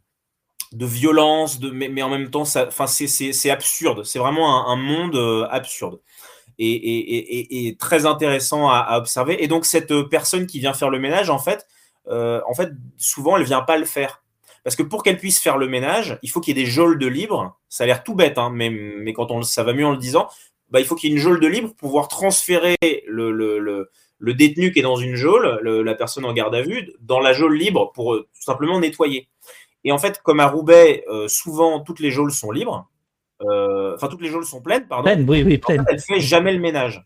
de 0.72 0.86
violence, 0.86 1.60
mais, 1.60 2.02
en 2.02 2.10
même 2.10 2.30
temps, 2.30 2.45
c'est 2.45 3.50
absurde. 3.50 4.06
C'est 4.06 4.20
vraiment 4.20 4.70
un, 4.70 4.78
monde 4.78 5.18
euh, 5.18 5.45
absurde. 5.52 6.00
Et, 6.58 7.76
très 7.78 8.06
intéressant 8.06 8.70
à, 8.70 8.98
observer. 8.98 9.44
Et 9.44 9.50
donc, 9.50 9.66
cette 9.66 9.94
personne 10.04 10.48
qui 10.48 10.62
vient 10.62 10.74
faire 10.74 10.90
le 10.90 11.00
ménage, 11.00 11.30
en 11.30 11.40
fait, 11.40 11.68
euh, 12.08 12.40
en 12.48 12.54
fait 12.54 12.72
souvent, 12.95 13.36
elle 13.36 13.44
vient 13.44 13.62
pas 13.62 13.76
le 13.76 13.84
faire. 13.84 14.23
Parce 14.64 14.76
que 14.76 14.84
pour 14.84 15.03
qu'elle 15.03 15.18
puisse 15.18 15.40
faire 15.40 15.57
le 15.57 15.68
ménage, 15.68 16.18
il 16.23 16.30
faut 16.30 16.40
qu'il 16.40 16.57
y 16.57 16.61
ait 16.61 16.64
des 16.64 16.69
geôles 16.69 16.98
de 16.98 17.07
libre. 17.07 17.60
Ça 17.69 17.84
a 17.84 17.88
l'air 17.88 18.03
tout 18.03 18.15
bête, 18.15 18.38
hein, 18.38 18.49
mais, 18.53 18.69
mais 18.69 19.14
quand 19.14 19.31
on, 19.31 19.41
ça 19.41 19.64
va 19.64 19.73
mieux 19.73 19.85
en 19.85 19.91
le 19.91 19.98
disant, 19.98 20.30
bah, 20.69 20.80
il 20.80 20.85
faut 20.85 20.95
qu'il 20.95 21.10
y 21.10 21.14
ait 21.14 21.15
une 21.15 21.22
geôle 21.22 21.40
de 21.40 21.48
libre 21.48 21.69
pour 21.69 21.77
pouvoir 21.77 22.07
transférer 22.07 22.77
le, 23.07 23.31
le, 23.31 23.60
le, 23.60 23.90
le 24.18 24.34
détenu 24.34 24.72
qui 24.72 24.80
est 24.80 24.84
dans 24.84 24.95
une 24.95 25.15
geôle, 25.15 25.60
la 25.64 25.95
personne 25.95 26.26
en 26.26 26.34
garde 26.34 26.56
à 26.56 26.61
vue, 26.61 26.94
dans 27.02 27.19
la 27.19 27.34
geôle 27.34 27.57
libre 27.57 27.91
pour 27.94 28.14
euh, 28.14 28.27
tout 28.34 28.41
simplement 28.41 28.80
nettoyer. 28.80 29.27
Et 29.84 29.91
en 29.91 29.98
fait, 29.98 30.22
comme 30.23 30.40
à 30.40 30.48
Roubaix, 30.48 31.03
euh, 31.10 31.27
souvent 31.27 31.81
toutes 31.81 31.99
les 31.99 32.10
geôles 32.10 32.31
sont 32.31 32.52
libres, 32.52 32.90
euh, 33.41 33.95
enfin 33.95 34.07
toutes 34.07 34.22
les 34.22 34.30
geôles 34.30 34.45
sont 34.45 34.61
pleines, 34.61 34.88
pardon. 34.88 35.03
Pleine, 35.03 35.30
oui, 35.30 35.44
oui, 35.44 35.57
pleine. 35.57 35.84
elle 35.90 35.99
fait 35.99 36.22
jamais 36.22 36.53
le 36.53 36.60
ménage. 36.60 37.06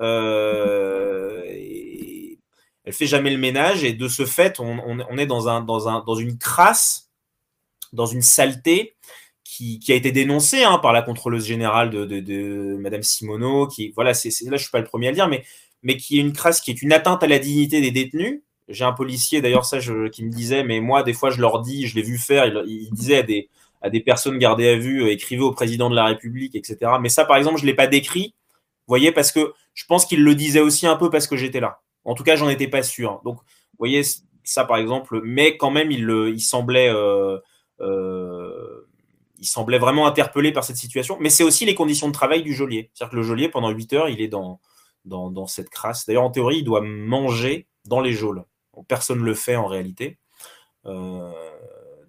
Euh, 0.00 1.42
elle 2.88 2.94
fait 2.94 3.06
jamais 3.06 3.28
le 3.28 3.36
ménage 3.36 3.84
et 3.84 3.92
de 3.92 4.08
ce 4.08 4.24
fait, 4.24 4.60
on, 4.60 5.18
est 5.18 5.26
dans, 5.26 5.46
un, 5.46 5.60
dans, 5.60 5.88
un, 5.88 6.02
dans 6.06 6.14
une 6.14 6.38
crasse, 6.38 7.10
dans 7.92 8.06
une 8.06 8.22
saleté 8.22 8.96
qui, 9.44 9.78
a 9.90 9.94
été 9.94 10.10
dénoncée 10.10 10.64
hein, 10.64 10.78
par 10.78 10.94
la 10.94 11.02
contrôleuse 11.02 11.44
générale 11.44 11.90
de, 11.90 12.06
de, 12.06 12.78
Madame 12.80 13.02
Simoneau, 13.02 13.68
voilà, 13.94 14.12
là 14.12 14.16
je 14.16 14.56
suis 14.56 14.70
pas 14.70 14.78
le 14.78 14.86
premier 14.86 15.08
à 15.08 15.10
le 15.10 15.16
dire, 15.16 15.28
mais, 15.82 15.96
qui 15.98 16.16
est 16.16 16.22
une 16.22 16.32
crasse 16.32 16.62
qui 16.62 16.70
est 16.70 16.80
une 16.80 16.94
atteinte 16.94 17.22
à 17.22 17.26
la 17.26 17.38
dignité 17.38 17.82
des 17.82 17.90
détenus 17.90 18.40
j'ai 18.70 18.84
un 18.84 18.92
policier, 18.92 19.42
d'ailleurs, 19.42 19.64
ça, 19.64 19.78
qui 20.12 20.24
me 20.24 20.30
disait, 20.30 20.62
mais 20.62 20.80
moi, 20.80 21.02
des 21.02 21.14
fois, 21.14 21.30
je 21.30 21.40
leur 21.40 21.60
dis, 21.60 21.86
je 21.86 21.94
l'ai 21.94 22.02
vu 22.02 22.18
faire, 22.18 22.46
il, 22.66 22.90
disait 22.92 23.18
à 23.18 23.22
des, 23.22 23.48
à 23.82 23.90
des 23.90 24.00
personnes 24.00 24.38
gardées 24.38 24.68
à 24.68 24.76
vue, 24.76 25.04
euh, 25.04 25.10
écrivez 25.10 25.42
au 25.42 25.52
président 25.52 25.88
de 25.88 25.94
la 25.94 26.04
République, 26.04 26.54
etc. 26.54 26.92
Mais 27.00 27.08
ça, 27.08 27.24
par 27.24 27.36
exemple, 27.36 27.58
je 27.58 27.62
ne 27.62 27.68
l'ai 27.68 27.74
pas 27.74 27.86
décrit, 27.86 28.34
vous 28.86 28.92
voyez, 28.92 29.12
parce 29.12 29.32
que 29.32 29.52
je 29.74 29.84
pense 29.86 30.06
qu'il 30.06 30.22
le 30.22 30.34
disait 30.34 30.60
aussi 30.60 30.86
un 30.86 30.96
peu 30.96 31.10
parce 31.10 31.26
que 31.26 31.36
j'étais 31.36 31.60
là. 31.60 31.80
En 32.08 32.14
tout 32.14 32.24
cas, 32.24 32.36
j'en 32.36 32.48
étais 32.48 32.68
pas 32.68 32.82
sûr. 32.82 33.20
Donc, 33.24 33.36
vous 33.36 33.78
voyez, 33.78 34.02
ça, 34.44 34.64
par 34.64 34.78
exemple, 34.78 35.20
mais 35.24 35.56
quand 35.56 35.70
même, 35.70 35.90
il, 35.90 36.08
il 36.34 36.40
semblait. 36.40 36.88
Euh, 36.88 37.38
euh, 37.80 38.84
il 39.40 39.46
semblait 39.46 39.78
vraiment 39.78 40.08
interpellé 40.08 40.50
par 40.50 40.64
cette 40.64 40.78
situation, 40.78 41.16
mais 41.20 41.30
c'est 41.30 41.44
aussi 41.44 41.64
les 41.64 41.76
conditions 41.76 42.08
de 42.08 42.12
travail 42.12 42.42
du 42.42 42.52
geôlier. 42.52 42.90
C'est-à-dire 42.92 43.12
que 43.12 43.16
le 43.16 43.22
geôlier, 43.22 43.48
pendant 43.48 43.68
8 43.68 43.92
heures, 43.92 44.08
il 44.08 44.20
est 44.20 44.26
dans, 44.26 44.58
dans, 45.04 45.30
dans 45.30 45.46
cette 45.46 45.70
crasse. 45.70 46.06
D'ailleurs, 46.06 46.24
en 46.24 46.30
théorie, 46.30 46.56
il 46.58 46.64
doit 46.64 46.80
manger 46.80 47.68
dans 47.84 48.00
les 48.00 48.10
geôles 48.12 48.42
personne 48.86 49.20
ne 49.20 49.24
le 49.24 49.34
fait 49.34 49.56
en 49.56 49.66
réalité. 49.66 50.18
Euh, 50.86 51.30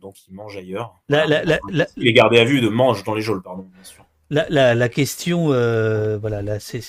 donc 0.02 0.16
il 0.28 0.34
mange 0.34 0.56
ailleurs. 0.58 0.96
il 1.10 2.08
est 2.08 2.14
gardé 2.14 2.40
à 2.40 2.46
vue 2.46 2.62
de 2.62 2.70
mange 2.70 3.04
dans 3.04 3.16
les 3.16 3.22
geôles, 3.22 3.42
pardon, 3.42 3.68
bien 3.74 3.84
sûr. 3.84 4.06
La, 4.30 4.90
question, 4.90 5.52
euh, 5.52 6.18
voilà, 6.18 6.42
là, 6.42 6.60
c'est, 6.60 6.82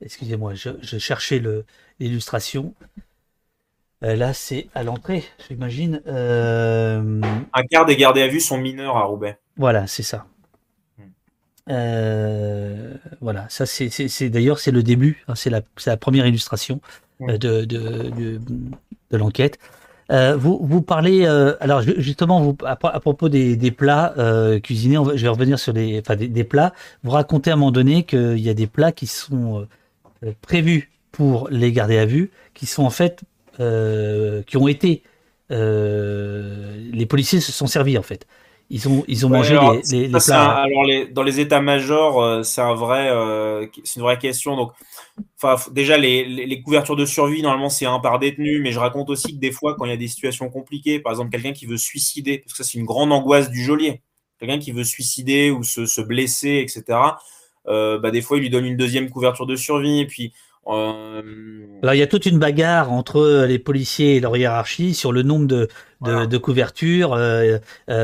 excusez-moi, 0.00 0.54
je, 0.54 0.98
cherchais 0.98 1.40
l'illustration. 2.00 2.74
Euh, 4.02 4.16
là, 4.16 4.34
c'est 4.34 4.68
à 4.74 4.82
l'entrée, 4.82 5.24
j'imagine. 5.48 6.02
Un 6.06 7.62
quart 7.70 7.86
des 7.86 7.96
gardés 7.96 8.22
à 8.22 8.28
vue 8.28 8.40
sont 8.40 8.58
mineurs 8.58 8.96
à 8.96 9.04
Roubaix. 9.04 9.38
Voilà, 9.56 9.86
c'est 9.86 10.02
ça. 10.02 10.26
Hmm. 10.98 11.74
voilà, 13.20 13.46
ça 13.48 13.66
c'est, 13.66 14.28
d'ailleurs 14.28 14.58
c'est 14.58 14.72
le 14.72 14.82
début, 14.82 15.24
hein, 15.28 15.34
c'est 15.36 15.48
la, 15.48 15.96
première 15.96 16.26
illustration 16.26 16.80
de, 17.20 17.36
de, 17.36 17.64
de 19.10 19.16
l'enquête. 19.16 19.58
Euh, 20.10 20.36
vous, 20.36 20.58
vous 20.62 20.82
parlez, 20.82 21.24
euh, 21.24 21.54
alors 21.60 21.80
justement, 21.80 22.40
vous, 22.40 22.56
à, 22.64 22.76
propos 22.76 23.28
des, 23.28 23.56
des 23.56 23.70
plats 23.70 24.12
euh, 24.18 24.60
cuisinés, 24.60 24.98
je 25.14 25.22
vais 25.22 25.28
revenir 25.28 25.58
sur 25.58 25.72
les, 25.72 26.00
enfin, 26.00 26.16
des, 26.16 26.44
plats. 26.44 26.72
Vous 27.02 27.10
racontez 27.10 27.50
à 27.50 27.54
un 27.54 27.56
moment 27.56 27.70
donné 27.70 28.02
qu'il 28.04 28.38
y 28.38 28.50
a 28.50 28.54
des 28.54 28.66
plats 28.66 28.92
qui 28.92 29.06
sont 29.06 29.66
prévus 30.42 30.90
pour 31.12 31.48
les 31.50 31.72
garder 31.72 31.98
à 31.98 32.06
vue, 32.06 32.30
qui 32.54 32.66
sont 32.66 32.84
en 32.84 32.90
fait, 32.90 33.20
qui 33.58 34.56
ont 34.56 34.68
été, 34.68 35.02
les 35.50 37.06
policiers 37.08 37.40
se 37.40 37.52
sont 37.52 37.66
servis 37.66 37.98
en 37.98 38.02
fait. 38.02 38.26
Ils 38.70 38.88
ont, 38.88 39.04
ils 39.06 39.26
ont 39.26 39.28
mangé 39.28 39.58
les, 39.92 40.08
plats. 40.08 40.62
alors 40.62 40.86
dans 41.12 41.22
les 41.22 41.40
états-majors, 41.40 42.44
c'est 42.44 42.62
un 42.62 42.74
vrai, 42.74 43.10
c'est 43.84 43.96
une 43.96 44.02
vraie 44.02 44.18
question. 44.18 44.56
Donc, 44.56 44.72
Enfin, 45.42 45.70
déjà, 45.72 45.96
les, 45.98 46.62
couvertures 46.62 46.96
de 46.96 47.04
survie, 47.04 47.42
normalement, 47.42 47.68
c'est 47.68 47.84
un 47.84 47.98
par 47.98 48.18
détenu, 48.18 48.60
mais 48.60 48.72
je 48.72 48.78
raconte 48.78 49.10
aussi 49.10 49.34
que 49.34 49.40
des 49.40 49.50
fois, 49.50 49.74
quand 49.74 49.84
il 49.84 49.90
y 49.90 49.94
a 49.94 49.96
des 49.96 50.08
situations 50.08 50.48
compliquées, 50.48 51.00
par 51.00 51.12
exemple, 51.12 51.30
quelqu'un 51.30 51.52
qui 51.52 51.66
veut 51.66 51.76
suicider, 51.76 52.38
parce 52.38 52.52
que 52.52 52.64
ça, 52.64 52.64
c'est 52.64 52.78
une 52.78 52.84
grande 52.84 53.12
angoisse 53.12 53.50
du 53.50 53.62
geôlier, 53.62 54.02
quelqu'un 54.38 54.58
qui 54.58 54.72
veut 54.72 54.84
suicider 54.84 55.50
ou 55.50 55.64
se, 55.64 56.00
blesser, 56.00 56.64
etc., 56.66 56.98
euh, 57.68 57.98
bah, 57.98 58.10
des 58.10 58.22
fois, 58.22 58.38
il 58.38 58.40
lui 58.40 58.50
donne 58.50 58.66
une 58.66 58.76
deuxième 58.76 59.10
couverture 59.10 59.46
de 59.46 59.56
survie, 59.56 60.00
et 60.00 60.06
puis. 60.06 60.32
Euh, 60.68 61.22
Alors, 61.82 61.94
il 61.94 61.98
y 61.98 62.02
a 62.02 62.06
toute 62.06 62.26
une 62.26 62.38
bagarre 62.38 62.92
entre 62.92 63.44
les 63.46 63.58
policiers 63.58 64.16
et 64.16 64.20
leur 64.20 64.36
hiérarchie 64.36 64.94
sur 64.94 65.12
le 65.12 65.22
nombre 65.22 65.46
de, 65.46 66.38
couvertures. 66.38 67.14
Euh, 67.14 67.58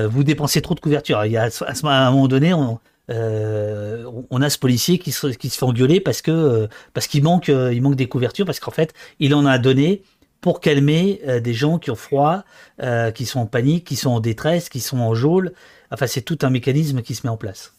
vous 0.09 0.25
dépensez 0.25 0.61
trop 0.63 0.75
de 0.75 0.81
couvertures. 0.81 1.25
Il 1.25 1.33
y 1.33 1.37
a, 1.37 1.49
à, 1.67 2.07
un 2.07 2.11
moment 2.11 2.29
donné, 2.29 2.53
on, 2.55 2.81
euh, 3.11 4.05
on 4.31 4.43
a 4.43 4.51
ce 4.51 4.59
policier 4.59 4.99
qui 4.99 5.13
se, 5.13 5.29
qui 5.29 5.49
se 5.49 5.59
fait 5.59 5.65
engueuler 5.65 6.01
parce 6.01 6.21
que 6.21 6.31
euh, 6.31 6.67
parce 6.93 7.07
qu'il 7.07 7.23
manque 7.23 7.49
euh, 7.49 7.73
il 7.73 7.81
manque 7.81 7.97
des 7.97 8.07
couvertures 8.07 8.45
parce 8.45 8.61
qu'en 8.61 8.71
fait 8.71 8.93
il 9.19 9.35
en 9.35 9.47
a 9.47 9.59
donné 9.59 10.03
pour 10.41 10.61
calmer 10.61 11.21
des 11.43 11.53
gens 11.53 11.81
qui 11.81 11.91
ont 11.91 11.97
froid, 11.97 12.45
qui 13.13 13.27
sont 13.27 13.41
en 13.41 13.47
panique, 13.47 13.85
qui 13.85 13.97
sont 13.97 14.11
en 14.11 14.21
détresse, 14.21 14.69
qui 14.69 14.79
sont 14.79 14.99
en 14.99 15.13
geôle. 15.13 15.53
Enfin, 15.91 16.07
c'est 16.07 16.21
tout 16.21 16.39
un 16.43 16.51
mécanisme 16.51 17.03
qui 17.03 17.17
se 17.17 17.27
met 17.27 17.29
en 17.29 17.37
place. 17.37 17.75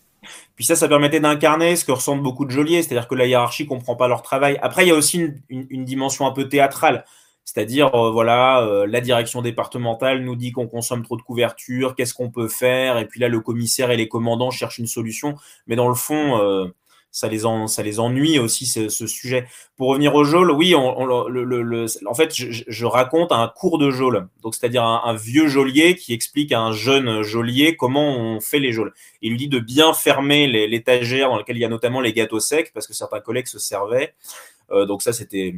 Puis 0.56 0.66
ça, 0.66 0.76
ça 0.76 0.88
permettait 0.88 1.20
d'incarner 1.20 1.76
ce 1.76 1.86
que 1.86 1.92
ressentent 1.92 2.24
beaucoup 2.24 2.46
de 2.46 2.52
geôliers, 2.52 2.84
c'est-à-dire 2.84 3.08
que 3.08 3.16
la 3.16 3.26
hiérarchie 3.26 3.66
comprend 3.66 3.96
pas 3.96 4.08
leur 4.08 4.22
travail. 4.22 4.60
Après, 4.62 4.86
il 4.86 4.90
y 4.90 4.92
a 4.92 4.96
aussi 4.96 5.28
une 5.50 5.86
dimension 5.86 6.26
un 6.26 6.32
peu 6.32 6.50
théâtrale. 6.50 7.06
C'est-à-dire, 7.52 7.96
euh, 7.96 8.12
voilà, 8.12 8.62
euh, 8.62 8.86
la 8.86 9.02
direction 9.02 9.42
départementale 9.42 10.24
nous 10.24 10.36
dit 10.36 10.52
qu'on 10.52 10.68
consomme 10.68 11.04
trop 11.04 11.18
de 11.18 11.24
couverture, 11.24 11.96
qu'est-ce 11.96 12.14
qu'on 12.14 12.30
peut 12.30 12.48
faire 12.48 13.00
Et 13.00 13.08
puis 13.08 13.20
là, 13.20 13.28
le 13.28 13.40
commissaire 13.40 13.90
et 13.90 13.98
les 13.98 14.08
commandants 14.08 14.52
cherchent 14.52 14.78
une 14.78 14.86
solution. 14.86 15.36
Mais 15.66 15.76
dans 15.76 15.88
le 15.88 15.96
fond, 15.96 16.38
euh, 16.38 16.68
ça, 17.12 17.28
les 17.28 18.00
ennuie 18.00 18.40
aussi, 18.40 18.66
ce, 18.66 18.90
sujet. 19.08 19.48
Pour 19.76 19.90
revenir 19.90 20.14
au 20.16 20.24
geôle, 20.24 20.52
oui, 20.52 20.76
en 20.76 22.14
fait, 22.16 22.34
je, 22.34 22.86
raconte 22.86 23.32
un 23.32 23.48
cours 23.48 23.78
de 23.78 23.90
geôle. 23.92 24.28
Donc, 24.42 24.56
c'est-à-dire 24.56 24.84
un, 24.84 25.14
vieux 25.16 25.48
geôlier 25.48 25.96
qui 25.96 26.14
explique 26.14 26.52
à 26.52 26.60
un 26.60 26.72
jeune 26.72 27.22
geôlier 27.22 27.76
comment 27.76 28.16
on 28.18 28.40
fait 28.40 28.60
les 28.60 28.72
geôles. 28.72 28.94
Il 29.22 29.32
lui 29.32 29.38
dit 29.38 29.48
de 29.48 29.60
bien 29.60 29.94
fermer 29.94 30.48
l'étagère 30.68 31.30
dans 31.30 31.38
laquelle 31.38 31.58
il 31.58 31.62
y 31.62 31.66
a 31.66 31.70
notamment 31.70 32.02
les 32.02 32.14
gâteaux 32.14 32.40
secs, 32.40 32.72
parce 32.74 32.88
que 32.88 32.94
certains 32.94 33.20
collègues 33.20 33.48
se 33.48 33.60
servaient. 33.60 34.14
donc 34.70 35.02
ça, 35.02 35.14
c'était 35.14 35.56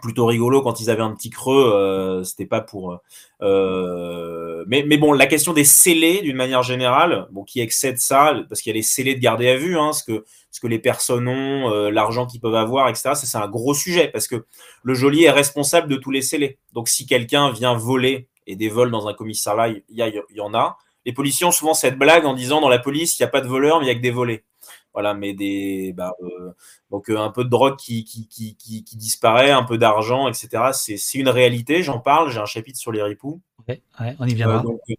plutôt 0.00 0.26
rigolo 0.26 0.62
quand 0.62 0.80
ils 0.80 0.90
avaient 0.90 1.02
un 1.02 1.14
petit 1.14 1.30
creux. 1.30 1.72
Euh, 1.74 2.24
c'était 2.24 2.46
pas 2.46 2.60
pour. 2.60 2.98
Euh, 3.42 4.64
mais, 4.66 4.84
mais 4.86 4.96
bon, 4.96 5.12
la 5.12 5.26
question 5.26 5.52
des 5.52 5.64
scellés, 5.64 6.22
d'une 6.22 6.36
manière 6.36 6.62
générale, 6.62 7.28
bon, 7.30 7.44
qui 7.44 7.60
excède 7.60 7.98
ça, 7.98 8.34
parce 8.48 8.60
qu'il 8.60 8.70
y 8.70 8.74
a 8.74 8.76
les 8.76 8.82
scellés 8.82 9.14
de 9.14 9.20
garder 9.20 9.48
à 9.48 9.56
vue, 9.56 9.78
hein, 9.78 9.92
ce 9.92 10.02
que 10.04 10.66
les 10.66 10.78
personnes 10.78 11.28
ont, 11.28 11.72
euh, 11.72 11.90
l'argent 11.90 12.26
qu'ils 12.26 12.40
peuvent 12.40 12.54
avoir, 12.54 12.88
etc. 12.88 13.12
C'est 13.14 13.38
un 13.38 13.48
gros 13.48 13.74
sujet 13.74 14.08
parce 14.08 14.28
que 14.28 14.44
le 14.82 14.94
geôlier 14.94 15.24
est 15.24 15.30
responsable 15.30 15.88
de 15.88 15.96
tous 15.96 16.10
les 16.10 16.22
scellés. 16.22 16.58
Donc, 16.72 16.88
si 16.88 17.06
quelqu'un 17.06 17.50
vient 17.50 17.74
voler 17.74 18.28
et 18.46 18.56
des 18.56 18.68
vols 18.68 18.90
dans 18.90 19.08
un 19.08 19.14
commissariat, 19.14 19.68
il 19.88 19.96
y, 19.96 20.36
y 20.36 20.40
en 20.40 20.54
a. 20.54 20.76
Les 21.06 21.12
policiers 21.12 21.46
ont 21.46 21.52
souvent 21.52 21.72
cette 21.72 21.98
blague 21.98 22.26
en 22.26 22.34
disant 22.34 22.60
dans 22.60 22.68
la 22.68 22.78
police, 22.78 23.18
il 23.18 23.22
n'y 23.22 23.26
a 23.26 23.30
pas 23.30 23.40
de 23.40 23.48
voleurs, 23.48 23.80
mais 23.80 23.86
il 23.86 23.88
y 23.88 23.92
a 23.92 23.94
que 23.94 24.00
des 24.00 24.10
volés 24.10 24.44
voilà, 24.92 25.14
mais 25.14 25.34
des, 25.34 25.92
bah, 25.96 26.14
euh, 26.22 26.52
donc 26.90 27.10
euh, 27.10 27.18
un 27.18 27.30
peu 27.30 27.44
de 27.44 27.48
drogue 27.48 27.76
qui, 27.76 28.04
qui, 28.04 28.26
qui, 28.26 28.56
qui, 28.56 28.96
disparaît, 28.96 29.50
un 29.50 29.62
peu 29.62 29.78
d'argent, 29.78 30.28
etc. 30.28 30.70
C'est 30.72 31.18
une 31.18 31.28
réalité, 31.28 31.82
j'en 31.82 32.00
parle, 32.00 32.30
j'ai 32.30 32.40
un 32.40 32.46
chapitre 32.46 32.78
sur 32.78 32.92
les 32.92 33.02
ripoux. 33.02 33.40
Ouais, 33.68 33.82
on 34.18 34.26
y 34.26 34.34
viendra. 34.34 34.64
Euh, 34.64 34.94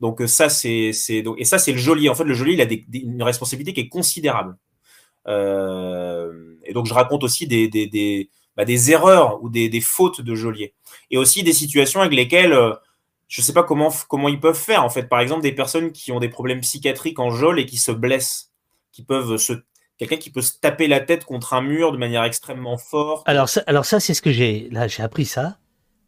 donc, 0.00 0.22
ça, 0.26 0.48
c'est, 0.48 1.22
donc, 1.22 1.36
et 1.38 1.44
ça, 1.44 1.58
c'est 1.58 1.72
le 1.72 1.78
joli. 1.78 2.08
En 2.08 2.14
fait, 2.14 2.24
le 2.24 2.34
joli, 2.34 2.54
il 2.54 2.60
a 2.60 2.66
une 2.92 3.22
responsabilité 3.22 3.72
qui 3.72 3.80
est 3.80 3.88
considérable. 3.88 4.56
et 5.26 6.72
donc, 6.72 6.86
je 6.86 6.94
raconte 6.94 7.22
aussi 7.22 7.46
des, 7.46 7.68
des, 7.68 7.86
des, 7.86 8.30
bah, 8.56 8.64
des 8.64 8.90
erreurs 8.90 9.42
ou 9.42 9.48
des, 9.48 9.68
des, 9.68 9.80
fautes 9.80 10.20
de 10.20 10.34
geôlier. 10.34 10.74
Et 11.10 11.16
aussi 11.16 11.44
des 11.44 11.52
situations 11.52 12.00
avec 12.00 12.14
lesquelles 12.14 12.56
je 13.28 13.40
ne 13.40 13.44
sais 13.44 13.52
pas 13.52 13.62
comment, 13.62 13.92
comment 14.08 14.28
ils 14.28 14.40
peuvent 14.40 14.58
faire. 14.58 14.82
En 14.82 14.90
fait, 14.90 15.04
par 15.08 15.20
exemple, 15.20 15.42
des 15.42 15.52
personnes 15.52 15.92
qui 15.92 16.10
ont 16.10 16.18
des 16.18 16.30
problèmes 16.30 16.60
psychiatriques 16.60 17.18
en 17.20 17.30
geôle 17.30 17.60
et 17.60 17.66
qui 17.66 17.76
se 17.76 17.92
blessent 17.92 18.47
qui 18.98 19.04
peuvent 19.04 19.36
se 19.36 19.52
quelqu'un 19.96 20.16
qui 20.16 20.30
peut 20.30 20.42
se 20.42 20.58
taper 20.58 20.88
la 20.88 20.98
tête 20.98 21.24
contre 21.24 21.54
un 21.54 21.62
mur 21.62 21.92
de 21.92 21.96
manière 21.96 22.24
extrêmement 22.24 22.76
forte. 22.76 23.28
Alors 23.28 23.48
ça, 23.48 23.62
alors 23.68 23.84
ça 23.84 24.00
c'est 24.00 24.12
ce 24.12 24.20
que 24.20 24.32
j'ai 24.32 24.68
là 24.72 24.88
j'ai 24.88 25.04
appris 25.04 25.24
ça, 25.24 25.58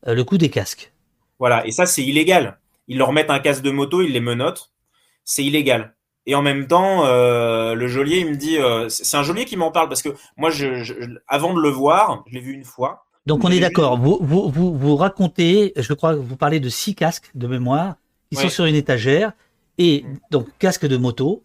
euh, 0.09 0.15
le 0.15 0.25
coup 0.25 0.39
des 0.39 0.49
casques. 0.49 0.93
Voilà, 1.39 1.65
et 1.69 1.71
ça 1.71 1.87
c'est 1.87 2.03
illégal. 2.03 2.59
Ils 2.89 2.99
leur 2.99 3.13
mettent 3.13 3.31
un 3.31 3.39
casque 3.39 3.63
de 3.63 3.71
moto, 3.71 4.03
ils 4.03 4.13
les 4.13 4.19
menottent, 4.19 4.73
c'est 5.23 5.45
illégal. 5.45 5.95
Et 6.27 6.35
en 6.35 6.43
même 6.43 6.67
temps, 6.67 7.07
euh, 7.07 7.75
le 7.75 7.87
geôlier, 7.87 8.19
il 8.19 8.31
me 8.31 8.35
dit, 8.35 8.59
euh, 8.59 8.89
c'est 8.89 9.17
un 9.17 9.23
geôlier 9.23 9.45
qui 9.45 9.57
m'en 9.57 9.71
parle 9.71 9.89
parce 9.89 10.03
que 10.03 10.11
moi, 10.37 10.51
je, 10.51 11.17
avant 11.29 11.55
de 11.55 11.61
le 11.61 11.69
voir, 11.69 12.25
je 12.27 12.35
l'ai 12.35 12.41
vu 12.41 12.53
une 12.53 12.65
fois. 12.65 13.07
Donc 13.25 13.45
on 13.45 13.51
est 13.51 13.61
d'accord. 13.61 13.99
Vous, 14.01 14.19
vous, 14.21 14.49
vous, 14.49 14.77
vous, 14.77 14.97
racontez, 14.97 15.73
je 15.77 15.93
crois 15.95 16.15
que 16.15 16.19
vous 16.19 16.37
parlez 16.37 16.59
de 16.59 16.69
six 16.69 16.97
casques 16.97 17.31
de 17.37 17.47
mémoire 17.47 17.95
qui 18.31 18.37
sont 18.37 18.49
sur 18.49 18.65
une 18.65 18.75
étagère 18.75 19.33
et 19.79 20.03
mm. 20.03 20.19
donc 20.33 20.49
casque 20.59 20.87
de 20.87 20.97
moto, 20.97 21.45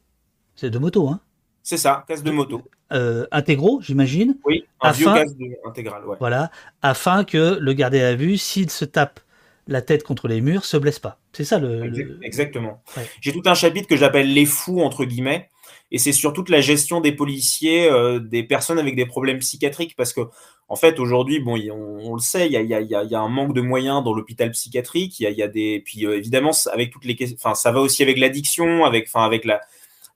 c'est 0.56 0.72
de 0.72 0.80
moto, 0.80 1.08
hein 1.08 1.20
c'est 1.66 1.78
ça, 1.78 2.06
casque 2.08 2.24
de 2.24 2.30
moto. 2.30 2.62
Euh, 2.94 3.26
intégraux, 3.32 3.82
j'imagine. 3.82 4.38
Oui, 4.46 4.66
un 4.82 4.92
vieux 4.92 5.08
casque 5.08 5.36
intégral. 5.66 6.06
Ouais. 6.06 6.16
Voilà, 6.20 6.52
afin 6.84 7.24
que 7.24 7.58
le 7.60 7.74
gardé 7.74 8.02
à 8.02 8.14
vue, 8.14 8.38
s'il 8.38 8.70
se 8.70 8.86
tape 8.86 9.20
la 9.68 9.82
tête 9.82 10.04
contre 10.04 10.28
les 10.28 10.42
murs, 10.42 10.64
se 10.64 10.78
blesse 10.78 11.00
pas. 11.00 11.18
C'est 11.34 11.44
ça 11.44 11.58
le. 11.58 12.22
Exactement. 12.22 12.84
J'ai 13.20 13.34
tout 13.34 13.42
un 13.46 13.56
chapitre 13.56 13.88
que 13.88 13.98
j'appelle 13.98 14.32
les 14.32 14.46
fous 14.46 14.82
entre 14.82 15.06
guillemets, 15.06 15.50
et 15.90 15.98
c'est 15.98 16.12
sur 16.12 16.34
toute 16.34 16.50
la 16.50 16.62
gestion 16.62 17.02
des 17.02 17.12
policiers, 17.12 17.90
euh, 17.92 18.20
des 18.20 18.44
personnes 18.44 18.78
avec 18.78 18.96
des 18.96 19.08
problèmes 19.08 19.40
psychiatriques, 19.40 19.96
parce 19.96 20.14
que 20.14 20.22
en 20.68 20.76
fait 20.76 21.00
aujourd'hui, 21.00 21.40
bon, 21.40 21.60
on, 21.72 22.14
le 22.14 22.22
sait, 22.22 22.46
il 22.46 22.52
y 22.52 22.58
a, 22.58 22.62
y, 22.62 22.76
a, 22.76 23.04
y 23.04 23.16
a, 23.16 23.20
un 23.20 23.30
manque 23.30 23.56
de 23.56 23.62
moyens 23.62 24.04
dans 24.04 24.14
l'hôpital 24.14 24.52
psychiatrique. 24.52 25.20
Il 25.20 25.24
y 25.24 25.26
a, 25.26 25.32
y 25.32 25.42
a, 25.42 25.48
des, 25.48 25.82
puis 25.84 26.06
euh, 26.06 26.16
évidemment 26.16 26.52
avec 26.72 26.92
toutes 26.92 27.06
les, 27.06 27.18
enfin 27.34 27.56
ça 27.56 27.72
va 27.72 27.80
aussi 27.80 28.04
avec 28.04 28.20
l'addiction, 28.20 28.86
avec, 28.86 29.08
enfin 29.08 29.26
avec 29.26 29.46
la 29.46 29.62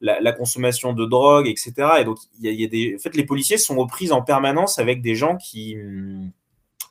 la, 0.01 0.31
consommation 0.31 0.93
de 0.93 1.05
drogue, 1.05 1.47
etc. 1.47 1.73
Et 1.99 2.03
donc, 2.05 2.17
il 2.41 2.51
y, 2.51 2.63
a, 2.63 2.67
des. 2.67 2.95
En 2.95 2.99
fait, 2.99 3.15
les 3.15 3.25
policiers 3.25 3.57
sont 3.57 3.77
aux 3.77 3.87
prises 3.87 4.11
en 4.11 4.21
permanence 4.21 4.79
avec 4.79 5.01
des 5.01 5.15
gens 5.15 5.37
qui 5.37 5.75
n'ont 5.75 6.31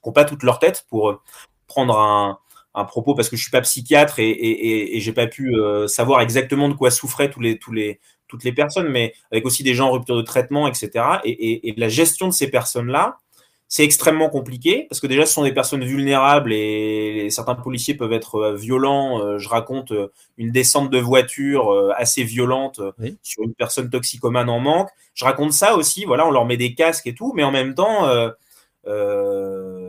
hum, 0.04 0.12
pas 0.12 0.24
toute 0.24 0.42
leur 0.42 0.58
tête 0.58 0.86
pour 0.88 1.22
prendre 1.66 1.98
un, 1.98 2.38
propos 2.84 3.16
parce 3.16 3.28
que 3.28 3.36
je 3.36 3.42
suis 3.42 3.50
pas 3.50 3.60
psychiatre 3.62 4.20
et, 4.20 4.30
et, 4.30 4.96
et, 4.96 5.00
j'ai 5.00 5.12
pas 5.12 5.26
pu 5.26 5.56
euh, 5.56 5.88
savoir 5.88 6.20
exactement 6.20 6.68
de 6.68 6.74
quoi 6.74 6.92
souffraient 6.92 7.28
tous 7.28 7.40
les, 7.40 7.58
tous 7.58 7.72
les, 7.72 7.98
toutes 8.28 8.44
les 8.44 8.52
personnes, 8.52 8.88
mais 8.88 9.14
avec 9.32 9.44
aussi 9.46 9.64
des 9.64 9.74
gens 9.74 9.88
en 9.88 9.92
rupture 9.92 10.16
de 10.16 10.22
traitement, 10.22 10.68
etc. 10.68 11.04
Et, 11.24 11.74
la 11.76 11.88
gestion 11.88 12.28
de 12.28 12.32
ces 12.32 12.50
personnes-là, 12.50 13.18
c'est 13.70 13.84
extrêmement 13.84 14.30
compliqué 14.30 14.86
parce 14.88 14.98
que 14.98 15.06
déjà, 15.06 15.26
ce 15.26 15.34
sont 15.34 15.44
des 15.44 15.52
personnes 15.52 15.84
vulnérables 15.84 16.54
et 16.54 17.28
certains 17.30 17.54
policiers 17.54 17.94
peuvent 17.94 18.14
être 18.14 18.36
euh, 18.36 18.56
violents. 18.56 19.22
Euh, 19.22 19.38
je 19.38 19.46
raconte 19.48 19.92
euh, 19.92 20.10
une 20.38 20.50
descente 20.50 20.90
de 20.90 20.98
voiture 20.98 21.92
assez 21.94 22.24
violente 22.24 22.80
sur 23.22 23.42
une 23.42 23.52
personne 23.52 23.90
toxicomane 23.90 24.48
en 24.48 24.58
manque. 24.58 24.88
Je 25.12 25.26
raconte 25.26 25.52
ça 25.52 25.76
aussi. 25.76 26.06
Voilà, 26.06 26.26
on 26.26 26.30
leur 26.30 26.46
met 26.46 26.56
des 26.56 26.74
casques 26.74 27.06
et 27.06 27.14
tout, 27.14 27.34
mais 27.36 27.44
en 27.44 27.50
même 27.50 27.74
temps, 27.74 28.08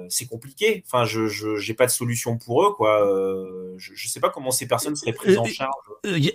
c'est 0.10 0.26
compliqué. 0.28 0.84
Enfin, 0.86 1.06
je 1.06 1.68
n'ai 1.68 1.74
pas 1.74 1.86
de 1.86 1.92
solution 1.92 2.38
pour 2.38 2.64
eux, 2.66 2.74
quoi. 2.74 3.00
je 3.78 3.92
ne 3.92 4.10
sais 4.10 4.20
pas 4.20 4.30
comment 4.30 4.52
ces 4.52 4.68
personnes 4.68 4.96
seraient 4.96 5.14
prises 5.14 5.38
en 5.38 5.46
charge. 5.46 5.72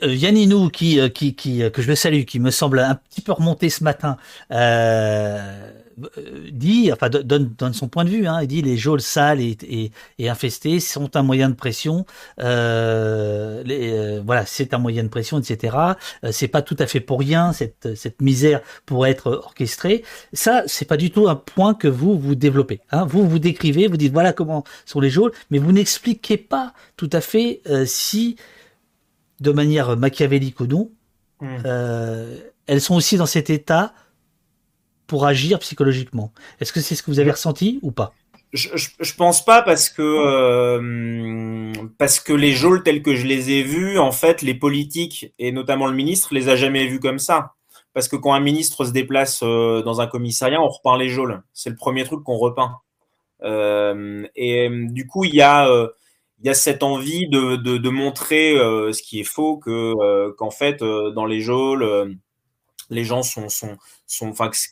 Yanninou, 0.02 0.70
qui, 0.70 0.98
qui, 1.12 1.34
qui, 1.34 1.70
que 1.72 1.82
je 1.82 1.88
le 1.88 1.96
salue, 1.96 2.22
qui 2.22 2.40
me 2.40 2.50
semble 2.50 2.78
un 2.78 2.94
petit 2.94 3.20
peu 3.20 3.32
remonté 3.32 3.68
ce 3.68 3.84
matin. 3.84 4.16
Euh 4.50 5.34
euh, 5.44 5.70
dit, 6.50 6.90
enfin 6.92 7.08
donne, 7.08 7.54
donne 7.56 7.74
son 7.74 7.88
point 7.88 8.04
de 8.04 8.10
vue, 8.10 8.26
hein, 8.26 8.40
il 8.42 8.48
dit 8.48 8.62
les 8.62 8.76
geôles 8.76 9.00
sales 9.00 9.40
et, 9.40 9.56
et, 9.62 9.92
et, 10.18 10.28
infestées 10.28 10.80
sont 10.80 11.16
un 11.16 11.22
moyen 11.22 11.48
de 11.48 11.54
pression, 11.54 12.04
euh, 12.40 13.62
les, 13.64 13.92
euh, 13.92 14.22
voilà, 14.24 14.46
c'est 14.46 14.74
un 14.74 14.78
moyen 14.78 15.04
de 15.04 15.08
pression, 15.08 15.38
etc. 15.38 15.76
Euh, 16.24 16.30
c'est 16.32 16.48
pas 16.48 16.62
tout 16.62 16.76
à 16.78 16.86
fait 16.86 17.00
pour 17.00 17.20
rien 17.20 17.52
cette, 17.52 17.94
cette 17.94 18.20
misère 18.22 18.60
pourrait 18.86 19.10
être 19.10 19.30
orchestrée. 19.30 20.04
Ça, 20.32 20.62
c'est 20.66 20.84
pas 20.84 20.96
du 20.96 21.10
tout 21.10 21.28
un 21.28 21.36
point 21.36 21.74
que 21.74 21.88
vous 21.88 22.18
vous 22.18 22.34
développez. 22.34 22.80
Hein. 22.90 23.04
Vous 23.04 23.28
vous 23.28 23.38
décrivez, 23.38 23.86
vous 23.86 23.96
dites 23.96 24.12
voilà 24.12 24.32
comment 24.32 24.64
sont 24.86 25.00
les 25.00 25.10
geôles, 25.10 25.32
mais 25.50 25.58
vous 25.58 25.72
n'expliquez 25.72 26.36
pas 26.36 26.74
tout 26.96 27.10
à 27.12 27.20
fait 27.20 27.62
si, 27.86 28.36
de 29.40 29.50
manière 29.50 29.96
machiavélique 29.96 30.60
ou 30.60 30.66
non, 30.66 30.90
mmh. 31.40 31.46
elles 32.66 32.80
sont 32.80 32.94
aussi 32.94 33.16
dans 33.16 33.26
cet 33.26 33.50
état 33.50 33.92
pour 35.14 35.26
agir 35.26 35.60
psychologiquement. 35.60 36.32
Est-ce 36.58 36.72
que 36.72 36.80
c'est 36.80 36.96
ce 36.96 37.04
que 37.04 37.12
vous 37.12 37.20
avez 37.20 37.30
ressenti 37.30 37.78
ou 37.82 37.92
pas? 37.92 38.14
Je, 38.52 38.68
je, 38.74 39.14
pense 39.14 39.44
pas 39.44 39.62
parce 39.62 39.88
que 39.88 40.02
euh, 40.02 41.72
parce 41.98 42.18
que 42.18 42.32
les 42.32 42.50
geôles 42.50 42.82
tels 42.82 43.00
que 43.00 43.14
je 43.14 43.24
les 43.24 43.52
ai 43.52 43.62
vus, 43.62 43.96
en 43.96 44.10
fait, 44.10 44.42
les 44.42 44.54
politiques 44.54 45.32
et 45.38 45.52
notamment 45.52 45.86
le 45.86 45.94
ministre 45.94 46.34
les 46.34 46.48
a 46.48 46.56
jamais 46.56 46.88
vus 46.88 46.98
comme 46.98 47.20
ça. 47.20 47.52
parce 47.92 48.08
que 48.08 48.16
quand 48.16 48.32
un 48.32 48.40
ministre 48.40 48.84
se 48.84 48.90
déplace 48.90 49.44
dans 49.44 50.00
un 50.00 50.08
commissariat, 50.08 50.60
on 50.60 50.68
repeint 50.68 50.98
les 50.98 51.10
geôles. 51.10 51.44
C'est 51.52 51.70
le 51.70 51.76
premier 51.76 52.02
truc 52.02 52.24
qu'on 52.24 52.38
repeint. 52.38 52.78
et 53.44 54.68
du 54.98 55.06
coup, 55.06 55.22
il 55.22 55.34
y 55.36 55.42
a 55.42 55.68
il 56.40 56.46
y 56.46 56.50
a 56.50 56.54
cette 56.54 56.82
envie 56.82 57.28
de, 57.28 57.54
de, 57.54 57.88
montrer 57.88 58.54
ce 58.92 59.00
qui 59.00 59.20
est 59.20 59.30
faux, 59.36 59.58
que 59.58 60.32
qu'en 60.32 60.50
fait 60.50 60.82
dans 60.82 61.24
les 61.24 61.40
geôles 61.40 62.18
les 62.90 63.04
gens 63.04 63.22
sont, 63.22 63.48
sont, 63.48 63.76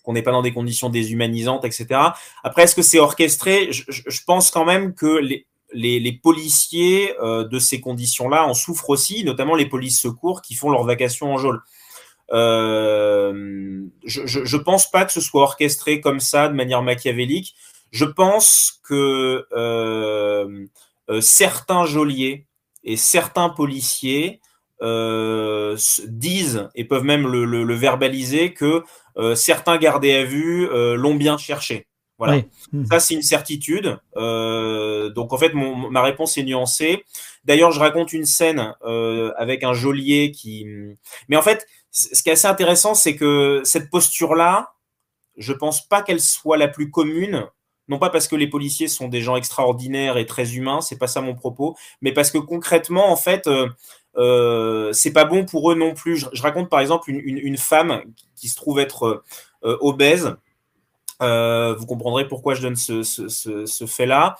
qu'on 0.04 0.12
n'est 0.12 0.22
pas 0.22 0.32
dans 0.32 0.42
des 0.42 0.52
conditions 0.52 0.88
déshumanisantes, 0.88 1.64
etc. 1.64 1.86
Après, 2.44 2.62
est-ce 2.62 2.74
que 2.74 2.82
c'est 2.82 2.98
orchestré? 2.98 3.68
Je, 3.70 4.20
pense 4.26 4.50
quand 4.50 4.64
même 4.64 4.94
que 4.94 5.20
les, 5.72 6.12
policiers 6.22 7.14
euh, 7.20 7.44
de 7.44 7.58
ces 7.58 7.80
conditions-là 7.80 8.46
en 8.46 8.54
souffrent 8.54 8.90
aussi, 8.90 9.24
notamment 9.24 9.54
les 9.54 9.66
polices 9.66 10.00
secours 10.00 10.42
qui 10.42 10.54
font 10.54 10.70
leur 10.70 10.84
vacation 10.84 11.32
en 11.32 11.38
geôle. 11.38 11.62
Euh, 12.32 13.82
je, 14.04 14.26
je, 14.26 14.56
pense 14.56 14.90
pas 14.90 15.04
que 15.04 15.12
ce 15.12 15.20
soit 15.20 15.42
orchestré 15.42 16.00
comme 16.00 16.20
ça, 16.20 16.48
de 16.48 16.54
manière 16.54 16.82
machiavélique. 16.82 17.54
Je 17.90 18.06
pense 18.06 18.80
que 18.84 19.46
euh, 19.52 20.66
certains 21.20 21.84
geôliers 21.84 22.46
et 22.84 22.96
certains 22.96 23.50
policiers 23.50 24.40
disent 26.08 26.68
et 26.74 26.84
peuvent 26.84 27.04
même 27.04 27.28
le, 27.28 27.74
verbaliser 27.74 28.52
que 28.52 28.82
certains 29.34 29.78
gardés 29.78 30.14
à 30.14 30.24
vue 30.24 30.68
euh, 30.68 30.94
l'ont 30.94 31.14
bien 31.14 31.38
cherché. 31.38 31.86
Voilà. 32.18 32.42
Hmm. 32.72 32.84
Ça, 32.86 33.00
c'est 33.00 33.14
une 33.14 33.22
certitude. 33.22 33.98
donc, 34.14 35.32
en 35.32 35.38
fait, 35.38 35.52
ma 35.54 36.02
réponse 36.02 36.38
est 36.38 36.44
nuancée. 36.44 37.04
D'ailleurs, 37.44 37.72
je 37.72 37.80
raconte 37.80 38.12
une 38.12 38.26
scène 38.26 38.74
avec 39.36 39.64
un 39.64 39.72
geôlier 39.72 40.30
qui. 40.30 40.66
Mais 41.28 41.36
en 41.36 41.42
fait, 41.42 41.66
ce 41.90 42.22
qui 42.22 42.30
est 42.30 42.32
assez 42.32 42.46
intéressant, 42.46 42.94
c'est 42.94 43.16
que 43.16 43.62
cette 43.64 43.90
posture-là, 43.90 44.74
je 45.36 45.52
pense 45.52 45.86
pas 45.86 46.02
qu'elle 46.02 46.20
soit 46.20 46.56
la 46.56 46.68
plus 46.68 46.90
commune. 46.90 47.46
Non 47.88 47.98
pas 47.98 48.10
parce 48.10 48.28
que 48.28 48.36
les 48.36 48.46
policiers 48.46 48.88
sont 48.88 49.08
des 49.08 49.20
gens 49.20 49.36
extraordinaires 49.36 50.16
et 50.16 50.24
très 50.24 50.54
humains, 50.54 50.80
c'est 50.80 50.98
pas 50.98 51.08
ça 51.08 51.20
mon 51.20 51.34
propos, 51.34 51.76
mais 52.00 52.12
parce 52.12 52.30
que 52.30 52.38
concrètement, 52.38 53.10
en 53.10 53.16
fait, 53.16 53.48
euh, 53.48 53.68
c'est 54.14 55.12
pas 55.12 55.24
bon 55.24 55.44
pour 55.44 55.70
eux 55.72 55.74
non 55.74 55.94
plus. 55.94 56.16
Je, 56.16 56.42
raconte 56.42 56.68
par 56.68 56.80
exemple 56.80 57.10
une, 57.10 57.56
femme 57.56 58.02
qui 58.36 58.48
se 58.48 58.56
trouve 58.56 58.78
être 58.80 59.22
euh, 59.64 59.76
obèse. 59.80 60.36
Euh, 61.20 61.74
vous 61.74 61.86
comprendrez 61.86 62.26
pourquoi 62.26 62.54
je 62.54 62.62
donne 62.62 62.76
ce, 62.76 63.86
fait-là, 63.86 64.36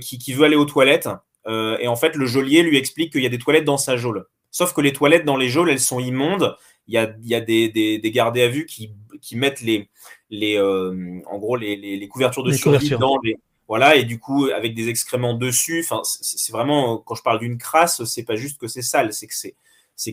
qui, 0.00 0.32
veut 0.32 0.44
aller 0.44 0.56
aux 0.56 0.64
toilettes. 0.64 1.08
et 1.46 1.88
en 1.88 1.96
fait, 1.96 2.16
le 2.16 2.26
geôlier 2.26 2.62
lui 2.62 2.76
explique 2.76 3.12
qu'il 3.12 3.22
y 3.22 3.26
a 3.26 3.30
des 3.30 3.38
toilettes 3.38 3.64
dans 3.64 3.78
sa 3.78 3.96
geôle. 3.96 4.26
Sauf 4.50 4.72
que 4.72 4.80
les 4.80 4.92
toilettes 4.92 5.24
dans 5.24 5.36
les 5.36 5.48
geôles, 5.48 5.70
elles 5.70 5.80
sont 5.80 6.00
immondes. 6.00 6.56
Il 6.86 6.94
y 6.94 7.34
a, 7.34 7.40
des, 7.40 7.68
des, 7.68 8.10
gardés 8.10 8.42
à 8.42 8.48
vue 8.48 8.66
qui, 8.66 8.90
mettent 9.36 9.60
les, 9.60 9.88
les, 10.30 10.58
en 10.60 11.38
gros 11.38 11.56
les, 11.56 12.08
couvertures 12.08 12.42
de 12.42 12.52
survie 12.52 12.90
dans 12.90 13.18
les, 13.22 13.36
voilà, 13.68 13.96
et 13.96 14.04
du 14.04 14.18
coup, 14.18 14.46
avec 14.46 14.74
des 14.74 14.88
excréments 14.88 15.34
dessus, 15.34 15.86
c'est 16.04 16.52
vraiment, 16.52 16.96
quand 16.96 17.14
je 17.14 17.22
parle 17.22 17.38
d'une 17.38 17.58
crasse, 17.58 18.02
c'est 18.04 18.22
pas 18.22 18.34
juste 18.34 18.58
que 18.58 18.66
c'est 18.66 18.80
sale, 18.80 19.12
c'est 19.12 19.26
que 19.26 19.34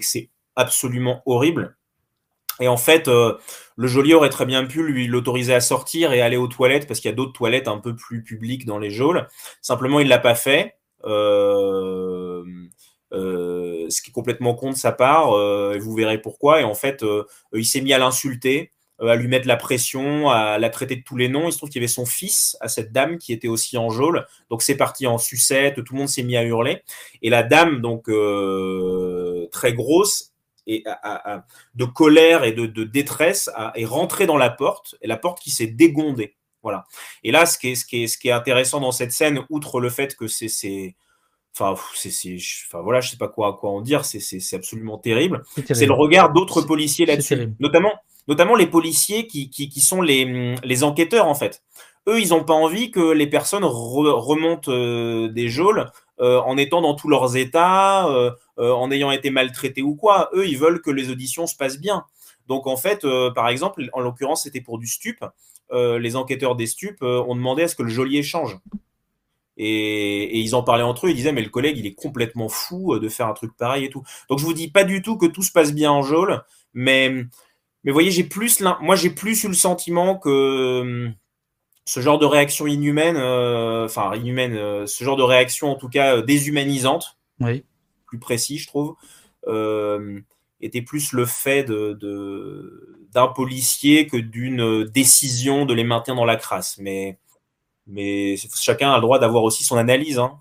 c'est, 0.06 0.30
absolument 0.58 1.22
horrible. 1.26 1.78
Et 2.60 2.68
en 2.68 2.78
fait, 2.78 3.08
euh, 3.08 3.38
le 3.76 3.88
geôlier 3.88 4.14
aurait 4.14 4.30
très 4.30 4.46
bien 4.46 4.66
pu 4.66 4.84
lui 4.84 5.08
l'autoriser 5.08 5.54
à 5.54 5.60
sortir 5.60 6.14
et 6.14 6.22
aller 6.22 6.38
aux 6.38 6.48
toilettes 6.48 6.88
parce 6.88 7.02
qu'il 7.02 7.10
y 7.10 7.14
a 7.14 7.16
d'autres 7.16 7.34
toilettes 7.34 7.68
un 7.68 7.80
peu 7.80 7.94
plus 7.96 8.24
publiques 8.24 8.66
dans 8.66 8.80
les 8.80 8.90
geôles. 8.90 9.28
Simplement, 9.62 10.00
il 10.00 10.08
l'a 10.08 10.20
pas 10.20 10.36
fait. 10.36 10.76
Euh, 11.04 12.44
euh, 13.12 13.90
ce 13.90 14.02
qui 14.02 14.12
est 14.12 14.14
complètement 14.14 14.56
con 14.56 14.74
sa 14.74 14.94
part, 14.94 15.30
et 15.74 15.80
vous 15.80 15.94
verrez 15.94 16.22
pourquoi. 16.22 16.62
Et 16.62 16.64
en 16.64 16.76
fait, 16.76 17.06
il 17.54 17.66
s'est 17.66 17.82
mis 17.82 17.94
à 17.94 17.98
l'insulter, 17.98 18.72
à 19.00 19.16
lui 19.16 19.28
mettre 19.28 19.48
la 19.48 19.58
pression, 19.58 20.30
à 20.30 20.58
la 20.58 20.70
traiter 20.70 20.96
de 20.96 21.04
tous 21.04 21.18
les 21.18 21.28
noms. 21.28 21.48
Il 21.48 21.52
se 21.52 21.58
trouve 21.58 21.70
qu'il 21.70 21.82
y 21.82 21.84
avait 21.84 21.92
son 21.92 22.06
fils 22.06 22.58
à 22.62 22.68
cette 22.68 22.92
dame 22.92 23.18
qui 23.18 23.34
était 23.34 23.48
aussi 23.48 23.78
en 23.78 23.90
geôle. 23.90 24.26
Donc 24.50 24.62
c'est 24.62 24.78
parti 24.78 25.08
en 25.08 25.18
sucette, 25.18 25.84
tout 25.84 25.94
le 25.94 26.00
monde 26.00 26.10
s'est 26.10 26.24
mis 26.24 26.38
à 26.38 26.44
hurler. 26.44 26.82
Et 27.22 27.30
la 27.30 27.44
dame, 27.44 27.82
donc 27.82 28.10
euh, 28.10 29.48
très 29.52 29.74
grosse, 29.74 30.32
et 30.68 30.84
de 31.76 31.86
colère 31.86 32.44
et 32.44 32.52
de, 32.52 32.84
détresse, 32.84 33.50
est 33.76 33.86
rentrée 33.86 34.26
dans 34.26 34.38
la 34.38 34.50
porte, 34.50 34.96
et 35.02 35.08
la 35.08 35.18
porte 35.18 35.40
qui 35.40 35.52
s'est 35.52 35.68
dégondée. 35.68 36.36
Voilà. 36.64 36.86
Et 37.24 37.32
là, 37.32 37.46
ce 37.46 37.60
qui 37.60 37.70
est, 37.72 37.76
ce 37.76 37.86
qui 37.86 38.04
est, 38.04 38.08
ce 38.08 38.18
qui 38.18 38.30
est 38.30 38.32
intéressant 38.32 38.80
dans 38.80 38.92
cette 38.92 39.12
scène, 39.12 39.46
outre 39.50 39.80
le 39.80 39.90
fait 39.90 40.16
que 40.16 40.28
c'est, 40.28 40.48
c'est 40.48 40.96
enfin, 41.58 41.80
c'est, 41.94 42.38
enfin 42.68 42.82
voilà, 42.82 43.02
je 43.02 43.12
sais 43.12 43.18
pas 43.18 43.28
quoi, 43.28 43.56
quoi 43.58 43.70
en 43.70 43.82
dire, 43.82 44.04
c'est, 44.04 44.20
c'est, 44.20 44.56
absolument 44.56 44.98
terrible. 44.98 45.44
C'est 45.68 45.86
le 45.86 45.94
regard 45.94 46.34
d'autres 46.34 46.64
policiers 46.64 47.06
là-dessus, 47.06 47.54
notamment 47.60 47.94
notamment 48.28 48.56
les 48.56 48.68
policiers 48.68 49.28
qui, 49.28 49.50
qui, 49.50 49.80
sont 49.80 50.02
les, 50.02 50.56
les, 50.64 50.84
enquêteurs 50.84 51.28
en 51.28 51.36
fait. 51.36 51.64
Eux, 52.08 52.20
ils 52.20 52.30
n'ont 52.30 52.44
pas 52.44 52.54
envie 52.54 52.92
que 52.92 53.12
les 53.12 53.28
personnes 53.28 53.64
remontent 53.64 54.72
euh, 54.72 55.28
des 55.30 55.50
geôles 55.50 55.92
euh, 56.20 56.40
en 56.42 56.58
étant 56.58 56.82
dans 56.82 56.94
tous 56.94 57.10
leurs 57.10 57.36
états, 57.36 58.08
euh, 58.08 58.32
en 58.58 58.92
ayant 58.92 59.12
été 59.12 59.32
maltraités 59.32 59.82
ou 59.82 59.96
quoi. 59.96 60.30
Eux, 60.34 60.48
ils 60.48 60.58
veulent 60.58 60.82
que 60.82 60.92
les 60.92 61.10
auditions 61.10 61.48
se 61.48 61.56
passent 61.56 61.80
bien. 61.80 62.06
Donc 62.48 62.68
en 62.68 62.78
fait, 62.78 63.08
par 63.34 63.50
exemple, 63.50 63.90
en 63.94 64.02
l'occurrence, 64.02 64.44
c'était 64.44 64.62
pour 64.62 64.78
du 64.78 64.86
stup. 64.86 65.26
les 65.72 66.16
enquêteurs 66.16 66.56
des 66.56 66.68
stupes 66.68 67.02
ont 67.02 67.36
demandé 67.36 67.64
à 67.64 67.68
ce 67.68 67.76
que 67.76 67.82
le 67.82 67.90
geôlier 67.90 68.22
change. 68.22 68.60
Et, 69.58 70.24
et, 70.24 70.40
ils 70.40 70.54
en 70.54 70.62
parlaient 70.62 70.84
entre 70.84 71.08
eux, 71.08 71.10
ils 71.10 71.16
disaient 71.16 71.32
mais 71.32 71.42
le 71.42 71.50
collègue 71.50 71.78
il 71.78 71.86
est 71.86 71.96
complètement 71.96 72.50
fou 72.50 73.00
de 73.00 73.08
faire 73.08 73.28
un 73.28 73.34
truc 73.34 73.56
pareil 73.58 73.86
et 73.86 73.90
tout. 73.90 74.04
Donc 74.30 74.38
je 74.38 74.46
vous 74.46 74.54
dis 74.54 74.70
pas 74.70 74.84
du 74.84 75.02
tout 75.02 75.18
que 75.18 75.26
tout 75.26 75.42
se 75.42 75.52
passe 75.52 75.74
bien 75.74 75.92
en 75.92 76.04
geôle, 76.04 76.44
mais 76.74 77.26
mais 77.86 77.92
vous 77.92 77.96
voyez, 77.96 78.12
j'ai 78.12 78.24
plus, 78.24 78.62
moi, 78.82 78.96
j'ai 78.96 79.12
plus 79.12 79.44
eu 79.44 79.48
le 79.48 79.54
sentiment 79.54 80.18
que 80.18 80.82
hum, 80.82 81.14
ce 81.86 82.00
genre 82.00 82.18
de 82.18 82.26
réaction 82.26 82.66
inhumaine, 82.66 83.16
euh, 83.16 83.86
enfin 83.86 84.16
inhumaine, 84.16 84.56
euh, 84.56 84.88
ce 84.88 85.04
genre 85.04 85.18
de 85.18 85.24
réaction 85.24 85.70
en 85.72 85.76
tout 85.76 85.88
cas 85.88 86.18
euh, 86.18 86.22
déshumanisante, 86.24 87.18
oui. 87.40 87.64
plus 88.08 88.18
précis, 88.18 88.58
je 88.58 88.68
trouve, 88.68 88.96
était 90.62 90.82
plus 90.82 91.14
le 91.14 91.26
fait 91.26 91.64
de, 91.64 93.08
d'un 93.12 93.28
policier 93.28 94.08
que 94.08 94.18
d'une 94.18 94.86
décision 94.86 95.68
de 95.68 95.76
les 95.76 95.84
maintenir 95.84 96.16
dans 96.16 96.26
la 96.26 96.38
crasse. 96.38 96.80
Mais, 96.80 97.20
mais 97.86 98.36
chacun 98.56 98.92
a 98.92 98.96
le 98.96 99.02
droit 99.02 99.20
d'avoir 99.20 99.44
aussi 99.44 99.64
son 99.64 99.78
analyse. 99.78 100.18
Hein. 100.18 100.40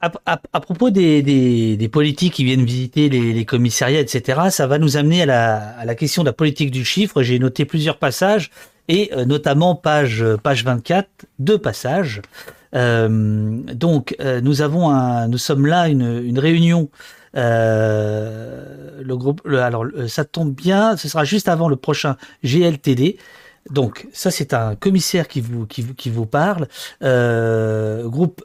À, 0.00 0.60
propos 0.60 0.90
des, 0.90 1.90
politiques 1.90 2.34
qui 2.34 2.44
viennent 2.44 2.64
visiter 2.64 3.08
les, 3.08 3.44
commissariats, 3.44 4.00
etc., 4.00 4.42
ça 4.50 4.68
va 4.68 4.78
nous 4.78 4.96
amener 4.96 5.22
à 5.22 5.84
la, 5.84 5.94
question 5.96 6.22
de 6.22 6.28
la 6.28 6.32
politique 6.32 6.70
du 6.70 6.84
chiffre. 6.84 7.22
J'ai 7.22 7.40
noté 7.40 7.64
plusieurs 7.64 7.98
passages, 7.98 8.50
et 8.86 9.10
euh, 9.12 9.24
notamment 9.24 9.74
page, 9.74 10.24
page 10.44 10.64
24, 10.64 11.08
deux 11.40 11.58
passages. 11.58 12.22
Euh, 12.76 13.08
donc, 13.74 14.14
euh, 14.20 14.40
nous 14.40 14.62
avons 14.62 14.90
un, 14.90 15.26
nous 15.26 15.38
sommes 15.38 15.66
là 15.66 15.88
une, 15.88 16.22
une 16.24 16.38
réunion. 16.38 16.88
le 17.34 19.14
groupe, 19.16 19.40
alors 19.46 19.86
ça 20.06 20.24
tombe 20.24 20.54
bien, 20.54 20.96
ce 20.96 21.08
sera 21.08 21.24
juste 21.24 21.48
avant 21.48 21.68
le 21.68 21.76
prochain 21.76 22.16
GLTD. 22.44 23.16
Donc, 23.70 24.06
ça 24.12 24.30
c'est 24.30 24.54
un 24.54 24.76
commissaire 24.76 25.26
qui 25.26 25.40
vous 25.40 25.66
qui, 25.66 25.82
qui 25.94 26.10
vous 26.10 26.26
parle. 26.26 26.68
groupe 27.00 28.44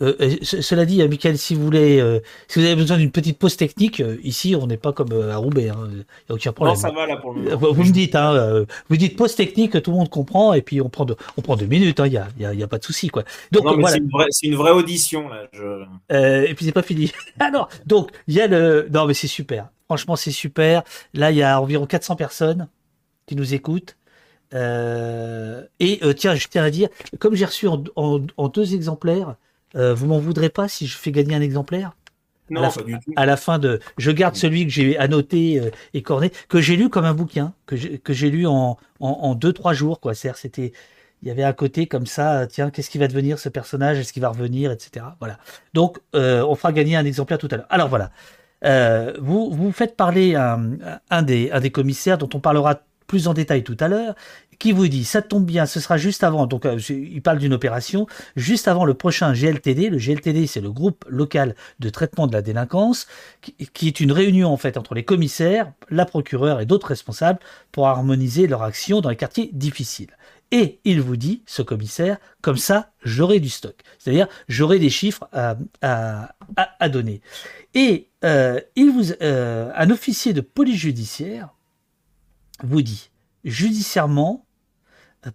euh, 0.00 0.36
cela 0.42 0.84
dit, 0.84 1.02
euh, 1.02 1.08
Michael, 1.08 1.38
si 1.38 1.54
vous 1.54 1.64
voulez, 1.64 2.00
euh, 2.00 2.20
si 2.46 2.58
vous 2.58 2.64
avez 2.64 2.76
besoin 2.76 2.96
d'une 2.98 3.10
petite 3.10 3.38
pause 3.38 3.56
technique, 3.56 4.02
ici, 4.22 4.54
on 4.54 4.66
n'est 4.66 4.76
pas 4.76 4.92
comme 4.92 5.12
à 5.12 5.36
Roubaix, 5.36 5.70
hein, 5.70 5.88
il 5.90 6.32
a 6.32 6.34
aucun 6.34 6.52
problème. 6.52 6.76
Non, 6.76 6.80
ça 6.80 6.90
va 6.90 7.06
là 7.06 7.16
pour 7.16 7.34
le 7.34 7.54
Vous 7.54 7.84
me 7.84 7.90
dites, 7.90 8.14
hein, 8.14 8.64
vous 8.88 8.96
dites 8.96 9.16
pause 9.16 9.34
technique, 9.34 9.82
tout 9.82 9.90
le 9.90 9.96
monde 9.96 10.10
comprend, 10.10 10.54
et 10.54 10.62
puis 10.62 10.80
on 10.80 10.88
prend, 10.88 11.06
on 11.36 11.42
prend 11.42 11.56
deux 11.56 11.66
minutes, 11.66 11.98
il 12.04 12.16
hein, 12.16 12.28
n'y 12.38 12.44
a, 12.44 12.54
y 12.54 12.62
a, 12.62 12.68
pas 12.68 12.78
de 12.78 12.84
souci, 12.84 13.08
quoi. 13.08 13.24
Donc, 13.50 13.64
voilà. 13.64 13.98
c'est 14.30 14.46
une, 14.46 14.56
vraie 14.56 14.72
audition, 14.72 15.28
là. 15.28 15.46
Je... 15.52 16.46
et 16.46 16.54
puis 16.54 16.64
c'est 16.64 16.72
pas 16.72 16.82
fini. 16.82 17.12
ah 17.40 17.50
non, 17.50 17.66
donc, 17.86 18.10
il 18.28 18.34
y 18.34 18.40
a 18.40 18.46
le. 18.46 18.88
Non, 18.92 19.06
mais 19.06 19.14
c'est 19.14 19.26
super. 19.26 19.68
Franchement, 19.86 20.16
c'est 20.16 20.30
super. 20.30 20.82
Là, 21.14 21.30
il 21.30 21.38
y 21.38 21.42
a 21.42 21.60
environ 21.60 21.86
400 21.86 22.16
personnes 22.16 22.68
qui 23.26 23.34
nous 23.36 23.54
écoutent. 23.54 23.96
et 24.52 26.00
tiens, 26.16 26.34
je 26.34 26.46
tiens 26.48 26.62
à 26.62 26.70
dire, 26.70 26.88
comme 27.18 27.34
j'ai 27.34 27.46
reçu 27.46 27.66
en 27.96 28.48
deux 28.48 28.74
exemplaires, 28.74 29.34
euh, 29.76 29.94
vous 29.94 30.06
m'en 30.06 30.18
voudrez 30.18 30.48
pas 30.48 30.68
si 30.68 30.86
je 30.86 30.96
fais 30.96 31.12
gagner 31.12 31.34
un 31.34 31.40
exemplaire 31.40 31.92
non, 32.50 32.62
à 32.62 32.64
la, 32.64 32.82
du 32.82 32.98
tout. 32.98 33.12
à 33.16 33.26
la 33.26 33.36
fin 33.36 33.58
de, 33.58 33.80
je 33.98 34.10
garde 34.10 34.34
celui 34.34 34.64
que 34.66 34.72
j'ai 34.72 34.96
annoté 34.98 35.60
euh, 35.60 35.70
et 35.92 36.02
corné, 36.02 36.30
que 36.48 36.60
j'ai 36.60 36.76
lu 36.76 36.88
comme 36.88 37.04
un 37.04 37.14
bouquin, 37.14 37.52
que 37.66 37.76
j'ai 37.76 38.30
lu 38.30 38.46
en, 38.46 38.78
en, 39.00 39.34
deux 39.34 39.52
trois 39.52 39.74
jours 39.74 40.00
quoi. 40.00 40.14
cest 40.14 40.34
c'était, 40.36 40.72
il 41.22 41.28
y 41.28 41.30
avait 41.30 41.44
un 41.44 41.52
côté 41.52 41.86
comme 41.86 42.06
ça, 42.06 42.46
tiens, 42.46 42.70
qu'est-ce 42.70 42.88
qui 42.88 42.96
va 42.98 43.08
devenir 43.08 43.38
ce 43.38 43.50
personnage, 43.50 43.98
est-ce 43.98 44.12
qu'il 44.12 44.22
va 44.22 44.30
revenir, 44.30 44.70
etc. 44.70 45.04
Voilà. 45.18 45.38
Donc, 45.74 45.98
euh, 46.14 46.42
on 46.48 46.54
fera 46.54 46.72
gagner 46.72 46.96
un 46.96 47.04
exemplaire 47.04 47.38
tout 47.38 47.48
à 47.50 47.56
l'heure. 47.56 47.66
Alors 47.68 47.88
voilà, 47.88 48.10
vous 49.20 49.50
vous 49.50 49.72
faites 49.72 49.94
parler 49.96 50.34
un, 50.34 50.78
un 51.10 51.22
des 51.22 51.50
un 51.50 51.60
des 51.60 51.70
commissaires 51.70 52.16
dont 52.16 52.30
on 52.32 52.40
parlera 52.40 52.80
plus 53.08 53.26
en 53.26 53.34
détail 53.34 53.64
tout 53.64 53.76
à 53.80 53.88
l'heure, 53.88 54.14
qui 54.60 54.72
vous 54.72 54.86
dit, 54.86 55.04
ça 55.04 55.22
tombe 55.22 55.44
bien, 55.44 55.66
ce 55.66 55.80
sera 55.80 55.96
juste 55.96 56.22
avant, 56.22 56.46
donc 56.46 56.66
euh, 56.66 56.78
il 56.88 57.22
parle 57.22 57.38
d'une 57.38 57.52
opération, 57.52 58.06
juste 58.36 58.68
avant 58.68 58.84
le 58.84 58.94
prochain 58.94 59.32
GLTD. 59.32 59.88
Le 59.88 59.98
GLTD, 59.98 60.46
c'est 60.46 60.60
le 60.60 60.70
groupe 60.70 61.04
local 61.08 61.54
de 61.80 61.88
traitement 61.90 62.26
de 62.26 62.32
la 62.32 62.42
délinquance, 62.42 63.06
qui, 63.72 63.88
est 63.88 64.00
une 64.00 64.12
réunion 64.12 64.52
en 64.52 64.56
fait 64.56 64.76
entre 64.76 64.94
les 64.94 65.04
commissaires, 65.04 65.72
la 65.90 66.04
procureure 66.04 66.60
et 66.60 66.66
d'autres 66.66 66.88
responsables 66.88 67.38
pour 67.72 67.88
harmoniser 67.88 68.46
leur 68.46 68.62
action 68.62 69.00
dans 69.00 69.10
les 69.10 69.16
quartiers 69.16 69.50
difficiles. 69.52 70.10
Et 70.50 70.80
il 70.84 71.00
vous 71.02 71.16
dit, 71.16 71.42
ce 71.46 71.62
commissaire, 71.62 72.16
comme 72.40 72.56
ça, 72.56 72.90
j'aurai 73.02 73.38
du 73.38 73.50
stock. 73.50 73.76
C'est-à-dire, 73.98 74.28
j'aurai 74.48 74.78
des 74.78 74.90
chiffres 74.90 75.28
à, 75.32 76.88
donner. 76.88 77.20
Et 77.74 78.08
euh, 78.24 78.58
il 78.74 78.90
vous, 78.90 79.12
euh, 79.22 79.70
un 79.76 79.90
officier 79.90 80.32
de 80.32 80.40
police 80.40 80.80
judiciaire 80.80 81.50
vous 82.62 82.82
dit, 82.82 83.10
judiciairement, 83.44 84.44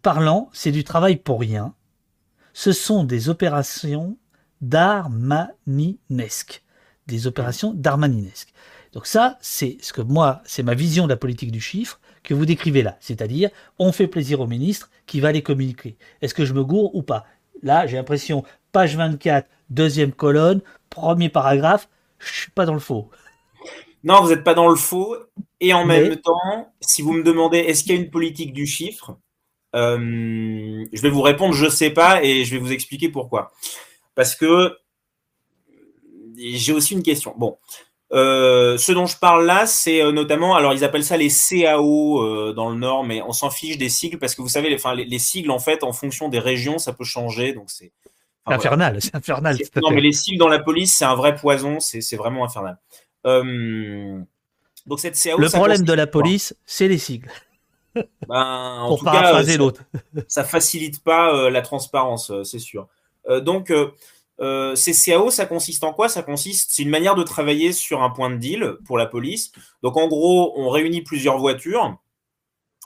parlant, 0.01 0.49
c'est 0.53 0.71
du 0.71 0.83
travail 0.83 1.17
pour 1.17 1.39
rien. 1.39 1.73
Ce 2.53 2.71
sont 2.71 3.03
des 3.03 3.29
opérations 3.29 4.17
d'armaninesques. 4.61 6.63
Des 7.07 7.27
opérations 7.27 7.73
d'armaninesques. 7.73 8.53
Donc 8.93 9.07
ça, 9.07 9.37
c'est 9.41 9.77
ce 9.81 9.91
que 9.91 10.01
moi, 10.01 10.41
c'est 10.45 10.63
ma 10.63 10.75
vision 10.75 11.05
de 11.05 11.09
la 11.09 11.17
politique 11.17 11.51
du 11.51 11.59
chiffre 11.59 11.99
que 12.23 12.33
vous 12.33 12.45
décrivez 12.45 12.83
là. 12.83 12.97
C'est-à-dire, 12.99 13.49
on 13.79 13.91
fait 13.91 14.07
plaisir 14.07 14.39
au 14.39 14.47
ministre 14.47 14.89
qui 15.05 15.19
va 15.19 15.31
les 15.31 15.41
communiquer. 15.41 15.97
Est-ce 16.21 16.33
que 16.33 16.45
je 16.45 16.53
me 16.53 16.63
gourre 16.63 16.95
ou 16.95 17.01
pas? 17.01 17.25
Là, 17.63 17.87
j'ai 17.87 17.97
l'impression, 17.97 18.43
page 18.71 18.95
24, 18.95 19.47
deuxième 19.69 20.13
colonne, 20.13 20.61
premier 20.89 21.29
paragraphe, 21.29 21.89
je 22.19 22.31
suis 22.31 22.51
pas 22.51 22.65
dans 22.65 22.73
le 22.73 22.79
faux. 22.79 23.09
Non, 24.03 24.21
vous 24.21 24.29
n'êtes 24.29 24.43
pas 24.43 24.53
dans 24.53 24.67
le 24.67 24.75
faux. 24.75 25.15
Et 25.59 25.73
en 25.73 25.85
même 25.85 26.17
temps, 26.17 26.73
si 26.81 27.01
vous 27.01 27.13
me 27.13 27.23
demandez 27.23 27.59
est-ce 27.59 27.83
qu'il 27.83 27.95
y 27.95 27.97
a 27.97 28.01
une 28.01 28.09
politique 28.09 28.53
du 28.53 28.65
chiffre, 28.65 29.17
euh, 29.75 30.85
je 30.91 31.01
vais 31.01 31.09
vous 31.09 31.21
répondre, 31.21 31.53
je 31.53 31.65
ne 31.65 31.69
sais 31.69 31.89
pas, 31.89 32.23
et 32.23 32.45
je 32.45 32.51
vais 32.51 32.57
vous 32.57 32.71
expliquer 32.71 33.09
pourquoi. 33.09 33.51
Parce 34.15 34.35
que 34.35 34.77
j'ai 36.37 36.73
aussi 36.73 36.93
une 36.93 37.03
question. 37.03 37.33
Bon, 37.37 37.57
euh, 38.11 38.77
ce 38.77 38.91
dont 38.91 39.05
je 39.05 39.17
parle 39.17 39.45
là, 39.45 39.65
c'est 39.65 40.03
euh, 40.03 40.11
notamment, 40.11 40.55
alors 40.55 40.73
ils 40.73 40.83
appellent 40.83 41.05
ça 41.05 41.17
les 41.17 41.29
CAO 41.29 42.53
dans 42.53 42.69
le 42.69 42.75
Nord, 42.75 43.03
mais 43.03 43.21
on 43.21 43.31
s'en 43.31 43.49
fiche 43.49 43.77
des 43.77 43.89
sigles 43.89 44.19
parce 44.19 44.35
que 44.35 44.41
vous 44.41 44.49
savez, 44.49 44.69
les, 44.69 45.05
les, 45.05 45.19
sigles 45.19 45.49
en 45.49 45.59
fait, 45.59 45.83
en 45.83 45.93
fonction 45.93 46.29
des 46.29 46.39
régions, 46.39 46.77
ça 46.77 46.93
peut 46.93 47.05
changer, 47.05 47.53
donc 47.53 47.71
c'est 47.71 47.91
infernal, 48.45 49.01
c'est 49.01 49.15
infernal. 49.15 49.57
Non, 49.81 49.91
mais 49.91 50.01
les 50.01 50.11
sigles 50.11 50.37
dans 50.37 50.49
la 50.49 50.59
police, 50.59 50.95
c'est 50.97 51.05
un 51.05 51.15
vrai 51.15 51.35
poison, 51.35 51.79
c'est 51.79 52.17
vraiment 52.17 52.43
infernal. 52.45 52.77
Donc 53.25 54.99
cette 54.99 55.21
CAO, 55.21 55.37
le 55.37 55.49
problème 55.49 55.83
de 55.83 55.93
la 55.93 56.07
police, 56.07 56.55
c'est 56.65 56.87
les 56.87 56.97
sigles. 56.97 57.31
Ben, 58.27 58.79
en 58.81 58.97
tout 58.97 59.05
cas, 59.05 59.43
ça, 59.43 59.57
l'autre. 59.57 59.83
ça 60.27 60.43
facilite 60.43 61.03
pas 61.03 61.31
euh, 61.31 61.51
la 61.51 61.61
transparence, 61.61 62.31
euh, 62.31 62.43
c'est 62.43 62.57
sûr. 62.57 62.87
Euh, 63.29 63.39
donc, 63.39 63.71
ces 64.75 64.93
CAO, 64.93 65.29
ça 65.29 65.45
consiste 65.45 65.83
en 65.83 65.93
quoi? 65.93 66.09
Ça 66.09 66.23
consiste, 66.23 66.71
c'est 66.71 66.81
une 66.81 66.89
manière 66.89 67.13
de 67.13 67.21
travailler 67.21 67.71
sur 67.71 68.01
un 68.01 68.09
point 68.09 68.31
de 68.31 68.37
deal 68.37 68.77
pour 68.85 68.97
la 68.97 69.05
police. 69.05 69.51
Donc, 69.83 69.95
en 69.95 70.07
gros, 70.07 70.59
on 70.59 70.69
réunit 70.69 71.03
plusieurs 71.03 71.37
voitures, 71.37 71.95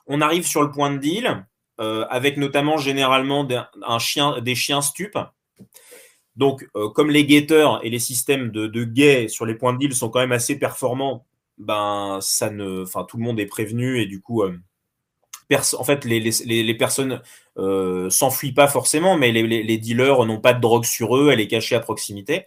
on 0.07 0.19
arrive 0.19 0.45
sur 0.45 0.61
le 0.61 0.71
point 0.71 0.91
de 0.91 0.97
deal, 0.97 1.45
avec 1.77 2.35
notamment 2.35 2.77
généralement 2.77 3.47
un 3.87 3.99
chien, 3.99 4.41
des 4.41 4.55
chiens 4.55 4.81
stupes. 4.81 5.17
Donc, 6.37 6.67
comme 6.93 7.09
les 7.09 7.25
guetteurs 7.25 7.83
et 7.83 7.89
les 7.89 7.99
systèmes 7.99 8.51
de, 8.51 8.83
guet 8.83 9.27
sur 9.27 9.45
les 9.45 9.55
points 9.55 9.73
de 9.73 9.79
deal 9.79 9.93
sont 9.93 10.09
quand 10.09 10.19
même 10.19 10.31
assez 10.31 10.57
performants, 10.57 11.25
ben 11.57 12.19
ça 12.21 12.51
ne, 12.51 12.83
enfin 12.83 13.03
tout 13.03 13.17
le 13.17 13.23
monde 13.23 13.39
est 13.39 13.47
prévenu 13.47 13.99
et 13.99 14.05
du 14.05 14.21
coup 14.21 14.43
en 15.77 15.83
fait, 15.83 16.03
les, 16.05 16.73
personnes 16.75 17.21
euh, 17.57 18.09
s'enfuient 18.09 18.53
pas 18.53 18.67
forcément, 18.67 19.17
mais 19.17 19.31
les, 19.31 19.77
dealers 19.77 20.25
n'ont 20.25 20.39
pas 20.39 20.53
de 20.53 20.59
drogue 20.59 20.83
sur 20.83 21.15
eux, 21.17 21.29
elle 21.31 21.39
est 21.39 21.47
cachée 21.47 21.75
à 21.75 21.79
proximité. 21.79 22.45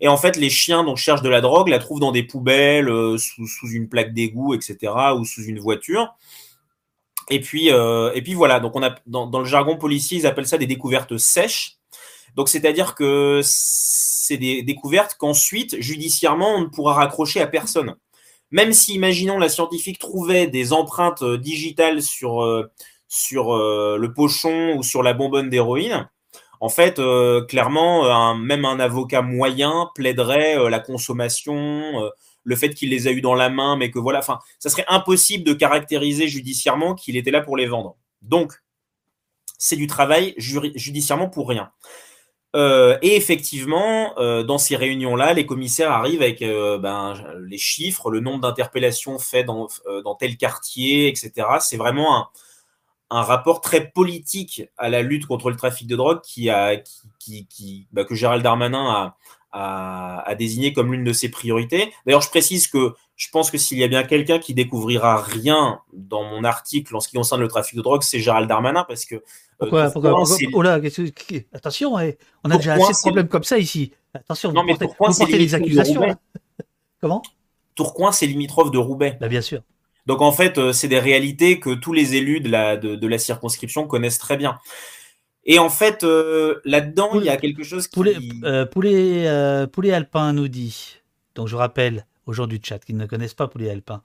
Et 0.00 0.08
en 0.08 0.16
fait, 0.16 0.36
les 0.36 0.50
chiens 0.50 0.84
dont 0.84 0.96
cherchent 0.96 1.22
de 1.22 1.28
la 1.28 1.40
drogue 1.40 1.68
la 1.68 1.78
trouvent 1.78 2.00
dans 2.00 2.12
des 2.12 2.22
poubelles, 2.22 2.88
euh, 2.88 3.18
sous, 3.18 3.68
une 3.68 3.88
plaque 3.88 4.14
d'égout, 4.14 4.54
etc., 4.54 4.92
ou 5.18 5.24
sous 5.24 5.42
une 5.42 5.58
voiture. 5.58 6.14
Et 7.30 7.40
puis, 7.40 7.72
euh, 7.72 8.12
et 8.14 8.22
puis 8.22 8.34
voilà. 8.34 8.60
Donc, 8.60 8.76
on 8.76 8.82
a 8.82 8.94
dans, 9.06 9.26
dans, 9.26 9.40
le 9.40 9.44
jargon 9.44 9.76
policier, 9.76 10.18
ils 10.18 10.26
appellent 10.26 10.46
ça 10.46 10.58
des 10.58 10.66
découvertes 10.66 11.18
sèches. 11.18 11.75
Donc, 12.36 12.48
c'est-à-dire 12.48 12.94
que 12.94 13.40
c'est 13.42 14.36
des 14.36 14.62
découvertes 14.62 15.16
qu'ensuite, 15.18 15.80
judiciairement, 15.80 16.54
on 16.54 16.60
ne 16.60 16.66
pourra 16.66 16.94
raccrocher 16.94 17.40
à 17.40 17.46
personne 17.46 17.96
même 18.50 18.72
si, 18.72 18.94
imaginons, 18.94 19.38
la 19.38 19.48
scientifique 19.48 19.98
trouvait 19.98 20.46
des 20.46 20.72
empreintes 20.72 21.22
euh, 21.22 21.38
digitales 21.38 22.02
sur, 22.02 22.42
euh, 22.42 22.70
euh, 23.32 23.96
le 23.98 24.12
pochon 24.12 24.76
ou 24.76 24.82
sur 24.82 25.02
la 25.02 25.14
bonbonne 25.14 25.50
d'héroïne, 25.50 26.08
en 26.60 26.70
fait, 26.70 26.98
clairement, 27.48 28.34
même 28.34 28.64
un 28.64 28.80
avocat 28.80 29.20
moyen 29.20 29.90
plaiderait 29.94 30.70
la 30.70 30.80
consommation, 30.80 32.10
le 32.44 32.56
fait 32.56 32.70
qu'il 32.72 32.88
les 32.88 33.06
a 33.06 33.10
eu 33.10 33.20
dans 33.20 33.34
la 33.34 33.50
main, 33.50 33.76
mais 33.76 33.90
que 33.90 33.98
voilà, 33.98 34.20
enfin, 34.20 34.38
ça 34.58 34.70
serait 34.70 34.86
impossible 34.88 35.44
de 35.44 35.52
caractériser 35.52 36.28
judiciairement 36.28 36.94
qu'il 36.94 37.18
était 37.18 37.30
là 37.30 37.42
pour 37.42 37.58
les 37.58 37.66
vendre. 37.66 37.96
Donc, 38.22 38.54
c'est 39.58 39.76
du 39.76 39.86
travail 39.86 40.32
judiciairement 40.38 41.28
pour 41.28 41.46
rien. 41.46 41.70
Euh, 42.56 42.96
et 43.02 43.16
effectivement, 43.16 44.18
euh, 44.18 44.42
dans 44.42 44.56
ces 44.56 44.76
réunions-là, 44.76 45.34
les 45.34 45.44
commissaires 45.44 45.92
arrivent 45.92 46.22
avec 46.22 46.40
euh, 46.40 46.78
ben, 46.78 47.12
les 47.46 47.58
chiffres, 47.58 48.10
le 48.10 48.20
nombre 48.20 48.40
d'interpellations 48.40 49.18
faites 49.18 49.44
dans, 49.44 49.68
dans, 50.02 50.14
tel 50.14 50.38
quartier, 50.38 51.08
etc. 51.08 51.46
C'est 51.60 51.76
vraiment 51.76 52.30
un, 53.10 53.22
rapport 53.22 53.60
très 53.60 53.90
politique 53.90 54.64
à 54.78 54.88
la 54.88 55.02
lutte 55.02 55.26
contre 55.26 55.50
le 55.50 55.56
trafic 55.56 55.86
de 55.86 55.96
drogue 55.96 56.22
qui 56.22 56.48
bah, 57.92 58.04
que 58.04 58.14
Gérald 58.14 58.42
Darmanin 58.42 58.86
a, 58.86 59.16
a, 59.56 60.34
désigné 60.34 60.72
comme 60.72 60.92
l'une 60.92 61.04
de 61.04 61.12
ses 61.12 61.30
priorités. 61.30 61.92
D'ailleurs, 62.04 62.20
je 62.20 62.28
précise 62.28 62.66
que 62.66 62.94
je 63.16 63.28
pense 63.30 63.50
que 63.50 63.58
s'il 63.58 63.78
y 63.78 63.84
a 63.84 63.88
bien 63.88 64.02
quelqu'un 64.02 64.38
qui 64.38 64.54
découvrira 64.54 65.22
rien 65.22 65.80
dans 65.92 66.24
mon 66.24 66.44
article 66.44 66.94
en 66.94 67.00
ce 67.00 67.08
qui 67.08 67.16
concerne 67.16 67.40
le 67.40 67.48
trafic 67.48 67.76
de 67.76 67.82
drogue, 67.82 68.02
c'est 68.02 68.20
Gérald 68.20 68.48
Darmanin, 68.48 68.84
parce 68.84 69.04
que 69.06 69.22
pourquoi, 69.58 69.90
pourquoi, 69.90 70.22
oh 70.52 70.62
là, 70.62 70.78
attention, 71.54 71.98
eh, 71.98 72.18
on 72.44 72.50
a 72.50 72.56
déjà 72.58 72.74
assez 72.74 72.92
de 72.92 72.98
problèmes 72.98 73.28
comme 73.28 73.44
ça 73.44 73.56
ici. 73.58 73.92
Attention, 74.12 74.52
non, 74.52 74.62
vous, 74.62 74.66
mais 74.66 74.88
portez, 74.98 75.38
les 75.38 75.54
accusations. 75.54 76.02
Comment? 77.00 77.22
Tourcoing, 77.74 78.12
c'est 78.12 78.26
limitrophe 78.26 78.70
de 78.70 78.78
Roubaix. 78.78 79.16
Bah, 79.20 79.28
bien 79.28 79.40
sûr. 79.40 79.62
Donc 80.06 80.20
en 80.20 80.32
fait, 80.32 80.58
euh, 80.58 80.72
c'est 80.72 80.88
des 80.88 80.98
réalités 80.98 81.58
que 81.58 81.74
tous 81.74 81.92
les 81.92 82.14
élus 82.14 82.40
de 82.40 82.48
la, 82.48 82.76
de, 82.76 83.06
la 83.06 83.18
circonscription 83.18 83.86
connaissent 83.86 84.18
très 84.18 84.36
bien. 84.36 84.58
Et 85.46 85.58
en 85.58 85.70
fait, 85.70 86.02
euh, 86.02 86.60
là-dedans, 86.64 87.10
il 87.14 87.22
y 87.24 87.28
a 87.28 87.36
quelque 87.36 87.62
chose 87.62 87.86
qui... 87.86 87.94
Poulet, 87.94 88.16
euh, 88.42 88.66
poulet, 88.66 89.66
poulet 89.72 89.92
alpin 89.92 90.32
nous 90.32 90.48
dit, 90.48 90.98
donc 91.36 91.46
je 91.46 91.56
rappelle 91.56 92.04
aux 92.26 92.32
gens 92.32 92.48
du 92.48 92.60
chat 92.62 92.80
qui 92.80 92.94
ne 92.94 93.06
connaissent 93.06 93.34
pas 93.34 93.46
Poulet 93.46 93.70
alpin, 93.70 94.02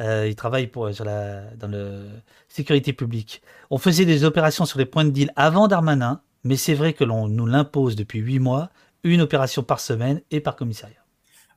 euh, 0.00 0.26
il 0.28 0.36
travaille 0.36 0.66
pour, 0.66 0.92
sur 0.92 1.04
la, 1.04 1.42
dans 1.56 1.68
la 1.68 2.00
sécurité 2.48 2.92
publique. 2.92 3.42
On 3.70 3.78
faisait 3.78 4.04
des 4.04 4.24
opérations 4.24 4.64
sur 4.64 4.78
les 4.78 4.86
points 4.86 5.04
de 5.04 5.10
deal 5.10 5.32
avant 5.36 5.68
Darmanin, 5.68 6.20
mais 6.44 6.56
c'est 6.56 6.74
vrai 6.74 6.92
que 6.92 7.04
l'on 7.04 7.28
nous 7.28 7.46
l'impose 7.46 7.96
depuis 7.96 8.20
huit 8.20 8.38
mois, 8.38 8.70
une 9.04 9.20
opération 9.20 9.62
par 9.62 9.80
semaine 9.80 10.20
et 10.30 10.40
par 10.40 10.56
commissariat. 10.56 10.96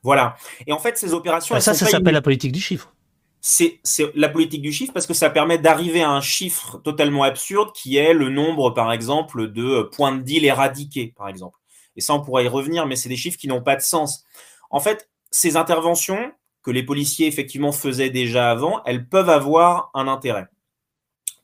Voilà. 0.02 0.36
Et 0.66 0.72
en 0.72 0.78
fait, 0.78 0.96
ces 0.96 1.12
opérations. 1.14 1.58
ça, 1.60 1.74
ça 1.74 1.86
s'appelle 1.86 2.14
la 2.14 2.22
politique 2.22 2.52
du 2.52 2.60
chiffre. 2.60 2.92
C'est 3.40 3.80
la 4.14 4.28
politique 4.28 4.62
du 4.62 4.72
chiffre 4.72 4.92
parce 4.92 5.06
que 5.06 5.14
ça 5.14 5.30
permet 5.30 5.58
d'arriver 5.58 6.02
à 6.02 6.10
un 6.10 6.20
chiffre 6.20 6.78
totalement 6.78 7.22
absurde 7.22 7.70
qui 7.72 7.96
est 7.96 8.12
le 8.12 8.28
nombre, 8.28 8.70
par 8.70 8.92
exemple, 8.92 9.52
de 9.52 9.82
points 9.82 10.16
de 10.16 10.22
deal 10.22 10.44
éradiqués, 10.44 11.14
par 11.16 11.28
exemple. 11.28 11.58
Et 11.94 12.00
ça, 12.00 12.12
on 12.14 12.20
pourra 12.20 12.42
y 12.42 12.48
revenir, 12.48 12.86
mais 12.86 12.96
c'est 12.96 13.08
des 13.08 13.16
chiffres 13.16 13.38
qui 13.38 13.48
n'ont 13.48 13.62
pas 13.62 13.76
de 13.76 13.82
sens. 13.82 14.24
En 14.70 14.80
fait, 14.80 15.08
ces 15.30 15.56
interventions, 15.56 16.32
que 16.62 16.72
les 16.72 16.82
policiers 16.82 17.28
effectivement 17.28 17.70
faisaient 17.70 18.10
déjà 18.10 18.50
avant, 18.50 18.82
elles 18.84 19.08
peuvent 19.08 19.30
avoir 19.30 19.90
un 19.94 20.08
intérêt. 20.08 20.48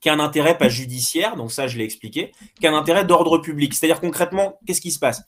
Qu'un 0.01 0.19
intérêt 0.19 0.59
pas 0.59 0.69
judiciaire, 0.69 1.36
donc 1.36 1.52
ça 1.52 1.69
je 1.69 1.78
l'ai 1.78 1.85
expliqué, 1.85 2.32
qu'un 2.60 2.74
intérêt 2.74 3.05
d'ordre 3.05 3.39
public. 3.39 3.73
C'est-à-dire 3.73 4.01
concrètement, 4.01 4.59
qu'est-ce 4.66 4.81
qui 4.81 4.90
se 4.90 4.98
passe? 4.98 5.23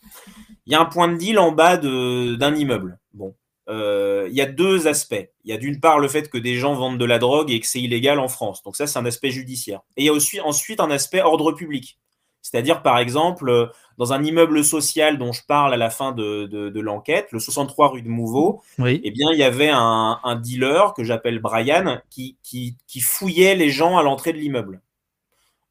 Il 0.66 0.72
y 0.72 0.74
a 0.74 0.80
un 0.80 0.86
point 0.86 1.06
de 1.06 1.16
deal 1.16 1.38
en 1.38 1.52
bas 1.52 1.76
d'un 1.76 2.54
immeuble. 2.56 2.98
Bon, 3.12 3.36
il 3.68 4.34
y 4.34 4.40
a 4.40 4.46
deux 4.46 4.86
aspects. 4.86 5.28
Il 5.44 5.50
y 5.50 5.54
a 5.54 5.58
d'une 5.58 5.80
part 5.80 5.98
le 5.98 6.08
fait 6.08 6.30
que 6.30 6.38
des 6.38 6.56
gens 6.56 6.74
vendent 6.74 6.98
de 6.98 7.04
la 7.04 7.18
drogue 7.18 7.50
et 7.50 7.60
que 7.60 7.66
c'est 7.66 7.80
illégal 7.80 8.18
en 8.18 8.28
France. 8.28 8.62
Donc 8.62 8.76
ça, 8.76 8.86
c'est 8.86 8.98
un 8.98 9.06
aspect 9.06 9.30
judiciaire. 9.30 9.80
Et 9.96 10.02
il 10.02 10.06
y 10.06 10.10
a 10.10 10.12
aussi 10.12 10.40
ensuite 10.40 10.80
un 10.80 10.90
aspect 10.90 11.22
ordre 11.22 11.52
public. 11.52 11.98
C'est-à-dire, 12.44 12.82
par 12.82 12.98
exemple, 12.98 13.48
euh, 13.48 13.66
dans 13.96 14.12
un 14.12 14.22
immeuble 14.22 14.62
social 14.62 15.16
dont 15.16 15.32
je 15.32 15.40
parle 15.46 15.72
à 15.72 15.78
la 15.78 15.88
fin 15.88 16.12
de, 16.12 16.78
l'enquête, 16.78 17.28
le 17.32 17.40
63 17.40 17.88
rue 17.88 18.02
de 18.02 18.08
Mouveau, 18.08 18.60
eh 18.78 19.10
bien, 19.10 19.28
il 19.32 19.38
y 19.38 19.42
avait 19.42 19.70
un, 19.72 20.40
dealer 20.42 20.92
que 20.92 21.04
j'appelle 21.04 21.38
Brian 21.38 22.02
qui, 22.10 22.36
fouillait 23.00 23.54
les 23.54 23.70
gens 23.70 23.96
à 23.96 24.02
l'entrée 24.02 24.34
de 24.34 24.38
l'immeuble. 24.38 24.82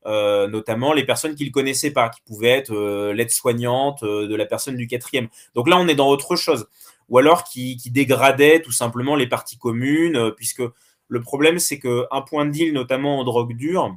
Euh, 0.06 0.48
notamment 0.48 0.92
les 0.92 1.06
personnes 1.06 1.36
qu'il 1.36 1.48
ne 1.48 1.52
connaissait 1.52 1.92
pas, 1.92 2.10
qui 2.10 2.20
pouvaient 2.26 2.50
être 2.50 2.74
euh, 2.74 3.14
l'aide-soignante 3.14 4.04
de 4.04 4.36
la 4.36 4.46
personne 4.46 4.76
du 4.76 4.88
quatrième. 4.88 5.30
Donc 5.54 5.70
là, 5.70 5.78
on 5.78 5.88
est 5.88 5.96
dans 5.96 6.10
autre 6.10 6.36
chose. 6.36 6.68
Ou 7.10 7.18
alors 7.18 7.44
qui, 7.44 7.78
dégradait 7.92 8.62
tout 8.62 8.72
simplement 8.72 9.16
les 9.16 9.28
parties 9.28 9.58
communes, 9.58 10.32
puisque 10.36 10.64
Le 11.10 11.22
problème, 11.22 11.60
c'est 11.60 11.80
qu'un 11.80 12.22
point 12.28 12.46
de 12.46 12.52
deal, 12.52 12.74
notamment 12.74 13.20
en 13.20 13.24
drogue 13.24 13.56
dure, 13.56 13.96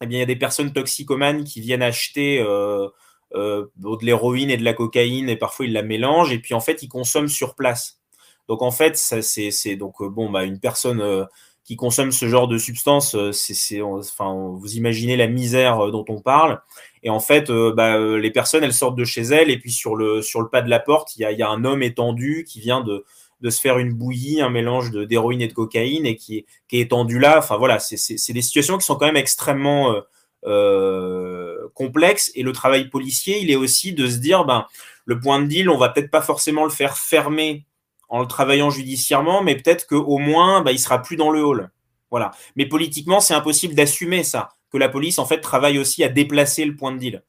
eh 0.00 0.06
bien, 0.06 0.18
il 0.18 0.20
y 0.20 0.22
a 0.24 0.26
des 0.26 0.36
personnes 0.36 0.72
toxicomanes 0.72 1.44
qui 1.44 1.60
viennent 1.60 1.82
acheter 1.82 2.40
euh, 2.40 2.88
euh, 3.34 3.66
de 3.76 4.04
l'héroïne 4.04 4.50
et 4.50 4.56
de 4.56 4.64
la 4.64 4.74
cocaïne 4.74 5.28
et 5.28 5.36
parfois 5.36 5.66
ils 5.66 5.72
la 5.72 5.82
mélangent 5.82 6.32
et 6.32 6.38
puis 6.38 6.54
en 6.54 6.60
fait 6.60 6.82
ils 6.82 6.88
consomment 6.88 7.28
sur 7.28 7.54
place. 7.54 8.00
Donc 8.48 8.62
en 8.62 8.70
fait, 8.70 8.96
c'est 8.96 9.76
donc 9.76 10.02
bon 10.02 10.30
bah 10.30 10.44
une 10.44 10.60
personne 10.60 11.26
qui 11.64 11.76
consomme 11.76 12.12
ce 12.12 12.28
genre 12.28 12.48
de 12.48 12.58
substance, 12.58 13.16
c'est 13.32 13.80
enfin 13.80 14.34
vous 14.52 14.76
imaginez 14.76 15.16
la 15.16 15.28
misère 15.28 15.90
dont 15.90 16.04
on 16.08 16.20
parle. 16.20 16.60
Et 17.04 17.10
en 17.10 17.20
fait, 17.20 17.52
bah, 17.52 17.98
les 17.98 18.30
personnes 18.30 18.64
elles 18.64 18.72
sortent 18.72 18.96
de 18.96 19.04
chez 19.04 19.22
elles 19.22 19.50
et 19.50 19.58
puis 19.58 19.70
sur 19.70 19.94
le 19.94 20.22
sur 20.22 20.40
le 20.40 20.48
pas 20.48 20.62
de 20.62 20.70
la 20.70 20.80
porte, 20.80 21.16
il 21.16 21.20
y 21.20 21.42
a, 21.42 21.48
un 21.48 21.64
homme 21.64 21.82
étendu 21.82 22.44
qui 22.48 22.60
vient 22.60 22.80
de 22.80 23.04
de 23.44 23.50
se 23.50 23.60
faire 23.60 23.78
une 23.78 23.92
bouillie, 23.92 24.40
un 24.40 24.48
mélange 24.48 24.90
d'héroïne 24.90 25.42
et 25.42 25.48
de 25.48 25.52
cocaïne 25.52 26.06
et 26.06 26.16
qui, 26.16 26.46
qui 26.66 26.78
est 26.78 26.80
étendu 26.80 27.18
là. 27.18 27.38
Enfin 27.38 27.58
voilà, 27.58 27.78
c'est 27.78 28.32
des 28.32 28.42
situations 28.42 28.78
qui 28.78 28.86
sont 28.86 28.96
quand 28.96 29.04
même 29.04 29.16
extrêmement 29.16 29.92
euh, 29.92 30.00
euh, 30.46 31.68
complexes. 31.74 32.32
Et 32.34 32.42
le 32.42 32.52
travail 32.52 32.88
policier, 32.88 33.40
il 33.40 33.50
est 33.50 33.56
aussi 33.56 33.92
de 33.92 34.08
se 34.08 34.16
dire, 34.16 34.46
ben, 34.46 34.66
le 35.04 35.20
point 35.20 35.40
de 35.42 35.46
deal, 35.46 35.68
on 35.68 35.76
va 35.76 35.90
peut-être 35.90 36.10
pas 36.10 36.22
forcément 36.22 36.64
le 36.64 36.70
faire 36.70 36.96
fermer 36.96 37.66
en 38.08 38.20
le 38.20 38.26
travaillant 38.26 38.70
judiciairement, 38.70 39.42
mais 39.42 39.56
peut-être 39.56 39.86
qu'au 39.86 40.18
moins, 40.18 40.62
ben, 40.62 40.70
il 40.70 40.78
sera 40.78 41.02
plus 41.02 41.16
dans 41.16 41.30
le 41.30 41.44
hall. 41.44 41.70
Voilà. 42.10 42.30
Mais 42.56 42.66
politiquement, 42.66 43.20
c'est 43.20 43.34
impossible 43.34 43.74
d'assumer 43.74 44.22
ça, 44.22 44.50
que 44.74 44.78
la 44.78 44.88
police 44.88 45.20
en 45.20 45.24
fait 45.24 45.40
travaille 45.40 45.78
aussi 45.78 46.02
à 46.02 46.08
déplacer 46.08 46.64
le 46.64 46.74
point 46.74 46.90
de 46.90 46.98
deal. 46.98 47.22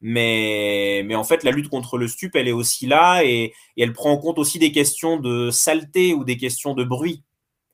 Mais, 0.00 1.02
mais 1.06 1.14
en 1.14 1.22
fait, 1.22 1.44
la 1.44 1.52
lutte 1.52 1.68
contre 1.68 1.96
le 1.96 2.08
stup, 2.08 2.34
elle 2.34 2.48
est 2.48 2.52
aussi 2.52 2.86
là 2.86 3.22
et, 3.24 3.54
elle 3.76 3.92
prend 3.92 4.10
en 4.10 4.18
compte 4.18 4.38
aussi 4.38 4.58
des 4.58 4.72
questions 4.72 5.16
de 5.16 5.50
saleté 5.52 6.12
ou 6.12 6.24
des 6.24 6.36
questions 6.36 6.74
de 6.74 6.82
bruit. 6.82 7.22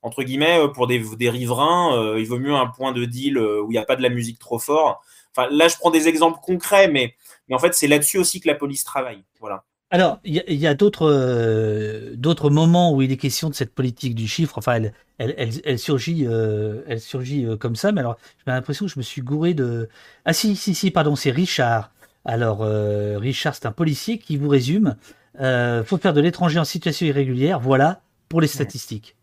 Entre 0.02 0.22
guillemets, 0.22 0.58
euh, 0.58 0.68
pour 0.68 0.86
des, 0.86 1.30
riverains, 1.30 1.96
euh, 1.98 2.20
il 2.20 2.26
vaut 2.26 2.38
mieux 2.38 2.54
un 2.54 2.66
point 2.66 2.92
de 2.92 3.06
deal 3.06 3.38
euh, 3.38 3.62
où 3.62 3.70
il 3.70 3.74
n'y 3.74 3.78
a 3.78 3.86
pas 3.86 3.96
de 3.96 4.02
la 4.02 4.10
musique 4.10 4.38
trop 4.38 4.58
fort. 4.58 5.02
Enfin, 5.34 5.48
là, 5.50 5.68
je 5.68 5.76
prends 5.76 5.90
des 5.90 6.06
exemples 6.06 6.40
concrets, 6.42 6.88
mais, 6.88 7.14
mais 7.48 7.54
en 7.54 7.58
fait, 7.58 7.72
c'est 7.74 7.88
là-dessus 7.88 8.18
aussi 8.18 8.40
que 8.40 8.48
la 8.48 8.54
police 8.54 8.84
travaille. 8.84 9.24
Voilà. 9.40 9.64
Alors, 9.94 10.18
il 10.24 10.42
y 10.48 10.66
a, 10.66 10.74
d'autres 10.74 12.14
d'autres 12.16 12.50
moments 12.50 12.92
où 12.92 13.02
il 13.02 13.12
est 13.12 13.16
question 13.16 13.48
de 13.48 13.54
cette 13.54 13.72
politique 13.72 14.14
du 14.16 14.26
chiffre. 14.26 14.58
Enfin, 14.58 14.74
elle, 14.74 14.92
elle, 15.18 15.60
elle, 15.64 15.78
surgit, 15.78 16.24
elle 16.24 17.00
surgit 17.00 17.46
comme 17.60 17.76
ça. 17.76 17.92
Mais 17.92 18.00
alors, 18.00 18.16
j'ai 18.38 18.52
l'impression 18.52 18.86
que 18.86 18.92
je 18.92 18.98
me 18.98 19.04
suis 19.04 19.22
gouré 19.22 19.54
de. 19.54 19.88
Ah 20.24 20.32
si, 20.32 20.56
si, 20.56 20.74
si, 20.74 20.90
pardon, 20.90 21.14
c'est 21.14 21.30
Richard 21.30 21.90
alors, 22.24 22.62
euh, 22.62 23.18
Richard, 23.18 23.54
c'est 23.54 23.66
un 23.66 23.72
policier 23.72 24.18
qui 24.18 24.36
vous 24.36 24.48
résume. 24.48 24.96
Euh, 25.40 25.84
faut 25.84 25.98
faire 25.98 26.14
de 26.14 26.20
l'étranger 26.20 26.58
en 26.58 26.64
situation 26.64 27.06
irrégulière. 27.06 27.60
Voilà 27.60 28.00
pour 28.28 28.40
les 28.40 28.46
statistiques. 28.46 29.16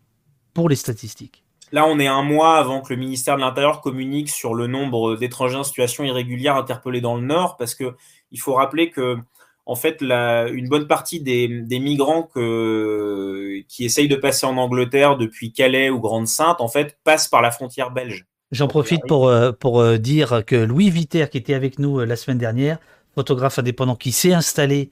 Pour 0.54 0.68
les 0.68 0.76
statistiques. 0.76 1.42
Là, 1.72 1.86
on 1.86 1.98
est 1.98 2.06
un 2.06 2.22
mois 2.22 2.58
avant 2.58 2.82
que 2.82 2.92
le 2.92 3.00
ministère 3.00 3.36
de 3.36 3.40
l'Intérieur 3.40 3.80
communique 3.80 4.28
sur 4.28 4.54
le 4.54 4.66
nombre 4.66 5.16
d'étrangers 5.16 5.56
en 5.56 5.64
situation 5.64 6.04
irrégulière 6.04 6.56
interpellés 6.56 7.00
dans 7.00 7.16
le 7.16 7.22
Nord, 7.22 7.56
parce 7.56 7.74
que 7.74 7.94
il 8.30 8.40
faut 8.40 8.54
rappeler 8.54 8.90
que, 8.90 9.16
en 9.64 9.74
fait, 9.76 10.00
la, 10.00 10.48
une 10.48 10.68
bonne 10.68 10.86
partie 10.86 11.20
des, 11.20 11.48
migrants 11.78 12.28
qui 12.32 13.84
essayent 13.84 14.08
de 14.08 14.16
passer 14.16 14.46
en 14.46 14.56
Angleterre 14.56 15.16
depuis 15.16 15.52
Calais 15.52 15.90
ou 15.90 16.00
Grande-Sainte, 16.00 16.60
en 16.60 16.68
fait, 16.68 16.98
passent 17.04 17.28
par 17.28 17.42
la 17.42 17.50
frontière 17.50 17.90
belge. 17.90 18.26
J'en 18.50 18.68
profite 18.68 19.00
pour, 19.08 19.28
euh, 19.28 19.50
pour 19.52 19.80
euh, 19.80 19.96
dire 19.96 20.44
que 20.46 20.56
Louis 20.56 20.90
Viter, 20.90 21.26
qui 21.30 21.38
était 21.38 21.54
avec 21.54 21.78
nous 21.78 22.00
la 22.00 22.16
semaine 22.16 22.36
dernière, 22.36 22.78
photographe 23.14 23.58
indépendant 23.58 23.96
qui 23.96 24.12
s'est 24.12 24.34
installé 24.34 24.90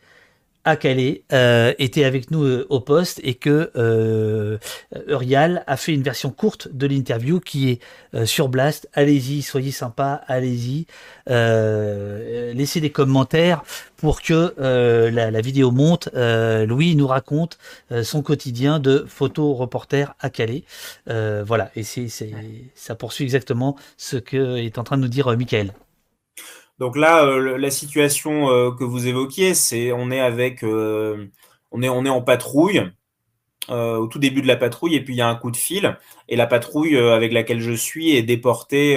à 0.64 0.76
Calais, 0.76 1.22
euh, 1.32 1.72
était 1.78 2.04
avec 2.04 2.30
nous 2.30 2.44
euh, 2.44 2.66
au 2.68 2.80
poste 2.80 3.20
et 3.24 3.34
que 3.34 3.70
euh, 3.76 4.58
Urial 5.06 5.64
a 5.66 5.76
fait 5.76 5.94
une 5.94 6.02
version 6.02 6.30
courte 6.30 6.68
de 6.72 6.86
l'interview 6.86 7.40
qui 7.40 7.70
est 7.70 7.80
euh, 8.14 8.26
sur 8.26 8.48
Blast. 8.48 8.88
Allez-y, 8.92 9.42
soyez 9.42 9.70
sympa, 9.70 10.22
allez-y. 10.26 10.86
laissez 11.26 12.80
des 12.80 12.90
commentaires 12.90 13.62
pour 13.96 14.20
que 14.22 14.54
la, 15.10 15.30
la, 15.30 15.40
vidéo 15.40 15.70
monte. 15.70 16.08
Louis 16.14 16.94
nous 16.96 17.06
raconte 17.06 17.58
son 18.02 18.22
quotidien 18.22 18.80
de 18.80 19.04
photo 19.06 19.54
reporter 19.54 20.14
à 20.20 20.30
Calais. 20.30 20.64
voilà, 21.06 21.70
et 21.76 21.82
c'est, 21.82 22.08
ça 22.74 22.94
poursuit 22.94 23.24
exactement 23.24 23.76
ce 23.96 24.16
que 24.16 24.56
est 24.56 24.78
en 24.78 24.84
train 24.84 24.96
de 24.96 25.02
nous 25.02 25.08
dire 25.08 25.34
Michael. 25.36 25.72
Donc 26.80 26.96
là, 26.96 27.24
euh, 27.26 27.58
la 27.58 27.70
situation 27.70 28.50
euh, 28.50 28.70
que 28.72 28.84
vous 28.84 29.06
évoquiez, 29.06 29.52
c'est 29.54 29.92
on 29.92 30.10
est 30.10 30.20
avec, 30.20 30.64
euh, 30.64 31.26
on 31.70 31.82
est 31.82 31.90
on 31.90 32.06
est 32.06 32.10
en 32.10 32.22
patrouille 32.22 32.82
au 33.68 34.08
tout 34.08 34.18
début 34.18 34.42
de 34.42 34.48
la 34.48 34.56
patrouille 34.56 34.96
et 34.96 35.04
puis 35.04 35.14
il 35.14 35.18
y 35.18 35.20
a 35.20 35.28
un 35.28 35.36
coup 35.36 35.52
de 35.52 35.56
fil 35.56 35.96
et 36.28 36.34
la 36.34 36.48
patrouille 36.48 36.98
avec 36.98 37.32
laquelle 37.32 37.60
je 37.60 37.70
suis 37.70 38.16
est 38.16 38.22
déportée. 38.22 38.96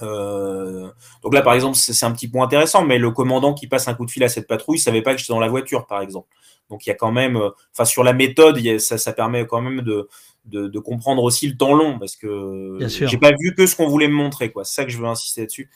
donc 0.00 1.34
là, 1.34 1.42
par 1.42 1.52
exemple, 1.52 1.76
c'est 1.76 2.06
un 2.06 2.12
petit 2.12 2.28
point 2.28 2.46
intéressant, 2.46 2.82
mais 2.82 2.96
le 2.96 3.10
commandant 3.10 3.52
qui 3.52 3.66
passe 3.66 3.88
un 3.88 3.94
coup 3.94 4.06
de 4.06 4.10
fil 4.10 4.24
à 4.24 4.30
cette 4.30 4.46
patrouille 4.46 4.78
savait 4.78 5.02
pas 5.02 5.12
que 5.12 5.20
j'étais 5.20 5.34
dans 5.34 5.40
la 5.40 5.48
voiture, 5.48 5.86
par 5.86 6.00
exemple. 6.00 6.28
Donc 6.70 6.86
il 6.86 6.88
y 6.88 6.92
a 6.92 6.94
quand 6.94 7.12
même, 7.12 7.36
enfin 7.74 7.84
sur 7.84 8.04
la 8.04 8.14
méthode, 8.14 8.58
ça, 8.78 8.96
ça 8.96 9.12
permet 9.12 9.46
quand 9.46 9.60
même 9.60 9.82
de, 9.82 10.08
de, 10.44 10.78
comprendre 10.78 11.22
aussi 11.22 11.48
le 11.48 11.56
temps 11.56 11.74
long 11.74 11.98
parce 11.98 12.16
que 12.16 12.78
j'ai 12.80 13.18
pas 13.18 13.32
vu 13.38 13.54
que 13.54 13.66
ce 13.66 13.76
qu'on 13.76 13.88
voulait 13.88 14.08
me 14.08 14.14
montrer 14.14 14.50
quoi. 14.50 14.64
C'est 14.64 14.74
ça 14.74 14.84
que 14.84 14.90
je 14.90 14.98
veux 14.98 15.06
insister 15.06 15.42
là-dessus. 15.42 15.70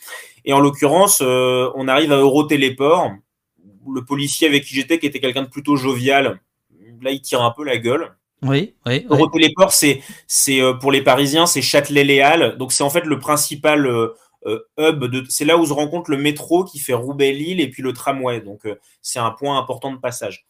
Et 0.45 0.53
en 0.53 0.61
l'occurrence, 0.61 1.20
euh, 1.23 1.70
on 1.74 1.89
arrive 1.89 2.12
à 2.12 2.16
Eurotéléport. 2.16 3.12
Le 3.93 4.05
policier 4.05 4.49
avec 4.49 4.65
qui 4.65 4.74
j'étais, 4.74 4.99
qui 4.99 5.07
était 5.07 5.20
quelqu'un 5.20 5.43
de 5.43 5.49
plutôt 5.49 5.77
jovial, 5.77 6.41
là 7.03 7.11
il 7.11 7.20
tire 7.20 7.43
un 7.43 7.51
peu 7.51 7.65
la 7.65 7.77
gueule. 7.77 8.15
Oui, 8.43 8.74
oui. 8.86 9.07
Eurotéléport, 9.09 9.73
c'est 9.73 10.03
c'est 10.27 10.61
euh, 10.61 10.74
pour 10.74 10.91
les 10.91 11.03
Parisiens, 11.03 11.47
c'est 11.47 11.62
Châtelet-Léal. 11.62 12.57
Donc 12.57 12.73
c'est 12.73 12.82
en 12.82 12.91
fait 12.91 13.05
le 13.05 13.19
principal 13.19 13.86
euh, 13.86 14.15
hub. 14.78 15.05
C'est 15.28 15.45
là 15.45 15.57
où 15.57 15.66
se 15.66 15.73
rencontre 15.73 16.11
le 16.11 16.16
métro 16.16 16.65
qui 16.65 16.78
fait 16.78 16.95
Roubaix-Lille 16.95 17.61
et 17.61 17.70
puis 17.70 17.82
le 17.82 17.93
tramway. 17.93 18.41
Donc 18.41 18.62
c'est 19.03 19.19
un 19.19 19.31
point 19.31 19.59
important 19.59 19.93
de 19.93 19.99
passage. 19.99 20.47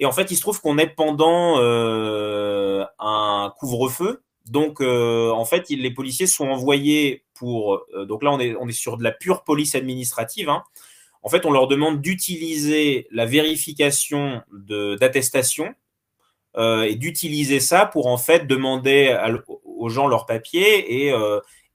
Et 0.00 0.06
en 0.06 0.12
fait, 0.12 0.30
il 0.30 0.36
se 0.36 0.40
trouve 0.40 0.60
qu'on 0.62 0.78
est 0.78 0.88
pendant 0.88 1.58
euh, 1.58 2.84
un 2.98 3.52
couvre-feu. 3.58 4.22
Donc, 4.46 4.80
euh, 4.80 5.30
en 5.30 5.44
fait, 5.44 5.68
les 5.68 5.90
policiers 5.90 6.26
sont 6.26 6.48
envoyés 6.48 7.22
pour. 7.34 7.84
Euh, 7.94 8.06
donc 8.06 8.22
là, 8.22 8.32
on 8.32 8.40
est, 8.40 8.56
on 8.58 8.66
est 8.66 8.72
sur 8.72 8.96
de 8.96 9.04
la 9.04 9.12
pure 9.12 9.44
police 9.44 9.74
administrative. 9.74 10.48
Hein. 10.48 10.64
En 11.22 11.28
fait, 11.28 11.44
on 11.44 11.52
leur 11.52 11.68
demande 11.68 12.00
d'utiliser 12.00 13.06
la 13.10 13.26
vérification 13.26 14.40
d'attestation 14.50 15.74
et 16.58 16.96
d'utiliser 16.96 17.60
ça 17.60 17.86
pour 17.86 18.06
en 18.06 18.16
fait 18.16 18.46
demander 18.46 19.16
aux 19.64 19.88
gens 19.88 20.08
leurs 20.08 20.24
papiers 20.24 21.06
et, 21.06 21.14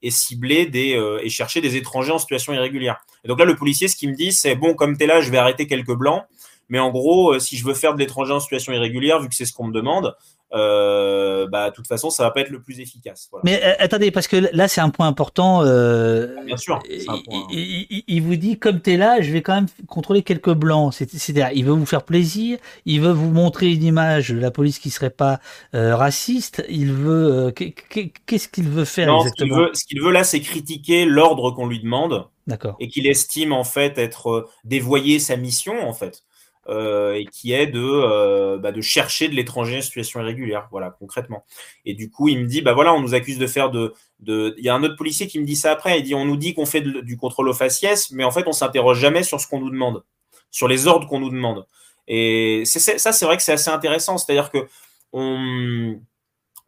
et 0.02 0.11
cibler 0.11 0.65
des 0.65 0.99
et 1.22 1.30
chercher 1.30 1.61
des 1.61 1.76
étrangers 1.76 2.11
en 2.11 2.18
situation 2.18 2.53
irrégulière. 2.53 2.97
Et 3.23 3.27
donc 3.27 3.38
là, 3.38 3.45
le 3.45 3.56
policier, 3.56 3.88
ce 3.88 3.95
qu'il 3.95 4.10
me 4.10 4.15
dit, 4.15 4.31
c'est 4.31 4.56
bon, 4.56 4.73
comme 4.73 4.97
tu 4.97 5.03
es 5.03 5.07
là, 5.07 5.22
je 5.22 5.30
vais 5.30 5.38
arrêter 5.38 5.68
quelques 5.68 5.93
blancs. 5.93 6.23
Mais 6.70 6.80
en 6.80 6.92
gros, 6.92 7.34
euh, 7.34 7.40
si 7.40 7.58
je 7.58 7.66
veux 7.66 7.74
faire 7.74 7.94
de 7.94 8.00
l'étranger 8.00 8.34
en 8.34 8.40
situation 8.40 8.74
irrégulière, 8.74 9.20
vu 9.20 9.30
que 9.30 9.36
c'est 9.36 9.46
ce 9.46 9.54
qu'on 9.54 9.68
me 9.68 9.74
demande, 9.74 10.16
euh, 10.54 11.48
bah, 11.48 11.70
de 11.70 11.76
toute 11.76 11.88
façon, 11.88 12.10
ça 12.10 12.24
va 12.24 12.32
pas 12.32 12.42
être 12.42 12.50
le 12.50 12.62
plus 12.62 12.80
efficace. 12.80 13.30
Mais 13.44 13.62
euh, 13.64 13.74
attendez, 13.80 14.12
parce 14.12 14.28
que 14.28 14.38
là, 14.54 14.68
c'est 14.68 14.80
un 14.80 14.90
point 14.90 15.08
important. 15.08 15.64
Euh, 15.64 16.28
Bien 16.46 16.56
sûr. 16.56 16.80
Un 17.08 17.18
point... 17.18 17.48
il, 17.52 18.04
il, 18.08 18.22
vous 18.22 18.36
dit, 18.36 18.58
comme 18.58 18.80
tu 18.80 18.94
es 18.94 18.98
là, 18.98 19.22
je 19.22 19.32
vais 19.32 19.42
quand 19.42 19.56
même 19.56 19.68
contrôler 19.88 20.24
quelques 20.24 20.54
blancs. 20.54 20.94
C'est-à-dire, 20.94 21.50
il 21.54 21.66
veut 21.66 21.74
vous 21.74 21.86
faire 21.86 22.04
plaisir, 22.04 22.58
il 22.86 23.02
veut 23.02 23.12
vous 23.12 23.32
montrer 23.32 23.72
une 23.72 23.84
image 23.84 24.30
de 24.30 24.40
la 24.40 24.52
police 24.52 24.80
qui 24.80 24.92
serait 24.92 25.10
pas 25.10 25.40
raciste. 25.74 26.64
Il 26.70 26.94
veut, 26.94 27.52
qu'est-ce 27.52 28.48
qu'il 28.48 28.70
veut 28.70 28.86
faire 28.86 29.08
non, 29.08 29.22
exactement 29.22 29.34
Ce 29.34 29.44
qu'il 29.44 29.54
veut, 29.54 29.72
ce 29.74 29.86
qu'il 29.86 30.02
veut 30.02 30.12
là, 30.12 30.24
c'est 30.24 30.40
critiquer 30.40 31.06
l'ordre 31.06 31.52
qu'on 31.52 31.68
lui 31.68 31.82
demande. 31.82 32.28
D'accord. 32.48 32.76
Et 32.80 32.88
qu'il 32.88 33.08
estime 33.08 33.52
en 33.52 33.64
fait 33.64 33.98
être 33.98 34.48
dévoyer 34.64 35.18
sa 35.18 35.36
mission 35.36 35.88
en 35.88 35.94
fait. 35.94 36.24
Euh, 36.68 37.14
et 37.14 37.26
qui 37.26 37.54
est 37.54 37.68
de, 37.68 37.80
euh, 37.80 38.58
bah, 38.58 38.72
de 38.72 38.82
chercher 38.82 39.28
de 39.28 39.36
l'étranger 39.36 39.78
en 39.78 39.82
situation 39.84 40.20
irrégulière, 40.20 40.68
voilà, 40.72 40.90
concrètement. 40.90 41.46
Et 41.86 41.94
du 41.94 42.10
coup, 42.10 42.28
il 42.28 42.40
me 42.40 42.48
dit, 42.48 42.64
bah 42.64 42.74
voilà, 42.74 42.92
on 42.96 43.02
nous 43.02 43.14
accuse 43.14 43.38
de 43.38 43.46
faire 43.46 43.70
de. 43.70 43.94
Il 44.28 44.64
y 44.64 44.70
a 44.70 44.74
un 44.74 44.82
autre 44.82 44.96
policier 44.96 45.28
qui 45.28 45.40
me 45.40 45.46
dit 45.46 45.56
ça 45.56 45.72
après, 45.72 46.00
il 46.00 46.04
dit, 46.04 46.16
on 46.16 46.26
nous 46.26 46.38
dit 46.38 46.56
qu'on 46.56 46.66
fait 46.66 46.82
du 46.82 47.18
contrôle 47.18 47.50
au 47.50 47.54
faciès, 47.54 48.10
mais 48.12 48.24
en 48.24 48.32
fait, 48.32 48.48
on 48.48 48.52
s'interroge 48.52 49.00
jamais 49.00 49.22
sur 49.22 49.40
ce 49.40 49.48
qu'on 49.48 49.60
nous 49.60 49.70
demande, 49.70 50.04
sur 50.50 50.68
les 50.68 50.88
ordres 50.88 51.08
qu'on 51.08 51.20
nous 51.20 51.30
demande. 51.30 51.68
Et 52.08 52.64
ça, 52.66 53.12
c'est 53.12 53.26
vrai 53.26 53.38
que 53.38 53.44
c'est 53.44 53.54
assez 53.54 53.70
intéressant, 53.70 54.18
c'est-à-dire 54.18 54.50
que 54.50 54.68
on, 55.14 56.00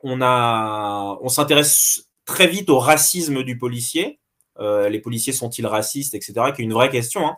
on, 0.04 0.22
a, 0.22 1.18
on 1.22 1.30
s'intéresse 1.30 2.08
très 2.26 2.46
vite 2.46 2.70
au 2.70 2.78
racisme 2.78 3.42
du 3.42 3.58
policier. 3.58 4.20
Euh, 4.60 4.90
les 4.90 5.00
policiers 5.00 5.34
sont-ils 5.34 5.66
racistes, 5.66 6.14
etc., 6.14 6.34
qui 6.56 6.62
est 6.62 6.66
une 6.66 6.74
vraie 6.74 6.90
question. 6.90 7.28
Hein 7.28 7.36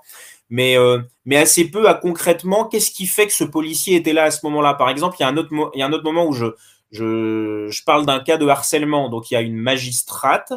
mais, 0.50 0.78
euh, 0.78 1.00
mais 1.26 1.38
assez 1.38 1.70
peu 1.70 1.88
à 1.88 1.94
concrètement 1.94 2.66
qu'est-ce 2.66 2.92
qui 2.92 3.06
fait 3.06 3.28
que 3.28 3.34
ce 3.34 3.44
policier 3.44 3.96
était 3.96 4.14
là 4.14 4.24
à 4.24 4.32
ce 4.32 4.46
moment-là? 4.46 4.74
Par 4.74 4.90
exemple, 4.90 5.16
il 5.20 5.24
y 5.24 5.26
a 5.26 5.30
un 5.30 5.38
autre, 5.38 5.50
il 5.74 5.80
y 5.80 5.84
a 5.84 5.86
un 5.86 5.94
autre 5.94 6.04
moment 6.04 6.26
où 6.26 6.34
je, 6.34 6.48
je, 6.92 7.68
je 7.70 7.84
parle 7.84 8.06
d'un 8.06 8.20
cas 8.20 8.38
de 8.38 8.48
harcèlement. 8.48 9.10
Donc, 9.10 9.30
il 9.30 9.36
y 9.36 9.38
a 9.38 9.42
une 9.42 9.58
magistrate 9.58 10.54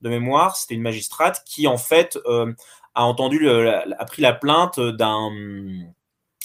de 0.00 0.08
mémoire, 0.08 0.56
c'était 0.56 0.74
une 0.74 0.82
magistrate 0.82 1.42
qui, 1.44 1.66
en 1.66 1.76
fait, 1.76 2.18
euh, 2.26 2.52
a 2.94 3.04
entendu, 3.04 3.48
a 3.48 4.04
pris 4.04 4.22
la 4.22 4.32
plainte 4.32 4.78
d'un 4.78 5.30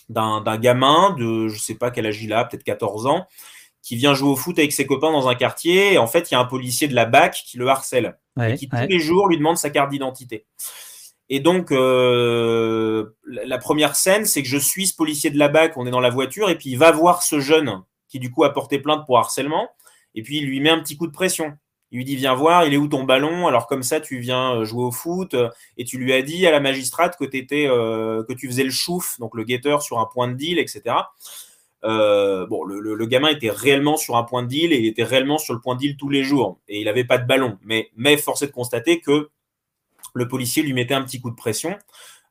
d'un 0.10 0.58
gamin 0.58 1.14
de, 1.20 1.50
je 1.50 1.60
sais 1.60 1.76
pas 1.76 1.92
quel 1.92 2.06
âge 2.06 2.24
il 2.24 2.32
a, 2.32 2.46
peut-être 2.46 2.64
14 2.64 3.08
ans, 3.08 3.28
qui 3.82 3.98
vient 3.98 4.14
jouer 4.14 4.30
au 4.30 4.36
foot 4.38 4.58
avec 4.58 4.72
ses 4.72 4.86
copains 4.86 5.12
dans 5.12 5.28
un 5.28 5.36
quartier. 5.36 5.94
Et 5.94 5.98
en 5.98 6.08
fait, 6.08 6.32
il 6.32 6.34
y 6.34 6.38
a 6.38 6.40
un 6.40 6.46
policier 6.46 6.88
de 6.88 6.96
la 6.96 7.06
BAC 7.06 7.44
qui 7.46 7.58
le 7.58 7.68
harcèle 7.68 8.18
et 8.42 8.56
qui 8.56 8.70
tous 8.70 8.88
les 8.88 9.00
jours 9.00 9.28
lui 9.28 9.38
demande 9.38 9.58
sa 9.58 9.70
carte 9.70 9.90
d'identité. 9.90 10.46
Et 11.30 11.40
donc, 11.40 11.72
euh, 11.72 13.06
la 13.26 13.58
première 13.58 13.96
scène, 13.96 14.26
c'est 14.26 14.42
que 14.42 14.48
je 14.48 14.58
suis 14.58 14.88
ce 14.88 14.96
policier 14.96 15.30
de 15.30 15.38
la 15.38 15.50
BAC, 15.50 15.76
on 15.76 15.86
est 15.86 15.92
dans 15.92 16.00
la 16.00 16.10
voiture, 16.10 16.50
et 16.50 16.58
puis 16.58 16.70
il 16.70 16.78
va 16.78 16.92
voir 16.92 17.22
ce 17.22 17.40
jeune 17.40 17.82
qui, 18.08 18.20
du 18.20 18.32
coup, 18.32 18.46
a 18.46 18.54
porté 18.54 18.80
plainte 18.80 19.06
pour 19.06 19.18
harcèlement, 19.18 19.70
et 20.16 20.22
puis 20.24 20.38
il 20.38 20.46
lui 20.46 20.62
met 20.62 20.70
un 20.70 20.80
petit 20.80 20.96
coup 20.96 21.08
de 21.08 21.12
pression. 21.12 21.58
Il 21.92 21.98
lui 21.98 22.06
dit 22.06 22.16
Viens 22.16 22.34
voir, 22.34 22.66
il 22.66 22.74
est 22.74 22.78
où 22.78 22.88
ton 22.88 23.04
ballon? 23.04 23.48
Alors, 23.48 23.68
comme 23.68 23.84
ça, 23.84 24.00
tu 24.00 24.20
viens 24.20 24.56
euh, 24.56 24.66
jouer 24.66 24.84
au 24.84 24.92
foot, 24.92 25.36
et 25.78 25.84
tu 25.84 25.98
lui 25.98 26.14
as 26.14 26.22
dit 26.22 26.48
à 26.48 26.52
la 26.52 26.62
magistrate 26.62 27.18
que, 27.18 27.26
étais, 27.26 27.68
euh, 27.68 28.24
que 28.24 28.34
tu 28.34 28.48
faisais 28.48 28.64
le 28.64 28.72
chouf, 28.72 29.20
donc 29.20 29.36
le 29.36 29.44
guetteur 29.44 29.82
sur 29.82 30.00
un 30.00 30.06
point 30.06 30.30
de 30.30 30.34
deal, 30.34 30.60
etc. 30.60 30.96
Euh, 31.84 32.48
bon, 32.48 32.64
le, 32.64 32.80
le, 32.80 33.06
gamin 33.06 33.30
était 33.30 33.52
réellement 33.52 33.98
sur 33.98 34.18
un 34.18 34.24
point 34.24 34.42
de 34.42 34.48
deal 34.48 34.74
et 34.74 34.80
il 34.80 34.86
était 34.88 35.04
réellement 35.04 35.38
sur 35.38 35.54
le 35.54 35.60
point 35.60 35.76
de 35.76 35.80
deal 35.80 35.96
tous 35.96 36.10
les 36.10 36.24
jours, 36.24 36.60
et 36.68 36.80
il 36.80 36.86
n'avait 36.86 37.04
pas 37.04 37.18
de 37.18 37.28
ballon. 37.28 37.58
Mais, 37.64 37.92
mais 37.96 38.18
force 38.18 38.42
est 38.42 38.48
de 38.48 38.52
constater 38.52 39.00
que 39.00 39.30
le 40.18 40.28
policier 40.28 40.64
lui 40.64 40.74
mettait 40.74 40.94
un 40.94 41.04
petit 41.04 41.22
coup 41.22 41.30
de 41.30 41.36
pression. 41.36 41.78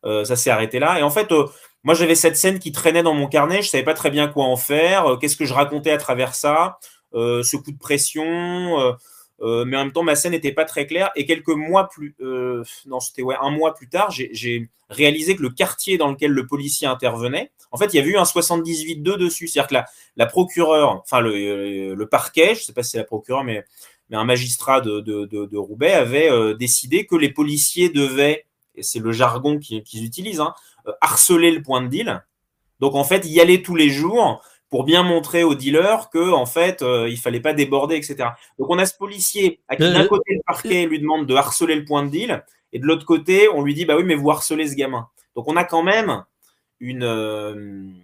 Euh, 0.05 0.25
ça 0.25 0.37
s'est 0.37 0.51
arrêté 0.51 0.79
là. 0.79 0.99
Et 0.99 1.03
en 1.03 1.11
fait, 1.11 1.33
euh, 1.33 1.47
moi, 1.85 1.95
j'avais 1.95 2.15
cette 2.15 2.37
scène 2.37 2.59
qui 2.59 2.73
traînait 2.73 3.03
dans 3.03 3.15
mon 3.15 3.29
carnet. 3.29 3.63
Je 3.63 3.69
savais 3.69 3.85
pas 3.85 3.95
très 3.95 4.11
bien 4.11 4.29
quoi 4.29 4.45
en 4.45 4.57
faire. 4.57 5.07
Euh, 5.07 5.17
qu'est-ce 5.17 5.37
que 5.37 5.45
je 5.45 5.55
racontais 5.55 5.91
à 5.91 5.99
travers 5.99 6.35
ça? 6.35 6.79
Ce 7.15 7.57
coup 7.57 7.73
de 7.73 7.79
pression. 7.79 8.95
mais 9.41 9.77
en 9.77 9.85
même 9.85 9.93
temps, 9.93 10.03
ma 10.03 10.17
scène 10.17 10.33
n'était 10.33 10.53
pas 10.53 10.67
très 10.67 10.87
claire. 10.87 11.11
Et 11.17 11.25
quelques 11.25 11.49
mois 11.49 11.89
plus, 11.89 12.15
non, 12.87 13.01
c'était 13.01 13.23
ouais, 13.23 13.37
un 13.41 13.49
mois 13.49 13.73
plus 13.73 13.89
tard, 13.89 14.11
j'ai 14.11 14.69
réalisé 14.91 15.35
que 15.35 15.41
le 15.41 15.49
quartier 15.49 15.97
dans 15.97 16.11
lequel 16.11 16.33
le 16.33 16.47
policier 16.47 16.87
intervenait, 16.87 17.53
en 17.73 17.79
fait, 17.79 17.95
il 17.95 17.97
y 17.97 18.01
avait 18.01 18.11
eu 18.11 18.19
un 18.19 18.25
78-2 18.25 19.17
dessus. 19.17 19.49
C'est-à-dire 19.49 19.69
que 19.69 19.75
la, 19.75 19.87
la 20.17 20.27
procureure, 20.27 21.01
enfin 21.03 21.21
le, 21.21 21.95
le, 21.95 22.07
parquet, 22.07 22.55
je 22.55 22.65
sais 22.65 22.75
pas 22.75 22.83
si 22.83 22.91
c'est 22.91 22.99
la 22.99 23.05
procureure, 23.05 23.45
mais 23.45 23.65
mais 24.11 24.17
un 24.17 24.25
magistrat 24.25 24.81
de, 24.81 25.57
Roubaix 25.57 25.93
avait 25.93 26.31
euh, 26.31 26.55
décidé 26.55 27.07
que 27.07 27.17
les 27.17 27.31
policiers 27.31 27.89
devaient, 27.89 28.47
et 28.75 28.83
c'est 28.83 28.99
le 28.99 29.13
jargon 29.13 29.59
qu'ils 29.59 30.05
utilisent, 30.05 30.41
hein, 30.41 30.55
euh, 30.87 30.93
harceler 31.01 31.51
le 31.51 31.63
point 31.63 31.83
de 31.83 31.89
deal. 31.89 32.25
Donc 32.81 32.95
en 32.95 33.05
fait, 33.05 33.27
y 33.27 33.41
aller 33.41 33.63
tous 33.63 33.75
les 33.75 33.89
jours 33.89 34.43
pour 34.69 34.85
bien 34.85 35.03
montrer 35.03 35.45
aux 35.45 35.55
dealers 35.55 36.11
que 36.11 36.33
en 36.33 36.47
fait, 36.47 36.83
euh, 36.83 37.09
il 37.09 37.19
fallait 37.19 37.41
pas 37.41 37.55
déborder, 37.55 37.97
etc. 37.97 38.31
Donc 38.59 38.69
on 38.71 38.79
a 38.79 38.87
ce 38.87 38.97
policier 38.97 39.61
à 39.69 39.77
qui 39.77 39.91
d'un 39.91 40.07
côté 40.07 40.35
le 40.35 40.43
parquet 40.47 40.87
lui 40.87 41.01
demande 41.01 41.27
de 41.27 41.35
harceler 41.35 41.75
le 41.75 41.85
point 41.85 42.05
de 42.05 42.11
deal, 42.11 42.45
et 42.73 42.79
de 42.79 42.87
l'autre 42.87 43.07
côté, 43.07 43.49
on 43.49 43.63
lui 43.63 43.75
dit 43.75 43.85
bah 43.85 43.97
oui, 43.97 44.05
mais 44.05 44.15
vous 44.15 44.31
harcelez 44.31 44.69
ce 44.69 44.75
gamin. 44.75 45.09
Donc 45.35 45.49
on 45.49 45.57
a 45.57 45.65
quand 45.65 45.83
même 45.83 46.25
une, 46.81 47.97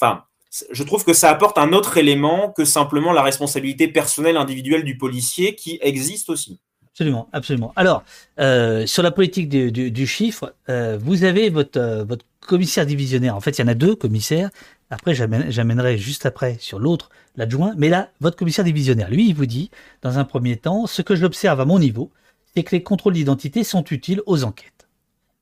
enfin, 0.00 0.24
je 0.70 0.82
trouve 0.84 1.04
que 1.04 1.12
ça 1.12 1.30
apporte 1.30 1.58
un 1.58 1.72
autre 1.72 1.96
élément 1.96 2.52
que 2.52 2.64
simplement 2.64 3.12
la 3.12 3.22
responsabilité 3.22 3.88
personnelle 3.88 4.36
individuelle 4.36 4.84
du 4.84 4.96
policier 4.96 5.54
qui 5.54 5.78
existe 5.82 6.30
aussi. 6.30 6.60
Absolument, 6.94 7.28
absolument. 7.32 7.72
Alors, 7.74 8.04
euh, 8.38 8.86
sur 8.86 9.02
la 9.02 9.10
politique 9.10 9.48
du, 9.48 10.06
chiffre, 10.06 10.54
euh, 10.68 10.96
vous 10.96 11.24
avez 11.24 11.50
votre, 11.50 11.80
euh, 11.80 12.04
votre 12.04 12.24
commissaire 12.38 12.86
divisionnaire. 12.86 13.34
En 13.34 13.40
fait, 13.40 13.58
il 13.58 13.62
y 13.62 13.64
en 13.64 13.68
a 13.68 13.74
deux 13.74 13.96
commissaires. 13.96 14.50
Après, 14.90 15.12
j'amènerai 15.12 15.98
juste 15.98 16.24
après 16.24 16.56
sur 16.60 16.78
l'autre, 16.78 17.10
l'adjoint. 17.34 17.74
Mais 17.76 17.88
là, 17.88 18.10
votre 18.20 18.36
commissaire 18.36 18.64
divisionnaire, 18.64 19.10
lui, 19.10 19.28
il 19.28 19.34
vous 19.34 19.46
dit, 19.46 19.72
dans 20.02 20.18
un 20.18 20.24
premier 20.24 20.56
temps, 20.56 20.86
ce 20.86 21.02
que 21.02 21.16
j'observe 21.16 21.60
à 21.60 21.64
mon 21.64 21.80
niveau, 21.80 22.12
c'est 22.54 22.62
que 22.62 22.76
les 22.76 22.82
contrôles 22.84 23.14
d'identité 23.14 23.64
sont 23.64 23.84
utiles 23.90 24.22
aux 24.26 24.44
enquêtes. 24.44 24.86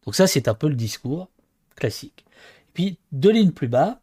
Donc 0.06 0.14
ça, 0.14 0.26
c'est 0.26 0.48
un 0.48 0.54
peu 0.54 0.68
le 0.68 0.74
discours 0.74 1.28
classique. 1.76 2.24
Puis, 2.72 2.96
deux 3.10 3.30
lignes 3.30 3.50
plus 3.50 3.68
bas, 3.68 4.00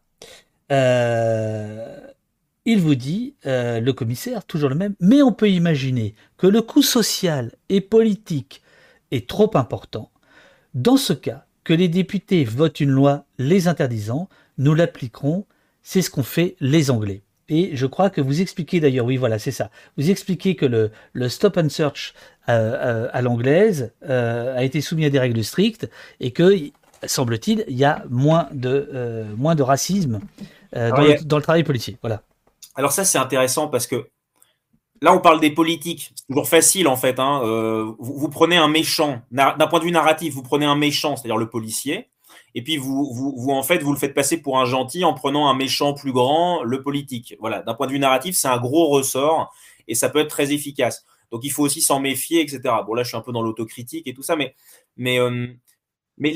il 2.69 2.79
vous 2.79 2.95
dit, 2.95 3.35
euh, 3.45 3.79
le 3.79 3.93
commissaire, 3.93 4.45
toujours 4.45 4.69
le 4.69 4.75
même, 4.75 4.93
mais 4.99 5.23
on 5.23 5.31
peut 5.31 5.49
imaginer 5.49 6.13
que 6.37 6.45
le 6.45 6.61
coût 6.61 6.83
social 6.83 7.51
et 7.69 7.81
politique 7.81 8.61
est 9.09 9.27
trop 9.27 9.49
important. 9.55 10.11
Dans 10.75 10.97
ce 10.97 11.13
cas, 11.13 11.45
que 11.63 11.73
les 11.73 11.87
députés 11.87 12.43
votent 12.43 12.79
une 12.79 12.91
loi 12.91 13.25
les 13.39 13.67
interdisant, 13.67 14.29
nous 14.57 14.75
l'appliquerons. 14.75 15.45
C'est 15.81 16.03
ce 16.03 16.11
qu'ont 16.11 16.23
fait 16.23 16.55
les 16.59 16.91
Anglais. 16.91 17.23
Et 17.47 17.71
je 17.75 17.87
crois 17.87 18.11
que 18.11 18.21
vous 18.21 18.41
expliquez 18.41 18.79
d'ailleurs, 18.79 19.07
oui 19.07 19.17
voilà, 19.17 19.39
c'est 19.39 19.51
ça. 19.51 19.71
Vous 19.97 20.11
expliquez 20.11 20.55
que 20.55 20.67
le, 20.67 20.91
le 21.13 21.29
stop 21.29 21.57
and 21.57 21.69
search 21.69 22.13
euh, 22.49 23.07
à 23.11 23.21
l'anglaise 23.23 23.91
a 24.07 24.63
été 24.63 24.81
soumis 24.81 25.05
à 25.05 25.09
des 25.09 25.17
règles 25.17 25.43
strictes 25.43 25.89
et 26.19 26.29
que, 26.29 26.55
semble-t-il, 27.03 27.65
il 27.67 27.77
y 27.77 27.85
a 27.85 28.05
moins 28.09 28.47
de, 28.53 29.25
moins 29.35 29.55
de 29.55 29.63
racisme 29.63 30.19
euh, 30.75 30.89
dans, 31.23 31.37
le, 31.37 31.43
travail 31.43 31.63
policier. 31.63 31.97
Voilà. 32.01 32.21
Alors 32.75 32.91
ça, 32.91 33.03
c'est 33.03 33.17
intéressant 33.17 33.67
parce 33.67 33.87
que 33.87 34.07
là, 35.01 35.13
on 35.13 35.19
parle 35.19 35.39
des 35.39 35.51
politiques. 35.51 36.11
C'est 36.15 36.27
toujours 36.27 36.47
facile, 36.47 36.87
en 36.87 36.95
fait. 36.95 37.19
Hein. 37.19 37.41
Euh, 37.43 37.91
vous, 37.99 38.29
prenez 38.29 38.57
un 38.57 38.67
méchant, 38.67 39.21
d'un 39.31 39.55
point 39.67 39.79
de 39.79 39.85
vue 39.85 39.91
narratif, 39.91 40.33
vous 40.33 40.43
prenez 40.43 40.65
un 40.65 40.75
méchant, 40.75 41.15
c'est-à-dire 41.15 41.37
le 41.37 41.49
policier, 41.49 42.09
et 42.55 42.63
puis 42.63 42.77
vous, 42.77 43.11
vous, 43.13 43.51
en 43.51 43.63
fait, 43.63 43.79
vous 43.79 43.93
le 43.93 43.99
faites 43.99 44.13
passer 44.13 44.41
pour 44.41 44.59
un 44.59 44.65
gentil 44.65 45.03
en 45.03 45.13
prenant 45.13 45.49
un 45.49 45.53
méchant 45.53 45.93
plus 45.93 46.11
grand, 46.11 46.63
le 46.63 46.81
politique. 46.81 47.35
Voilà, 47.39 47.61
d'un 47.61 47.73
point 47.73 47.87
de 47.87 47.91
vue 47.91 47.99
narratif, 47.99 48.35
c'est 48.35 48.47
un 48.47 48.57
gros 48.57 48.87
ressort, 48.87 49.53
et 49.87 49.95
ça 49.95 50.09
peut 50.09 50.19
être 50.19 50.29
très 50.29 50.51
efficace. 50.51 51.05
Donc 51.31 51.41
il 51.43 51.51
faut 51.51 51.63
aussi 51.63 51.81
s'en 51.81 51.99
méfier, 51.99 52.41
etc. 52.41 52.61
Bon, 52.85 52.93
là, 52.93 53.03
je 53.03 53.09
suis 53.09 53.17
un 53.17 53.21
peu 53.21 53.31
dans 53.31 53.41
l'autocritique 53.41 54.07
et 54.07 54.13
tout 54.13 54.23
ça, 54.23 54.35
mais, 54.35 54.55
mais 54.97 55.19
euh, 55.19 55.47
mais 56.19 56.35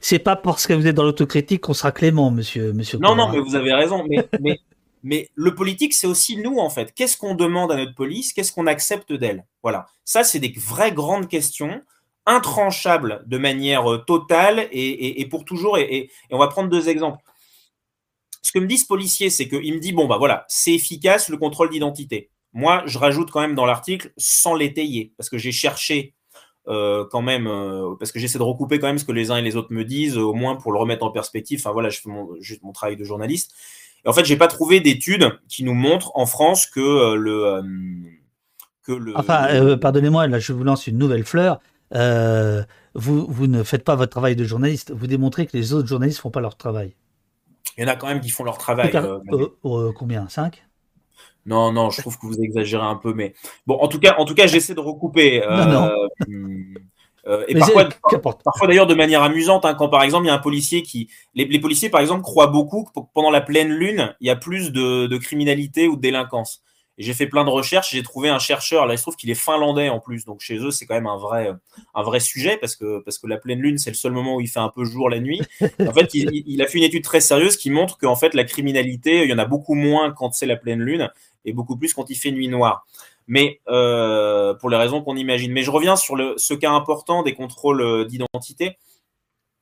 c'est 0.00 0.18
pas 0.20 0.36
parce 0.36 0.66
que 0.66 0.72
vous 0.72 0.86
êtes 0.86 0.94
dans 0.94 1.02
l'autocritique 1.02 1.62
qu'on 1.62 1.74
sera 1.74 1.90
clément, 1.90 2.30
monsieur. 2.30 2.72
monsieur 2.72 2.98
non, 2.98 3.16
non, 3.16 3.28
mais 3.30 3.40
vous 3.40 3.56
avez 3.56 3.72
raison. 3.74 4.04
Mais, 4.08 4.28
mais, 4.40 4.60
mais 5.02 5.28
le 5.34 5.54
politique, 5.54 5.92
c'est 5.92 6.06
aussi 6.06 6.36
nous, 6.36 6.58
en 6.58 6.70
fait. 6.70 6.94
Qu'est-ce 6.94 7.16
qu'on 7.16 7.34
demande 7.34 7.72
à 7.72 7.76
notre 7.76 7.94
police? 7.94 8.32
Qu'est-ce 8.32 8.52
qu'on 8.52 8.68
accepte 8.68 9.12
d'elle? 9.12 9.44
Voilà. 9.62 9.86
Ça, 10.04 10.22
c'est 10.22 10.38
des 10.38 10.54
vraies 10.56 10.92
grandes 10.92 11.28
questions, 11.28 11.82
intranchables 12.26 13.24
de 13.26 13.38
manière 13.38 13.90
euh, 13.90 13.98
totale 13.98 14.68
et, 14.70 15.20
et, 15.20 15.26
pour 15.26 15.44
toujours. 15.44 15.78
Et, 15.78 15.96
et, 15.96 16.10
on 16.30 16.38
va 16.38 16.46
prendre 16.46 16.70
deux 16.70 16.88
exemples. 16.88 17.18
Ce 18.40 18.52
que 18.52 18.60
me 18.60 18.66
dit 18.66 18.78
ce 18.78 18.86
policier, 18.86 19.30
c'est 19.30 19.48
qu'il 19.48 19.74
me 19.74 19.80
dit 19.80 19.92
bon, 19.92 20.06
bah 20.06 20.18
voilà, 20.18 20.44
c'est 20.48 20.72
efficace 20.72 21.28
le 21.28 21.36
contrôle 21.36 21.70
d'identité. 21.70 22.30
Moi, 22.52 22.82
je 22.86 22.98
rajoute 22.98 23.30
quand 23.30 23.40
même 23.40 23.54
dans 23.54 23.66
l'article 23.66 24.12
sans 24.16 24.54
l'étayer, 24.54 25.12
parce 25.16 25.28
que 25.30 25.38
j'ai 25.38 25.52
cherché 25.52 26.14
euh, 26.68 27.04
quand 27.10 27.22
même, 27.22 27.48
euh, 27.48 27.96
parce 27.98 28.12
que 28.12 28.20
j'essaie 28.20 28.38
de 28.38 28.44
recouper 28.44 28.78
quand 28.78 28.86
même 28.86 28.98
ce 28.98 29.04
que 29.04 29.12
les 29.12 29.32
uns 29.32 29.36
et 29.36 29.42
les 29.42 29.56
autres 29.56 29.72
me 29.72 29.84
disent, 29.84 30.16
au 30.16 30.32
moins 30.32 30.54
pour 30.54 30.72
le 30.72 30.78
remettre 30.78 31.04
en 31.04 31.10
perspective. 31.10 31.60
Enfin 31.60 31.72
voilà, 31.72 31.88
je 31.88 32.00
fais 32.00 32.08
mon, 32.08 32.28
juste 32.40 32.62
mon 32.62 32.72
travail 32.72 32.96
de 32.96 33.04
journaliste. 33.04 33.52
Et 34.04 34.08
en 34.08 34.12
fait, 34.12 34.24
j'ai 34.24 34.36
pas 34.36 34.46
trouvé 34.46 34.80
d'études 34.80 35.38
qui 35.48 35.64
nous 35.64 35.74
montrent 35.74 36.12
en 36.14 36.26
France 36.26 36.66
que 36.66 36.80
euh, 36.80 37.14
le 37.16 37.62
que 38.84 38.92
le. 38.92 39.16
Enfin, 39.18 39.76
pardonnez-moi, 39.76 40.28
là, 40.28 40.38
je 40.38 40.52
vous 40.52 40.62
lance 40.62 40.86
une 40.86 40.98
nouvelle 40.98 41.24
fleur. 41.24 41.60
vous, 41.92 43.26
vous 43.26 43.46
ne 43.48 43.62
faites 43.64 43.84
pas 43.84 43.96
votre 43.96 44.10
travail 44.10 44.36
de 44.36 44.44
journaliste. 44.44 44.92
Vous 44.92 45.08
démontrez 45.08 45.46
que 45.46 45.56
les 45.56 45.72
autres 45.72 45.88
journalistes 45.88 46.20
font 46.20 46.30
pas 46.30 46.40
leur 46.40 46.56
travail. 46.56 46.94
Il 47.76 47.82
y 47.82 47.86
en 47.86 47.88
a 47.88 47.96
quand 47.96 48.06
même 48.06 48.20
qui 48.20 48.30
font 48.30 48.44
leur 48.44 48.58
travail. 48.58 48.92
combien? 49.96 50.28
5 50.28 50.62
non, 51.44 51.72
non, 51.72 51.90
je 51.90 52.00
trouve 52.00 52.18
que 52.18 52.26
vous 52.26 52.40
exagérez 52.40 52.84
un 52.84 52.96
peu, 52.96 53.14
mais 53.14 53.34
bon, 53.66 53.76
en 53.80 53.88
tout 53.88 53.98
cas, 53.98 54.14
en 54.18 54.24
tout 54.24 54.34
cas, 54.34 54.46
j'essaie 54.46 54.74
de 54.74 54.80
recouper. 54.80 55.42
Euh, 55.44 55.90
euh, 57.26 57.44
et 57.48 57.54
parfois, 57.54 57.88
parfois 58.44 58.66
d'ailleurs 58.68 58.86
de 58.86 58.94
manière 58.94 59.22
amusante, 59.22 59.64
hein, 59.64 59.74
quand 59.74 59.88
par 59.88 60.02
exemple 60.02 60.24
il 60.24 60.28
y 60.28 60.30
a 60.30 60.34
un 60.34 60.38
policier 60.38 60.82
qui, 60.82 61.08
les, 61.34 61.60
policiers 61.60 61.90
par 61.90 62.00
exemple 62.00 62.22
croient 62.22 62.46
beaucoup 62.46 62.84
que 62.84 63.00
pendant 63.12 63.30
la 63.30 63.40
pleine 63.40 63.70
lune, 63.70 64.14
il 64.20 64.28
y 64.28 64.30
a 64.30 64.36
plus 64.36 64.70
de, 64.72 65.06
de 65.06 65.18
criminalité 65.18 65.88
ou 65.88 65.96
de 65.96 66.00
délinquance. 66.00 66.62
J'ai 66.98 67.14
fait 67.14 67.26
plein 67.26 67.44
de 67.44 67.50
recherches, 67.50 67.92
j'ai 67.92 68.02
trouvé 68.02 68.28
un 68.28 68.38
chercheur, 68.38 68.86
là 68.86 68.94
il 68.94 68.98
se 68.98 69.02
trouve 69.02 69.16
qu'il 69.16 69.30
est 69.30 69.34
finlandais 69.34 69.88
en 69.88 69.98
plus, 69.98 70.26
donc 70.26 70.40
chez 70.40 70.58
eux 70.58 70.70
c'est 70.70 70.84
quand 70.84 70.94
même 70.94 71.06
un 71.06 71.16
vrai, 71.16 71.50
un 71.94 72.02
vrai 72.02 72.20
sujet 72.20 72.58
parce 72.58 72.76
que, 72.76 73.00
parce 73.00 73.18
que 73.18 73.26
la 73.26 73.38
pleine 73.38 73.60
lune 73.60 73.78
c'est 73.78 73.90
le 73.90 73.96
seul 73.96 74.12
moment 74.12 74.36
où 74.36 74.40
il 74.42 74.48
fait 74.48 74.60
un 74.60 74.68
peu 74.68 74.84
jour 74.84 75.08
la 75.08 75.18
nuit. 75.18 75.40
En 75.80 75.92
fait, 75.92 76.14
il, 76.14 76.42
il 76.46 76.62
a 76.62 76.66
fait 76.66 76.78
une 76.78 76.84
étude 76.84 77.02
très 77.02 77.20
sérieuse 77.20 77.56
qui 77.56 77.70
montre 77.70 77.98
qu'en 77.98 78.14
fait 78.14 78.34
la 78.34 78.44
criminalité, 78.44 79.24
il 79.24 79.30
y 79.30 79.32
en 79.32 79.38
a 79.38 79.46
beaucoup 79.46 79.74
moins 79.74 80.12
quand 80.12 80.32
c'est 80.34 80.46
la 80.46 80.56
pleine 80.56 80.80
lune 80.80 81.10
et 81.44 81.52
beaucoup 81.52 81.76
plus 81.76 81.94
quand 81.94 82.10
il 82.10 82.16
fait 82.16 82.30
nuit 82.30 82.48
noire. 82.48 82.86
Mais 83.26 83.60
euh, 83.68 84.54
pour 84.54 84.70
les 84.70 84.76
raisons 84.76 85.02
qu'on 85.02 85.16
imagine. 85.16 85.52
Mais 85.52 85.62
je 85.62 85.70
reviens 85.70 85.96
sur 85.96 86.16
le, 86.16 86.34
ce 86.36 86.54
cas 86.54 86.70
important 86.70 87.22
des 87.22 87.34
contrôles 87.34 87.80
euh, 87.80 88.04
d'identité. 88.04 88.76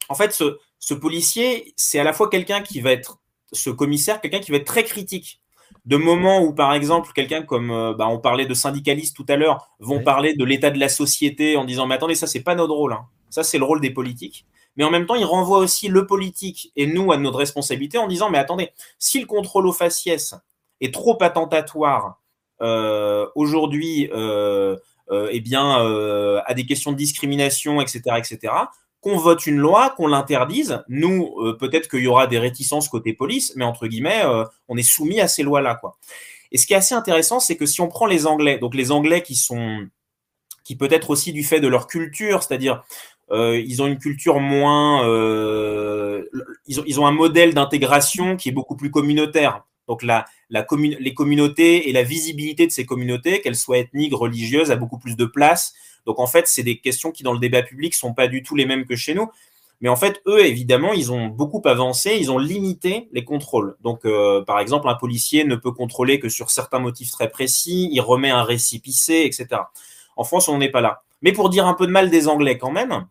En 0.09 0.15
fait, 0.15 0.33
ce, 0.33 0.59
ce 0.79 0.95
policier, 0.95 1.73
c'est 1.77 1.99
à 1.99 2.05
la 2.05 2.13
fois 2.13 2.29
quelqu'un 2.29 2.63
qui 2.63 2.81
va 2.81 2.93
être, 2.93 3.19
ce 3.53 3.71
commissaire, 3.71 4.21
quelqu'un 4.21 4.41
qui 4.41 4.51
va 4.51 4.57
être 4.57 4.67
très 4.67 4.85
critique. 4.85 5.41
De 5.87 5.97
moments 5.97 6.43
où, 6.43 6.53
par 6.53 6.75
exemple, 6.75 7.13
quelqu'un 7.15 7.43
comme, 7.43 7.71
euh, 7.71 7.95
bah, 7.95 8.09
on 8.09 8.19
parlait 8.19 8.47
de 8.47 8.55
syndicalistes 8.55 9.17
tout 9.17 9.27
à 9.29 9.37
l'heure, 9.37 9.71
vont 9.79 10.03
parler 10.03 10.35
de 10.35 10.45
l'état 10.45 10.71
de 10.71 10.79
la 10.79 10.89
société 10.89 11.57
en 11.57 11.65
disant, 11.65 11.87
mais 11.87 11.95
attendez, 11.95 12.15
ça, 12.15 12.27
c'est 12.27 12.43
pas 12.43 12.55
notre 12.55 12.75
rôle. 12.75 12.93
Hein. 12.93 13.07
Ça, 13.31 13.45
c'est 13.45 13.59
le 13.59 13.65
rôle 13.65 13.81
des 13.81 13.91
politiques. 13.91 14.47
Mais 14.77 14.85
en 14.85 14.91
même 14.91 15.07
temps, 15.07 15.15
il 15.15 15.25
renvoie 15.25 15.59
aussi 15.59 15.89
le 15.89 16.07
politique 16.07 16.73
et 16.77 16.87
nous 16.87 17.13
à 17.13 17.17
notre 17.17 17.39
responsabilité 17.39 17.99
en 17.99 18.09
disant, 18.09 18.31
mais 18.31 18.39
attendez, 18.39 18.71
si 18.99 19.21
le 19.21 19.27
contrôle 19.27 19.67
aux 19.67 19.73
faciès, 19.73 20.35
est 20.81 20.93
trop 20.93 21.17
attentatoire 21.23 22.21
euh, 22.63 23.27
aujourd'hui, 23.35 24.11
euh, 24.13 24.77
euh, 25.11 25.29
eh 25.33 25.41
bien, 25.41 25.77
à 26.45 26.55
des 26.55 26.67
questions 26.67 26.93
de 26.93 26.97
discrimination, 26.97 27.81
etc., 27.81 28.03
etc., 28.19 28.53
qu'on 29.01 29.17
vote 29.17 29.47
une 29.47 29.57
loi, 29.57 29.95
qu'on 29.97 30.09
l'interdise. 30.09 30.83
Nous, 30.89 31.35
peut-être 31.59 31.89
qu'il 31.89 32.01
y 32.01 32.07
aura 32.07 32.27
des 32.27 32.39
réticences 32.39 32.91
côté 32.91 33.15
police, 33.15 33.55
mais 33.57 33.65
entre 33.65 33.87
guillemets, 33.87 34.23
on 34.69 34.77
est 34.77 34.83
soumis 34.83 35.21
à 35.21 35.29
ces 35.29 35.43
lois-là. 35.43 35.77
Quoi. 35.77 35.97
Et 36.53 36.59
ce 36.59 36.67
qui 36.67 36.75
est 36.75 36.77
assez 36.77 36.95
intéressant, 36.95 37.41
c'est 37.41 37.57
que 37.57 37.65
si 37.65 37.81
on 37.81 37.89
prend 37.89 38.05
les 38.05 38.27
Anglais, 38.27 38.59
donc 38.59 38.75
les 38.75 38.93
Anglais 38.93 39.23
qui 39.23 39.37
sont, 39.37 39.87
qui 40.65 40.77
peut-être 40.77 41.09
aussi 41.09 41.33
du 41.33 41.45
fait 41.45 41.61
de 41.61 41.69
leur 41.69 41.87
culture, 41.87 42.43
c'est-à-dire 42.43 42.83
ils 43.33 43.81
ont 43.81 43.87
une 43.87 43.99
culture 43.99 44.39
moins, 44.39 45.03
ils, 46.67 46.81
ont, 46.81 46.85
ils 46.87 47.01
ont 47.01 47.07
un 47.07 47.13
modèle 47.13 47.55
d'intégration 47.55 48.37
qui 48.37 48.51
est 48.51 48.53
beaucoup 48.53 48.77
plus 48.77 48.91
communautaire. 48.91 49.63
Donc 49.89 50.03
la, 50.03 50.25
la 50.51 50.67
les 50.71 51.15
communautés 51.15 51.89
et 51.89 51.93
la 51.93 52.03
visibilité 52.03 52.67
de 52.67 52.73
ces 52.73 52.87
communautés, 52.87 53.41
qu'elles 53.41 53.57
soient 53.57 53.79
ethniques, 53.79 54.15
religieuses, 54.15 54.71
a 54.71 54.77
beaucoup 54.77 54.99
plus 54.99 55.17
de 55.17 55.25
place. 55.25 55.75
Donc 56.07 56.19
en 56.19 56.27
fait, 56.27 56.47
c'est 56.47 56.63
des 56.63 56.79
questions 56.79 57.11
qui 57.11 57.23
dans 57.23 57.33
le 57.33 57.39
débat 57.39 57.63
public 57.63 57.95
sont 57.95 58.15
pas 58.15 58.29
du 58.29 58.43
tout 58.43 58.55
les 58.55 58.67
mêmes 58.67 58.87
que 58.87 58.97
chez 58.97 59.15
nous. 59.15 59.31
Mais 59.81 59.89
en 59.89 59.97
fait, 59.97 60.21
eux, 60.27 60.45
évidemment, 60.45 60.93
ils 60.93 61.11
ont 61.11 61.27
beaucoup 61.27 61.63
avancé, 61.65 62.17
ils 62.21 62.31
ont 62.31 62.39
limité 62.39 63.09
les 63.13 63.25
contrôles. 63.25 63.77
Donc, 63.81 64.05
euh, 64.05 64.45
par 64.45 64.61
exemple, 64.61 64.89
un 64.89 64.95
policier 64.95 65.45
ne 65.45 65.57
peut 65.57 65.73
contrôler 65.73 66.21
que 66.21 66.29
sur 66.29 66.51
certains 66.51 66.81
motifs 66.81 67.11
très 67.11 67.31
précis, 67.31 67.89
il 67.91 68.01
remet 68.01 68.31
un 68.31 68.43
récipicé, 68.43 69.25
etc. 69.25 69.63
En 70.17 70.25
France, 70.25 70.49
on 70.49 70.59
n'est 70.59 70.71
pas 70.71 70.83
là. 70.83 71.03
Mais 71.23 71.33
pour 71.33 71.49
dire 71.49 71.67
un 71.67 71.73
peu 71.73 71.87
de 71.87 71.93
mal 71.93 72.11
des 72.11 72.29
Anglais 72.29 72.59
quand 72.59 72.71
même, 72.71 73.07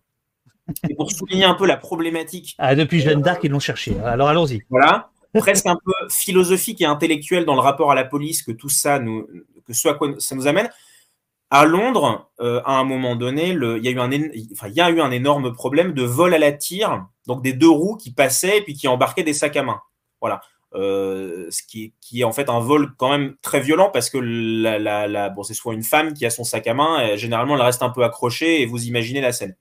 et 0.88 0.94
pour 0.94 1.12
souligner 1.12 1.46
un 1.46 1.56
peu 1.56 1.66
la 1.66 1.78
problématique. 1.78 2.56
Ah, 2.60 2.76
depuis 2.76 3.00
Jeanne 3.00 3.22
d'Arc, 3.22 3.44
ils 3.44 3.52
l'ont 3.52 3.60
cherché. 3.60 3.98
Alors 4.06 4.30
allons-y. 4.30 4.62
Voilà. 4.70 5.10
Presque 5.34 5.68
un 5.68 5.78
peu 5.84 5.92
philosophique 6.10 6.82
et 6.82 6.86
intellectuel 6.86 7.46
dans 7.46 7.56
le 7.56 7.62
rapport 7.62 7.92
à 7.92 7.96
la 7.96 8.04
police 8.04 8.42
que 8.42 8.52
tout 8.52 8.70
ça 8.70 9.00
nous, 9.00 9.28
que 9.68 9.94
quoi 9.94 10.16
ça 10.18 10.36
nous 10.36 10.48
amène. 10.48 10.70
À 11.52 11.66
Londres, 11.66 12.30
euh, 12.42 12.62
à 12.64 12.74
un 12.74 12.84
moment 12.84 13.16
donné, 13.16 13.50
il, 13.50 13.80
y 13.84 13.88
a 13.88 13.92
eu 13.92 14.00
un, 14.00 14.12
il 14.12 14.74
y 14.74 14.82
a 14.82 14.90
eu 14.90 15.02
un 15.02 15.12
énorme 15.12 15.52
problème 15.52 15.94
de 15.94 16.04
vol 16.04 16.34
à 16.36 16.38
la 16.38 16.52
tire, 16.52 17.08
donc 17.26 17.42
des 17.42 17.54
deux 17.54 17.70
roues 17.70 17.96
qui 17.96 18.12
passaient 18.12 18.60
et 18.60 18.62
puis 18.62 18.76
qui 18.76 18.88
embarquaient 18.88 19.24
des 19.24 19.34
sacs 19.34 19.58
à 19.58 19.64
main. 19.64 19.82
Voilà. 20.22 20.42
Euh, 20.76 21.48
ce 21.50 21.64
qui, 21.64 21.96
qui, 22.00 22.22
est 22.22 22.24
en 22.24 22.32
fait 22.32 22.48
un 22.48 22.60
vol 22.60 22.94
quand 22.98 23.10
même 23.10 23.36
très 23.42 23.60
violent 23.60 23.90
parce 23.92 24.12
que 24.12 24.20
la, 24.20 25.30
bon, 25.30 25.42
c'est 25.42 25.56
soit 25.56 25.74
une 25.74 25.82
femme 25.82 26.14
qui 26.14 26.28
a 26.28 26.30
son 26.30 26.44
sac 26.44 26.68
à 26.68 26.76
main, 26.76 27.02
et 27.02 27.18
généralement 27.18 27.56
elle 27.56 27.64
reste 27.64 27.82
un 27.82 27.90
peu 27.90 28.04
accrochée 28.04 28.62
et 28.62 28.68
vous 28.68 28.86
imaginez 28.86 29.22
la 29.22 29.32
scène. 29.32 29.56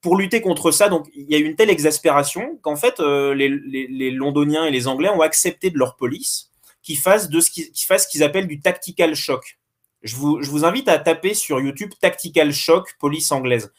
Pour 0.00 0.16
lutter 0.16 0.40
contre 0.40 0.70
ça, 0.70 0.88
donc 0.88 1.08
il 1.14 1.28
y 1.28 1.34
a 1.34 1.38
eu 1.38 1.44
une 1.44 1.56
telle 1.56 1.70
exaspération 1.70 2.58
qu'en 2.62 2.76
fait 2.76 3.00
euh, 3.00 3.34
les, 3.34 4.10
Londoniens 4.10 4.64
et 4.64 4.70
les 4.70 4.86
Anglais 4.86 5.08
ont 5.08 5.20
accepté 5.20 5.70
de 5.70 5.78
leur 5.78 5.96
police 5.96 6.50
qu'ils 6.82 6.98
fassent 6.98 7.28
de 7.28 7.40
ce 7.40 7.50
qu'ils 7.50 7.70
fassent 7.74 8.04
ce 8.04 8.08
qu'ils 8.08 8.22
appellent 8.22 8.46
du 8.46 8.60
tactical 8.60 9.14
shock. 9.14 9.58
Je 10.02 10.14
vous, 10.14 10.64
invite 10.64 10.88
à 10.88 10.98
taper 10.98 11.34
sur 11.34 11.60
YouTube 11.60 11.90
Tactical 12.00 12.52
Shock 12.52 12.94
police 13.00 13.32
anglaise. 13.32 13.72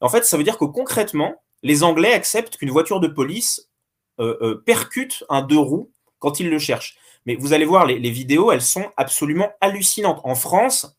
En 0.00 0.08
fait, 0.08 0.24
ça 0.24 0.36
veut 0.36 0.44
dire 0.44 0.56
que 0.56 0.64
concrètement, 0.64 1.42
les 1.64 1.82
Anglais 1.82 2.12
acceptent 2.12 2.56
qu'une 2.56 2.70
voiture 2.70 3.00
de 3.00 3.08
police 3.08 3.68
euh, 4.20 4.36
euh, 4.40 4.62
percute 4.64 5.24
un 5.28 5.42
deux 5.42 5.58
roues 5.58 5.90
quand 6.20 6.38
ils 6.38 6.48
le 6.48 6.60
cherchent. 6.60 6.96
Mais 7.26 7.34
vous 7.36 7.54
allez 7.54 7.64
voir, 7.64 7.86
les, 7.86 8.10
vidéos, 8.10 8.52
elles 8.52 8.62
sont 8.62 8.90
absolument 8.96 9.50
hallucinantes. 9.60 10.20
En 10.24 10.34
France, 10.34 10.94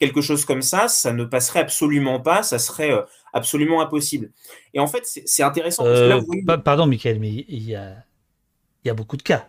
quelque 0.00 0.22
chose 0.22 0.44
comme 0.44 0.62
ça, 0.62 0.88
ça 0.88 1.12
ne 1.12 1.24
passerait 1.24 1.60
absolument 1.60 2.20
pas, 2.20 2.42
ça 2.42 2.58
serait 2.58 2.90
euh, 2.90 3.02
absolument 3.32 3.80
impossible. 3.80 4.32
Et 4.74 4.80
en 4.80 4.86
fait, 4.86 5.02
c'est 5.04 5.42
intéressant. 5.42 5.84
Pardon, 6.64 6.86
Michael, 6.86 7.20
mais 7.20 7.44
il 7.48 7.62
y 7.62 7.76
a, 7.76 7.96
il 8.84 8.88
y 8.88 8.90
a 8.90 8.94
beaucoup 8.94 9.16
de 9.16 9.22
cas. 9.22 9.48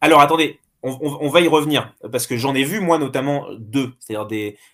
Alors 0.00 0.20
attendez, 0.20 0.60
on, 0.82 1.28
va 1.30 1.40
y 1.40 1.48
revenir, 1.48 1.94
parce 2.12 2.26
que 2.26 2.36
j'en 2.36 2.54
ai 2.54 2.62
vu, 2.62 2.80
moi, 2.80 2.98
notamment 2.98 3.46
deux, 3.58 3.92
c'est-à-dire 3.98 4.26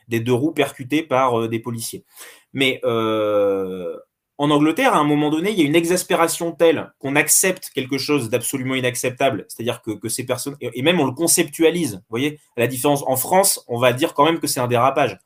des, 0.09 0.21
deux 0.21 0.33
roues 0.33 0.53
percutées 0.53 1.03
par 1.03 1.41
euh, 1.41 1.49
des 1.49 1.59
policiers. 1.59 2.05
Mais 2.53 2.81
euh, 2.85 3.97
en 4.39 4.51
Angleterre, 4.51 4.95
à 4.95 4.99
un 4.99 5.05
moment 5.05 5.31
donné, 5.31 5.51
il 5.51 5.59
y 5.59 5.63
a 5.63 5.67
une 5.67 5.77
exaspération 5.77 6.53
telle 6.53 6.93
qu'on 6.99 7.17
accepte 7.17 7.71
quelque 7.75 7.99
chose 7.99 8.31
d'absolument 8.31 8.75
inacceptable, 8.75 9.45
c'est-à-dire 9.49 9.83
que, 9.83 10.09
ces 10.09 10.25
personnes, 10.25 10.57
et, 10.61 10.83
même 10.83 11.01
on 11.01 11.07
le 11.07 11.13
conceptualise, 11.13 11.97
vous 11.97 12.11
voyez, 12.11 12.41
la 12.57 12.67
différence, 12.67 13.05
en 13.07 13.17
France, 13.17 13.65
on 13.69 13.79
va 13.79 13.93
dire 13.93 14.15
quand 14.15 14.25
même 14.25 14.41
que 14.41 14.47
c'est 14.47 14.61
un 14.61 14.69
dérapage. 14.69 15.19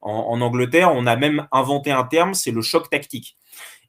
En, 0.00 0.40
Angleterre, 0.42 0.92
on 0.94 1.06
a 1.06 1.16
même 1.16 1.48
inventé 1.50 1.90
un 1.90 2.04
terme, 2.04 2.34
c'est 2.34 2.50
le 2.50 2.60
choc 2.60 2.90
tactique. 2.90 3.38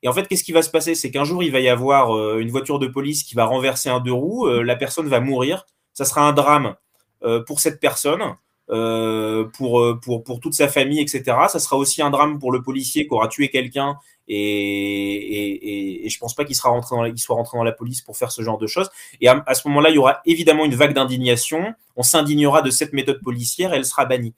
Et 0.02 0.08
en 0.08 0.14
fait, 0.14 0.28
qu'est-ce 0.28 0.46
qui 0.46 0.54
va 0.54 0.62
se 0.62 0.70
passer? 0.70 0.96
C'est 0.96 1.12
qu'un 1.12 1.26
jour, 1.26 1.44
il 1.44 1.52
va 1.52 1.60
y 1.60 1.68
avoir 1.68 2.16
euh, 2.16 2.40
une 2.40 2.52
voiture 2.52 2.80
de 2.80 2.88
police 2.88 3.24
qui 3.24 3.36
va 3.36 3.44
renverser 3.44 3.90
un 3.90 4.00
deux 4.00 4.14
roues, 4.14 4.48
la 4.48 4.76
personne 4.78 5.10
va 5.10 5.20
mourir, 5.20 5.66
ça 5.94 6.06
sera 6.06 6.22
un 6.22 6.32
drame 6.32 6.76
euh, 7.24 7.44
pour 7.44 7.60
cette 7.60 7.80
personne, 7.80 8.22
euh, 8.22 8.34
pour, 8.68 9.80
euh, 9.80 10.00
pour, 10.02 10.24
pour 10.24 10.40
toute 10.40 10.54
sa 10.54 10.68
famille, 10.68 11.00
etc. 11.00 11.24
Ça 11.48 11.60
sera 11.60 11.78
aussi 11.78 12.02
un 12.02 12.10
drame 12.10 12.40
pour 12.40 12.52
le 12.52 12.62
policier 12.62 13.08
qui 13.08 13.14
aura 13.14 13.28
tué 13.28 13.50
quelqu'un 13.50 13.98
et, 14.28 14.38
et, 14.38 16.06
et, 16.06 16.10
je 16.10 16.18
pense 16.18 16.34
pas 16.34 16.46
qu'il 16.46 16.56
sera 16.56 16.70
rentré 16.70 16.96
la, 16.96 17.16
soit 17.16 17.36
rentré 17.36 17.58
dans 17.58 17.64
la 17.64 17.72
police 17.72 18.02
pour 18.02 18.18
faire 18.18 18.32
ce 18.32 18.42
genre 18.42 18.58
de 18.58 18.66
choses. 18.66 18.90
Et 19.22 19.28
à, 19.28 19.54
ce 19.54 19.68
moment-là, 19.68 19.90
il 19.90 19.96
y 19.96 20.00
aura 20.00 20.22
évidemment 20.26 20.66
une 20.66 20.74
vague 20.74 20.94
d'indignation. 20.94 21.76
On 21.96 22.02
s'indignera 22.02 22.64
de 22.64 22.72
cette 22.72 22.94
méthode 22.94 23.22
policière 23.22 23.74
et 23.74 23.78
elle 23.78 23.86
sera 23.86 24.06
bannie. 24.06 24.34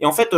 Et 0.00 0.06
en 0.06 0.12
fait, 0.12 0.34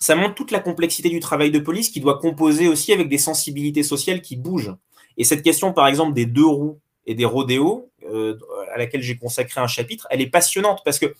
ça 0.00 0.14
montre 0.14 0.34
toute 0.34 0.50
la 0.50 0.60
complexité 0.60 1.08
du 1.08 1.20
travail 1.20 1.50
de 1.50 1.58
police 1.58 1.88
qui 1.88 2.00
doit 2.00 2.18
composer 2.18 2.68
aussi 2.68 2.92
avec 2.92 3.08
des 3.08 3.18
sensibilités 3.18 3.82
sociales 3.82 4.20
qui 4.20 4.36
bougent. 4.36 4.74
Et 5.16 5.24
cette 5.24 5.42
question, 5.42 5.72
par 5.72 5.86
exemple, 5.88 6.12
des 6.12 6.26
deux 6.26 6.46
roues 6.46 6.78
et 7.06 7.14
des 7.14 7.24
rodéos, 7.24 7.90
euh, 8.04 8.38
à 8.72 8.78
laquelle 8.78 9.02
j'ai 9.02 9.16
consacré 9.16 9.60
un 9.60 9.66
chapitre, 9.66 10.06
elle 10.10 10.20
est 10.20 10.28
passionnante 10.28 10.82
parce 10.84 10.98
que, 10.98 11.14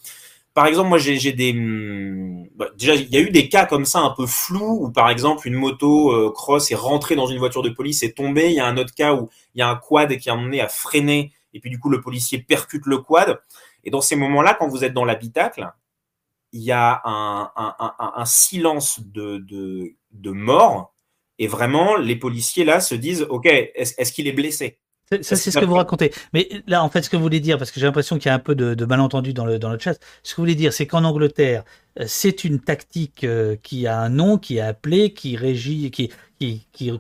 par 0.59 0.67
exemple, 0.67 0.89
moi, 0.89 0.99
j'ai. 0.99 1.53
Hmm, 1.53 2.49
bah, 2.57 2.67
déjà, 2.77 2.97
il 2.97 3.09
y 3.11 3.17
a 3.17 3.21
eu 3.21 3.31
des 3.31 3.49
cas 3.49 3.65
comme 3.65 3.85
ça 3.85 4.01
un 4.01 4.11
peu 4.11 4.27
flous 4.27 4.87
où, 4.87 4.91
par 4.91 5.09
exemple, 5.09 5.47
une 5.47 5.55
moto 5.55 6.11
euh, 6.11 6.33
cross 6.33 6.73
est 6.73 6.75
rentrée 6.75 7.15
dans 7.15 7.29
une 7.29 7.39
voiture 7.39 7.63
de 7.63 7.69
police 7.69 8.03
et 8.03 8.13
tombée. 8.13 8.49
Il 8.49 8.55
y 8.55 8.59
a 8.59 8.67
un 8.67 8.77
autre 8.77 8.93
cas 8.93 9.15
où 9.15 9.29
il 9.55 9.61
y 9.61 9.63
a 9.63 9.69
un 9.69 9.77
quad 9.77 10.17
qui 10.17 10.29
a 10.31 10.35
emmené 10.35 10.61
à 10.61 10.67
freiner 10.67 11.31
et 11.55 11.61
puis, 11.61 11.71
du 11.71 11.79
coup, 11.79 11.91
le 11.91 12.01
policier 12.01 12.39
percute 12.39 12.87
le 12.87 12.99
quad. 12.99 13.41
Et 13.85 13.91
dans 13.91 14.01
ces 14.01 14.17
moments-là, 14.17 14.57
quand 14.59 14.67
vous 14.67 14.83
êtes 14.83 14.93
dans 14.93 15.05
l'habitacle, 15.05 15.73
il 16.51 16.63
y 16.63 16.73
a 16.73 17.03
un, 17.05 18.25
silence 18.25 18.99
de, 18.99 19.95
mort. 20.25 20.93
Et 21.39 21.47
vraiment, 21.47 21.95
les 21.95 22.17
policiers 22.17 22.65
là 22.65 22.81
se 22.81 22.97
disent 22.97 23.29
Ok, 23.31 23.47
est-ce 23.47 24.13
qu'il 24.13 24.27
est 24.27 24.33
blessé? 24.33 24.81
Ça, 25.23 25.37
c'est 25.37 25.51
ce 25.51 25.59
que 25.59 25.65
vous 25.65 25.75
racontez. 25.75 26.13
Mais 26.33 26.49
là, 26.67 26.83
en 26.83 26.89
fait, 26.89 27.03
ce 27.03 27.11
que 27.11 27.17
vous 27.17 27.23
voulez 27.23 27.41
dire, 27.41 27.59
parce 27.59 27.71
que 27.71 27.81
j'ai 27.81 27.87
l'impression 27.87 28.19
qu'il 28.19 28.27
y 28.27 28.33
a 28.33 28.35
un 28.35 28.39
peu 28.39 28.55
de, 28.55 28.75
de 28.75 28.85
malentendu 28.85 29.33
dans 29.33 29.45
le, 29.45 29.59
dans 29.59 29.71
le 29.71 29.79
chat, 29.79 29.95
ce 30.23 30.33
que 30.33 30.37
vous 30.37 30.43
voulez 30.43 30.55
dire, 30.55 30.73
c'est 30.73 30.87
qu'en 30.87 31.05
Angleterre, 31.05 31.65
euh, 31.99 32.05
c'est 32.07 32.45
une 32.45 32.61
tactique 32.61 33.25
euh, 33.25 33.57
qui 33.63 33.87
a 33.87 33.99
un 34.01 34.09
nom, 34.09 34.39
qui 34.39 34.59
est 34.59 34.61
appelé, 34.63 35.13
qui 35.13 35.37
régit, 35.37 35.91
qui, 35.91 36.11
qui, 36.39 36.67
qui 36.73 36.93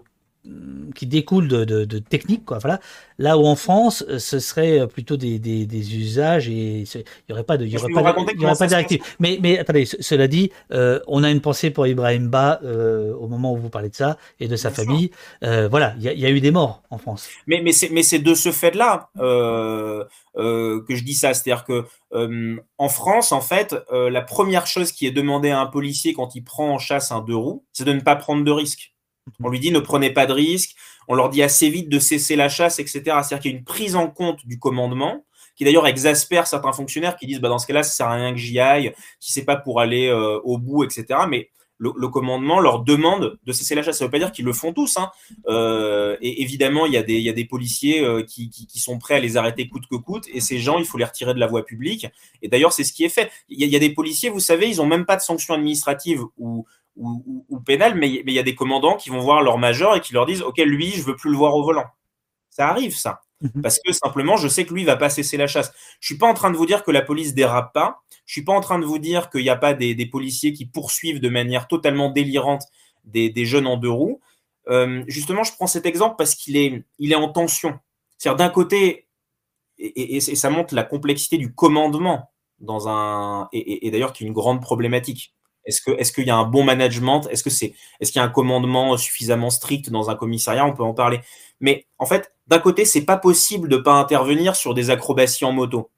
qui 0.94 1.07
découle 1.07 1.49
de, 1.49 1.65
de, 1.65 1.85
de 1.85 1.99
techniques, 1.99 2.44
quoi. 2.44 2.59
Voilà. 2.59 2.81
Là 3.18 3.36
où 3.36 3.47
en 3.47 3.57
France, 3.57 4.05
ce 4.18 4.39
serait 4.39 4.86
plutôt 4.86 5.17
des, 5.17 5.39
des, 5.39 5.67
des 5.67 5.97
usages 5.97 6.49
et 6.49 6.81
il 6.83 7.05
n'y 7.28 7.33
aurait 7.33 7.44
pas 7.44 7.57
de, 7.57 7.67
il 7.67 7.73
y 7.73 7.77
aurait 7.77 7.93
pas, 7.93 8.15
il 8.35 8.41
y 8.41 8.44
aurait 8.44 8.55
pas 8.55 8.65
de 8.65 8.68
directive. 8.68 9.02
Mais, 9.18 9.39
mais 9.43 9.59
attendez, 9.59 9.85
cela 9.86 10.28
dit, 10.28 10.51
euh, 10.73 11.01
on 11.07 11.25
a 11.25 11.31
une 11.31 11.41
pensée 11.41 11.70
pour 11.70 11.86
Ibrahim 11.86 12.28
Ba 12.28 12.60
euh, 12.62 13.12
au 13.15 13.28
moment 13.28 13.52
où 13.52 13.57
vous 13.57 13.70
parlez 13.70 13.91
de 13.91 13.94
ça 13.97 14.17
et 14.41 14.49
de 14.49 14.57
sa 14.57 14.70
famille. 14.70 15.10
Euh, 15.43 15.68
voilà, 15.68 15.94
il 15.99 16.05
y, 16.05 16.09
a, 16.09 16.12
y, 16.12 16.25
a 16.27 16.31
eu 16.31 16.41
des 16.41 16.51
morts 16.51 16.83
en 16.91 16.99
France. 16.99 17.28
Mais, 17.47 17.60
mais 17.62 17.73
c'est, 17.73 18.18
de 18.18 18.35
ce 18.35 18.52
fait-là 18.52 19.10
euh, 19.18 20.05
euh, 20.36 20.83
que 20.86 20.94
je 20.94 21.05
dis 21.05 21.15
ça, 21.15 21.35
c'est-à-dire 21.35 21.65
que 21.65 21.85
euh, 22.15 22.57
en 22.78 22.89
France, 22.89 23.33
en 23.33 23.41
fait, 23.41 23.75
la 23.91 24.23
première 24.23 24.67
chose 24.67 24.93
qui 24.93 25.07
est 25.07 25.10
demandée 25.10 25.51
à 25.51 25.60
un 25.60 25.67
policier 25.67 26.15
quand 26.15 26.35
il 26.35 26.43
prend 26.43 26.70
en 26.70 26.78
chasse 26.78 27.12
un 27.12 27.20
deux 27.20 27.36
roues, 27.36 27.65
c'est 27.73 27.85
de 27.85 27.93
ne 27.93 28.01
pas 28.01 28.17
prendre 28.17 28.44
de 28.44 28.51
risques. 28.51 28.94
On 29.43 29.49
lui 29.49 29.61
dit 29.61 29.71
ne 29.71 29.81
prenez 29.81 30.11
pas 30.11 30.27
de 30.27 30.33
risques. 30.33 30.75
On 31.09 31.15
leur 31.15 31.31
dit 31.31 31.43
assez 31.43 31.71
vite 31.71 31.89
de 31.89 31.99
cesser 31.99 32.37
la 32.37 32.49
chasse, 32.49 32.79
etc. 32.79 33.03
C'est-à-dire 33.05 33.41
qu'il 33.41 33.53
y 33.53 33.55
a 33.55 33.59
une 33.59 33.65
prise 33.65 33.97
en 33.97 34.09
compte 34.09 34.47
du 34.47 34.59
commandement 34.59 35.25
qui 35.57 35.65
d'ailleurs 35.65 35.87
exaspère 35.87 36.47
certains 36.47 36.73
fonctionnaires 36.73 37.17
qui 37.17 37.27
disent 37.27 37.41
bah, 37.41 37.49
dans 37.49 37.59
ce 37.59 37.67
cas-là, 37.67 37.83
ça 37.83 37.91
sert 37.91 38.07
à 38.07 38.15
rien 38.15 38.33
que 38.33 38.39
j'y 38.39 38.61
aille, 38.61 38.95
si 39.19 39.33
c'est 39.33 39.45
pas 39.45 39.57
pour 39.57 39.81
aller 39.81 40.07
euh, 40.07 40.39
au 40.45 40.57
bout, 40.57 40.85
etc. 40.85 41.21
Mais 41.29 41.51
le, 41.79 42.09
commandement 42.09 42.61
leur 42.61 42.81
demande 42.81 43.39
de 43.45 43.53
cesser 43.53 43.75
la 43.75 43.83
chasse. 43.83 43.99
Ça 43.99 44.05
ne 44.05 44.09
veut 44.09 44.13
pas 44.13 44.19
dire 44.19 44.33
qu'ils 44.33 44.45
le 44.45 44.53
font 44.53 44.73
tous. 44.73 44.97
Hein. 44.97 45.11
Euh, 45.49 46.17
et 46.21 46.43
évidemment, 46.43 46.87
il 46.87 46.93
y 46.93 46.97
a 46.97 47.03
des, 47.03 47.45
policiers 47.45 48.05
euh, 48.05 48.23
qui, 48.23 48.51
sont 48.75 48.99
prêts 48.99 49.15
à 49.15 49.21
les 49.21 49.37
arrêter 49.37 49.69
coûte 49.69 49.85
que 49.91 49.97
coûte. 49.97 50.25
Et 50.33 50.41
ces 50.41 50.59
gens, 50.59 50.79
il 50.79 50.85
faut 50.85 50.99
les 50.99 51.05
retirer 51.05 51.35
de 51.35 51.41
la 51.41 51.47
voie 51.47 51.65
publique. 51.65 52.07
Et 52.43 52.49
d'ailleurs, 52.49 52.73
c'est 52.73 52.85
ce 52.85 52.93
qui 52.93 53.05
est 53.05 53.09
fait. 53.09 53.31
Il 53.49 53.61
y, 53.61 53.63
a, 53.63 53.67
il 53.67 53.73
y, 53.73 53.77
a, 53.77 53.81
des 53.81 53.91
policiers, 53.91 54.29
vous 54.29 54.41
savez, 54.41 54.69
ils 54.69 54.79
n'ont 54.79 54.87
même 54.87 55.07
pas 55.07 55.17
de 55.17 55.23
sanctions 55.23 55.55
administratives 55.55 56.23
ou, 56.37 56.67
ou, 56.99 57.44
ou, 57.49 57.60
pénal, 57.60 57.94
mais 57.94 58.09
il 58.10 58.33
y 58.33 58.39
a 58.39 58.43
des 58.43 58.55
commandants 58.55 58.97
qui 58.97 59.10
vont 59.10 59.20
voir 59.20 59.43
leur 59.43 59.57
major 59.59 59.97
et 59.97 60.01
qui 60.01 60.12
leur 60.12 60.27
disent 60.27 60.43
Ok, 60.43 60.59
lui, 60.59 60.91
je 60.91 61.02
veux 61.02 61.17
plus 61.17 61.31
le 61.31 61.36
voir 61.36 61.55
au 61.55 61.62
volant. 61.62 61.86
Ça 62.51 62.68
arrive, 62.68 62.97
ça. 62.97 63.20
Mhm. 63.41 63.62
Parce 63.62 63.78
que 63.78 63.93
simplement, 63.93 64.36
je 64.36 64.49
sais 64.49 64.67
que 64.67 64.75
lui, 64.75 64.83
il 64.83 64.86
va 64.86 64.97
pas 64.97 65.10
cesser 65.10 65.36
la 65.36 65.47
chasse. 65.47 65.73
Je 66.01 66.07
suis 66.07 66.18
pas 66.18 66.27
en 66.27 66.35
train 66.35 66.51
de 66.51 66.57
vous 66.57 66.67
dire 66.67 66.83
que 66.83 66.91
la 66.91 67.02
police 67.02 67.35
dérape 67.35 67.73
pas. 67.73 68.02
Je 68.27 68.33
suis 68.33 68.43
pas 68.43 68.52
en 68.52 68.60
train 68.60 68.78
de 68.78 68.85
vous 68.85 68.99
dire 68.99 69.31
qu'il 69.31 69.43
n'y 69.43 69.49
a 69.49 69.57
pas 69.57 69.75
des, 69.75 70.07
policiers 70.07 70.52
qui 70.52 70.67
poursuivent 70.67 71.20
de 71.20 71.28
manière 71.28 71.68
totalement 71.68 72.10
délirante 72.10 72.62
des, 73.05 73.33
jeunes 73.47 73.67
en 73.67 73.77
deux 73.77 73.91
roues. 73.91 74.20
Euh, 74.68 75.02
justement, 75.07 75.44
je 75.44 75.52
prends 75.52 75.67
cet 75.67 75.86
exemple 75.86 76.17
parce 76.18 76.35
qu'il 76.35 76.57
est, 76.57 76.85
il 76.99 77.12
est 77.12 77.17
en 77.17 77.28
tension. 77.28 77.78
C'est-à-dire, 78.18 78.36
d'un 78.36 78.51
côté, 78.51 79.07
et, 79.78 80.17
et, 80.17 80.20
ça 80.20 80.51
montre 80.51 80.75
la 80.75 80.83
complexité 80.83 81.39
du 81.39 81.55
commandement 81.55 82.31
dans 82.59 82.89
un, 82.89 83.49
et, 83.52 83.86
et 83.86 83.91
d'ailleurs 83.91 84.12
qui 84.12 84.25
est 84.25 84.27
une 84.27 84.33
grande 84.33 84.60
problématique 84.60 85.33
Est-ce 85.69 86.13
qu'il 86.13 86.27
y 86.27 86.31
a 86.31 86.37
un 86.37 86.45
bon 86.45 86.65
management? 86.65 87.29
Est-ce 87.31 87.45
que 87.45 87.51
c'est 87.51 87.75
est-ce 88.01 88.11
qu'il 88.11 88.21
y 88.21 88.23
a 88.23 88.27
un 88.27 88.31
commandement 88.31 88.97
suffisamment 88.97 89.51
strict 89.51 89.91
dans 89.91 90.11
un 90.11 90.17
commissariat? 90.17 90.67
On 90.67 90.73
peut 90.73 90.83
en 90.83 90.95
parler. 90.95 91.21
Mais 91.61 91.87
en 91.99 92.07
fait, 92.07 92.33
d'un 92.47 92.59
côté, 92.59 92.85
c'est 92.85 93.05
pas 93.05 93.19
possible 93.19 93.69
de 93.69 93.77
pas 93.77 93.93
intervenir 93.93 94.57
sur 94.57 94.75
des 94.75 94.91
acrobaties 94.91 95.45
en 95.45 95.53
moto. 95.53 95.91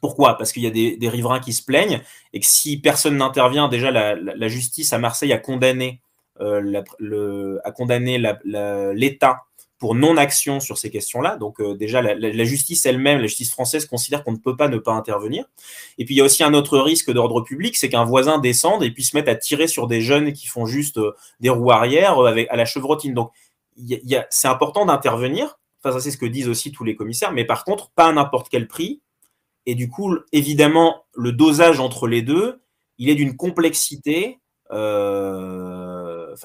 Pourquoi? 0.00 0.38
Parce 0.38 0.52
qu'il 0.52 0.62
y 0.62 0.66
a 0.66 0.70
des, 0.70 1.08
riverains 1.08 1.40
qui 1.40 1.52
se 1.52 1.64
plaignent 1.64 2.00
et 2.32 2.40
que 2.40 2.46
si 2.46 2.78
personne 2.78 3.16
n'intervient, 3.16 3.68
déjà 3.68 3.90
la, 3.90 4.48
justice 4.48 4.92
à 4.92 4.98
Marseille 4.98 5.32
a 5.32 5.38
condamné 5.38 6.00
euh, 6.40 7.58
a 7.64 7.72
condamné 7.72 8.22
l'État 8.94 9.45
pour 9.78 9.94
non-action 9.94 10.60
sur 10.60 10.78
ces 10.78 10.90
questions-là. 10.90 11.36
Donc 11.36 11.60
euh, 11.60 11.74
déjà, 11.74 12.00
la, 12.00 12.44
justice 12.44 12.86
elle-même, 12.86 13.18
la 13.18 13.26
justice 13.26 13.50
française 13.50 13.86
considère 13.86 14.24
qu'on 14.24 14.32
ne 14.32 14.38
peut 14.38 14.56
pas 14.56 14.68
ne 14.68 14.78
pas 14.78 14.92
intervenir. 14.92 15.44
Et 15.98 16.04
puis 16.04 16.14
il 16.14 16.18
y 16.18 16.20
a 16.20 16.24
aussi 16.24 16.42
un 16.42 16.54
autre 16.54 16.78
risque 16.78 17.12
d'ordre 17.12 17.42
public, 17.42 17.76
c'est 17.76 17.88
qu'un 17.88 18.04
voisin 18.04 18.38
descende 18.38 18.82
et 18.82 18.90
puisse 18.90 19.10
se 19.10 19.16
mettre 19.16 19.30
à 19.30 19.34
tirer 19.34 19.66
sur 19.66 19.86
des 19.86 20.00
jeunes 20.00 20.32
qui 20.32 20.46
font 20.46 20.66
juste 20.66 20.98
euh, 20.98 21.14
des 21.40 21.50
roues 21.50 21.70
arrière 21.70 22.18
euh, 22.18 22.26
avec, 22.26 22.48
à 22.50 22.56
la 22.56 22.64
chevrotine. 22.64 23.14
Donc 23.14 23.30
c'est 24.30 24.48
important 24.48 24.86
d'intervenir. 24.86 25.58
Enfin, 25.82 25.92
ça 25.92 26.00
c'est 26.00 26.10
ce 26.10 26.16
que 26.16 26.26
disent 26.26 26.48
aussi 26.48 26.72
tous 26.72 26.84
les 26.84 26.96
commissaires, 26.96 27.32
mais 27.32 27.44
par 27.44 27.64
contre, 27.64 27.90
pas 27.90 28.06
à 28.06 28.12
n'importe 28.12 28.48
quel 28.48 28.66
prix. 28.66 29.02
Et 29.66 29.74
du 29.74 29.90
coup, 29.90 30.16
évidemment, 30.32 31.04
le 31.14 31.32
dosage 31.32 31.80
entre 31.80 32.06
les 32.06 32.22
deux, 32.22 32.62
il 32.98 33.10
est 33.10 33.14
d'une 33.14 33.36
complexité. 33.36 34.38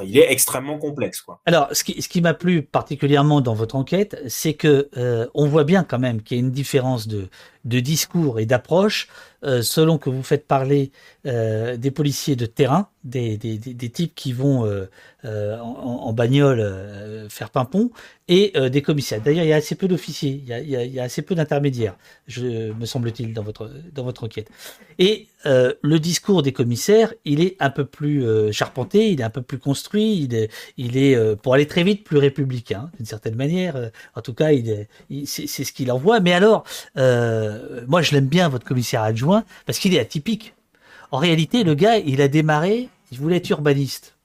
Il 0.03 0.17
est 0.17 0.31
extrêmement 0.31 0.77
complexe. 0.77 1.23
Alors, 1.45 1.67
ce 1.71 1.83
qui, 1.83 2.01
ce 2.01 2.07
qui 2.07 2.21
m'a 2.21 2.33
plu 2.33 2.61
particulièrement 2.61 3.41
dans 3.41 3.53
votre 3.53 3.75
enquête, 3.75 4.21
c'est 4.27 4.53
que 4.53 4.89
euh, 4.97 5.27
on 5.33 5.47
voit 5.47 5.63
bien 5.63 5.83
quand 5.83 5.99
même 5.99 6.21
qu'il 6.21 6.37
y 6.37 6.39
a 6.39 6.43
une 6.43 6.51
différence 6.51 7.07
de, 7.07 7.29
de 7.65 7.79
discours 7.79 8.39
et 8.39 8.45
d'approche 8.45 9.07
euh, 9.43 9.63
selon 9.63 9.97
que 9.97 10.11
vous 10.11 10.21
faites 10.21 10.45
parler 10.45 10.91
euh, 11.25 11.75
des 11.75 11.89
policiers 11.89 12.35
de 12.35 12.45
terrain, 12.45 12.89
des, 13.03 13.37
des, 13.37 13.57
des, 13.57 13.89
types 13.89 14.13
qui 14.13 14.33
vont 14.33 14.65
euh, 14.67 15.59
en, 15.59 16.13
bagnole 16.13 17.27
faire 17.29 17.49
pimpon, 17.49 17.89
et 18.27 18.53
des 18.69 18.81
commissaires. 18.81 19.19
D'ailleurs, 19.19 19.43
il 19.43 19.49
y 19.49 19.53
a 19.53 19.57
assez 19.57 19.75
peu 19.75 19.87
d'officiers, 19.87 20.41
il, 20.45 20.53
a, 20.53 20.59
il 20.61 20.93
y 20.93 20.99
a 20.99 21.03
assez 21.03 21.21
peu 21.21 21.35
d'intermédiaires, 21.35 21.97
me 22.37 22.85
semble-t-il, 22.85 23.33
dans 23.33 23.43
votre, 23.43 23.69
dans 23.93 24.03
votre 24.03 24.23
enquête. 24.23 24.49
Et 24.99 25.27
le 25.43 25.97
discours 25.97 26.43
des 26.43 26.53
commissaires, 26.53 27.13
il 27.25 27.41
est 27.41 27.57
un 27.59 27.71
peu 27.71 27.83
plus 27.83 28.53
charpenté, 28.53 29.09
il 29.09 29.19
est 29.19 29.23
un 29.23 29.31
peu 29.31 29.41
plus 29.41 29.57
construit, 29.57 30.23
il 30.23 30.35
est, 30.35 30.49
il 30.77 31.35
pour 31.41 31.55
aller 31.55 31.67
très 31.67 31.83
vite, 31.83 32.05
plus 32.05 32.19
républicain, 32.19 32.89
d'une 32.95 33.05
certaine 33.05 33.35
manière. 33.35 33.91
En 34.15 34.21
tout 34.21 34.33
cas, 34.33 34.51
il, 34.51 34.87
c'est 35.25 35.47
ce 35.47 35.73
qu'il 35.73 35.91
envoie. 35.91 36.21
Mais 36.21 36.33
alors, 36.33 36.63
moi, 37.87 38.01
je 38.01 38.13
l'aime 38.13 38.27
bien, 38.27 38.49
votre 38.49 38.65
commissaire 38.65 39.01
adjoint 39.01 39.43
parce 39.65 39.79
qu'il 39.79 39.93
est 39.93 39.99
atypique. 39.99 40.53
En 41.11 41.17
réalité, 41.17 41.63
le 41.63 41.75
gars, 41.75 41.97
il 41.97 42.21
a 42.21 42.27
démarré, 42.27 42.89
il 43.11 43.19
voulait 43.19 43.37
être 43.37 43.49
urbaniste. 43.49 44.15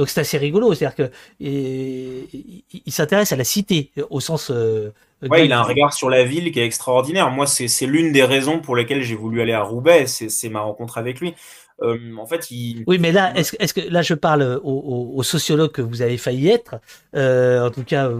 Donc 0.00 0.08
c'est 0.08 0.20
assez 0.20 0.38
rigolo, 0.38 0.72
c'est-à-dire 0.72 0.96
que 0.96 1.10
il, 1.40 2.62
s'intéresse 2.88 3.32
à 3.32 3.36
la 3.36 3.44
cité 3.44 3.92
au 4.08 4.20
sens. 4.20 4.50
Euh, 4.50 4.94
ouais, 5.28 5.44
il 5.44 5.52
a 5.52 5.60
un 5.60 5.62
regard 5.62 5.92
sur 5.92 6.08
la 6.08 6.24
ville 6.24 6.50
qui 6.52 6.60
est 6.60 6.64
extraordinaire. 6.64 7.30
Moi, 7.30 7.46
c'est 7.46 7.84
l'une 7.86 8.10
des 8.10 8.24
raisons 8.24 8.60
pour 8.60 8.76
lesquelles 8.76 9.02
j'ai 9.02 9.14
voulu 9.14 9.42
aller 9.42 9.52
à 9.52 9.62
Roubaix. 9.62 10.06
C'est 10.06 10.48
ma 10.48 10.60
rencontre 10.60 10.96
avec 10.96 11.20
lui. 11.20 11.34
Euh, 11.82 12.16
en 12.16 12.26
fait, 12.26 12.50
il... 12.50 12.84
Oui, 12.86 12.98
mais 12.98 13.12
là, 13.12 13.32
est-ce 13.36 13.56
est 13.58 13.72
que 13.72 13.80
là, 13.90 14.02
je 14.02 14.14
parle 14.14 14.60
au, 14.62 15.22
sociologue 15.22 15.72
que 15.72 15.82
vous 15.82 16.02
avez 16.02 16.18
failli 16.18 16.48
être, 16.48 16.76
euh, 17.14 17.66
en 17.66 17.70
tout 17.70 17.84
cas, 17.84 18.10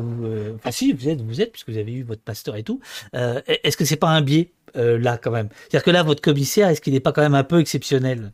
enfin 0.54 0.70
si, 0.70 0.92
vous 0.92 1.08
êtes, 1.08 1.20
vous 1.20 1.40
êtes, 1.40 1.52
puisque 1.52 1.68
vous 1.68 1.78
avez 1.78 1.92
eu 1.92 2.02
votre 2.02 2.22
pasteur 2.22 2.56
et 2.56 2.62
tout. 2.62 2.80
est-ce 3.12 3.76
que 3.76 3.84
c'est 3.84 3.96
pas 3.96 4.08
un 4.08 4.22
biais 4.22 4.52
euh, 4.76 4.98
là 4.98 5.18
quand 5.18 5.30
même? 5.30 5.48
C'est-à-dire 5.52 5.84
que 5.84 5.90
là, 5.90 6.02
votre 6.02 6.22
commissaire, 6.22 6.68
est-ce 6.68 6.80
qu'il 6.80 6.92
n'est 6.92 7.00
pas 7.00 7.12
quand 7.12 7.22
même 7.22 7.34
un 7.34 7.44
peu 7.44 7.60
exceptionnel? 7.60 8.32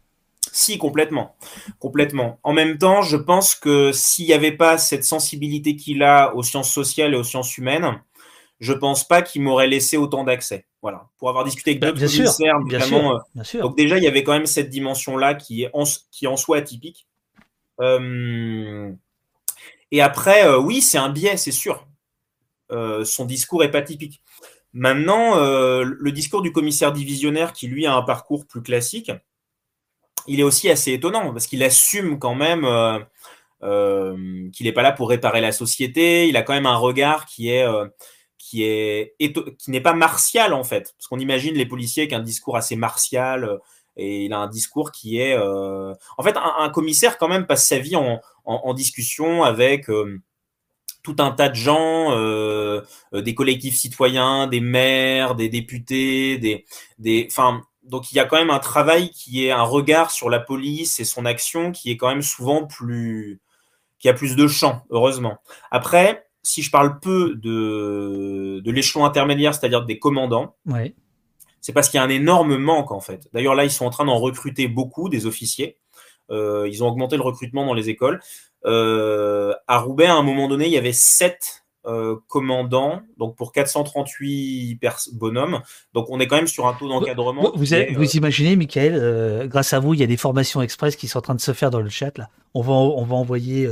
Si, 0.53 0.79
complètement. 0.79 1.37
Complètement. 1.79 2.39
En 2.43 2.53
même 2.53 2.79
temps, 2.79 3.03
je 3.03 3.17
pense 3.17 3.55
que 3.55 3.93
s'il 3.93 4.27
n'y 4.27 4.33
avait 4.33 4.53
pas 4.53 4.79
cette 4.79 5.05
sensibilité 5.05 5.77
qu'il 5.77 6.03
a 6.03 6.35
aux 6.35 6.43
sciences 6.43 6.73
sociales 6.73 7.15
et 7.15 7.17
aux 7.17 7.25
sciences 7.25 7.59
humaines, 7.59 8.01
je 8.61 8.73
pense 8.73 9.07
pas 9.07 9.23
qu'il 9.23 9.43
m'aurait 9.43 9.67
laissé 9.67 9.97
autant 9.97 10.25
d'accès. 10.25 10.67
Voilà. 10.83 11.09
Pour 11.19 11.29
avoir 11.29 11.45
discuté 11.45 11.73
avec 11.73 11.81
bah, 11.81 11.93
d'autres 11.93 12.07
commissaires, 12.07 12.61
bien 12.61 12.81
sûr, 12.81 13.23
euh, 13.35 13.61
Donc 13.61 13.77
déjà, 13.77 13.99
il 13.99 14.05
y 14.05 14.09
avait 14.09 14.23
quand 14.23 14.33
même 14.33 14.47
cette 14.47 14.71
dimension-là 14.71 15.35
qui 15.35 15.63
est 15.63 15.71
en, 15.73 15.85
qui 16.11 16.27
en 16.27 16.37
soi 16.37 16.59
atypique. 16.59 17.07
Euh, 17.81 18.93
et 19.91 20.01
après, 20.01 20.55
oui, 20.57 20.81
c'est 20.81 20.99
un 20.99 21.11
biais, 21.11 21.37
c'est 21.37 21.53
sûr. 21.53 21.87
son 22.71 23.25
discours 23.25 23.65
est 23.65 23.71
pas 23.71 23.83
typique. 23.83 24.23
Maintenant, 24.79 25.39
euh, 25.39 25.85
le 25.85 26.13
discours 26.13 26.43
du 26.43 26.53
commissaire 26.53 26.93
divisionnaire, 26.93 27.55
qui 27.55 27.67
lui 27.67 27.87
a 27.87 27.95
un 27.95 28.03
parcours 28.03 28.47
plus 28.47 28.61
classique, 28.61 29.11
il 30.27 30.39
est 30.39 30.43
aussi 30.43 30.69
assez 30.69 30.93
étonnant 30.93 31.33
parce 31.33 31.47
qu'il 31.47 31.63
assume 31.63 32.19
quand 32.19 32.35
même 32.35 32.67
euh, 32.67 32.99
euh, 33.63 34.51
qu'il 34.53 34.67
n'est 34.67 34.73
pas 34.73 34.83
là 34.83 34.93
pour 34.93 35.09
réparer 35.09 35.41
la 35.41 35.53
société. 35.53 36.29
Il 36.29 36.37
a 36.37 36.43
quand 36.43 36.53
même 36.53 36.67
un 36.67 36.77
regard 36.77 37.25
qui 37.25 37.49
est 37.49 37.67
qui 38.49 38.65
est 38.65 39.15
qui 39.59 39.71
n'est 39.71 39.81
pas 39.81 39.95
martial 39.95 40.53
en 40.53 40.65
fait, 40.65 40.95
parce 40.97 41.09
qu'on 41.09 41.19
imagine 41.19 41.55
les 41.55 41.67
policiers 41.67 42.05
avec 42.05 42.13
un 42.13 42.21
discours 42.21 42.57
assez 42.57 42.77
martial 42.77 43.59
et 43.97 44.25
il 44.25 44.33
a 44.33 44.39
un 44.39 44.49
discours 44.49 44.93
qui 44.93 45.19
est 45.19 45.37
en 45.39 46.23
fait 46.23 46.37
un, 46.37 46.69
commissaire 46.71 47.19
quand 47.19 47.29
même 47.29 47.47
passe 47.47 47.67
sa 47.67 47.79
vie 47.79 47.97
en, 47.97 48.21
en 48.45 48.75
discussion 48.75 49.43
avec 49.43 49.89
tout 51.07 51.17
un 51.21 51.31
tas 51.31 51.49
de 51.49 51.55
gens, 51.55 52.11
euh, 52.19 52.81
euh, 53.15 53.23
des 53.23 53.37
collectifs 53.37 53.77
citoyens, 53.77 54.49
des 54.49 54.59
maires, 54.59 55.37
des 55.37 55.49
députés, 55.49 56.37
des, 56.37 56.65
des, 56.99 57.29
enfin, 57.31 57.63
donc 57.85 58.11
il 58.11 58.17
y 58.17 58.19
a 58.19 58.25
quand 58.25 58.39
même 58.39 58.51
un 58.51 58.59
travail 58.59 59.11
qui 59.11 59.47
est 59.47 59.53
un 59.53 59.63
regard 59.63 60.11
sur 60.11 60.31
la 60.31 60.41
police 60.41 60.99
et 60.99 61.05
son 61.05 61.25
action 61.25 61.71
qui 61.71 61.93
est 61.93 61.97
quand 61.97 62.09
même 62.09 62.23
souvent 62.23 62.67
plus, 62.67 63.41
qui 64.01 64.09
a 64.09 64.15
plus 64.15 64.35
de 64.35 64.49
champ, 64.49 64.83
heureusement. 64.91 65.39
Après, 65.71 66.26
si 66.47 66.63
je 66.63 66.71
parle 66.71 67.01
peu 67.01 67.35
de, 67.35 68.61
de 68.65 68.71
l'échelon 68.71 69.05
intermédiaire, 69.05 69.55
c'est-à-dire 69.55 69.85
des 69.85 69.99
commandants, 69.99 70.55
ouais. 70.67 70.95
c'est 71.61 71.73
parce 71.73 71.89
qu'il 71.89 71.99
y 71.99 72.01
a 72.01 72.05
un 72.05 72.09
énorme 72.09 72.57
manque 72.57 72.93
en 72.93 73.01
fait. 73.01 73.29
D'ailleurs 73.33 73.57
là, 73.57 73.65
ils 73.65 73.71
sont 73.71 73.85
en 73.85 73.91
train 73.91 74.05
d'en 74.05 74.19
recruter 74.19 74.69
beaucoup 74.69 75.09
des 75.09 75.27
officiers. 75.27 75.77
Euh, 76.31 76.69
ils 76.71 76.85
ont 76.85 76.89
augmenté 76.89 77.17
le 77.17 77.23
recrutement 77.23 77.67
dans 77.67 77.75
les 77.75 77.89
écoles. 77.89 78.21
Euh, 78.65 79.55
à 79.67 79.79
Roubaix, 79.79 80.07
à 80.07 80.15
un 80.15 80.23
moment 80.23 80.49
donné, 80.49 80.67
il 80.67 80.73
y 80.73 80.79
avait 80.79 80.93
sept 80.93 81.65
euh, 81.85 82.17
commandants, 82.29 83.03
donc 83.17 83.37
pour 83.37 83.53
438 83.53 84.81
bonhommes. 85.15 85.63
Donc 85.95 86.07
on 86.11 86.21
est 86.21 86.29
quand 86.29 86.37
même 86.37 86.47
sur 86.47 86.69
un 86.69 86.75
taux 86.75 86.89
d'encadrement. 86.89 87.53
Vous, 87.55 87.65
vous, 87.65 88.17
imaginez, 88.17 88.55
Michael, 88.55 89.49
grâce 89.49 89.73
à 89.73 89.81
vous, 89.81 89.95
il 89.95 90.01
y 90.01 90.05
a 90.05 90.09
des 90.09 90.17
formations 90.17 90.63
express 90.63 90.95
qui 90.95 91.09
sont 91.09 91.19
en 91.19 91.23
train 91.23 91.35
de 91.35 91.41
se 91.41 91.53
faire 91.53 91.71
dans 91.71 91.81
le 91.81 91.91
chat. 91.91 92.17
Là. 92.19 92.29
On, 92.55 92.61
va, 92.61 92.73
on 92.73 93.05
va 93.05 93.17
envoyer 93.17 93.69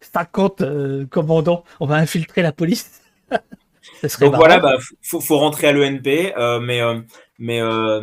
50 0.00 0.62
commandants, 1.10 1.64
on 1.80 1.86
va 1.86 1.96
infiltrer 1.96 2.42
la 2.42 2.52
police. 2.52 3.02
donc 3.30 4.34
voilà, 4.34 4.58
bah, 4.58 4.76
faut, 5.02 5.20
faut 5.20 5.38
rentrer 5.38 5.68
à 5.68 5.72
l'ENP, 5.72 6.34
mais 6.62 6.80
mais, 7.40 7.58
euh, 7.62 8.02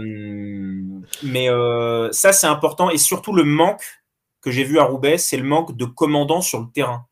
mais 1.22 1.48
euh, 1.48 2.12
ça, 2.12 2.34
c'est 2.34 2.48
important. 2.48 2.90
Et 2.90 2.98
surtout, 2.98 3.34
le 3.34 3.44
manque 3.44 4.02
que 4.42 4.50
j'ai 4.50 4.64
vu 4.64 4.80
à 4.80 4.84
Roubaix, 4.84 5.20
c'est 5.20 5.38
le 5.38 5.44
manque 5.44 5.78
de 5.78 5.86
commandants 5.86 6.42
sur 6.42 6.60
le 6.60 6.68
terrain. 6.74 7.06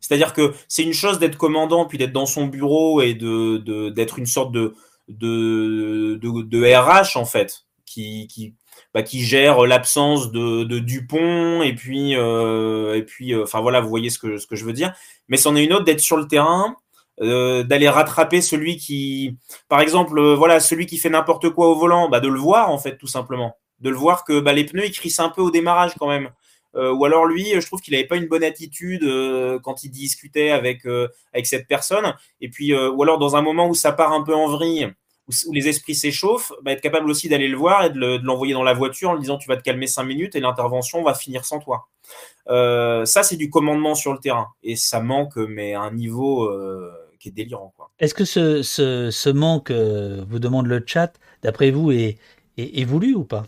C'est-à-dire 0.00 0.32
que 0.32 0.54
c'est 0.66 0.82
une 0.82 0.94
chose 0.94 1.18
d'être 1.18 1.36
commandant, 1.36 1.84
puis 1.84 1.98
d'être 1.98 2.12
dans 2.12 2.24
son 2.24 2.46
bureau 2.46 3.02
et 3.02 3.12
de, 3.12 3.90
d'être 3.90 4.18
une 4.18 4.26
sorte 4.26 4.50
de, 4.50 4.74
de, 5.08 6.18
de, 6.18 6.74
RH, 6.74 7.18
en 7.18 7.26
fait, 7.26 7.66
qui, 7.84 8.26
qui, 8.28 8.54
bah, 8.94 9.02
qui 9.02 9.22
gère 9.22 9.66
l'absence 9.66 10.32
de, 10.32 10.78
Dupont, 10.78 11.62
et 11.62 11.74
puis, 11.74 12.16
euh, 12.16 12.94
et 12.96 13.02
puis 13.02 13.34
enfin 13.36 13.60
voilà, 13.60 13.80
vous 13.80 13.88
voyez 13.88 14.10
ce 14.10 14.18
que, 14.18 14.38
ce 14.38 14.46
que 14.46 14.56
je 14.56 14.64
veux 14.64 14.72
dire. 14.72 14.94
Mais 15.28 15.36
c'en 15.36 15.56
est 15.56 15.64
une 15.64 15.72
autre 15.72 15.84
d'être 15.84 16.00
sur 16.00 16.16
le 16.16 16.26
terrain, 16.26 16.76
euh, 17.22 17.64
d'aller 17.64 17.88
rattraper 17.88 18.40
celui 18.40 18.78
qui, 18.78 19.36
par 19.68 19.80
exemple, 19.82 20.18
euh, 20.18 20.34
voilà, 20.34 20.58
celui 20.58 20.86
qui 20.86 20.96
fait 20.96 21.10
n'importe 21.10 21.50
quoi 21.50 21.68
au 21.68 21.74
volant, 21.74 22.08
bah, 22.08 22.18
de 22.20 22.28
le 22.28 22.38
voir 22.38 22.70
en 22.70 22.78
fait, 22.78 22.96
tout 22.96 23.06
simplement, 23.06 23.58
de 23.80 23.90
le 23.90 23.96
voir 23.96 24.24
que 24.24 24.40
bah, 24.40 24.54
les 24.54 24.64
pneus 24.64 24.86
ils 24.86 24.92
crissent 24.92 25.20
un 25.20 25.28
peu 25.28 25.42
au 25.42 25.50
démarrage 25.50 25.92
quand 25.98 26.08
même. 26.08 26.30
Euh, 26.76 26.94
ou 26.94 27.04
alors 27.04 27.26
lui, 27.26 27.60
je 27.60 27.66
trouve 27.66 27.82
qu'il 27.82 27.92
n'avait 27.92 28.06
pas 28.06 28.16
une 28.16 28.28
bonne 28.28 28.44
attitude 28.44 29.02
quand 29.62 29.84
il 29.84 29.90
discutait 29.90 30.50
avec 30.50 30.86
avec 31.34 31.46
cette 31.46 31.66
personne. 31.68 32.14
Et 32.40 32.48
puis, 32.48 32.74
ou 32.74 33.02
alors 33.02 33.18
dans 33.18 33.36
un 33.36 33.42
moment 33.42 33.68
où 33.68 33.74
ça 33.74 33.92
part 33.92 34.12
un 34.12 34.22
peu 34.22 34.34
en 34.34 34.48
vrille, 34.48 34.90
où, 35.46 35.52
les 35.52 35.68
esprits 35.68 35.94
s'échauffent, 35.94 36.52
bah, 36.62 36.72
être 36.72 36.80
capable 36.80 37.10
aussi 37.10 37.28
d'aller 37.28 37.48
le 37.48 37.56
voir 37.56 37.84
et 37.84 37.90
de 37.90 38.20
l'envoyer 38.24 38.54
dans 38.54 38.62
la 38.62 38.74
voiture 38.74 39.10
en 39.10 39.14
lui 39.14 39.22
disant 39.22 39.38
tu 39.38 39.48
vas 39.48 39.56
te 39.56 39.62
calmer 39.62 39.86
cinq 39.86 40.04
minutes 40.04 40.34
et 40.34 40.40
l'intervention 40.40 41.02
va 41.02 41.14
finir 41.14 41.44
sans 41.44 41.58
toi. 41.58 41.88
ça, 42.46 43.22
c'est 43.22 43.36
du 43.36 43.50
commandement 43.50 43.94
sur 43.94 44.12
le 44.12 44.18
terrain 44.18 44.48
et 44.62 44.76
ça 44.76 45.00
manque, 45.00 45.36
mais 45.36 45.74
à 45.74 45.80
un 45.80 45.92
niveau 45.92 46.48
qui 47.20 47.28
est 47.28 47.32
délirant. 47.32 47.72
Est-ce 48.00 48.14
que 48.14 48.24
ce, 48.24 48.62
ce, 48.62 49.30
manque, 49.30 49.70
euh, 49.70 50.24
vous 50.28 50.40
demande 50.40 50.66
le 50.66 50.82
chat, 50.84 51.12
d'après 51.42 51.70
vous, 51.70 51.92
est, 51.92 52.18
est, 52.56 52.84
voulu 52.84 53.14
ou 53.14 53.24
pas? 53.24 53.44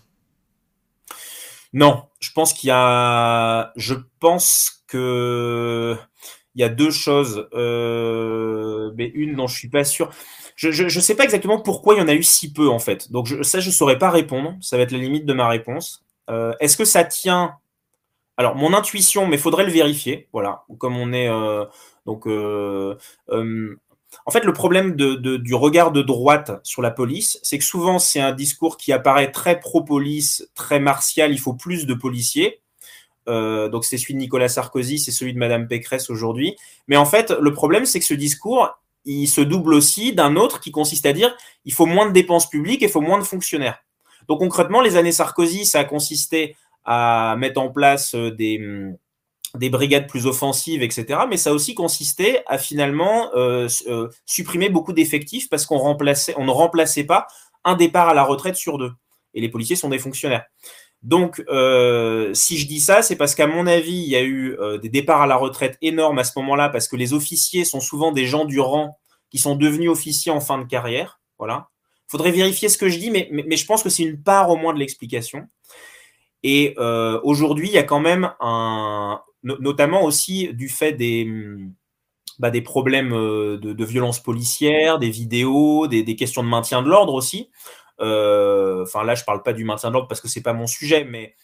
Non, 1.73 2.05
je 2.21 2.31
pense 2.33 2.53
qu'il 2.53 2.69
y 2.69 2.73
a. 2.73 3.73
Je 3.77 3.95
pense 4.21 4.85
que 4.87 5.97
il 6.55 6.61
y 6.61 6.65
a 6.65 6.69
deux 6.69 6.91
choses, 6.91 7.49
euh, 7.55 8.93
mais 8.95 9.11
une 9.15 9.35
dont 9.37 9.47
je 9.47 9.57
suis 9.57 9.71
pas 9.71 9.85
sûr. 9.85 10.11
Je 10.57 10.83
ne 10.85 10.89
sais 10.89 11.15
pas 11.15 11.25
exactement 11.25 11.61
pourquoi 11.61 11.95
il 11.95 11.99
y 11.99 12.03
en 12.03 12.09
a 12.09 12.15
eu 12.15 12.23
si 12.23 12.53
peu 12.53 12.69
en 12.69 12.79
fait. 12.79 13.11
Donc 13.11 13.29
ça, 13.43 13.61
je 13.61 13.71
saurais 13.71 13.99
pas 13.99 14.11
répondre. 14.11 14.55
Ça 14.61 14.77
va 14.77 14.83
être 14.83 14.93
la 14.93 14.99
limite 14.99 15.27
de 15.27 15.33
ma 15.33 15.49
réponse. 15.49 16.05
Est-ce 16.61 16.77
que 16.77 16.85
ça 16.85 17.05
tient? 17.05 17.57
Alors, 18.39 18.57
mon 18.57 18.73
intuition, 18.73 19.27
mais 19.27 19.39
faudrait 19.39 19.65
le 19.65 19.73
vérifier. 19.73 20.29
Voilà, 20.33 20.65
comme 20.79 20.97
on 20.97 21.13
est. 21.13 21.29
donc, 22.07 22.27
en 24.27 24.31
fait, 24.31 24.45
le 24.45 24.53
problème 24.53 24.95
du 24.95 25.55
regard 25.55 25.93
de 25.93 26.03
droite 26.03 26.61
sur 26.63 26.83
la 26.83 26.91
police, 26.91 27.39
c'est 27.43 27.59
que 27.59 27.65
souvent, 27.65 27.99
c'est 27.99 28.21
un 28.21 28.33
discours 28.33 28.77
qui 28.77 28.93
apparaît 28.93 29.31
très 29.31 29.59
pro-police, 29.59 30.49
très 30.55 30.81
martial, 30.81 31.33
il 31.33 31.39
faut 31.39 31.55
plus 31.55 31.87
de 31.87 31.95
policiers. 31.95 32.61
Euh, 33.29 33.69
donc, 33.69 33.85
c'est 33.85 33.97
celui 33.99 34.15
de 34.15 34.19
Nicolas 34.19 34.49
Sarkozy, 34.49 34.99
c'est 34.99 35.13
celui 35.13 35.33
de 35.33 35.39
Madame 35.39 35.67
Pécresse 35.67 36.11
aujourd'hui. 36.11 36.57
Mais 36.89 36.97
en 36.97 37.05
fait, 37.05 37.31
le 37.31 37.53
problème, 37.53 37.87
c'est 37.87 38.01
que 38.01 38.05
ce 38.05 38.15
discours, 38.15 38.79
il 39.05 39.27
se 39.27 39.41
double 39.41 39.75
aussi 39.75 40.13
d'un 40.13 40.37
autre 40.37 40.61
qui 40.61 40.71
consiste 40.71 41.07
à 41.07 41.13
dire 41.13 41.35
il 41.65 41.73
faut 41.73 41.87
moins 41.87 42.07
de 42.07 42.13
dépenses 42.13 42.49
publiques 42.49 42.83
et 42.83 42.87
il 42.87 42.91
faut 42.91 43.01
moins 43.01 43.19
de 43.19 43.25
fonctionnaires. 43.25 43.83
Donc, 44.29 44.39
concrètement, 44.39 44.81
les 44.81 44.97
années 44.97 45.13
Sarkozy, 45.13 45.67
ça 45.67 45.81
a 45.81 45.85
consisté 45.85 46.57
à 46.85 47.37
mettre 47.39 47.61
en 47.61 47.71
place 47.71 48.15
euh, 48.15 48.31
des 48.31 48.59
hum, 48.59 48.97
des 49.55 49.69
brigades 49.69 50.09
plus 50.09 50.27
offensives, 50.27 50.83
etc. 50.83 51.21
Mais 51.29 51.37
ça 51.37 51.51
a 51.51 51.53
aussi 51.53 51.75
consisté 51.75 52.41
à 52.47 52.59
finalement 52.59 53.31
euh, 53.35 53.69
euh, 53.87 54.09
supprimer 54.25 54.69
beaucoup 54.69 54.93
d'effectifs 54.93 55.49
parce 55.49 55.67
qu'on 55.67 55.79
remplaçait, 55.79 56.35
on 56.39 56.45
ne 56.45 56.51
remplaçait 56.51 57.05
pas 57.05 57.27
un 57.65 57.75
départ 57.75 58.09
à 58.09 58.15
la 58.15 58.25
retraite 58.25 58.57
sur 58.57 58.79
deux. 58.79 58.93
Et 59.35 59.41
les 59.41 59.49
policiers 59.49 59.77
sont 59.77 59.89
des 59.89 59.99
fonctionnaires. 59.99 60.45
Donc, 61.03 61.43
euh, 61.49 62.33
si 62.35 62.59
je 62.59 62.67
dis 62.67 62.81
ça, 62.81 63.03
c'est 63.03 63.17
parce 63.17 63.35
qu'à 63.35 63.47
mon 63.47 63.67
avis, 63.67 63.97
il 63.97 64.09
y 64.09 64.17
a 64.17 64.23
eu 64.23 64.57
des 64.81 64.89
départs 64.89 65.23
à 65.23 65.27
la 65.27 65.37
retraite 65.37 65.77
énormes 65.83 66.19
à 66.19 66.25
ce 66.25 66.33
moment-là, 66.37 66.69
parce 66.69 66.89
que 66.89 66.97
les 66.97 67.13
officiers 67.13 67.65
sont 67.65 67.81
souvent 67.81 68.13
des 68.13 68.27
gens 68.27 68.45
du 68.45 68.61
rang 68.61 68.99
qui 69.31 69.39
sont 69.39 69.57
devenus 69.57 69.91
officiers 69.91 70.31
en 70.31 70.41
fin 70.41 70.59
de 70.59 70.65
carrière. 70.65 71.21
Voilà. 71.39 71.69
Faudrait 72.09 72.31
vérifier 72.31 72.69
ce 72.69 72.79
que 72.79 72.89
je 72.89 72.99
dis, 72.99 73.11
mais, 73.11 73.29
je 73.31 73.67
pense 73.67 73.83
que 73.83 73.89
c'est 73.89 74.05
une 74.05 74.23
part 74.23 74.51
au 74.51 74.57
moins 74.57 74.75
de 74.75 74.79
l'explication. 74.79 75.49
Et 76.45 76.77
aujourd'hui, 77.25 77.69
il 77.69 77.75
y 77.75 77.79
a 77.79 77.85
quand 77.85 78.01
même 78.01 78.33
un, 78.41 79.21
notamment 79.43 80.05
aussi 80.05 80.53
du 80.55 80.69
fait 80.69 80.93
des, 80.93 81.27
bah, 82.39 82.51
des 82.51 82.63
problèmes 82.63 83.13
euh, 83.13 83.59
de, 83.59 83.73
de 83.73 83.85
violence 83.85 84.21
policière, 84.21 84.99
des 84.99 85.11
vidéos, 85.11 85.87
des 85.87 86.17
questions 86.17 86.43
de 86.43 86.49
maintien 86.49 86.83
de 86.83 86.89
l'ordre 86.89 87.15
aussi. 87.15 87.51
Euh, 88.03 88.83
enfin, 88.83 89.05
là, 89.05 89.15
je 89.15 89.25
parle 89.25 89.43
pas 89.43 89.53
du 89.53 89.65
maintien 89.65 89.91
de 89.91 89.95
l'ordre 89.95 90.09
parce 90.09 90.21
que 90.21 90.29
c'est 90.29 90.43
pas 90.43 90.53
mon 90.53 90.67
sujet, 90.67 91.05
mais 91.05 91.35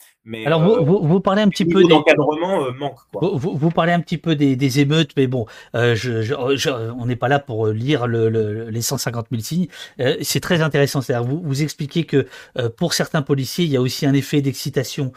alors, 0.45 0.63
vous, 0.63 0.73
euh, 0.73 0.99
vous, 1.07 1.21
parlez 1.21 1.43
un 1.43 1.49
petit 1.49 1.65
peu 1.65 1.83
des... 1.83 1.95
euh, 1.95 2.73
manque. 2.79 2.99
Quoi. 3.13 3.31
Vous, 3.35 3.57
vous, 3.57 3.71
parlez 3.71 3.93
un 3.93 4.01
petit 4.01 4.19
peu 4.19 4.35
des, 4.35 4.57
des 4.57 4.81
émeutes, 4.81 5.13
mais 5.17 5.27
bon, 5.27 5.47
euh, 5.75 5.95
je, 5.95 6.23
je, 6.23 6.71
on 6.99 7.07
n'est 7.07 7.17
pas 7.17 7.29
là 7.29 7.39
pour 7.39 7.69
lire 7.69 8.07
le, 8.07 8.29
le, 8.29 8.69
les 8.69 8.83
150 8.83 9.27
000 9.31 9.43
signes. 9.43 9.69
Euh, 10.01 10.17
c'est 10.23 10.41
très 10.41 10.61
intéressant. 10.61 11.01
C'est-à-dire, 11.01 11.27
vous, 11.27 11.41
vous 11.43 11.63
expliquez 11.63 12.05
que 12.05 12.27
euh, 12.59 12.69
pour 12.69 12.93
certains 12.95 13.23
policiers, 13.23 13.65
il 13.65 13.71
y 13.71 13.77
a 13.77 13.81
aussi 13.81 14.07
un 14.07 14.13
effet 14.13 14.41
d'excitation 14.41 15.13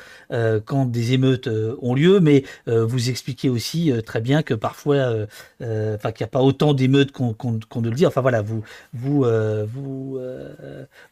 quand 0.66 0.86
des 0.86 1.14
émeutes 1.14 1.50
ont 1.82 1.94
lieu, 1.94 2.20
mais 2.20 2.44
vous 2.68 3.10
expliquez 3.10 3.50
aussi 3.50 3.92
très 4.06 4.22
bien 4.22 4.44
que 4.44 4.54
parfois, 4.54 5.14
enfin, 5.62 6.12
qu'il 6.12 6.24
n'y 6.24 6.28
a 6.28 6.32
pas 6.32 6.42
autant 6.42 6.74
d'émeutes 6.74 7.12
qu'on 7.12 7.34
qu 7.34 7.48
qu 7.70 7.80
ne 7.80 7.90
le 7.90 7.96
dit. 7.96 8.06
Enfin 8.06 8.22
voilà, 8.22 8.42
vous 8.42 8.64
vous 8.94 9.26
vous 9.66 10.20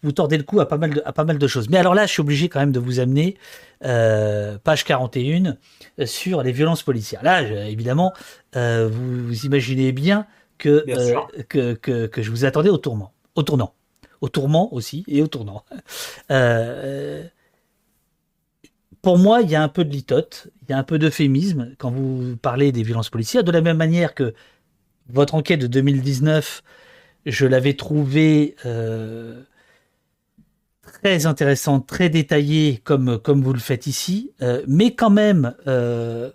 vous 0.04 0.12
tordez 0.12 0.38
le 0.38 0.44
cou 0.44 0.60
à 0.60 0.68
pas 0.68 0.78
mal 0.78 0.94
de, 0.94 1.02
à 1.06 1.12
pas 1.12 1.26
mal 1.26 1.38
de 1.38 1.48
choses. 1.48 1.70
Mais 1.70 1.78
alors 1.78 1.94
là, 1.94 2.06
je 2.06 2.12
suis 2.12 2.22
obligé 2.22 2.50
quand 2.50 2.60
même 2.60 2.72
de 2.72 2.80
vous 2.80 3.00
amener 3.00 3.36
euh, 3.86 4.58
page 4.58 4.84
41, 4.84 5.58
euh, 6.00 6.06
sur 6.06 6.44
les 6.44 6.52
violences 6.52 6.84
policières. 6.84 7.24
Là, 7.24 7.44
évidemment, 7.70 8.14
euh, 8.56 8.90
vous, 8.92 9.46
imaginez 9.46 9.94
bien 9.94 10.26
que, 10.58 10.86
que, 11.48 11.74
que, 11.74 12.08
que, 12.08 12.22
je 12.22 12.30
vous 12.30 12.44
attendais 12.44 12.70
au 12.70 12.78
tournant. 12.78 13.14
Au 13.36 13.44
tournant. 13.44 13.74
Au 14.20 14.28
tourment 14.28 14.74
aussi 14.74 15.06
et 15.08 15.22
au 15.22 15.28
tournant. 15.28 15.64
pour 19.02 19.18
moi, 19.18 19.42
il 19.42 19.50
y 19.50 19.56
a 19.56 19.64
un 19.64 19.70
peu 19.70 19.86
de 19.86 19.92
litote, 19.92 20.48
il 20.64 20.72
y 20.72 20.74
a 20.74 20.78
un 20.78 20.84
peu 20.84 21.00
d'euphémisme 21.00 21.74
quand 21.78 21.90
vous 21.90 22.36
parlez 22.36 22.74
des 22.74 22.84
violences 22.84 23.10
policières, 23.10 23.46
de 23.46 23.52
la 23.52 23.62
même 23.62 23.78
manière 23.78 24.14
que 24.14 24.34
votre 25.08 25.36
enquête 25.36 25.62
de 25.62 25.68
2019, 25.68 26.64
je 27.26 27.46
l'avais 27.46 27.76
trouvée 27.76 28.56
très 30.92 31.26
intéressante, 31.26 31.88
très 31.88 32.10
détaillée 32.10 32.82
comme, 32.84 33.20
comme 33.20 33.42
vous 33.42 33.54
le 33.54 33.60
faites 33.60 33.88
ici, 33.88 34.32
euh, 34.42 34.64
mais 34.68 34.96
quand 34.96 35.10
même 35.10 35.56
euh, 35.68 36.32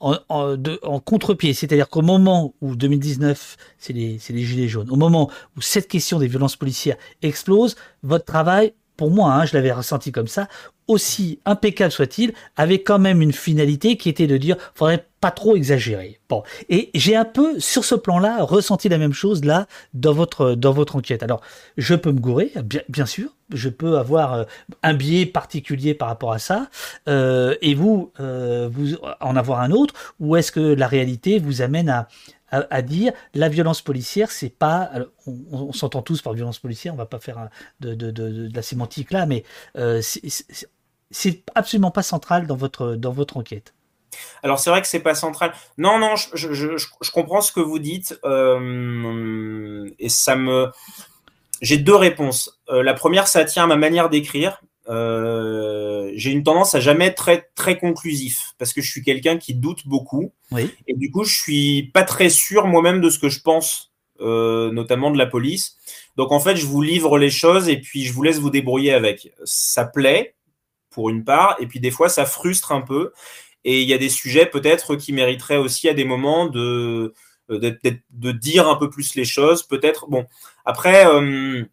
en, 0.00 1.00
contre-pied. 1.00 1.54
C'est-à-dire 1.54 1.88
qu'au 1.88 2.02
moment 2.02 2.54
où 2.60 2.76
2019, 2.76 3.56
c'est 3.78 3.92
les, 3.92 4.18
les 4.28 4.42
gilets 4.44 4.68
jaunes, 4.68 4.90
au 4.90 4.96
moment 4.96 5.30
où 5.56 5.60
cette 5.60 5.88
question 5.88 6.18
des 6.18 6.28
violences 6.28 6.56
policières 6.56 6.96
explose, 7.22 7.76
votre 8.02 8.24
travail, 8.24 8.74
pour 8.96 9.10
moi, 9.10 9.32
hein, 9.32 9.46
je 9.46 9.54
l'avais 9.54 9.72
ressenti 9.72 10.12
comme 10.12 10.28
ça, 10.28 10.48
aussi 10.86 11.40
impeccable 11.44 11.92
soit-il, 11.92 12.32
avait 12.56 12.82
quand 12.82 12.98
même 12.98 13.22
une 13.22 13.32
finalité 13.32 13.96
qui 13.96 14.08
était 14.08 14.26
de 14.26 14.36
dire, 14.36 14.56
faudrait 14.74 15.07
pas 15.20 15.30
trop 15.30 15.56
exagérer. 15.56 16.20
Bon, 16.28 16.42
et 16.68 16.90
j'ai 16.94 17.16
un 17.16 17.24
peu 17.24 17.58
sur 17.58 17.84
ce 17.84 17.94
plan-là 17.94 18.42
ressenti 18.42 18.88
la 18.88 18.98
même 18.98 19.12
chose 19.12 19.44
là 19.44 19.66
dans 19.94 20.12
votre 20.12 20.96
enquête. 20.96 21.22
Alors, 21.22 21.40
je 21.76 21.94
peux 21.94 22.12
me 22.12 22.20
gourer, 22.20 22.52
bien, 22.88 23.06
sûr, 23.06 23.34
je 23.52 23.68
peux 23.68 23.98
avoir 23.98 24.34
euh, 24.34 24.44
un 24.82 24.94
biais 24.94 25.26
particulier 25.26 25.94
par 25.94 26.08
rapport 26.08 26.32
à 26.32 26.38
ça, 26.38 26.68
euh, 27.08 27.56
et 27.62 27.74
vous 27.74 28.12
euh, 28.20 28.68
vous 28.70 28.96
en 29.20 29.36
avoir 29.36 29.60
un 29.60 29.70
autre, 29.70 30.14
ou 30.20 30.36
est-ce 30.36 30.52
que 30.52 30.60
la 30.60 30.86
réalité 30.86 31.38
vous 31.38 31.62
amène 31.62 32.06
à 32.50 32.80
dire 32.80 33.12
la 33.34 33.50
violence 33.50 33.82
policière, 33.82 34.30
c'est 34.30 34.48
pas. 34.48 34.90
on, 35.26 35.70
s'entend 35.74 36.00
tous 36.00 36.22
par 36.22 36.32
violence 36.32 36.58
policière, 36.58 36.94
on 36.94 36.96
va 36.96 37.04
pas 37.04 37.18
faire 37.18 37.50
de, 37.80 38.48
la 38.54 38.62
sémantique 38.62 39.10
là, 39.10 39.26
mais 39.26 39.44
c'est 40.00 41.42
absolument 41.54 41.90
pas 41.90 42.02
central 42.02 42.46
dans 42.46 42.56
votre 42.56 43.36
enquête. 43.36 43.74
Alors 44.42 44.58
c'est 44.58 44.70
vrai 44.70 44.82
que 44.82 44.88
c'est 44.88 45.00
pas 45.00 45.14
central. 45.14 45.52
Non, 45.76 45.98
non, 45.98 46.16
je, 46.16 46.28
je, 46.34 46.52
je, 46.52 46.76
je, 46.76 47.10
comprends 47.10 47.40
ce 47.40 47.52
que 47.52 47.60
vous 47.60 47.78
dites 47.78 48.18
euh, 48.24 49.88
et 49.98 50.08
ça 50.08 50.36
me. 50.36 50.68
J'ai 51.60 51.78
deux 51.78 51.96
réponses. 51.96 52.60
Euh, 52.70 52.82
la 52.82 52.94
première, 52.94 53.26
ça 53.26 53.44
tient 53.44 53.64
à 53.64 53.66
ma 53.66 53.76
manière 53.76 54.10
d'écrire. 54.10 54.60
Euh, 54.88 56.10
j'ai 56.14 56.30
une 56.30 56.42
tendance 56.42 56.74
à 56.74 56.80
jamais 56.80 57.06
être 57.06 57.16
très 57.16 57.50
très 57.54 57.76
conclusif 57.76 58.54
parce 58.56 58.72
que 58.72 58.80
je 58.80 58.90
suis 58.90 59.02
quelqu'un 59.02 59.36
qui 59.36 59.54
doute 59.54 59.86
beaucoup 59.86 60.32
oui. 60.50 60.70
et 60.86 60.94
du 60.94 61.10
coup 61.10 61.24
je 61.24 61.36
suis 61.36 61.90
pas 61.92 62.04
très 62.04 62.30
sûr 62.30 62.66
moi-même 62.66 63.02
de 63.02 63.10
ce 63.10 63.18
que 63.18 63.28
je 63.28 63.42
pense, 63.42 63.92
euh, 64.20 64.72
notamment 64.72 65.10
de 65.10 65.18
la 65.18 65.26
police. 65.26 65.76
Donc 66.16 66.32
en 66.32 66.40
fait, 66.40 66.56
je 66.56 66.64
vous 66.64 66.80
livre 66.80 67.18
les 67.18 67.30
choses 67.30 67.68
et 67.68 67.78
puis 67.78 68.04
je 68.04 68.12
vous 68.14 68.22
laisse 68.22 68.38
vous 68.38 68.50
débrouiller 68.50 68.94
avec. 68.94 69.30
Ça 69.44 69.84
plaît 69.84 70.34
pour 70.90 71.10
une 71.10 71.22
part 71.22 71.56
et 71.60 71.66
puis 71.66 71.80
des 71.80 71.90
fois 71.90 72.08
ça 72.08 72.24
frustre 72.24 72.72
un 72.72 72.80
peu. 72.80 73.12
Et 73.64 73.82
il 73.82 73.88
y 73.88 73.94
a 73.94 73.98
des 73.98 74.08
sujets 74.08 74.46
peut-être 74.46 74.96
qui 74.96 75.12
mériteraient 75.12 75.56
aussi 75.56 75.88
à 75.88 75.94
des 75.94 76.04
moments 76.04 76.46
de, 76.46 77.12
de, 77.48 77.78
de 78.10 78.32
dire 78.32 78.68
un 78.68 78.76
peu 78.76 78.88
plus 78.88 79.14
les 79.14 79.24
choses. 79.24 79.62
Peut-être, 79.62 80.08
bon, 80.08 80.26
après, 80.64 81.06
euh, 81.06 81.64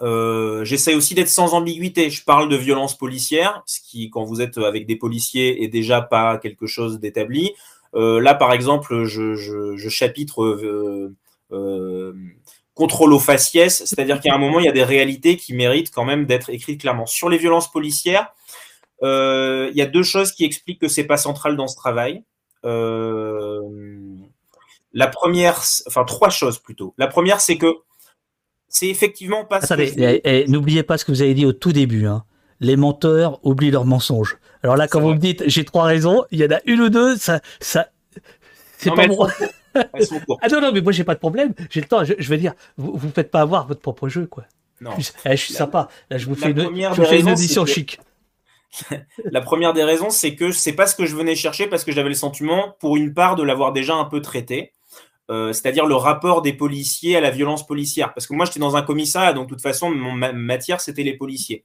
euh, 0.00 0.64
j'essaie 0.64 0.94
aussi 0.94 1.14
d'être 1.14 1.28
sans 1.28 1.54
ambiguïté. 1.54 2.10
Je 2.10 2.24
parle 2.24 2.48
de 2.48 2.56
violence 2.56 2.96
policière, 2.96 3.62
ce 3.66 3.80
qui, 3.80 4.10
quand 4.10 4.24
vous 4.24 4.40
êtes 4.40 4.58
avec 4.58 4.86
des 4.86 4.96
policiers, 4.96 5.62
est 5.64 5.68
déjà 5.68 6.02
pas 6.02 6.38
quelque 6.38 6.66
chose 6.66 7.00
d'établi. 7.00 7.52
Euh, 7.94 8.20
là, 8.20 8.34
par 8.34 8.52
exemple, 8.52 9.04
je, 9.04 9.34
je, 9.34 9.88
chapitre 9.88 10.42
euh, 10.42 11.14
euh, 11.52 12.14
contrôle 12.74 13.12
aux 13.12 13.18
faciès, 13.18 13.84
c'est-à-dire 13.84 14.20
qu'à 14.20 14.34
un 14.34 14.38
moment, 14.38 14.60
il 14.60 14.64
y 14.64 14.68
a 14.68 14.72
des 14.72 14.82
réalités 14.84 15.36
qui 15.36 15.52
méritent 15.52 15.90
quand 15.90 16.04
même 16.04 16.24
d'être 16.24 16.48
écrites 16.50 16.80
clairement. 16.80 17.06
Sur 17.06 17.28
les 17.28 17.36
violences 17.36 17.70
policières, 17.70 18.28
euh, 18.28 18.30
il 19.02 19.76
y 19.76 19.82
a 19.82 19.86
deux 19.86 20.02
choses 20.02 20.32
qui 20.32 20.44
expliquent 20.44 20.80
que 20.80 20.88
c'est 20.88 21.04
pas 21.04 21.16
central 21.16 21.56
dans 21.56 21.66
ce 21.66 21.76
travail. 21.76 22.24
Euh, 22.64 23.60
la 24.92 25.08
première, 25.08 25.62
enfin 25.86 26.04
trois 26.04 26.30
choses 26.30 26.58
plutôt. 26.58 26.94
La 26.98 27.06
première, 27.06 27.40
c'est 27.40 27.56
que 27.56 27.74
c'est 28.68 28.88
effectivement 28.88 29.44
pas. 29.44 29.56
Attendez, 29.56 29.92
eh, 29.96 30.20
eh, 30.24 30.48
n'oubliez 30.48 30.82
pas 30.82 30.98
ce 30.98 31.04
que 31.04 31.12
vous 31.12 31.22
avez 31.22 31.34
dit 31.34 31.46
au 31.46 31.52
tout 31.52 31.72
début. 31.72 32.06
Hein. 32.06 32.24
Les 32.60 32.76
menteurs 32.76 33.44
oublient 33.44 33.70
leurs 33.70 33.86
mensonges. 33.86 34.38
Alors 34.62 34.76
là, 34.76 34.86
quand 34.86 35.00
vous 35.00 35.14
me 35.14 35.18
dites 35.18 35.42
j'ai 35.46 35.64
trois 35.64 35.84
raisons, 35.84 36.24
il 36.30 36.40
y 36.40 36.44
en 36.44 36.50
a 36.50 36.60
une 36.66 36.80
ou 36.82 36.88
deux, 36.88 37.16
ça, 37.16 37.40
ça, 37.60 37.88
c'est 38.78 38.94
pas 38.94 39.08
bon. 39.08 39.26
ah 39.74 40.48
non, 40.50 40.60
non, 40.60 40.72
mais 40.72 40.80
moi 40.80 40.92
j'ai 40.92 41.04
pas 41.04 41.14
de 41.14 41.20
problème. 41.20 41.54
J'ai 41.70 41.80
le 41.80 41.86
temps. 41.86 42.04
Je, 42.04 42.14
je 42.18 42.28
veux 42.28 42.38
dire, 42.38 42.52
vous 42.76 42.92
vous 42.94 43.10
faites 43.10 43.30
pas 43.30 43.40
avoir 43.40 43.66
votre 43.66 43.80
propre 43.80 44.08
jeu, 44.08 44.26
quoi. 44.26 44.44
Non. 44.80 44.92
Je, 44.98 45.10
eh, 45.24 45.36
je 45.36 45.42
suis 45.42 45.54
sympa. 45.54 45.88
Là, 46.10 46.18
je 46.18 46.26
vous 46.26 46.34
fais 46.34 46.50
une, 46.50 46.60
je 46.60 47.00
vous 47.00 47.04
fais 47.04 47.20
une 47.20 47.30
audition 47.30 47.66
chic. 47.66 47.98
La 49.24 49.40
première 49.40 49.72
des 49.72 49.84
raisons, 49.84 50.10
c'est 50.10 50.34
que 50.34 50.50
c'est 50.50 50.72
pas 50.72 50.86
ce 50.86 50.94
que 50.94 51.06
je 51.06 51.16
venais 51.16 51.34
chercher 51.34 51.66
parce 51.66 51.84
que 51.84 51.92
j'avais 51.92 52.08
le 52.08 52.14
sentiment, 52.14 52.76
pour 52.80 52.96
une 52.96 53.14
part, 53.14 53.36
de 53.36 53.42
l'avoir 53.42 53.72
déjà 53.72 53.94
un 53.94 54.04
peu 54.04 54.20
traité. 54.20 54.72
Euh, 55.30 55.52
c'est-à-dire 55.52 55.86
le 55.86 55.94
rapport 55.94 56.42
des 56.42 56.52
policiers 56.52 57.16
à 57.16 57.20
la 57.20 57.30
violence 57.30 57.66
policière. 57.66 58.12
Parce 58.12 58.26
que 58.26 58.34
moi, 58.34 58.44
j'étais 58.44 58.60
dans 58.60 58.76
un 58.76 58.82
commissariat, 58.82 59.32
donc 59.32 59.48
de 59.48 59.54
toute 59.54 59.62
façon, 59.62 59.90
mon 59.90 60.12
ma 60.12 60.32
matière, 60.32 60.80
c'était 60.80 61.04
les 61.04 61.16
policiers. 61.16 61.64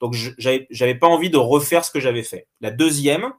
Donc, 0.00 0.16
j'avais 0.38 0.94
pas 0.94 1.06
envie 1.06 1.30
de 1.30 1.36
refaire 1.36 1.84
ce 1.84 1.90
que 1.90 2.00
j'avais 2.00 2.22
fait. 2.22 2.46
La 2.60 2.70
deuxième, 2.70 3.32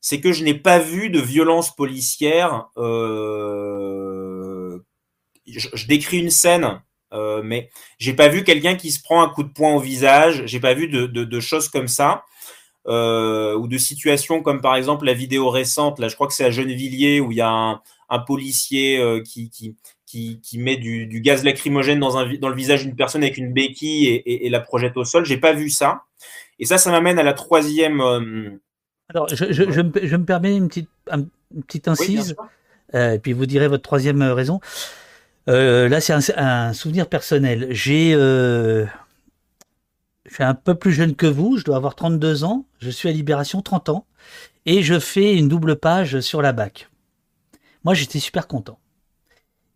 c'est 0.00 0.20
que 0.20 0.32
je 0.32 0.44
n'ai 0.44 0.54
pas 0.54 0.78
vu 0.78 1.10
de 1.10 1.20
violence 1.20 1.74
policière. 1.74 2.68
Euh... 2.76 4.78
Je, 5.46 5.68
je, 5.72 5.86
décris 5.86 6.18
une 6.18 6.30
scène, 6.30 6.82
euh, 7.12 7.42
mais 7.44 7.70
j'ai 7.98 8.14
pas 8.14 8.28
vu 8.28 8.44
quelqu'un 8.44 8.74
qui 8.74 8.90
se 8.90 9.02
prend 9.02 9.22
un 9.22 9.28
coup 9.28 9.42
de 9.42 9.48
poing 9.48 9.74
au 9.74 9.80
visage. 9.80 10.42
J'ai 10.46 10.60
pas 10.60 10.74
vu 10.74 10.88
de, 10.88 11.06
de, 11.06 11.24
de 11.24 11.40
choses 11.40 11.68
comme 11.68 11.88
ça. 11.88 12.24
ou 12.86 13.68
de 13.68 13.78
situations 13.78 14.42
comme 14.42 14.60
par 14.60 14.76
exemple 14.76 15.04
la 15.06 15.14
vidéo 15.14 15.50
récente, 15.50 15.98
là 15.98 16.08
je 16.08 16.14
crois 16.14 16.26
que 16.26 16.34
c'est 16.34 16.44
à 16.44 16.50
Gennevilliers 16.50 17.20
où 17.20 17.32
il 17.32 17.38
y 17.38 17.40
a 17.40 17.48
un, 17.48 18.18
policier 18.20 19.02
qui, 19.24 19.50
qui, 19.50 20.40
qui, 20.40 20.58
met 20.58 20.76
du, 20.76 21.20
gaz 21.20 21.42
lacrymogène 21.42 21.98
dans, 21.98 22.16
un, 22.16 22.32
dans 22.36 22.48
le 22.48 22.54
visage 22.54 22.84
d'une 22.84 22.94
personne 22.94 23.22
avec 23.22 23.36
une 23.36 23.52
béquille 23.52 24.22
et, 24.24 24.48
la 24.48 24.60
projette 24.60 24.96
au 24.96 25.04
sol. 25.04 25.24
J'ai 25.24 25.38
pas 25.38 25.52
vu 25.52 25.70
ça. 25.70 26.02
Et 26.58 26.64
ça, 26.64 26.78
ça 26.78 26.90
m'amène 26.90 27.18
à 27.18 27.22
la 27.22 27.34
troisième. 27.34 28.00
Alors, 29.08 29.28
je, 29.28 29.52
je, 29.52 29.80
me, 29.80 30.24
permets 30.24 30.56
une 30.56 30.68
petite, 30.68 30.88
petite 31.66 31.88
incise, 31.88 32.36
euh, 32.94 33.12
et 33.12 33.18
puis 33.18 33.32
vous 33.32 33.46
direz 33.46 33.68
votre 33.68 33.82
troisième 33.82 34.22
euh, 34.22 34.34
raison. 34.34 34.60
Euh, 35.48 35.88
là, 35.88 36.00
c'est 36.00 36.12
un, 36.36 36.72
souvenir 36.72 37.08
personnel. 37.08 37.68
J'ai, 37.70 38.12
je 38.12 38.86
suis 40.28 40.42
un 40.42 40.54
peu 40.54 40.74
plus 40.74 40.92
jeune 40.92 41.14
que 41.14 41.26
vous, 41.26 41.56
je 41.56 41.64
dois 41.64 41.76
avoir 41.76 41.94
32 41.94 42.44
ans, 42.44 42.66
je 42.78 42.90
suis 42.90 43.08
à 43.08 43.12
Libération 43.12 43.62
30 43.62 43.88
ans, 43.90 44.06
et 44.64 44.82
je 44.82 44.98
fais 44.98 45.34
une 45.34 45.48
double 45.48 45.76
page 45.76 46.20
sur 46.20 46.42
la 46.42 46.52
BAC. 46.52 46.88
Moi, 47.84 47.94
j'étais 47.94 48.18
super 48.18 48.48
content. 48.48 48.78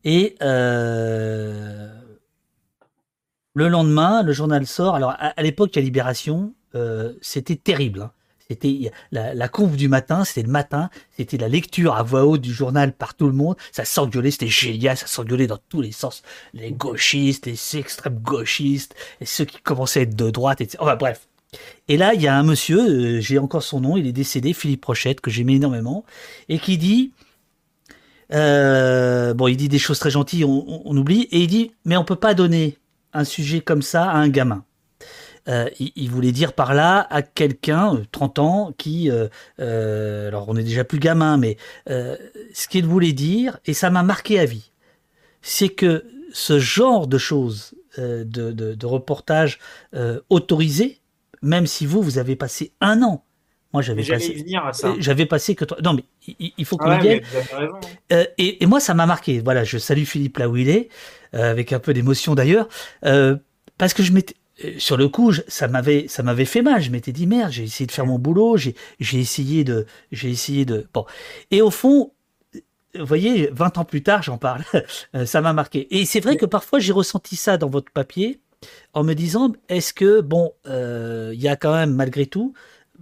Et 0.03 0.37
le 0.41 1.91
lendemain, 3.55 4.23
le 4.23 4.33
journal 4.33 4.67
sort. 4.67 4.95
Alors, 4.97 5.15
à, 5.19 5.41
l'époque, 5.43 5.77
à 5.77 5.81
Libération, 5.81 6.53
c'était 7.21 7.57
terrible. 7.57 8.03
Hein. 8.03 8.13
C'était 8.51 8.91
la, 9.13 9.33
la 9.33 9.49
conf 9.49 9.77
du 9.77 9.87
matin, 9.87 10.25
c'était 10.25 10.43
le 10.43 10.51
matin, 10.51 10.91
c'était 11.17 11.37
la 11.37 11.47
lecture 11.47 11.95
à 11.95 12.03
voix 12.03 12.25
haute 12.25 12.41
du 12.41 12.53
journal 12.53 12.93
par 12.93 13.15
tout 13.15 13.29
le 13.29 13.33
monde. 13.33 13.55
Ça 13.71 13.85
s'engueulait, 13.85 14.33
c'était 14.33 14.49
génial, 14.49 14.97
ça 14.97 15.07
s'engueulait 15.07 15.47
dans 15.47 15.61
tous 15.69 15.81
les 15.81 15.93
sens. 15.93 16.23
Les 16.53 16.73
gauchistes, 16.73 17.47
les 17.47 17.79
extrêmes 17.79 18.19
gauchistes, 18.19 18.97
ceux 19.25 19.45
qui 19.45 19.61
commençaient 19.61 20.01
à 20.01 20.03
être 20.03 20.17
de 20.17 20.31
droite, 20.31 20.61
etc. 20.61 20.79
Enfin 20.81 20.97
bref. 20.97 21.29
Et 21.87 21.97
là, 21.97 22.13
il 22.15 22.21
y 22.21 22.27
a 22.27 22.37
un 22.37 22.43
monsieur, 22.43 22.81
euh, 22.81 23.21
j'ai 23.21 23.39
encore 23.39 23.63
son 23.63 23.81
nom, 23.81 23.97
il 23.97 24.07
est 24.07 24.13
décédé, 24.13 24.53
Philippe 24.53 24.85
Rochette, 24.85 25.21
que 25.21 25.31
j'aimais 25.31 25.55
énormément, 25.55 26.05
et 26.49 26.59
qui 26.59 26.77
dit, 26.77 27.13
euh, 28.33 29.33
bon, 29.35 29.47
il 29.47 29.57
dit 29.57 29.69
des 29.69 29.79
choses 29.79 29.99
très 29.99 30.11
gentilles, 30.11 30.45
on, 30.45 30.83
on, 30.85 30.97
oublie, 30.97 31.23
et 31.31 31.41
il 31.41 31.47
dit, 31.47 31.73
mais 31.85 31.97
on 31.97 32.05
peut 32.05 32.17
pas 32.17 32.35
donner 32.35 32.79
un 33.13 33.25
sujet 33.25 33.61
comme 33.61 33.83
ça 33.83 34.11
à 34.11 34.17
un 34.17 34.29
gamin. 34.29 34.65
Euh, 35.51 35.69
il, 35.79 36.11
voulait 36.11 36.33
dire 36.33 36.53
par 36.53 36.75
là 36.75 37.07
à 37.11 37.23
quelqu'un, 37.23 38.01
30 38.13 38.39
euh, 38.39 38.43
ans, 38.43 38.75
qui, 38.79 39.11
euh, 39.11 40.29
alors 40.29 40.49
on 40.49 40.57
est 40.57 40.63
déjà 40.63 40.85
plus 40.85 41.01
gamin, 41.01 41.37
mais 41.39 41.57
ce 41.87 42.69
qu'il 42.69 42.87
voulait 42.87 43.13
dire, 43.13 43.59
et 43.67 43.75
ça 43.75 43.91
m'a 43.91 44.03
marqué 44.03 44.39
à 44.39 44.45
vie, 44.45 44.71
c'est 45.43 45.69
que 45.69 46.05
ce 46.33 46.59
genre 46.59 47.07
de 47.07 47.19
choses, 47.19 47.75
de, 47.99 48.25
de, 48.25 48.87
reportage 48.87 49.59
autorisé, 50.29 51.01
même 51.43 51.67
si 51.67 51.87
vous, 51.87 52.03
vous 52.03 52.19
avez 52.19 52.37
passé 52.37 52.73
un 52.81 53.03
an 53.03 53.25
moi, 53.73 53.83
j'avais 53.83 54.03
passé. 54.03 54.45
J'avais 54.99 55.27
passé 55.27 55.55
que. 55.55 55.65
Non, 55.81 55.95
mais 55.95 56.03
il, 56.59 56.65
faut 56.65 56.77
qu'on 56.77 56.99
vienne. 56.99 57.21
et, 58.11 58.65
et, 58.65 58.67
moi, 58.67 58.81
ça 58.81 58.95
m'a 58.95 59.07
marqué. 59.07 59.39
Voilà, 59.39 59.63
je 59.63 59.79
salue 59.79 60.03
Philippe 60.03 60.39
là 60.39 60.49
où 60.49 60.57
il 60.57 60.69
est, 60.69 60.89
avec 61.33 61.73
un 61.73 61.79
peu 61.79 61.95
d'émotion 61.95 62.35
d'ailleurs, 62.35 62.67
parce 63.79 63.95
que 63.95 64.03
je 64.03 64.11
m'étais, 64.11 64.35
sur 64.79 64.97
le 64.97 65.09
coup, 65.09 65.33
ça 65.49 65.69
m'avait, 65.69 66.07
ça 66.09 66.23
m'avait 66.23 66.45
fait 66.45 66.63
mal. 66.63 66.81
Je 66.83 66.91
m'étais 66.91 67.13
dit 67.13 67.27
merde, 67.27 67.53
j'ai 67.53 67.65
essayé 67.65 67.87
de 67.87 67.93
faire 67.93 68.07
mon 68.07 68.19
boulot, 68.19 68.57
j'ai, 68.57 68.75
j'ai 68.99 69.19
essayé 69.19 69.65
de, 69.65 69.87
j'ai 70.13 70.31
essayé 70.31 70.65
de. 70.65 70.87
Bon. 70.93 71.05
Et 71.51 71.63
au 71.63 71.71
fond, 71.71 72.13
vous 72.99 73.07
voyez, 73.07 73.51
20 73.53 73.79
ans 73.79 73.85
plus 73.85 74.03
tard, 74.03 74.23
j'en 74.23 74.39
parle, 74.39 74.65
euh, 75.15 75.27
ça 75.27 75.41
m'a 75.41 75.53
marqué. 75.53 75.87
Et 75.97 76.05
c'est 76.05 76.21
vrai 76.21 76.37
que 76.37 76.47
parfois 76.47 76.79
j'ai 76.79 76.93
ressenti 76.93 77.37
ça 77.37 77.57
dans 77.57 77.69
votre 77.69 77.93
papier, 77.93 78.41
en 78.93 79.05
me 79.05 79.15
disant, 79.15 79.53
est-ce 79.69 79.95
que 79.95 80.21
bon, 80.21 80.53
euh, 80.67 81.31
il 81.35 81.41
y 81.41 81.49
a 81.49 81.57
quand 81.57 81.73
même 81.73 81.95
malgré 81.95 82.27
tout 82.27 82.53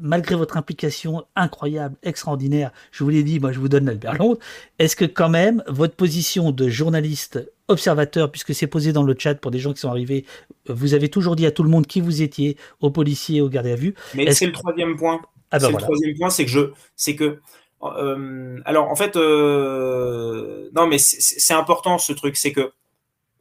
malgré 0.01 0.37
votre 0.37 0.57
implication 0.57 1.25
incroyable, 1.35 1.97
extraordinaire, 2.05 2.71
je 2.93 3.03
vous 3.05 3.11
l'ai 3.11 3.25
dit, 3.25 3.41
moi 3.41 3.51
je 3.51 3.59
vous 3.59 3.69
donne 3.69 3.87
l'Albert 3.87 4.15
Londres, 4.15 4.39
est-ce 4.79 4.97
que 4.97 5.05
quand 5.05 5.29
même 5.29 5.63
votre 5.67 5.95
position 5.95 6.53
de 6.53 6.69
journaliste 6.69 7.41
observateur, 7.69 8.31
puisque 8.31 8.55
c'est 8.55 8.67
posé 8.67 8.93
dans 8.93 9.03
le 9.03 9.15
chat 9.19 9.35
pour 9.35 9.51
des 9.51 9.59
gens 9.59 9.73
qui 9.73 9.81
sont 9.81 9.91
arrivés, 9.91 10.25
vous 10.69 10.95
avez 10.95 11.09
toujours 11.09 11.37
dit 11.37 11.47
à 11.47 11.51
tout 11.51 11.63
le 11.63 11.71
monde 11.71 11.87
qui 11.87 12.01
vous 12.01 12.23
étiez, 12.23 12.57
aux 12.81 12.91
policiers, 12.91 13.41
aux 13.41 13.49
gardiens 13.49 13.75
à 13.75 13.77
vue. 13.77 13.95
Mais 14.15 14.33
c'est 14.33 14.47
le 14.47 14.53
troisième 14.53 14.97
point. 14.97 15.21
Ah 15.51 15.59
ben 15.59 15.67
c'est 15.67 15.73
le 15.73 15.79
troisième 15.79 16.17
point, 16.17 16.31
c'est 16.31 16.45
que 16.45 16.51
je, 16.51 16.61
c'est 16.97 17.17
que, 17.17 17.39
euh, 17.83 18.61
alors 18.65 18.91
en 18.91 18.97
fait, 18.97 19.17
euh, 19.17 20.69
non 20.75 20.87
mais 20.87 20.99
c'est 20.99 21.55
important 21.55 21.99
ce 21.99 22.13
truc, 22.13 22.37
c'est 22.37 22.53
que 22.53 22.73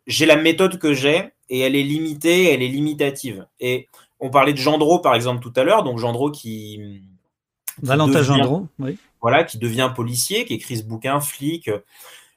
j'ai 0.07 0.25
la 0.25 0.37
méthode 0.37 0.79
que 0.79 0.93
j'ai 0.93 1.31
et 1.49 1.59
elle 1.59 1.75
est 1.75 1.83
limitée, 1.83 2.53
elle 2.53 2.63
est 2.63 2.67
limitative. 2.67 3.45
Et 3.59 3.87
on 4.19 4.29
parlait 4.29 4.53
de 4.53 4.57
Gendreau, 4.57 4.99
par 4.99 5.15
exemple, 5.15 5.41
tout 5.41 5.53
à 5.55 5.63
l'heure. 5.63 5.83
Donc, 5.83 5.99
Gendreau 5.99 6.31
qui. 6.31 7.01
Valentin 7.81 8.23
Gendreau, 8.23 8.67
oui. 8.79 8.97
Voilà, 9.21 9.43
qui 9.43 9.57
devient 9.57 9.91
policier, 9.95 10.45
qui 10.45 10.55
écrit 10.55 10.77
ce 10.77 10.83
bouquin, 10.83 11.19
flic. 11.19 11.69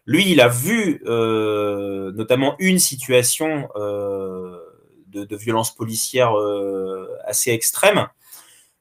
Lui, 0.07 0.31
il 0.31 0.41
a 0.41 0.49
vu 0.49 1.03
euh, 1.07 2.13
notamment 2.13 2.57
une 2.59 2.79
situation 2.79 3.69
euh, 3.77 4.59
de, 5.07 5.37
violence 5.37 5.75
policière 5.75 6.37
euh, 6.39 7.09
assez 7.25 7.51
extrême. 7.51 8.09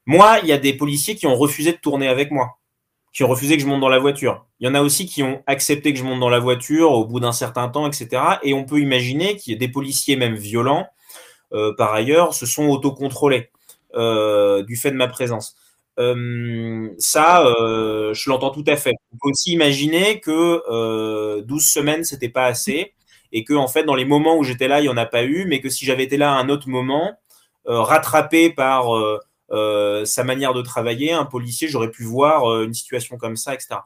Moi, 0.06 0.40
il 0.42 0.50
y 0.50 0.52
a 0.52 0.58
des 0.58 0.74
policiers 0.74 1.16
qui 1.16 1.28
ont 1.28 1.36
refusé 1.36 1.72
de 1.72 1.78
tourner 1.78 2.08
avec 2.08 2.32
moi, 2.32 2.58
qui 3.14 3.24
ont 3.24 3.28
refusé 3.28 3.58
que 3.58 3.62
je 3.62 3.68
monte 3.68 3.82
dans 3.82 3.90
la 3.90 4.00
voiture. 4.00 4.46
Il 4.60 4.68
y 4.68 4.70
en 4.70 4.76
a 4.76 4.82
aussi 4.82 5.06
qui 5.06 5.22
ont 5.22 5.44
accepté 5.46 5.94
que 5.94 6.00
je 6.00 6.04
monte 6.04 6.20
dans 6.20 6.30
la 6.30 6.40
voiture 6.40 6.92
au 6.92 7.06
bout 7.06 7.20
d'un 7.20 7.32
certain 7.32 7.70
temps, 7.70 7.86
etc. 7.88 8.24
Et 8.44 8.54
on 8.54 8.64
peut 8.64 8.80
imaginer 8.80 9.36
qu'il 9.36 9.52
y 9.52 9.56
ait 9.56 9.60
des 9.60 9.68
policiers 9.68 10.16
même 10.16 10.36
violents 10.36 10.88
par 11.78 11.96
ailleurs, 11.96 12.36
se 12.36 12.46
sont 12.46 12.68
autocontrôlés 12.68 13.50
du 13.96 14.76
fait 14.76 14.92
de 14.92 14.96
ma 14.96 15.08
présence. 15.08 15.56
Euh, 15.98 16.90
ça, 16.98 17.44
je 18.14 18.30
l'entends 18.30 18.52
tout 18.52 18.64
à 18.68 18.76
fait. 18.76 18.94
On 19.14 19.18
peut 19.22 19.30
aussi 19.32 19.52
imaginer 19.54 20.20
que 20.20 21.42
12 21.42 21.66
semaines, 21.66 22.04
c'était 22.04 22.30
pas 22.30 22.46
assez 22.46 22.94
et 23.32 23.44
que 23.44 23.54
en 23.54 23.68
fait 23.68 23.84
dans 23.84 23.96
les 23.96 24.06
moments 24.06 24.38
où 24.38 24.44
j'étais 24.44 24.68
là 24.68 24.80
il 24.80 24.84
n'y 24.84 24.90
en 24.90 24.98
a 24.98 25.06
pas 25.06 25.24
eu 25.24 25.46
mais 25.46 25.62
que 25.62 25.70
si 25.70 25.86
j'avais 25.86 26.04
été 26.04 26.18
là 26.18 26.32
à 26.34 26.40
un 26.40 26.50
autre 26.50 26.68
moment 26.68 27.14
rattrapé 27.66 28.50
par 28.50 28.88
sa 30.06 30.24
manière 30.24 30.54
de 30.56 30.62
travailler 30.64 31.12
un 31.12 31.26
policier 31.26 31.68
j'aurais 31.68 31.92
pu 31.92 32.04
voir 32.04 32.64
une 32.64 32.74
situation 32.74 33.18
comme 33.18 33.36
ça 33.36 33.54
etc 33.54 33.82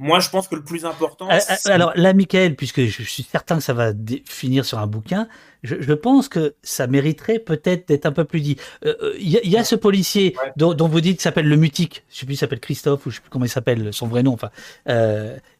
moi, 0.00 0.18
je 0.18 0.30
pense 0.30 0.48
que 0.48 0.54
le 0.54 0.64
plus 0.64 0.86
important. 0.86 1.28
Euh, 1.30 1.34
euh, 1.34 1.54
alors 1.66 1.92
là, 1.94 2.14
Michael, 2.14 2.56
puisque 2.56 2.86
je 2.86 3.02
suis 3.02 3.22
certain 3.22 3.56
que 3.56 3.62
ça 3.62 3.74
va 3.74 3.92
finir 4.24 4.64
sur 4.64 4.78
un 4.78 4.86
bouquin, 4.86 5.28
je, 5.62 5.92
pense 5.92 6.30
que 6.30 6.54
ça 6.62 6.86
mériterait 6.86 7.38
peut-être 7.38 7.88
d'être 7.88 8.06
un 8.06 8.12
peu 8.12 8.24
plus 8.24 8.40
dit. 8.40 8.56
Il 8.82 8.88
euh, 8.88 9.14
y, 9.20 9.58
a 9.58 9.62
ce 9.62 9.74
policier 9.74 10.34
dont, 10.56 10.74
vous 10.88 11.02
dites 11.02 11.18
qu'il 11.18 11.22
s'appelle 11.22 11.48
le 11.48 11.56
mutique. 11.56 12.02
Je 12.10 12.20
sais 12.20 12.24
plus, 12.24 12.36
il 12.36 12.38
s'appelle 12.38 12.60
Christophe 12.60 13.04
ou 13.04 13.10
je 13.10 13.16
sais 13.16 13.20
plus 13.20 13.28
comment 13.28 13.44
il 13.44 13.50
s'appelle, 13.50 13.92
son 13.92 14.06
vrai 14.06 14.22
nom. 14.22 14.32
Enfin, 14.32 14.48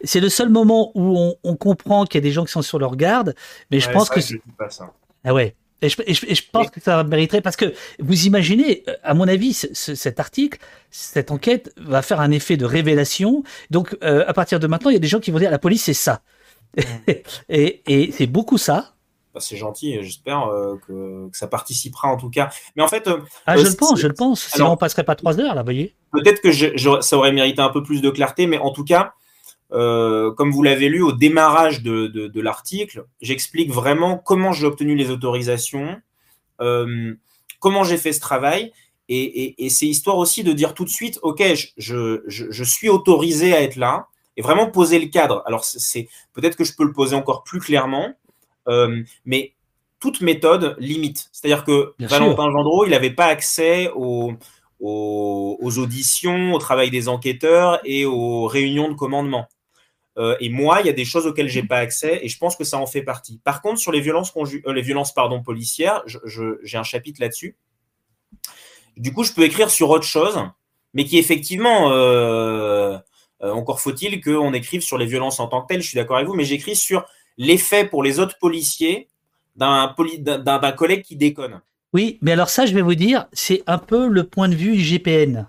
c'est 0.03 0.21
le 0.21 0.31
seul 0.31 0.49
moment 0.49 0.91
où 0.95 1.35
on, 1.45 1.57
comprend 1.57 2.07
qu'il 2.07 2.19
y 2.19 2.23
a 2.23 2.27
des 2.27 2.33
gens 2.33 2.47
qui 2.47 2.53
sont 2.53 2.63
sur 2.63 2.79
leur 2.79 2.97
garde, 2.97 3.35
mais 3.71 3.79
je 3.79 3.91
pense 3.91 4.09
que. 4.09 4.21
Je 4.21 4.39
pas 4.57 4.71
ça. 4.71 4.91
Ah 5.23 5.35
ouais. 5.35 5.55
Et 5.83 5.89
je, 5.89 6.43
pense 6.53 6.71
que 6.71 6.81
ça 6.81 7.03
mériterait, 7.05 7.41
parce 7.41 7.57
que 7.57 7.73
vous 7.99 8.27
imaginez, 8.27 8.85
à 9.03 9.15
mon 9.15 9.27
avis, 9.27 9.55
cet 9.55 10.21
article, 10.21 10.59
cette 10.91 11.31
enquête 11.31 11.73
va 11.79 12.03
faire 12.03 12.21
un 12.21 12.31
effet 12.31 12.57
de 12.57 12.67
révélation. 12.67 13.43
Donc, 13.71 13.97
euh, 14.03 14.25
à 14.27 14.35
partir 14.35 14.61
de 14.61 14.67
maintenant, 14.67 14.91
il 14.91 14.95
y 14.95 14.97
a 14.97 15.01
des 15.01 15.09
gens 15.09 15.21
qui 15.21 15.31
vont 15.31 15.39
dire 15.39 15.51
la 15.51 15.59
police, 15.59 15.85
c'est 15.85 15.95
ça. 15.95 16.21
et, 17.49 18.13
c'est 18.13 18.27
beaucoup 18.27 18.59
ça. 18.59 18.95
Bah, 19.33 19.41
c'est 19.41 19.57
gentil, 19.57 19.97
j'espère 20.03 20.49
euh, 20.49 20.77
que, 20.87 21.29
ça 21.33 21.47
participera 21.47 22.09
en 22.09 22.17
tout 22.17 22.31
cas. 22.31 22.51
Mais 22.77 22.83
en 22.83 22.89
fait. 22.89 23.07
Euh, 23.07 23.19
ah, 23.47 23.57
je 23.57 23.67
le 23.67 23.75
pense, 23.75 24.01
je 24.01 24.09
le 24.09 24.15
pense. 24.15 24.41
Sinon, 24.41 24.73
on 24.73 24.77
passerait 24.77 25.05
pas 25.05 25.15
trois 25.15 25.39
heures 25.41 25.55
là, 25.55 25.63
vous 25.63 25.67
voyez. 25.67 25.95
Peut-être 26.13 26.43
que 26.43 27.01
ça 27.01 27.17
aurait 27.17 27.33
mérité 27.33 27.63
un 27.63 27.69
peu 27.71 27.83
plus 27.83 28.03
de 28.03 28.11
clarté, 28.11 28.47
mais 28.47 28.59
en 28.59 28.73
tout 28.73 28.85
cas, 28.85 29.15
euh, 29.73 30.33
comme 30.33 30.51
vous 30.51 30.63
l'avez 30.63 30.89
lu 30.89 31.03
au 31.03 31.13
démarrage 31.13 31.83
de, 31.83 32.41
l'article, 32.41 33.05
j'explique 33.21 33.71
vraiment 33.71 34.19
comment 34.19 34.53
j'ai 34.53 34.67
obtenu 34.67 34.95
les 34.95 35.11
autorisations, 35.11 36.01
euh, 36.61 37.15
comment 37.61 37.85
j'ai 37.85 37.97
fait 37.97 38.13
ce 38.13 38.21
travail. 38.21 38.73
Et, 39.09 39.69
c'est 39.71 39.87
histoire 39.87 40.19
aussi 40.19 40.45
de 40.45 40.53
dire 40.53 40.73
tout 40.73 40.85
de 40.85 40.91
suite, 40.91 41.19
OK, 41.23 41.43
je, 41.77 42.63
suis 42.65 42.89
autorisé 42.89 43.55
à 43.55 43.63
être 43.63 43.77
là 43.77 44.07
et 44.37 44.43
vraiment 44.43 44.71
poser 44.71 45.01
le 45.01 45.07
cadre. 45.07 45.43
Alors, 45.47 45.65
c'est 45.65 46.09
peut-être 46.33 46.57
que 46.57 46.65
je 46.65 46.77
peux 46.77 46.85
le 46.85 46.93
poser 46.93 47.17
encore 47.17 47.43
plus 47.43 47.59
clairement, 47.59 48.15
euh, 48.69 49.03
mais 49.25 49.55
toute 49.99 50.21
méthode 50.21 50.77
limite. 50.79 51.29
C'est-à-dire 51.33 51.65
que 51.65 51.93
Valentin 51.99 52.51
Gendreau, 52.53 52.85
il 52.85 52.91
n'avait 52.91 53.11
pas 53.11 53.27
accès 53.27 53.91
aux, 53.97 54.33
aux, 54.81 55.79
auditions, 55.79 56.55
au 56.55 56.59
travail 56.59 56.91
des 56.91 57.09
enquêteurs 57.09 57.81
et 57.85 58.07
aux 58.07 58.47
réunions 58.47 58.89
de 58.89 58.95
commandement. 58.95 59.49
Euh, 60.21 60.37
et 60.39 60.51
moi, 60.51 60.81
il 60.81 60.87
y 60.87 60.91
a 60.91 60.93
des 60.93 61.07
choses 61.07 61.27
auxquelles 61.27 61.49
j'ai 61.49 61.63
pas 61.63 61.79
accès 61.79 62.21
et 62.23 62.29
je 62.29 62.37
pense 62.37 62.55
que 62.55 62.65
ça 62.65 62.77
en 62.77 62.87
fait 62.87 63.03
partie. 63.03 63.41
Par 63.43 63.63
contre, 63.63 63.81
sur 63.81 63.91
les 63.91 64.01
violences, 64.01 64.33
euh, 64.37 64.73
les 64.73 64.83
violences 64.83 65.15
pardon, 65.15 65.43
policières, 65.43 66.03
j'ai 66.05 66.77
un 66.77 66.83
chapitre 66.83 67.21
là-dessus. 67.23 67.57
Du 68.99 69.15
coup, 69.15 69.25
je 69.25 69.33
peux 69.33 69.45
écrire 69.45 69.71
sur 69.71 69.89
autre 69.89 70.05
chose, 70.05 70.39
mais 70.93 71.05
qui 71.05 71.17
effectivement, 71.17 71.91
euh, 71.93 72.99
encore 73.41 73.81
faut-il 73.81 74.23
qu'on 74.23 74.53
écrive 74.53 74.83
sur 74.83 74.99
les 74.99 75.07
violences 75.07 75.41
en 75.41 75.49
tant 75.49 75.63
que 75.63 75.69
telles, 75.69 75.81
je 75.81 75.89
suis 75.89 75.97
d'accord 75.97 76.17
avec 76.17 76.29
vous, 76.29 76.35
mais 76.35 76.45
j'écris 76.45 76.77
sur 76.77 77.07
l'effet 77.39 77.87
pour 77.87 78.03
les 78.03 78.19
autres 78.19 78.37
policiers 78.39 79.09
d'un 79.57 79.95
collègue 80.77 81.03
qui 81.03 81.17
déconne. 81.17 81.63
Oui, 81.95 82.19
mais 82.21 82.33
alors 82.33 82.51
ça, 82.51 82.67
je 82.67 82.75
vais 82.75 82.83
vous 82.83 82.95
dire, 82.95 83.27
c'est 83.33 83.63
un 83.67 83.79
peu 83.79 84.07
le 84.07 84.25
point 84.25 84.49
de 84.49 84.55
vue 84.55 84.77
IGPN. 84.77 85.49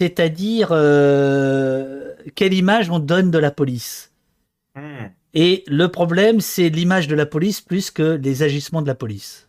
C'est-à-dire, 0.00 0.68
euh, 0.72 2.12
quelle 2.34 2.54
image 2.54 2.90
on 2.90 2.98
donne 2.98 3.30
de 3.30 3.38
la 3.38 3.50
police. 3.50 4.12
Hmm. 4.74 5.08
Et 5.34 5.64
le 5.66 5.88
problème, 5.88 6.40
c'est 6.40 6.68
l'image 6.68 7.08
de 7.08 7.14
la 7.14 7.26
police 7.26 7.60
plus 7.60 7.90
que 7.90 8.18
les 8.22 8.42
agissements 8.42 8.82
de 8.82 8.86
la 8.86 8.94
police. 8.94 9.48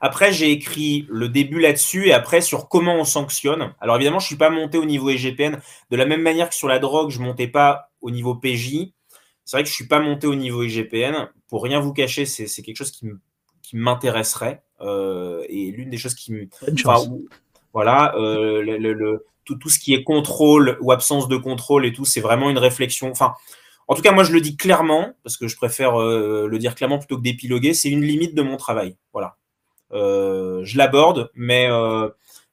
Après, 0.00 0.32
j'ai 0.32 0.50
écrit 0.50 1.06
le 1.08 1.28
début 1.28 1.60
là-dessus 1.60 2.08
et 2.08 2.12
après 2.12 2.40
sur 2.40 2.68
comment 2.68 2.96
on 2.96 3.04
sanctionne. 3.04 3.72
Alors 3.80 3.96
évidemment, 3.96 4.18
je 4.18 4.24
ne 4.24 4.28
suis 4.28 4.36
pas 4.36 4.50
monté 4.50 4.78
au 4.78 4.84
niveau 4.84 5.10
IGPN 5.10 5.58
de 5.90 5.96
la 5.96 6.06
même 6.06 6.22
manière 6.22 6.48
que 6.48 6.54
sur 6.54 6.68
la 6.68 6.78
drogue, 6.78 7.10
je 7.10 7.20
ne 7.20 7.24
montais 7.24 7.46
pas 7.46 7.90
au 8.00 8.10
niveau 8.10 8.34
PJ. 8.34 8.92
C'est 9.44 9.56
vrai 9.56 9.62
que 9.62 9.68
je 9.68 9.72
ne 9.72 9.76
suis 9.76 9.86
pas 9.86 10.00
monté 10.00 10.26
au 10.26 10.34
niveau 10.34 10.62
IGPN. 10.62 11.28
Pour 11.48 11.62
rien 11.62 11.80
vous 11.80 11.92
cacher, 11.92 12.26
c'est 12.26 12.62
quelque 12.62 12.76
chose 12.76 12.90
qui 12.90 13.06
m'intéresserait. 13.72 14.62
Euh, 14.80 15.44
et 15.48 15.70
l'une 15.70 15.90
des 15.90 15.96
choses 15.96 16.14
qui 16.14 16.32
me. 16.32 16.48
Voilà, 17.78 18.12
euh, 18.16 18.60
le, 18.60 19.24
tout, 19.44 19.54
tout, 19.54 19.68
ce 19.68 19.78
qui 19.78 19.94
est 19.94 20.02
contrôle 20.02 20.76
ou 20.80 20.90
absence 20.90 21.28
de 21.28 21.36
contrôle 21.36 21.86
et 21.86 21.92
tout, 21.92 22.04
c'est 22.04 22.20
vraiment 22.20 22.50
une 22.50 22.58
réflexion. 22.58 23.08
Enfin, 23.08 23.34
en 23.86 23.94
tout 23.94 24.02
cas, 24.02 24.10
moi, 24.10 24.24
je 24.24 24.32
le 24.32 24.40
dis 24.40 24.56
clairement, 24.56 25.12
parce 25.22 25.36
que 25.36 25.46
je 25.46 25.54
préfère 25.54 26.00
euh, 26.00 26.48
le 26.48 26.58
dire 26.58 26.74
clairement 26.74 26.98
plutôt 26.98 27.18
que 27.18 27.22
d'épiloguer, 27.22 27.74
c'est 27.74 27.88
une 27.88 28.02
limite 28.02 28.34
de 28.34 28.42
mon 28.42 28.56
travail. 28.56 28.96
Voilà. 29.12 29.36
je 29.92 30.76
l'aborde, 30.76 31.30
mais, 31.36 31.68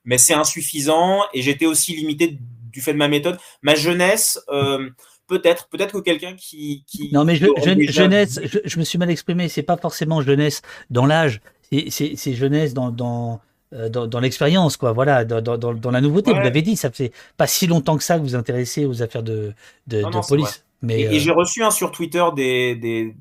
mais 0.04 0.16
c'est 0.16 0.34
insuffisant 0.34 1.22
et 1.34 1.42
j'étais 1.42 1.66
aussi 1.66 1.96
limité 1.96 2.38
du 2.70 2.80
fait 2.80 2.92
de 2.92 2.98
ma 2.98 3.08
méthode. 3.08 3.36
Ma 3.62 3.74
jeunesse, 3.74 4.40
peut-être, 5.26 5.68
peut-être 5.70 5.94
que 5.94 6.04
quelqu'un 6.04 6.36
qui, 6.36 6.84
qui, 6.86 7.10
Non, 7.12 7.24
mais 7.24 7.34
je, 7.34 7.46
jeunesse, 7.88 8.38
je, 8.44 8.60
je, 8.64 8.78
me 8.78 8.84
suis 8.84 8.96
mal 8.96 9.10
exprimé. 9.10 9.48
C'est 9.48 9.64
pas 9.64 9.76
forcément 9.76 10.22
jeunesse 10.22 10.62
dans 10.88 11.04
l'âge 11.04 11.40
c'est 11.90 12.34
jeunesse 12.34 12.74
dans, 12.74 12.90
dans, 12.90 13.34
euh, 13.34 13.36
dans, 13.72 14.06
dans 14.06 14.20
l'expérience, 14.20 14.76
quoi. 14.76 14.92
Voilà, 14.92 15.24
dans, 15.24 15.40
dans, 15.40 15.74
dans 15.74 15.90
la 15.90 16.00
nouveauté. 16.00 16.32
Vous 16.32 16.40
l'avez 16.40 16.62
dit, 16.62 16.76
ça 16.76 16.90
fait 16.90 17.12
pas 17.36 17.46
si 17.46 17.66
longtemps 17.66 17.96
que 17.96 18.04
ça 18.04 18.14
que 18.14 18.20
vous 18.20 18.28
vous 18.28 18.34
intéressez 18.34 18.86
aux 18.86 19.02
affaires 19.02 19.22
de, 19.22 19.52
de, 19.86 20.02
de 20.02 20.28
police. 20.28 20.64
Mais, 20.82 21.00
et, 21.00 21.20
j'ai 21.20 21.32
reçu 21.32 21.64
hein, 21.64 21.70
sur 21.70 21.90
Twitter 21.90 22.24
des, 22.36 22.76
des, 22.76 23.14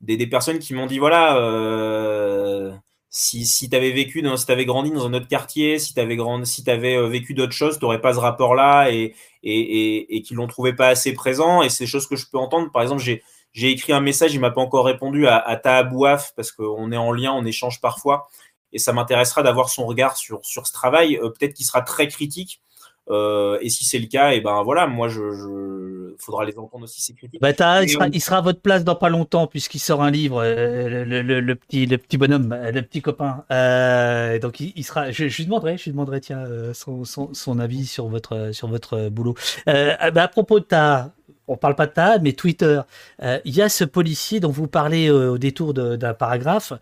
des, 0.00 0.16
des 0.16 0.26
personnes 0.26 0.58
qui 0.58 0.74
m'ont 0.74 0.86
dit 0.86 0.98
voilà, 0.98 1.36
euh, 1.36 2.72
si, 3.10 3.44
si 3.44 3.68
tu 3.68 3.76
avais 3.76 3.92
vécu, 3.92 4.22
dans, 4.22 4.36
si 4.36 4.46
tu 4.46 4.52
avais 4.52 4.64
grandi 4.64 4.90
dans 4.90 5.06
un 5.06 5.14
autre 5.14 5.28
quartier, 5.28 5.78
si 5.78 5.94
tu 5.94 6.00
avais, 6.00 6.16
si 6.44 6.68
avais 6.70 6.96
euh, 6.96 7.06
vécu 7.06 7.34
d'autres 7.34 7.52
choses, 7.52 7.78
tu 7.78 7.84
n'aurais 7.84 8.00
pas 8.00 8.14
ce 8.14 8.18
rapport-là 8.18 8.90
et, 8.90 9.14
et, 9.42 9.60
et, 9.60 10.16
et 10.16 10.22
qu'ils 10.22 10.36
l'ont 10.36 10.46
trouvé 10.46 10.72
pas 10.72 10.88
assez 10.88 11.12
présent. 11.12 11.62
Et 11.62 11.68
c'est 11.68 11.84
des 11.84 11.90
choses 11.90 12.06
que 12.06 12.16
je 12.16 12.26
peux 12.30 12.38
entendre. 12.38 12.72
Par 12.72 12.82
exemple, 12.82 13.02
j'ai 13.02 13.22
j'ai 13.52 13.70
écrit 13.70 13.94
un 13.94 14.00
message, 14.02 14.34
il 14.34 14.40
m'a 14.40 14.50
pas 14.50 14.60
encore 14.60 14.84
répondu 14.84 15.26
à, 15.26 15.38
à 15.38 15.56
Tahabouaf 15.56 16.34
parce 16.36 16.52
qu'on 16.52 16.92
est 16.92 16.96
en 16.98 17.10
lien, 17.12 17.32
on 17.32 17.44
échange 17.46 17.80
parfois. 17.80 18.28
Et 18.72 18.78
ça 18.78 18.92
m'intéressera 18.92 19.42
d'avoir 19.42 19.68
son 19.68 19.86
regard 19.86 20.16
sur, 20.16 20.44
sur 20.44 20.66
ce 20.66 20.72
travail. 20.72 21.16
Euh, 21.16 21.30
peut-être 21.30 21.54
qu'il 21.54 21.66
sera 21.66 21.82
très 21.82 22.08
critique. 22.08 22.60
Euh, 23.08 23.58
et 23.60 23.68
si 23.68 23.84
c'est 23.84 23.98
le 23.98 24.06
cas, 24.06 24.32
et 24.32 24.40
ben 24.40 24.62
voilà, 24.64 24.88
moi 24.88 25.08
je, 25.08 25.30
je, 25.30 26.14
faudra 26.18 26.44
les 26.44 26.58
entendre 26.58 26.84
aussi 26.84 27.00
ces 27.00 27.14
critiques. 27.14 27.40
Bah, 27.40 27.50
il, 27.50 27.88
sera, 27.88 28.08
il, 28.08 28.20
sera, 28.20 28.38
à 28.38 28.40
votre 28.40 28.60
place 28.60 28.82
dans 28.82 28.96
pas 28.96 29.10
longtemps 29.10 29.46
puisqu'il 29.46 29.78
sort 29.78 30.02
un 30.02 30.10
livre, 30.10 30.42
euh, 30.42 31.04
le, 31.04 31.22
le, 31.22 31.40
le, 31.40 31.54
petit 31.54 31.86
le 31.86 31.98
petit 31.98 32.18
bonhomme, 32.18 32.52
le 32.52 32.80
petit 32.82 33.02
copain. 33.02 33.44
Euh, 33.52 34.40
donc 34.40 34.58
il, 34.58 34.72
il, 34.74 34.82
sera. 34.82 35.12
Je, 35.12 35.28
je, 35.28 35.36
lui 35.36 35.44
demanderai, 35.44 35.78
je 35.78 35.84
lui 35.84 35.92
demanderai 35.92 36.20
tiens 36.20 36.44
son, 36.74 37.04
son, 37.04 37.32
son, 37.32 37.60
avis 37.60 37.86
sur 37.86 38.08
votre 38.08 38.50
sur 38.52 38.66
votre 38.66 39.08
boulot. 39.08 39.34
bah, 39.66 40.22
à 40.22 40.28
propos 40.28 40.58
de 40.58 40.64
ta 40.64 41.12
on 41.48 41.56
parle 41.56 41.76
pas 41.76 41.86
de 41.86 41.92
TAD, 41.92 42.24
mais 42.24 42.32
Twitter. 42.32 42.80
Il 43.22 43.54
y 43.54 43.62
a 43.62 43.68
ce 43.68 43.84
policier 43.84 44.40
dont 44.40 44.50
vous 44.50 44.66
parlez 44.66 45.10
au 45.10 45.38
détour 45.38 45.74
d'un 45.74 46.14
paragraphe 46.14 46.72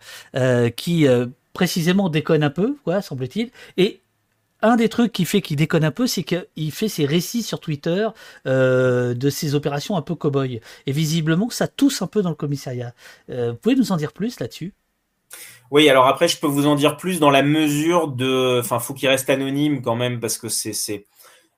qui 0.75 1.07
précisément 1.55 2.09
déconne 2.09 2.43
un 2.43 2.51
peu, 2.51 2.77
quoi, 2.83 3.01
semble-t-il. 3.01 3.49
Et 3.77 4.01
un 4.61 4.75
des 4.75 4.89
trucs 4.89 5.11
qui 5.11 5.25
fait 5.25 5.41
qu'il 5.41 5.57
déconne 5.57 5.83
un 5.83 5.91
peu, 5.91 6.05
c'est 6.05 6.23
qu'il 6.23 6.71
fait 6.71 6.87
ses 6.87 7.05
récits 7.05 7.41
sur 7.41 7.59
Twitter 7.59 8.07
de 8.45 9.29
ses 9.29 9.55
opérations 9.55 9.97
un 9.97 10.03
peu 10.03 10.13
cow-boy. 10.13 10.61
Et 10.85 10.91
visiblement, 10.91 11.49
ça 11.49 11.67
tousse 11.67 12.01
un 12.03 12.07
peu 12.07 12.21
dans 12.21 12.29
le 12.29 12.35
commissariat. 12.35 12.93
vous 13.27 13.55
pouvez 13.61 13.75
nous 13.75 13.91
en 13.91 13.97
dire 13.97 14.13
plus 14.13 14.39
là-dessus? 14.39 14.73
Oui, 15.71 15.89
alors 15.89 16.05
après, 16.07 16.27
je 16.27 16.39
peux 16.39 16.47
vous 16.47 16.67
en 16.67 16.75
dire 16.75 16.97
plus 16.97 17.19
dans 17.19 17.31
la 17.31 17.43
mesure 17.43 18.07
de. 18.07 18.59
Enfin, 18.59 18.79
faut 18.79 18.93
qu'il 18.93 19.09
reste 19.09 19.29
anonyme 19.29 19.81
quand 19.81 19.95
même, 19.95 20.19
parce 20.19 20.37
que 20.37 20.47
c'est 20.47 21.05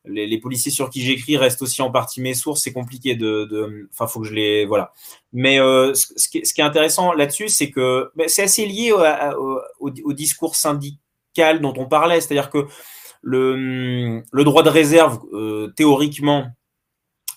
les, 0.08 0.40
policiers 0.40 0.72
sur 0.72 0.90
qui 0.90 1.02
j'écris 1.02 1.38
restent 1.38 1.61
aussi 1.61 1.82
en 1.82 1.92
partie 1.92 2.22
mes 2.22 2.34
sources. 2.34 2.61
C'est 2.61 2.74
compliqué 2.74 3.16
de, 3.16 3.88
enfin, 3.92 4.08
faut 4.08 4.22
que 4.22 4.27
je 4.27 4.34
les, 4.34 4.66
voilà. 4.66 4.94
Mais 5.34 5.60
euh, 5.60 5.94
ce, 5.94 6.30
qui, 6.30 6.40
est 6.40 6.61
intéressant 6.61 7.14
là-dessus, 7.14 7.50
c'est 7.50 7.69
que 7.69 8.11
ben, 8.16 8.27
c'est 8.27 8.44
assez 8.44 8.66
lié 8.66 8.92
au, 8.92 10.14
discours 10.14 10.56
syndical 10.56 11.61
dont 11.61 11.74
on 11.77 11.86
parlait, 11.86 12.22
c'est-à-dire 12.22 12.50
que 12.50 12.66
le, 13.22 14.24
droit 14.44 14.64
de 14.64 14.69
réserve, 14.69 15.19
euh, 15.34 15.68
théoriquement, 15.76 16.48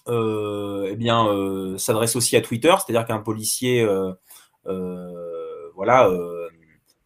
euh, 0.08 0.94
eh 0.98 1.78
s'adresse 1.78 2.16
aussi 2.16 2.36
à 2.36 2.40
Twitter, 2.40 2.74
c'est-à-dire 2.78 3.06
qu'un 3.06 3.18
policier, 3.18 3.86
voilà, 5.74 6.10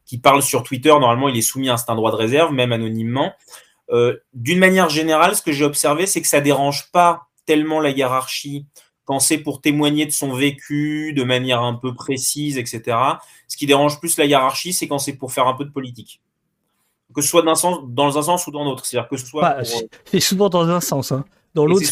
qui 0.05 0.19
parle 0.19 0.43
sur 0.43 0.63
Twitter, 0.63 0.91
normalement, 0.91 1.29
il 1.29 1.37
est 1.37 1.43
soumis 1.43 1.69
à 1.69 1.77
un 1.89 1.95
droit 1.95 2.11
de 2.11 2.17
réserve, 2.17 2.53
même 2.53 2.73
anonymement. 2.73 3.33
Euh, 3.91 4.17
d'une 4.33 4.59
manière 4.59 4.89
générale, 4.89 5.37
ce 5.37 5.43
que 5.43 5.53
j'ai 5.53 5.65
observé, 5.65 6.07
c'est 6.07 6.23
que 6.23 6.29
ça 6.29 6.41
dérange 6.41 6.91
pas 6.91 7.29
tellement 7.47 7.81
la 7.81 7.91
hiérarchie 7.91 8.67
quand 9.05 9.21
c'est 9.21 9.39
pour 9.39 9.61
témoigner 9.61 10.07
de 10.07 10.11
son 10.11 10.33
vécu 10.33 11.13
de 11.13 11.25
manière 11.25 11.61
un 11.61 11.75
peu 11.75 11.95
précise, 11.95 12.57
etc. 12.57 12.97
Ce 13.49 13.57
qui 13.57 13.67
dérange 13.67 14.01
plus 14.01 14.17
la 14.17 14.25
hiérarchie, 14.25 14.73
c'est 14.73 14.89
quand 14.89 14.99
c'est 14.99 15.13
pour 15.15 15.33
faire 15.33 15.47
un 15.47 15.55
peu 15.55 15.65
de 15.65 15.71
politique. 15.71 16.23
Que 17.15 17.21
ce 17.21 17.29
soit 17.29 17.43
dans 17.43 17.53
un 17.53 17.55
sens, 17.55 17.79
dans 17.87 18.19
un 18.19 18.23
sens 18.23 18.47
ou 18.47 18.51
dans 18.51 18.65
l'autre. 18.65 18.87
C'est-à-dire 18.87 19.09
que 19.09 19.17
ce 19.17 19.27
soit. 19.27 19.43
Bah, 19.43 19.63
c'est 20.05 20.21
souvent 20.21 20.49
dans 20.49 20.69
un 20.69 20.81
sens. 20.81 21.13
Hein. 21.13 21.25
Dans 21.55 21.67
l'autre, 21.67 21.87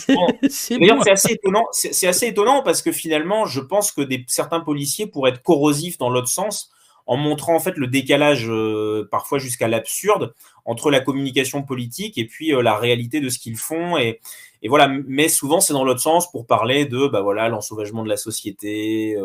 c'est 0.51 0.79
D'ailleurs, 0.79 1.05
c'est 1.05 1.12
assez 1.12 1.33
étonnant. 1.35 1.65
C'est 1.71 2.07
assez 2.09 2.27
étonnant 2.27 2.62
parce 2.62 2.83
que 2.83 2.91
finalement, 2.91 3.47
je 3.47 3.61
pense 3.61 3.93
que 3.93 4.01
des, 4.01 4.25
certains 4.27 4.61
policiers 4.61 5.07
pourraient 5.07 5.31
être 5.31 5.43
corrosifs 5.43 5.99
dans 5.99 6.11
l'autre 6.11 6.29
sens 6.29 6.73
en 7.07 7.17
montrant 7.17 7.55
en 7.55 7.61
fait 7.61 7.77
le 7.77 7.87
décalage 7.87 8.49
euh, 8.49 9.09
parfois 9.11 9.39
jusqu'à 9.39 9.69
l'absurde 9.69 10.35
entre 10.65 10.91
la 10.91 11.01
communication 11.01 11.63
politique 11.63 12.19
et 12.19 12.27
puis 12.27 12.55
euh, 12.55 12.63
la 12.63 12.77
réalité 12.77 13.21
de 13.21 13.29
ce 13.29 13.39
qu'ils 13.39 13.57
font. 13.57 13.97
Et, 13.99 14.21
voilà 14.65 14.89
mais 14.89 15.29
souvent 15.29 15.61
c'est 15.61 15.73
dans 15.73 15.85
l'autre 15.85 16.01
sens 16.01 16.31
pour 16.31 16.47
parler 16.47 16.87
de 16.87 17.09
bah 17.09 17.21
voilà 17.21 17.49
l'ensauvagement 17.49 18.05
de 18.05 18.09
la 18.09 18.17
société 18.17 19.17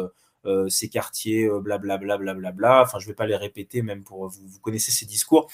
euh, 0.46 0.68
ces 0.68 0.90
quartiers 0.90 1.48
blablabla 1.48 2.18
bla, 2.18 2.34
bla, 2.34 2.52
bla, 2.52 2.82
enfin 2.82 2.98
je 2.98 3.06
vais 3.06 3.14
pas 3.14 3.28
les 3.28 3.36
répéter 3.36 3.84
même 3.84 4.04
pour 4.04 4.28
vous, 4.28 4.48
vous 4.48 4.60
connaissez 4.60 4.92
ces 4.92 5.06
discours. 5.06 5.48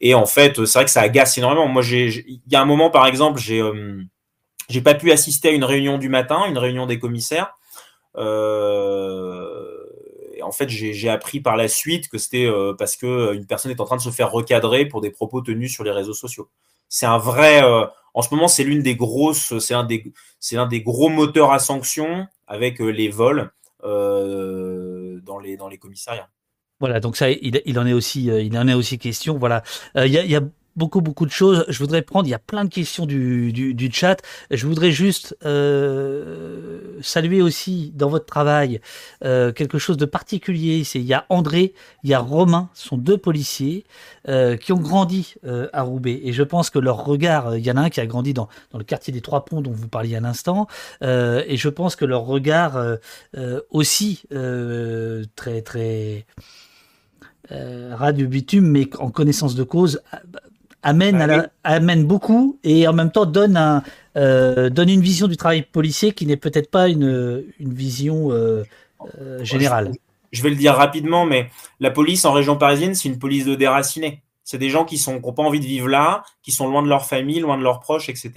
Et 0.00 0.14
en 0.14 0.26
fait 0.26 0.64
c'est 0.64 0.78
vrai 0.78 0.84
que 0.86 0.90
ça 0.90 1.02
agace 1.02 1.38
énormément. 1.38 1.68
Moi 1.68 1.82
il 1.84 2.40
y 2.50 2.56
a 2.56 2.60
un 2.60 2.64
moment 2.64 2.90
par 2.90 3.06
exemple 3.06 3.38
j'ai 3.38 3.62
j'ai 4.68 4.80
pas 4.80 4.94
pu 4.94 5.12
assister 5.12 5.50
à 5.50 5.52
une 5.52 5.64
réunion 5.64 5.98
du 5.98 6.08
matin 6.08 6.44
une 6.48 6.58
réunion 6.58 6.86
des 6.86 6.98
commissaires 6.98 7.56
euh, 8.16 9.71
en 10.42 10.52
fait, 10.52 10.68
j'ai 10.68 11.08
appris 11.08 11.40
par 11.40 11.56
la 11.56 11.68
suite 11.68 12.08
que 12.08 12.18
c'était 12.18 12.46
euh, 12.46 12.74
parce 12.76 12.96
que 12.96 13.06
euh, 13.06 13.34
une 13.34 13.46
personne 13.46 13.70
est 13.70 13.80
en 13.80 13.84
train 13.84 13.96
de 13.96 14.02
se 14.02 14.10
faire 14.10 14.30
recadrer 14.30 14.86
pour 14.86 15.00
des 15.00 15.10
propos 15.10 15.40
tenus 15.40 15.72
sur 15.72 15.84
les 15.84 15.90
réseaux 15.90 16.14
sociaux. 16.14 16.48
C'est 16.88 17.06
un 17.06 17.18
vrai. 17.18 17.62
Euh, 17.62 17.86
en 18.14 18.22
ce 18.22 18.34
moment, 18.34 18.48
c'est 18.48 18.64
l'une 18.64 18.82
des 18.82 18.96
grosses. 18.96 19.58
C'est 19.58 19.74
un 19.74 19.84
des. 19.84 20.12
C'est 20.40 20.56
un 20.56 20.66
des 20.66 20.82
gros 20.82 21.08
moteurs 21.08 21.52
à 21.52 21.58
sanctions 21.58 22.26
avec 22.46 22.80
les 22.80 23.08
vols 23.08 23.50
dans 23.82 25.38
les 25.40 25.78
commissariats. 25.78 26.28
Voilà, 26.80 27.00
donc 27.00 27.16
ça, 27.16 27.30
il, 27.30 27.78
en 27.78 27.86
est 27.86 27.92
aussi, 27.92 28.24
il 28.26 28.58
en 28.58 28.66
est 28.66 28.74
aussi 28.74 28.98
question. 28.98 29.38
Voilà, 29.38 29.62
il 29.94 30.06
y 30.06 30.14
y 30.14 30.36
a 30.36 30.42
beaucoup 30.76 31.00
beaucoup 31.00 31.26
de 31.26 31.30
choses. 31.30 31.64
Je 31.68 31.78
voudrais 31.78 32.02
prendre, 32.02 32.26
il 32.26 32.30
y 32.30 32.34
a 32.34 32.38
plein 32.38 32.64
de 32.64 32.70
questions 32.70 33.06
du, 33.06 33.52
du, 33.52 33.92
chat. 33.92 34.16
Je 34.50 34.66
voudrais 34.66 34.90
juste 34.90 35.36
euh, 35.44 36.80
saluer 37.02 37.42
aussi 37.42 37.92
dans 37.94 38.08
votre 38.08 38.26
travail 38.26 38.80
euh, 39.24 39.52
quelque 39.52 39.78
chose 39.78 39.96
de 39.96 40.06
particulier. 40.06 40.84
C'est 40.84 41.00
il 41.00 41.06
y 41.06 41.14
a 41.14 41.26
André, 41.28 41.74
il 42.04 42.10
y 42.10 42.14
a 42.14 42.18
Romain, 42.18 42.70
sont 42.74 42.96
deux 42.96 43.18
policiers 43.18 43.84
euh, 44.28 44.56
qui 44.56 44.72
ont 44.72 44.78
grandi 44.78 45.34
euh, 45.44 45.68
à 45.72 45.82
Roubaix. 45.82 46.20
Et 46.24 46.32
je 46.32 46.42
pense 46.42 46.70
que 46.70 46.78
leur 46.78 47.04
regard, 47.04 47.56
il 47.56 47.64
y 47.64 47.70
en 47.70 47.76
a 47.76 47.82
un 47.82 47.90
qui 47.90 48.00
a 48.00 48.06
grandi 48.06 48.34
dans, 48.34 48.48
dans 48.70 48.78
le 48.78 48.84
quartier 48.84 49.12
des 49.12 49.20
Trois 49.20 49.44
Ponts 49.44 49.60
dont 49.60 49.72
vous 49.72 49.88
parliez 49.88 50.16
à 50.16 50.20
l'instant. 50.20 50.68
Euh, 51.02 51.42
et 51.46 51.56
je 51.56 51.68
pense 51.68 51.96
que 51.96 52.04
leur 52.04 52.22
regard 52.22 52.80
aussi 53.70 54.22
très 55.36 55.62
très 55.62 56.26
du 58.14 58.26
bitume, 58.26 58.66
mais 58.66 58.88
en 58.98 59.10
connaissance 59.10 59.54
de 59.54 59.62
cause, 59.62 60.00
amène, 60.82 61.20
à 61.20 61.26
la, 61.26 61.48
amène 61.64 62.04
beaucoup 62.04 62.58
et 62.64 62.86
en 62.88 62.92
même 62.92 63.10
temps 63.10 63.26
donne, 63.26 63.56
un, 63.56 63.82
euh, 64.16 64.70
donne 64.70 64.88
une 64.88 65.00
vision 65.00 65.28
du 65.28 65.36
travail 65.36 65.62
policier 65.62 66.12
qui 66.12 66.26
n'est 66.26 66.36
peut-être 66.36 66.70
pas 66.70 66.88
une, 66.88 67.44
une 67.58 67.72
vision 67.72 68.32
euh, 68.32 68.64
euh, 69.20 69.42
générale. 69.44 69.92
Je 70.32 70.42
vais 70.42 70.50
le 70.50 70.56
dire 70.56 70.74
rapidement, 70.74 71.26
mais 71.26 71.50
la 71.78 71.90
police 71.90 72.24
en 72.24 72.32
région 72.32 72.56
parisienne, 72.56 72.94
c'est 72.94 73.08
une 73.08 73.18
police 73.18 73.44
de 73.44 73.54
déracinés. 73.54 74.22
C'est 74.44 74.58
des 74.58 74.70
gens 74.70 74.84
qui 74.84 75.00
n'ont 75.08 75.32
pas 75.32 75.42
envie 75.42 75.60
de 75.60 75.66
vivre 75.66 75.88
là, 75.88 76.24
qui 76.42 76.50
sont 76.50 76.68
loin 76.68 76.82
de 76.82 76.88
leur 76.88 77.06
famille, 77.06 77.38
loin 77.38 77.56
de 77.56 77.62
leurs 77.62 77.78
proches, 77.78 78.08
etc. 78.08 78.32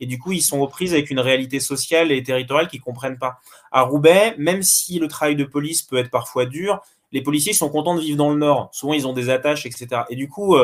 Et 0.00 0.06
du 0.06 0.18
coup, 0.18 0.32
ils 0.32 0.42
sont 0.42 0.58
aux 0.58 0.66
prises 0.66 0.92
avec 0.92 1.10
une 1.10 1.20
réalité 1.20 1.60
sociale 1.60 2.10
et 2.10 2.22
territoriale 2.22 2.66
qu'ils 2.66 2.80
comprennent 2.80 3.18
pas. 3.18 3.38
À 3.70 3.82
Roubaix, 3.82 4.34
même 4.36 4.62
si 4.62 4.98
le 4.98 5.06
travail 5.06 5.36
de 5.36 5.44
police 5.44 5.82
peut 5.82 5.96
être 5.96 6.10
parfois 6.10 6.46
dur, 6.46 6.80
les 7.12 7.22
policiers 7.22 7.52
sont 7.52 7.68
contents 7.68 7.94
de 7.94 8.00
vivre 8.00 8.16
dans 8.16 8.30
le 8.30 8.38
Nord. 8.38 8.70
Souvent, 8.72 8.94
ils 8.94 9.06
ont 9.06 9.12
des 9.12 9.30
attaches, 9.30 9.64
etc. 9.64 10.02
Et 10.10 10.16
du 10.16 10.28
coup, 10.28 10.56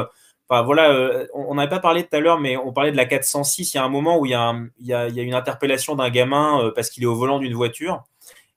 voilà, 0.50 1.26
on 1.34 1.54
n'avait 1.54 1.68
pas 1.68 1.78
parlé 1.78 2.02
tout 2.02 2.16
à 2.16 2.20
l'heure, 2.20 2.40
mais 2.40 2.56
on 2.56 2.72
parlait 2.72 2.90
de 2.92 2.96
la 2.96 3.04
406. 3.04 3.72
Il 3.72 3.76
y 3.76 3.80
a 3.80 3.84
un 3.84 3.88
moment 3.88 4.18
où 4.18 4.26
il 4.26 4.32
y 4.32 4.34
a, 4.34 5.08
une 5.08 5.34
interpellation 5.34 5.94
d'un 5.94 6.10
gamin 6.10 6.72
parce 6.74 6.90
qu'il 6.90 7.04
est 7.04 7.06
au 7.06 7.14
volant 7.14 7.38
d'une 7.38 7.54
voiture. 7.54 8.02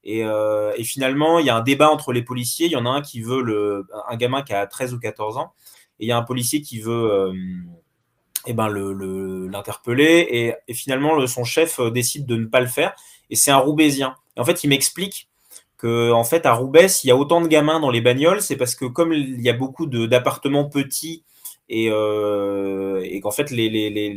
Et, 0.04 0.22
et, 0.22 0.84
finalement, 0.84 1.40
il 1.40 1.46
y 1.46 1.50
a 1.50 1.56
un 1.56 1.62
débat 1.62 1.90
entre 1.90 2.12
les 2.12 2.24
policiers. 2.24 2.66
Il 2.66 2.72
y 2.72 2.76
en 2.76 2.86
a 2.86 2.90
un 2.90 3.02
qui 3.02 3.22
veut 3.22 3.42
le, 3.44 3.86
un 4.10 4.16
gamin 4.16 4.42
qui 4.42 4.54
a 4.54 4.66
13 4.66 4.94
ou 4.94 5.00
14 5.00 5.38
ans. 5.38 5.54
Et 6.00 6.06
il 6.06 6.08
y 6.08 6.12
a 6.12 6.18
un 6.18 6.24
policier 6.24 6.62
qui 6.62 6.80
veut 6.80 7.32
eh 8.48 8.54
ben, 8.54 8.70
l'interpeller. 8.70 10.24
Le, 10.24 10.36
et, 10.36 10.56
et, 10.68 10.74
finalement, 10.74 11.26
son 11.28 11.44
chef 11.44 11.80
décide 11.80 12.26
de 12.26 12.38
ne 12.38 12.46
pas 12.46 12.60
le 12.60 12.68
faire. 12.68 12.96
Et 13.30 13.36
c'est 13.36 13.52
un 13.52 13.58
Roubaisien. 13.58 14.16
Et 14.36 14.40
en 14.40 14.46
fait, 14.46 14.64
il 14.64 14.68
m'explique 14.68 15.30
que 15.78 16.12
en 16.12 16.24
fait, 16.24 16.46
à 16.46 16.54
Roubaix, 16.54 16.88
il 17.04 17.08
y 17.08 17.12
a 17.12 17.16
autant 17.16 17.42
de 17.42 17.48
gamins 17.48 17.80
dans 17.80 17.90
les 17.90 18.02
bagnoles. 18.02 18.42
C'est 18.42 18.56
parce 18.56 18.76
que 18.76 18.86
comme 18.86 19.14
il 19.14 19.42
y 19.42 19.50
a 19.50 19.54
beaucoup 19.54 19.86
d'appartements 19.86 20.66
petits 20.66 21.24
et, 21.76 21.90
euh, 21.90 23.02
et 23.03 23.19
qu'en 23.19 23.32
fait 23.32 23.50
les, 23.50 23.68
les, 23.68 23.90
les, 23.90 24.14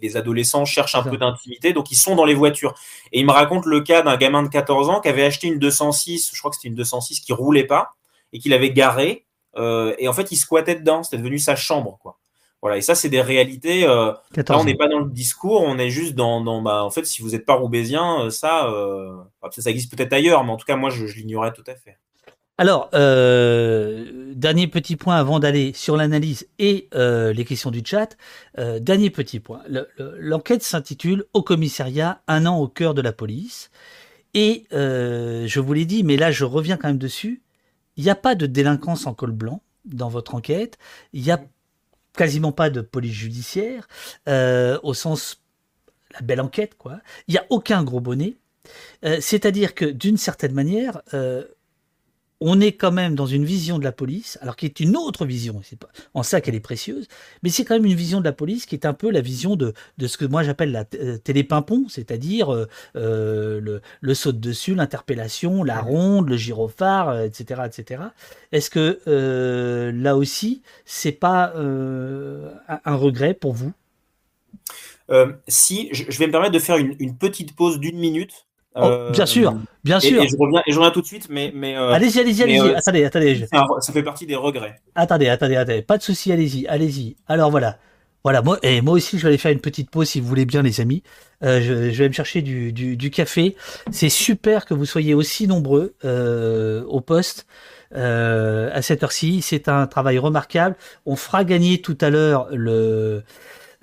les, 0.00 0.16
adolescents 0.16 0.64
cherchent 0.64 0.94
un 0.94 1.02
peu 1.02 1.18
d'intimité, 1.18 1.74
donc 1.74 1.90
ils 1.90 1.96
sont 1.96 2.16
dans 2.16 2.24
les 2.24 2.32
voitures. 2.32 2.74
Et 3.12 3.20
il 3.20 3.26
me 3.26 3.32
raconte 3.32 3.66
le 3.66 3.82
cas 3.82 4.00
d'un 4.00 4.16
gamin 4.16 4.42
de 4.42 4.48
14 4.48 4.88
ans 4.88 5.00
qui 5.02 5.08
avait 5.08 5.24
acheté 5.24 5.46
une 5.46 5.58
206, 5.58 6.30
je 6.32 6.38
crois 6.38 6.50
que 6.50 6.56
c'était 6.56 6.68
une 6.68 6.74
206 6.74 7.20
qui 7.20 7.34
roulait 7.34 7.66
pas 7.66 7.96
et 8.32 8.38
qu'il 8.38 8.54
avait 8.54 8.70
garé, 8.70 9.26
euh, 9.56 9.94
et 9.98 10.08
en 10.08 10.14
fait 10.14 10.32
il 10.32 10.36
squattait 10.36 10.76
dedans, 10.76 11.02
c'était 11.02 11.18
devenu 11.18 11.38
sa 11.38 11.54
chambre, 11.54 11.98
quoi. 12.00 12.18
Voilà, 12.62 12.78
et 12.78 12.80
ça 12.80 12.94
c'est 12.94 13.10
des 13.10 13.20
réalités. 13.20 13.84
Euh, 13.84 14.12
là, 14.34 14.58
on 14.58 14.64
n'est 14.64 14.74
pas 14.74 14.88
dans 14.88 15.00
le 15.00 15.10
discours, 15.10 15.60
on 15.60 15.76
est 15.78 15.90
juste 15.90 16.14
dans, 16.14 16.40
dans 16.40 16.62
bah, 16.62 16.82
en 16.82 16.90
fait, 16.90 17.04
si 17.04 17.20
vous 17.20 17.30
n'êtes 17.30 17.44
pas 17.44 17.54
roubaisien, 17.54 18.22
euh, 18.22 18.30
ça, 18.30 18.72
ça, 19.52 19.60
ça 19.62 19.70
existe 19.70 19.94
peut-être 19.94 20.14
ailleurs, 20.14 20.42
mais 20.44 20.52
en 20.52 20.56
tout 20.56 20.64
cas, 20.64 20.76
moi, 20.76 20.88
je, 20.88 21.06
je 21.06 21.16
l'ignorais 21.16 21.52
tout 21.52 21.64
à 21.66 21.74
fait. 21.74 21.98
Alors, 22.58 22.88
euh, 22.94 24.32
dernier 24.34 24.66
petit 24.66 24.96
point 24.96 25.16
avant 25.16 25.38
d'aller 25.38 25.74
sur 25.74 25.94
l'analyse 25.96 26.48
et 26.58 26.88
euh, 26.94 27.34
les 27.34 27.44
questions 27.44 27.70
du 27.70 27.82
chat. 27.84 28.16
Euh, 28.58 28.78
dernier 28.78 29.10
petit 29.10 29.40
point. 29.40 29.62
L'enquête 29.98 30.62
s'intitule 30.62 31.26
Au 31.34 31.42
commissariat, 31.42 32.22
un 32.28 32.46
an 32.46 32.58
au 32.58 32.66
cœur 32.68 32.94
de 32.94 33.02
la 33.02 33.12
police. 33.12 33.70
Et 34.32 34.66
je 34.70 35.60
vous 35.60 35.72
l'ai 35.72 35.86
dit, 35.86 36.02
mais 36.02 36.16
là 36.16 36.30
je 36.30 36.44
reviens 36.44 36.76
quand 36.76 36.88
même 36.88 36.98
dessus. 36.98 37.42
Il 37.96 38.04
n'y 38.04 38.10
a 38.10 38.14
pas 38.14 38.34
de 38.34 38.44
délinquance 38.46 39.06
en 39.06 39.14
col 39.14 39.32
blanc 39.32 39.62
dans 39.86 40.08
votre 40.08 40.34
enquête. 40.34 40.78
Il 41.14 41.22
n'y 41.22 41.30
a 41.30 41.42
quasiment 42.14 42.52
pas 42.52 42.68
de 42.68 42.82
police 42.82 43.14
judiciaire 43.14 43.88
au 44.26 44.94
sens 44.94 45.42
la 46.12 46.20
belle 46.20 46.40
enquête 46.40 46.74
quoi. 46.76 47.00
Il 47.28 47.32
n'y 47.32 47.38
a 47.38 47.46
aucun 47.48 47.82
gros 47.82 48.00
bonnet. 48.00 48.36
C'est-à-dire 49.02 49.74
que 49.74 49.86
d'une 49.86 50.18
certaine 50.18 50.52
manière, 50.52 51.00
on 52.40 52.60
est 52.60 52.72
quand 52.72 52.92
même 52.92 53.14
dans 53.14 53.26
une 53.26 53.44
vision 53.44 53.78
de 53.78 53.84
la 53.84 53.92
police, 53.92 54.38
alors 54.42 54.56
qui 54.56 54.66
est 54.66 54.80
une 54.80 54.96
autre 54.96 55.24
vision, 55.24 55.60
c'est 55.64 55.78
pas 55.78 55.88
en 56.12 56.22
ça 56.22 56.40
qu'elle 56.40 56.54
est 56.54 56.60
précieuse, 56.60 57.08
mais 57.42 57.48
c'est 57.48 57.64
quand 57.64 57.74
même 57.74 57.86
une 57.86 57.94
vision 57.94 58.20
de 58.20 58.24
la 58.24 58.32
police 58.32 58.66
qui 58.66 58.74
est 58.74 58.84
un 58.84 58.92
peu 58.92 59.10
la 59.10 59.22
vision 59.22 59.56
de, 59.56 59.72
de 59.96 60.06
ce 60.06 60.18
que 60.18 60.26
moi 60.26 60.42
j'appelle 60.42 60.70
la 60.70 60.84
euh, 61.00 61.16
télépimpon, 61.16 61.86
c'est-à-dire 61.88 62.52
euh, 62.52 62.68
euh, 62.96 63.60
le, 63.60 63.80
le 64.00 64.14
saut 64.14 64.32
de 64.32 64.38
dessus, 64.38 64.74
l'interpellation, 64.74 65.64
la 65.64 65.80
ronde, 65.80 66.28
le 66.28 66.36
gyrophare, 66.36 67.22
etc., 67.22 67.62
etc. 67.66 68.02
Est-ce 68.52 68.70
que 68.70 69.00
là 69.92 70.16
aussi, 70.16 70.62
c'est 70.84 71.12
pas 71.12 71.52
un 71.56 72.94
regret 72.94 73.34
pour 73.34 73.54
vous? 73.54 73.72
Si, 75.48 75.88
je, 75.92 76.18
vais 76.18 76.26
me 76.26 76.32
permettre 76.32 76.52
de 76.52 76.58
faire 76.58 76.76
une 76.76 77.16
petite 77.16 77.54
pause 77.54 77.80
d'une 77.80 77.98
minute 77.98 78.46
Oh, 78.76 79.10
bien 79.10 79.26
sûr, 79.26 79.54
bien 79.84 80.00
sûr. 80.00 80.22
Et, 80.22 80.28
je 80.28 80.36
reviens, 80.36 80.62
et 80.66 80.72
je 80.72 80.78
reviens 80.78 80.90
tout 80.90 81.00
de 81.00 81.06
suite, 81.06 81.28
mais. 81.30 81.52
mais 81.54 81.76
euh, 81.76 81.92
allez-y, 81.92 82.20
allez-y, 82.20 82.42
allez-y. 82.42 82.60
Euh, 82.60 82.76
attendez, 82.76 83.04
attendez. 83.04 83.46
Ça, 83.80 83.92
fait 83.92 84.02
partie 84.02 84.26
des 84.26 84.36
regrets. 84.36 84.80
Attendez, 84.94 85.28
attendez, 85.28 85.56
attendez. 85.56 85.82
Pas 85.82 85.98
de 85.98 86.02
souci, 86.02 86.32
allez-y, 86.32 86.66
allez-y. 86.66 87.16
Alors 87.26 87.50
voilà. 87.50 87.78
Voilà, 88.22 88.42
moi, 88.42 88.58
et 88.64 88.80
moi 88.80 88.94
aussi, 88.94 89.18
je 89.18 89.22
vais 89.22 89.28
aller 89.28 89.38
faire 89.38 89.52
une 89.52 89.60
petite 89.60 89.88
pause 89.88 90.08
si 90.08 90.20
vous 90.20 90.26
voulez 90.26 90.46
bien, 90.46 90.62
les 90.62 90.80
amis. 90.80 91.04
Euh, 91.44 91.60
je, 91.60 91.92
je, 91.92 92.02
vais 92.02 92.08
me 92.08 92.12
chercher 92.12 92.42
du, 92.42 92.72
du, 92.72 92.96
du 92.96 93.10
café. 93.10 93.54
C'est 93.92 94.08
super 94.08 94.66
que 94.66 94.74
vous 94.74 94.84
soyez 94.84 95.14
aussi 95.14 95.46
nombreux 95.46 95.94
euh, 96.04 96.82
au 96.86 97.00
poste 97.00 97.46
euh, 97.94 98.68
à 98.72 98.82
cette 98.82 99.04
heure-ci. 99.04 99.42
C'est 99.42 99.68
un 99.68 99.86
travail 99.86 100.18
remarquable. 100.18 100.74
On 101.06 101.14
fera 101.14 101.44
gagner 101.44 101.80
tout 101.80 101.96
à 102.00 102.10
l'heure 102.10 102.48
le 102.50 103.22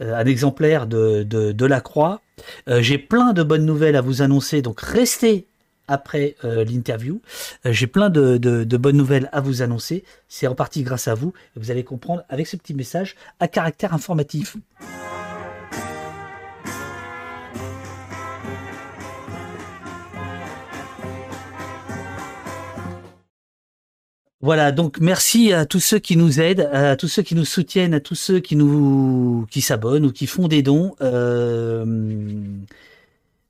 euh, 0.02 0.16
un 0.16 0.26
exemplaire 0.26 0.88
de, 0.88 1.24
de, 1.24 1.66
la 1.66 1.82
Croix. 1.82 2.22
Euh, 2.68 2.82
j'ai 2.82 2.98
plein 2.98 3.34
de 3.34 3.44
bonnes 3.44 3.66
nouvelles 3.66 3.96
à 3.96 4.02
vous 4.02 4.22
annoncer, 4.22 4.62
donc 4.62 4.82
restez 4.82 5.48
après 5.88 6.36
euh, 6.46 6.64
l'interview. 6.64 7.22
J'ai 7.66 7.88
plein 7.88 8.10
de, 8.10 8.38
bonnes 8.78 8.98
nouvelles 8.98 9.30
à 9.32 9.42
vous 9.42 9.62
annoncer. 9.62 10.04
C'est 10.28 10.48
en 10.48 10.56
partie 10.56 10.84
grâce 10.84 11.08
à 11.08 11.14
vous. 11.14 11.34
Vous 11.56 11.72
allez 11.72 11.84
comprendre 11.84 12.24
avec 12.30 12.48
ce 12.48 12.56
petit 12.56 12.74
message 12.74 13.16
à 13.40 13.48
caractère 13.48 13.94
informatif. 13.94 14.56
Voilà, 24.44 24.74
donc 24.74 25.00
merci 25.00 25.54
à 25.54 25.66
tous 25.66 25.80
ceux 25.80 26.00
qui 26.00 26.18
nous 26.18 26.42
aident, 26.42 26.70
à 26.74 26.98
tous 26.98 27.08
ceux 27.08 27.22
qui 27.22 27.34
nous 27.34 27.46
soutiennent, 27.46 27.94
à 27.94 28.02
tous 28.02 28.16
ceux 28.16 28.42
qui 28.42 28.58
nous 28.58 29.48
qui 29.50 29.62
s'abonnent 29.62 30.06
ou 30.06 30.12
qui 30.12 30.28
font 30.28 30.50
des 30.50 30.62
dons. 30.62 30.98
Euh, 31.00 31.86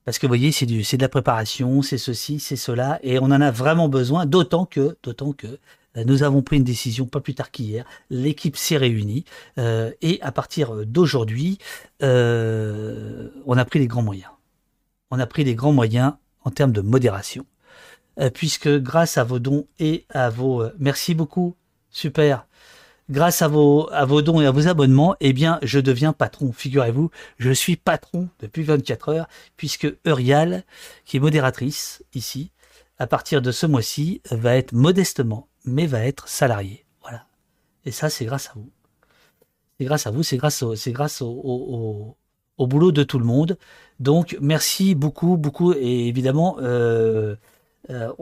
parce 0.04 0.20
que 0.20 0.26
vous 0.26 0.30
voyez, 0.30 0.52
c'est 0.52 0.66
du 0.66 0.84
c'est 0.84 0.96
de 0.96 1.02
la 1.02 1.08
préparation, 1.08 1.82
c'est 1.82 1.98
ceci, 1.98 2.38
c'est 2.38 2.54
cela, 2.54 3.00
et 3.02 3.18
on 3.18 3.24
en 3.24 3.40
a 3.40 3.50
vraiment 3.50 3.88
besoin. 3.88 4.24
D'autant 4.24 4.66
que 4.66 4.96
d'autant 5.02 5.32
que 5.32 5.48
euh, 5.96 6.04
nous 6.06 6.22
avons 6.22 6.42
pris 6.42 6.58
une 6.58 6.64
décision 6.64 7.06
pas 7.06 7.18
plus 7.18 7.34
tard 7.34 7.50
qu'hier. 7.50 7.84
L'équipe 8.08 8.56
s'est 8.56 8.76
réunie 8.76 9.24
euh, 9.58 9.90
et 10.00 10.20
à 10.22 10.30
partir 10.30 10.86
d'aujourd'hui, 10.86 11.58
on 12.02 13.56
a 13.58 13.64
pris 13.64 13.80
les 13.80 13.88
grands 13.88 14.02
moyens. 14.02 14.30
On 15.10 15.18
a 15.18 15.26
pris 15.26 15.42
les 15.42 15.56
grands 15.56 15.72
moyens 15.72 16.12
en 16.44 16.52
termes 16.52 16.72
de 16.72 16.82
modération. 16.82 17.46
Euh, 18.20 18.30
puisque 18.30 18.68
grâce 18.68 19.18
à 19.18 19.24
vos 19.24 19.38
dons 19.38 19.66
et 19.78 20.06
à 20.10 20.30
vos... 20.30 20.62
Euh, 20.62 20.74
merci 20.78 21.14
beaucoup, 21.14 21.56
super. 21.90 22.46
Grâce 23.10 23.42
à 23.42 23.48
vos, 23.48 23.90
à 23.92 24.04
vos 24.04 24.22
dons 24.22 24.40
et 24.40 24.46
à 24.46 24.50
vos 24.50 24.68
abonnements, 24.68 25.16
eh 25.20 25.32
bien, 25.32 25.58
je 25.62 25.80
deviens 25.80 26.12
patron. 26.12 26.52
Figurez-vous, 26.52 27.10
je 27.38 27.50
suis 27.50 27.76
patron 27.76 28.28
depuis 28.40 28.62
24 28.62 29.08
heures, 29.10 29.28
puisque 29.56 29.92
Eurial, 30.06 30.64
qui 31.04 31.18
est 31.18 31.20
modératrice 31.20 32.02
ici, 32.14 32.52
à 32.98 33.06
partir 33.06 33.42
de 33.42 33.50
ce 33.50 33.66
mois-ci, 33.66 34.22
va 34.30 34.56
être 34.56 34.72
modestement, 34.72 35.48
mais 35.64 35.86
va 35.86 36.06
être 36.06 36.28
salarié. 36.28 36.86
Voilà. 37.02 37.26
Et 37.84 37.90
ça, 37.90 38.08
c'est 38.08 38.24
grâce 38.24 38.48
à 38.48 38.52
vous. 38.54 38.70
C'est 39.78 39.84
grâce 39.86 40.06
à 40.06 40.10
vous, 40.12 40.22
c'est 40.22 40.36
grâce 40.36 40.62
au, 40.62 40.76
c'est 40.76 40.92
grâce 40.92 41.20
au, 41.20 42.16
boulot 42.58 42.92
de 42.92 43.02
tout 43.02 43.18
le 43.18 43.24
monde. 43.24 43.58
Donc, 43.98 44.38
merci 44.40 44.94
beaucoup, 44.94 45.36
beaucoup, 45.36 45.72
et 45.74 46.06
évidemment, 46.08 46.56
euh, 46.60 47.34
euh, 47.90 48.12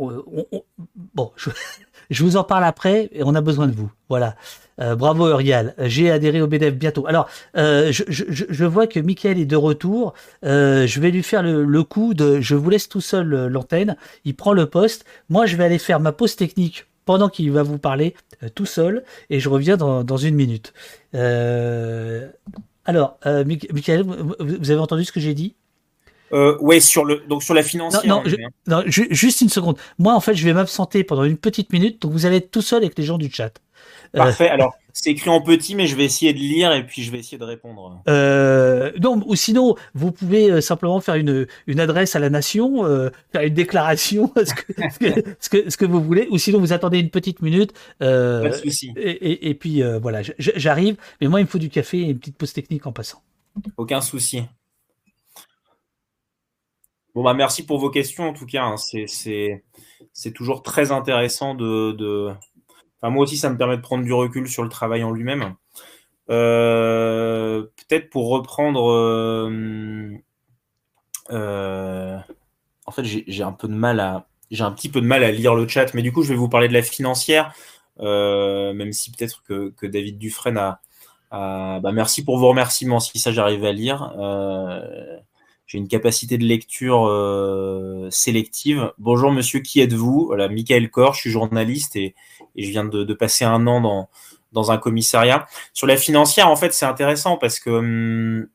bon, 1.15 1.31
je, 2.11 2.25
vous 2.25 2.37
en 2.37 2.45
parle 2.45 2.65
après 2.65 3.09
et 3.13 3.23
on 3.23 3.35
a 3.35 3.41
besoin 3.41 3.67
de 3.67 3.75
vous. 3.75 3.91
Voilà. 4.09 4.37
Euh, 4.81 4.97
bravo 4.97 5.29
Uriel. 5.29 5.75
J'ai 5.79 6.11
adhéré 6.11 6.41
au 6.41 6.47
BDF 6.47 6.75
bientôt. 6.75 7.07
Alors, 7.07 7.29
euh, 7.57 7.93
je, 7.93 8.65
vois 8.65 8.87
que 8.87 8.99
Mickaël 9.01 9.39
est 9.39 9.47
de 9.47 9.57
retour. 9.57 10.15
je 10.43 11.01
vais 11.01 11.11
lui 11.11 11.23
faire 11.23 11.43
le, 11.43 11.83
coup 11.83 12.15
de 12.15 12.41
je 12.41 12.55
vous 12.55 12.71
laisse 12.71 12.89
tout 12.89 13.01
seul 13.01 13.47
l'antenne. 13.47 13.97
Il 14.25 14.35
prend 14.35 14.53
le 14.53 14.67
poste. 14.67 15.05
Moi, 15.29 15.47
je 15.47 15.57
vais 15.57 15.65
aller 15.65 15.79
faire 15.79 16.01
ma 16.01 16.13
pause 16.13 16.37
technique 16.37 16.87
pendant 17.05 17.29
qu'il 17.29 17.51
va 17.53 17.63
vous 17.63 17.79
parler 17.79 18.15
tout 18.55 18.67
seul 18.67 19.05
et 19.29 19.41
je 19.41 19.49
reviens 19.49 19.77
dans, 19.77 20.05
dans 20.05 20.17
une 20.17 20.35
minute. 20.35 20.73
alors, 22.85 23.19
Mickaël, 23.47 24.03
vous 24.03 24.71
avez 24.71 24.81
entendu 24.81 25.05
ce 25.05 25.13
que 25.13 25.21
j'ai 25.21 25.35
dit? 25.35 25.55
Euh, 26.33 26.57
ouais, 26.61 26.81
sur 26.81 27.05
le 27.05 27.23
donc 27.29 27.43
sur 27.43 27.55
la 27.55 27.63
financière. 27.63 28.03
Non, 28.07 28.23
non, 28.67 28.83
juste 28.87 29.41
une 29.41 29.49
seconde. 29.49 29.79
Moi, 29.99 30.15
en 30.15 30.21
fait, 30.21 30.35
je 30.35 30.45
vais 30.45 30.53
m'absenter 30.53 31.05
pendant 31.05 31.25
une 31.25 31.37
petite 31.37 31.73
minute, 31.73 32.01
donc 32.03 32.13
vous 32.13 32.27
allez 32.27 32.37
être 32.37 32.51
tout 32.51 32.63
seul 32.63 32.83
avec 32.83 32.99
les 32.99 33.05
gens 33.05 33.19
du 33.19 33.31
chat. 33.31 33.53
Euh, 34.15 34.19
Parfait. 34.19 34.49
Alors, 34.49 34.75
c'est 34.93 35.11
écrit 35.11 35.31
en 35.31 35.41
petit, 35.41 35.75
mais 35.75 35.87
je 35.87 35.97
vais 35.97 36.05
essayer 36.05 36.33
de 36.35 36.39
lire 36.39 36.73
et 36.73 36.85
puis 36.85 37.03
je 37.03 37.11
vais 37.11 37.19
essayer 37.19 37.39
de 37.39 37.45
répondre. 37.45 38.03
Euh, 38.09 38.93
non, 39.01 39.23
ou 39.27 39.35
sinon, 39.35 39.75
vous 39.95 40.13
pouvez 40.13 40.51
euh, 40.51 40.61
simplement 40.61 41.01
faire 41.01 41.15
une, 41.15 41.47
une 41.67 41.81
adresse 41.81 42.15
à 42.15 42.19
la 42.19 42.29
nation, 42.29 42.85
euh, 42.85 43.11
faire 43.33 43.43
une 43.43 43.55
déclaration, 43.55 44.31
ce 44.37 44.55
que, 44.55 44.73
ce, 44.75 44.99
que, 44.99 45.35
ce, 45.41 45.49
que, 45.49 45.71
ce, 45.71 45.77
que, 45.77 45.85
vous 45.87 46.03
voulez, 46.03 46.29
ou 46.31 46.39
sinon 46.39 46.59
vous 46.61 46.73
attendez 46.73 46.99
une 46.99 47.11
petite 47.11 47.41
minute. 47.41 47.73
Euh, 48.03 48.43
Pas 48.43 48.49
de 48.51 48.55
souci. 48.55 48.93
Et, 48.97 49.11
et, 49.11 49.49
et, 49.49 49.55
puis 49.55 49.83
voilà, 50.01 50.21
j'arrive, 50.39 50.97
mais 51.21 51.29
moi 51.29 51.41
il 51.41 51.45
me 51.45 51.49
faut 51.49 51.59
du 51.59 51.71
café 51.71 51.99
et 51.99 52.11
une 52.11 52.19
petite 52.19 52.37
pause 52.37 52.53
technique 52.53 52.87
en 52.87 52.93
passant. 52.93 53.23
Aucun 53.77 54.01
souci. 54.01 54.43
Bon, 57.15 57.23
bah, 57.23 57.35
merci 57.35 57.65
pour 57.67 57.79
vos 57.79 57.91
questions, 57.91 58.29
en 58.29 58.33
tout 58.33 58.47
cas. 58.47 58.65
Hein. 58.65 58.77
C'est 58.77 60.33
toujours 60.35 60.63
très 60.63 60.93
intéressant 60.93 61.55
de, 61.55 61.93
de... 61.93 62.31
Enfin, 63.01 63.11
moi 63.13 63.25
aussi, 63.25 63.37
ça 63.37 63.51
me 63.51 63.57
permet 63.57 63.77
de 63.77 63.83
prendre 63.83 64.05
du 64.05 64.13
recul 64.13 64.49
sur 64.49 64.63
le 64.63 64.69
travail 64.69 65.05
en 65.05 65.11
lui-même. 65.11 65.55
Euh, 66.31 67.63
peut-être 67.77 68.11
pour 68.11 68.29
reprendre. 68.31 68.91
Euh, 68.91 70.17
euh, 71.31 72.19
en 72.87 72.93
fait, 72.93 73.05
j'ai 73.05 73.43
un 73.43 73.53
peu 73.53 73.69
de 73.69 73.75
mal 73.75 74.01
à. 74.01 74.27
j'ai 74.51 74.65
un 74.65 74.73
petit 74.73 74.89
peu 74.89 75.01
de 75.01 75.07
mal 75.07 75.25
à 75.25 75.31
lire 75.33 75.55
le 75.55 75.67
chat, 75.69 75.93
mais 75.95 76.03
du 76.03 76.13
coup, 76.13 76.23
je 76.23 76.31
vais 76.31 76.37
vous 76.37 76.49
parler 76.49 76.69
de 76.69 76.73
la 76.73 76.83
financière, 76.83 77.55
même 77.99 78.93
si 78.93 79.11
peut-être 79.13 79.43
que, 79.45 79.87
David 79.87 80.19
Dufresne 80.19 80.59
a. 80.59 80.81
Bah, 81.31 81.93
merci 81.93 82.25
pour 82.25 82.39
vos 82.39 82.49
remerciements, 82.49 83.01
si 83.01 83.19
ça 83.19 83.33
j'arrive 83.33 83.65
à 83.65 83.73
lire. 83.73 84.13
J'ai 85.73 85.79
une 85.79 85.89
capacité 85.89 86.37
de 86.37 86.45
lecture 86.45 87.09
sélective. 88.11 88.93
Bonjour 88.99 89.33
monsieur, 89.33 89.61
qui 89.61 89.81
êtes-vous? 89.81 90.27
Voilà, 90.27 90.49
Michael 90.49 90.91
Kor, 90.91 91.15
je 91.15 91.21
suis 91.21 91.31
journaliste 91.31 91.97
et, 91.97 92.15
je 92.57 92.69
viens 92.69 92.85
de, 92.85 93.15
passer 93.15 93.47
un 93.47 93.67
an 93.67 93.81
dans, 93.81 94.11
dans 94.53 94.71
un 94.71 94.77
commissariat. 94.77 95.47
Sur 95.73 95.87
la 95.87 95.97
financière, 95.97 96.51
en 96.51 96.57
fait, 96.57 96.75
c'est 96.75 96.85
intéressant 96.85 97.39
parce 97.39 97.59
que 97.59 97.71
hum, 97.71 98.49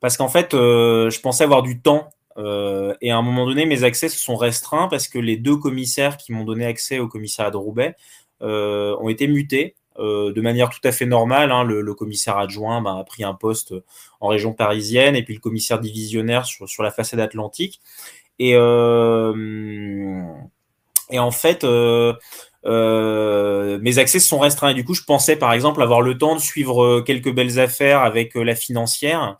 parce 0.00 0.16
qu'en 0.16 0.28
fait, 0.28 0.54
euh, 0.54 1.10
je 1.10 1.20
pensais 1.20 1.44
avoir 1.44 1.62
du 1.62 1.80
temps 1.80 2.08
euh, 2.38 2.94
et 3.02 3.10
à 3.10 3.16
un 3.16 3.22
moment 3.22 3.46
donné, 3.46 3.66
mes 3.66 3.84
accès 3.84 4.08
se 4.08 4.18
sont 4.18 4.36
restreints 4.36 4.88
parce 4.88 5.08
que 5.08 5.18
les 5.18 5.36
deux 5.36 5.56
commissaires 5.56 6.16
qui 6.16 6.32
m'ont 6.32 6.44
donné 6.44 6.64
accès 6.64 6.98
au 6.98 7.08
commissariat 7.08 7.50
de 7.50 7.56
Roubaix 7.56 7.94
euh, 8.42 8.96
ont 9.00 9.10
été 9.10 9.26
mutés 9.26 9.74
de 9.98 10.40
manière 10.40 10.70
tout 10.70 10.80
à 10.84 10.92
fait 10.92 11.06
normale. 11.06 11.52
Hein. 11.52 11.64
Le, 11.64 11.94
commissaire 11.94 12.38
adjoint 12.38 12.80
bah, 12.80 12.96
a 12.98 13.04
pris 13.04 13.24
un 13.24 13.34
poste 13.34 13.74
en 14.20 14.28
région 14.28 14.52
parisienne 14.52 15.16
et 15.16 15.22
puis 15.22 15.34
le 15.34 15.40
commissaire 15.40 15.80
divisionnaire 15.80 16.44
sur, 16.46 16.82
la 16.82 16.90
façade 16.90 17.20
atlantique. 17.20 17.80
Et, 18.38 18.52
et 21.10 21.18
en 21.18 21.30
fait, 21.30 21.64
euh, 22.66 23.78
mes 23.80 23.98
accès 23.98 24.18
sont 24.18 24.38
restreints. 24.38 24.70
Et 24.70 24.74
du 24.74 24.84
coup, 24.84 24.94
je 24.94 25.04
pensais 25.04 25.36
par 25.36 25.52
exemple 25.52 25.82
avoir 25.82 26.02
le 26.02 26.18
temps 26.18 26.34
de 26.34 26.40
suivre 26.40 26.82
euh, 26.82 27.02
quelques 27.02 27.32
belles 27.32 27.60
affaires 27.60 28.00
avec 28.00 28.36
euh, 28.36 28.42
la 28.42 28.54
financière. 28.54 29.36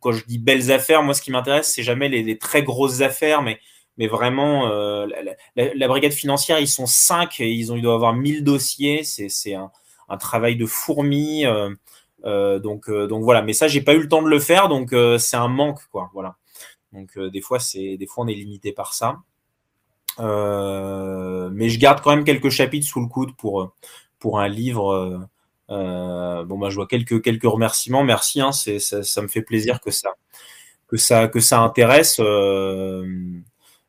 Quand 0.00 0.12
je 0.12 0.24
dis 0.24 0.38
belles 0.38 0.72
affaires, 0.72 1.02
moi, 1.02 1.14
ce 1.14 1.22
qui 1.22 1.30
m'intéresse, 1.30 1.72
c'est 1.72 1.82
jamais 1.82 2.08
les, 2.08 2.38
très 2.38 2.62
grosses 2.62 3.00
affaires, 3.00 3.42
mais, 3.42 3.58
mais 3.96 4.06
vraiment, 4.06 4.68
la, 5.56 5.88
brigade 5.88 6.12
financière, 6.12 6.58
ils 6.58 6.68
sont 6.68 6.86
cinq 6.86 7.40
et 7.40 7.50
ils, 7.50 7.72
ont, 7.72 7.76
ils 7.76 7.82
doivent 7.82 7.96
avoir 7.96 8.14
1000 8.14 8.44
dossiers. 8.44 9.04
C'est 9.04 9.54
un, 9.54 9.70
un, 10.08 10.16
travail 10.16 10.56
de 10.56 10.66
fourmi. 10.66 11.44
donc, 12.24 12.90
donc 12.90 13.22
voilà. 13.22 13.42
Mais 13.42 13.52
ça, 13.52 13.68
j'ai 13.68 13.80
pas 13.80 13.94
eu 13.94 14.00
le 14.00 14.08
temps 14.08 14.22
de 14.22 14.28
le 14.28 14.40
faire, 14.40 14.68
donc 14.68 14.94
c'est 15.18 15.36
un 15.36 15.48
manque, 15.48 15.80
quoi. 15.90 16.10
Voilà. 16.12 16.36
Donc 16.92 17.18
des 17.18 17.40
fois, 17.40 17.60
c'est 17.60 17.96
des 17.96 18.06
fois, 18.06 18.24
on 18.24 18.28
est 18.28 18.34
limité 18.34 18.72
par 18.72 18.94
ça. 18.94 19.18
Euh, 20.20 21.50
mais 21.52 21.68
je 21.68 21.78
garde 21.78 22.00
quand 22.00 22.10
même 22.10 22.24
quelques 22.24 22.50
chapitres 22.50 22.86
sous 22.86 23.00
le 23.00 23.08
coude 23.08 23.34
pour, 23.36 23.74
pour 24.18 24.40
un 24.40 24.48
livre. 24.48 25.28
Euh, 25.70 26.44
bon, 26.44 26.58
bah, 26.58 26.70
je 26.70 26.76
vois 26.76 26.86
quelques, 26.86 27.22
quelques 27.22 27.44
remerciements. 27.44 28.04
Merci, 28.04 28.40
hein, 28.40 28.52
c'est, 28.52 28.78
ça, 28.78 29.22
me 29.22 29.28
fait 29.28 29.42
plaisir 29.42 29.80
que 29.80 29.90
ça, 29.90 30.10
que 30.88 30.96
ça, 30.96 31.28
que 31.28 31.40
ça 31.40 31.60
intéresse. 31.60 32.18
Euh, 32.20 33.06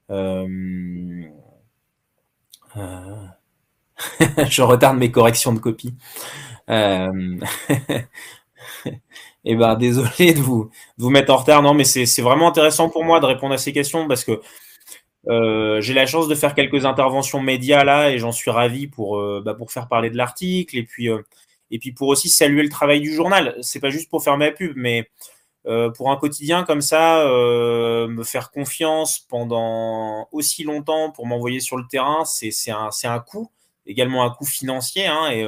je 4.50 4.62
retarde 4.62 4.98
mes 4.98 5.12
corrections 5.12 5.54
de 5.54 5.60
copie. 5.60 5.94
Et 6.68 7.08
eh 9.46 9.56
ben 9.56 9.76
désolé 9.76 10.34
de 10.34 10.40
vous, 10.40 10.70
vous 10.98 11.10
mettre 11.10 11.34
en 11.34 11.38
retard. 11.38 11.62
Non, 11.62 11.74
mais 11.74 11.84
c'est 11.84 12.22
vraiment 12.22 12.48
intéressant 12.48 12.90
pour 12.90 13.04
moi 13.04 13.20
de 13.20 13.26
répondre 13.26 13.54
à 13.54 13.58
ces 13.58 13.74
questions 13.74 14.08
parce 14.08 14.24
que 14.24 14.42
euh, 15.28 15.82
j'ai 15.82 15.94
la 15.94 16.06
chance 16.06 16.28
de 16.28 16.36
faire 16.36 16.54
quelques 16.54 16.86
interventions 16.86 17.42
médias 17.42 17.84
là 17.84 18.12
et 18.12 18.20
j'en 18.20 18.32
suis 18.32 18.52
ravi 18.52 18.88
pour, 18.88 19.18
euh, 19.18 19.42
bah, 19.44 19.58
faire 19.68 19.88
parler 19.88 20.10
de 20.10 20.18
l'article 20.18 20.78
et 20.78 20.84
puis, 20.84 21.10
euh, 21.10 21.22
et 21.72 21.80
puis 21.80 21.94
pour 21.94 22.10
aussi 22.10 22.30
saluer 22.30 22.64
le 22.64 22.70
travail 22.70 23.02
du 23.02 23.14
journal. 23.14 23.56
C'est 23.62 23.80
pas 23.80 23.90
juste 23.90 24.10
pour 24.10 24.24
faire 24.24 24.38
ma 24.38 24.52
pub, 24.52 24.74
mais 24.76 25.10
pour 25.96 26.12
un 26.12 26.18
quotidien 26.18 26.64
comme 26.64 26.82
ça, 26.82 27.26
me 27.26 28.24
faire 28.24 28.52
confiance 28.52 29.20
pendant 29.20 30.28
aussi 30.32 30.64
longtemps 30.64 31.12
pour 31.12 31.26
m'envoyer 31.26 31.60
sur 31.60 31.78
le 31.78 31.86
terrain, 31.90 32.24
c'est 32.26 32.52
un, 32.72 32.90
un 33.04 33.20
coût, 33.20 33.52
également 33.86 34.24
un 34.24 34.30
coût 34.30 34.46
financier. 34.46 35.08
Hein, 35.08 35.32
et, 35.32 35.48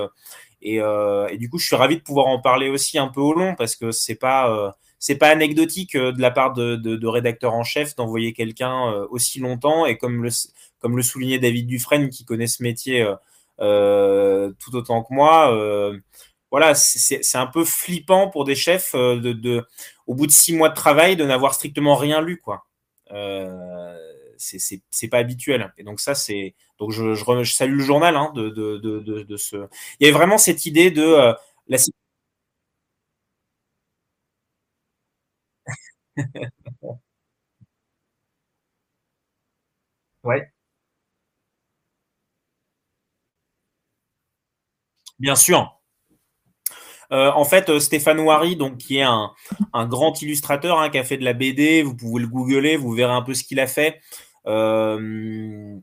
et, 0.61 0.77
et, 0.77 1.37
du 1.37 1.49
coup, 1.49 1.59
je 1.59 1.67
suis 1.67 1.75
ravi 1.75 1.97
de 1.97 2.01
pouvoir 2.01 2.27
en 2.27 2.39
parler 2.39 2.69
aussi 2.69 2.97
un 2.97 3.09
peu 3.09 3.21
au 3.21 3.33
long 3.33 3.55
parce 3.55 3.75
que 3.75 3.91
c'est 3.91 4.15
pas 4.15 4.75
c'est 4.99 5.15
pas 5.15 5.29
anecdotique 5.29 5.95
euh, 5.95 6.11
de 6.11 6.21
la 6.21 6.31
part 6.31 6.53
de, 6.53 6.75
de, 6.75 7.07
rédacteurs 7.07 7.53
en 7.53 7.63
chef 7.63 7.95
d'envoyer 7.95 8.33
quelqu'un 8.33 8.91
euh, 8.91 9.07
aussi 9.09 9.39
longtemps 9.39 9.85
et 9.85 9.97
comme 9.97 10.23
le, 10.23 10.29
comme 10.79 10.97
le 10.97 11.03
soulignait 11.03 11.39
David 11.39 11.67
Dufresne 11.67 12.09
qui 12.09 12.25
connaît 12.25 12.47
ce 12.47 12.63
métier 12.63 13.07
euh, 13.59 14.51
tout 14.59 14.75
autant 14.75 15.03
que 15.03 15.13
moi, 15.13 15.51
voilà, 16.51 16.75
c'est 16.75 17.35
un 17.37 17.47
peu 17.47 17.65
flippant 17.65 18.29
pour 18.29 18.45
des 18.45 18.55
chefs 18.55 18.95
de, 18.95 19.33
de, 19.33 19.65
au 20.07 20.15
bout 20.15 20.27
de 20.27 20.31
six 20.31 20.53
mois 20.53 20.69
de 20.69 20.75
travail 20.75 21.15
de 21.15 21.25
n'avoir 21.25 21.53
strictement 21.53 21.95
rien 21.95 22.21
lu 22.21 22.37
quoi. 22.39 22.65
c'est 24.37 25.07
pas 25.09 25.17
habituel 25.17 25.73
et 25.77 25.83
donc 25.83 25.99
ça 25.99 26.15
c'est 26.15 26.55
donc 26.79 26.91
je, 26.91 27.15
salue 27.45 27.77
le 27.77 27.83
journal 27.83 28.15
hein, 28.15 28.31
de, 28.35 28.49
de, 28.49 28.77
de, 28.77 29.23
de, 29.23 29.37
ce 29.37 29.55
il 29.99 30.05
y 30.05 30.09
avait 30.09 30.17
vraiment 30.17 30.37
cette 30.37 30.65
idée 30.65 30.91
de 30.91 31.33
la 31.67 31.77
ouais. 40.23 40.51
Bien 45.19 45.35
sûr. 45.35 45.76
Euh, 47.11 47.31
en 47.33 47.45
fait, 47.45 47.69
euh, 47.69 47.79
Stéphane 47.79 48.19
Ouari, 48.19 48.55
donc, 48.55 48.77
qui 48.77 48.97
est 48.97 49.03
un, 49.03 49.31
grand 49.85 50.21
illustrateur 50.21 50.79
hein, 50.79 50.89
qui 50.89 50.97
a 50.97 51.03
fait 51.03 51.17
de 51.17 51.23
la 51.23 51.33
BD, 51.33 51.83
vous 51.83 51.95
pouvez 51.95 52.21
le 52.21 52.27
googler, 52.27 52.75
vous 52.75 52.91
verrez 52.91 53.13
un 53.13 53.21
peu 53.21 53.33
ce 53.33 53.43
qu'il 53.43 53.59
a 53.59 53.67
fait. 53.67 54.01
Euh, 54.45 55.75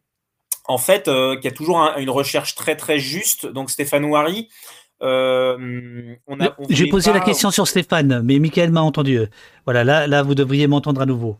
en 0.66 0.78
fait, 0.78 1.10
qui 1.40 1.48
a 1.48 1.50
toujours 1.50 1.78
une 1.98 2.10
recherche 2.10 2.54
très 2.54 2.76
très 2.76 2.98
juste. 2.98 3.46
Donc 3.46 3.70
Stéphane 3.70 4.04
euh, 5.02 6.16
J'ai 6.70 6.88
posé 6.88 7.12
la 7.12 7.20
question 7.20 7.50
sur 7.50 7.68
Stéphane, 7.68 8.22
mais 8.22 8.38
Michael 8.38 8.70
m'a 8.70 8.80
entendu. 8.80 9.20
Voilà, 9.64 9.84
là, 9.84 10.06
là, 10.06 10.22
vous 10.22 10.34
devriez 10.34 10.66
m'entendre 10.66 11.00
à 11.00 11.06
nouveau. 11.06 11.36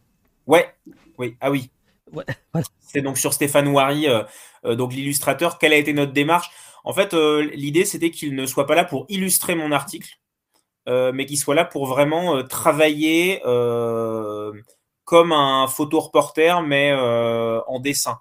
Ouais, 0.46 0.74
oui, 1.18 1.36
ah 1.40 1.50
oui. 1.50 1.70
C'est 2.80 3.00
donc 3.00 3.18
sur 3.18 3.32
Stéphane 3.32 3.74
euh, 3.74 4.74
donc 4.76 4.92
l'illustrateur. 4.92 5.58
Quelle 5.58 5.72
a 5.72 5.76
été 5.76 5.92
notre 5.92 6.12
démarche? 6.12 6.50
En 6.84 6.92
fait, 6.92 7.14
l'idée 7.14 7.84
c'était 7.84 8.10
qu'il 8.10 8.34
ne 8.34 8.46
soit 8.46 8.66
pas 8.66 8.74
là 8.74 8.84
pour 8.84 9.06
illustrer 9.08 9.54
mon 9.54 9.72
article, 9.72 10.18
mais 10.86 11.26
qu'il 11.26 11.38
soit 11.38 11.54
là 11.54 11.64
pour 11.64 11.86
vraiment 11.86 12.44
travailler 12.44 13.40
comme 15.04 15.32
un 15.32 15.66
photo 15.66 16.00
reporter, 16.00 16.62
mais 16.62 16.92
en 16.92 17.80
dessin. 17.80 18.18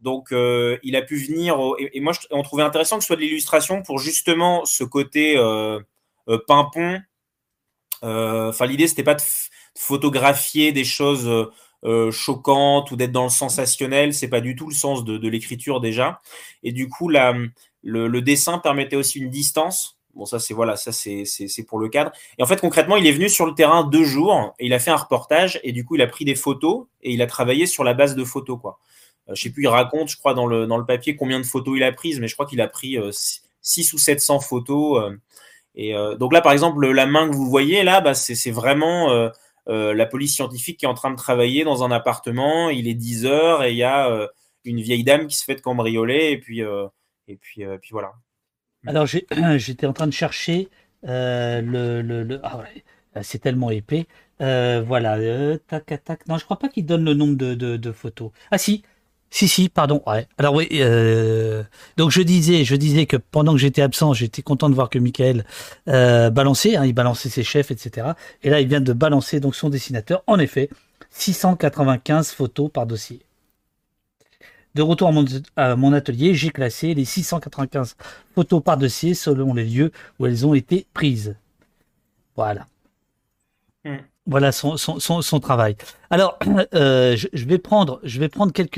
Donc, 0.00 0.32
euh, 0.32 0.78
il 0.82 0.96
a 0.96 1.02
pu 1.02 1.16
venir. 1.16 1.58
et, 1.78 2.00
moi, 2.00 2.12
on 2.30 2.42
trouvait 2.42 2.62
intéressant 2.62 2.96
que 2.96 3.02
ce 3.02 3.08
soit 3.08 3.16
de 3.16 3.22
l'illustration 3.22 3.82
pour 3.82 3.98
justement 3.98 4.64
ce 4.64 4.84
côté 4.84 5.36
euh, 5.36 5.80
euh 6.28 6.38
pimpon. 6.46 7.00
Euh, 8.04 8.50
enfin, 8.50 8.66
l'idée, 8.66 8.88
c'était 8.88 9.02
pas 9.02 9.14
de, 9.14 9.22
photographier 9.78 10.72
des 10.72 10.84
choses 10.84 11.30
choquantes 12.10 12.90
ou 12.90 12.96
d'être 12.96 13.12
dans 13.12 13.24
le 13.24 13.30
sensationnel. 13.30 14.14
C'est 14.14 14.28
pas 14.28 14.40
du 14.40 14.54
tout 14.56 14.68
le 14.68 14.74
sens 14.74 15.04
de, 15.04 15.28
l'écriture 15.28 15.80
déjà. 15.80 16.20
Et 16.62 16.72
du 16.72 16.88
coup, 16.88 17.08
la, 17.08 17.34
le, 17.86 18.20
dessin 18.20 18.58
permettait 18.58 18.96
aussi 18.96 19.18
une 19.18 19.30
distance. 19.30 19.98
Bon, 20.14 20.24
ça, 20.24 20.38
c'est 20.38 20.54
voilà, 20.54 20.76
ça, 20.76 20.92
c'est 20.92 21.66
pour 21.68 21.78
le 21.78 21.88
cadre. 21.88 22.10
Et 22.38 22.42
en 22.42 22.46
fait, 22.46 22.60
concrètement, 22.60 22.96
il 22.96 23.06
est 23.06 23.12
venu 23.12 23.28
sur 23.28 23.46
le 23.46 23.54
terrain 23.54 23.84
deux 23.84 24.04
jours 24.04 24.54
et 24.58 24.66
il 24.66 24.72
a 24.72 24.78
fait 24.78 24.90
un 24.90 24.96
reportage. 24.96 25.60
Et 25.62 25.72
du 25.72 25.84
coup, 25.84 25.94
il 25.94 26.02
a 26.02 26.06
pris 26.06 26.24
des 26.24 26.34
photos 26.34 26.86
et 27.02 27.12
il 27.12 27.22
a 27.22 27.26
travaillé 27.26 27.66
sur 27.66 27.84
la 27.84 27.94
base 27.94 28.16
de 28.16 28.24
photos, 28.24 28.58
quoi. 28.60 28.78
Euh, 29.28 29.34
je 29.34 29.42
sais 29.42 29.50
plus, 29.50 29.64
il 29.64 29.68
raconte, 29.68 30.08
je 30.08 30.16
crois, 30.16 30.34
dans 30.34 30.46
le, 30.46 30.66
dans 30.66 30.78
le 30.78 30.86
papier 30.86 31.16
combien 31.16 31.40
de 31.40 31.46
photos 31.46 31.76
il 31.76 31.82
a 31.82 31.92
prises, 31.92 32.20
mais 32.20 32.28
je 32.28 32.34
crois 32.34 32.46
qu'il 32.46 32.60
a 32.60 32.68
pris 32.68 32.96
6 33.12 33.92
euh, 33.92 33.96
ou 33.96 33.98
700 33.98 34.40
photos. 34.40 35.02
Euh, 35.02 35.16
et 35.74 35.92
donc 36.18 36.32
là, 36.32 36.40
par 36.40 36.52
exemple, 36.52 36.90
la 36.90 37.04
main 37.04 37.28
que 37.28 37.34
vous 37.34 37.50
voyez 37.50 37.82
là, 37.82 38.00
bah, 38.00 38.14
c'est 38.14 38.50
vraiment 38.50 39.30
la 39.66 40.06
police 40.06 40.34
scientifique 40.34 40.78
qui 40.78 40.86
est 40.86 40.88
en 40.88 40.94
train 40.94 41.10
de 41.10 41.16
travailler 41.16 41.64
dans 41.64 41.84
un 41.84 41.90
appartement. 41.90 42.70
Il 42.70 42.88
est 42.88 42.94
10 42.94 43.26
heures 43.26 43.62
et 43.62 43.72
il 43.72 43.76
y 43.76 43.82
a 43.82 44.26
une 44.64 44.80
vieille 44.80 45.04
dame 45.04 45.26
qui 45.26 45.36
se 45.36 45.44
fait 45.44 45.60
cambrioler. 45.60 46.30
Et 46.30 46.38
puis, 46.38 46.62
et 47.28 47.36
puis, 47.36 47.64
puis 47.80 47.90
voilà. 47.92 48.12
Alors, 48.86 49.06
j'étais 49.56 49.86
en 49.86 49.92
train 49.92 50.06
de 50.06 50.12
chercher 50.12 50.68
le. 51.02 52.00
le, 52.02 52.40
Ah 52.42 52.58
ouais, 52.58 52.84
c'est 53.22 53.38
tellement 53.38 53.70
épais. 53.70 54.06
voilà, 54.38 55.58
tac, 55.66 55.86
tac. 56.04 56.26
Non, 56.28 56.38
je 56.38 56.44
crois 56.44 56.58
pas 56.58 56.68
qu'il 56.68 56.86
donne 56.86 57.04
le 57.04 57.14
nombre 57.14 57.36
de, 57.36 57.92
photos. 57.92 58.30
Ah 58.50 58.58
si, 58.58 58.82
si, 59.30 59.48
si, 59.48 59.68
pardon. 59.68 60.02
Ouais. 60.06 60.26
Alors 60.38 60.54
oui, 60.54 60.68
euh, 60.72 61.62
donc 61.96 62.10
je 62.10 62.22
disais, 62.22 62.64
je 62.64 62.74
disais 62.76 63.06
que 63.06 63.16
pendant 63.16 63.52
que 63.52 63.58
j'étais 63.58 63.82
absent, 63.82 64.12
j'étais 64.14 64.42
content 64.42 64.70
de 64.70 64.74
voir 64.74 64.88
que 64.88 64.98
Michael 64.98 65.44
euh, 65.88 66.30
balançait, 66.30 66.76
hein, 66.76 66.86
il 66.86 66.94
balançait 66.94 67.28
ses 67.28 67.42
chefs, 67.42 67.70
etc. 67.70 68.08
Et 68.42 68.50
là, 68.50 68.60
il 68.60 68.68
vient 68.68 68.80
de 68.80 68.92
balancer 68.92 69.40
donc 69.40 69.54
son 69.54 69.68
dessinateur. 69.68 70.22
En 70.26 70.38
effet, 70.38 70.70
695 71.10 72.30
photos 72.30 72.70
par 72.70 72.86
dossier. 72.86 73.20
De 74.76 74.82
retour 74.82 75.10
à 75.56 75.74
mon, 75.74 75.92
atelier, 75.94 76.34
j'ai 76.34 76.50
classé 76.50 76.92
les 76.92 77.06
695 77.06 77.96
photos 78.34 78.62
par 78.62 78.76
dossier 78.76 79.14
selon 79.14 79.54
les 79.54 79.64
lieux 79.64 79.90
où 80.18 80.26
elles 80.26 80.46
ont 80.46 80.52
été 80.52 80.84
prises. 80.92 81.34
Voilà. 82.36 82.66
Hmm. 83.86 83.96
Voilà 84.26 84.52
son, 84.52 84.76
son, 84.76 84.98
son, 85.00 85.40
travail. 85.40 85.76
Alors, 86.10 86.38
euh, 86.74 87.16
je, 87.16 87.44
vais 87.46 87.56
prendre, 87.56 88.00
je 88.02 88.20
vais 88.20 88.28
prendre 88.28 88.52
quelques 88.52 88.76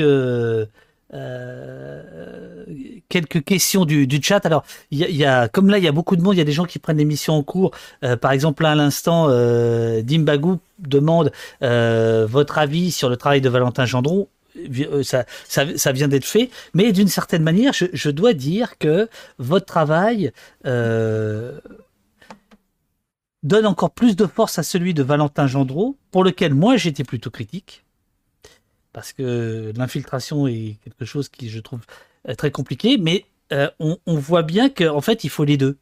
euh, 1.14 2.64
quelques 3.08 3.42
questions 3.42 3.84
du, 3.84 4.06
du 4.06 4.22
chat. 4.22 4.46
Alors, 4.46 4.62
il 4.92 5.00
y, 5.00 5.24
a, 5.24 5.48
comme 5.48 5.68
là, 5.68 5.78
il 5.78 5.84
y 5.84 5.88
a 5.88 5.92
beaucoup 5.92 6.14
de 6.14 6.22
monde, 6.22 6.36
il 6.36 6.38
y 6.38 6.42
a 6.42 6.44
des 6.44 6.52
gens 6.52 6.66
qui 6.66 6.78
prennent 6.78 6.98
l'émission 6.98 7.34
en 7.34 7.42
cours. 7.42 7.72
Euh, 8.04 8.16
par 8.16 8.30
exemple, 8.30 8.62
là, 8.62 8.70
à 8.70 8.74
l'instant, 8.76 9.26
euh, 9.30 10.00
Dimbagou 10.02 10.60
demande 10.78 11.32
votre 11.60 12.58
avis 12.58 12.92
sur 12.92 13.08
le 13.08 13.16
travail 13.16 13.40
de 13.40 13.48
Valentin 13.48 13.84
Gendron. 13.84 14.28
Ça, 15.02 15.24
ça, 15.44 15.92
vient 15.92 16.08
d'être 16.08 16.24
fait, 16.24 16.50
mais 16.74 16.92
d'une 16.92 17.08
certaine 17.08 17.42
manière, 17.42 17.72
je, 17.72 18.10
dois 18.10 18.32
dire 18.32 18.78
que 18.78 19.08
votre 19.38 19.66
travail 19.66 20.32
euh, 20.66 21.58
donne 23.42 23.66
encore 23.66 23.90
plus 23.90 24.16
de 24.16 24.26
force 24.26 24.58
à 24.58 24.62
celui 24.62 24.94
de 24.94 25.02
Valentin 25.02 25.46
Gendreau, 25.46 25.96
pour 26.10 26.24
lequel 26.24 26.54
moi 26.54 26.76
j'étais 26.76 27.04
plutôt 27.04 27.30
critique, 27.30 27.84
parce 28.92 29.12
que 29.12 29.72
l'infiltration 29.76 30.46
est 30.46 30.78
quelque 30.82 31.04
chose 31.04 31.28
qui 31.28 31.48
je 31.48 31.60
trouve 31.60 31.80
euh, 32.28 32.34
très 32.34 32.50
compliqué, 32.50 32.98
mais 32.98 33.24
euh, 33.52 33.70
on, 33.78 33.98
voit 34.06 34.42
bien 34.42 34.68
qu'en 34.68 35.00
fait 35.00 35.24
il 35.24 35.30
faut 35.30 35.44
les 35.44 35.56
deux. 35.56 35.78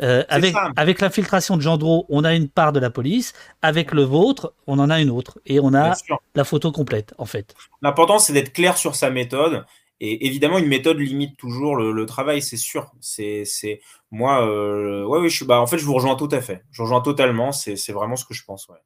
Euh, 0.00 0.22
avec, 0.28 0.54
avec 0.76 1.00
l'infiltration 1.00 1.56
de 1.56 1.62
Gendreau, 1.62 2.06
on 2.08 2.24
a 2.24 2.34
une 2.34 2.48
part 2.48 2.72
de 2.72 2.80
la 2.80 2.90
police. 2.90 3.32
Avec 3.62 3.92
le 3.92 4.02
vôtre, 4.02 4.54
on 4.66 4.78
en 4.78 4.90
a 4.90 5.00
une 5.00 5.10
autre. 5.10 5.38
Et 5.46 5.60
on 5.60 5.74
a 5.74 5.94
la 6.34 6.44
photo 6.44 6.72
complète, 6.72 7.14
en 7.18 7.26
fait. 7.26 7.54
L'important, 7.82 8.18
c'est 8.18 8.32
d'être 8.32 8.52
clair 8.52 8.76
sur 8.76 8.94
sa 8.94 9.10
méthode. 9.10 9.64
Et 10.00 10.26
évidemment, 10.26 10.58
une 10.58 10.68
méthode 10.68 10.98
limite 10.98 11.36
toujours 11.36 11.74
le, 11.74 12.06
travail, 12.06 12.40
c'est 12.40 12.56
sûr. 12.56 12.92
C'est, 13.00 13.44
c'est 13.44 13.80
moi, 14.12 14.46
euh, 14.46 15.04
ouais, 15.04 15.18
oui, 15.18 15.28
je 15.28 15.36
suis, 15.36 15.44
bah, 15.44 15.60
en 15.60 15.66
fait, 15.66 15.78
je 15.78 15.84
vous 15.84 15.94
rejoins 15.94 16.14
tout 16.14 16.28
à 16.30 16.40
fait. 16.40 16.64
Je 16.70 16.82
rejoins 16.82 17.00
totalement. 17.00 17.50
C'est, 17.50 17.76
c'est 17.76 17.92
vraiment 17.92 18.14
ce 18.14 18.24
que 18.24 18.34
je 18.34 18.44
pense. 18.44 18.68
Ouais. 18.68 18.76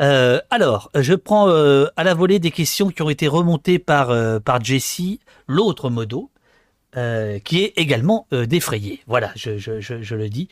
Euh, 0.00 0.40
alors, 0.50 0.90
je 0.96 1.14
prends 1.14 1.48
euh, 1.48 1.86
à 1.96 2.02
la 2.02 2.14
volée 2.14 2.40
des 2.40 2.50
questions 2.50 2.88
qui 2.88 3.02
ont 3.02 3.10
été 3.10 3.28
remontées 3.28 3.78
par 3.78 4.08
par 4.42 4.64
Jessie, 4.64 5.20
l'autre 5.46 5.90
modo, 5.90 6.31
euh, 6.96 7.38
qui 7.38 7.62
est 7.64 7.72
également 7.76 8.26
défrayé. 8.30 9.00
Voilà, 9.06 9.32
je, 9.36 9.58
je, 9.58 9.80
je, 9.80 10.02
je 10.02 10.14
le 10.14 10.28
dis. 10.28 10.48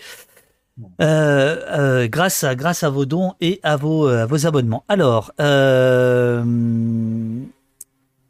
grâce 0.99 2.45
à 2.45 2.55
grâce 2.55 2.83
à 2.83 2.91
vos 2.91 3.07
dons 3.07 3.35
et 3.41 3.61
à 3.63 3.77
vos 3.77 4.07
à 4.07 4.27
vos 4.27 4.47
abonnements. 4.47 4.85
Alors. 4.89 5.33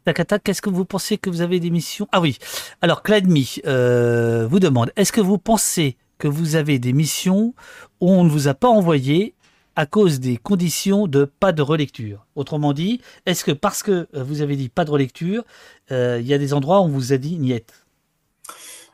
Takata, 0.03 0.39
qu'est-ce 0.39 0.63
que 0.63 0.71
vous 0.71 0.85
pensez 0.85 1.19
que 1.19 1.29
vous 1.29 1.41
avez 1.41 1.59
des 1.59 1.69
missions? 1.69 2.07
Ah 2.11 2.21
oui. 2.21 2.37
Alors, 2.81 3.03
Cladmi 3.03 3.57
euh, 3.67 4.47
vous 4.49 4.59
demande 4.59 4.91
est-ce 4.95 5.11
que 5.11 5.21
vous 5.21 5.37
pensez 5.37 5.95
que 6.17 6.27
vous 6.27 6.55
avez 6.55 6.79
des 6.79 6.91
missions 6.91 7.53
où 7.99 8.11
on 8.11 8.23
ne 8.23 8.29
vous 8.29 8.47
a 8.47 8.55
pas 8.55 8.67
envoyé 8.67 9.35
à 9.75 9.85
cause 9.85 10.19
des 10.19 10.37
conditions 10.37 11.05
de 11.05 11.25
pas 11.25 11.51
de 11.51 11.61
relecture? 11.61 12.25
Autrement 12.35 12.73
dit, 12.73 12.99
est-ce 13.27 13.43
que 13.43 13.51
parce 13.51 13.83
que 13.83 14.07
vous 14.13 14.41
avez 14.41 14.55
dit 14.55 14.69
pas 14.69 14.85
de 14.85 14.91
relecture, 14.91 15.43
euh, 15.91 16.17
il 16.19 16.25
y 16.25 16.33
a 16.33 16.39
des 16.39 16.53
endroits 16.53 16.81
où 16.81 16.85
on 16.85 16.87
vous 16.87 17.13
a 17.13 17.17
dit 17.17 17.37
niet 17.37 17.63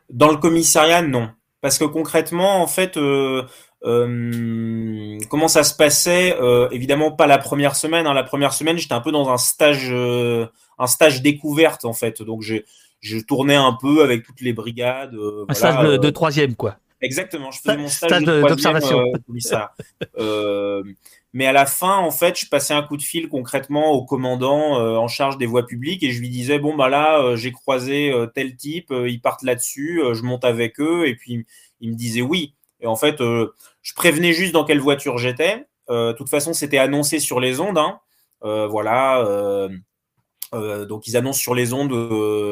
Dans 0.09 0.29
le 0.31 0.37
commissariat, 0.37 1.01
non. 1.01 1.29
Parce 1.61 1.77
que 1.77 1.85
concrètement, 1.85 2.61
en 2.61 2.67
fait, 2.67 2.97
euh, 2.97 3.43
euh, 3.83 5.17
comment 5.29 5.47
ça 5.47 5.63
se 5.63 5.75
passait 5.75 6.35
euh, 6.39 6.69
Évidemment, 6.71 7.11
pas 7.11 7.27
la 7.27 7.37
première 7.37 7.75
semaine. 7.75 8.07
Hein. 8.07 8.13
La 8.13 8.23
première 8.23 8.53
semaine, 8.53 8.77
j'étais 8.77 8.93
un 8.93 9.01
peu 9.01 9.11
dans 9.11 9.29
un 9.29 9.37
stage, 9.37 9.91
un 9.91 10.87
stage 10.87 11.21
découverte 11.21 11.85
en 11.85 11.93
fait. 11.93 12.21
Donc, 12.21 12.41
j'ai, 12.41 12.65
je 12.99 13.17
tournais 13.17 13.55
un 13.55 13.75
peu 13.79 14.03
avec 14.03 14.23
toutes 14.23 14.41
les 14.41 14.53
brigades. 14.53 15.15
un 15.47 15.53
stage 15.53 15.99
de, 15.99 16.09
troisième, 16.09 16.55
quoi. 16.55 16.77
Exactement. 17.01 17.51
Je 17.51 17.59
faisais 17.59 17.77
mon 17.77 17.89
stage, 17.89 18.23
d'observation. 18.23 19.03
Mais 21.37 21.45
à 21.45 21.51
la 21.51 21.67
fin, 21.67 21.97
en 21.97 22.09
fait, 22.09 22.39
je 22.39 22.47
passais 22.49 22.73
un 22.73 22.81
coup 22.81 22.97
de 22.97 23.03
fil 23.03 23.29
concrètement 23.29 23.91
au 23.91 24.03
commandant 24.03 24.75
en 24.97 25.07
charge 25.07 25.37
des 25.37 25.45
voies 25.45 25.67
publiques 25.67 26.01
et 26.01 26.11
je 26.11 26.19
lui 26.19 26.29
disais 26.29 26.57
bon 26.57 26.75
bah 26.75 26.89
là, 26.89 27.35
j'ai 27.35 27.51
croisé 27.51 28.11
tel 28.33 28.55
type, 28.55 28.91
ils 28.91 29.21
partent 29.21 29.43
là-dessus, 29.43 30.01
je 30.13 30.23
monte 30.23 30.45
avec 30.45 30.79
eux 30.79 31.07
et 31.07 31.15
puis 31.15 31.45
il 31.79 31.91
me 31.91 31.95
disait 31.95 32.21
oui. 32.21 32.55
Et 32.79 32.87
en 32.87 32.95
fait, 32.95 33.21
euh, 33.21 33.53
je 33.81 33.93
prévenais 33.93 34.33
juste 34.33 34.53
dans 34.53 34.65
quelle 34.65 34.79
voiture 34.79 35.17
j'étais. 35.17 35.65
Euh, 35.89 36.11
de 36.11 36.17
toute 36.17 36.29
façon, 36.29 36.53
c'était 36.53 36.77
annoncé 36.77 37.19
sur 37.19 37.39
les 37.39 37.59
ondes. 37.59 37.77
Hein. 37.77 37.99
Euh, 38.43 38.67
voilà. 38.67 39.69
donc 40.51 41.07
ils 41.07 41.17
annoncent 41.17 41.39
sur 41.39 41.55
les 41.55 41.73
ondes. 41.73 41.91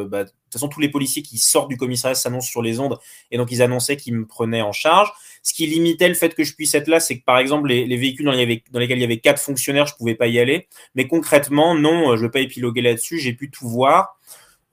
Bah, 0.10 0.24
de 0.24 0.30
toute 0.30 0.54
façon, 0.54 0.68
tous 0.68 0.80
les 0.80 0.90
policiers 0.90 1.22
qui 1.22 1.38
sortent 1.38 1.70
du 1.70 1.78
commissariat 1.78 2.16
s'annoncent 2.16 2.50
sur 2.50 2.62
les 2.62 2.80
ondes. 2.80 2.98
Et 3.32 3.38
donc 3.38 3.52
ils 3.52 3.62
annonçaient 3.62 3.98
qu'ils 3.98 4.16
me 4.16 4.26
prenaient 4.26 4.62
en 4.62 4.72
charge. 4.72 5.12
Ce 5.46 5.54
qui 5.54 5.68
limitait 5.68 6.10
le 6.10 6.16
fait 6.16 6.36
que 6.36 6.44
je 6.44 6.54
puisse 6.56 6.76
être 6.76 6.88
là, 6.88 7.00
c'est 7.00 7.20
que 7.20 7.24
par 7.24 7.38
exemple 7.38 7.70
les, 7.70 7.98
véhicules 7.98 8.26
dans, 8.26 8.34
lesquels 8.34 8.98
il 8.98 9.02
y 9.02 9.06
avait 9.06 9.20
quatre 9.20 9.42
fonctionnaires, 9.42 9.86
je 9.86 9.96
pouvais 9.96 10.16
pas 10.16 10.28
y 10.28 10.40
aller. 10.40 10.68
Mais 10.96 11.08
concrètement, 11.08 11.76
non, 11.76 12.18
je 12.18 12.22
vais 12.24 12.32
pas 12.32 12.42
épiloguer 12.42 12.82
là-dessus. 12.82 13.20
J'ai 13.20 13.34
pu 13.34 13.50
tout 13.50 13.70
voir. 13.70 14.20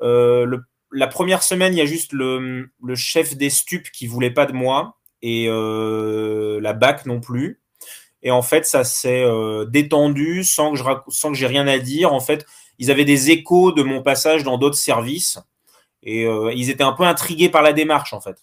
Le, 0.01 0.65
la 0.93 1.07
première 1.07 1.43
semaine, 1.43 1.73
il 1.75 1.79
y 1.79 1.83
a 1.83 1.87
juste 1.87 2.13
le, 2.13 2.71
chef 2.95 3.37
des 3.37 3.51
stupes 3.51 3.91
qui 3.91 4.07
voulait 4.07 4.31
pas 4.31 4.47
de 4.47 4.53
moi 4.53 4.99
et 5.23 5.47
euh, 5.49 6.61
la 6.61 6.73
BAC 6.73 7.07
non 7.07 7.21
plus. 7.21 7.61
Et 8.23 8.31
en 8.31 8.43
fait, 8.43 8.67
ça 8.67 8.85
s'est 8.85 9.25
euh, 9.25 9.65
détendu 9.65 10.45
sans 10.45 10.73
que 10.73 10.79
je 10.79 11.33
j'ai 11.33 11.47
rien 11.47 11.67
à 11.67 11.79
dire. 11.79 12.13
En 12.13 12.21
fait, 12.21 12.47
ils 12.79 12.91
avaient 12.91 13.05
des 13.05 13.31
échos 13.31 13.73
de 13.73 13.83
mon 13.83 14.03
passage 14.03 14.45
dans 14.45 14.59
d'autres 14.59 14.77
services 14.77 15.39
et 16.03 16.25
euh, 16.27 16.53
ils 16.55 16.71
étaient 16.71 16.85
un 16.85 16.93
peu 16.93 17.05
intrigués 17.05 17.49
par 17.49 17.63
la 17.63 17.73
démarche 17.73 18.13
en 18.13 18.21
fait. 18.21 18.37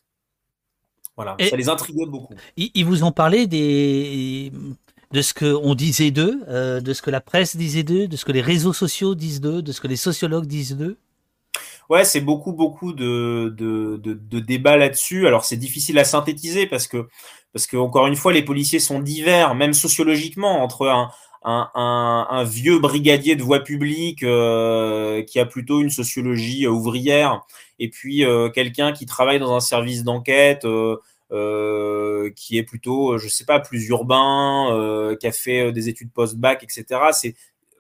Voilà, 1.20 1.36
ça 1.50 1.58
les 1.58 1.68
intriguait 1.68 2.06
beaucoup. 2.06 2.34
Ils 2.56 2.86
vous 2.86 3.04
ont 3.04 3.12
parlé 3.12 3.46
des 3.46 4.54
de 5.12 5.22
ce 5.22 5.34
qu'on 5.34 5.76
disait 5.76 6.12
d'eux, 6.12 6.40
de 6.80 6.94
ce 6.94 7.02
que 7.02 7.10
la 7.10 7.20
presse 7.20 7.58
disait 7.58 7.84
d'eux, 7.84 8.08
de 8.08 8.16
ce 8.16 8.24
que 8.24 8.32
les 8.32 8.40
réseaux 8.40 8.72
sociaux 8.72 9.16
disent 9.16 9.42
d'eux, 9.42 9.62
de 9.62 9.74
ce 9.74 9.82
que 9.82 9.88
les 9.88 9.98
sociologues 9.98 10.46
disent 10.46 10.78
d'eux? 10.78 10.98
Ouais, 11.90 12.06
c'est 12.06 12.22
beaucoup, 12.22 12.54
beaucoup 12.54 12.94
de, 12.94 13.54
de, 13.58 13.98
de, 13.98 14.40
débats 14.40 14.78
là-dessus. 14.78 15.28
Alors, 15.28 15.44
c'est 15.44 15.58
difficile 15.58 16.00
à 16.00 16.06
synthétiser 16.06 16.68
parce 16.68 16.88
que, 16.88 17.10
parce 17.52 17.68
que, 17.68 17.76
encore 17.76 18.08
une 18.08 18.16
fois, 18.16 18.32
les 18.32 18.44
policiers 18.44 18.80
sont 18.80 19.02
divers, 19.02 19.56
même 19.56 19.74
sociologiquement, 19.74 20.64
entre 20.64 20.88
un, 20.88 21.10
un, 21.44 22.28
un, 22.30 22.44
vieux 22.46 22.80
brigadier 22.80 23.36
de 23.36 23.44
voie 23.44 23.60
publique 23.60 24.24
euh, 24.24 25.22
qui 25.24 25.38
a 25.38 25.46
plutôt 25.46 25.82
une 25.82 25.90
sociologie 25.90 26.66
euh, 26.66 26.70
ouvrière 26.70 27.42
et 27.80 27.90
puis 27.90 28.26
euh, 28.26 28.50
quelqu'un 28.50 28.92
qui 28.92 29.06
travaille 29.06 29.40
dans 29.40 29.56
un 29.56 29.60
service 29.60 30.04
d'enquête 30.04 30.66
qui 32.36 32.58
est 32.58 32.64
plutôt, 32.64 33.18
je 33.18 33.28
sais 33.28 33.46
pas, 33.46 33.60
plus 33.60 33.88
urbain, 33.88 35.16
qui 35.20 35.28
a 35.28 35.32
fait 35.32 35.72
des 35.72 35.90
études 35.90 36.12
post-bac, 36.12 36.64
etc. 36.64 36.86
C'est, 37.12 37.36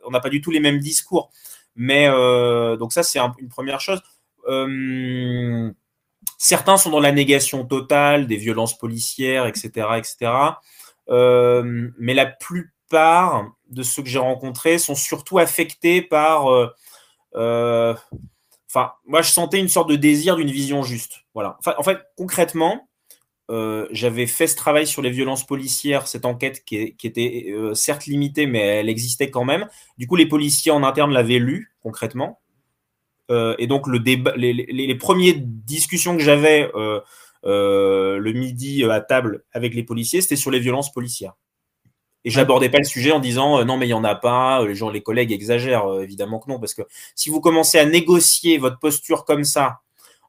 on 0.05 0.11
n'a 0.11 0.19
pas 0.19 0.29
du 0.29 0.41
tout 0.41 0.51
les 0.51 0.59
mêmes 0.59 0.79
discours. 0.79 1.31
Mais 1.75 2.07
euh, 2.09 2.75
donc 2.75 2.91
ça, 2.91 3.03
c'est 3.03 3.19
une 3.19 3.47
première 3.47 3.79
chose. 3.79 4.01
Euh, 4.47 5.71
certains 6.37 6.75
sont 6.75 6.89
dans 6.89 6.99
la 6.99 7.13
négation 7.13 7.65
totale 7.65 8.27
des 8.27 8.35
violences 8.35 8.77
policières, 8.77 9.47
etc., 9.47 9.87
etc. 9.97 10.31
Euh, 11.09 11.89
mais 11.97 12.13
la 12.13 12.25
plupart 12.25 13.49
de 13.69 13.81
ceux 13.81 14.03
que 14.03 14.09
j'ai 14.09 14.19
rencontrés 14.19 14.77
sont 14.77 14.95
surtout 14.95 15.39
affectés 15.39 16.01
par. 16.01 16.47
Moi, 19.05 19.21
je 19.21 19.29
sentais 19.31 19.59
une 19.59 19.69
sorte 19.69 19.89
de 19.89 19.95
désir 19.95 20.35
d'une 20.35 20.51
vision 20.51 20.83
juste. 20.83 21.25
Voilà. 21.33 21.57
En 21.77 21.83
fait, 21.83 21.99
concrètement, 22.15 22.89
euh, 23.49 23.87
j'avais 23.89 24.27
fait 24.27 24.45
ce 24.45 24.55
travail 24.55 24.85
sur 24.85 25.01
les 25.01 25.09
violences 25.09 25.45
policières, 25.45 26.07
cette 26.07 26.25
enquête 26.25 26.63
qui, 26.65 26.95
était 27.03 27.47
euh, 27.49 27.73
certes 27.73 28.05
limitée, 28.05 28.45
mais 28.45 28.59
elle 28.59 28.89
existait 28.89 29.31
quand 29.31 29.43
même. 29.43 29.67
Du 29.97 30.05
coup, 30.05 30.15
les 30.15 30.27
policiers 30.27 30.71
en 30.71 30.83
interne 30.83 31.11
l'avaient 31.11 31.39
lu 31.39 31.73
concrètement. 31.81 32.39
Euh, 33.31 33.55
et 33.57 33.67
donc, 33.67 33.87
le 33.87 33.97
les, 34.35 34.95
premières 34.95 35.35
discussions 35.37 36.15
que 36.15 36.23
j'avais 36.23 36.69
le 37.43 38.31
midi 38.33 38.83
à 38.83 39.01
table 39.01 39.43
avec 39.51 39.73
les 39.73 39.83
policiers, 39.83 40.21
c'était 40.21 40.35
sur 40.35 40.51
les 40.51 40.59
violences 40.59 40.91
policières. 40.91 41.33
Et 42.29 42.31
j'abordais 42.31 42.69
pas 42.69 42.77
le 42.77 42.83
sujet 42.83 43.11
en 43.11 43.19
disant 43.19 43.65
non 43.65 43.75
mais 43.77 43.87
il 43.87 43.89
y 43.89 43.93
en 43.93 44.03
a 44.03 44.13
pas, 44.13 44.63
les 44.63 44.75
gens, 44.75 44.89
les 44.89 45.01
collègues 45.01 45.31
exagèrent 45.31 46.01
évidemment 46.01 46.37
que 46.39 46.49
non 46.49 46.59
parce 46.59 46.75
que 46.75 46.83
si 47.15 47.29
vous 47.29 47.41
commencez 47.41 47.79
à 47.79 47.85
négocier 47.85 48.59
votre 48.59 48.77
posture 48.77 49.25
comme 49.25 49.43
ça 49.43 49.79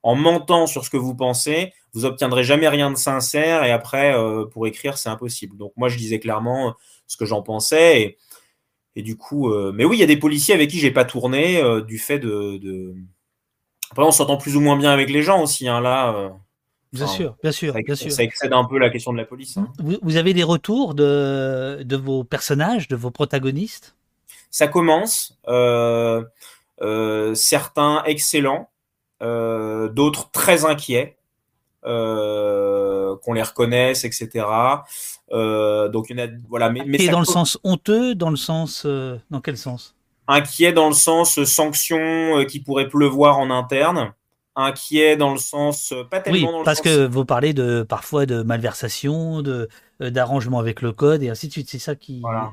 en 0.02 0.14
mentant 0.14 0.66
sur 0.66 0.84
ce 0.84 0.90
que 0.90 0.96
vous 0.96 1.14
pensez, 1.14 1.72
vous 1.92 2.04
obtiendrez 2.04 2.44
jamais 2.44 2.68
rien 2.68 2.90
de 2.90 2.96
sincère 2.96 3.64
et 3.64 3.70
après, 3.70 4.14
euh, 4.14 4.46
pour 4.46 4.66
écrire, 4.66 4.98
c'est 4.98 5.08
impossible. 5.08 5.56
Donc 5.56 5.72
moi, 5.76 5.88
je 5.88 5.98
disais 5.98 6.18
clairement 6.18 6.68
euh, 6.68 6.72
ce 7.06 7.16
que 7.16 7.24
j'en 7.24 7.42
pensais 7.42 8.02
et, 8.02 8.18
et, 8.96 9.02
du 9.02 9.16
coup, 9.16 9.50
euh, 9.50 9.72
mais 9.74 9.84
oui, 9.84 9.96
il 9.96 10.00
y 10.00 10.04
a 10.04 10.06
des 10.06 10.16
policiers 10.16 10.54
avec 10.54 10.70
qui 10.70 10.78
j'ai 10.78 10.90
pas 10.90 11.04
tourné 11.04 11.62
du 11.86 11.98
fait 11.98 12.18
de, 12.18 12.58
de... 12.58 12.94
Après, 13.90 14.04
on 14.04 14.10
s'entend 14.10 14.36
plus 14.36 14.56
ou 14.56 14.60
moins 14.60 14.76
bien 14.76 14.90
avec 14.90 15.10
les 15.10 15.22
gens 15.22 15.42
aussi, 15.42 15.68
hein, 15.68 15.80
là. 15.80 16.32
Bien 16.92 17.06
sûr, 17.06 17.36
bien 17.42 17.52
sûr, 17.52 17.72
ça, 17.72 17.80
bien 17.80 17.94
sûr. 17.94 18.10
Ça 18.10 18.24
excède 18.24 18.52
un 18.52 18.64
peu 18.64 18.78
la 18.78 18.90
question 18.90 19.12
de 19.12 19.18
la 19.18 19.24
police. 19.24 19.56
Hein. 19.56 19.68
Vous, 19.78 19.98
vous, 20.02 20.16
avez 20.16 20.34
des 20.34 20.42
retours 20.42 20.94
de, 20.94 21.82
de 21.84 21.96
vos 21.96 22.24
personnages, 22.24 22.88
de 22.88 22.96
vos 22.96 23.12
protagonistes? 23.12 23.94
Ça 24.50 24.66
commence. 24.66 25.38
Euh, 26.82 27.34
certains 27.34 28.02
excellents, 28.06 28.70
euh, 29.22 29.88
d'autres 29.88 30.30
très 30.30 30.64
inquiets. 30.64 31.16
Euh, 31.86 33.16
qu'on 33.24 33.32
les 33.32 33.42
reconnaisse, 33.42 34.04
etc. 34.04 34.44
donc 35.30 36.10
il 36.10 36.18
y 36.18 36.22
en 36.22 36.26
a, 36.26 36.28
voilà. 36.46 36.68
Mais, 36.68 36.82
mais 36.86 37.08
dans 37.08 37.20
le 37.20 37.24
sens 37.24 37.58
honteux, 37.64 38.14
dans 38.14 38.28
le 38.28 38.36
sens, 38.36 38.84
dans 38.84 39.40
quel 39.42 39.56
sens? 39.56 39.96
Inquiet 40.28 40.74
dans 40.74 40.88
le 40.88 40.94
sens 40.94 41.42
sanction 41.44 42.44
qui 42.44 42.60
pourrait 42.60 42.86
pleuvoir 42.86 43.38
en 43.38 43.48
interne 43.48 44.12
inquiet 44.64 45.16
dans 45.16 45.32
le 45.32 45.38
sens 45.38 45.94
pas 46.10 46.20
tellement 46.20 46.38
oui, 46.38 46.52
dans 46.52 46.58
le 46.60 46.64
parce 46.64 46.80
que 46.80 47.06
vous 47.06 47.24
parlez 47.24 47.52
de 47.52 47.82
parfois 47.82 48.26
de 48.26 48.42
malversation, 48.42 49.42
de 49.42 49.68
d'arrangement 50.00 50.58
avec 50.58 50.82
le 50.82 50.92
code 50.92 51.22
et 51.22 51.28
ainsi 51.28 51.48
de 51.48 51.52
suite. 51.52 51.68
C'est 51.68 51.78
ça 51.78 51.94
qui. 51.94 52.20
Voilà. 52.20 52.52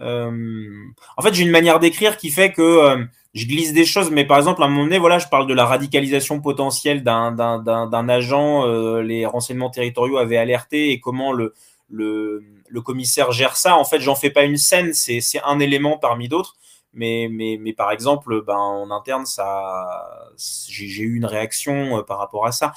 en 0.00 1.22
fait, 1.22 1.34
j'ai 1.34 1.42
une 1.42 1.50
manière 1.50 1.80
d'écrire 1.80 2.16
qui 2.16 2.30
fait 2.30 2.52
que 2.52 3.06
je 3.32 3.46
glisse 3.46 3.72
des 3.72 3.84
choses, 3.84 4.10
mais 4.10 4.24
par 4.24 4.38
exemple, 4.38 4.62
à 4.62 4.66
un 4.66 4.68
moment 4.68 4.84
donné, 4.84 4.98
voilà, 4.98 5.18
je 5.18 5.28
parle 5.28 5.46
de 5.46 5.54
la 5.54 5.64
radicalisation 5.64 6.40
potentielle 6.40 7.04
d'un 7.04 8.08
agent. 8.08 8.66
Euh, 8.66 9.02
les 9.02 9.24
renseignements 9.24 9.70
territoriaux 9.70 10.16
avaient 10.16 10.36
alerté 10.36 10.90
et 10.90 10.98
comment 10.98 11.32
le, 11.32 11.54
le, 11.88 12.42
le 12.68 12.80
commissaire 12.80 13.30
gère 13.30 13.56
ça. 13.56 13.76
En 13.76 13.84
fait, 13.84 14.00
j'en 14.00 14.16
fais 14.16 14.30
pas 14.30 14.42
une 14.42 14.56
scène, 14.56 14.92
c'est 14.94 15.20
un 15.44 15.60
élément 15.60 15.96
parmi 15.96 16.28
d'autres. 16.28 16.56
Mais, 16.92 17.28
mais, 17.30 17.56
mais 17.60 17.72
par 17.72 17.92
exemple, 17.92 18.42
ben, 18.44 18.56
en 18.56 18.90
interne, 18.90 19.24
ça, 19.26 20.32
j'ai 20.36 21.02
eu 21.02 21.16
une 21.16 21.24
réaction 21.24 21.98
euh, 21.98 22.02
par 22.02 22.18
rapport 22.18 22.46
à 22.46 22.52
ça. 22.52 22.72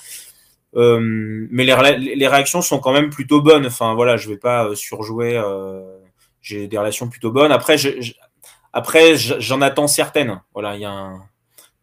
Euh, 0.76 1.48
mais 1.52 1.66
les, 1.66 2.16
les, 2.16 2.28
réactions 2.28 2.62
sont 2.62 2.80
quand 2.80 2.94
même 2.94 3.10
plutôt 3.10 3.42
bonnes. 3.42 3.66
Enfin, 3.66 3.94
voilà, 3.94 4.18
je 4.18 4.30
vais 4.30 4.38
pas 4.38 4.66
euh, 4.66 4.76
surjouer. 4.76 5.38
Euh, 5.38 5.82
j'ai 6.42 6.68
des 6.68 6.78
relations 6.78 7.08
plutôt 7.08 7.32
bonnes. 7.32 7.52
Après, 7.52 7.78
je, 7.78 8.14
après, 8.72 9.16
j'en 9.16 9.62
attends 9.62 9.88
certaines. 9.88 10.42
Voilà, 10.54 10.76
il 10.76 10.82
y 10.82 10.86
a 10.86 10.92
un... 10.92 11.22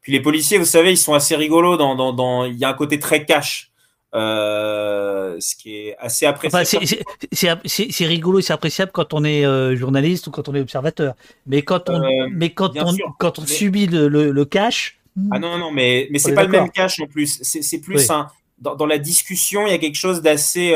Puis 0.01 0.13
les 0.13 0.21
policiers, 0.21 0.59
vous 0.59 0.65
savez, 0.65 0.93
ils 0.93 0.97
sont 0.99 1.15
assez 1.15 1.37
rigolos. 1.37 1.77
Dans, 1.77 1.95
dans, 1.95 2.13
dans... 2.13 2.45
Il 2.45 2.57
y 2.57 2.65
a 2.65 2.69
un 2.69 2.75
côté 2.75 2.99
très 2.99 3.25
cash. 3.25 3.70
Euh, 4.13 5.37
ce 5.39 5.55
qui 5.55 5.77
est 5.77 5.97
assez 5.99 6.27
appréciable. 6.27 6.87
c'est 7.33 8.07
rigolo 8.07 8.41
et 8.41 8.43
c'est 8.43 8.53
appréciable 8.53 8.91
quand 8.93 9.15
on 9.15 9.23
est 9.25 9.47
euh, 9.47 9.77
journaliste 9.77 10.27
ou 10.27 10.31
quand 10.31 10.49
on 10.49 10.55
est 10.55 10.61
observateur. 10.61 11.15
Mais 11.47 11.63
quand 11.63 11.89
on, 11.89 12.03
euh, 12.03 12.29
mais 12.33 12.51
quand 12.51 12.77
on, 12.77 12.95
quand 13.19 13.39
on 13.39 13.47
subit 13.47 13.87
le, 13.87 14.09
le, 14.09 14.45
cash. 14.45 14.99
Ah 15.31 15.39
non, 15.39 15.59
non, 15.59 15.71
mais, 15.71 16.09
mais 16.11 16.19
c'est 16.19 16.35
pas 16.35 16.45
le 16.45 16.51
même 16.51 16.71
cash 16.71 17.01
en 17.01 17.07
plus. 17.07 17.39
C'est 17.43 17.81
plus 17.81 18.11
un. 18.11 18.27
Dans, 18.59 18.75
dans, 18.75 18.87
la 18.87 18.99
discussion, 18.99 19.67
il 19.67 19.71
y 19.71 19.75
a 19.75 19.79
quelque 19.79 19.97
chose 19.97 20.23
d'assez. 20.23 20.75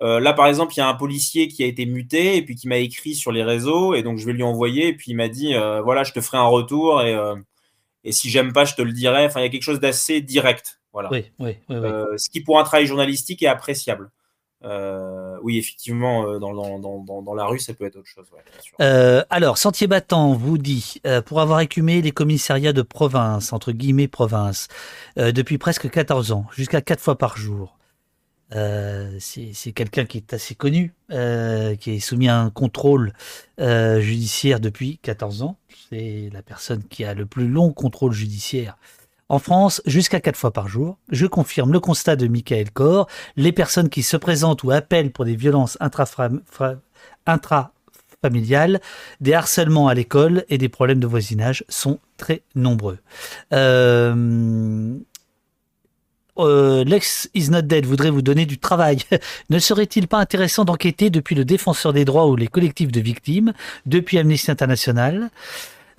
Là, 0.00 0.32
par 0.32 0.46
exemple, 0.46 0.72
il 0.74 0.78
y 0.78 0.82
a 0.82 0.88
un 0.88 0.94
policier 0.94 1.48
qui 1.48 1.62
a 1.62 1.66
été 1.66 1.84
muté 1.86 2.36
et 2.36 2.42
puis 2.42 2.54
qui 2.54 2.68
m'a 2.68 2.78
écrit 2.78 3.14
sur 3.14 3.32
les 3.32 3.42
réseaux 3.42 3.94
et 3.94 4.02
donc 4.02 4.18
je 4.18 4.24
vais 4.24 4.32
lui 4.32 4.42
envoyer 4.42 4.88
et 4.88 4.94
puis 4.94 5.12
il 5.12 5.14
m'a 5.14 5.28
dit 5.28 5.54
euh, 5.54 5.82
voilà, 5.82 6.04
je 6.04 6.12
te 6.12 6.20
ferai 6.20 6.38
un 6.38 6.46
retour 6.46 7.02
et, 7.02 7.14
euh, 7.14 7.36
et 8.04 8.12
si 8.12 8.30
j'aime 8.30 8.52
pas, 8.52 8.64
je 8.64 8.74
te 8.74 8.82
le 8.82 8.92
dirai. 8.92 9.26
Enfin, 9.26 9.40
il 9.40 9.44
y 9.44 9.46
a 9.46 9.50
quelque 9.50 9.62
chose 9.62 9.80
d'assez 9.80 10.20
direct. 10.22 10.79
Voilà. 10.92 11.08
Oui, 11.12 11.30
oui, 11.38 11.56
oui, 11.68 11.76
ce 12.16 12.28
qui 12.30 12.40
pour 12.40 12.58
un 12.58 12.64
travail 12.64 12.86
journalistique 12.86 13.42
est 13.42 13.46
appréciable. 13.46 14.10
oui, 15.42 15.58
effectivement, 15.58 16.38
dans, 16.38 16.52
dans, 16.52 16.78
dans, 16.78 17.22
dans, 17.22 17.34
la 17.34 17.46
rue, 17.46 17.58
ça 17.60 17.74
peut 17.74 17.84
être 17.84 17.96
autre 17.96 18.08
chose. 18.08 18.26
alors, 19.30 19.58
Sentier 19.58 19.86
Battant 19.86 20.32
vous 20.32 20.58
dit, 20.58 21.00
pour 21.26 21.40
avoir 21.40 21.60
écumé 21.60 22.02
les 22.02 22.12
commissariats 22.12 22.72
de 22.72 22.82
province, 22.82 23.52
entre 23.52 23.72
guillemets 23.72 24.08
province, 24.08 24.68
depuis 25.16 25.58
presque 25.58 25.88
14 25.88 26.32
ans, 26.32 26.46
jusqu'à 26.52 26.80
4 26.80 27.00
fois 27.00 27.16
par 27.16 27.36
jour, 27.36 27.76
euh, 28.54 29.16
c'est 29.20 29.72
quelqu'un 29.72 30.04
qui 30.04 30.18
est 30.18 30.32
assez 30.32 30.54
connu, 30.54 30.92
euh, 31.10 31.76
qui 31.76 31.92
est 31.92 32.00
soumis 32.00 32.28
à 32.28 32.38
un 32.40 32.50
contrôle 32.50 33.12
euh, 33.60 34.00
judiciaire 34.00 34.60
depuis 34.60 34.98
14 35.02 35.42
ans. 35.42 35.56
C'est 35.88 36.30
la 36.32 36.42
personne 36.42 36.82
qui 36.84 37.04
a 37.04 37.14
le 37.14 37.26
plus 37.26 37.48
long 37.48 37.72
contrôle 37.72 38.12
judiciaire 38.12 38.76
en 39.30 39.38
France, 39.38 39.80
jusqu'à 39.86 40.20
quatre 40.20 40.36
fois 40.36 40.52
par 40.52 40.68
jour. 40.68 40.98
Je 41.10 41.24
confirme 41.24 41.72
le 41.72 41.78
constat 41.80 42.16
de 42.16 42.26
Michael 42.26 42.72
Corr. 42.72 43.06
Les 43.36 43.52
personnes 43.52 43.88
qui 43.88 44.02
se 44.02 44.16
présentent 44.16 44.64
ou 44.64 44.72
appellent 44.72 45.12
pour 45.12 45.24
des 45.24 45.36
violences 45.36 45.78
intrafamiliales, 47.26 48.80
des 49.20 49.32
harcèlements 49.32 49.86
à 49.86 49.94
l'école 49.94 50.44
et 50.48 50.58
des 50.58 50.68
problèmes 50.68 50.98
de 50.98 51.06
voisinage 51.06 51.64
sont 51.68 52.00
très 52.16 52.42
nombreux. 52.56 52.98
Euh, 53.54 54.98
euh, 56.38 56.82
Lex 56.82 57.30
is 57.34 57.50
not 57.50 57.62
dead 57.62 57.86
voudrait 57.86 58.10
vous 58.10 58.22
donner 58.22 58.46
du 58.46 58.58
travail. 58.58 58.98
ne 59.50 59.60
serait-il 59.60 60.08
pas 60.08 60.18
intéressant 60.18 60.64
d'enquêter 60.64 61.08
depuis 61.08 61.36
le 61.36 61.44
défenseur 61.44 61.92
des 61.92 62.04
droits 62.04 62.26
ou 62.26 62.34
les 62.34 62.48
collectifs 62.48 62.90
de 62.90 63.00
victimes, 63.00 63.52
depuis 63.86 64.18
Amnesty 64.18 64.50
International, 64.50 65.30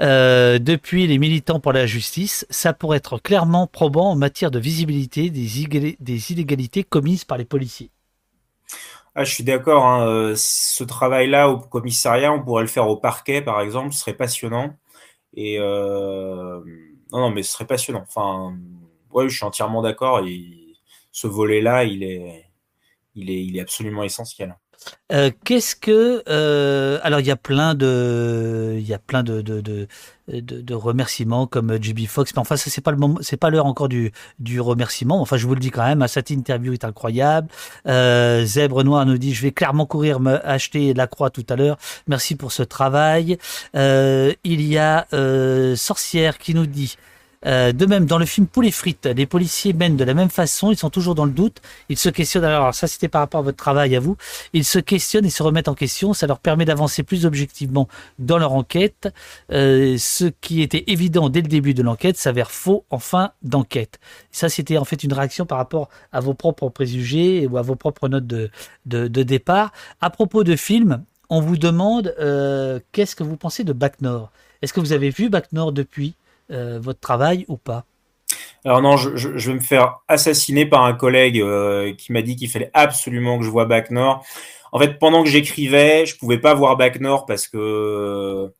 euh, 0.01 0.59
depuis 0.59 1.07
les 1.07 1.17
militants 1.17 1.59
pour 1.59 1.73
la 1.73 1.85
justice 1.85 2.45
Ça 2.49 2.73
pourrait 2.73 2.97
être 2.97 3.19
clairement 3.19 3.67
probant 3.67 4.11
en 4.11 4.15
matière 4.15 4.51
de 4.51 4.59
visibilité 4.59 5.30
des, 5.30 6.31
inégalités 6.31 6.83
commises 6.83 7.23
par 7.23 7.38
les 7.38 7.45
policiers. 7.45 7.91
Ah, 9.15 9.23
je 9.23 9.33
suis 9.33 9.43
d'accord. 9.43 9.85
Hein. 9.85 10.07
Euh, 10.07 10.33
ce 10.35 10.83
travail-là 10.83 11.49
au 11.49 11.59
commissariat, 11.59 12.31
on 12.31 12.41
pourrait 12.41 12.63
le 12.63 12.69
faire 12.69 12.88
au 12.88 12.97
parquet, 12.97 13.41
par 13.41 13.61
exemple. 13.61 13.93
Ce 13.93 13.99
serait 13.99 14.13
passionnant. 14.13 14.75
Et 15.33 15.59
non, 15.59 16.63
non, 17.11 17.30
mais 17.30 17.43
ce 17.43 17.53
serait 17.53 17.67
passionnant. 17.67 18.03
Enfin, 18.07 18.57
ouais, 19.11 19.30
je 19.30 19.35
suis 19.35 19.45
entièrement 19.45 19.81
d'accord. 19.81 20.25
Et 20.25 20.75
ce 21.11 21.27
volet-là, 21.27 21.83
il 21.83 22.03
est, 22.03 22.45
il 23.15 23.30
est, 23.30 23.43
il 23.43 23.57
est 23.57 23.61
absolument 23.61 24.03
essentiel. 24.03 24.55
Euh, 25.11 25.29
qu'est-ce 25.43 25.75
que 25.75 26.23
euh, 26.29 26.99
alors 27.03 27.19
il 27.19 27.25
y 27.25 27.31
a 27.31 27.35
plein 27.35 27.75
de 27.75 28.75
il 28.77 28.87
y 28.87 28.93
a 28.93 28.99
plein 28.99 29.23
de 29.23 29.41
de, 29.41 29.59
de, 29.61 29.87
de, 30.29 30.73
remerciements 30.73 31.47
comme 31.47 31.81
JB 31.81 32.07
Fox 32.07 32.31
mais 32.33 32.39
enfin 32.39 32.55
ça 32.55 32.69
c'est 32.69 32.81
pas 32.81 32.91
le 32.91 32.97
moment 32.97 33.17
c'est 33.21 33.35
pas 33.37 33.49
l'heure 33.49 33.65
encore 33.65 33.89
du 33.89 34.11
du 34.39 34.61
remerciement. 34.61 35.21
Enfin 35.21 35.37
je 35.37 35.45
vous 35.45 35.53
le 35.53 35.59
dis 35.59 35.69
quand 35.69 35.83
même 35.83 36.07
cette 36.07 36.29
interview 36.29 36.73
est 36.73 36.85
incroyable. 36.85 37.49
Euh, 37.87 38.45
Zèbre 38.45 38.83
Noir 38.83 39.05
nous 39.05 39.17
dit 39.17 39.33
je 39.33 39.41
vais 39.41 39.51
clairement 39.51 39.85
courir 39.85 40.19
me 40.19 40.45
acheter 40.47 40.93
la 40.93 41.07
croix 41.07 41.29
tout 41.29 41.45
à 41.49 41.55
l'heure. 41.55 41.77
Merci 42.07 42.35
pour 42.35 42.51
ce 42.51 42.63
travail. 42.63 43.37
Euh, 43.75 44.33
il 44.43 44.61
y 44.61 44.77
a 44.77 45.07
euh, 45.13 45.75
Sorcière 45.75 46.37
qui 46.37 46.55
nous 46.55 46.65
dit 46.65 46.95
euh, 47.45 47.71
de 47.71 47.85
même, 47.85 48.05
dans 48.05 48.17
le 48.17 48.25
film 48.25 48.47
Poulet 48.47 48.71
frites, 48.71 49.05
les 49.05 49.25
policiers 49.25 49.73
mènent 49.73 49.97
de 49.97 50.03
la 50.03 50.13
même 50.13 50.29
façon, 50.29 50.71
ils 50.71 50.77
sont 50.77 50.89
toujours 50.89 51.15
dans 51.15 51.25
le 51.25 51.31
doute, 51.31 51.57
ils 51.89 51.97
se 51.97 52.09
questionnent, 52.09 52.43
alors 52.43 52.73
ça 52.73 52.87
c'était 52.87 53.07
par 53.07 53.21
rapport 53.21 53.39
à 53.39 53.43
votre 53.43 53.57
travail 53.57 53.95
à 53.95 53.99
vous, 53.99 54.15
ils 54.53 54.65
se 54.65 54.79
questionnent 54.79 55.25
et 55.25 55.29
se 55.29 55.41
remettent 55.41 55.67
en 55.67 55.73
question, 55.73 56.13
ça 56.13 56.27
leur 56.27 56.39
permet 56.39 56.65
d'avancer 56.65 57.03
plus 57.03 57.25
objectivement 57.25 57.87
dans 58.19 58.37
leur 58.37 58.53
enquête. 58.53 59.09
Euh, 59.51 59.97
ce 59.97 60.25
qui 60.25 60.61
était 60.61 60.83
évident 60.87 61.29
dès 61.29 61.41
le 61.41 61.47
début 61.47 61.73
de 61.73 61.81
l'enquête 61.81 62.17
s'avère 62.17 62.51
faux 62.51 62.85
en 62.89 62.99
fin 62.99 63.31
d'enquête. 63.41 63.99
Ça 64.31 64.49
c'était 64.49 64.77
en 64.77 64.85
fait 64.85 65.03
une 65.03 65.13
réaction 65.13 65.45
par 65.45 65.57
rapport 65.57 65.89
à 66.11 66.19
vos 66.19 66.33
propres 66.33 66.69
préjugés 66.69 67.47
ou 67.47 67.57
à 67.57 67.61
vos 67.61 67.75
propres 67.75 68.07
notes 68.07 68.27
de, 68.27 68.49
de, 68.85 69.23
départ. 69.23 69.71
À 69.99 70.09
propos 70.09 70.43
de 70.43 70.55
films, 70.55 71.03
on 71.29 71.41
vous 71.41 71.57
demande 71.57 72.13
euh, 72.19 72.79
qu'est-ce 72.91 73.15
que 73.15 73.23
vous 73.23 73.37
pensez 73.37 73.63
de 73.63 73.73
Bac 73.73 74.01
Nord? 74.01 74.31
Est-ce 74.61 74.73
que 74.73 74.79
vous 74.79 74.93
avez 74.93 75.09
vu 75.09 75.29
Bac 75.29 75.51
Nord 75.53 75.71
depuis? 75.71 76.13
Euh, 76.51 76.80
votre 76.81 76.99
travail 76.99 77.45
ou 77.47 77.57
pas 77.57 77.85
alors 78.63 78.81
non, 78.81 78.95
je, 78.95 79.27
vais 79.27 79.55
me 79.55 79.59
faire 79.59 80.01
assassiner 80.07 80.67
par 80.67 80.85
un 80.85 80.93
collègue 80.93 81.41
euh, 81.41 81.95
qui 81.95 82.11
m'a 82.11 82.21
dit 82.21 82.35
qu'il 82.35 82.47
fallait 82.49 82.69
absolument 82.75 83.39
que 83.39 83.43
je 83.43 83.49
vois 83.49 83.65
Bac 83.65 83.89
Nord. 83.89 84.23
En 84.71 84.80
fait, 84.80 84.99
pendant 84.99 85.23
que 85.23 85.30
j'écrivais, 85.30 86.05
je 86.05 86.15
pouvais 86.15 86.38
pas 86.38 86.53
voir 86.53 86.77
Bac 86.77 86.99
Nord 86.99 87.25
parce 87.25 87.47
que 87.47 88.51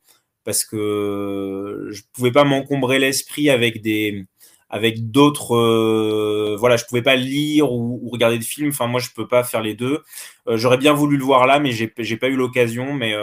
parce 0.44 0.64
que 0.64 1.88
je 1.92 2.02
pouvais 2.12 2.32
pas 2.32 2.42
m'encombrer 2.42 2.98
l'esprit 2.98 3.48
avec 3.48 3.80
des 3.80 4.26
avec 4.70 5.10
d'autres 5.12 5.54
euh, 5.54 6.56
voilà 6.58 6.76
je 6.76 6.84
pouvais 6.84 7.02
pas 7.02 7.14
lire 7.14 7.70
ou, 7.72 8.08
regarder 8.10 8.38
de 8.38 8.44
films. 8.44 8.70
Enfin 8.70 8.88
moi 8.88 8.98
je 8.98 9.10
peux 9.14 9.28
pas 9.28 9.44
faire 9.44 9.62
les 9.62 9.74
deux. 9.74 10.02
J'aurais 10.48 10.78
bien 10.78 10.94
voulu 10.94 11.16
le 11.16 11.24
voir 11.24 11.46
là 11.46 11.60
mais 11.60 11.70
j'ai 11.70 12.16
pas 12.16 12.28
eu 12.28 12.36
l'occasion. 12.36 12.92
Mais 12.92 13.14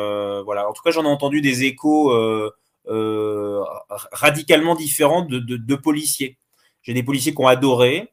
voilà. 0.45 0.69
En 0.69 0.71
tout 0.71 0.81
cas 0.81 0.91
j'en 0.91 1.03
ai 1.03 1.07
entendu 1.07 1.41
des 1.41 1.65
échos 1.65 2.13
radicalement 4.11 4.75
différent 4.75 5.21
de, 5.23 5.39
de, 5.39 5.75
policiers. 5.75 6.37
J'ai 6.81 6.93
des 6.93 7.03
policiers 7.03 7.33
qui 7.33 7.41
ont 7.41 7.47
adoré, 7.47 8.11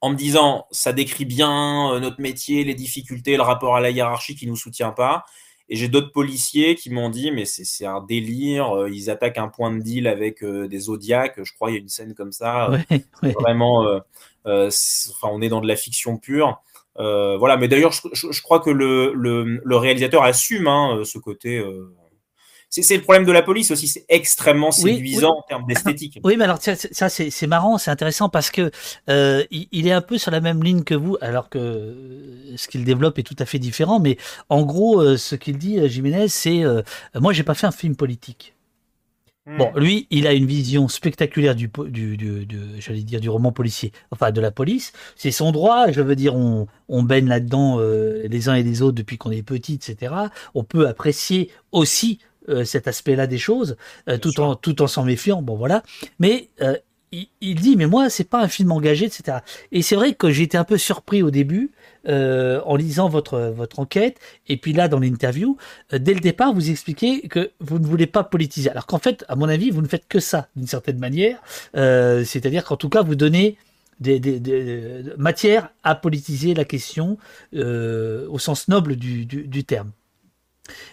en 0.00 0.10
me 0.10 0.16
disant 0.16 0.66
ça 0.70 0.92
décrit 0.92 1.24
bien 1.24 1.92
euh, 1.92 2.00
notre 2.00 2.20
métier, 2.20 2.64
les 2.64 2.74
difficultés, 2.74 3.36
le 3.36 3.42
rapport 3.42 3.76
à 3.76 3.80
la 3.80 3.90
hiérarchie 3.90 4.34
qui 4.34 4.46
nous 4.46 4.56
soutient 4.56 4.92
pas. 4.92 5.24
Et 5.68 5.74
j'ai 5.74 5.88
d'autres 5.88 6.12
policiers 6.12 6.76
qui 6.76 6.90
m'ont 6.90 7.10
dit 7.10 7.32
mais 7.32 7.44
c'est 7.44 7.86
un 7.86 8.00
délire, 8.00 8.76
euh, 8.76 8.90
ils 8.90 9.10
attaquent 9.10 9.38
un 9.38 9.48
point 9.48 9.72
de 9.72 9.80
deal 9.80 10.06
avec 10.06 10.44
des 10.44 10.78
zodiacs, 10.78 11.42
je 11.42 11.52
crois 11.54 11.70
il 11.70 11.74
y 11.74 11.76
a 11.76 11.80
une 11.80 11.88
scène 11.88 12.14
comme 12.14 12.32
ça, 12.32 12.70
vraiment, 13.22 14.00
enfin 14.44 15.28
on 15.28 15.42
est 15.42 15.48
dans 15.48 15.60
de 15.60 15.66
la 15.66 15.76
fiction 15.76 16.18
pure. 16.18 16.62
voilà, 16.94 17.56
mais 17.56 17.66
d'ailleurs 17.66 17.92
je, 17.92 18.42
crois 18.42 18.60
que 18.60 18.70
le, 18.70 19.12
le, 19.12 19.60
le 19.64 19.76
réalisateur 19.76 20.22
assume 20.22 20.68
hein, 20.68 21.00
ce 21.04 21.18
côté 21.18 21.60
c'est 22.82 22.96
le 22.96 23.02
problème 23.02 23.24
de 23.24 23.32
la 23.32 23.42
police 23.42 23.70
aussi, 23.70 23.88
c'est 23.88 24.04
extrêmement 24.08 24.70
séduisant 24.70 25.38
en 25.38 25.42
termes 25.42 25.64
d'esthétique. 25.66 26.20
Oui, 26.24 26.36
mais 26.36 26.44
alors 26.44 26.58
ça, 26.60 27.08
c'est 27.08 27.46
marrant, 27.46 27.78
c'est 27.78 27.90
intéressant 27.90 28.28
parce 28.28 28.50
que 28.50 28.70
euh, 29.08 29.44
il, 29.50 29.86
est 29.86 29.92
un 29.92 30.00
peu 30.00 30.18
sur 30.18 30.30
la 30.30 30.40
même 30.40 30.62
ligne 30.62 30.82
que 30.82 30.94
vous, 30.94 31.16
alors 31.20 31.48
que 31.48 31.58
euh, 31.58 32.56
ce 32.56 32.68
qu'il 32.68 32.84
développe 32.84 33.18
est 33.18 33.22
tout 33.22 33.36
à 33.38 33.46
fait 33.46 33.58
différent. 33.58 34.00
Mais 34.00 34.16
en 34.48 34.62
gros, 34.62 35.00
euh, 35.00 35.16
ce 35.16 35.34
qu'il 35.34 35.58
dit, 35.58 35.88
Jiménez, 35.88 36.28
c'est 36.28 36.64
moi, 37.14 37.32
j'ai 37.32 37.42
pas 37.42 37.54
fait 37.54 37.66
un 37.66 37.72
film 37.72 37.96
politique. 37.96 38.54
Hmm. 39.46 39.58
Bon, 39.58 39.72
lui, 39.76 40.08
il 40.10 40.26
a 40.26 40.32
une 40.32 40.46
vision 40.46 40.88
spectaculaire 40.88 41.54
du, 41.54 41.70
du, 41.88 42.16
du, 42.16 42.48
j'allais 42.78 43.02
dire, 43.02 43.20
du 43.20 43.30
roman 43.30 43.52
policier, 43.52 43.92
enfin 44.10 44.32
de 44.32 44.40
la 44.40 44.50
police. 44.50 44.92
C'est 45.14 45.30
son 45.30 45.52
droit. 45.52 45.92
Je 45.92 46.00
veux 46.00 46.16
dire, 46.16 46.34
on, 46.34 46.66
on 46.88 47.02
baigne 47.02 47.28
là-dedans 47.28 47.78
les 47.78 48.48
uns 48.48 48.54
et 48.54 48.62
les 48.62 48.82
autres 48.82 48.96
depuis 48.96 49.18
qu'on 49.18 49.30
est 49.30 49.42
petit, 49.42 49.74
etc. 49.74 50.14
On 50.54 50.64
peut 50.64 50.88
apprécier 50.88 51.50
aussi 51.70 52.18
euh, 52.48 52.64
cet 52.64 52.88
aspect-là 52.88 53.26
des 53.26 53.38
choses, 53.38 53.76
euh, 54.08 54.18
tout 54.18 54.40
en 54.40 54.54
tout 54.54 54.82
en 54.82 54.86
s'en 54.86 55.04
méfiant. 55.04 55.42
Bon, 55.42 55.56
voilà. 55.56 55.82
Mais 56.18 56.50
il, 57.40 57.54
dit, 57.54 57.76
mais 57.76 57.86
moi, 57.86 58.10
c'est 58.10 58.28
pas 58.28 58.42
un 58.42 58.48
film 58.48 58.72
engagé, 58.72 59.06
etc. 59.06 59.38
Et 59.72 59.82
c'est 59.82 59.96
vrai 59.96 60.14
que 60.14 60.30
j'ai 60.30 60.42
été 60.42 60.58
un 60.58 60.64
peu 60.64 60.76
surpris 60.76 61.22
au 61.22 61.30
début 61.30 61.70
euh, 62.08 62.60
en 62.64 62.76
lisant 62.76 63.08
votre 63.08 63.38
votre 63.38 63.80
enquête, 63.80 64.18
et 64.48 64.56
puis 64.56 64.72
là 64.72 64.88
dans 64.88 64.98
l'interview, 64.98 65.56
euh, 65.92 65.98
dès 65.98 66.14
le 66.14 66.20
départ, 66.20 66.52
vous 66.52 66.70
expliquez 66.70 67.22
que 67.28 67.52
vous 67.60 67.78
ne 67.78 67.86
voulez 67.86 68.06
pas 68.06 68.24
politiser, 68.24 68.70
alors 68.70 68.86
qu'en 68.86 68.98
fait, 68.98 69.24
à 69.28 69.36
mon 69.36 69.48
avis, 69.48 69.70
vous 69.70 69.82
ne 69.82 69.88
faites 69.88 70.08
que 70.08 70.20
ça 70.20 70.48
d'une 70.56 70.66
certaine 70.66 70.98
manière, 70.98 71.40
euh, 71.76 72.24
c'est-à-dire 72.24 72.64
qu'en 72.64 72.76
tout 72.76 72.88
cas, 72.88 73.02
vous 73.02 73.14
donnez 73.14 73.56
des, 74.00 74.20
des, 74.20 75.04
matières 75.16 75.70
à 75.82 75.94
politiser 75.94 76.52
la 76.52 76.64
question 76.64 77.16
au 77.54 78.38
sens 78.38 78.68
noble 78.68 78.96
du, 78.96 79.24
du 79.24 79.64
terme. 79.64 79.90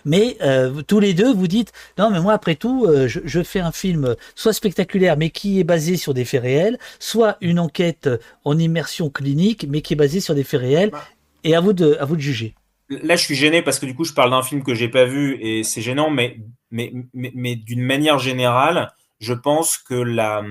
Mais 0.06 0.38
euh, 0.42 0.82
tous 0.84 1.00
les 1.00 1.14
deux, 1.14 1.34
vous 1.34 1.48
dites 1.48 1.72
non, 1.98 2.10
mais 2.10 2.20
moi 2.20 2.34
après 2.34 2.56
tout, 2.56 2.86
euh, 2.86 3.08
je, 3.08 3.44
fais 3.44 3.60
un 3.60 3.72
film 3.72 4.16
soit 4.36 4.54
spectaculaire, 4.54 5.18
mais 5.18 5.30
qui 5.30 5.60
est 5.60 5.64
basé 5.64 5.98
sur 5.98 6.14
des 6.14 6.26
faits 6.26 6.42
réels, 6.42 6.78
soit 7.00 7.38
une 7.42 7.60
enquête 7.60 8.10
en 8.44 8.58
immersion 8.58 9.10
clinique, 9.10 9.66
mais 9.70 9.82
qui 9.82 9.94
est 9.94 9.98
basée 9.98 10.20
sur 10.20 10.36
des 10.36 10.44
faits 10.44 10.62
réels. 10.62 10.90
Bah. 10.92 11.04
Et 11.44 11.56
à 11.56 11.60
vous 11.60 11.74
de, 11.74 11.98
à 12.00 12.06
vous 12.06 12.16
de 12.16 12.22
juger. 12.22 12.56
Là, 12.90 13.16
je 13.16 13.24
suis 13.24 13.36
gêné 13.36 13.62
parce 13.62 13.80
que 13.80 13.86
du 13.86 13.96
coup, 13.96 14.06
je 14.06 14.14
parle 14.14 14.32
d'un 14.32 14.44
film 14.44 14.64
que 14.64 14.74
j'ai 14.74 14.88
pas 14.88 15.06
vu 15.06 15.38
et 15.42 15.64
c'est 15.64 15.82
gênant, 15.82 16.10
mais, 16.10 16.38
mais, 16.72 16.94
mais, 17.14 17.56
d'une 17.56 17.82
manière 17.82 18.20
générale, 18.20 18.94
je 19.20 19.34
pense 19.34 19.78
que 19.78 19.94
la, 19.94 20.42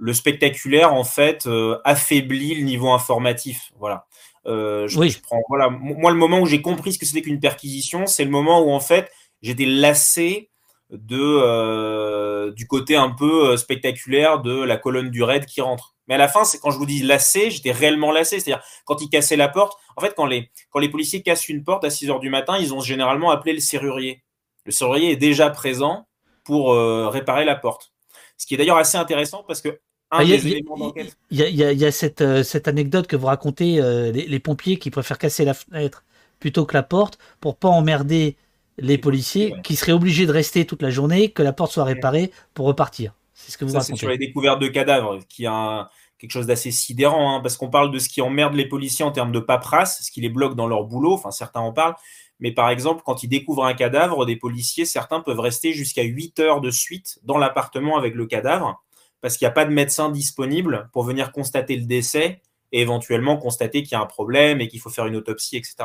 le 0.00 0.12
spectaculaire, 0.12 0.94
en 0.94 1.04
fait, 1.04 1.46
euh, 1.46 1.78
affaiblit 1.84 2.54
le 2.54 2.62
niveau 2.62 2.90
informatif. 2.90 3.70
Voilà. 3.78 4.06
Euh, 4.46 4.88
je, 4.88 5.20
prends, 5.20 5.42
voilà, 5.48 5.68
moi, 5.68 6.10
le 6.10 6.16
moment 6.16 6.40
où 6.40 6.46
j'ai 6.46 6.62
compris 6.62 6.92
ce 6.92 6.98
que 6.98 7.06
c'était 7.06 7.22
qu'une 7.22 7.40
perquisition, 7.40 8.06
c'est 8.06 8.24
le 8.24 8.30
moment 8.30 8.62
où 8.62 8.70
en 8.70 8.80
fait 8.80 9.10
j'étais 9.42 9.66
lassé 9.66 10.50
de 10.90 11.20
euh, 11.20 12.50
du 12.52 12.66
côté 12.66 12.96
un 12.96 13.10
peu 13.10 13.50
euh, 13.50 13.56
spectaculaire 13.56 14.40
de 14.40 14.62
la 14.62 14.76
colonne 14.76 15.10
du 15.10 15.22
raid 15.22 15.46
qui 15.46 15.60
rentre. 15.60 15.94
Mais 16.08 16.14
à 16.14 16.18
la 16.18 16.26
fin, 16.26 16.44
c'est 16.44 16.58
quand 16.58 16.70
je 16.70 16.78
vous 16.78 16.86
dis 16.86 17.02
lassé, 17.02 17.50
j'étais 17.50 17.70
réellement 17.70 18.10
lassé. 18.10 18.40
C'est-à-dire 18.40 18.64
quand 18.84 19.00
ils 19.00 19.08
cassaient 19.08 19.36
la 19.36 19.48
porte. 19.48 19.78
En 19.96 20.00
fait, 20.00 20.14
quand 20.16 20.26
les 20.26 20.50
quand 20.70 20.80
les 20.80 20.88
policiers 20.88 21.22
cassent 21.22 21.48
une 21.48 21.62
porte 21.62 21.84
à 21.84 21.90
6 21.90 22.10
heures 22.10 22.20
du 22.20 22.30
matin, 22.30 22.56
ils 22.58 22.74
ont 22.74 22.80
généralement 22.80 23.30
appelé 23.30 23.52
le 23.52 23.60
serrurier. 23.60 24.24
Le 24.64 24.72
serrurier 24.72 25.12
est 25.12 25.16
déjà 25.16 25.50
présent 25.50 26.06
pour 26.44 26.74
réparer 27.12 27.44
la 27.44 27.54
porte. 27.54 27.92
Ce 28.36 28.46
qui 28.46 28.54
est 28.54 28.56
d'ailleurs 28.56 28.78
assez 28.78 28.98
intéressant 28.98 29.44
parce 29.46 29.60
que 29.60 29.80
il 30.18 31.08
y, 31.30 31.84
a 31.84 31.92
cette, 31.92 32.20
euh, 32.20 32.42
cette, 32.42 32.66
anecdote 32.66 33.06
que 33.06 33.16
vous 33.16 33.26
racontez, 33.26 33.80
euh, 33.80 34.10
les, 34.10 34.40
pompiers 34.40 34.78
qui 34.78 34.90
préfèrent 34.90 35.18
casser 35.18 35.44
la 35.44 35.54
fenêtre 35.54 36.04
plutôt 36.40 36.64
que 36.66 36.74
la 36.74 36.82
porte 36.82 37.18
pour 37.40 37.56
pas 37.56 37.68
emmerder 37.68 38.36
les 38.78 38.98
policiers 38.98 39.54
qui 39.62 39.76
seraient 39.76 39.92
obligés 39.92 40.26
de 40.26 40.32
rester 40.32 40.64
toute 40.64 40.82
la 40.82 40.90
journée, 40.90 41.30
que 41.30 41.42
la 41.42 41.52
porte 41.52 41.72
soit 41.72 41.84
réparée 41.84 42.32
pour 42.54 42.66
repartir. 42.66 43.14
C'est 43.34 43.52
ce 43.52 43.58
que 43.58 43.64
vous 43.64 43.72
Ça, 43.72 43.80
C'est 43.80 43.94
sur 43.94 44.08
les 44.08 44.18
découvertes 44.18 44.60
de 44.60 44.68
cadavres, 44.68 45.20
qui 45.28 45.46
a 45.46 45.90
quelque 46.18 46.32
chose 46.32 46.46
d'assez 46.46 46.70
sidérant, 46.70 47.36
hein, 47.36 47.40
parce 47.40 47.56
qu'on 47.56 47.70
parle 47.70 47.90
de 47.90 47.98
ce 47.98 48.08
qui 48.08 48.20
emmerde 48.20 48.54
les 48.54 48.66
policiers 48.66 49.04
en 49.04 49.12
termes 49.12 49.32
de 49.32 49.40
paperasse, 49.40 50.02
ce 50.02 50.10
qui 50.10 50.20
les 50.20 50.28
bloque 50.28 50.56
dans 50.56 50.66
leur 50.66 50.84
boulot, 50.84 51.14
enfin 51.14 51.30
certains 51.30 51.60
en 51.60 51.72
parlent, 51.72 51.94
mais 52.40 52.52
par 52.52 52.70
exemple, 52.70 53.02
quand 53.04 53.22
ils 53.22 53.28
découvrent 53.28 53.64
un 53.64 53.74
cadavre, 53.74 54.26
des 54.26 54.36
policiers, 54.36 54.86
certains 54.86 55.20
peuvent 55.20 55.40
rester 55.40 55.72
jusqu'à 55.72 56.02
8 56.02 56.40
heures 56.40 56.60
de 56.60 56.70
suite 56.70 57.20
dans 57.22 57.38
l'appartement 57.38 57.96
avec 57.98 58.14
le 58.14 58.26
cadavre 58.26 58.82
parce 59.20 59.36
qu'il 59.36 59.46
n'y 59.46 59.50
a 59.50 59.54
pas 59.54 59.64
de 59.64 59.72
médecin 59.72 60.10
disponible 60.10 60.88
pour 60.92 61.04
venir 61.04 61.32
constater 61.32 61.76
le 61.76 61.84
décès 61.84 62.40
et 62.72 62.80
éventuellement 62.80 63.36
constater 63.36 63.82
qu'il 63.82 63.92
y 63.92 63.94
a 63.96 64.00
un 64.00 64.06
problème 64.06 64.60
et 64.60 64.68
qu'il 64.68 64.80
faut 64.80 64.90
faire 64.90 65.06
une 65.06 65.16
autopsie, 65.16 65.56
etc. 65.56 65.76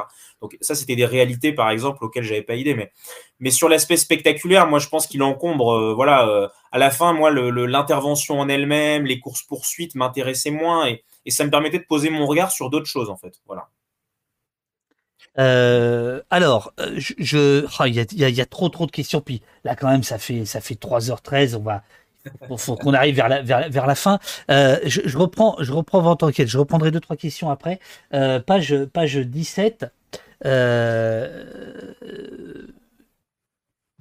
Donc 0.42 0.58
ça, 0.62 0.76
c'était 0.76 0.96
des 0.96 1.06
réalités, 1.06 1.52
par 1.52 1.70
exemple, 1.70 2.04
auxquelles 2.04 2.24
j'avais 2.24 2.44
pas 2.44 2.56
idée. 2.56 2.90
Mais, 3.40 3.52
sur 3.52 3.70
l'aspect 3.70 3.98
spectaculaire, 3.98 4.68
moi, 4.68 4.80
je 4.80 4.88
pense 4.88 5.08
qu'il 5.08 5.24
encombre, 5.24 5.74
euh, 5.74 5.94
voilà, 5.94 6.28
euh, 6.28 6.48
à 6.72 6.78
la 6.78 6.92
fin, 6.92 7.14
moi, 7.14 7.32
l'intervention 7.32 8.40
en 8.40 8.50
elle-même, 8.50 9.06
les 9.06 9.20
courses-poursuites 9.20 9.96
m'intéressaient 9.96 10.52
moins 10.52 10.88
et, 10.88 11.04
ça 11.30 11.44
me 11.44 11.50
permettait 11.50 11.80
de 11.80 11.86
poser 11.86 12.12
mon 12.12 12.28
regard 12.28 12.52
sur 12.52 12.70
d'autres 12.70 12.86
choses, 12.86 13.10
en 13.10 13.18
fait. 13.18 13.42
Voilà. 13.48 13.68
Alors, 16.30 16.72
je, 16.96 17.66
il 17.88 17.94
y, 17.96 18.00
a, 18.00 18.30
y, 18.30 18.42
a, 18.42 18.46
trop 18.46 18.70
trop 18.70 18.86
de 18.86 18.92
questions. 18.92 19.22
Puis 19.22 19.42
là, 19.64 19.76
quand 19.76 19.90
même, 19.90 20.04
ça 20.04 20.20
fait 20.20 20.46
ça 20.46 20.62
fait 20.62 20.76
3h13. 20.76 21.56
On 21.56 21.64
va 21.64 21.84
il 22.50 22.58
faut 22.58 22.76
qu'on 22.76 22.94
arrive 22.94 23.16
vers 23.16 23.88
la, 23.88 23.96
fin. 23.96 24.20
Euh, 24.50 24.80
je, 24.86 25.18
reprends, 25.18 25.56
je 25.60 25.72
reprends 25.72 26.02
votre 26.02 26.28
enquête. 26.28 26.48
Je 26.48 26.58
reprendrai 26.58 26.92
deux, 26.92 27.00
trois 27.00 27.16
questions 27.16 27.50
après. 27.50 27.80
Euh, 28.14 28.40
page, 28.40 28.76
page 28.94 29.18
17. 29.18 29.86
Euh, 30.46 31.44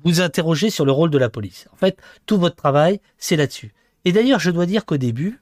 vous 0.04 0.20
interrogez 0.20 0.70
sur 0.70 0.84
le 0.84 0.92
rôle 0.92 1.10
de 1.10 1.18
la 1.18 1.28
police. 1.28 1.66
En 1.72 1.76
fait, 1.76 1.98
tout 2.26 2.38
votre 2.38 2.56
travail, 2.56 3.00
c'est 3.18 3.36
là-dessus. 3.36 3.72
Et 4.04 4.12
d'ailleurs, 4.12 4.40
je 4.40 4.50
dois 4.50 4.66
dire 4.66 4.84
qu'au 4.84 4.98
début, 4.98 5.40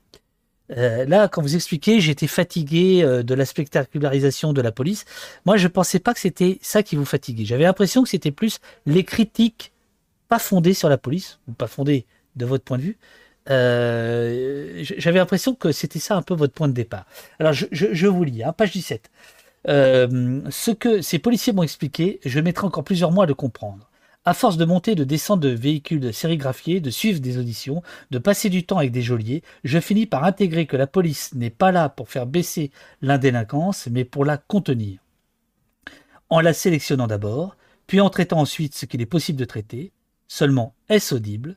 là, 0.69 1.28
quand 1.28 1.43
vous 1.43 1.57
expliquez, 1.57 2.01
j'étais 2.01 2.28
fatigué 2.28 3.02
de 3.02 3.35
la 3.35 3.44
spectacularisation 3.44 4.52
de 4.52 4.62
la 4.62 4.73
police. 4.73 5.05
Moi, 5.44 5.57
je 5.57 5.69
pensais 5.69 5.99
pas 5.99 6.15
que 6.15 6.20
c'était 6.20 6.59
ça 6.62 6.83
qui 6.83 6.97
vous 6.97 7.05
fatiguait. 7.05 7.44
J'avais 7.44 7.65
l'impression 7.65 8.05
que 8.05 8.09
c'était 8.09 8.31
plus 8.31 8.59
les 8.86 9.05
critiques 9.05 9.73
pas 10.28 10.39
fondées 10.39 10.73
sur 10.73 10.89
la 10.89 10.97
police, 10.97 11.41
ou 11.47 11.52
pas 11.52 11.67
fondées 11.67 12.07
de 12.36 12.44
votre 12.44 12.65
point 12.65 12.78
de 12.78 12.83
vue. 12.83 12.99
Euh, 13.51 14.85
j'avais 14.99 15.19
l'impression 15.19 15.55
que 15.55 15.73
c'était 15.73 15.99
ça 15.99 16.17
un 16.17 16.23
peu 16.23 16.35
votre 16.35 16.55
point 16.55 16.69
de 16.69 16.73
départ. 16.73 17.07
Alors 17.39 17.52
je, 17.52 18.07
vous 18.07 18.25
lis, 18.25 18.44
hein, 18.44 18.52
page 18.52 18.73
17. 18.73 19.11
Euh, 19.69 20.41
ce 20.51 20.70
que 20.70 21.01
ces 21.02 21.19
policiers 21.19 21.52
m'ont 21.52 21.62
expliqué, 21.62 22.20
je 22.25 22.41
mettrai 22.41 22.67
encore 22.67 22.85
plusieurs 22.85 23.12
mois 23.12 23.25
à 23.25 23.27
le 23.27 23.35
comprendre. 23.35 23.89
À 24.25 24.35
force 24.35 24.57
de 24.57 24.65
monter, 24.65 24.94
de 24.94 25.02
descendre 25.02 25.43
de 25.43 25.49
véhicules 25.49 26.15
sérigraphiés, 26.15 26.78
de 26.78 26.91
suivre 26.91 27.19
des 27.19 27.39
auditions, 27.39 27.83
de 28.12 28.19
passer 28.19 28.51
du 28.51 28.65
temps 28.65 28.78
avec 28.78 28.93
des 28.93 29.02
geôliers, 29.02 29.43
je 29.65 29.81
finis 29.81 30.07
par 30.07 30.23
intégrer 30.23 30.67
que 30.67 30.77
la 30.77 30.86
police 30.86 31.35
n'est 31.35 31.51
pas 31.51 31.73
là 31.73 31.89
pour 31.89 32.09
faire 32.09 32.27
baisser 32.27 32.70
l'indélinquance, 33.01 33.89
mais 33.91 34.05
pour 34.05 34.25
la 34.25 34.36
contenir. 34.36 35.01
En 36.28 36.41
la 36.41 36.52
sélectionnant 36.52 37.09
d'abord, 37.09 37.57
puis 37.89 38.01
en 38.01 38.11
traitant 38.11 38.39
ensuite 38.39 38.77
ce 38.77 38.86
qu'il 38.86 39.02
est 39.02 39.07
possible 39.07 39.41
de 39.41 39.44
traiter, 39.44 39.93
seulement 40.28 40.77
est-ce 40.89 41.17
audible 41.17 41.57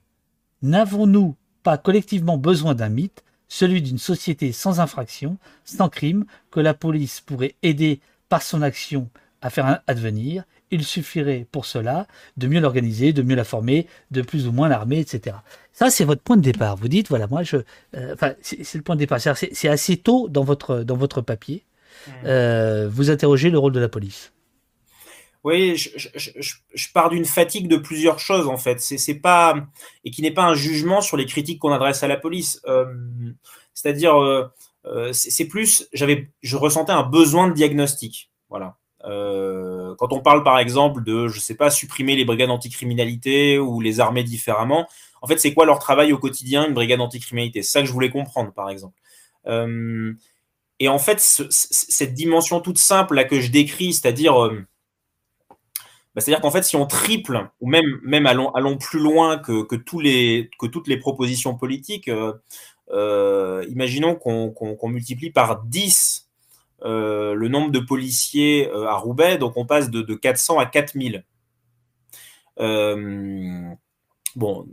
N'avons-nous 0.65 1.35
pas 1.61 1.77
collectivement 1.77 2.39
besoin 2.39 2.73
d'un 2.73 2.89
mythe, 2.89 3.23
celui 3.47 3.83
d'une 3.83 3.99
société 3.99 4.51
sans 4.51 4.79
infraction, 4.79 5.37
sans 5.63 5.89
crime, 5.89 6.25
que 6.49 6.59
la 6.59 6.73
police 6.73 7.21
pourrait 7.21 7.53
aider 7.61 7.99
par 8.29 8.41
son 8.41 8.63
action 8.63 9.07
à 9.43 9.51
faire 9.51 9.81
advenir? 9.85 10.43
Il 10.71 10.83
suffirait 10.83 11.45
pour 11.51 11.67
cela 11.67 12.07
de 12.37 12.47
mieux 12.47 12.59
l'organiser, 12.59 13.13
de 13.13 13.21
mieux 13.21 13.35
la 13.35 13.43
former, 13.43 13.85
de 14.09 14.23
plus 14.23 14.47
ou 14.47 14.51
moins 14.51 14.67
l'armer, 14.67 14.99
etc. 14.99 15.35
Ça, 15.71 15.91
c'est 15.91 16.03
votre 16.03 16.23
point 16.23 16.35
de 16.35 16.41
départ. 16.41 16.77
Vous 16.77 16.87
dites, 16.87 17.09
voilà, 17.09 17.27
moi, 17.27 17.43
je, 17.43 17.57
euh, 17.95 18.15
enfin, 18.15 18.33
c'est 18.41 18.73
le 18.73 18.81
point 18.81 18.95
de 18.95 19.01
départ. 19.01 19.19
C'est 19.21 19.69
assez 19.69 19.97
tôt 19.97 20.29
dans 20.29 20.43
votre 20.43 20.79
dans 20.79 20.97
votre 20.97 21.21
papier. 21.21 21.63
Mmh. 22.07 22.11
Euh, 22.25 22.89
vous 22.91 23.11
interrogez 23.11 23.51
le 23.51 23.59
rôle 23.59 23.71
de 23.71 23.79
la 23.79 23.87
police. 23.87 24.31
Oui, 25.45 25.77
je, 25.77 26.87
pars 26.91 27.11
d'une 27.11 27.23
fatigue 27.23 27.67
de 27.67 27.77
plusieurs 27.77 28.17
choses 28.17 28.47
en 28.47 28.57
fait. 28.57 28.81
C'est 28.81 29.13
pas 29.13 29.53
et 30.03 30.09
qui 30.09 30.23
n'est 30.23 30.31
pas 30.31 30.41
un 30.41 30.55
jugement 30.55 31.01
sur 31.01 31.17
les 31.17 31.27
critiques 31.27 31.59
qu'on 31.59 31.71
adresse 31.71 32.01
à 32.01 32.07
la 32.07 32.17
police. 32.17 32.59
Euh, 32.65 32.87
c'est-à-dire, 33.75 34.19
euh, 34.19 34.51
euh, 34.85 35.13
c'est 35.13 35.45
plus, 35.45 35.87
j'avais, 35.93 36.31
je 36.41 36.57
ressentais 36.57 36.93
un 36.93 37.03
besoin 37.03 37.47
de 37.47 37.53
diagnostic. 37.53 38.31
Voilà. 38.49 38.77
quand 39.03 40.13
on 40.13 40.19
parle 40.19 40.43
par 40.43 40.57
exemple 40.57 41.03
de, 41.03 41.27
je 41.27 41.39
sais 41.39 41.53
pas, 41.53 41.69
supprimer 41.69 42.15
les 42.15 42.25
brigades 42.25 42.49
anticriminalité 42.49 43.59
ou 43.59 43.81
les 43.81 43.99
armer 43.99 44.23
différemment, 44.23 44.87
en 45.21 45.27
fait, 45.27 45.37
c'est 45.39 45.53
quoi 45.53 45.67
leur 45.67 45.77
travail 45.77 46.11
au 46.11 46.17
quotidien, 46.17 46.67
une 46.67 46.73
brigade 46.73 47.01
anticriminalité? 47.01 47.61
C'est 47.61 47.71
ça 47.71 47.81
que 47.81 47.87
je 47.87 47.93
voulais 47.93 48.09
comprendre, 48.09 48.51
par 48.51 48.71
exemple. 48.71 48.99
et 50.79 50.87
en 50.89 50.97
fait, 50.97 51.19
cette 51.19 52.15
dimension 52.15 52.61
toute 52.61 52.79
simple 52.79 53.13
là 53.13 53.25
que 53.25 53.39
je 53.39 53.51
décris, 53.51 53.93
c'est-à-dire 53.93 54.49
bah, 56.15 56.21
c'est-à-dire 56.21 56.41
qu'en 56.41 56.51
fait, 56.51 56.63
si 56.63 56.77
on 56.77 56.85
triple, 56.85 57.49
ou 57.59 57.67
même, 57.67 57.99
même 58.01 58.25
allons, 58.25 58.49
allons 58.51 58.77
plus 58.77 58.99
loin 58.99 59.37
que, 59.37 59.63
que, 59.63 59.75
tous 59.75 59.99
les, 59.99 60.49
que 60.57 60.65
toutes 60.65 60.87
les 60.87 60.97
propositions 60.97 61.55
politiques, 61.55 62.07
euh, 62.07 62.33
euh, 62.91 63.65
imaginons 63.69 64.15
qu'on 64.15 64.87
multiplie 64.87 65.31
par 65.31 65.63
10 65.63 66.29
euh, 66.83 67.33
le 67.33 67.47
nombre 67.49 67.71
de 67.71 67.79
policiers 67.79 68.71
à 68.71 68.95
Roubaix, 68.95 69.37
donc 69.37 69.57
on 69.57 69.65
passe 69.65 69.89
de, 69.89 70.01
de 70.01 70.15
400 70.15 70.57
à 70.57 70.65
4000. 70.65 71.25
bon, 72.57 74.67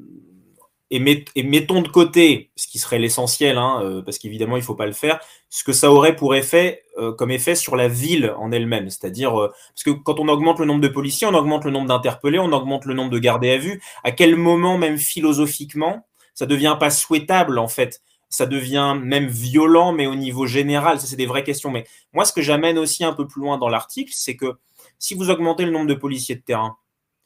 et, 0.93 1.43
mettons 1.43 1.81
de 1.81 1.89
côté 1.89 2.51
ce 2.55 2.69
qui 2.69 2.79
serait 2.79 2.99
l'essentiel, 2.99 3.57
hein, 3.57 3.81
euh, 3.83 4.03
parce 4.03 4.19
qu'évidemment 4.19 4.57
il 4.57 4.61
ne 4.61 4.65
faut 4.65 4.75
pas 4.75 4.87
le 4.87 4.93
faire, 4.93 5.21
ce 5.49 5.65
que 5.65 5.73
ça 5.73 5.91
aurait 5.91 6.17
pour 6.17 6.35
effet, 6.35 6.83
euh, 6.99 7.13
comme 7.13 7.31
effet 7.31 7.55
sur 7.55 7.77
la 7.77 7.89
ville 7.89 8.35
en 8.39 8.53
elle-même. 8.53 8.91
C'est-à-dire, 8.91 9.41
euh, 9.41 9.49
parce 9.49 9.85
que 9.85 9.91
quand 9.91 10.21
on 10.21 10.29
augmente 10.29 10.59
le 10.59 10.67
nombre 10.67 10.83
de 10.83 10.89
policiers, 10.89 11.27
on 11.27 11.35
augmente 11.35 11.65
le 11.65 11.71
nombre 11.71 11.89
d'interpellés, 11.89 12.39
on 12.39 12.53
augmente 12.53 12.85
le 12.85 12.93
nombre 12.93 13.11
de 13.11 13.19
gardés 13.19 13.51
à 13.51 13.57
vue. 13.57 13.83
À 14.05 14.13
quel 14.13 14.37
moment, 14.37 14.77
même 14.77 14.99
philosophiquement, 14.99 16.07
ça 16.35 16.45
devient 16.45 16.77
pas 16.79 16.91
souhaitable 16.91 17.59
en 17.59 17.69
fait? 17.69 18.03
Ça 18.29 18.47
devient 18.47 18.97
même 19.03 19.29
violent, 19.29 19.93
mais 19.93 20.07
au 20.07 20.15
niveau 20.15 20.47
général, 20.47 21.01
ça 21.01 21.07
c'est 21.07 21.17
des 21.17 21.27
vraies 21.27 21.45
questions. 21.45 21.71
Mais 21.71 21.85
moi, 22.13 22.27
ce 22.27 22.33
que 22.35 22.43
j'amène 22.43 22.79
aussi 22.79 23.05
un 23.05 23.13
peu 23.15 23.27
plus 23.27 23.41
loin 23.41 23.57
dans 23.57 23.69
l'article, 23.69 24.13
c'est 24.15 24.37
que 24.37 24.57
si 24.99 25.15
vous 25.15 25.31
augmentez 25.31 25.65
le 25.65 25.71
nombre 25.71 25.87
de 25.87 25.95
policiers 25.95 26.35
de 26.35 26.43
terrain, 26.43 26.77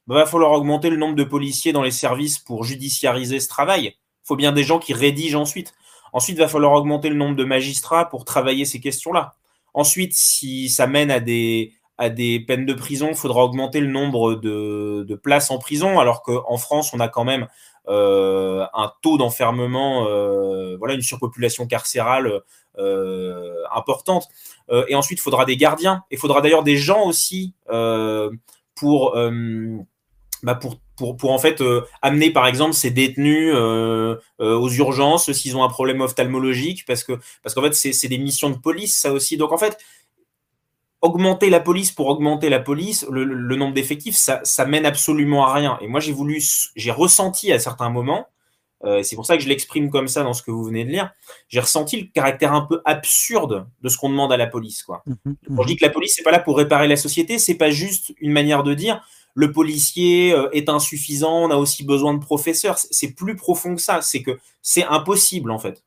il 0.09 0.15
va 0.15 0.27
falloir 0.27 0.53
augmenter 0.53 0.91
le 0.91 0.97
nombre 0.97 1.17
de 1.17 1.25
policiers 1.25 1.73
dans 1.73 1.83
les 1.83 1.91
services 1.91 2.39
pour 2.39 2.65
judiciariser 2.65 3.41
ce 3.41 3.49
travail. 3.49 3.87
Il 3.87 4.27
faut 4.27 4.37
bien 4.37 4.53
des 4.53 4.65
gens 4.65 4.79
qui 4.79 4.95
rédigent 4.95 5.41
ensuite. 5.41 5.75
Ensuite, 6.13 6.37
il 6.37 6.41
va 6.41 6.49
falloir 6.49 6.73
augmenter 6.73 7.09
le 7.09 7.17
nombre 7.17 7.37
de 7.37 7.45
magistrats 7.45 8.09
pour 8.09 8.25
travailler 8.25 8.65
ces 8.65 8.81
questions-là. 8.81 9.35
Ensuite, 9.75 10.15
si 10.15 10.69
ça 10.69 10.87
mène 10.87 11.11
à 11.11 11.21
des, 11.21 11.75
à 11.99 12.09
des 12.09 12.41
peines 12.41 12.67
de 12.67 12.75
prison, 12.75 13.09
il 13.11 13.17
faudra 13.17 13.45
augmenter 13.45 13.81
le 13.81 13.89
nombre 13.89 14.35
de, 14.35 15.21
places 15.23 15.51
en 15.51 15.59
prison, 15.59 15.99
alors 15.99 16.23
qu'en 16.23 16.57
France, 16.57 16.93
on 16.95 17.01
a 17.01 17.09
quand 17.09 17.25
même 17.25 17.49
euh, 17.89 18.65
un 18.75 18.93
taux 19.03 19.19
d'enfermement, 19.19 20.07
euh, 20.09 20.77
voilà, 20.79 20.95
une 20.95 21.03
surpopulation 21.03 21.67
carcérale 21.67 22.41
euh, 22.79 23.55
importante. 23.75 24.29
et 24.89 24.95
ensuite, 24.95 25.19
il 25.19 25.23
faudra 25.23 25.45
des 25.45 25.57
gardiens. 25.57 26.05
Il 26.11 26.19
faudra 26.19 26.41
d'ailleurs 26.41 26.65
des 26.65 26.77
gens 26.77 27.05
aussi 27.05 27.55
pour 28.75 29.17
bah 30.43 30.55
pour, 30.55 30.77
pour, 30.97 31.17
pour, 31.17 31.33
en 31.33 31.39
fait 31.39 31.61
euh, 31.61 31.83
amener 32.03 32.31
par 32.31 32.47
exemple 32.47 32.75
ces 32.75 32.91
détenus 32.91 33.53
euh, 33.55 34.17
euh, 34.41 34.57
aux 34.57 34.71
urgences 34.71 35.33
s'ils 35.33 35.57
ont 35.57 35.65
un 35.65 35.69
problème 35.69 36.01
ophtalmologique 36.01 36.85
parce 36.87 37.05
que 37.05 37.19
parce 37.43 37.55
qu'en 37.55 37.63
fait 37.63 37.75
c'est 37.75 38.09
des 38.09 38.19
missions 38.19 38.51
de 38.51 38.57
police 38.57 38.97
ça 38.97 39.13
aussi. 39.13 39.37
Donc 39.37 39.53
en 39.53 39.59
fait 39.59 39.79
augmenter 41.03 41.51
la 41.51 41.61
police 41.61 41.93
pour 41.93 42.07
augmenter 42.07 42.49
la 42.49 42.61
police 42.61 43.07
le, 43.11 43.25
le 43.25 43.57
nombre 43.57 43.75
d'effectifs 43.75 44.17
ça, 44.17 44.41
ça 44.45 44.67
mène 44.67 44.87
absolument 44.87 45.47
à 45.47 45.55
rien. 45.55 45.79
Et 45.81 45.89
moi 45.89 46.01
j'ai 46.01 46.13
voulu 46.13 46.43
j'ai 46.75 46.91
ressenti 46.91 47.53
à 47.53 47.59
certains 47.59 47.91
moments 47.91 48.27
c'est 49.03 49.17
pour 49.17 49.27
ça 49.27 49.37
que 49.37 49.43
je 49.43 49.49
l'exprime 49.49 49.91
comme 49.91 50.07
ça 50.07 50.23
dans 50.23 50.33
ce 50.33 50.45
que 50.45 50.53
vous 50.53 50.63
venez 50.63 50.85
de 50.85 50.91
lire 50.91 51.11
j'ai 51.49 51.59
ressenti 51.59 52.01
le 52.01 52.07
caractère 52.07 52.53
un 52.53 52.61
peu 52.61 52.83
absurde 52.85 53.67
de 53.83 53.89
ce 53.89 53.97
qu'on 53.97 54.11
demande 54.11 54.33
à 54.33 54.37
la 54.37 54.47
police 54.47 54.85
quoi. 54.85 55.03
Mmh 55.07 55.33
Quand 55.57 55.63
je 55.63 55.67
dis 55.67 55.77
que 55.77 55.85
la 55.85 55.91
police 55.91 56.13
c'est 56.15 56.23
pas 56.23 56.31
là 56.31 56.39
pour 56.39 56.57
réparer 56.57 56.87
la 56.87 56.97
société 56.97 57.41
c'est 57.41 57.57
pas 57.57 57.71
juste 57.71 58.15
une 58.21 58.31
manière 58.31 58.63
de 58.63 58.75
dire 58.75 59.03
le 59.37 59.53
policier 59.53 60.33
euh, 60.33 60.49
est 60.53 60.71
insuffisant, 60.71 61.45
on 61.45 61.51
a 61.51 61.57
aussi 61.57 61.85
besoin 61.85 62.15
de 62.15 62.19
professeurs. 62.19 62.79
C'est 62.79 63.13
plus 63.13 63.37
profond 63.37 63.77
que 63.77 63.83
ça. 63.83 64.01
C'est 64.01 64.23
que 64.23 64.39
c'est 64.63 64.85
impossible 64.85 65.51
en 65.51 65.59
fait. 65.59 65.85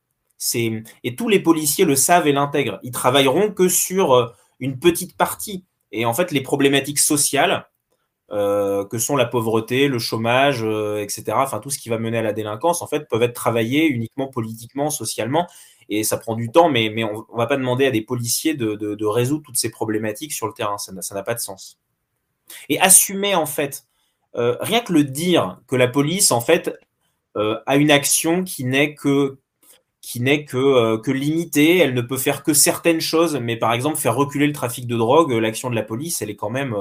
Et 1.04 1.16
tous 1.18 1.28
les 1.28 1.40
policiers 1.40 1.84
le 1.84 1.96
savent 1.96 2.28
et 2.28 2.32
l'intègrent. 2.32 2.80
Ils 2.84 2.92
travailleront 2.92 3.52
que 3.52 3.68
sur 3.68 4.14
euh, 4.14 4.28
une 4.60 4.78
petite 4.78 5.18
partie. 5.18 5.66
Et 5.92 6.06
en 6.06 6.14
fait, 6.14 6.32
les 6.32 6.42
problématiques 6.42 7.00
sociales, 7.00 7.68
euh, 8.32 8.86
que 8.86 9.00
sont 9.00 9.16
la 9.16 9.26
pauvreté, 9.26 9.88
le 9.88 9.98
chômage, 9.98 10.64
etc., 11.02 11.24
enfin 11.38 11.60
tout 11.60 11.72
ce 11.72 11.80
qui 11.80 11.90
va 11.90 11.98
mener 11.98 12.20
à 12.20 12.22
la 12.22 12.34
délinquance, 12.34 12.84
en 12.84 12.88
fait, 12.88 13.10
peuvent 13.10 13.24
être 13.24 13.34
travaillés 13.34 13.88
uniquement 13.88 14.28
politiquement, 14.28 14.92
socialement. 14.92 15.48
Et 15.90 16.04
ça 16.04 16.18
prend 16.18 16.36
du 16.36 16.52
temps, 16.52 16.70
mais, 16.70 16.92
mais 16.94 17.04
on 17.04 17.26
ne 17.34 17.38
va 17.38 17.48
pas 17.48 17.58
demander 17.58 17.88
à 17.88 17.92
des 17.92 18.02
policiers 18.02 18.54
de, 18.54 19.06
résoudre 19.06 19.42
toutes 19.44 19.58
ces 19.58 19.72
problématiques 19.72 20.34
sur 20.34 20.46
le 20.46 20.54
terrain. 20.54 20.78
Ça 20.78 20.94
n'a 20.94 21.24
pas 21.24 21.34
de 21.34 21.40
sens. 21.40 21.80
Et 22.70 22.80
assumer, 22.80 23.36
en 23.36 23.46
fait, 23.46 23.86
euh, 24.36 24.58
rien 24.62 24.82
que 24.82 24.94
le 24.94 25.04
dire 25.04 25.60
que 25.68 25.76
la 25.76 25.88
police, 25.88 26.32
en 26.32 26.42
fait, 26.42 26.78
euh, 27.38 27.60
a 27.66 27.78
une 27.78 27.92
action 27.92 28.44
qui 28.44 28.66
n'est 28.66 28.96
que 28.96 29.38
qui 30.02 30.22
n'est 30.22 30.46
que, 30.46 30.58
euh, 30.58 30.98
que 30.98 31.12
limitée, 31.12 31.80
elle 31.80 31.94
ne 31.94 32.02
peut 32.02 32.18
faire 32.18 32.44
que 32.44 32.54
certaines 32.54 33.02
choses, 33.02 33.36
mais 33.36 33.58
par 33.58 33.74
exemple 33.74 33.98
faire 33.98 34.16
reculer 34.16 34.48
le 34.48 34.54
trafic 34.54 34.88
de 34.88 34.98
drogue, 34.98 35.32
l'action 35.34 35.70
de 35.70 35.76
la 35.76 35.84
police, 35.84 36.22
elle 36.22 36.30
est 36.30 36.36
quand 36.36 36.50
même, 36.50 36.76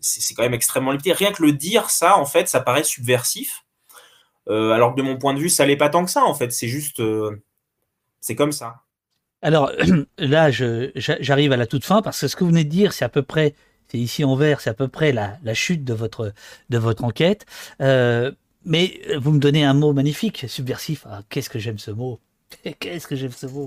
c'est 0.00 0.34
quand 0.34 0.42
même 0.42 0.54
extrêmement 0.54 0.90
limité. 0.90 1.12
Rien 1.12 1.32
que 1.32 1.42
le 1.42 1.52
dire, 1.52 1.90
ça, 1.90 2.18
en 2.18 2.26
fait, 2.26 2.48
ça 2.48 2.60
paraît 2.60 2.84
subversif, 2.84 3.64
alors 4.48 4.94
que 4.94 5.00
de 5.00 5.02
mon 5.06 5.16
point 5.18 5.34
de 5.34 5.38
vue, 5.40 5.48
ça 5.48 5.64
l'est 5.64 5.76
pas 5.76 5.88
tant 5.88 6.04
que 6.04 6.10
ça, 6.10 6.24
en 6.24 6.34
fait. 6.34 6.52
C'est 6.52 6.68
juste, 6.68 7.02
c'est 8.20 8.36
comme 8.36 8.52
ça. 8.52 8.81
Alors 9.42 9.72
là, 10.18 10.50
j'arrive 10.50 11.52
à 11.52 11.56
la 11.56 11.66
toute 11.66 11.84
fin 11.84 12.00
parce 12.00 12.20
que 12.20 12.28
ce 12.28 12.36
que 12.36 12.44
vous 12.44 12.50
venez 12.50 12.64
de 12.64 12.70
dire, 12.70 12.92
c'est 12.92 13.04
à 13.04 13.08
peu 13.08 13.22
près, 13.22 13.54
c'est 13.88 13.98
ici 13.98 14.24
en 14.24 14.36
vert, 14.36 14.60
c'est 14.60 14.70
à 14.70 14.74
peu 14.74 14.88
près 14.88 15.12
la, 15.12 15.36
chute 15.54 15.84
de 15.84 15.94
votre, 15.94 16.32
enquête. 17.04 17.44
Euh, 17.80 18.32
mais 18.64 19.00
vous 19.18 19.32
me 19.32 19.40
donnez 19.40 19.64
un 19.64 19.74
mot 19.74 19.92
magnifique, 19.92 20.44
subversif. 20.48 21.06
Ah, 21.10 21.22
qu'est-ce 21.28 21.50
que 21.50 21.58
j'aime 21.58 21.78
ce 21.78 21.90
mot 21.90 22.20
Qu'est-ce 22.80 23.08
que 23.08 23.16
j'aime 23.16 23.32
ce 23.32 23.46
mot 23.46 23.66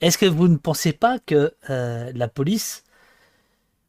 Est-ce 0.00 0.18
que 0.18 0.26
vous 0.26 0.48
ne 0.48 0.56
pensez 0.56 0.92
pas 0.92 1.18
que 1.20 1.54
euh, 1.70 2.10
la 2.14 2.28
police, 2.28 2.82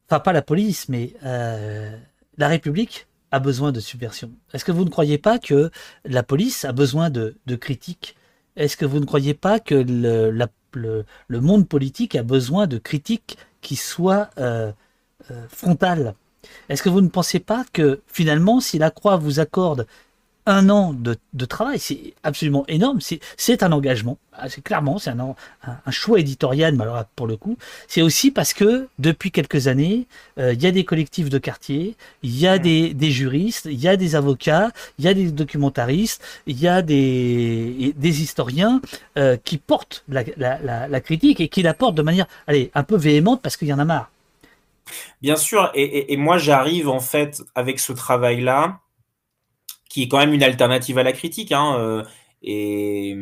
enfin 0.08 0.20
pas 0.20 0.34
la 0.34 0.44
police, 0.44 0.90
mais 0.90 1.16
euh, 1.26 1.98
la 2.38 2.48
République 2.48 3.08
a 3.32 3.40
besoin 3.40 3.72
de 3.72 3.80
subversion? 3.80 4.32
Est-ce 4.54 4.64
que 4.64 4.72
vous 4.72 4.86
ne 4.86 4.92
croyez 4.92 5.18
pas 5.18 5.40
que 5.40 5.72
la 6.06 6.22
police 6.22 6.66
a 6.66 6.72
besoin 6.72 7.10
de, 7.10 7.36
de 7.48 7.56
critique 7.56 8.16
Est-ce 8.56 8.78
que 8.78 8.86
vous 8.86 9.00
ne 9.00 9.06
croyez 9.06 9.34
pas 9.34 9.60
que 9.60 9.74
le, 9.74 10.30
la 10.30 10.48
le, 10.76 11.06
monde 11.30 11.68
politique 11.68 12.16
a 12.16 12.24
besoin 12.24 12.68
de 12.68 12.78
critiques 12.78 13.38
qui 13.62 13.76
soient 13.76 14.30
euh, 14.38 14.72
euh, 15.32 15.46
frontales. 15.50 16.16
Est-ce 16.70 16.84
que 16.84 16.90
vous 16.90 17.02
ne 17.02 17.10
pensez 17.10 17.40
pas 17.40 17.66
que 17.72 18.02
finalement, 18.08 18.60
si 18.60 18.78
la 18.78 18.92
Croix 18.92 19.18
vous 19.18 19.40
accorde 19.40 19.88
un 20.46 20.70
an 20.70 20.94
de, 20.94 21.46
travail, 21.46 21.80
c'est 21.80 22.14
absolument 22.24 22.66
énorme. 22.68 23.00
C'est 23.38 23.64
un 23.64 23.72
engagement. 23.72 24.18
Ah, 24.34 24.50
c'est 24.50 24.64
clairement, 24.64 24.98
c'est 24.98 25.12
un, 25.12 25.36
un, 25.64 25.92
choix 25.92 26.20
éditorial, 26.20 26.76
mais 26.76 26.84
alors 26.84 27.06
pour 27.16 27.28
le 27.28 27.38
coup, 27.38 27.58
c'est 27.88 28.02
aussi 28.02 28.32
parce 28.32 28.54
que 28.54 28.88
depuis 28.98 29.32
quelques 29.32 29.68
années, 29.68 30.08
euh, 30.40 30.54
il 30.54 30.62
y 30.62 30.66
a 30.66 30.72
des 30.72 30.84
collectifs 30.86 31.30
de 31.30 31.38
quartier, 31.38 31.96
il 32.24 32.38
y 32.38 32.48
a 32.48 32.58
des, 32.58 32.96
juristes, 33.12 33.66
il 33.66 33.80
y 33.80 33.88
a 33.88 33.96
des 33.96 34.16
avocats, 34.16 34.72
il 34.98 35.06
y 35.06 35.08
a 35.08 35.14
des 35.14 35.32
documentaristes, 35.32 36.24
il 36.48 36.60
y 36.60 36.68
a 36.68 36.82
des, 36.82 37.94
des 37.96 38.22
historiens 38.24 38.82
euh, 39.18 39.38
qui 39.44 39.58
portent 39.58 40.04
la, 40.10 40.24
la, 40.36 41.02
critique 41.02 41.40
et 41.40 41.48
qui 41.48 41.62
la 41.62 41.76
portent 41.76 41.96
de 41.96 42.02
manière, 42.02 42.26
allez, 42.48 42.72
un 42.74 42.84
peu 42.84 42.98
véhémente 42.98 43.42
parce 43.42 43.56
qu'il 43.56 43.68
y 43.68 43.74
en 43.74 43.80
a 43.80 43.86
marre. 43.86 44.10
Bien 45.22 45.36
sûr, 45.36 45.72
et, 45.76 46.12
et 46.12 46.18
moi 46.18 46.38
j'arrive 46.38 46.90
en 46.90 47.00
fait 47.00 47.44
avec 47.56 47.80
ce 47.80 47.94
travail-là 47.94 48.80
qui 49.94 50.04
est 50.04 50.08
quand 50.08 50.18
même 50.18 50.34
une 50.34 50.44
alternative 50.44 50.98
à 50.98 51.04
la 51.04 51.14
critique. 51.14 51.52
Hein, 51.52 51.76
euh, 51.78 52.04
et 52.42 53.16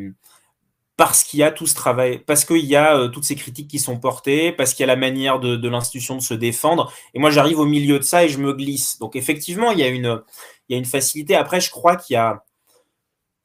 parce 0.95 1.24
qu'il 1.24 1.40
y 1.41 1.43
a 1.43 1.51
tout 1.51 1.67
ce 1.67 1.75
travail, 1.75 2.19
parce 2.19 2.45
qu'il 2.45 2.66
y 2.66 2.77
a 2.77 2.95
euh, 2.95 3.08
toutes 3.09 3.25
ces 3.25 3.35
critiques 3.35 3.67
qui 3.67 3.77
sont 3.80 4.00
portées, 4.00 4.53
parce 4.53 4.74
qu'il 4.74 4.82
y 4.82 4.90
a 4.90 4.93
la 4.93 4.95
manière 4.95 5.40
de, 5.40 5.67
l'institution 5.67 6.16
de 6.16 6.22
se 6.22 6.33
défendre. 6.33 6.93
Et 7.14 7.19
moi, 7.19 7.30
j'arrive 7.30 7.59
au 7.59 7.66
milieu 7.66 8.00
de 8.00 8.03
ça 8.03 8.24
et 8.24 8.30
je 8.30 8.38
me 8.38 8.53
glisse. 8.53 9.00
Donc, 9.00 9.17
effectivement, 9.17 9.72
il 9.72 9.80
y 9.80 9.83
a 9.83 9.90
une, 9.90 10.85
facilité. 10.85 11.35
Après, 11.35 11.59
je 11.59 11.72
crois 11.72 11.98
qu'il 11.98 12.14
y 12.14 12.17
a, 12.17 12.45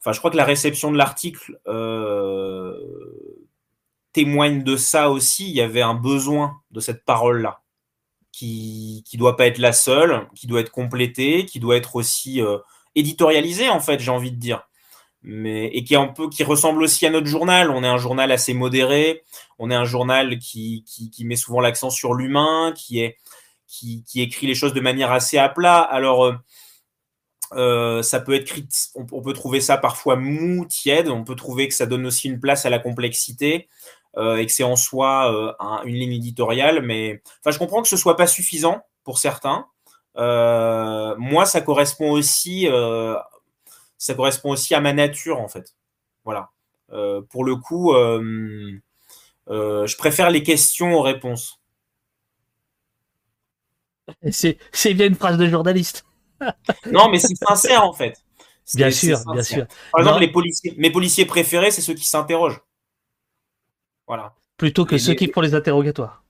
enfin, 0.00 0.12
je 0.12 0.18
crois 0.20 0.30
que 0.30 0.36
la 0.36 0.44
réception 0.44 0.92
de 0.92 0.96
l'article 0.96 1.58
euh, 1.66 2.74
témoigne 4.12 4.62
de 4.62 4.76
ça 4.76 5.10
aussi. 5.10 5.48
Il 5.48 5.56
y 5.56 5.60
avait 5.60 5.82
un 5.82 5.94
besoin 5.94 6.60
de 6.70 6.78
cette 6.78 7.04
parole-là, 7.04 7.62
qui 8.30 9.02
ne 9.12 9.18
doit 9.18 9.36
pas 9.36 9.48
être 9.48 9.58
la 9.58 9.72
seule, 9.72 10.28
qui 10.36 10.46
doit 10.46 10.60
être 10.60 10.70
complétée, 10.70 11.44
qui 11.44 11.58
doit 11.58 11.76
être 11.76 11.96
aussi 11.96 12.40
éditorialisé 12.96 13.68
en 13.68 13.80
fait, 13.80 14.00
j'ai 14.00 14.10
envie 14.10 14.32
de 14.32 14.40
dire. 14.40 14.68
Mais, 15.22 15.66
et 15.66 15.82
qui 15.82 16.44
ressemble 16.44 16.82
aussi 16.82 17.04
à 17.04 17.10
notre 17.10 17.26
journal. 17.26 17.70
On 17.70 17.82
est 17.82 17.88
un 17.88 17.98
journal 17.98 18.30
assez 18.30 18.54
modéré, 18.54 19.24
on 19.58 19.70
est 19.70 19.74
un 19.74 19.84
journal 19.84 20.38
qui, 20.38 20.84
met 21.20 21.36
souvent 21.36 21.60
l'accent 21.60 21.90
sur 21.90 22.14
l'humain, 22.14 22.72
qui 22.76 23.12
écrit 24.14 24.46
les 24.46 24.54
choses 24.54 24.72
de 24.72 24.80
manière 24.80 25.12
assez 25.12 25.38
à 25.38 25.48
plat. 25.48 25.80
Alors 25.80 26.24
euh, 26.24 26.34
euh, 27.54 28.02
ça 28.02 28.20
peut 28.20 28.34
être 28.34 28.54
on, 28.94 29.22
peut 29.22 29.32
trouver 29.32 29.60
ça 29.60 29.76
parfois 29.78 30.16
mou, 30.16 30.64
tiède. 30.66 31.08
On 31.08 31.24
peut 31.24 31.36
trouver 31.36 31.68
que 31.68 31.74
ça 31.74 31.86
donne 31.86 32.06
aussi 32.06 32.28
une 32.28 32.40
place 32.40 32.66
à 32.66 32.70
la 32.70 32.78
complexité 32.78 33.68
euh, 34.16 34.36
et 34.36 34.46
que 34.46 34.52
c'est 34.52 34.64
en 34.64 34.76
soi 34.76 35.56
une 35.84 35.94
ligne 35.94 36.14
éditoriale. 36.14 36.82
Mais 36.82 37.22
je 37.44 37.58
comprends 37.58 37.82
que 37.82 37.88
ce 37.88 37.96
soit 37.96 38.16
pas 38.16 38.26
suffisant 38.26 38.82
pour 39.04 39.18
certains. 39.18 39.66
Euh, 40.18 41.14
moi, 41.18 41.44
ça 41.46 41.60
correspond 41.60 42.10
aussi, 42.10 42.68
euh, 42.68 43.16
ça 43.98 44.14
correspond 44.14 44.50
aussi 44.50 44.74
à 44.74 44.80
ma 44.80 44.92
nature 44.92 45.40
en 45.40 45.48
fait. 45.48 45.74
Voilà. 46.24 46.50
Euh, 46.92 47.22
pour 47.22 47.44
le 47.44 47.56
coup, 47.56 47.92
je 49.46 49.96
préfère 49.96 50.30
les 50.30 50.42
questions 50.42 50.94
aux 50.94 51.02
réponses. 51.02 51.60
C'est 54.30 54.94
bien 54.94 55.06
une 55.06 55.14
phrase 55.14 55.36
de 55.36 55.48
journaliste. 55.48 56.06
non, 56.90 57.08
mais 57.08 57.18
c'est 57.18 57.34
sincère 57.34 57.84
en 57.84 57.92
fait. 57.92 58.22
Bien 58.74 58.90
sûr, 58.90 59.18
bien 59.32 59.42
sûr. 59.42 59.66
Par 59.92 60.00
exemple, 60.00 60.20
les 60.20 60.30
policiers, 60.30 60.74
mes 60.76 60.90
policiers 60.90 61.24
préférés, 61.24 61.70
c'est 61.70 61.82
ceux 61.82 61.94
qui 61.94 62.04
s'interrogent. 62.04 62.60
Voilà. 64.06 64.34
Plutôt 64.56 64.84
que 64.84 64.98
ceux 64.98 65.14
qui 65.14 65.30
font 65.30 65.40
les 65.40 65.54
interrogatoires. 65.54 66.24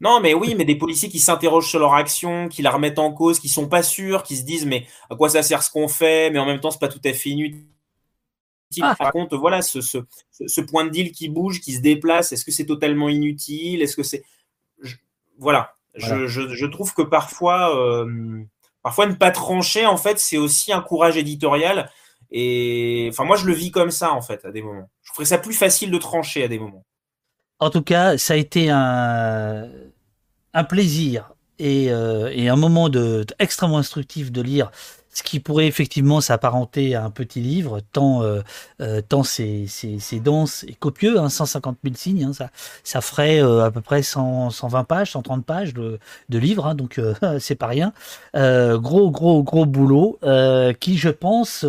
Non, 0.00 0.20
mais 0.20 0.34
oui, 0.34 0.54
mais 0.54 0.64
des 0.64 0.76
policiers 0.76 1.08
qui 1.08 1.18
s'interrogent 1.18 1.68
sur 1.68 1.78
leur 1.78 1.94
action, 1.94 2.48
qui 2.48 2.62
la 2.62 2.70
remettent 2.70 2.98
en 2.98 3.12
cause, 3.12 3.40
qui 3.40 3.48
sont 3.48 3.68
pas 3.68 3.82
sûrs, 3.82 4.22
qui 4.22 4.36
se 4.36 4.44
disent 4.44 4.66
mais 4.66 4.86
à 5.08 5.16
quoi 5.16 5.28
ça 5.28 5.42
sert 5.42 5.62
ce 5.62 5.70
qu'on 5.70 5.88
fait, 5.88 6.30
mais 6.30 6.38
en 6.38 6.46
même 6.46 6.60
temps 6.60 6.70
c'est 6.70 6.80
pas 6.80 6.88
tout 6.88 7.00
à 7.04 7.12
fait 7.12 7.30
inutile. 7.30 7.66
Ah. 8.82 8.94
Par 8.98 9.12
contre, 9.12 9.36
voilà, 9.36 9.62
ce, 9.62 9.80
ce, 9.80 10.60
point 10.60 10.84
de 10.84 10.90
deal 10.90 11.12
qui 11.12 11.28
bouge, 11.28 11.60
qui 11.60 11.72
se 11.72 11.80
déplace, 11.80 12.32
est-ce 12.32 12.44
que 12.44 12.50
c'est 12.50 12.66
totalement 12.66 13.08
inutile? 13.08 13.80
Est-ce 13.80 13.96
que 13.96 14.02
c'est 14.02 14.24
voilà. 15.38 15.74
Je, 15.94 16.66
trouve 16.66 16.92
que 16.94 17.02
parfois, 17.02 17.76
euh, 17.78 18.42
parfois 18.82 19.06
ne 19.06 19.14
pas 19.14 19.30
trancher, 19.30 19.86
en 19.86 19.96
fait, 19.96 20.18
c'est 20.18 20.36
aussi 20.36 20.72
un 20.72 20.80
courage 20.80 21.16
éditorial. 21.16 21.90
Et 22.30 23.08
enfin, 23.10 23.24
moi, 23.24 23.36
je 23.36 23.46
le 23.46 23.54
vis 23.54 23.70
comme 23.70 23.90
ça, 23.90 24.12
en 24.12 24.20
fait, 24.20 24.44
à 24.44 24.50
des 24.50 24.62
moments. 24.62 24.90
Je 25.02 25.12
ferais 25.12 25.24
ça 25.24 25.38
plus 25.38 25.54
facile 25.54 25.90
de 25.90 25.98
trancher 25.98 26.42
à 26.42 26.48
des 26.48 26.58
moments. 26.58 26.84
En 27.58 27.70
tout 27.70 27.82
cas, 27.82 28.18
ça 28.18 28.34
a 28.34 28.36
été 28.36 28.70
un, 28.70 29.68
un 30.52 30.64
plaisir 30.64 31.32
et, 31.58 31.90
euh, 31.90 32.30
et 32.32 32.48
un 32.48 32.56
moment 32.56 32.88
de, 32.88 33.24
extrêmement 33.38 33.78
instructif 33.78 34.30
de 34.30 34.42
lire 34.42 34.70
ce 35.16 35.22
qui 35.22 35.40
pourrait 35.40 35.66
effectivement 35.66 36.20
s'apparenter 36.20 36.94
à 36.94 37.02
un 37.02 37.08
petit 37.08 37.40
livre, 37.40 37.80
tant, 37.92 38.22
euh, 38.22 38.42
euh 38.82 39.00
tant 39.00 39.22
c'est, 39.22 39.66
dense 40.22 40.62
et 40.68 40.74
copieux, 40.74 41.18
hein, 41.18 41.30
150 41.30 41.78
000 41.82 41.96
signes, 41.96 42.24
hein, 42.24 42.32
ça, 42.34 42.50
ça 42.84 43.00
ferait 43.00 43.42
euh, 43.42 43.64
à 43.64 43.70
peu 43.70 43.80
près 43.80 44.02
100, 44.02 44.50
120 44.50 44.84
pages, 44.84 45.12
130 45.12 45.46
pages 45.46 45.72
de, 45.72 45.98
de 46.28 46.38
livres, 46.38 46.66
hein, 46.66 46.74
donc 46.74 46.98
euh, 46.98 47.14
c'est 47.40 47.54
pas 47.54 47.66
rien. 47.66 47.94
gros, 48.34 49.10
gros, 49.10 49.42
gros 49.42 49.64
boulot 49.64 50.18
qui, 50.80 50.98
je 50.98 51.08
pense, 51.08 51.64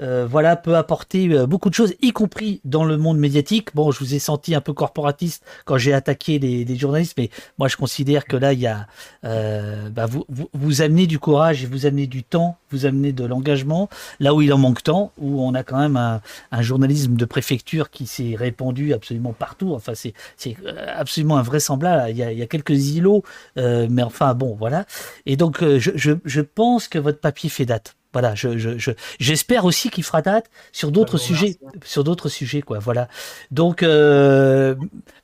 euh, 0.00 0.26
voilà, 0.28 0.56
peut 0.56 0.76
apporter 0.76 1.28
euh, 1.30 1.46
beaucoup 1.46 1.70
de 1.70 1.74
choses, 1.74 1.94
y 2.02 2.12
compris 2.12 2.60
dans 2.64 2.84
le 2.84 2.96
monde 2.96 3.18
médiatique. 3.18 3.74
Bon, 3.74 3.90
je 3.90 3.98
vous 3.98 4.14
ai 4.14 4.18
senti 4.18 4.54
un 4.54 4.60
peu 4.60 4.72
corporatiste 4.72 5.44
quand 5.64 5.78
j'ai 5.78 5.92
attaqué 5.92 6.38
les, 6.38 6.76
journalistes, 6.76 7.14
mais 7.16 7.30
moi 7.58 7.68
je 7.68 7.76
considère 7.76 8.24
que 8.24 8.36
là, 8.36 8.52
il 8.52 8.60
y 8.60 8.66
a, 8.66 8.86
euh, 9.24 9.88
bah, 9.90 10.06
vous, 10.06 10.24
vous, 10.28 10.82
amenez 10.82 11.06
du 11.06 11.18
courage 11.18 11.62
et 11.62 11.66
vous 11.66 11.86
amenez 11.86 12.06
du 12.06 12.24
temps, 12.24 12.56
vous 12.70 12.86
amenez 12.86 13.12
de 13.12 13.24
l'engagement, 13.24 13.88
là 14.18 14.34
où 14.34 14.42
il 14.42 14.52
en 14.52 14.58
manque 14.58 14.82
tant, 14.82 15.12
où 15.18 15.40
on 15.40 15.54
a 15.54 15.62
quand 15.62 15.78
même 15.78 15.96
un, 15.96 16.20
journalisme 16.62 17.14
de 17.14 17.24
préfecture 17.24 17.90
qui 17.90 18.06
s'est 18.06 18.34
répandu 18.36 18.92
absolument 18.94 19.32
partout. 19.32 19.74
Enfin, 19.74 19.92
c'est 19.94 20.14
absolument 20.96 21.36
invraisemblable. 21.36 22.10
Il 22.10 22.16
y 22.16 22.22
a, 22.22 22.32
il 22.32 22.38
y 22.38 22.42
a 22.42 22.46
quelques 22.46 22.94
îlots, 22.94 23.22
mais 23.56 24.02
enfin 24.02 24.34
bon, 24.34 24.56
voilà. 24.58 24.86
Et 25.26 25.36
donc, 25.36 25.60
je, 25.60 25.90
je, 25.94 26.12
je 26.24 26.40
pense 26.40 26.88
que 26.88 26.98
votre 26.98 27.20
papier 27.20 27.50
fait 27.50 27.66
date. 27.66 27.96
Voilà, 28.14 28.36
je, 28.36 28.56
je, 28.56 28.92
j'espère 29.18 29.64
aussi 29.64 29.90
qu'il 29.90 30.04
fera 30.04 30.22
date 30.22 30.48
sur 30.70 30.92
d'autres 30.92 31.18
sujets, 31.18 31.58
sur 31.84 32.04
d'autres 32.04 32.28
sujets, 32.28 32.62
quoi. 32.62 32.78
Voilà. 32.78 33.08
Donc, 33.50 33.82
euh, 33.82 34.76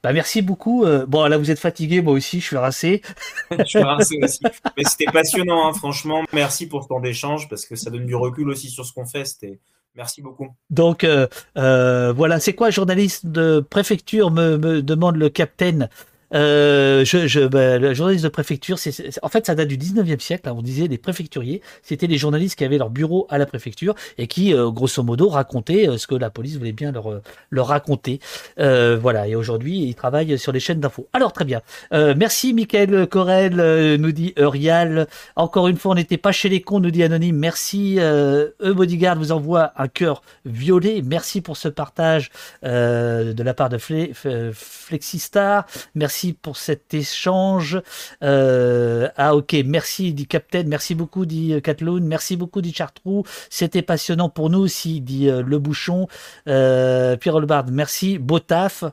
bah 0.03 0.13
merci 0.13 0.43
beaucoup. 0.43 0.85
Euh, 0.85 1.07
bon, 1.07 1.25
là, 1.27 1.39
vous 1.39 1.53
êtes 1.53 1.61
fatigué, 1.61 2.03
moi 2.03 2.13
aussi, 2.13 2.41
je 2.41 2.47
suis 2.47 2.57
rincé. 2.57 3.01
je 3.57 3.65
suis 3.65 3.79
rincé 3.79 4.19
aussi. 4.21 4.41
Mais 4.77 4.83
c'était 4.85 5.11
passionnant, 5.13 5.69
hein, 5.69 5.73
franchement. 5.73 6.25
Merci 6.33 6.67
pour 6.67 6.83
ce 6.83 6.89
temps 6.89 7.01
d'échange 7.01 7.49
parce 7.49 7.65
que 7.65 7.77
ça 7.77 7.91
donne 7.91 8.07
du 8.07 8.17
recul 8.17 8.51
aussi 8.51 8.69
sur 8.69 8.85
ce 8.85 8.93
qu'on 8.93 9.07
fait. 9.07 9.25
C'était 9.25 9.61
Merci 9.97 10.23
beaucoup. 10.23 10.49
Donc 10.71 11.03
euh, 11.03 11.27
euh, 11.59 12.13
voilà, 12.13 12.39
c'est 12.39 12.53
quoi 12.53 12.71
journaliste 12.71 13.27
de 13.27 13.61
préfecture 13.61 14.31
me, 14.31 14.57
me 14.57 14.83
demande 14.83 15.17
le 15.17 15.29
capitaine 15.29 15.89
euh, 16.35 17.05
je, 17.05 17.27
je, 17.27 17.41
bah, 17.41 17.79
le 17.79 17.95
journaliste 17.95 18.25
de 18.25 18.29
préfecture, 18.29 18.79
c'est, 18.79 19.19
en 19.23 19.29
fait, 19.29 19.47
ça 19.47 19.55
date 19.55 19.69
du 19.69 19.77
19e 19.77 20.21
siècle. 20.21 20.49
Hein, 20.49 20.55
on 20.57 20.63
disait 20.63 20.87
les 20.87 20.99
préfecturiers, 20.99 21.63
c'était 21.83 22.07
les 22.07 22.19
journalistes 22.19 22.57
qui 22.57 22.65
avaient 22.65 22.79
leur 22.79 22.91
bureau 22.91 23.27
à 23.31 23.39
la 23.39 23.47
préfecture 23.47 23.95
et 24.19 24.27
qui, 24.27 24.55
euh, 24.55 24.71
grosso 24.71 25.03
modo, 25.03 25.29
racontaient 25.29 25.89
euh, 25.89 25.99
ce 25.99 26.07
que 26.07 26.15
la 26.15 26.31
police 26.31 26.57
voulait 26.57 26.73
bien 26.73 26.93
leur, 26.93 27.21
leur 27.51 27.67
raconter. 27.69 28.21
Euh, 28.59 28.99
voilà. 29.01 29.27
Et 29.29 29.35
aujourd'hui, 29.35 29.81
ils 29.83 29.95
travaillent 29.95 30.39
sur 30.39 30.53
les 30.53 30.61
chaînes 30.61 30.81
d'infos. 30.81 31.09
Alors, 31.13 31.33
très 31.33 31.45
bien. 31.45 31.63
merci, 31.93 32.53
Michael 32.55 33.07
Corel, 33.07 33.97
nous 33.97 34.13
dit 34.13 34.35
Eurial. 34.39 35.07
Encore 35.37 35.69
une 35.69 35.77
fois, 35.77 35.93
on 35.93 35.95
n'était 35.95 36.17
pas 36.17 36.33
chez 36.33 36.49
les 36.49 36.61
cons, 36.61 36.81
nous 36.81 36.91
dit 36.91 37.03
Anonyme. 37.03 37.37
Merci. 37.37 37.97
Euh, 37.99 38.49
e 38.61 39.15
vous 39.15 39.33
envoie 39.33 39.73
un 39.77 39.89
cœur 39.89 40.23
violet. 40.45 41.03
Merci 41.05 41.41
pour 41.41 41.57
ce 41.57 41.69
partage 41.69 42.31
de 42.63 43.43
la 43.43 43.55
part 43.55 43.69
de 43.69 43.79
Flexistar. 43.79 45.67
Merci 45.95 46.20
pour 46.33 46.57
cet 46.57 46.95
échange. 46.95 47.81
Euh, 48.23 49.09
ah 49.17 49.35
ok, 49.35 49.57
merci 49.65 50.13
dit 50.13 50.27
Captain, 50.27 50.65
merci 50.65 50.95
beaucoup 50.95 51.27
dit 51.27 51.55
Catloon, 51.63 52.01
merci 52.03 52.37
beaucoup 52.37 52.61
dit 52.61 52.73
Chartrou. 52.73 53.25
C'était 53.49 53.83
passionnant 53.83 54.29
pour 54.29 54.51
nous 54.51 54.61
aussi 54.61 55.01
dit 55.01 55.29
euh, 55.29 55.43
Le 55.43 55.59
Bouchon. 55.59 56.09
Euh, 56.49 57.17
Pierre 57.17 57.35
Olbard, 57.37 57.67
merci. 57.71 58.19
Beau 58.19 58.39
taf. 58.39 58.85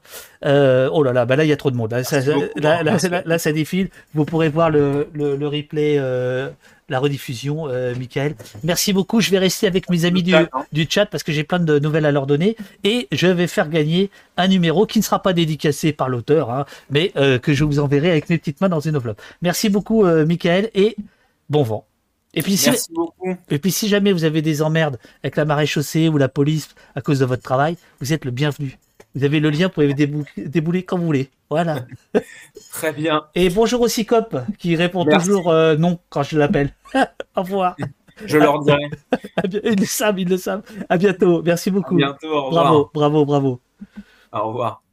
Euh, 0.46 0.90
oh 0.92 1.04
là 1.04 1.14
là, 1.14 1.26
bah 1.26 1.36
là 1.36 1.44
il 1.44 1.50
y 1.50 1.54
a 1.54 1.58
trop 1.58 1.72
de 1.72 1.76
monde. 1.76 1.92
Là, 1.92 2.04
ça, 2.04 2.20
là, 2.26 3.52
défile. 3.54 3.90
Vous 4.14 4.26
pourrez 4.26 4.50
voir 4.50 4.70
le 4.70 5.48
replay 5.48 6.00
la 6.90 7.00
rediffusion, 7.00 7.68
euh, 7.68 7.94
Michael. 7.96 8.36
Merci 8.64 8.94
beaucoup. 8.94 9.22
Je 9.22 9.30
vais 9.32 9.40
rester 9.40 9.68
avec 9.68 9.90
mes 9.90 10.06
amis 10.06 10.24
du, 10.24 10.34
du 10.72 10.88
chat 10.90 11.06
parce 11.06 11.24
que 11.24 11.32
j'ai 11.32 11.44
plein 11.44 11.60
de 11.60 11.80
nouvelles 11.80 12.06
à 12.06 12.12
leur 12.12 12.28
donner 12.28 12.56
et 12.84 13.08
je 13.12 13.28
vais 13.28 13.48
faire 13.48 13.70
gagner 13.70 14.10
un 14.38 14.48
numéro 14.48 14.86
qui 14.86 15.00
ne 15.00 15.04
sera 15.04 15.22
pas 15.22 15.34
dédicacé 15.34 15.92
par 15.92 16.10
l'auteur, 16.10 16.52
hein, 16.52 16.66
mais 16.90 17.12
euh, 17.18 17.40
que 17.40 17.54
je 17.54 17.64
vous 17.64 17.80
enverrai 17.80 18.12
avec 18.12 18.30
mes 18.30 18.38
petites 18.38 18.62
mains 18.62 18.70
dans 18.70 18.80
une 18.80 18.96
enveloppe. 18.96 19.22
Merci 19.42 19.70
beaucoup, 19.70 20.06
euh, 20.06 20.26
Michael, 20.26 20.70
et 20.74 20.96
bon 21.50 21.64
vent. 21.64 21.86
Et 22.34 22.44
puis, 22.44 22.56
si, 22.56 22.70
et 23.50 23.58
puis 23.58 23.72
si 23.72 23.88
jamais 23.88 24.12
vous 24.12 24.24
avez 24.24 24.44
des 24.44 24.62
emmerdes 24.62 25.00
avec 25.24 25.38
la 25.38 25.46
marée 25.46 25.66
chaussée 25.66 26.08
ou 26.08 26.18
la 26.18 26.30
police 26.30 26.70
à 26.94 27.02
cause 27.02 27.20
de 27.20 27.26
votre 27.26 27.42
travail, 27.42 27.78
vous 28.00 28.14
êtes 28.14 28.26
le 28.26 28.32
bienvenu. 28.32 28.78
Vous 29.18 29.24
avez 29.24 29.40
le 29.40 29.50
lien, 29.50 29.68
pour 29.68 29.84
débouler 30.38 30.84
quand 30.84 31.00
vous 31.00 31.08
voulez. 31.08 31.32
Voilà. 31.50 31.88
Très 32.72 32.94
bien. 32.94 33.24
Et 33.34 33.50
bonjour 33.50 33.82
aussi 33.82 34.06
Cop, 34.06 34.38
qui 34.60 34.76
répond 34.76 35.06
toujours 35.06 35.50
euh, 35.50 35.76
non 35.76 35.98
quand 36.10 36.22
je 36.22 36.38
l'appelle. 36.38 36.72
au 37.36 37.42
revoir. 37.42 37.76
Je 38.24 38.38
leur 38.38 38.60
dirai. 38.60 38.92
ils 39.64 39.80
le 39.80 39.86
savent, 39.88 40.20
ils 40.20 40.30
le 40.30 40.38
savent. 40.38 40.62
À 40.88 40.98
bientôt. 40.98 41.42
Merci 41.42 41.72
beaucoup. 41.72 41.96
À 41.96 41.98
bientôt. 41.98 42.28
Au 42.28 42.46
revoir. 42.46 42.64
Bravo, 42.64 42.92
bravo, 42.94 43.26
bravo. 43.26 43.60
Au 44.32 44.48
revoir. 44.50 44.84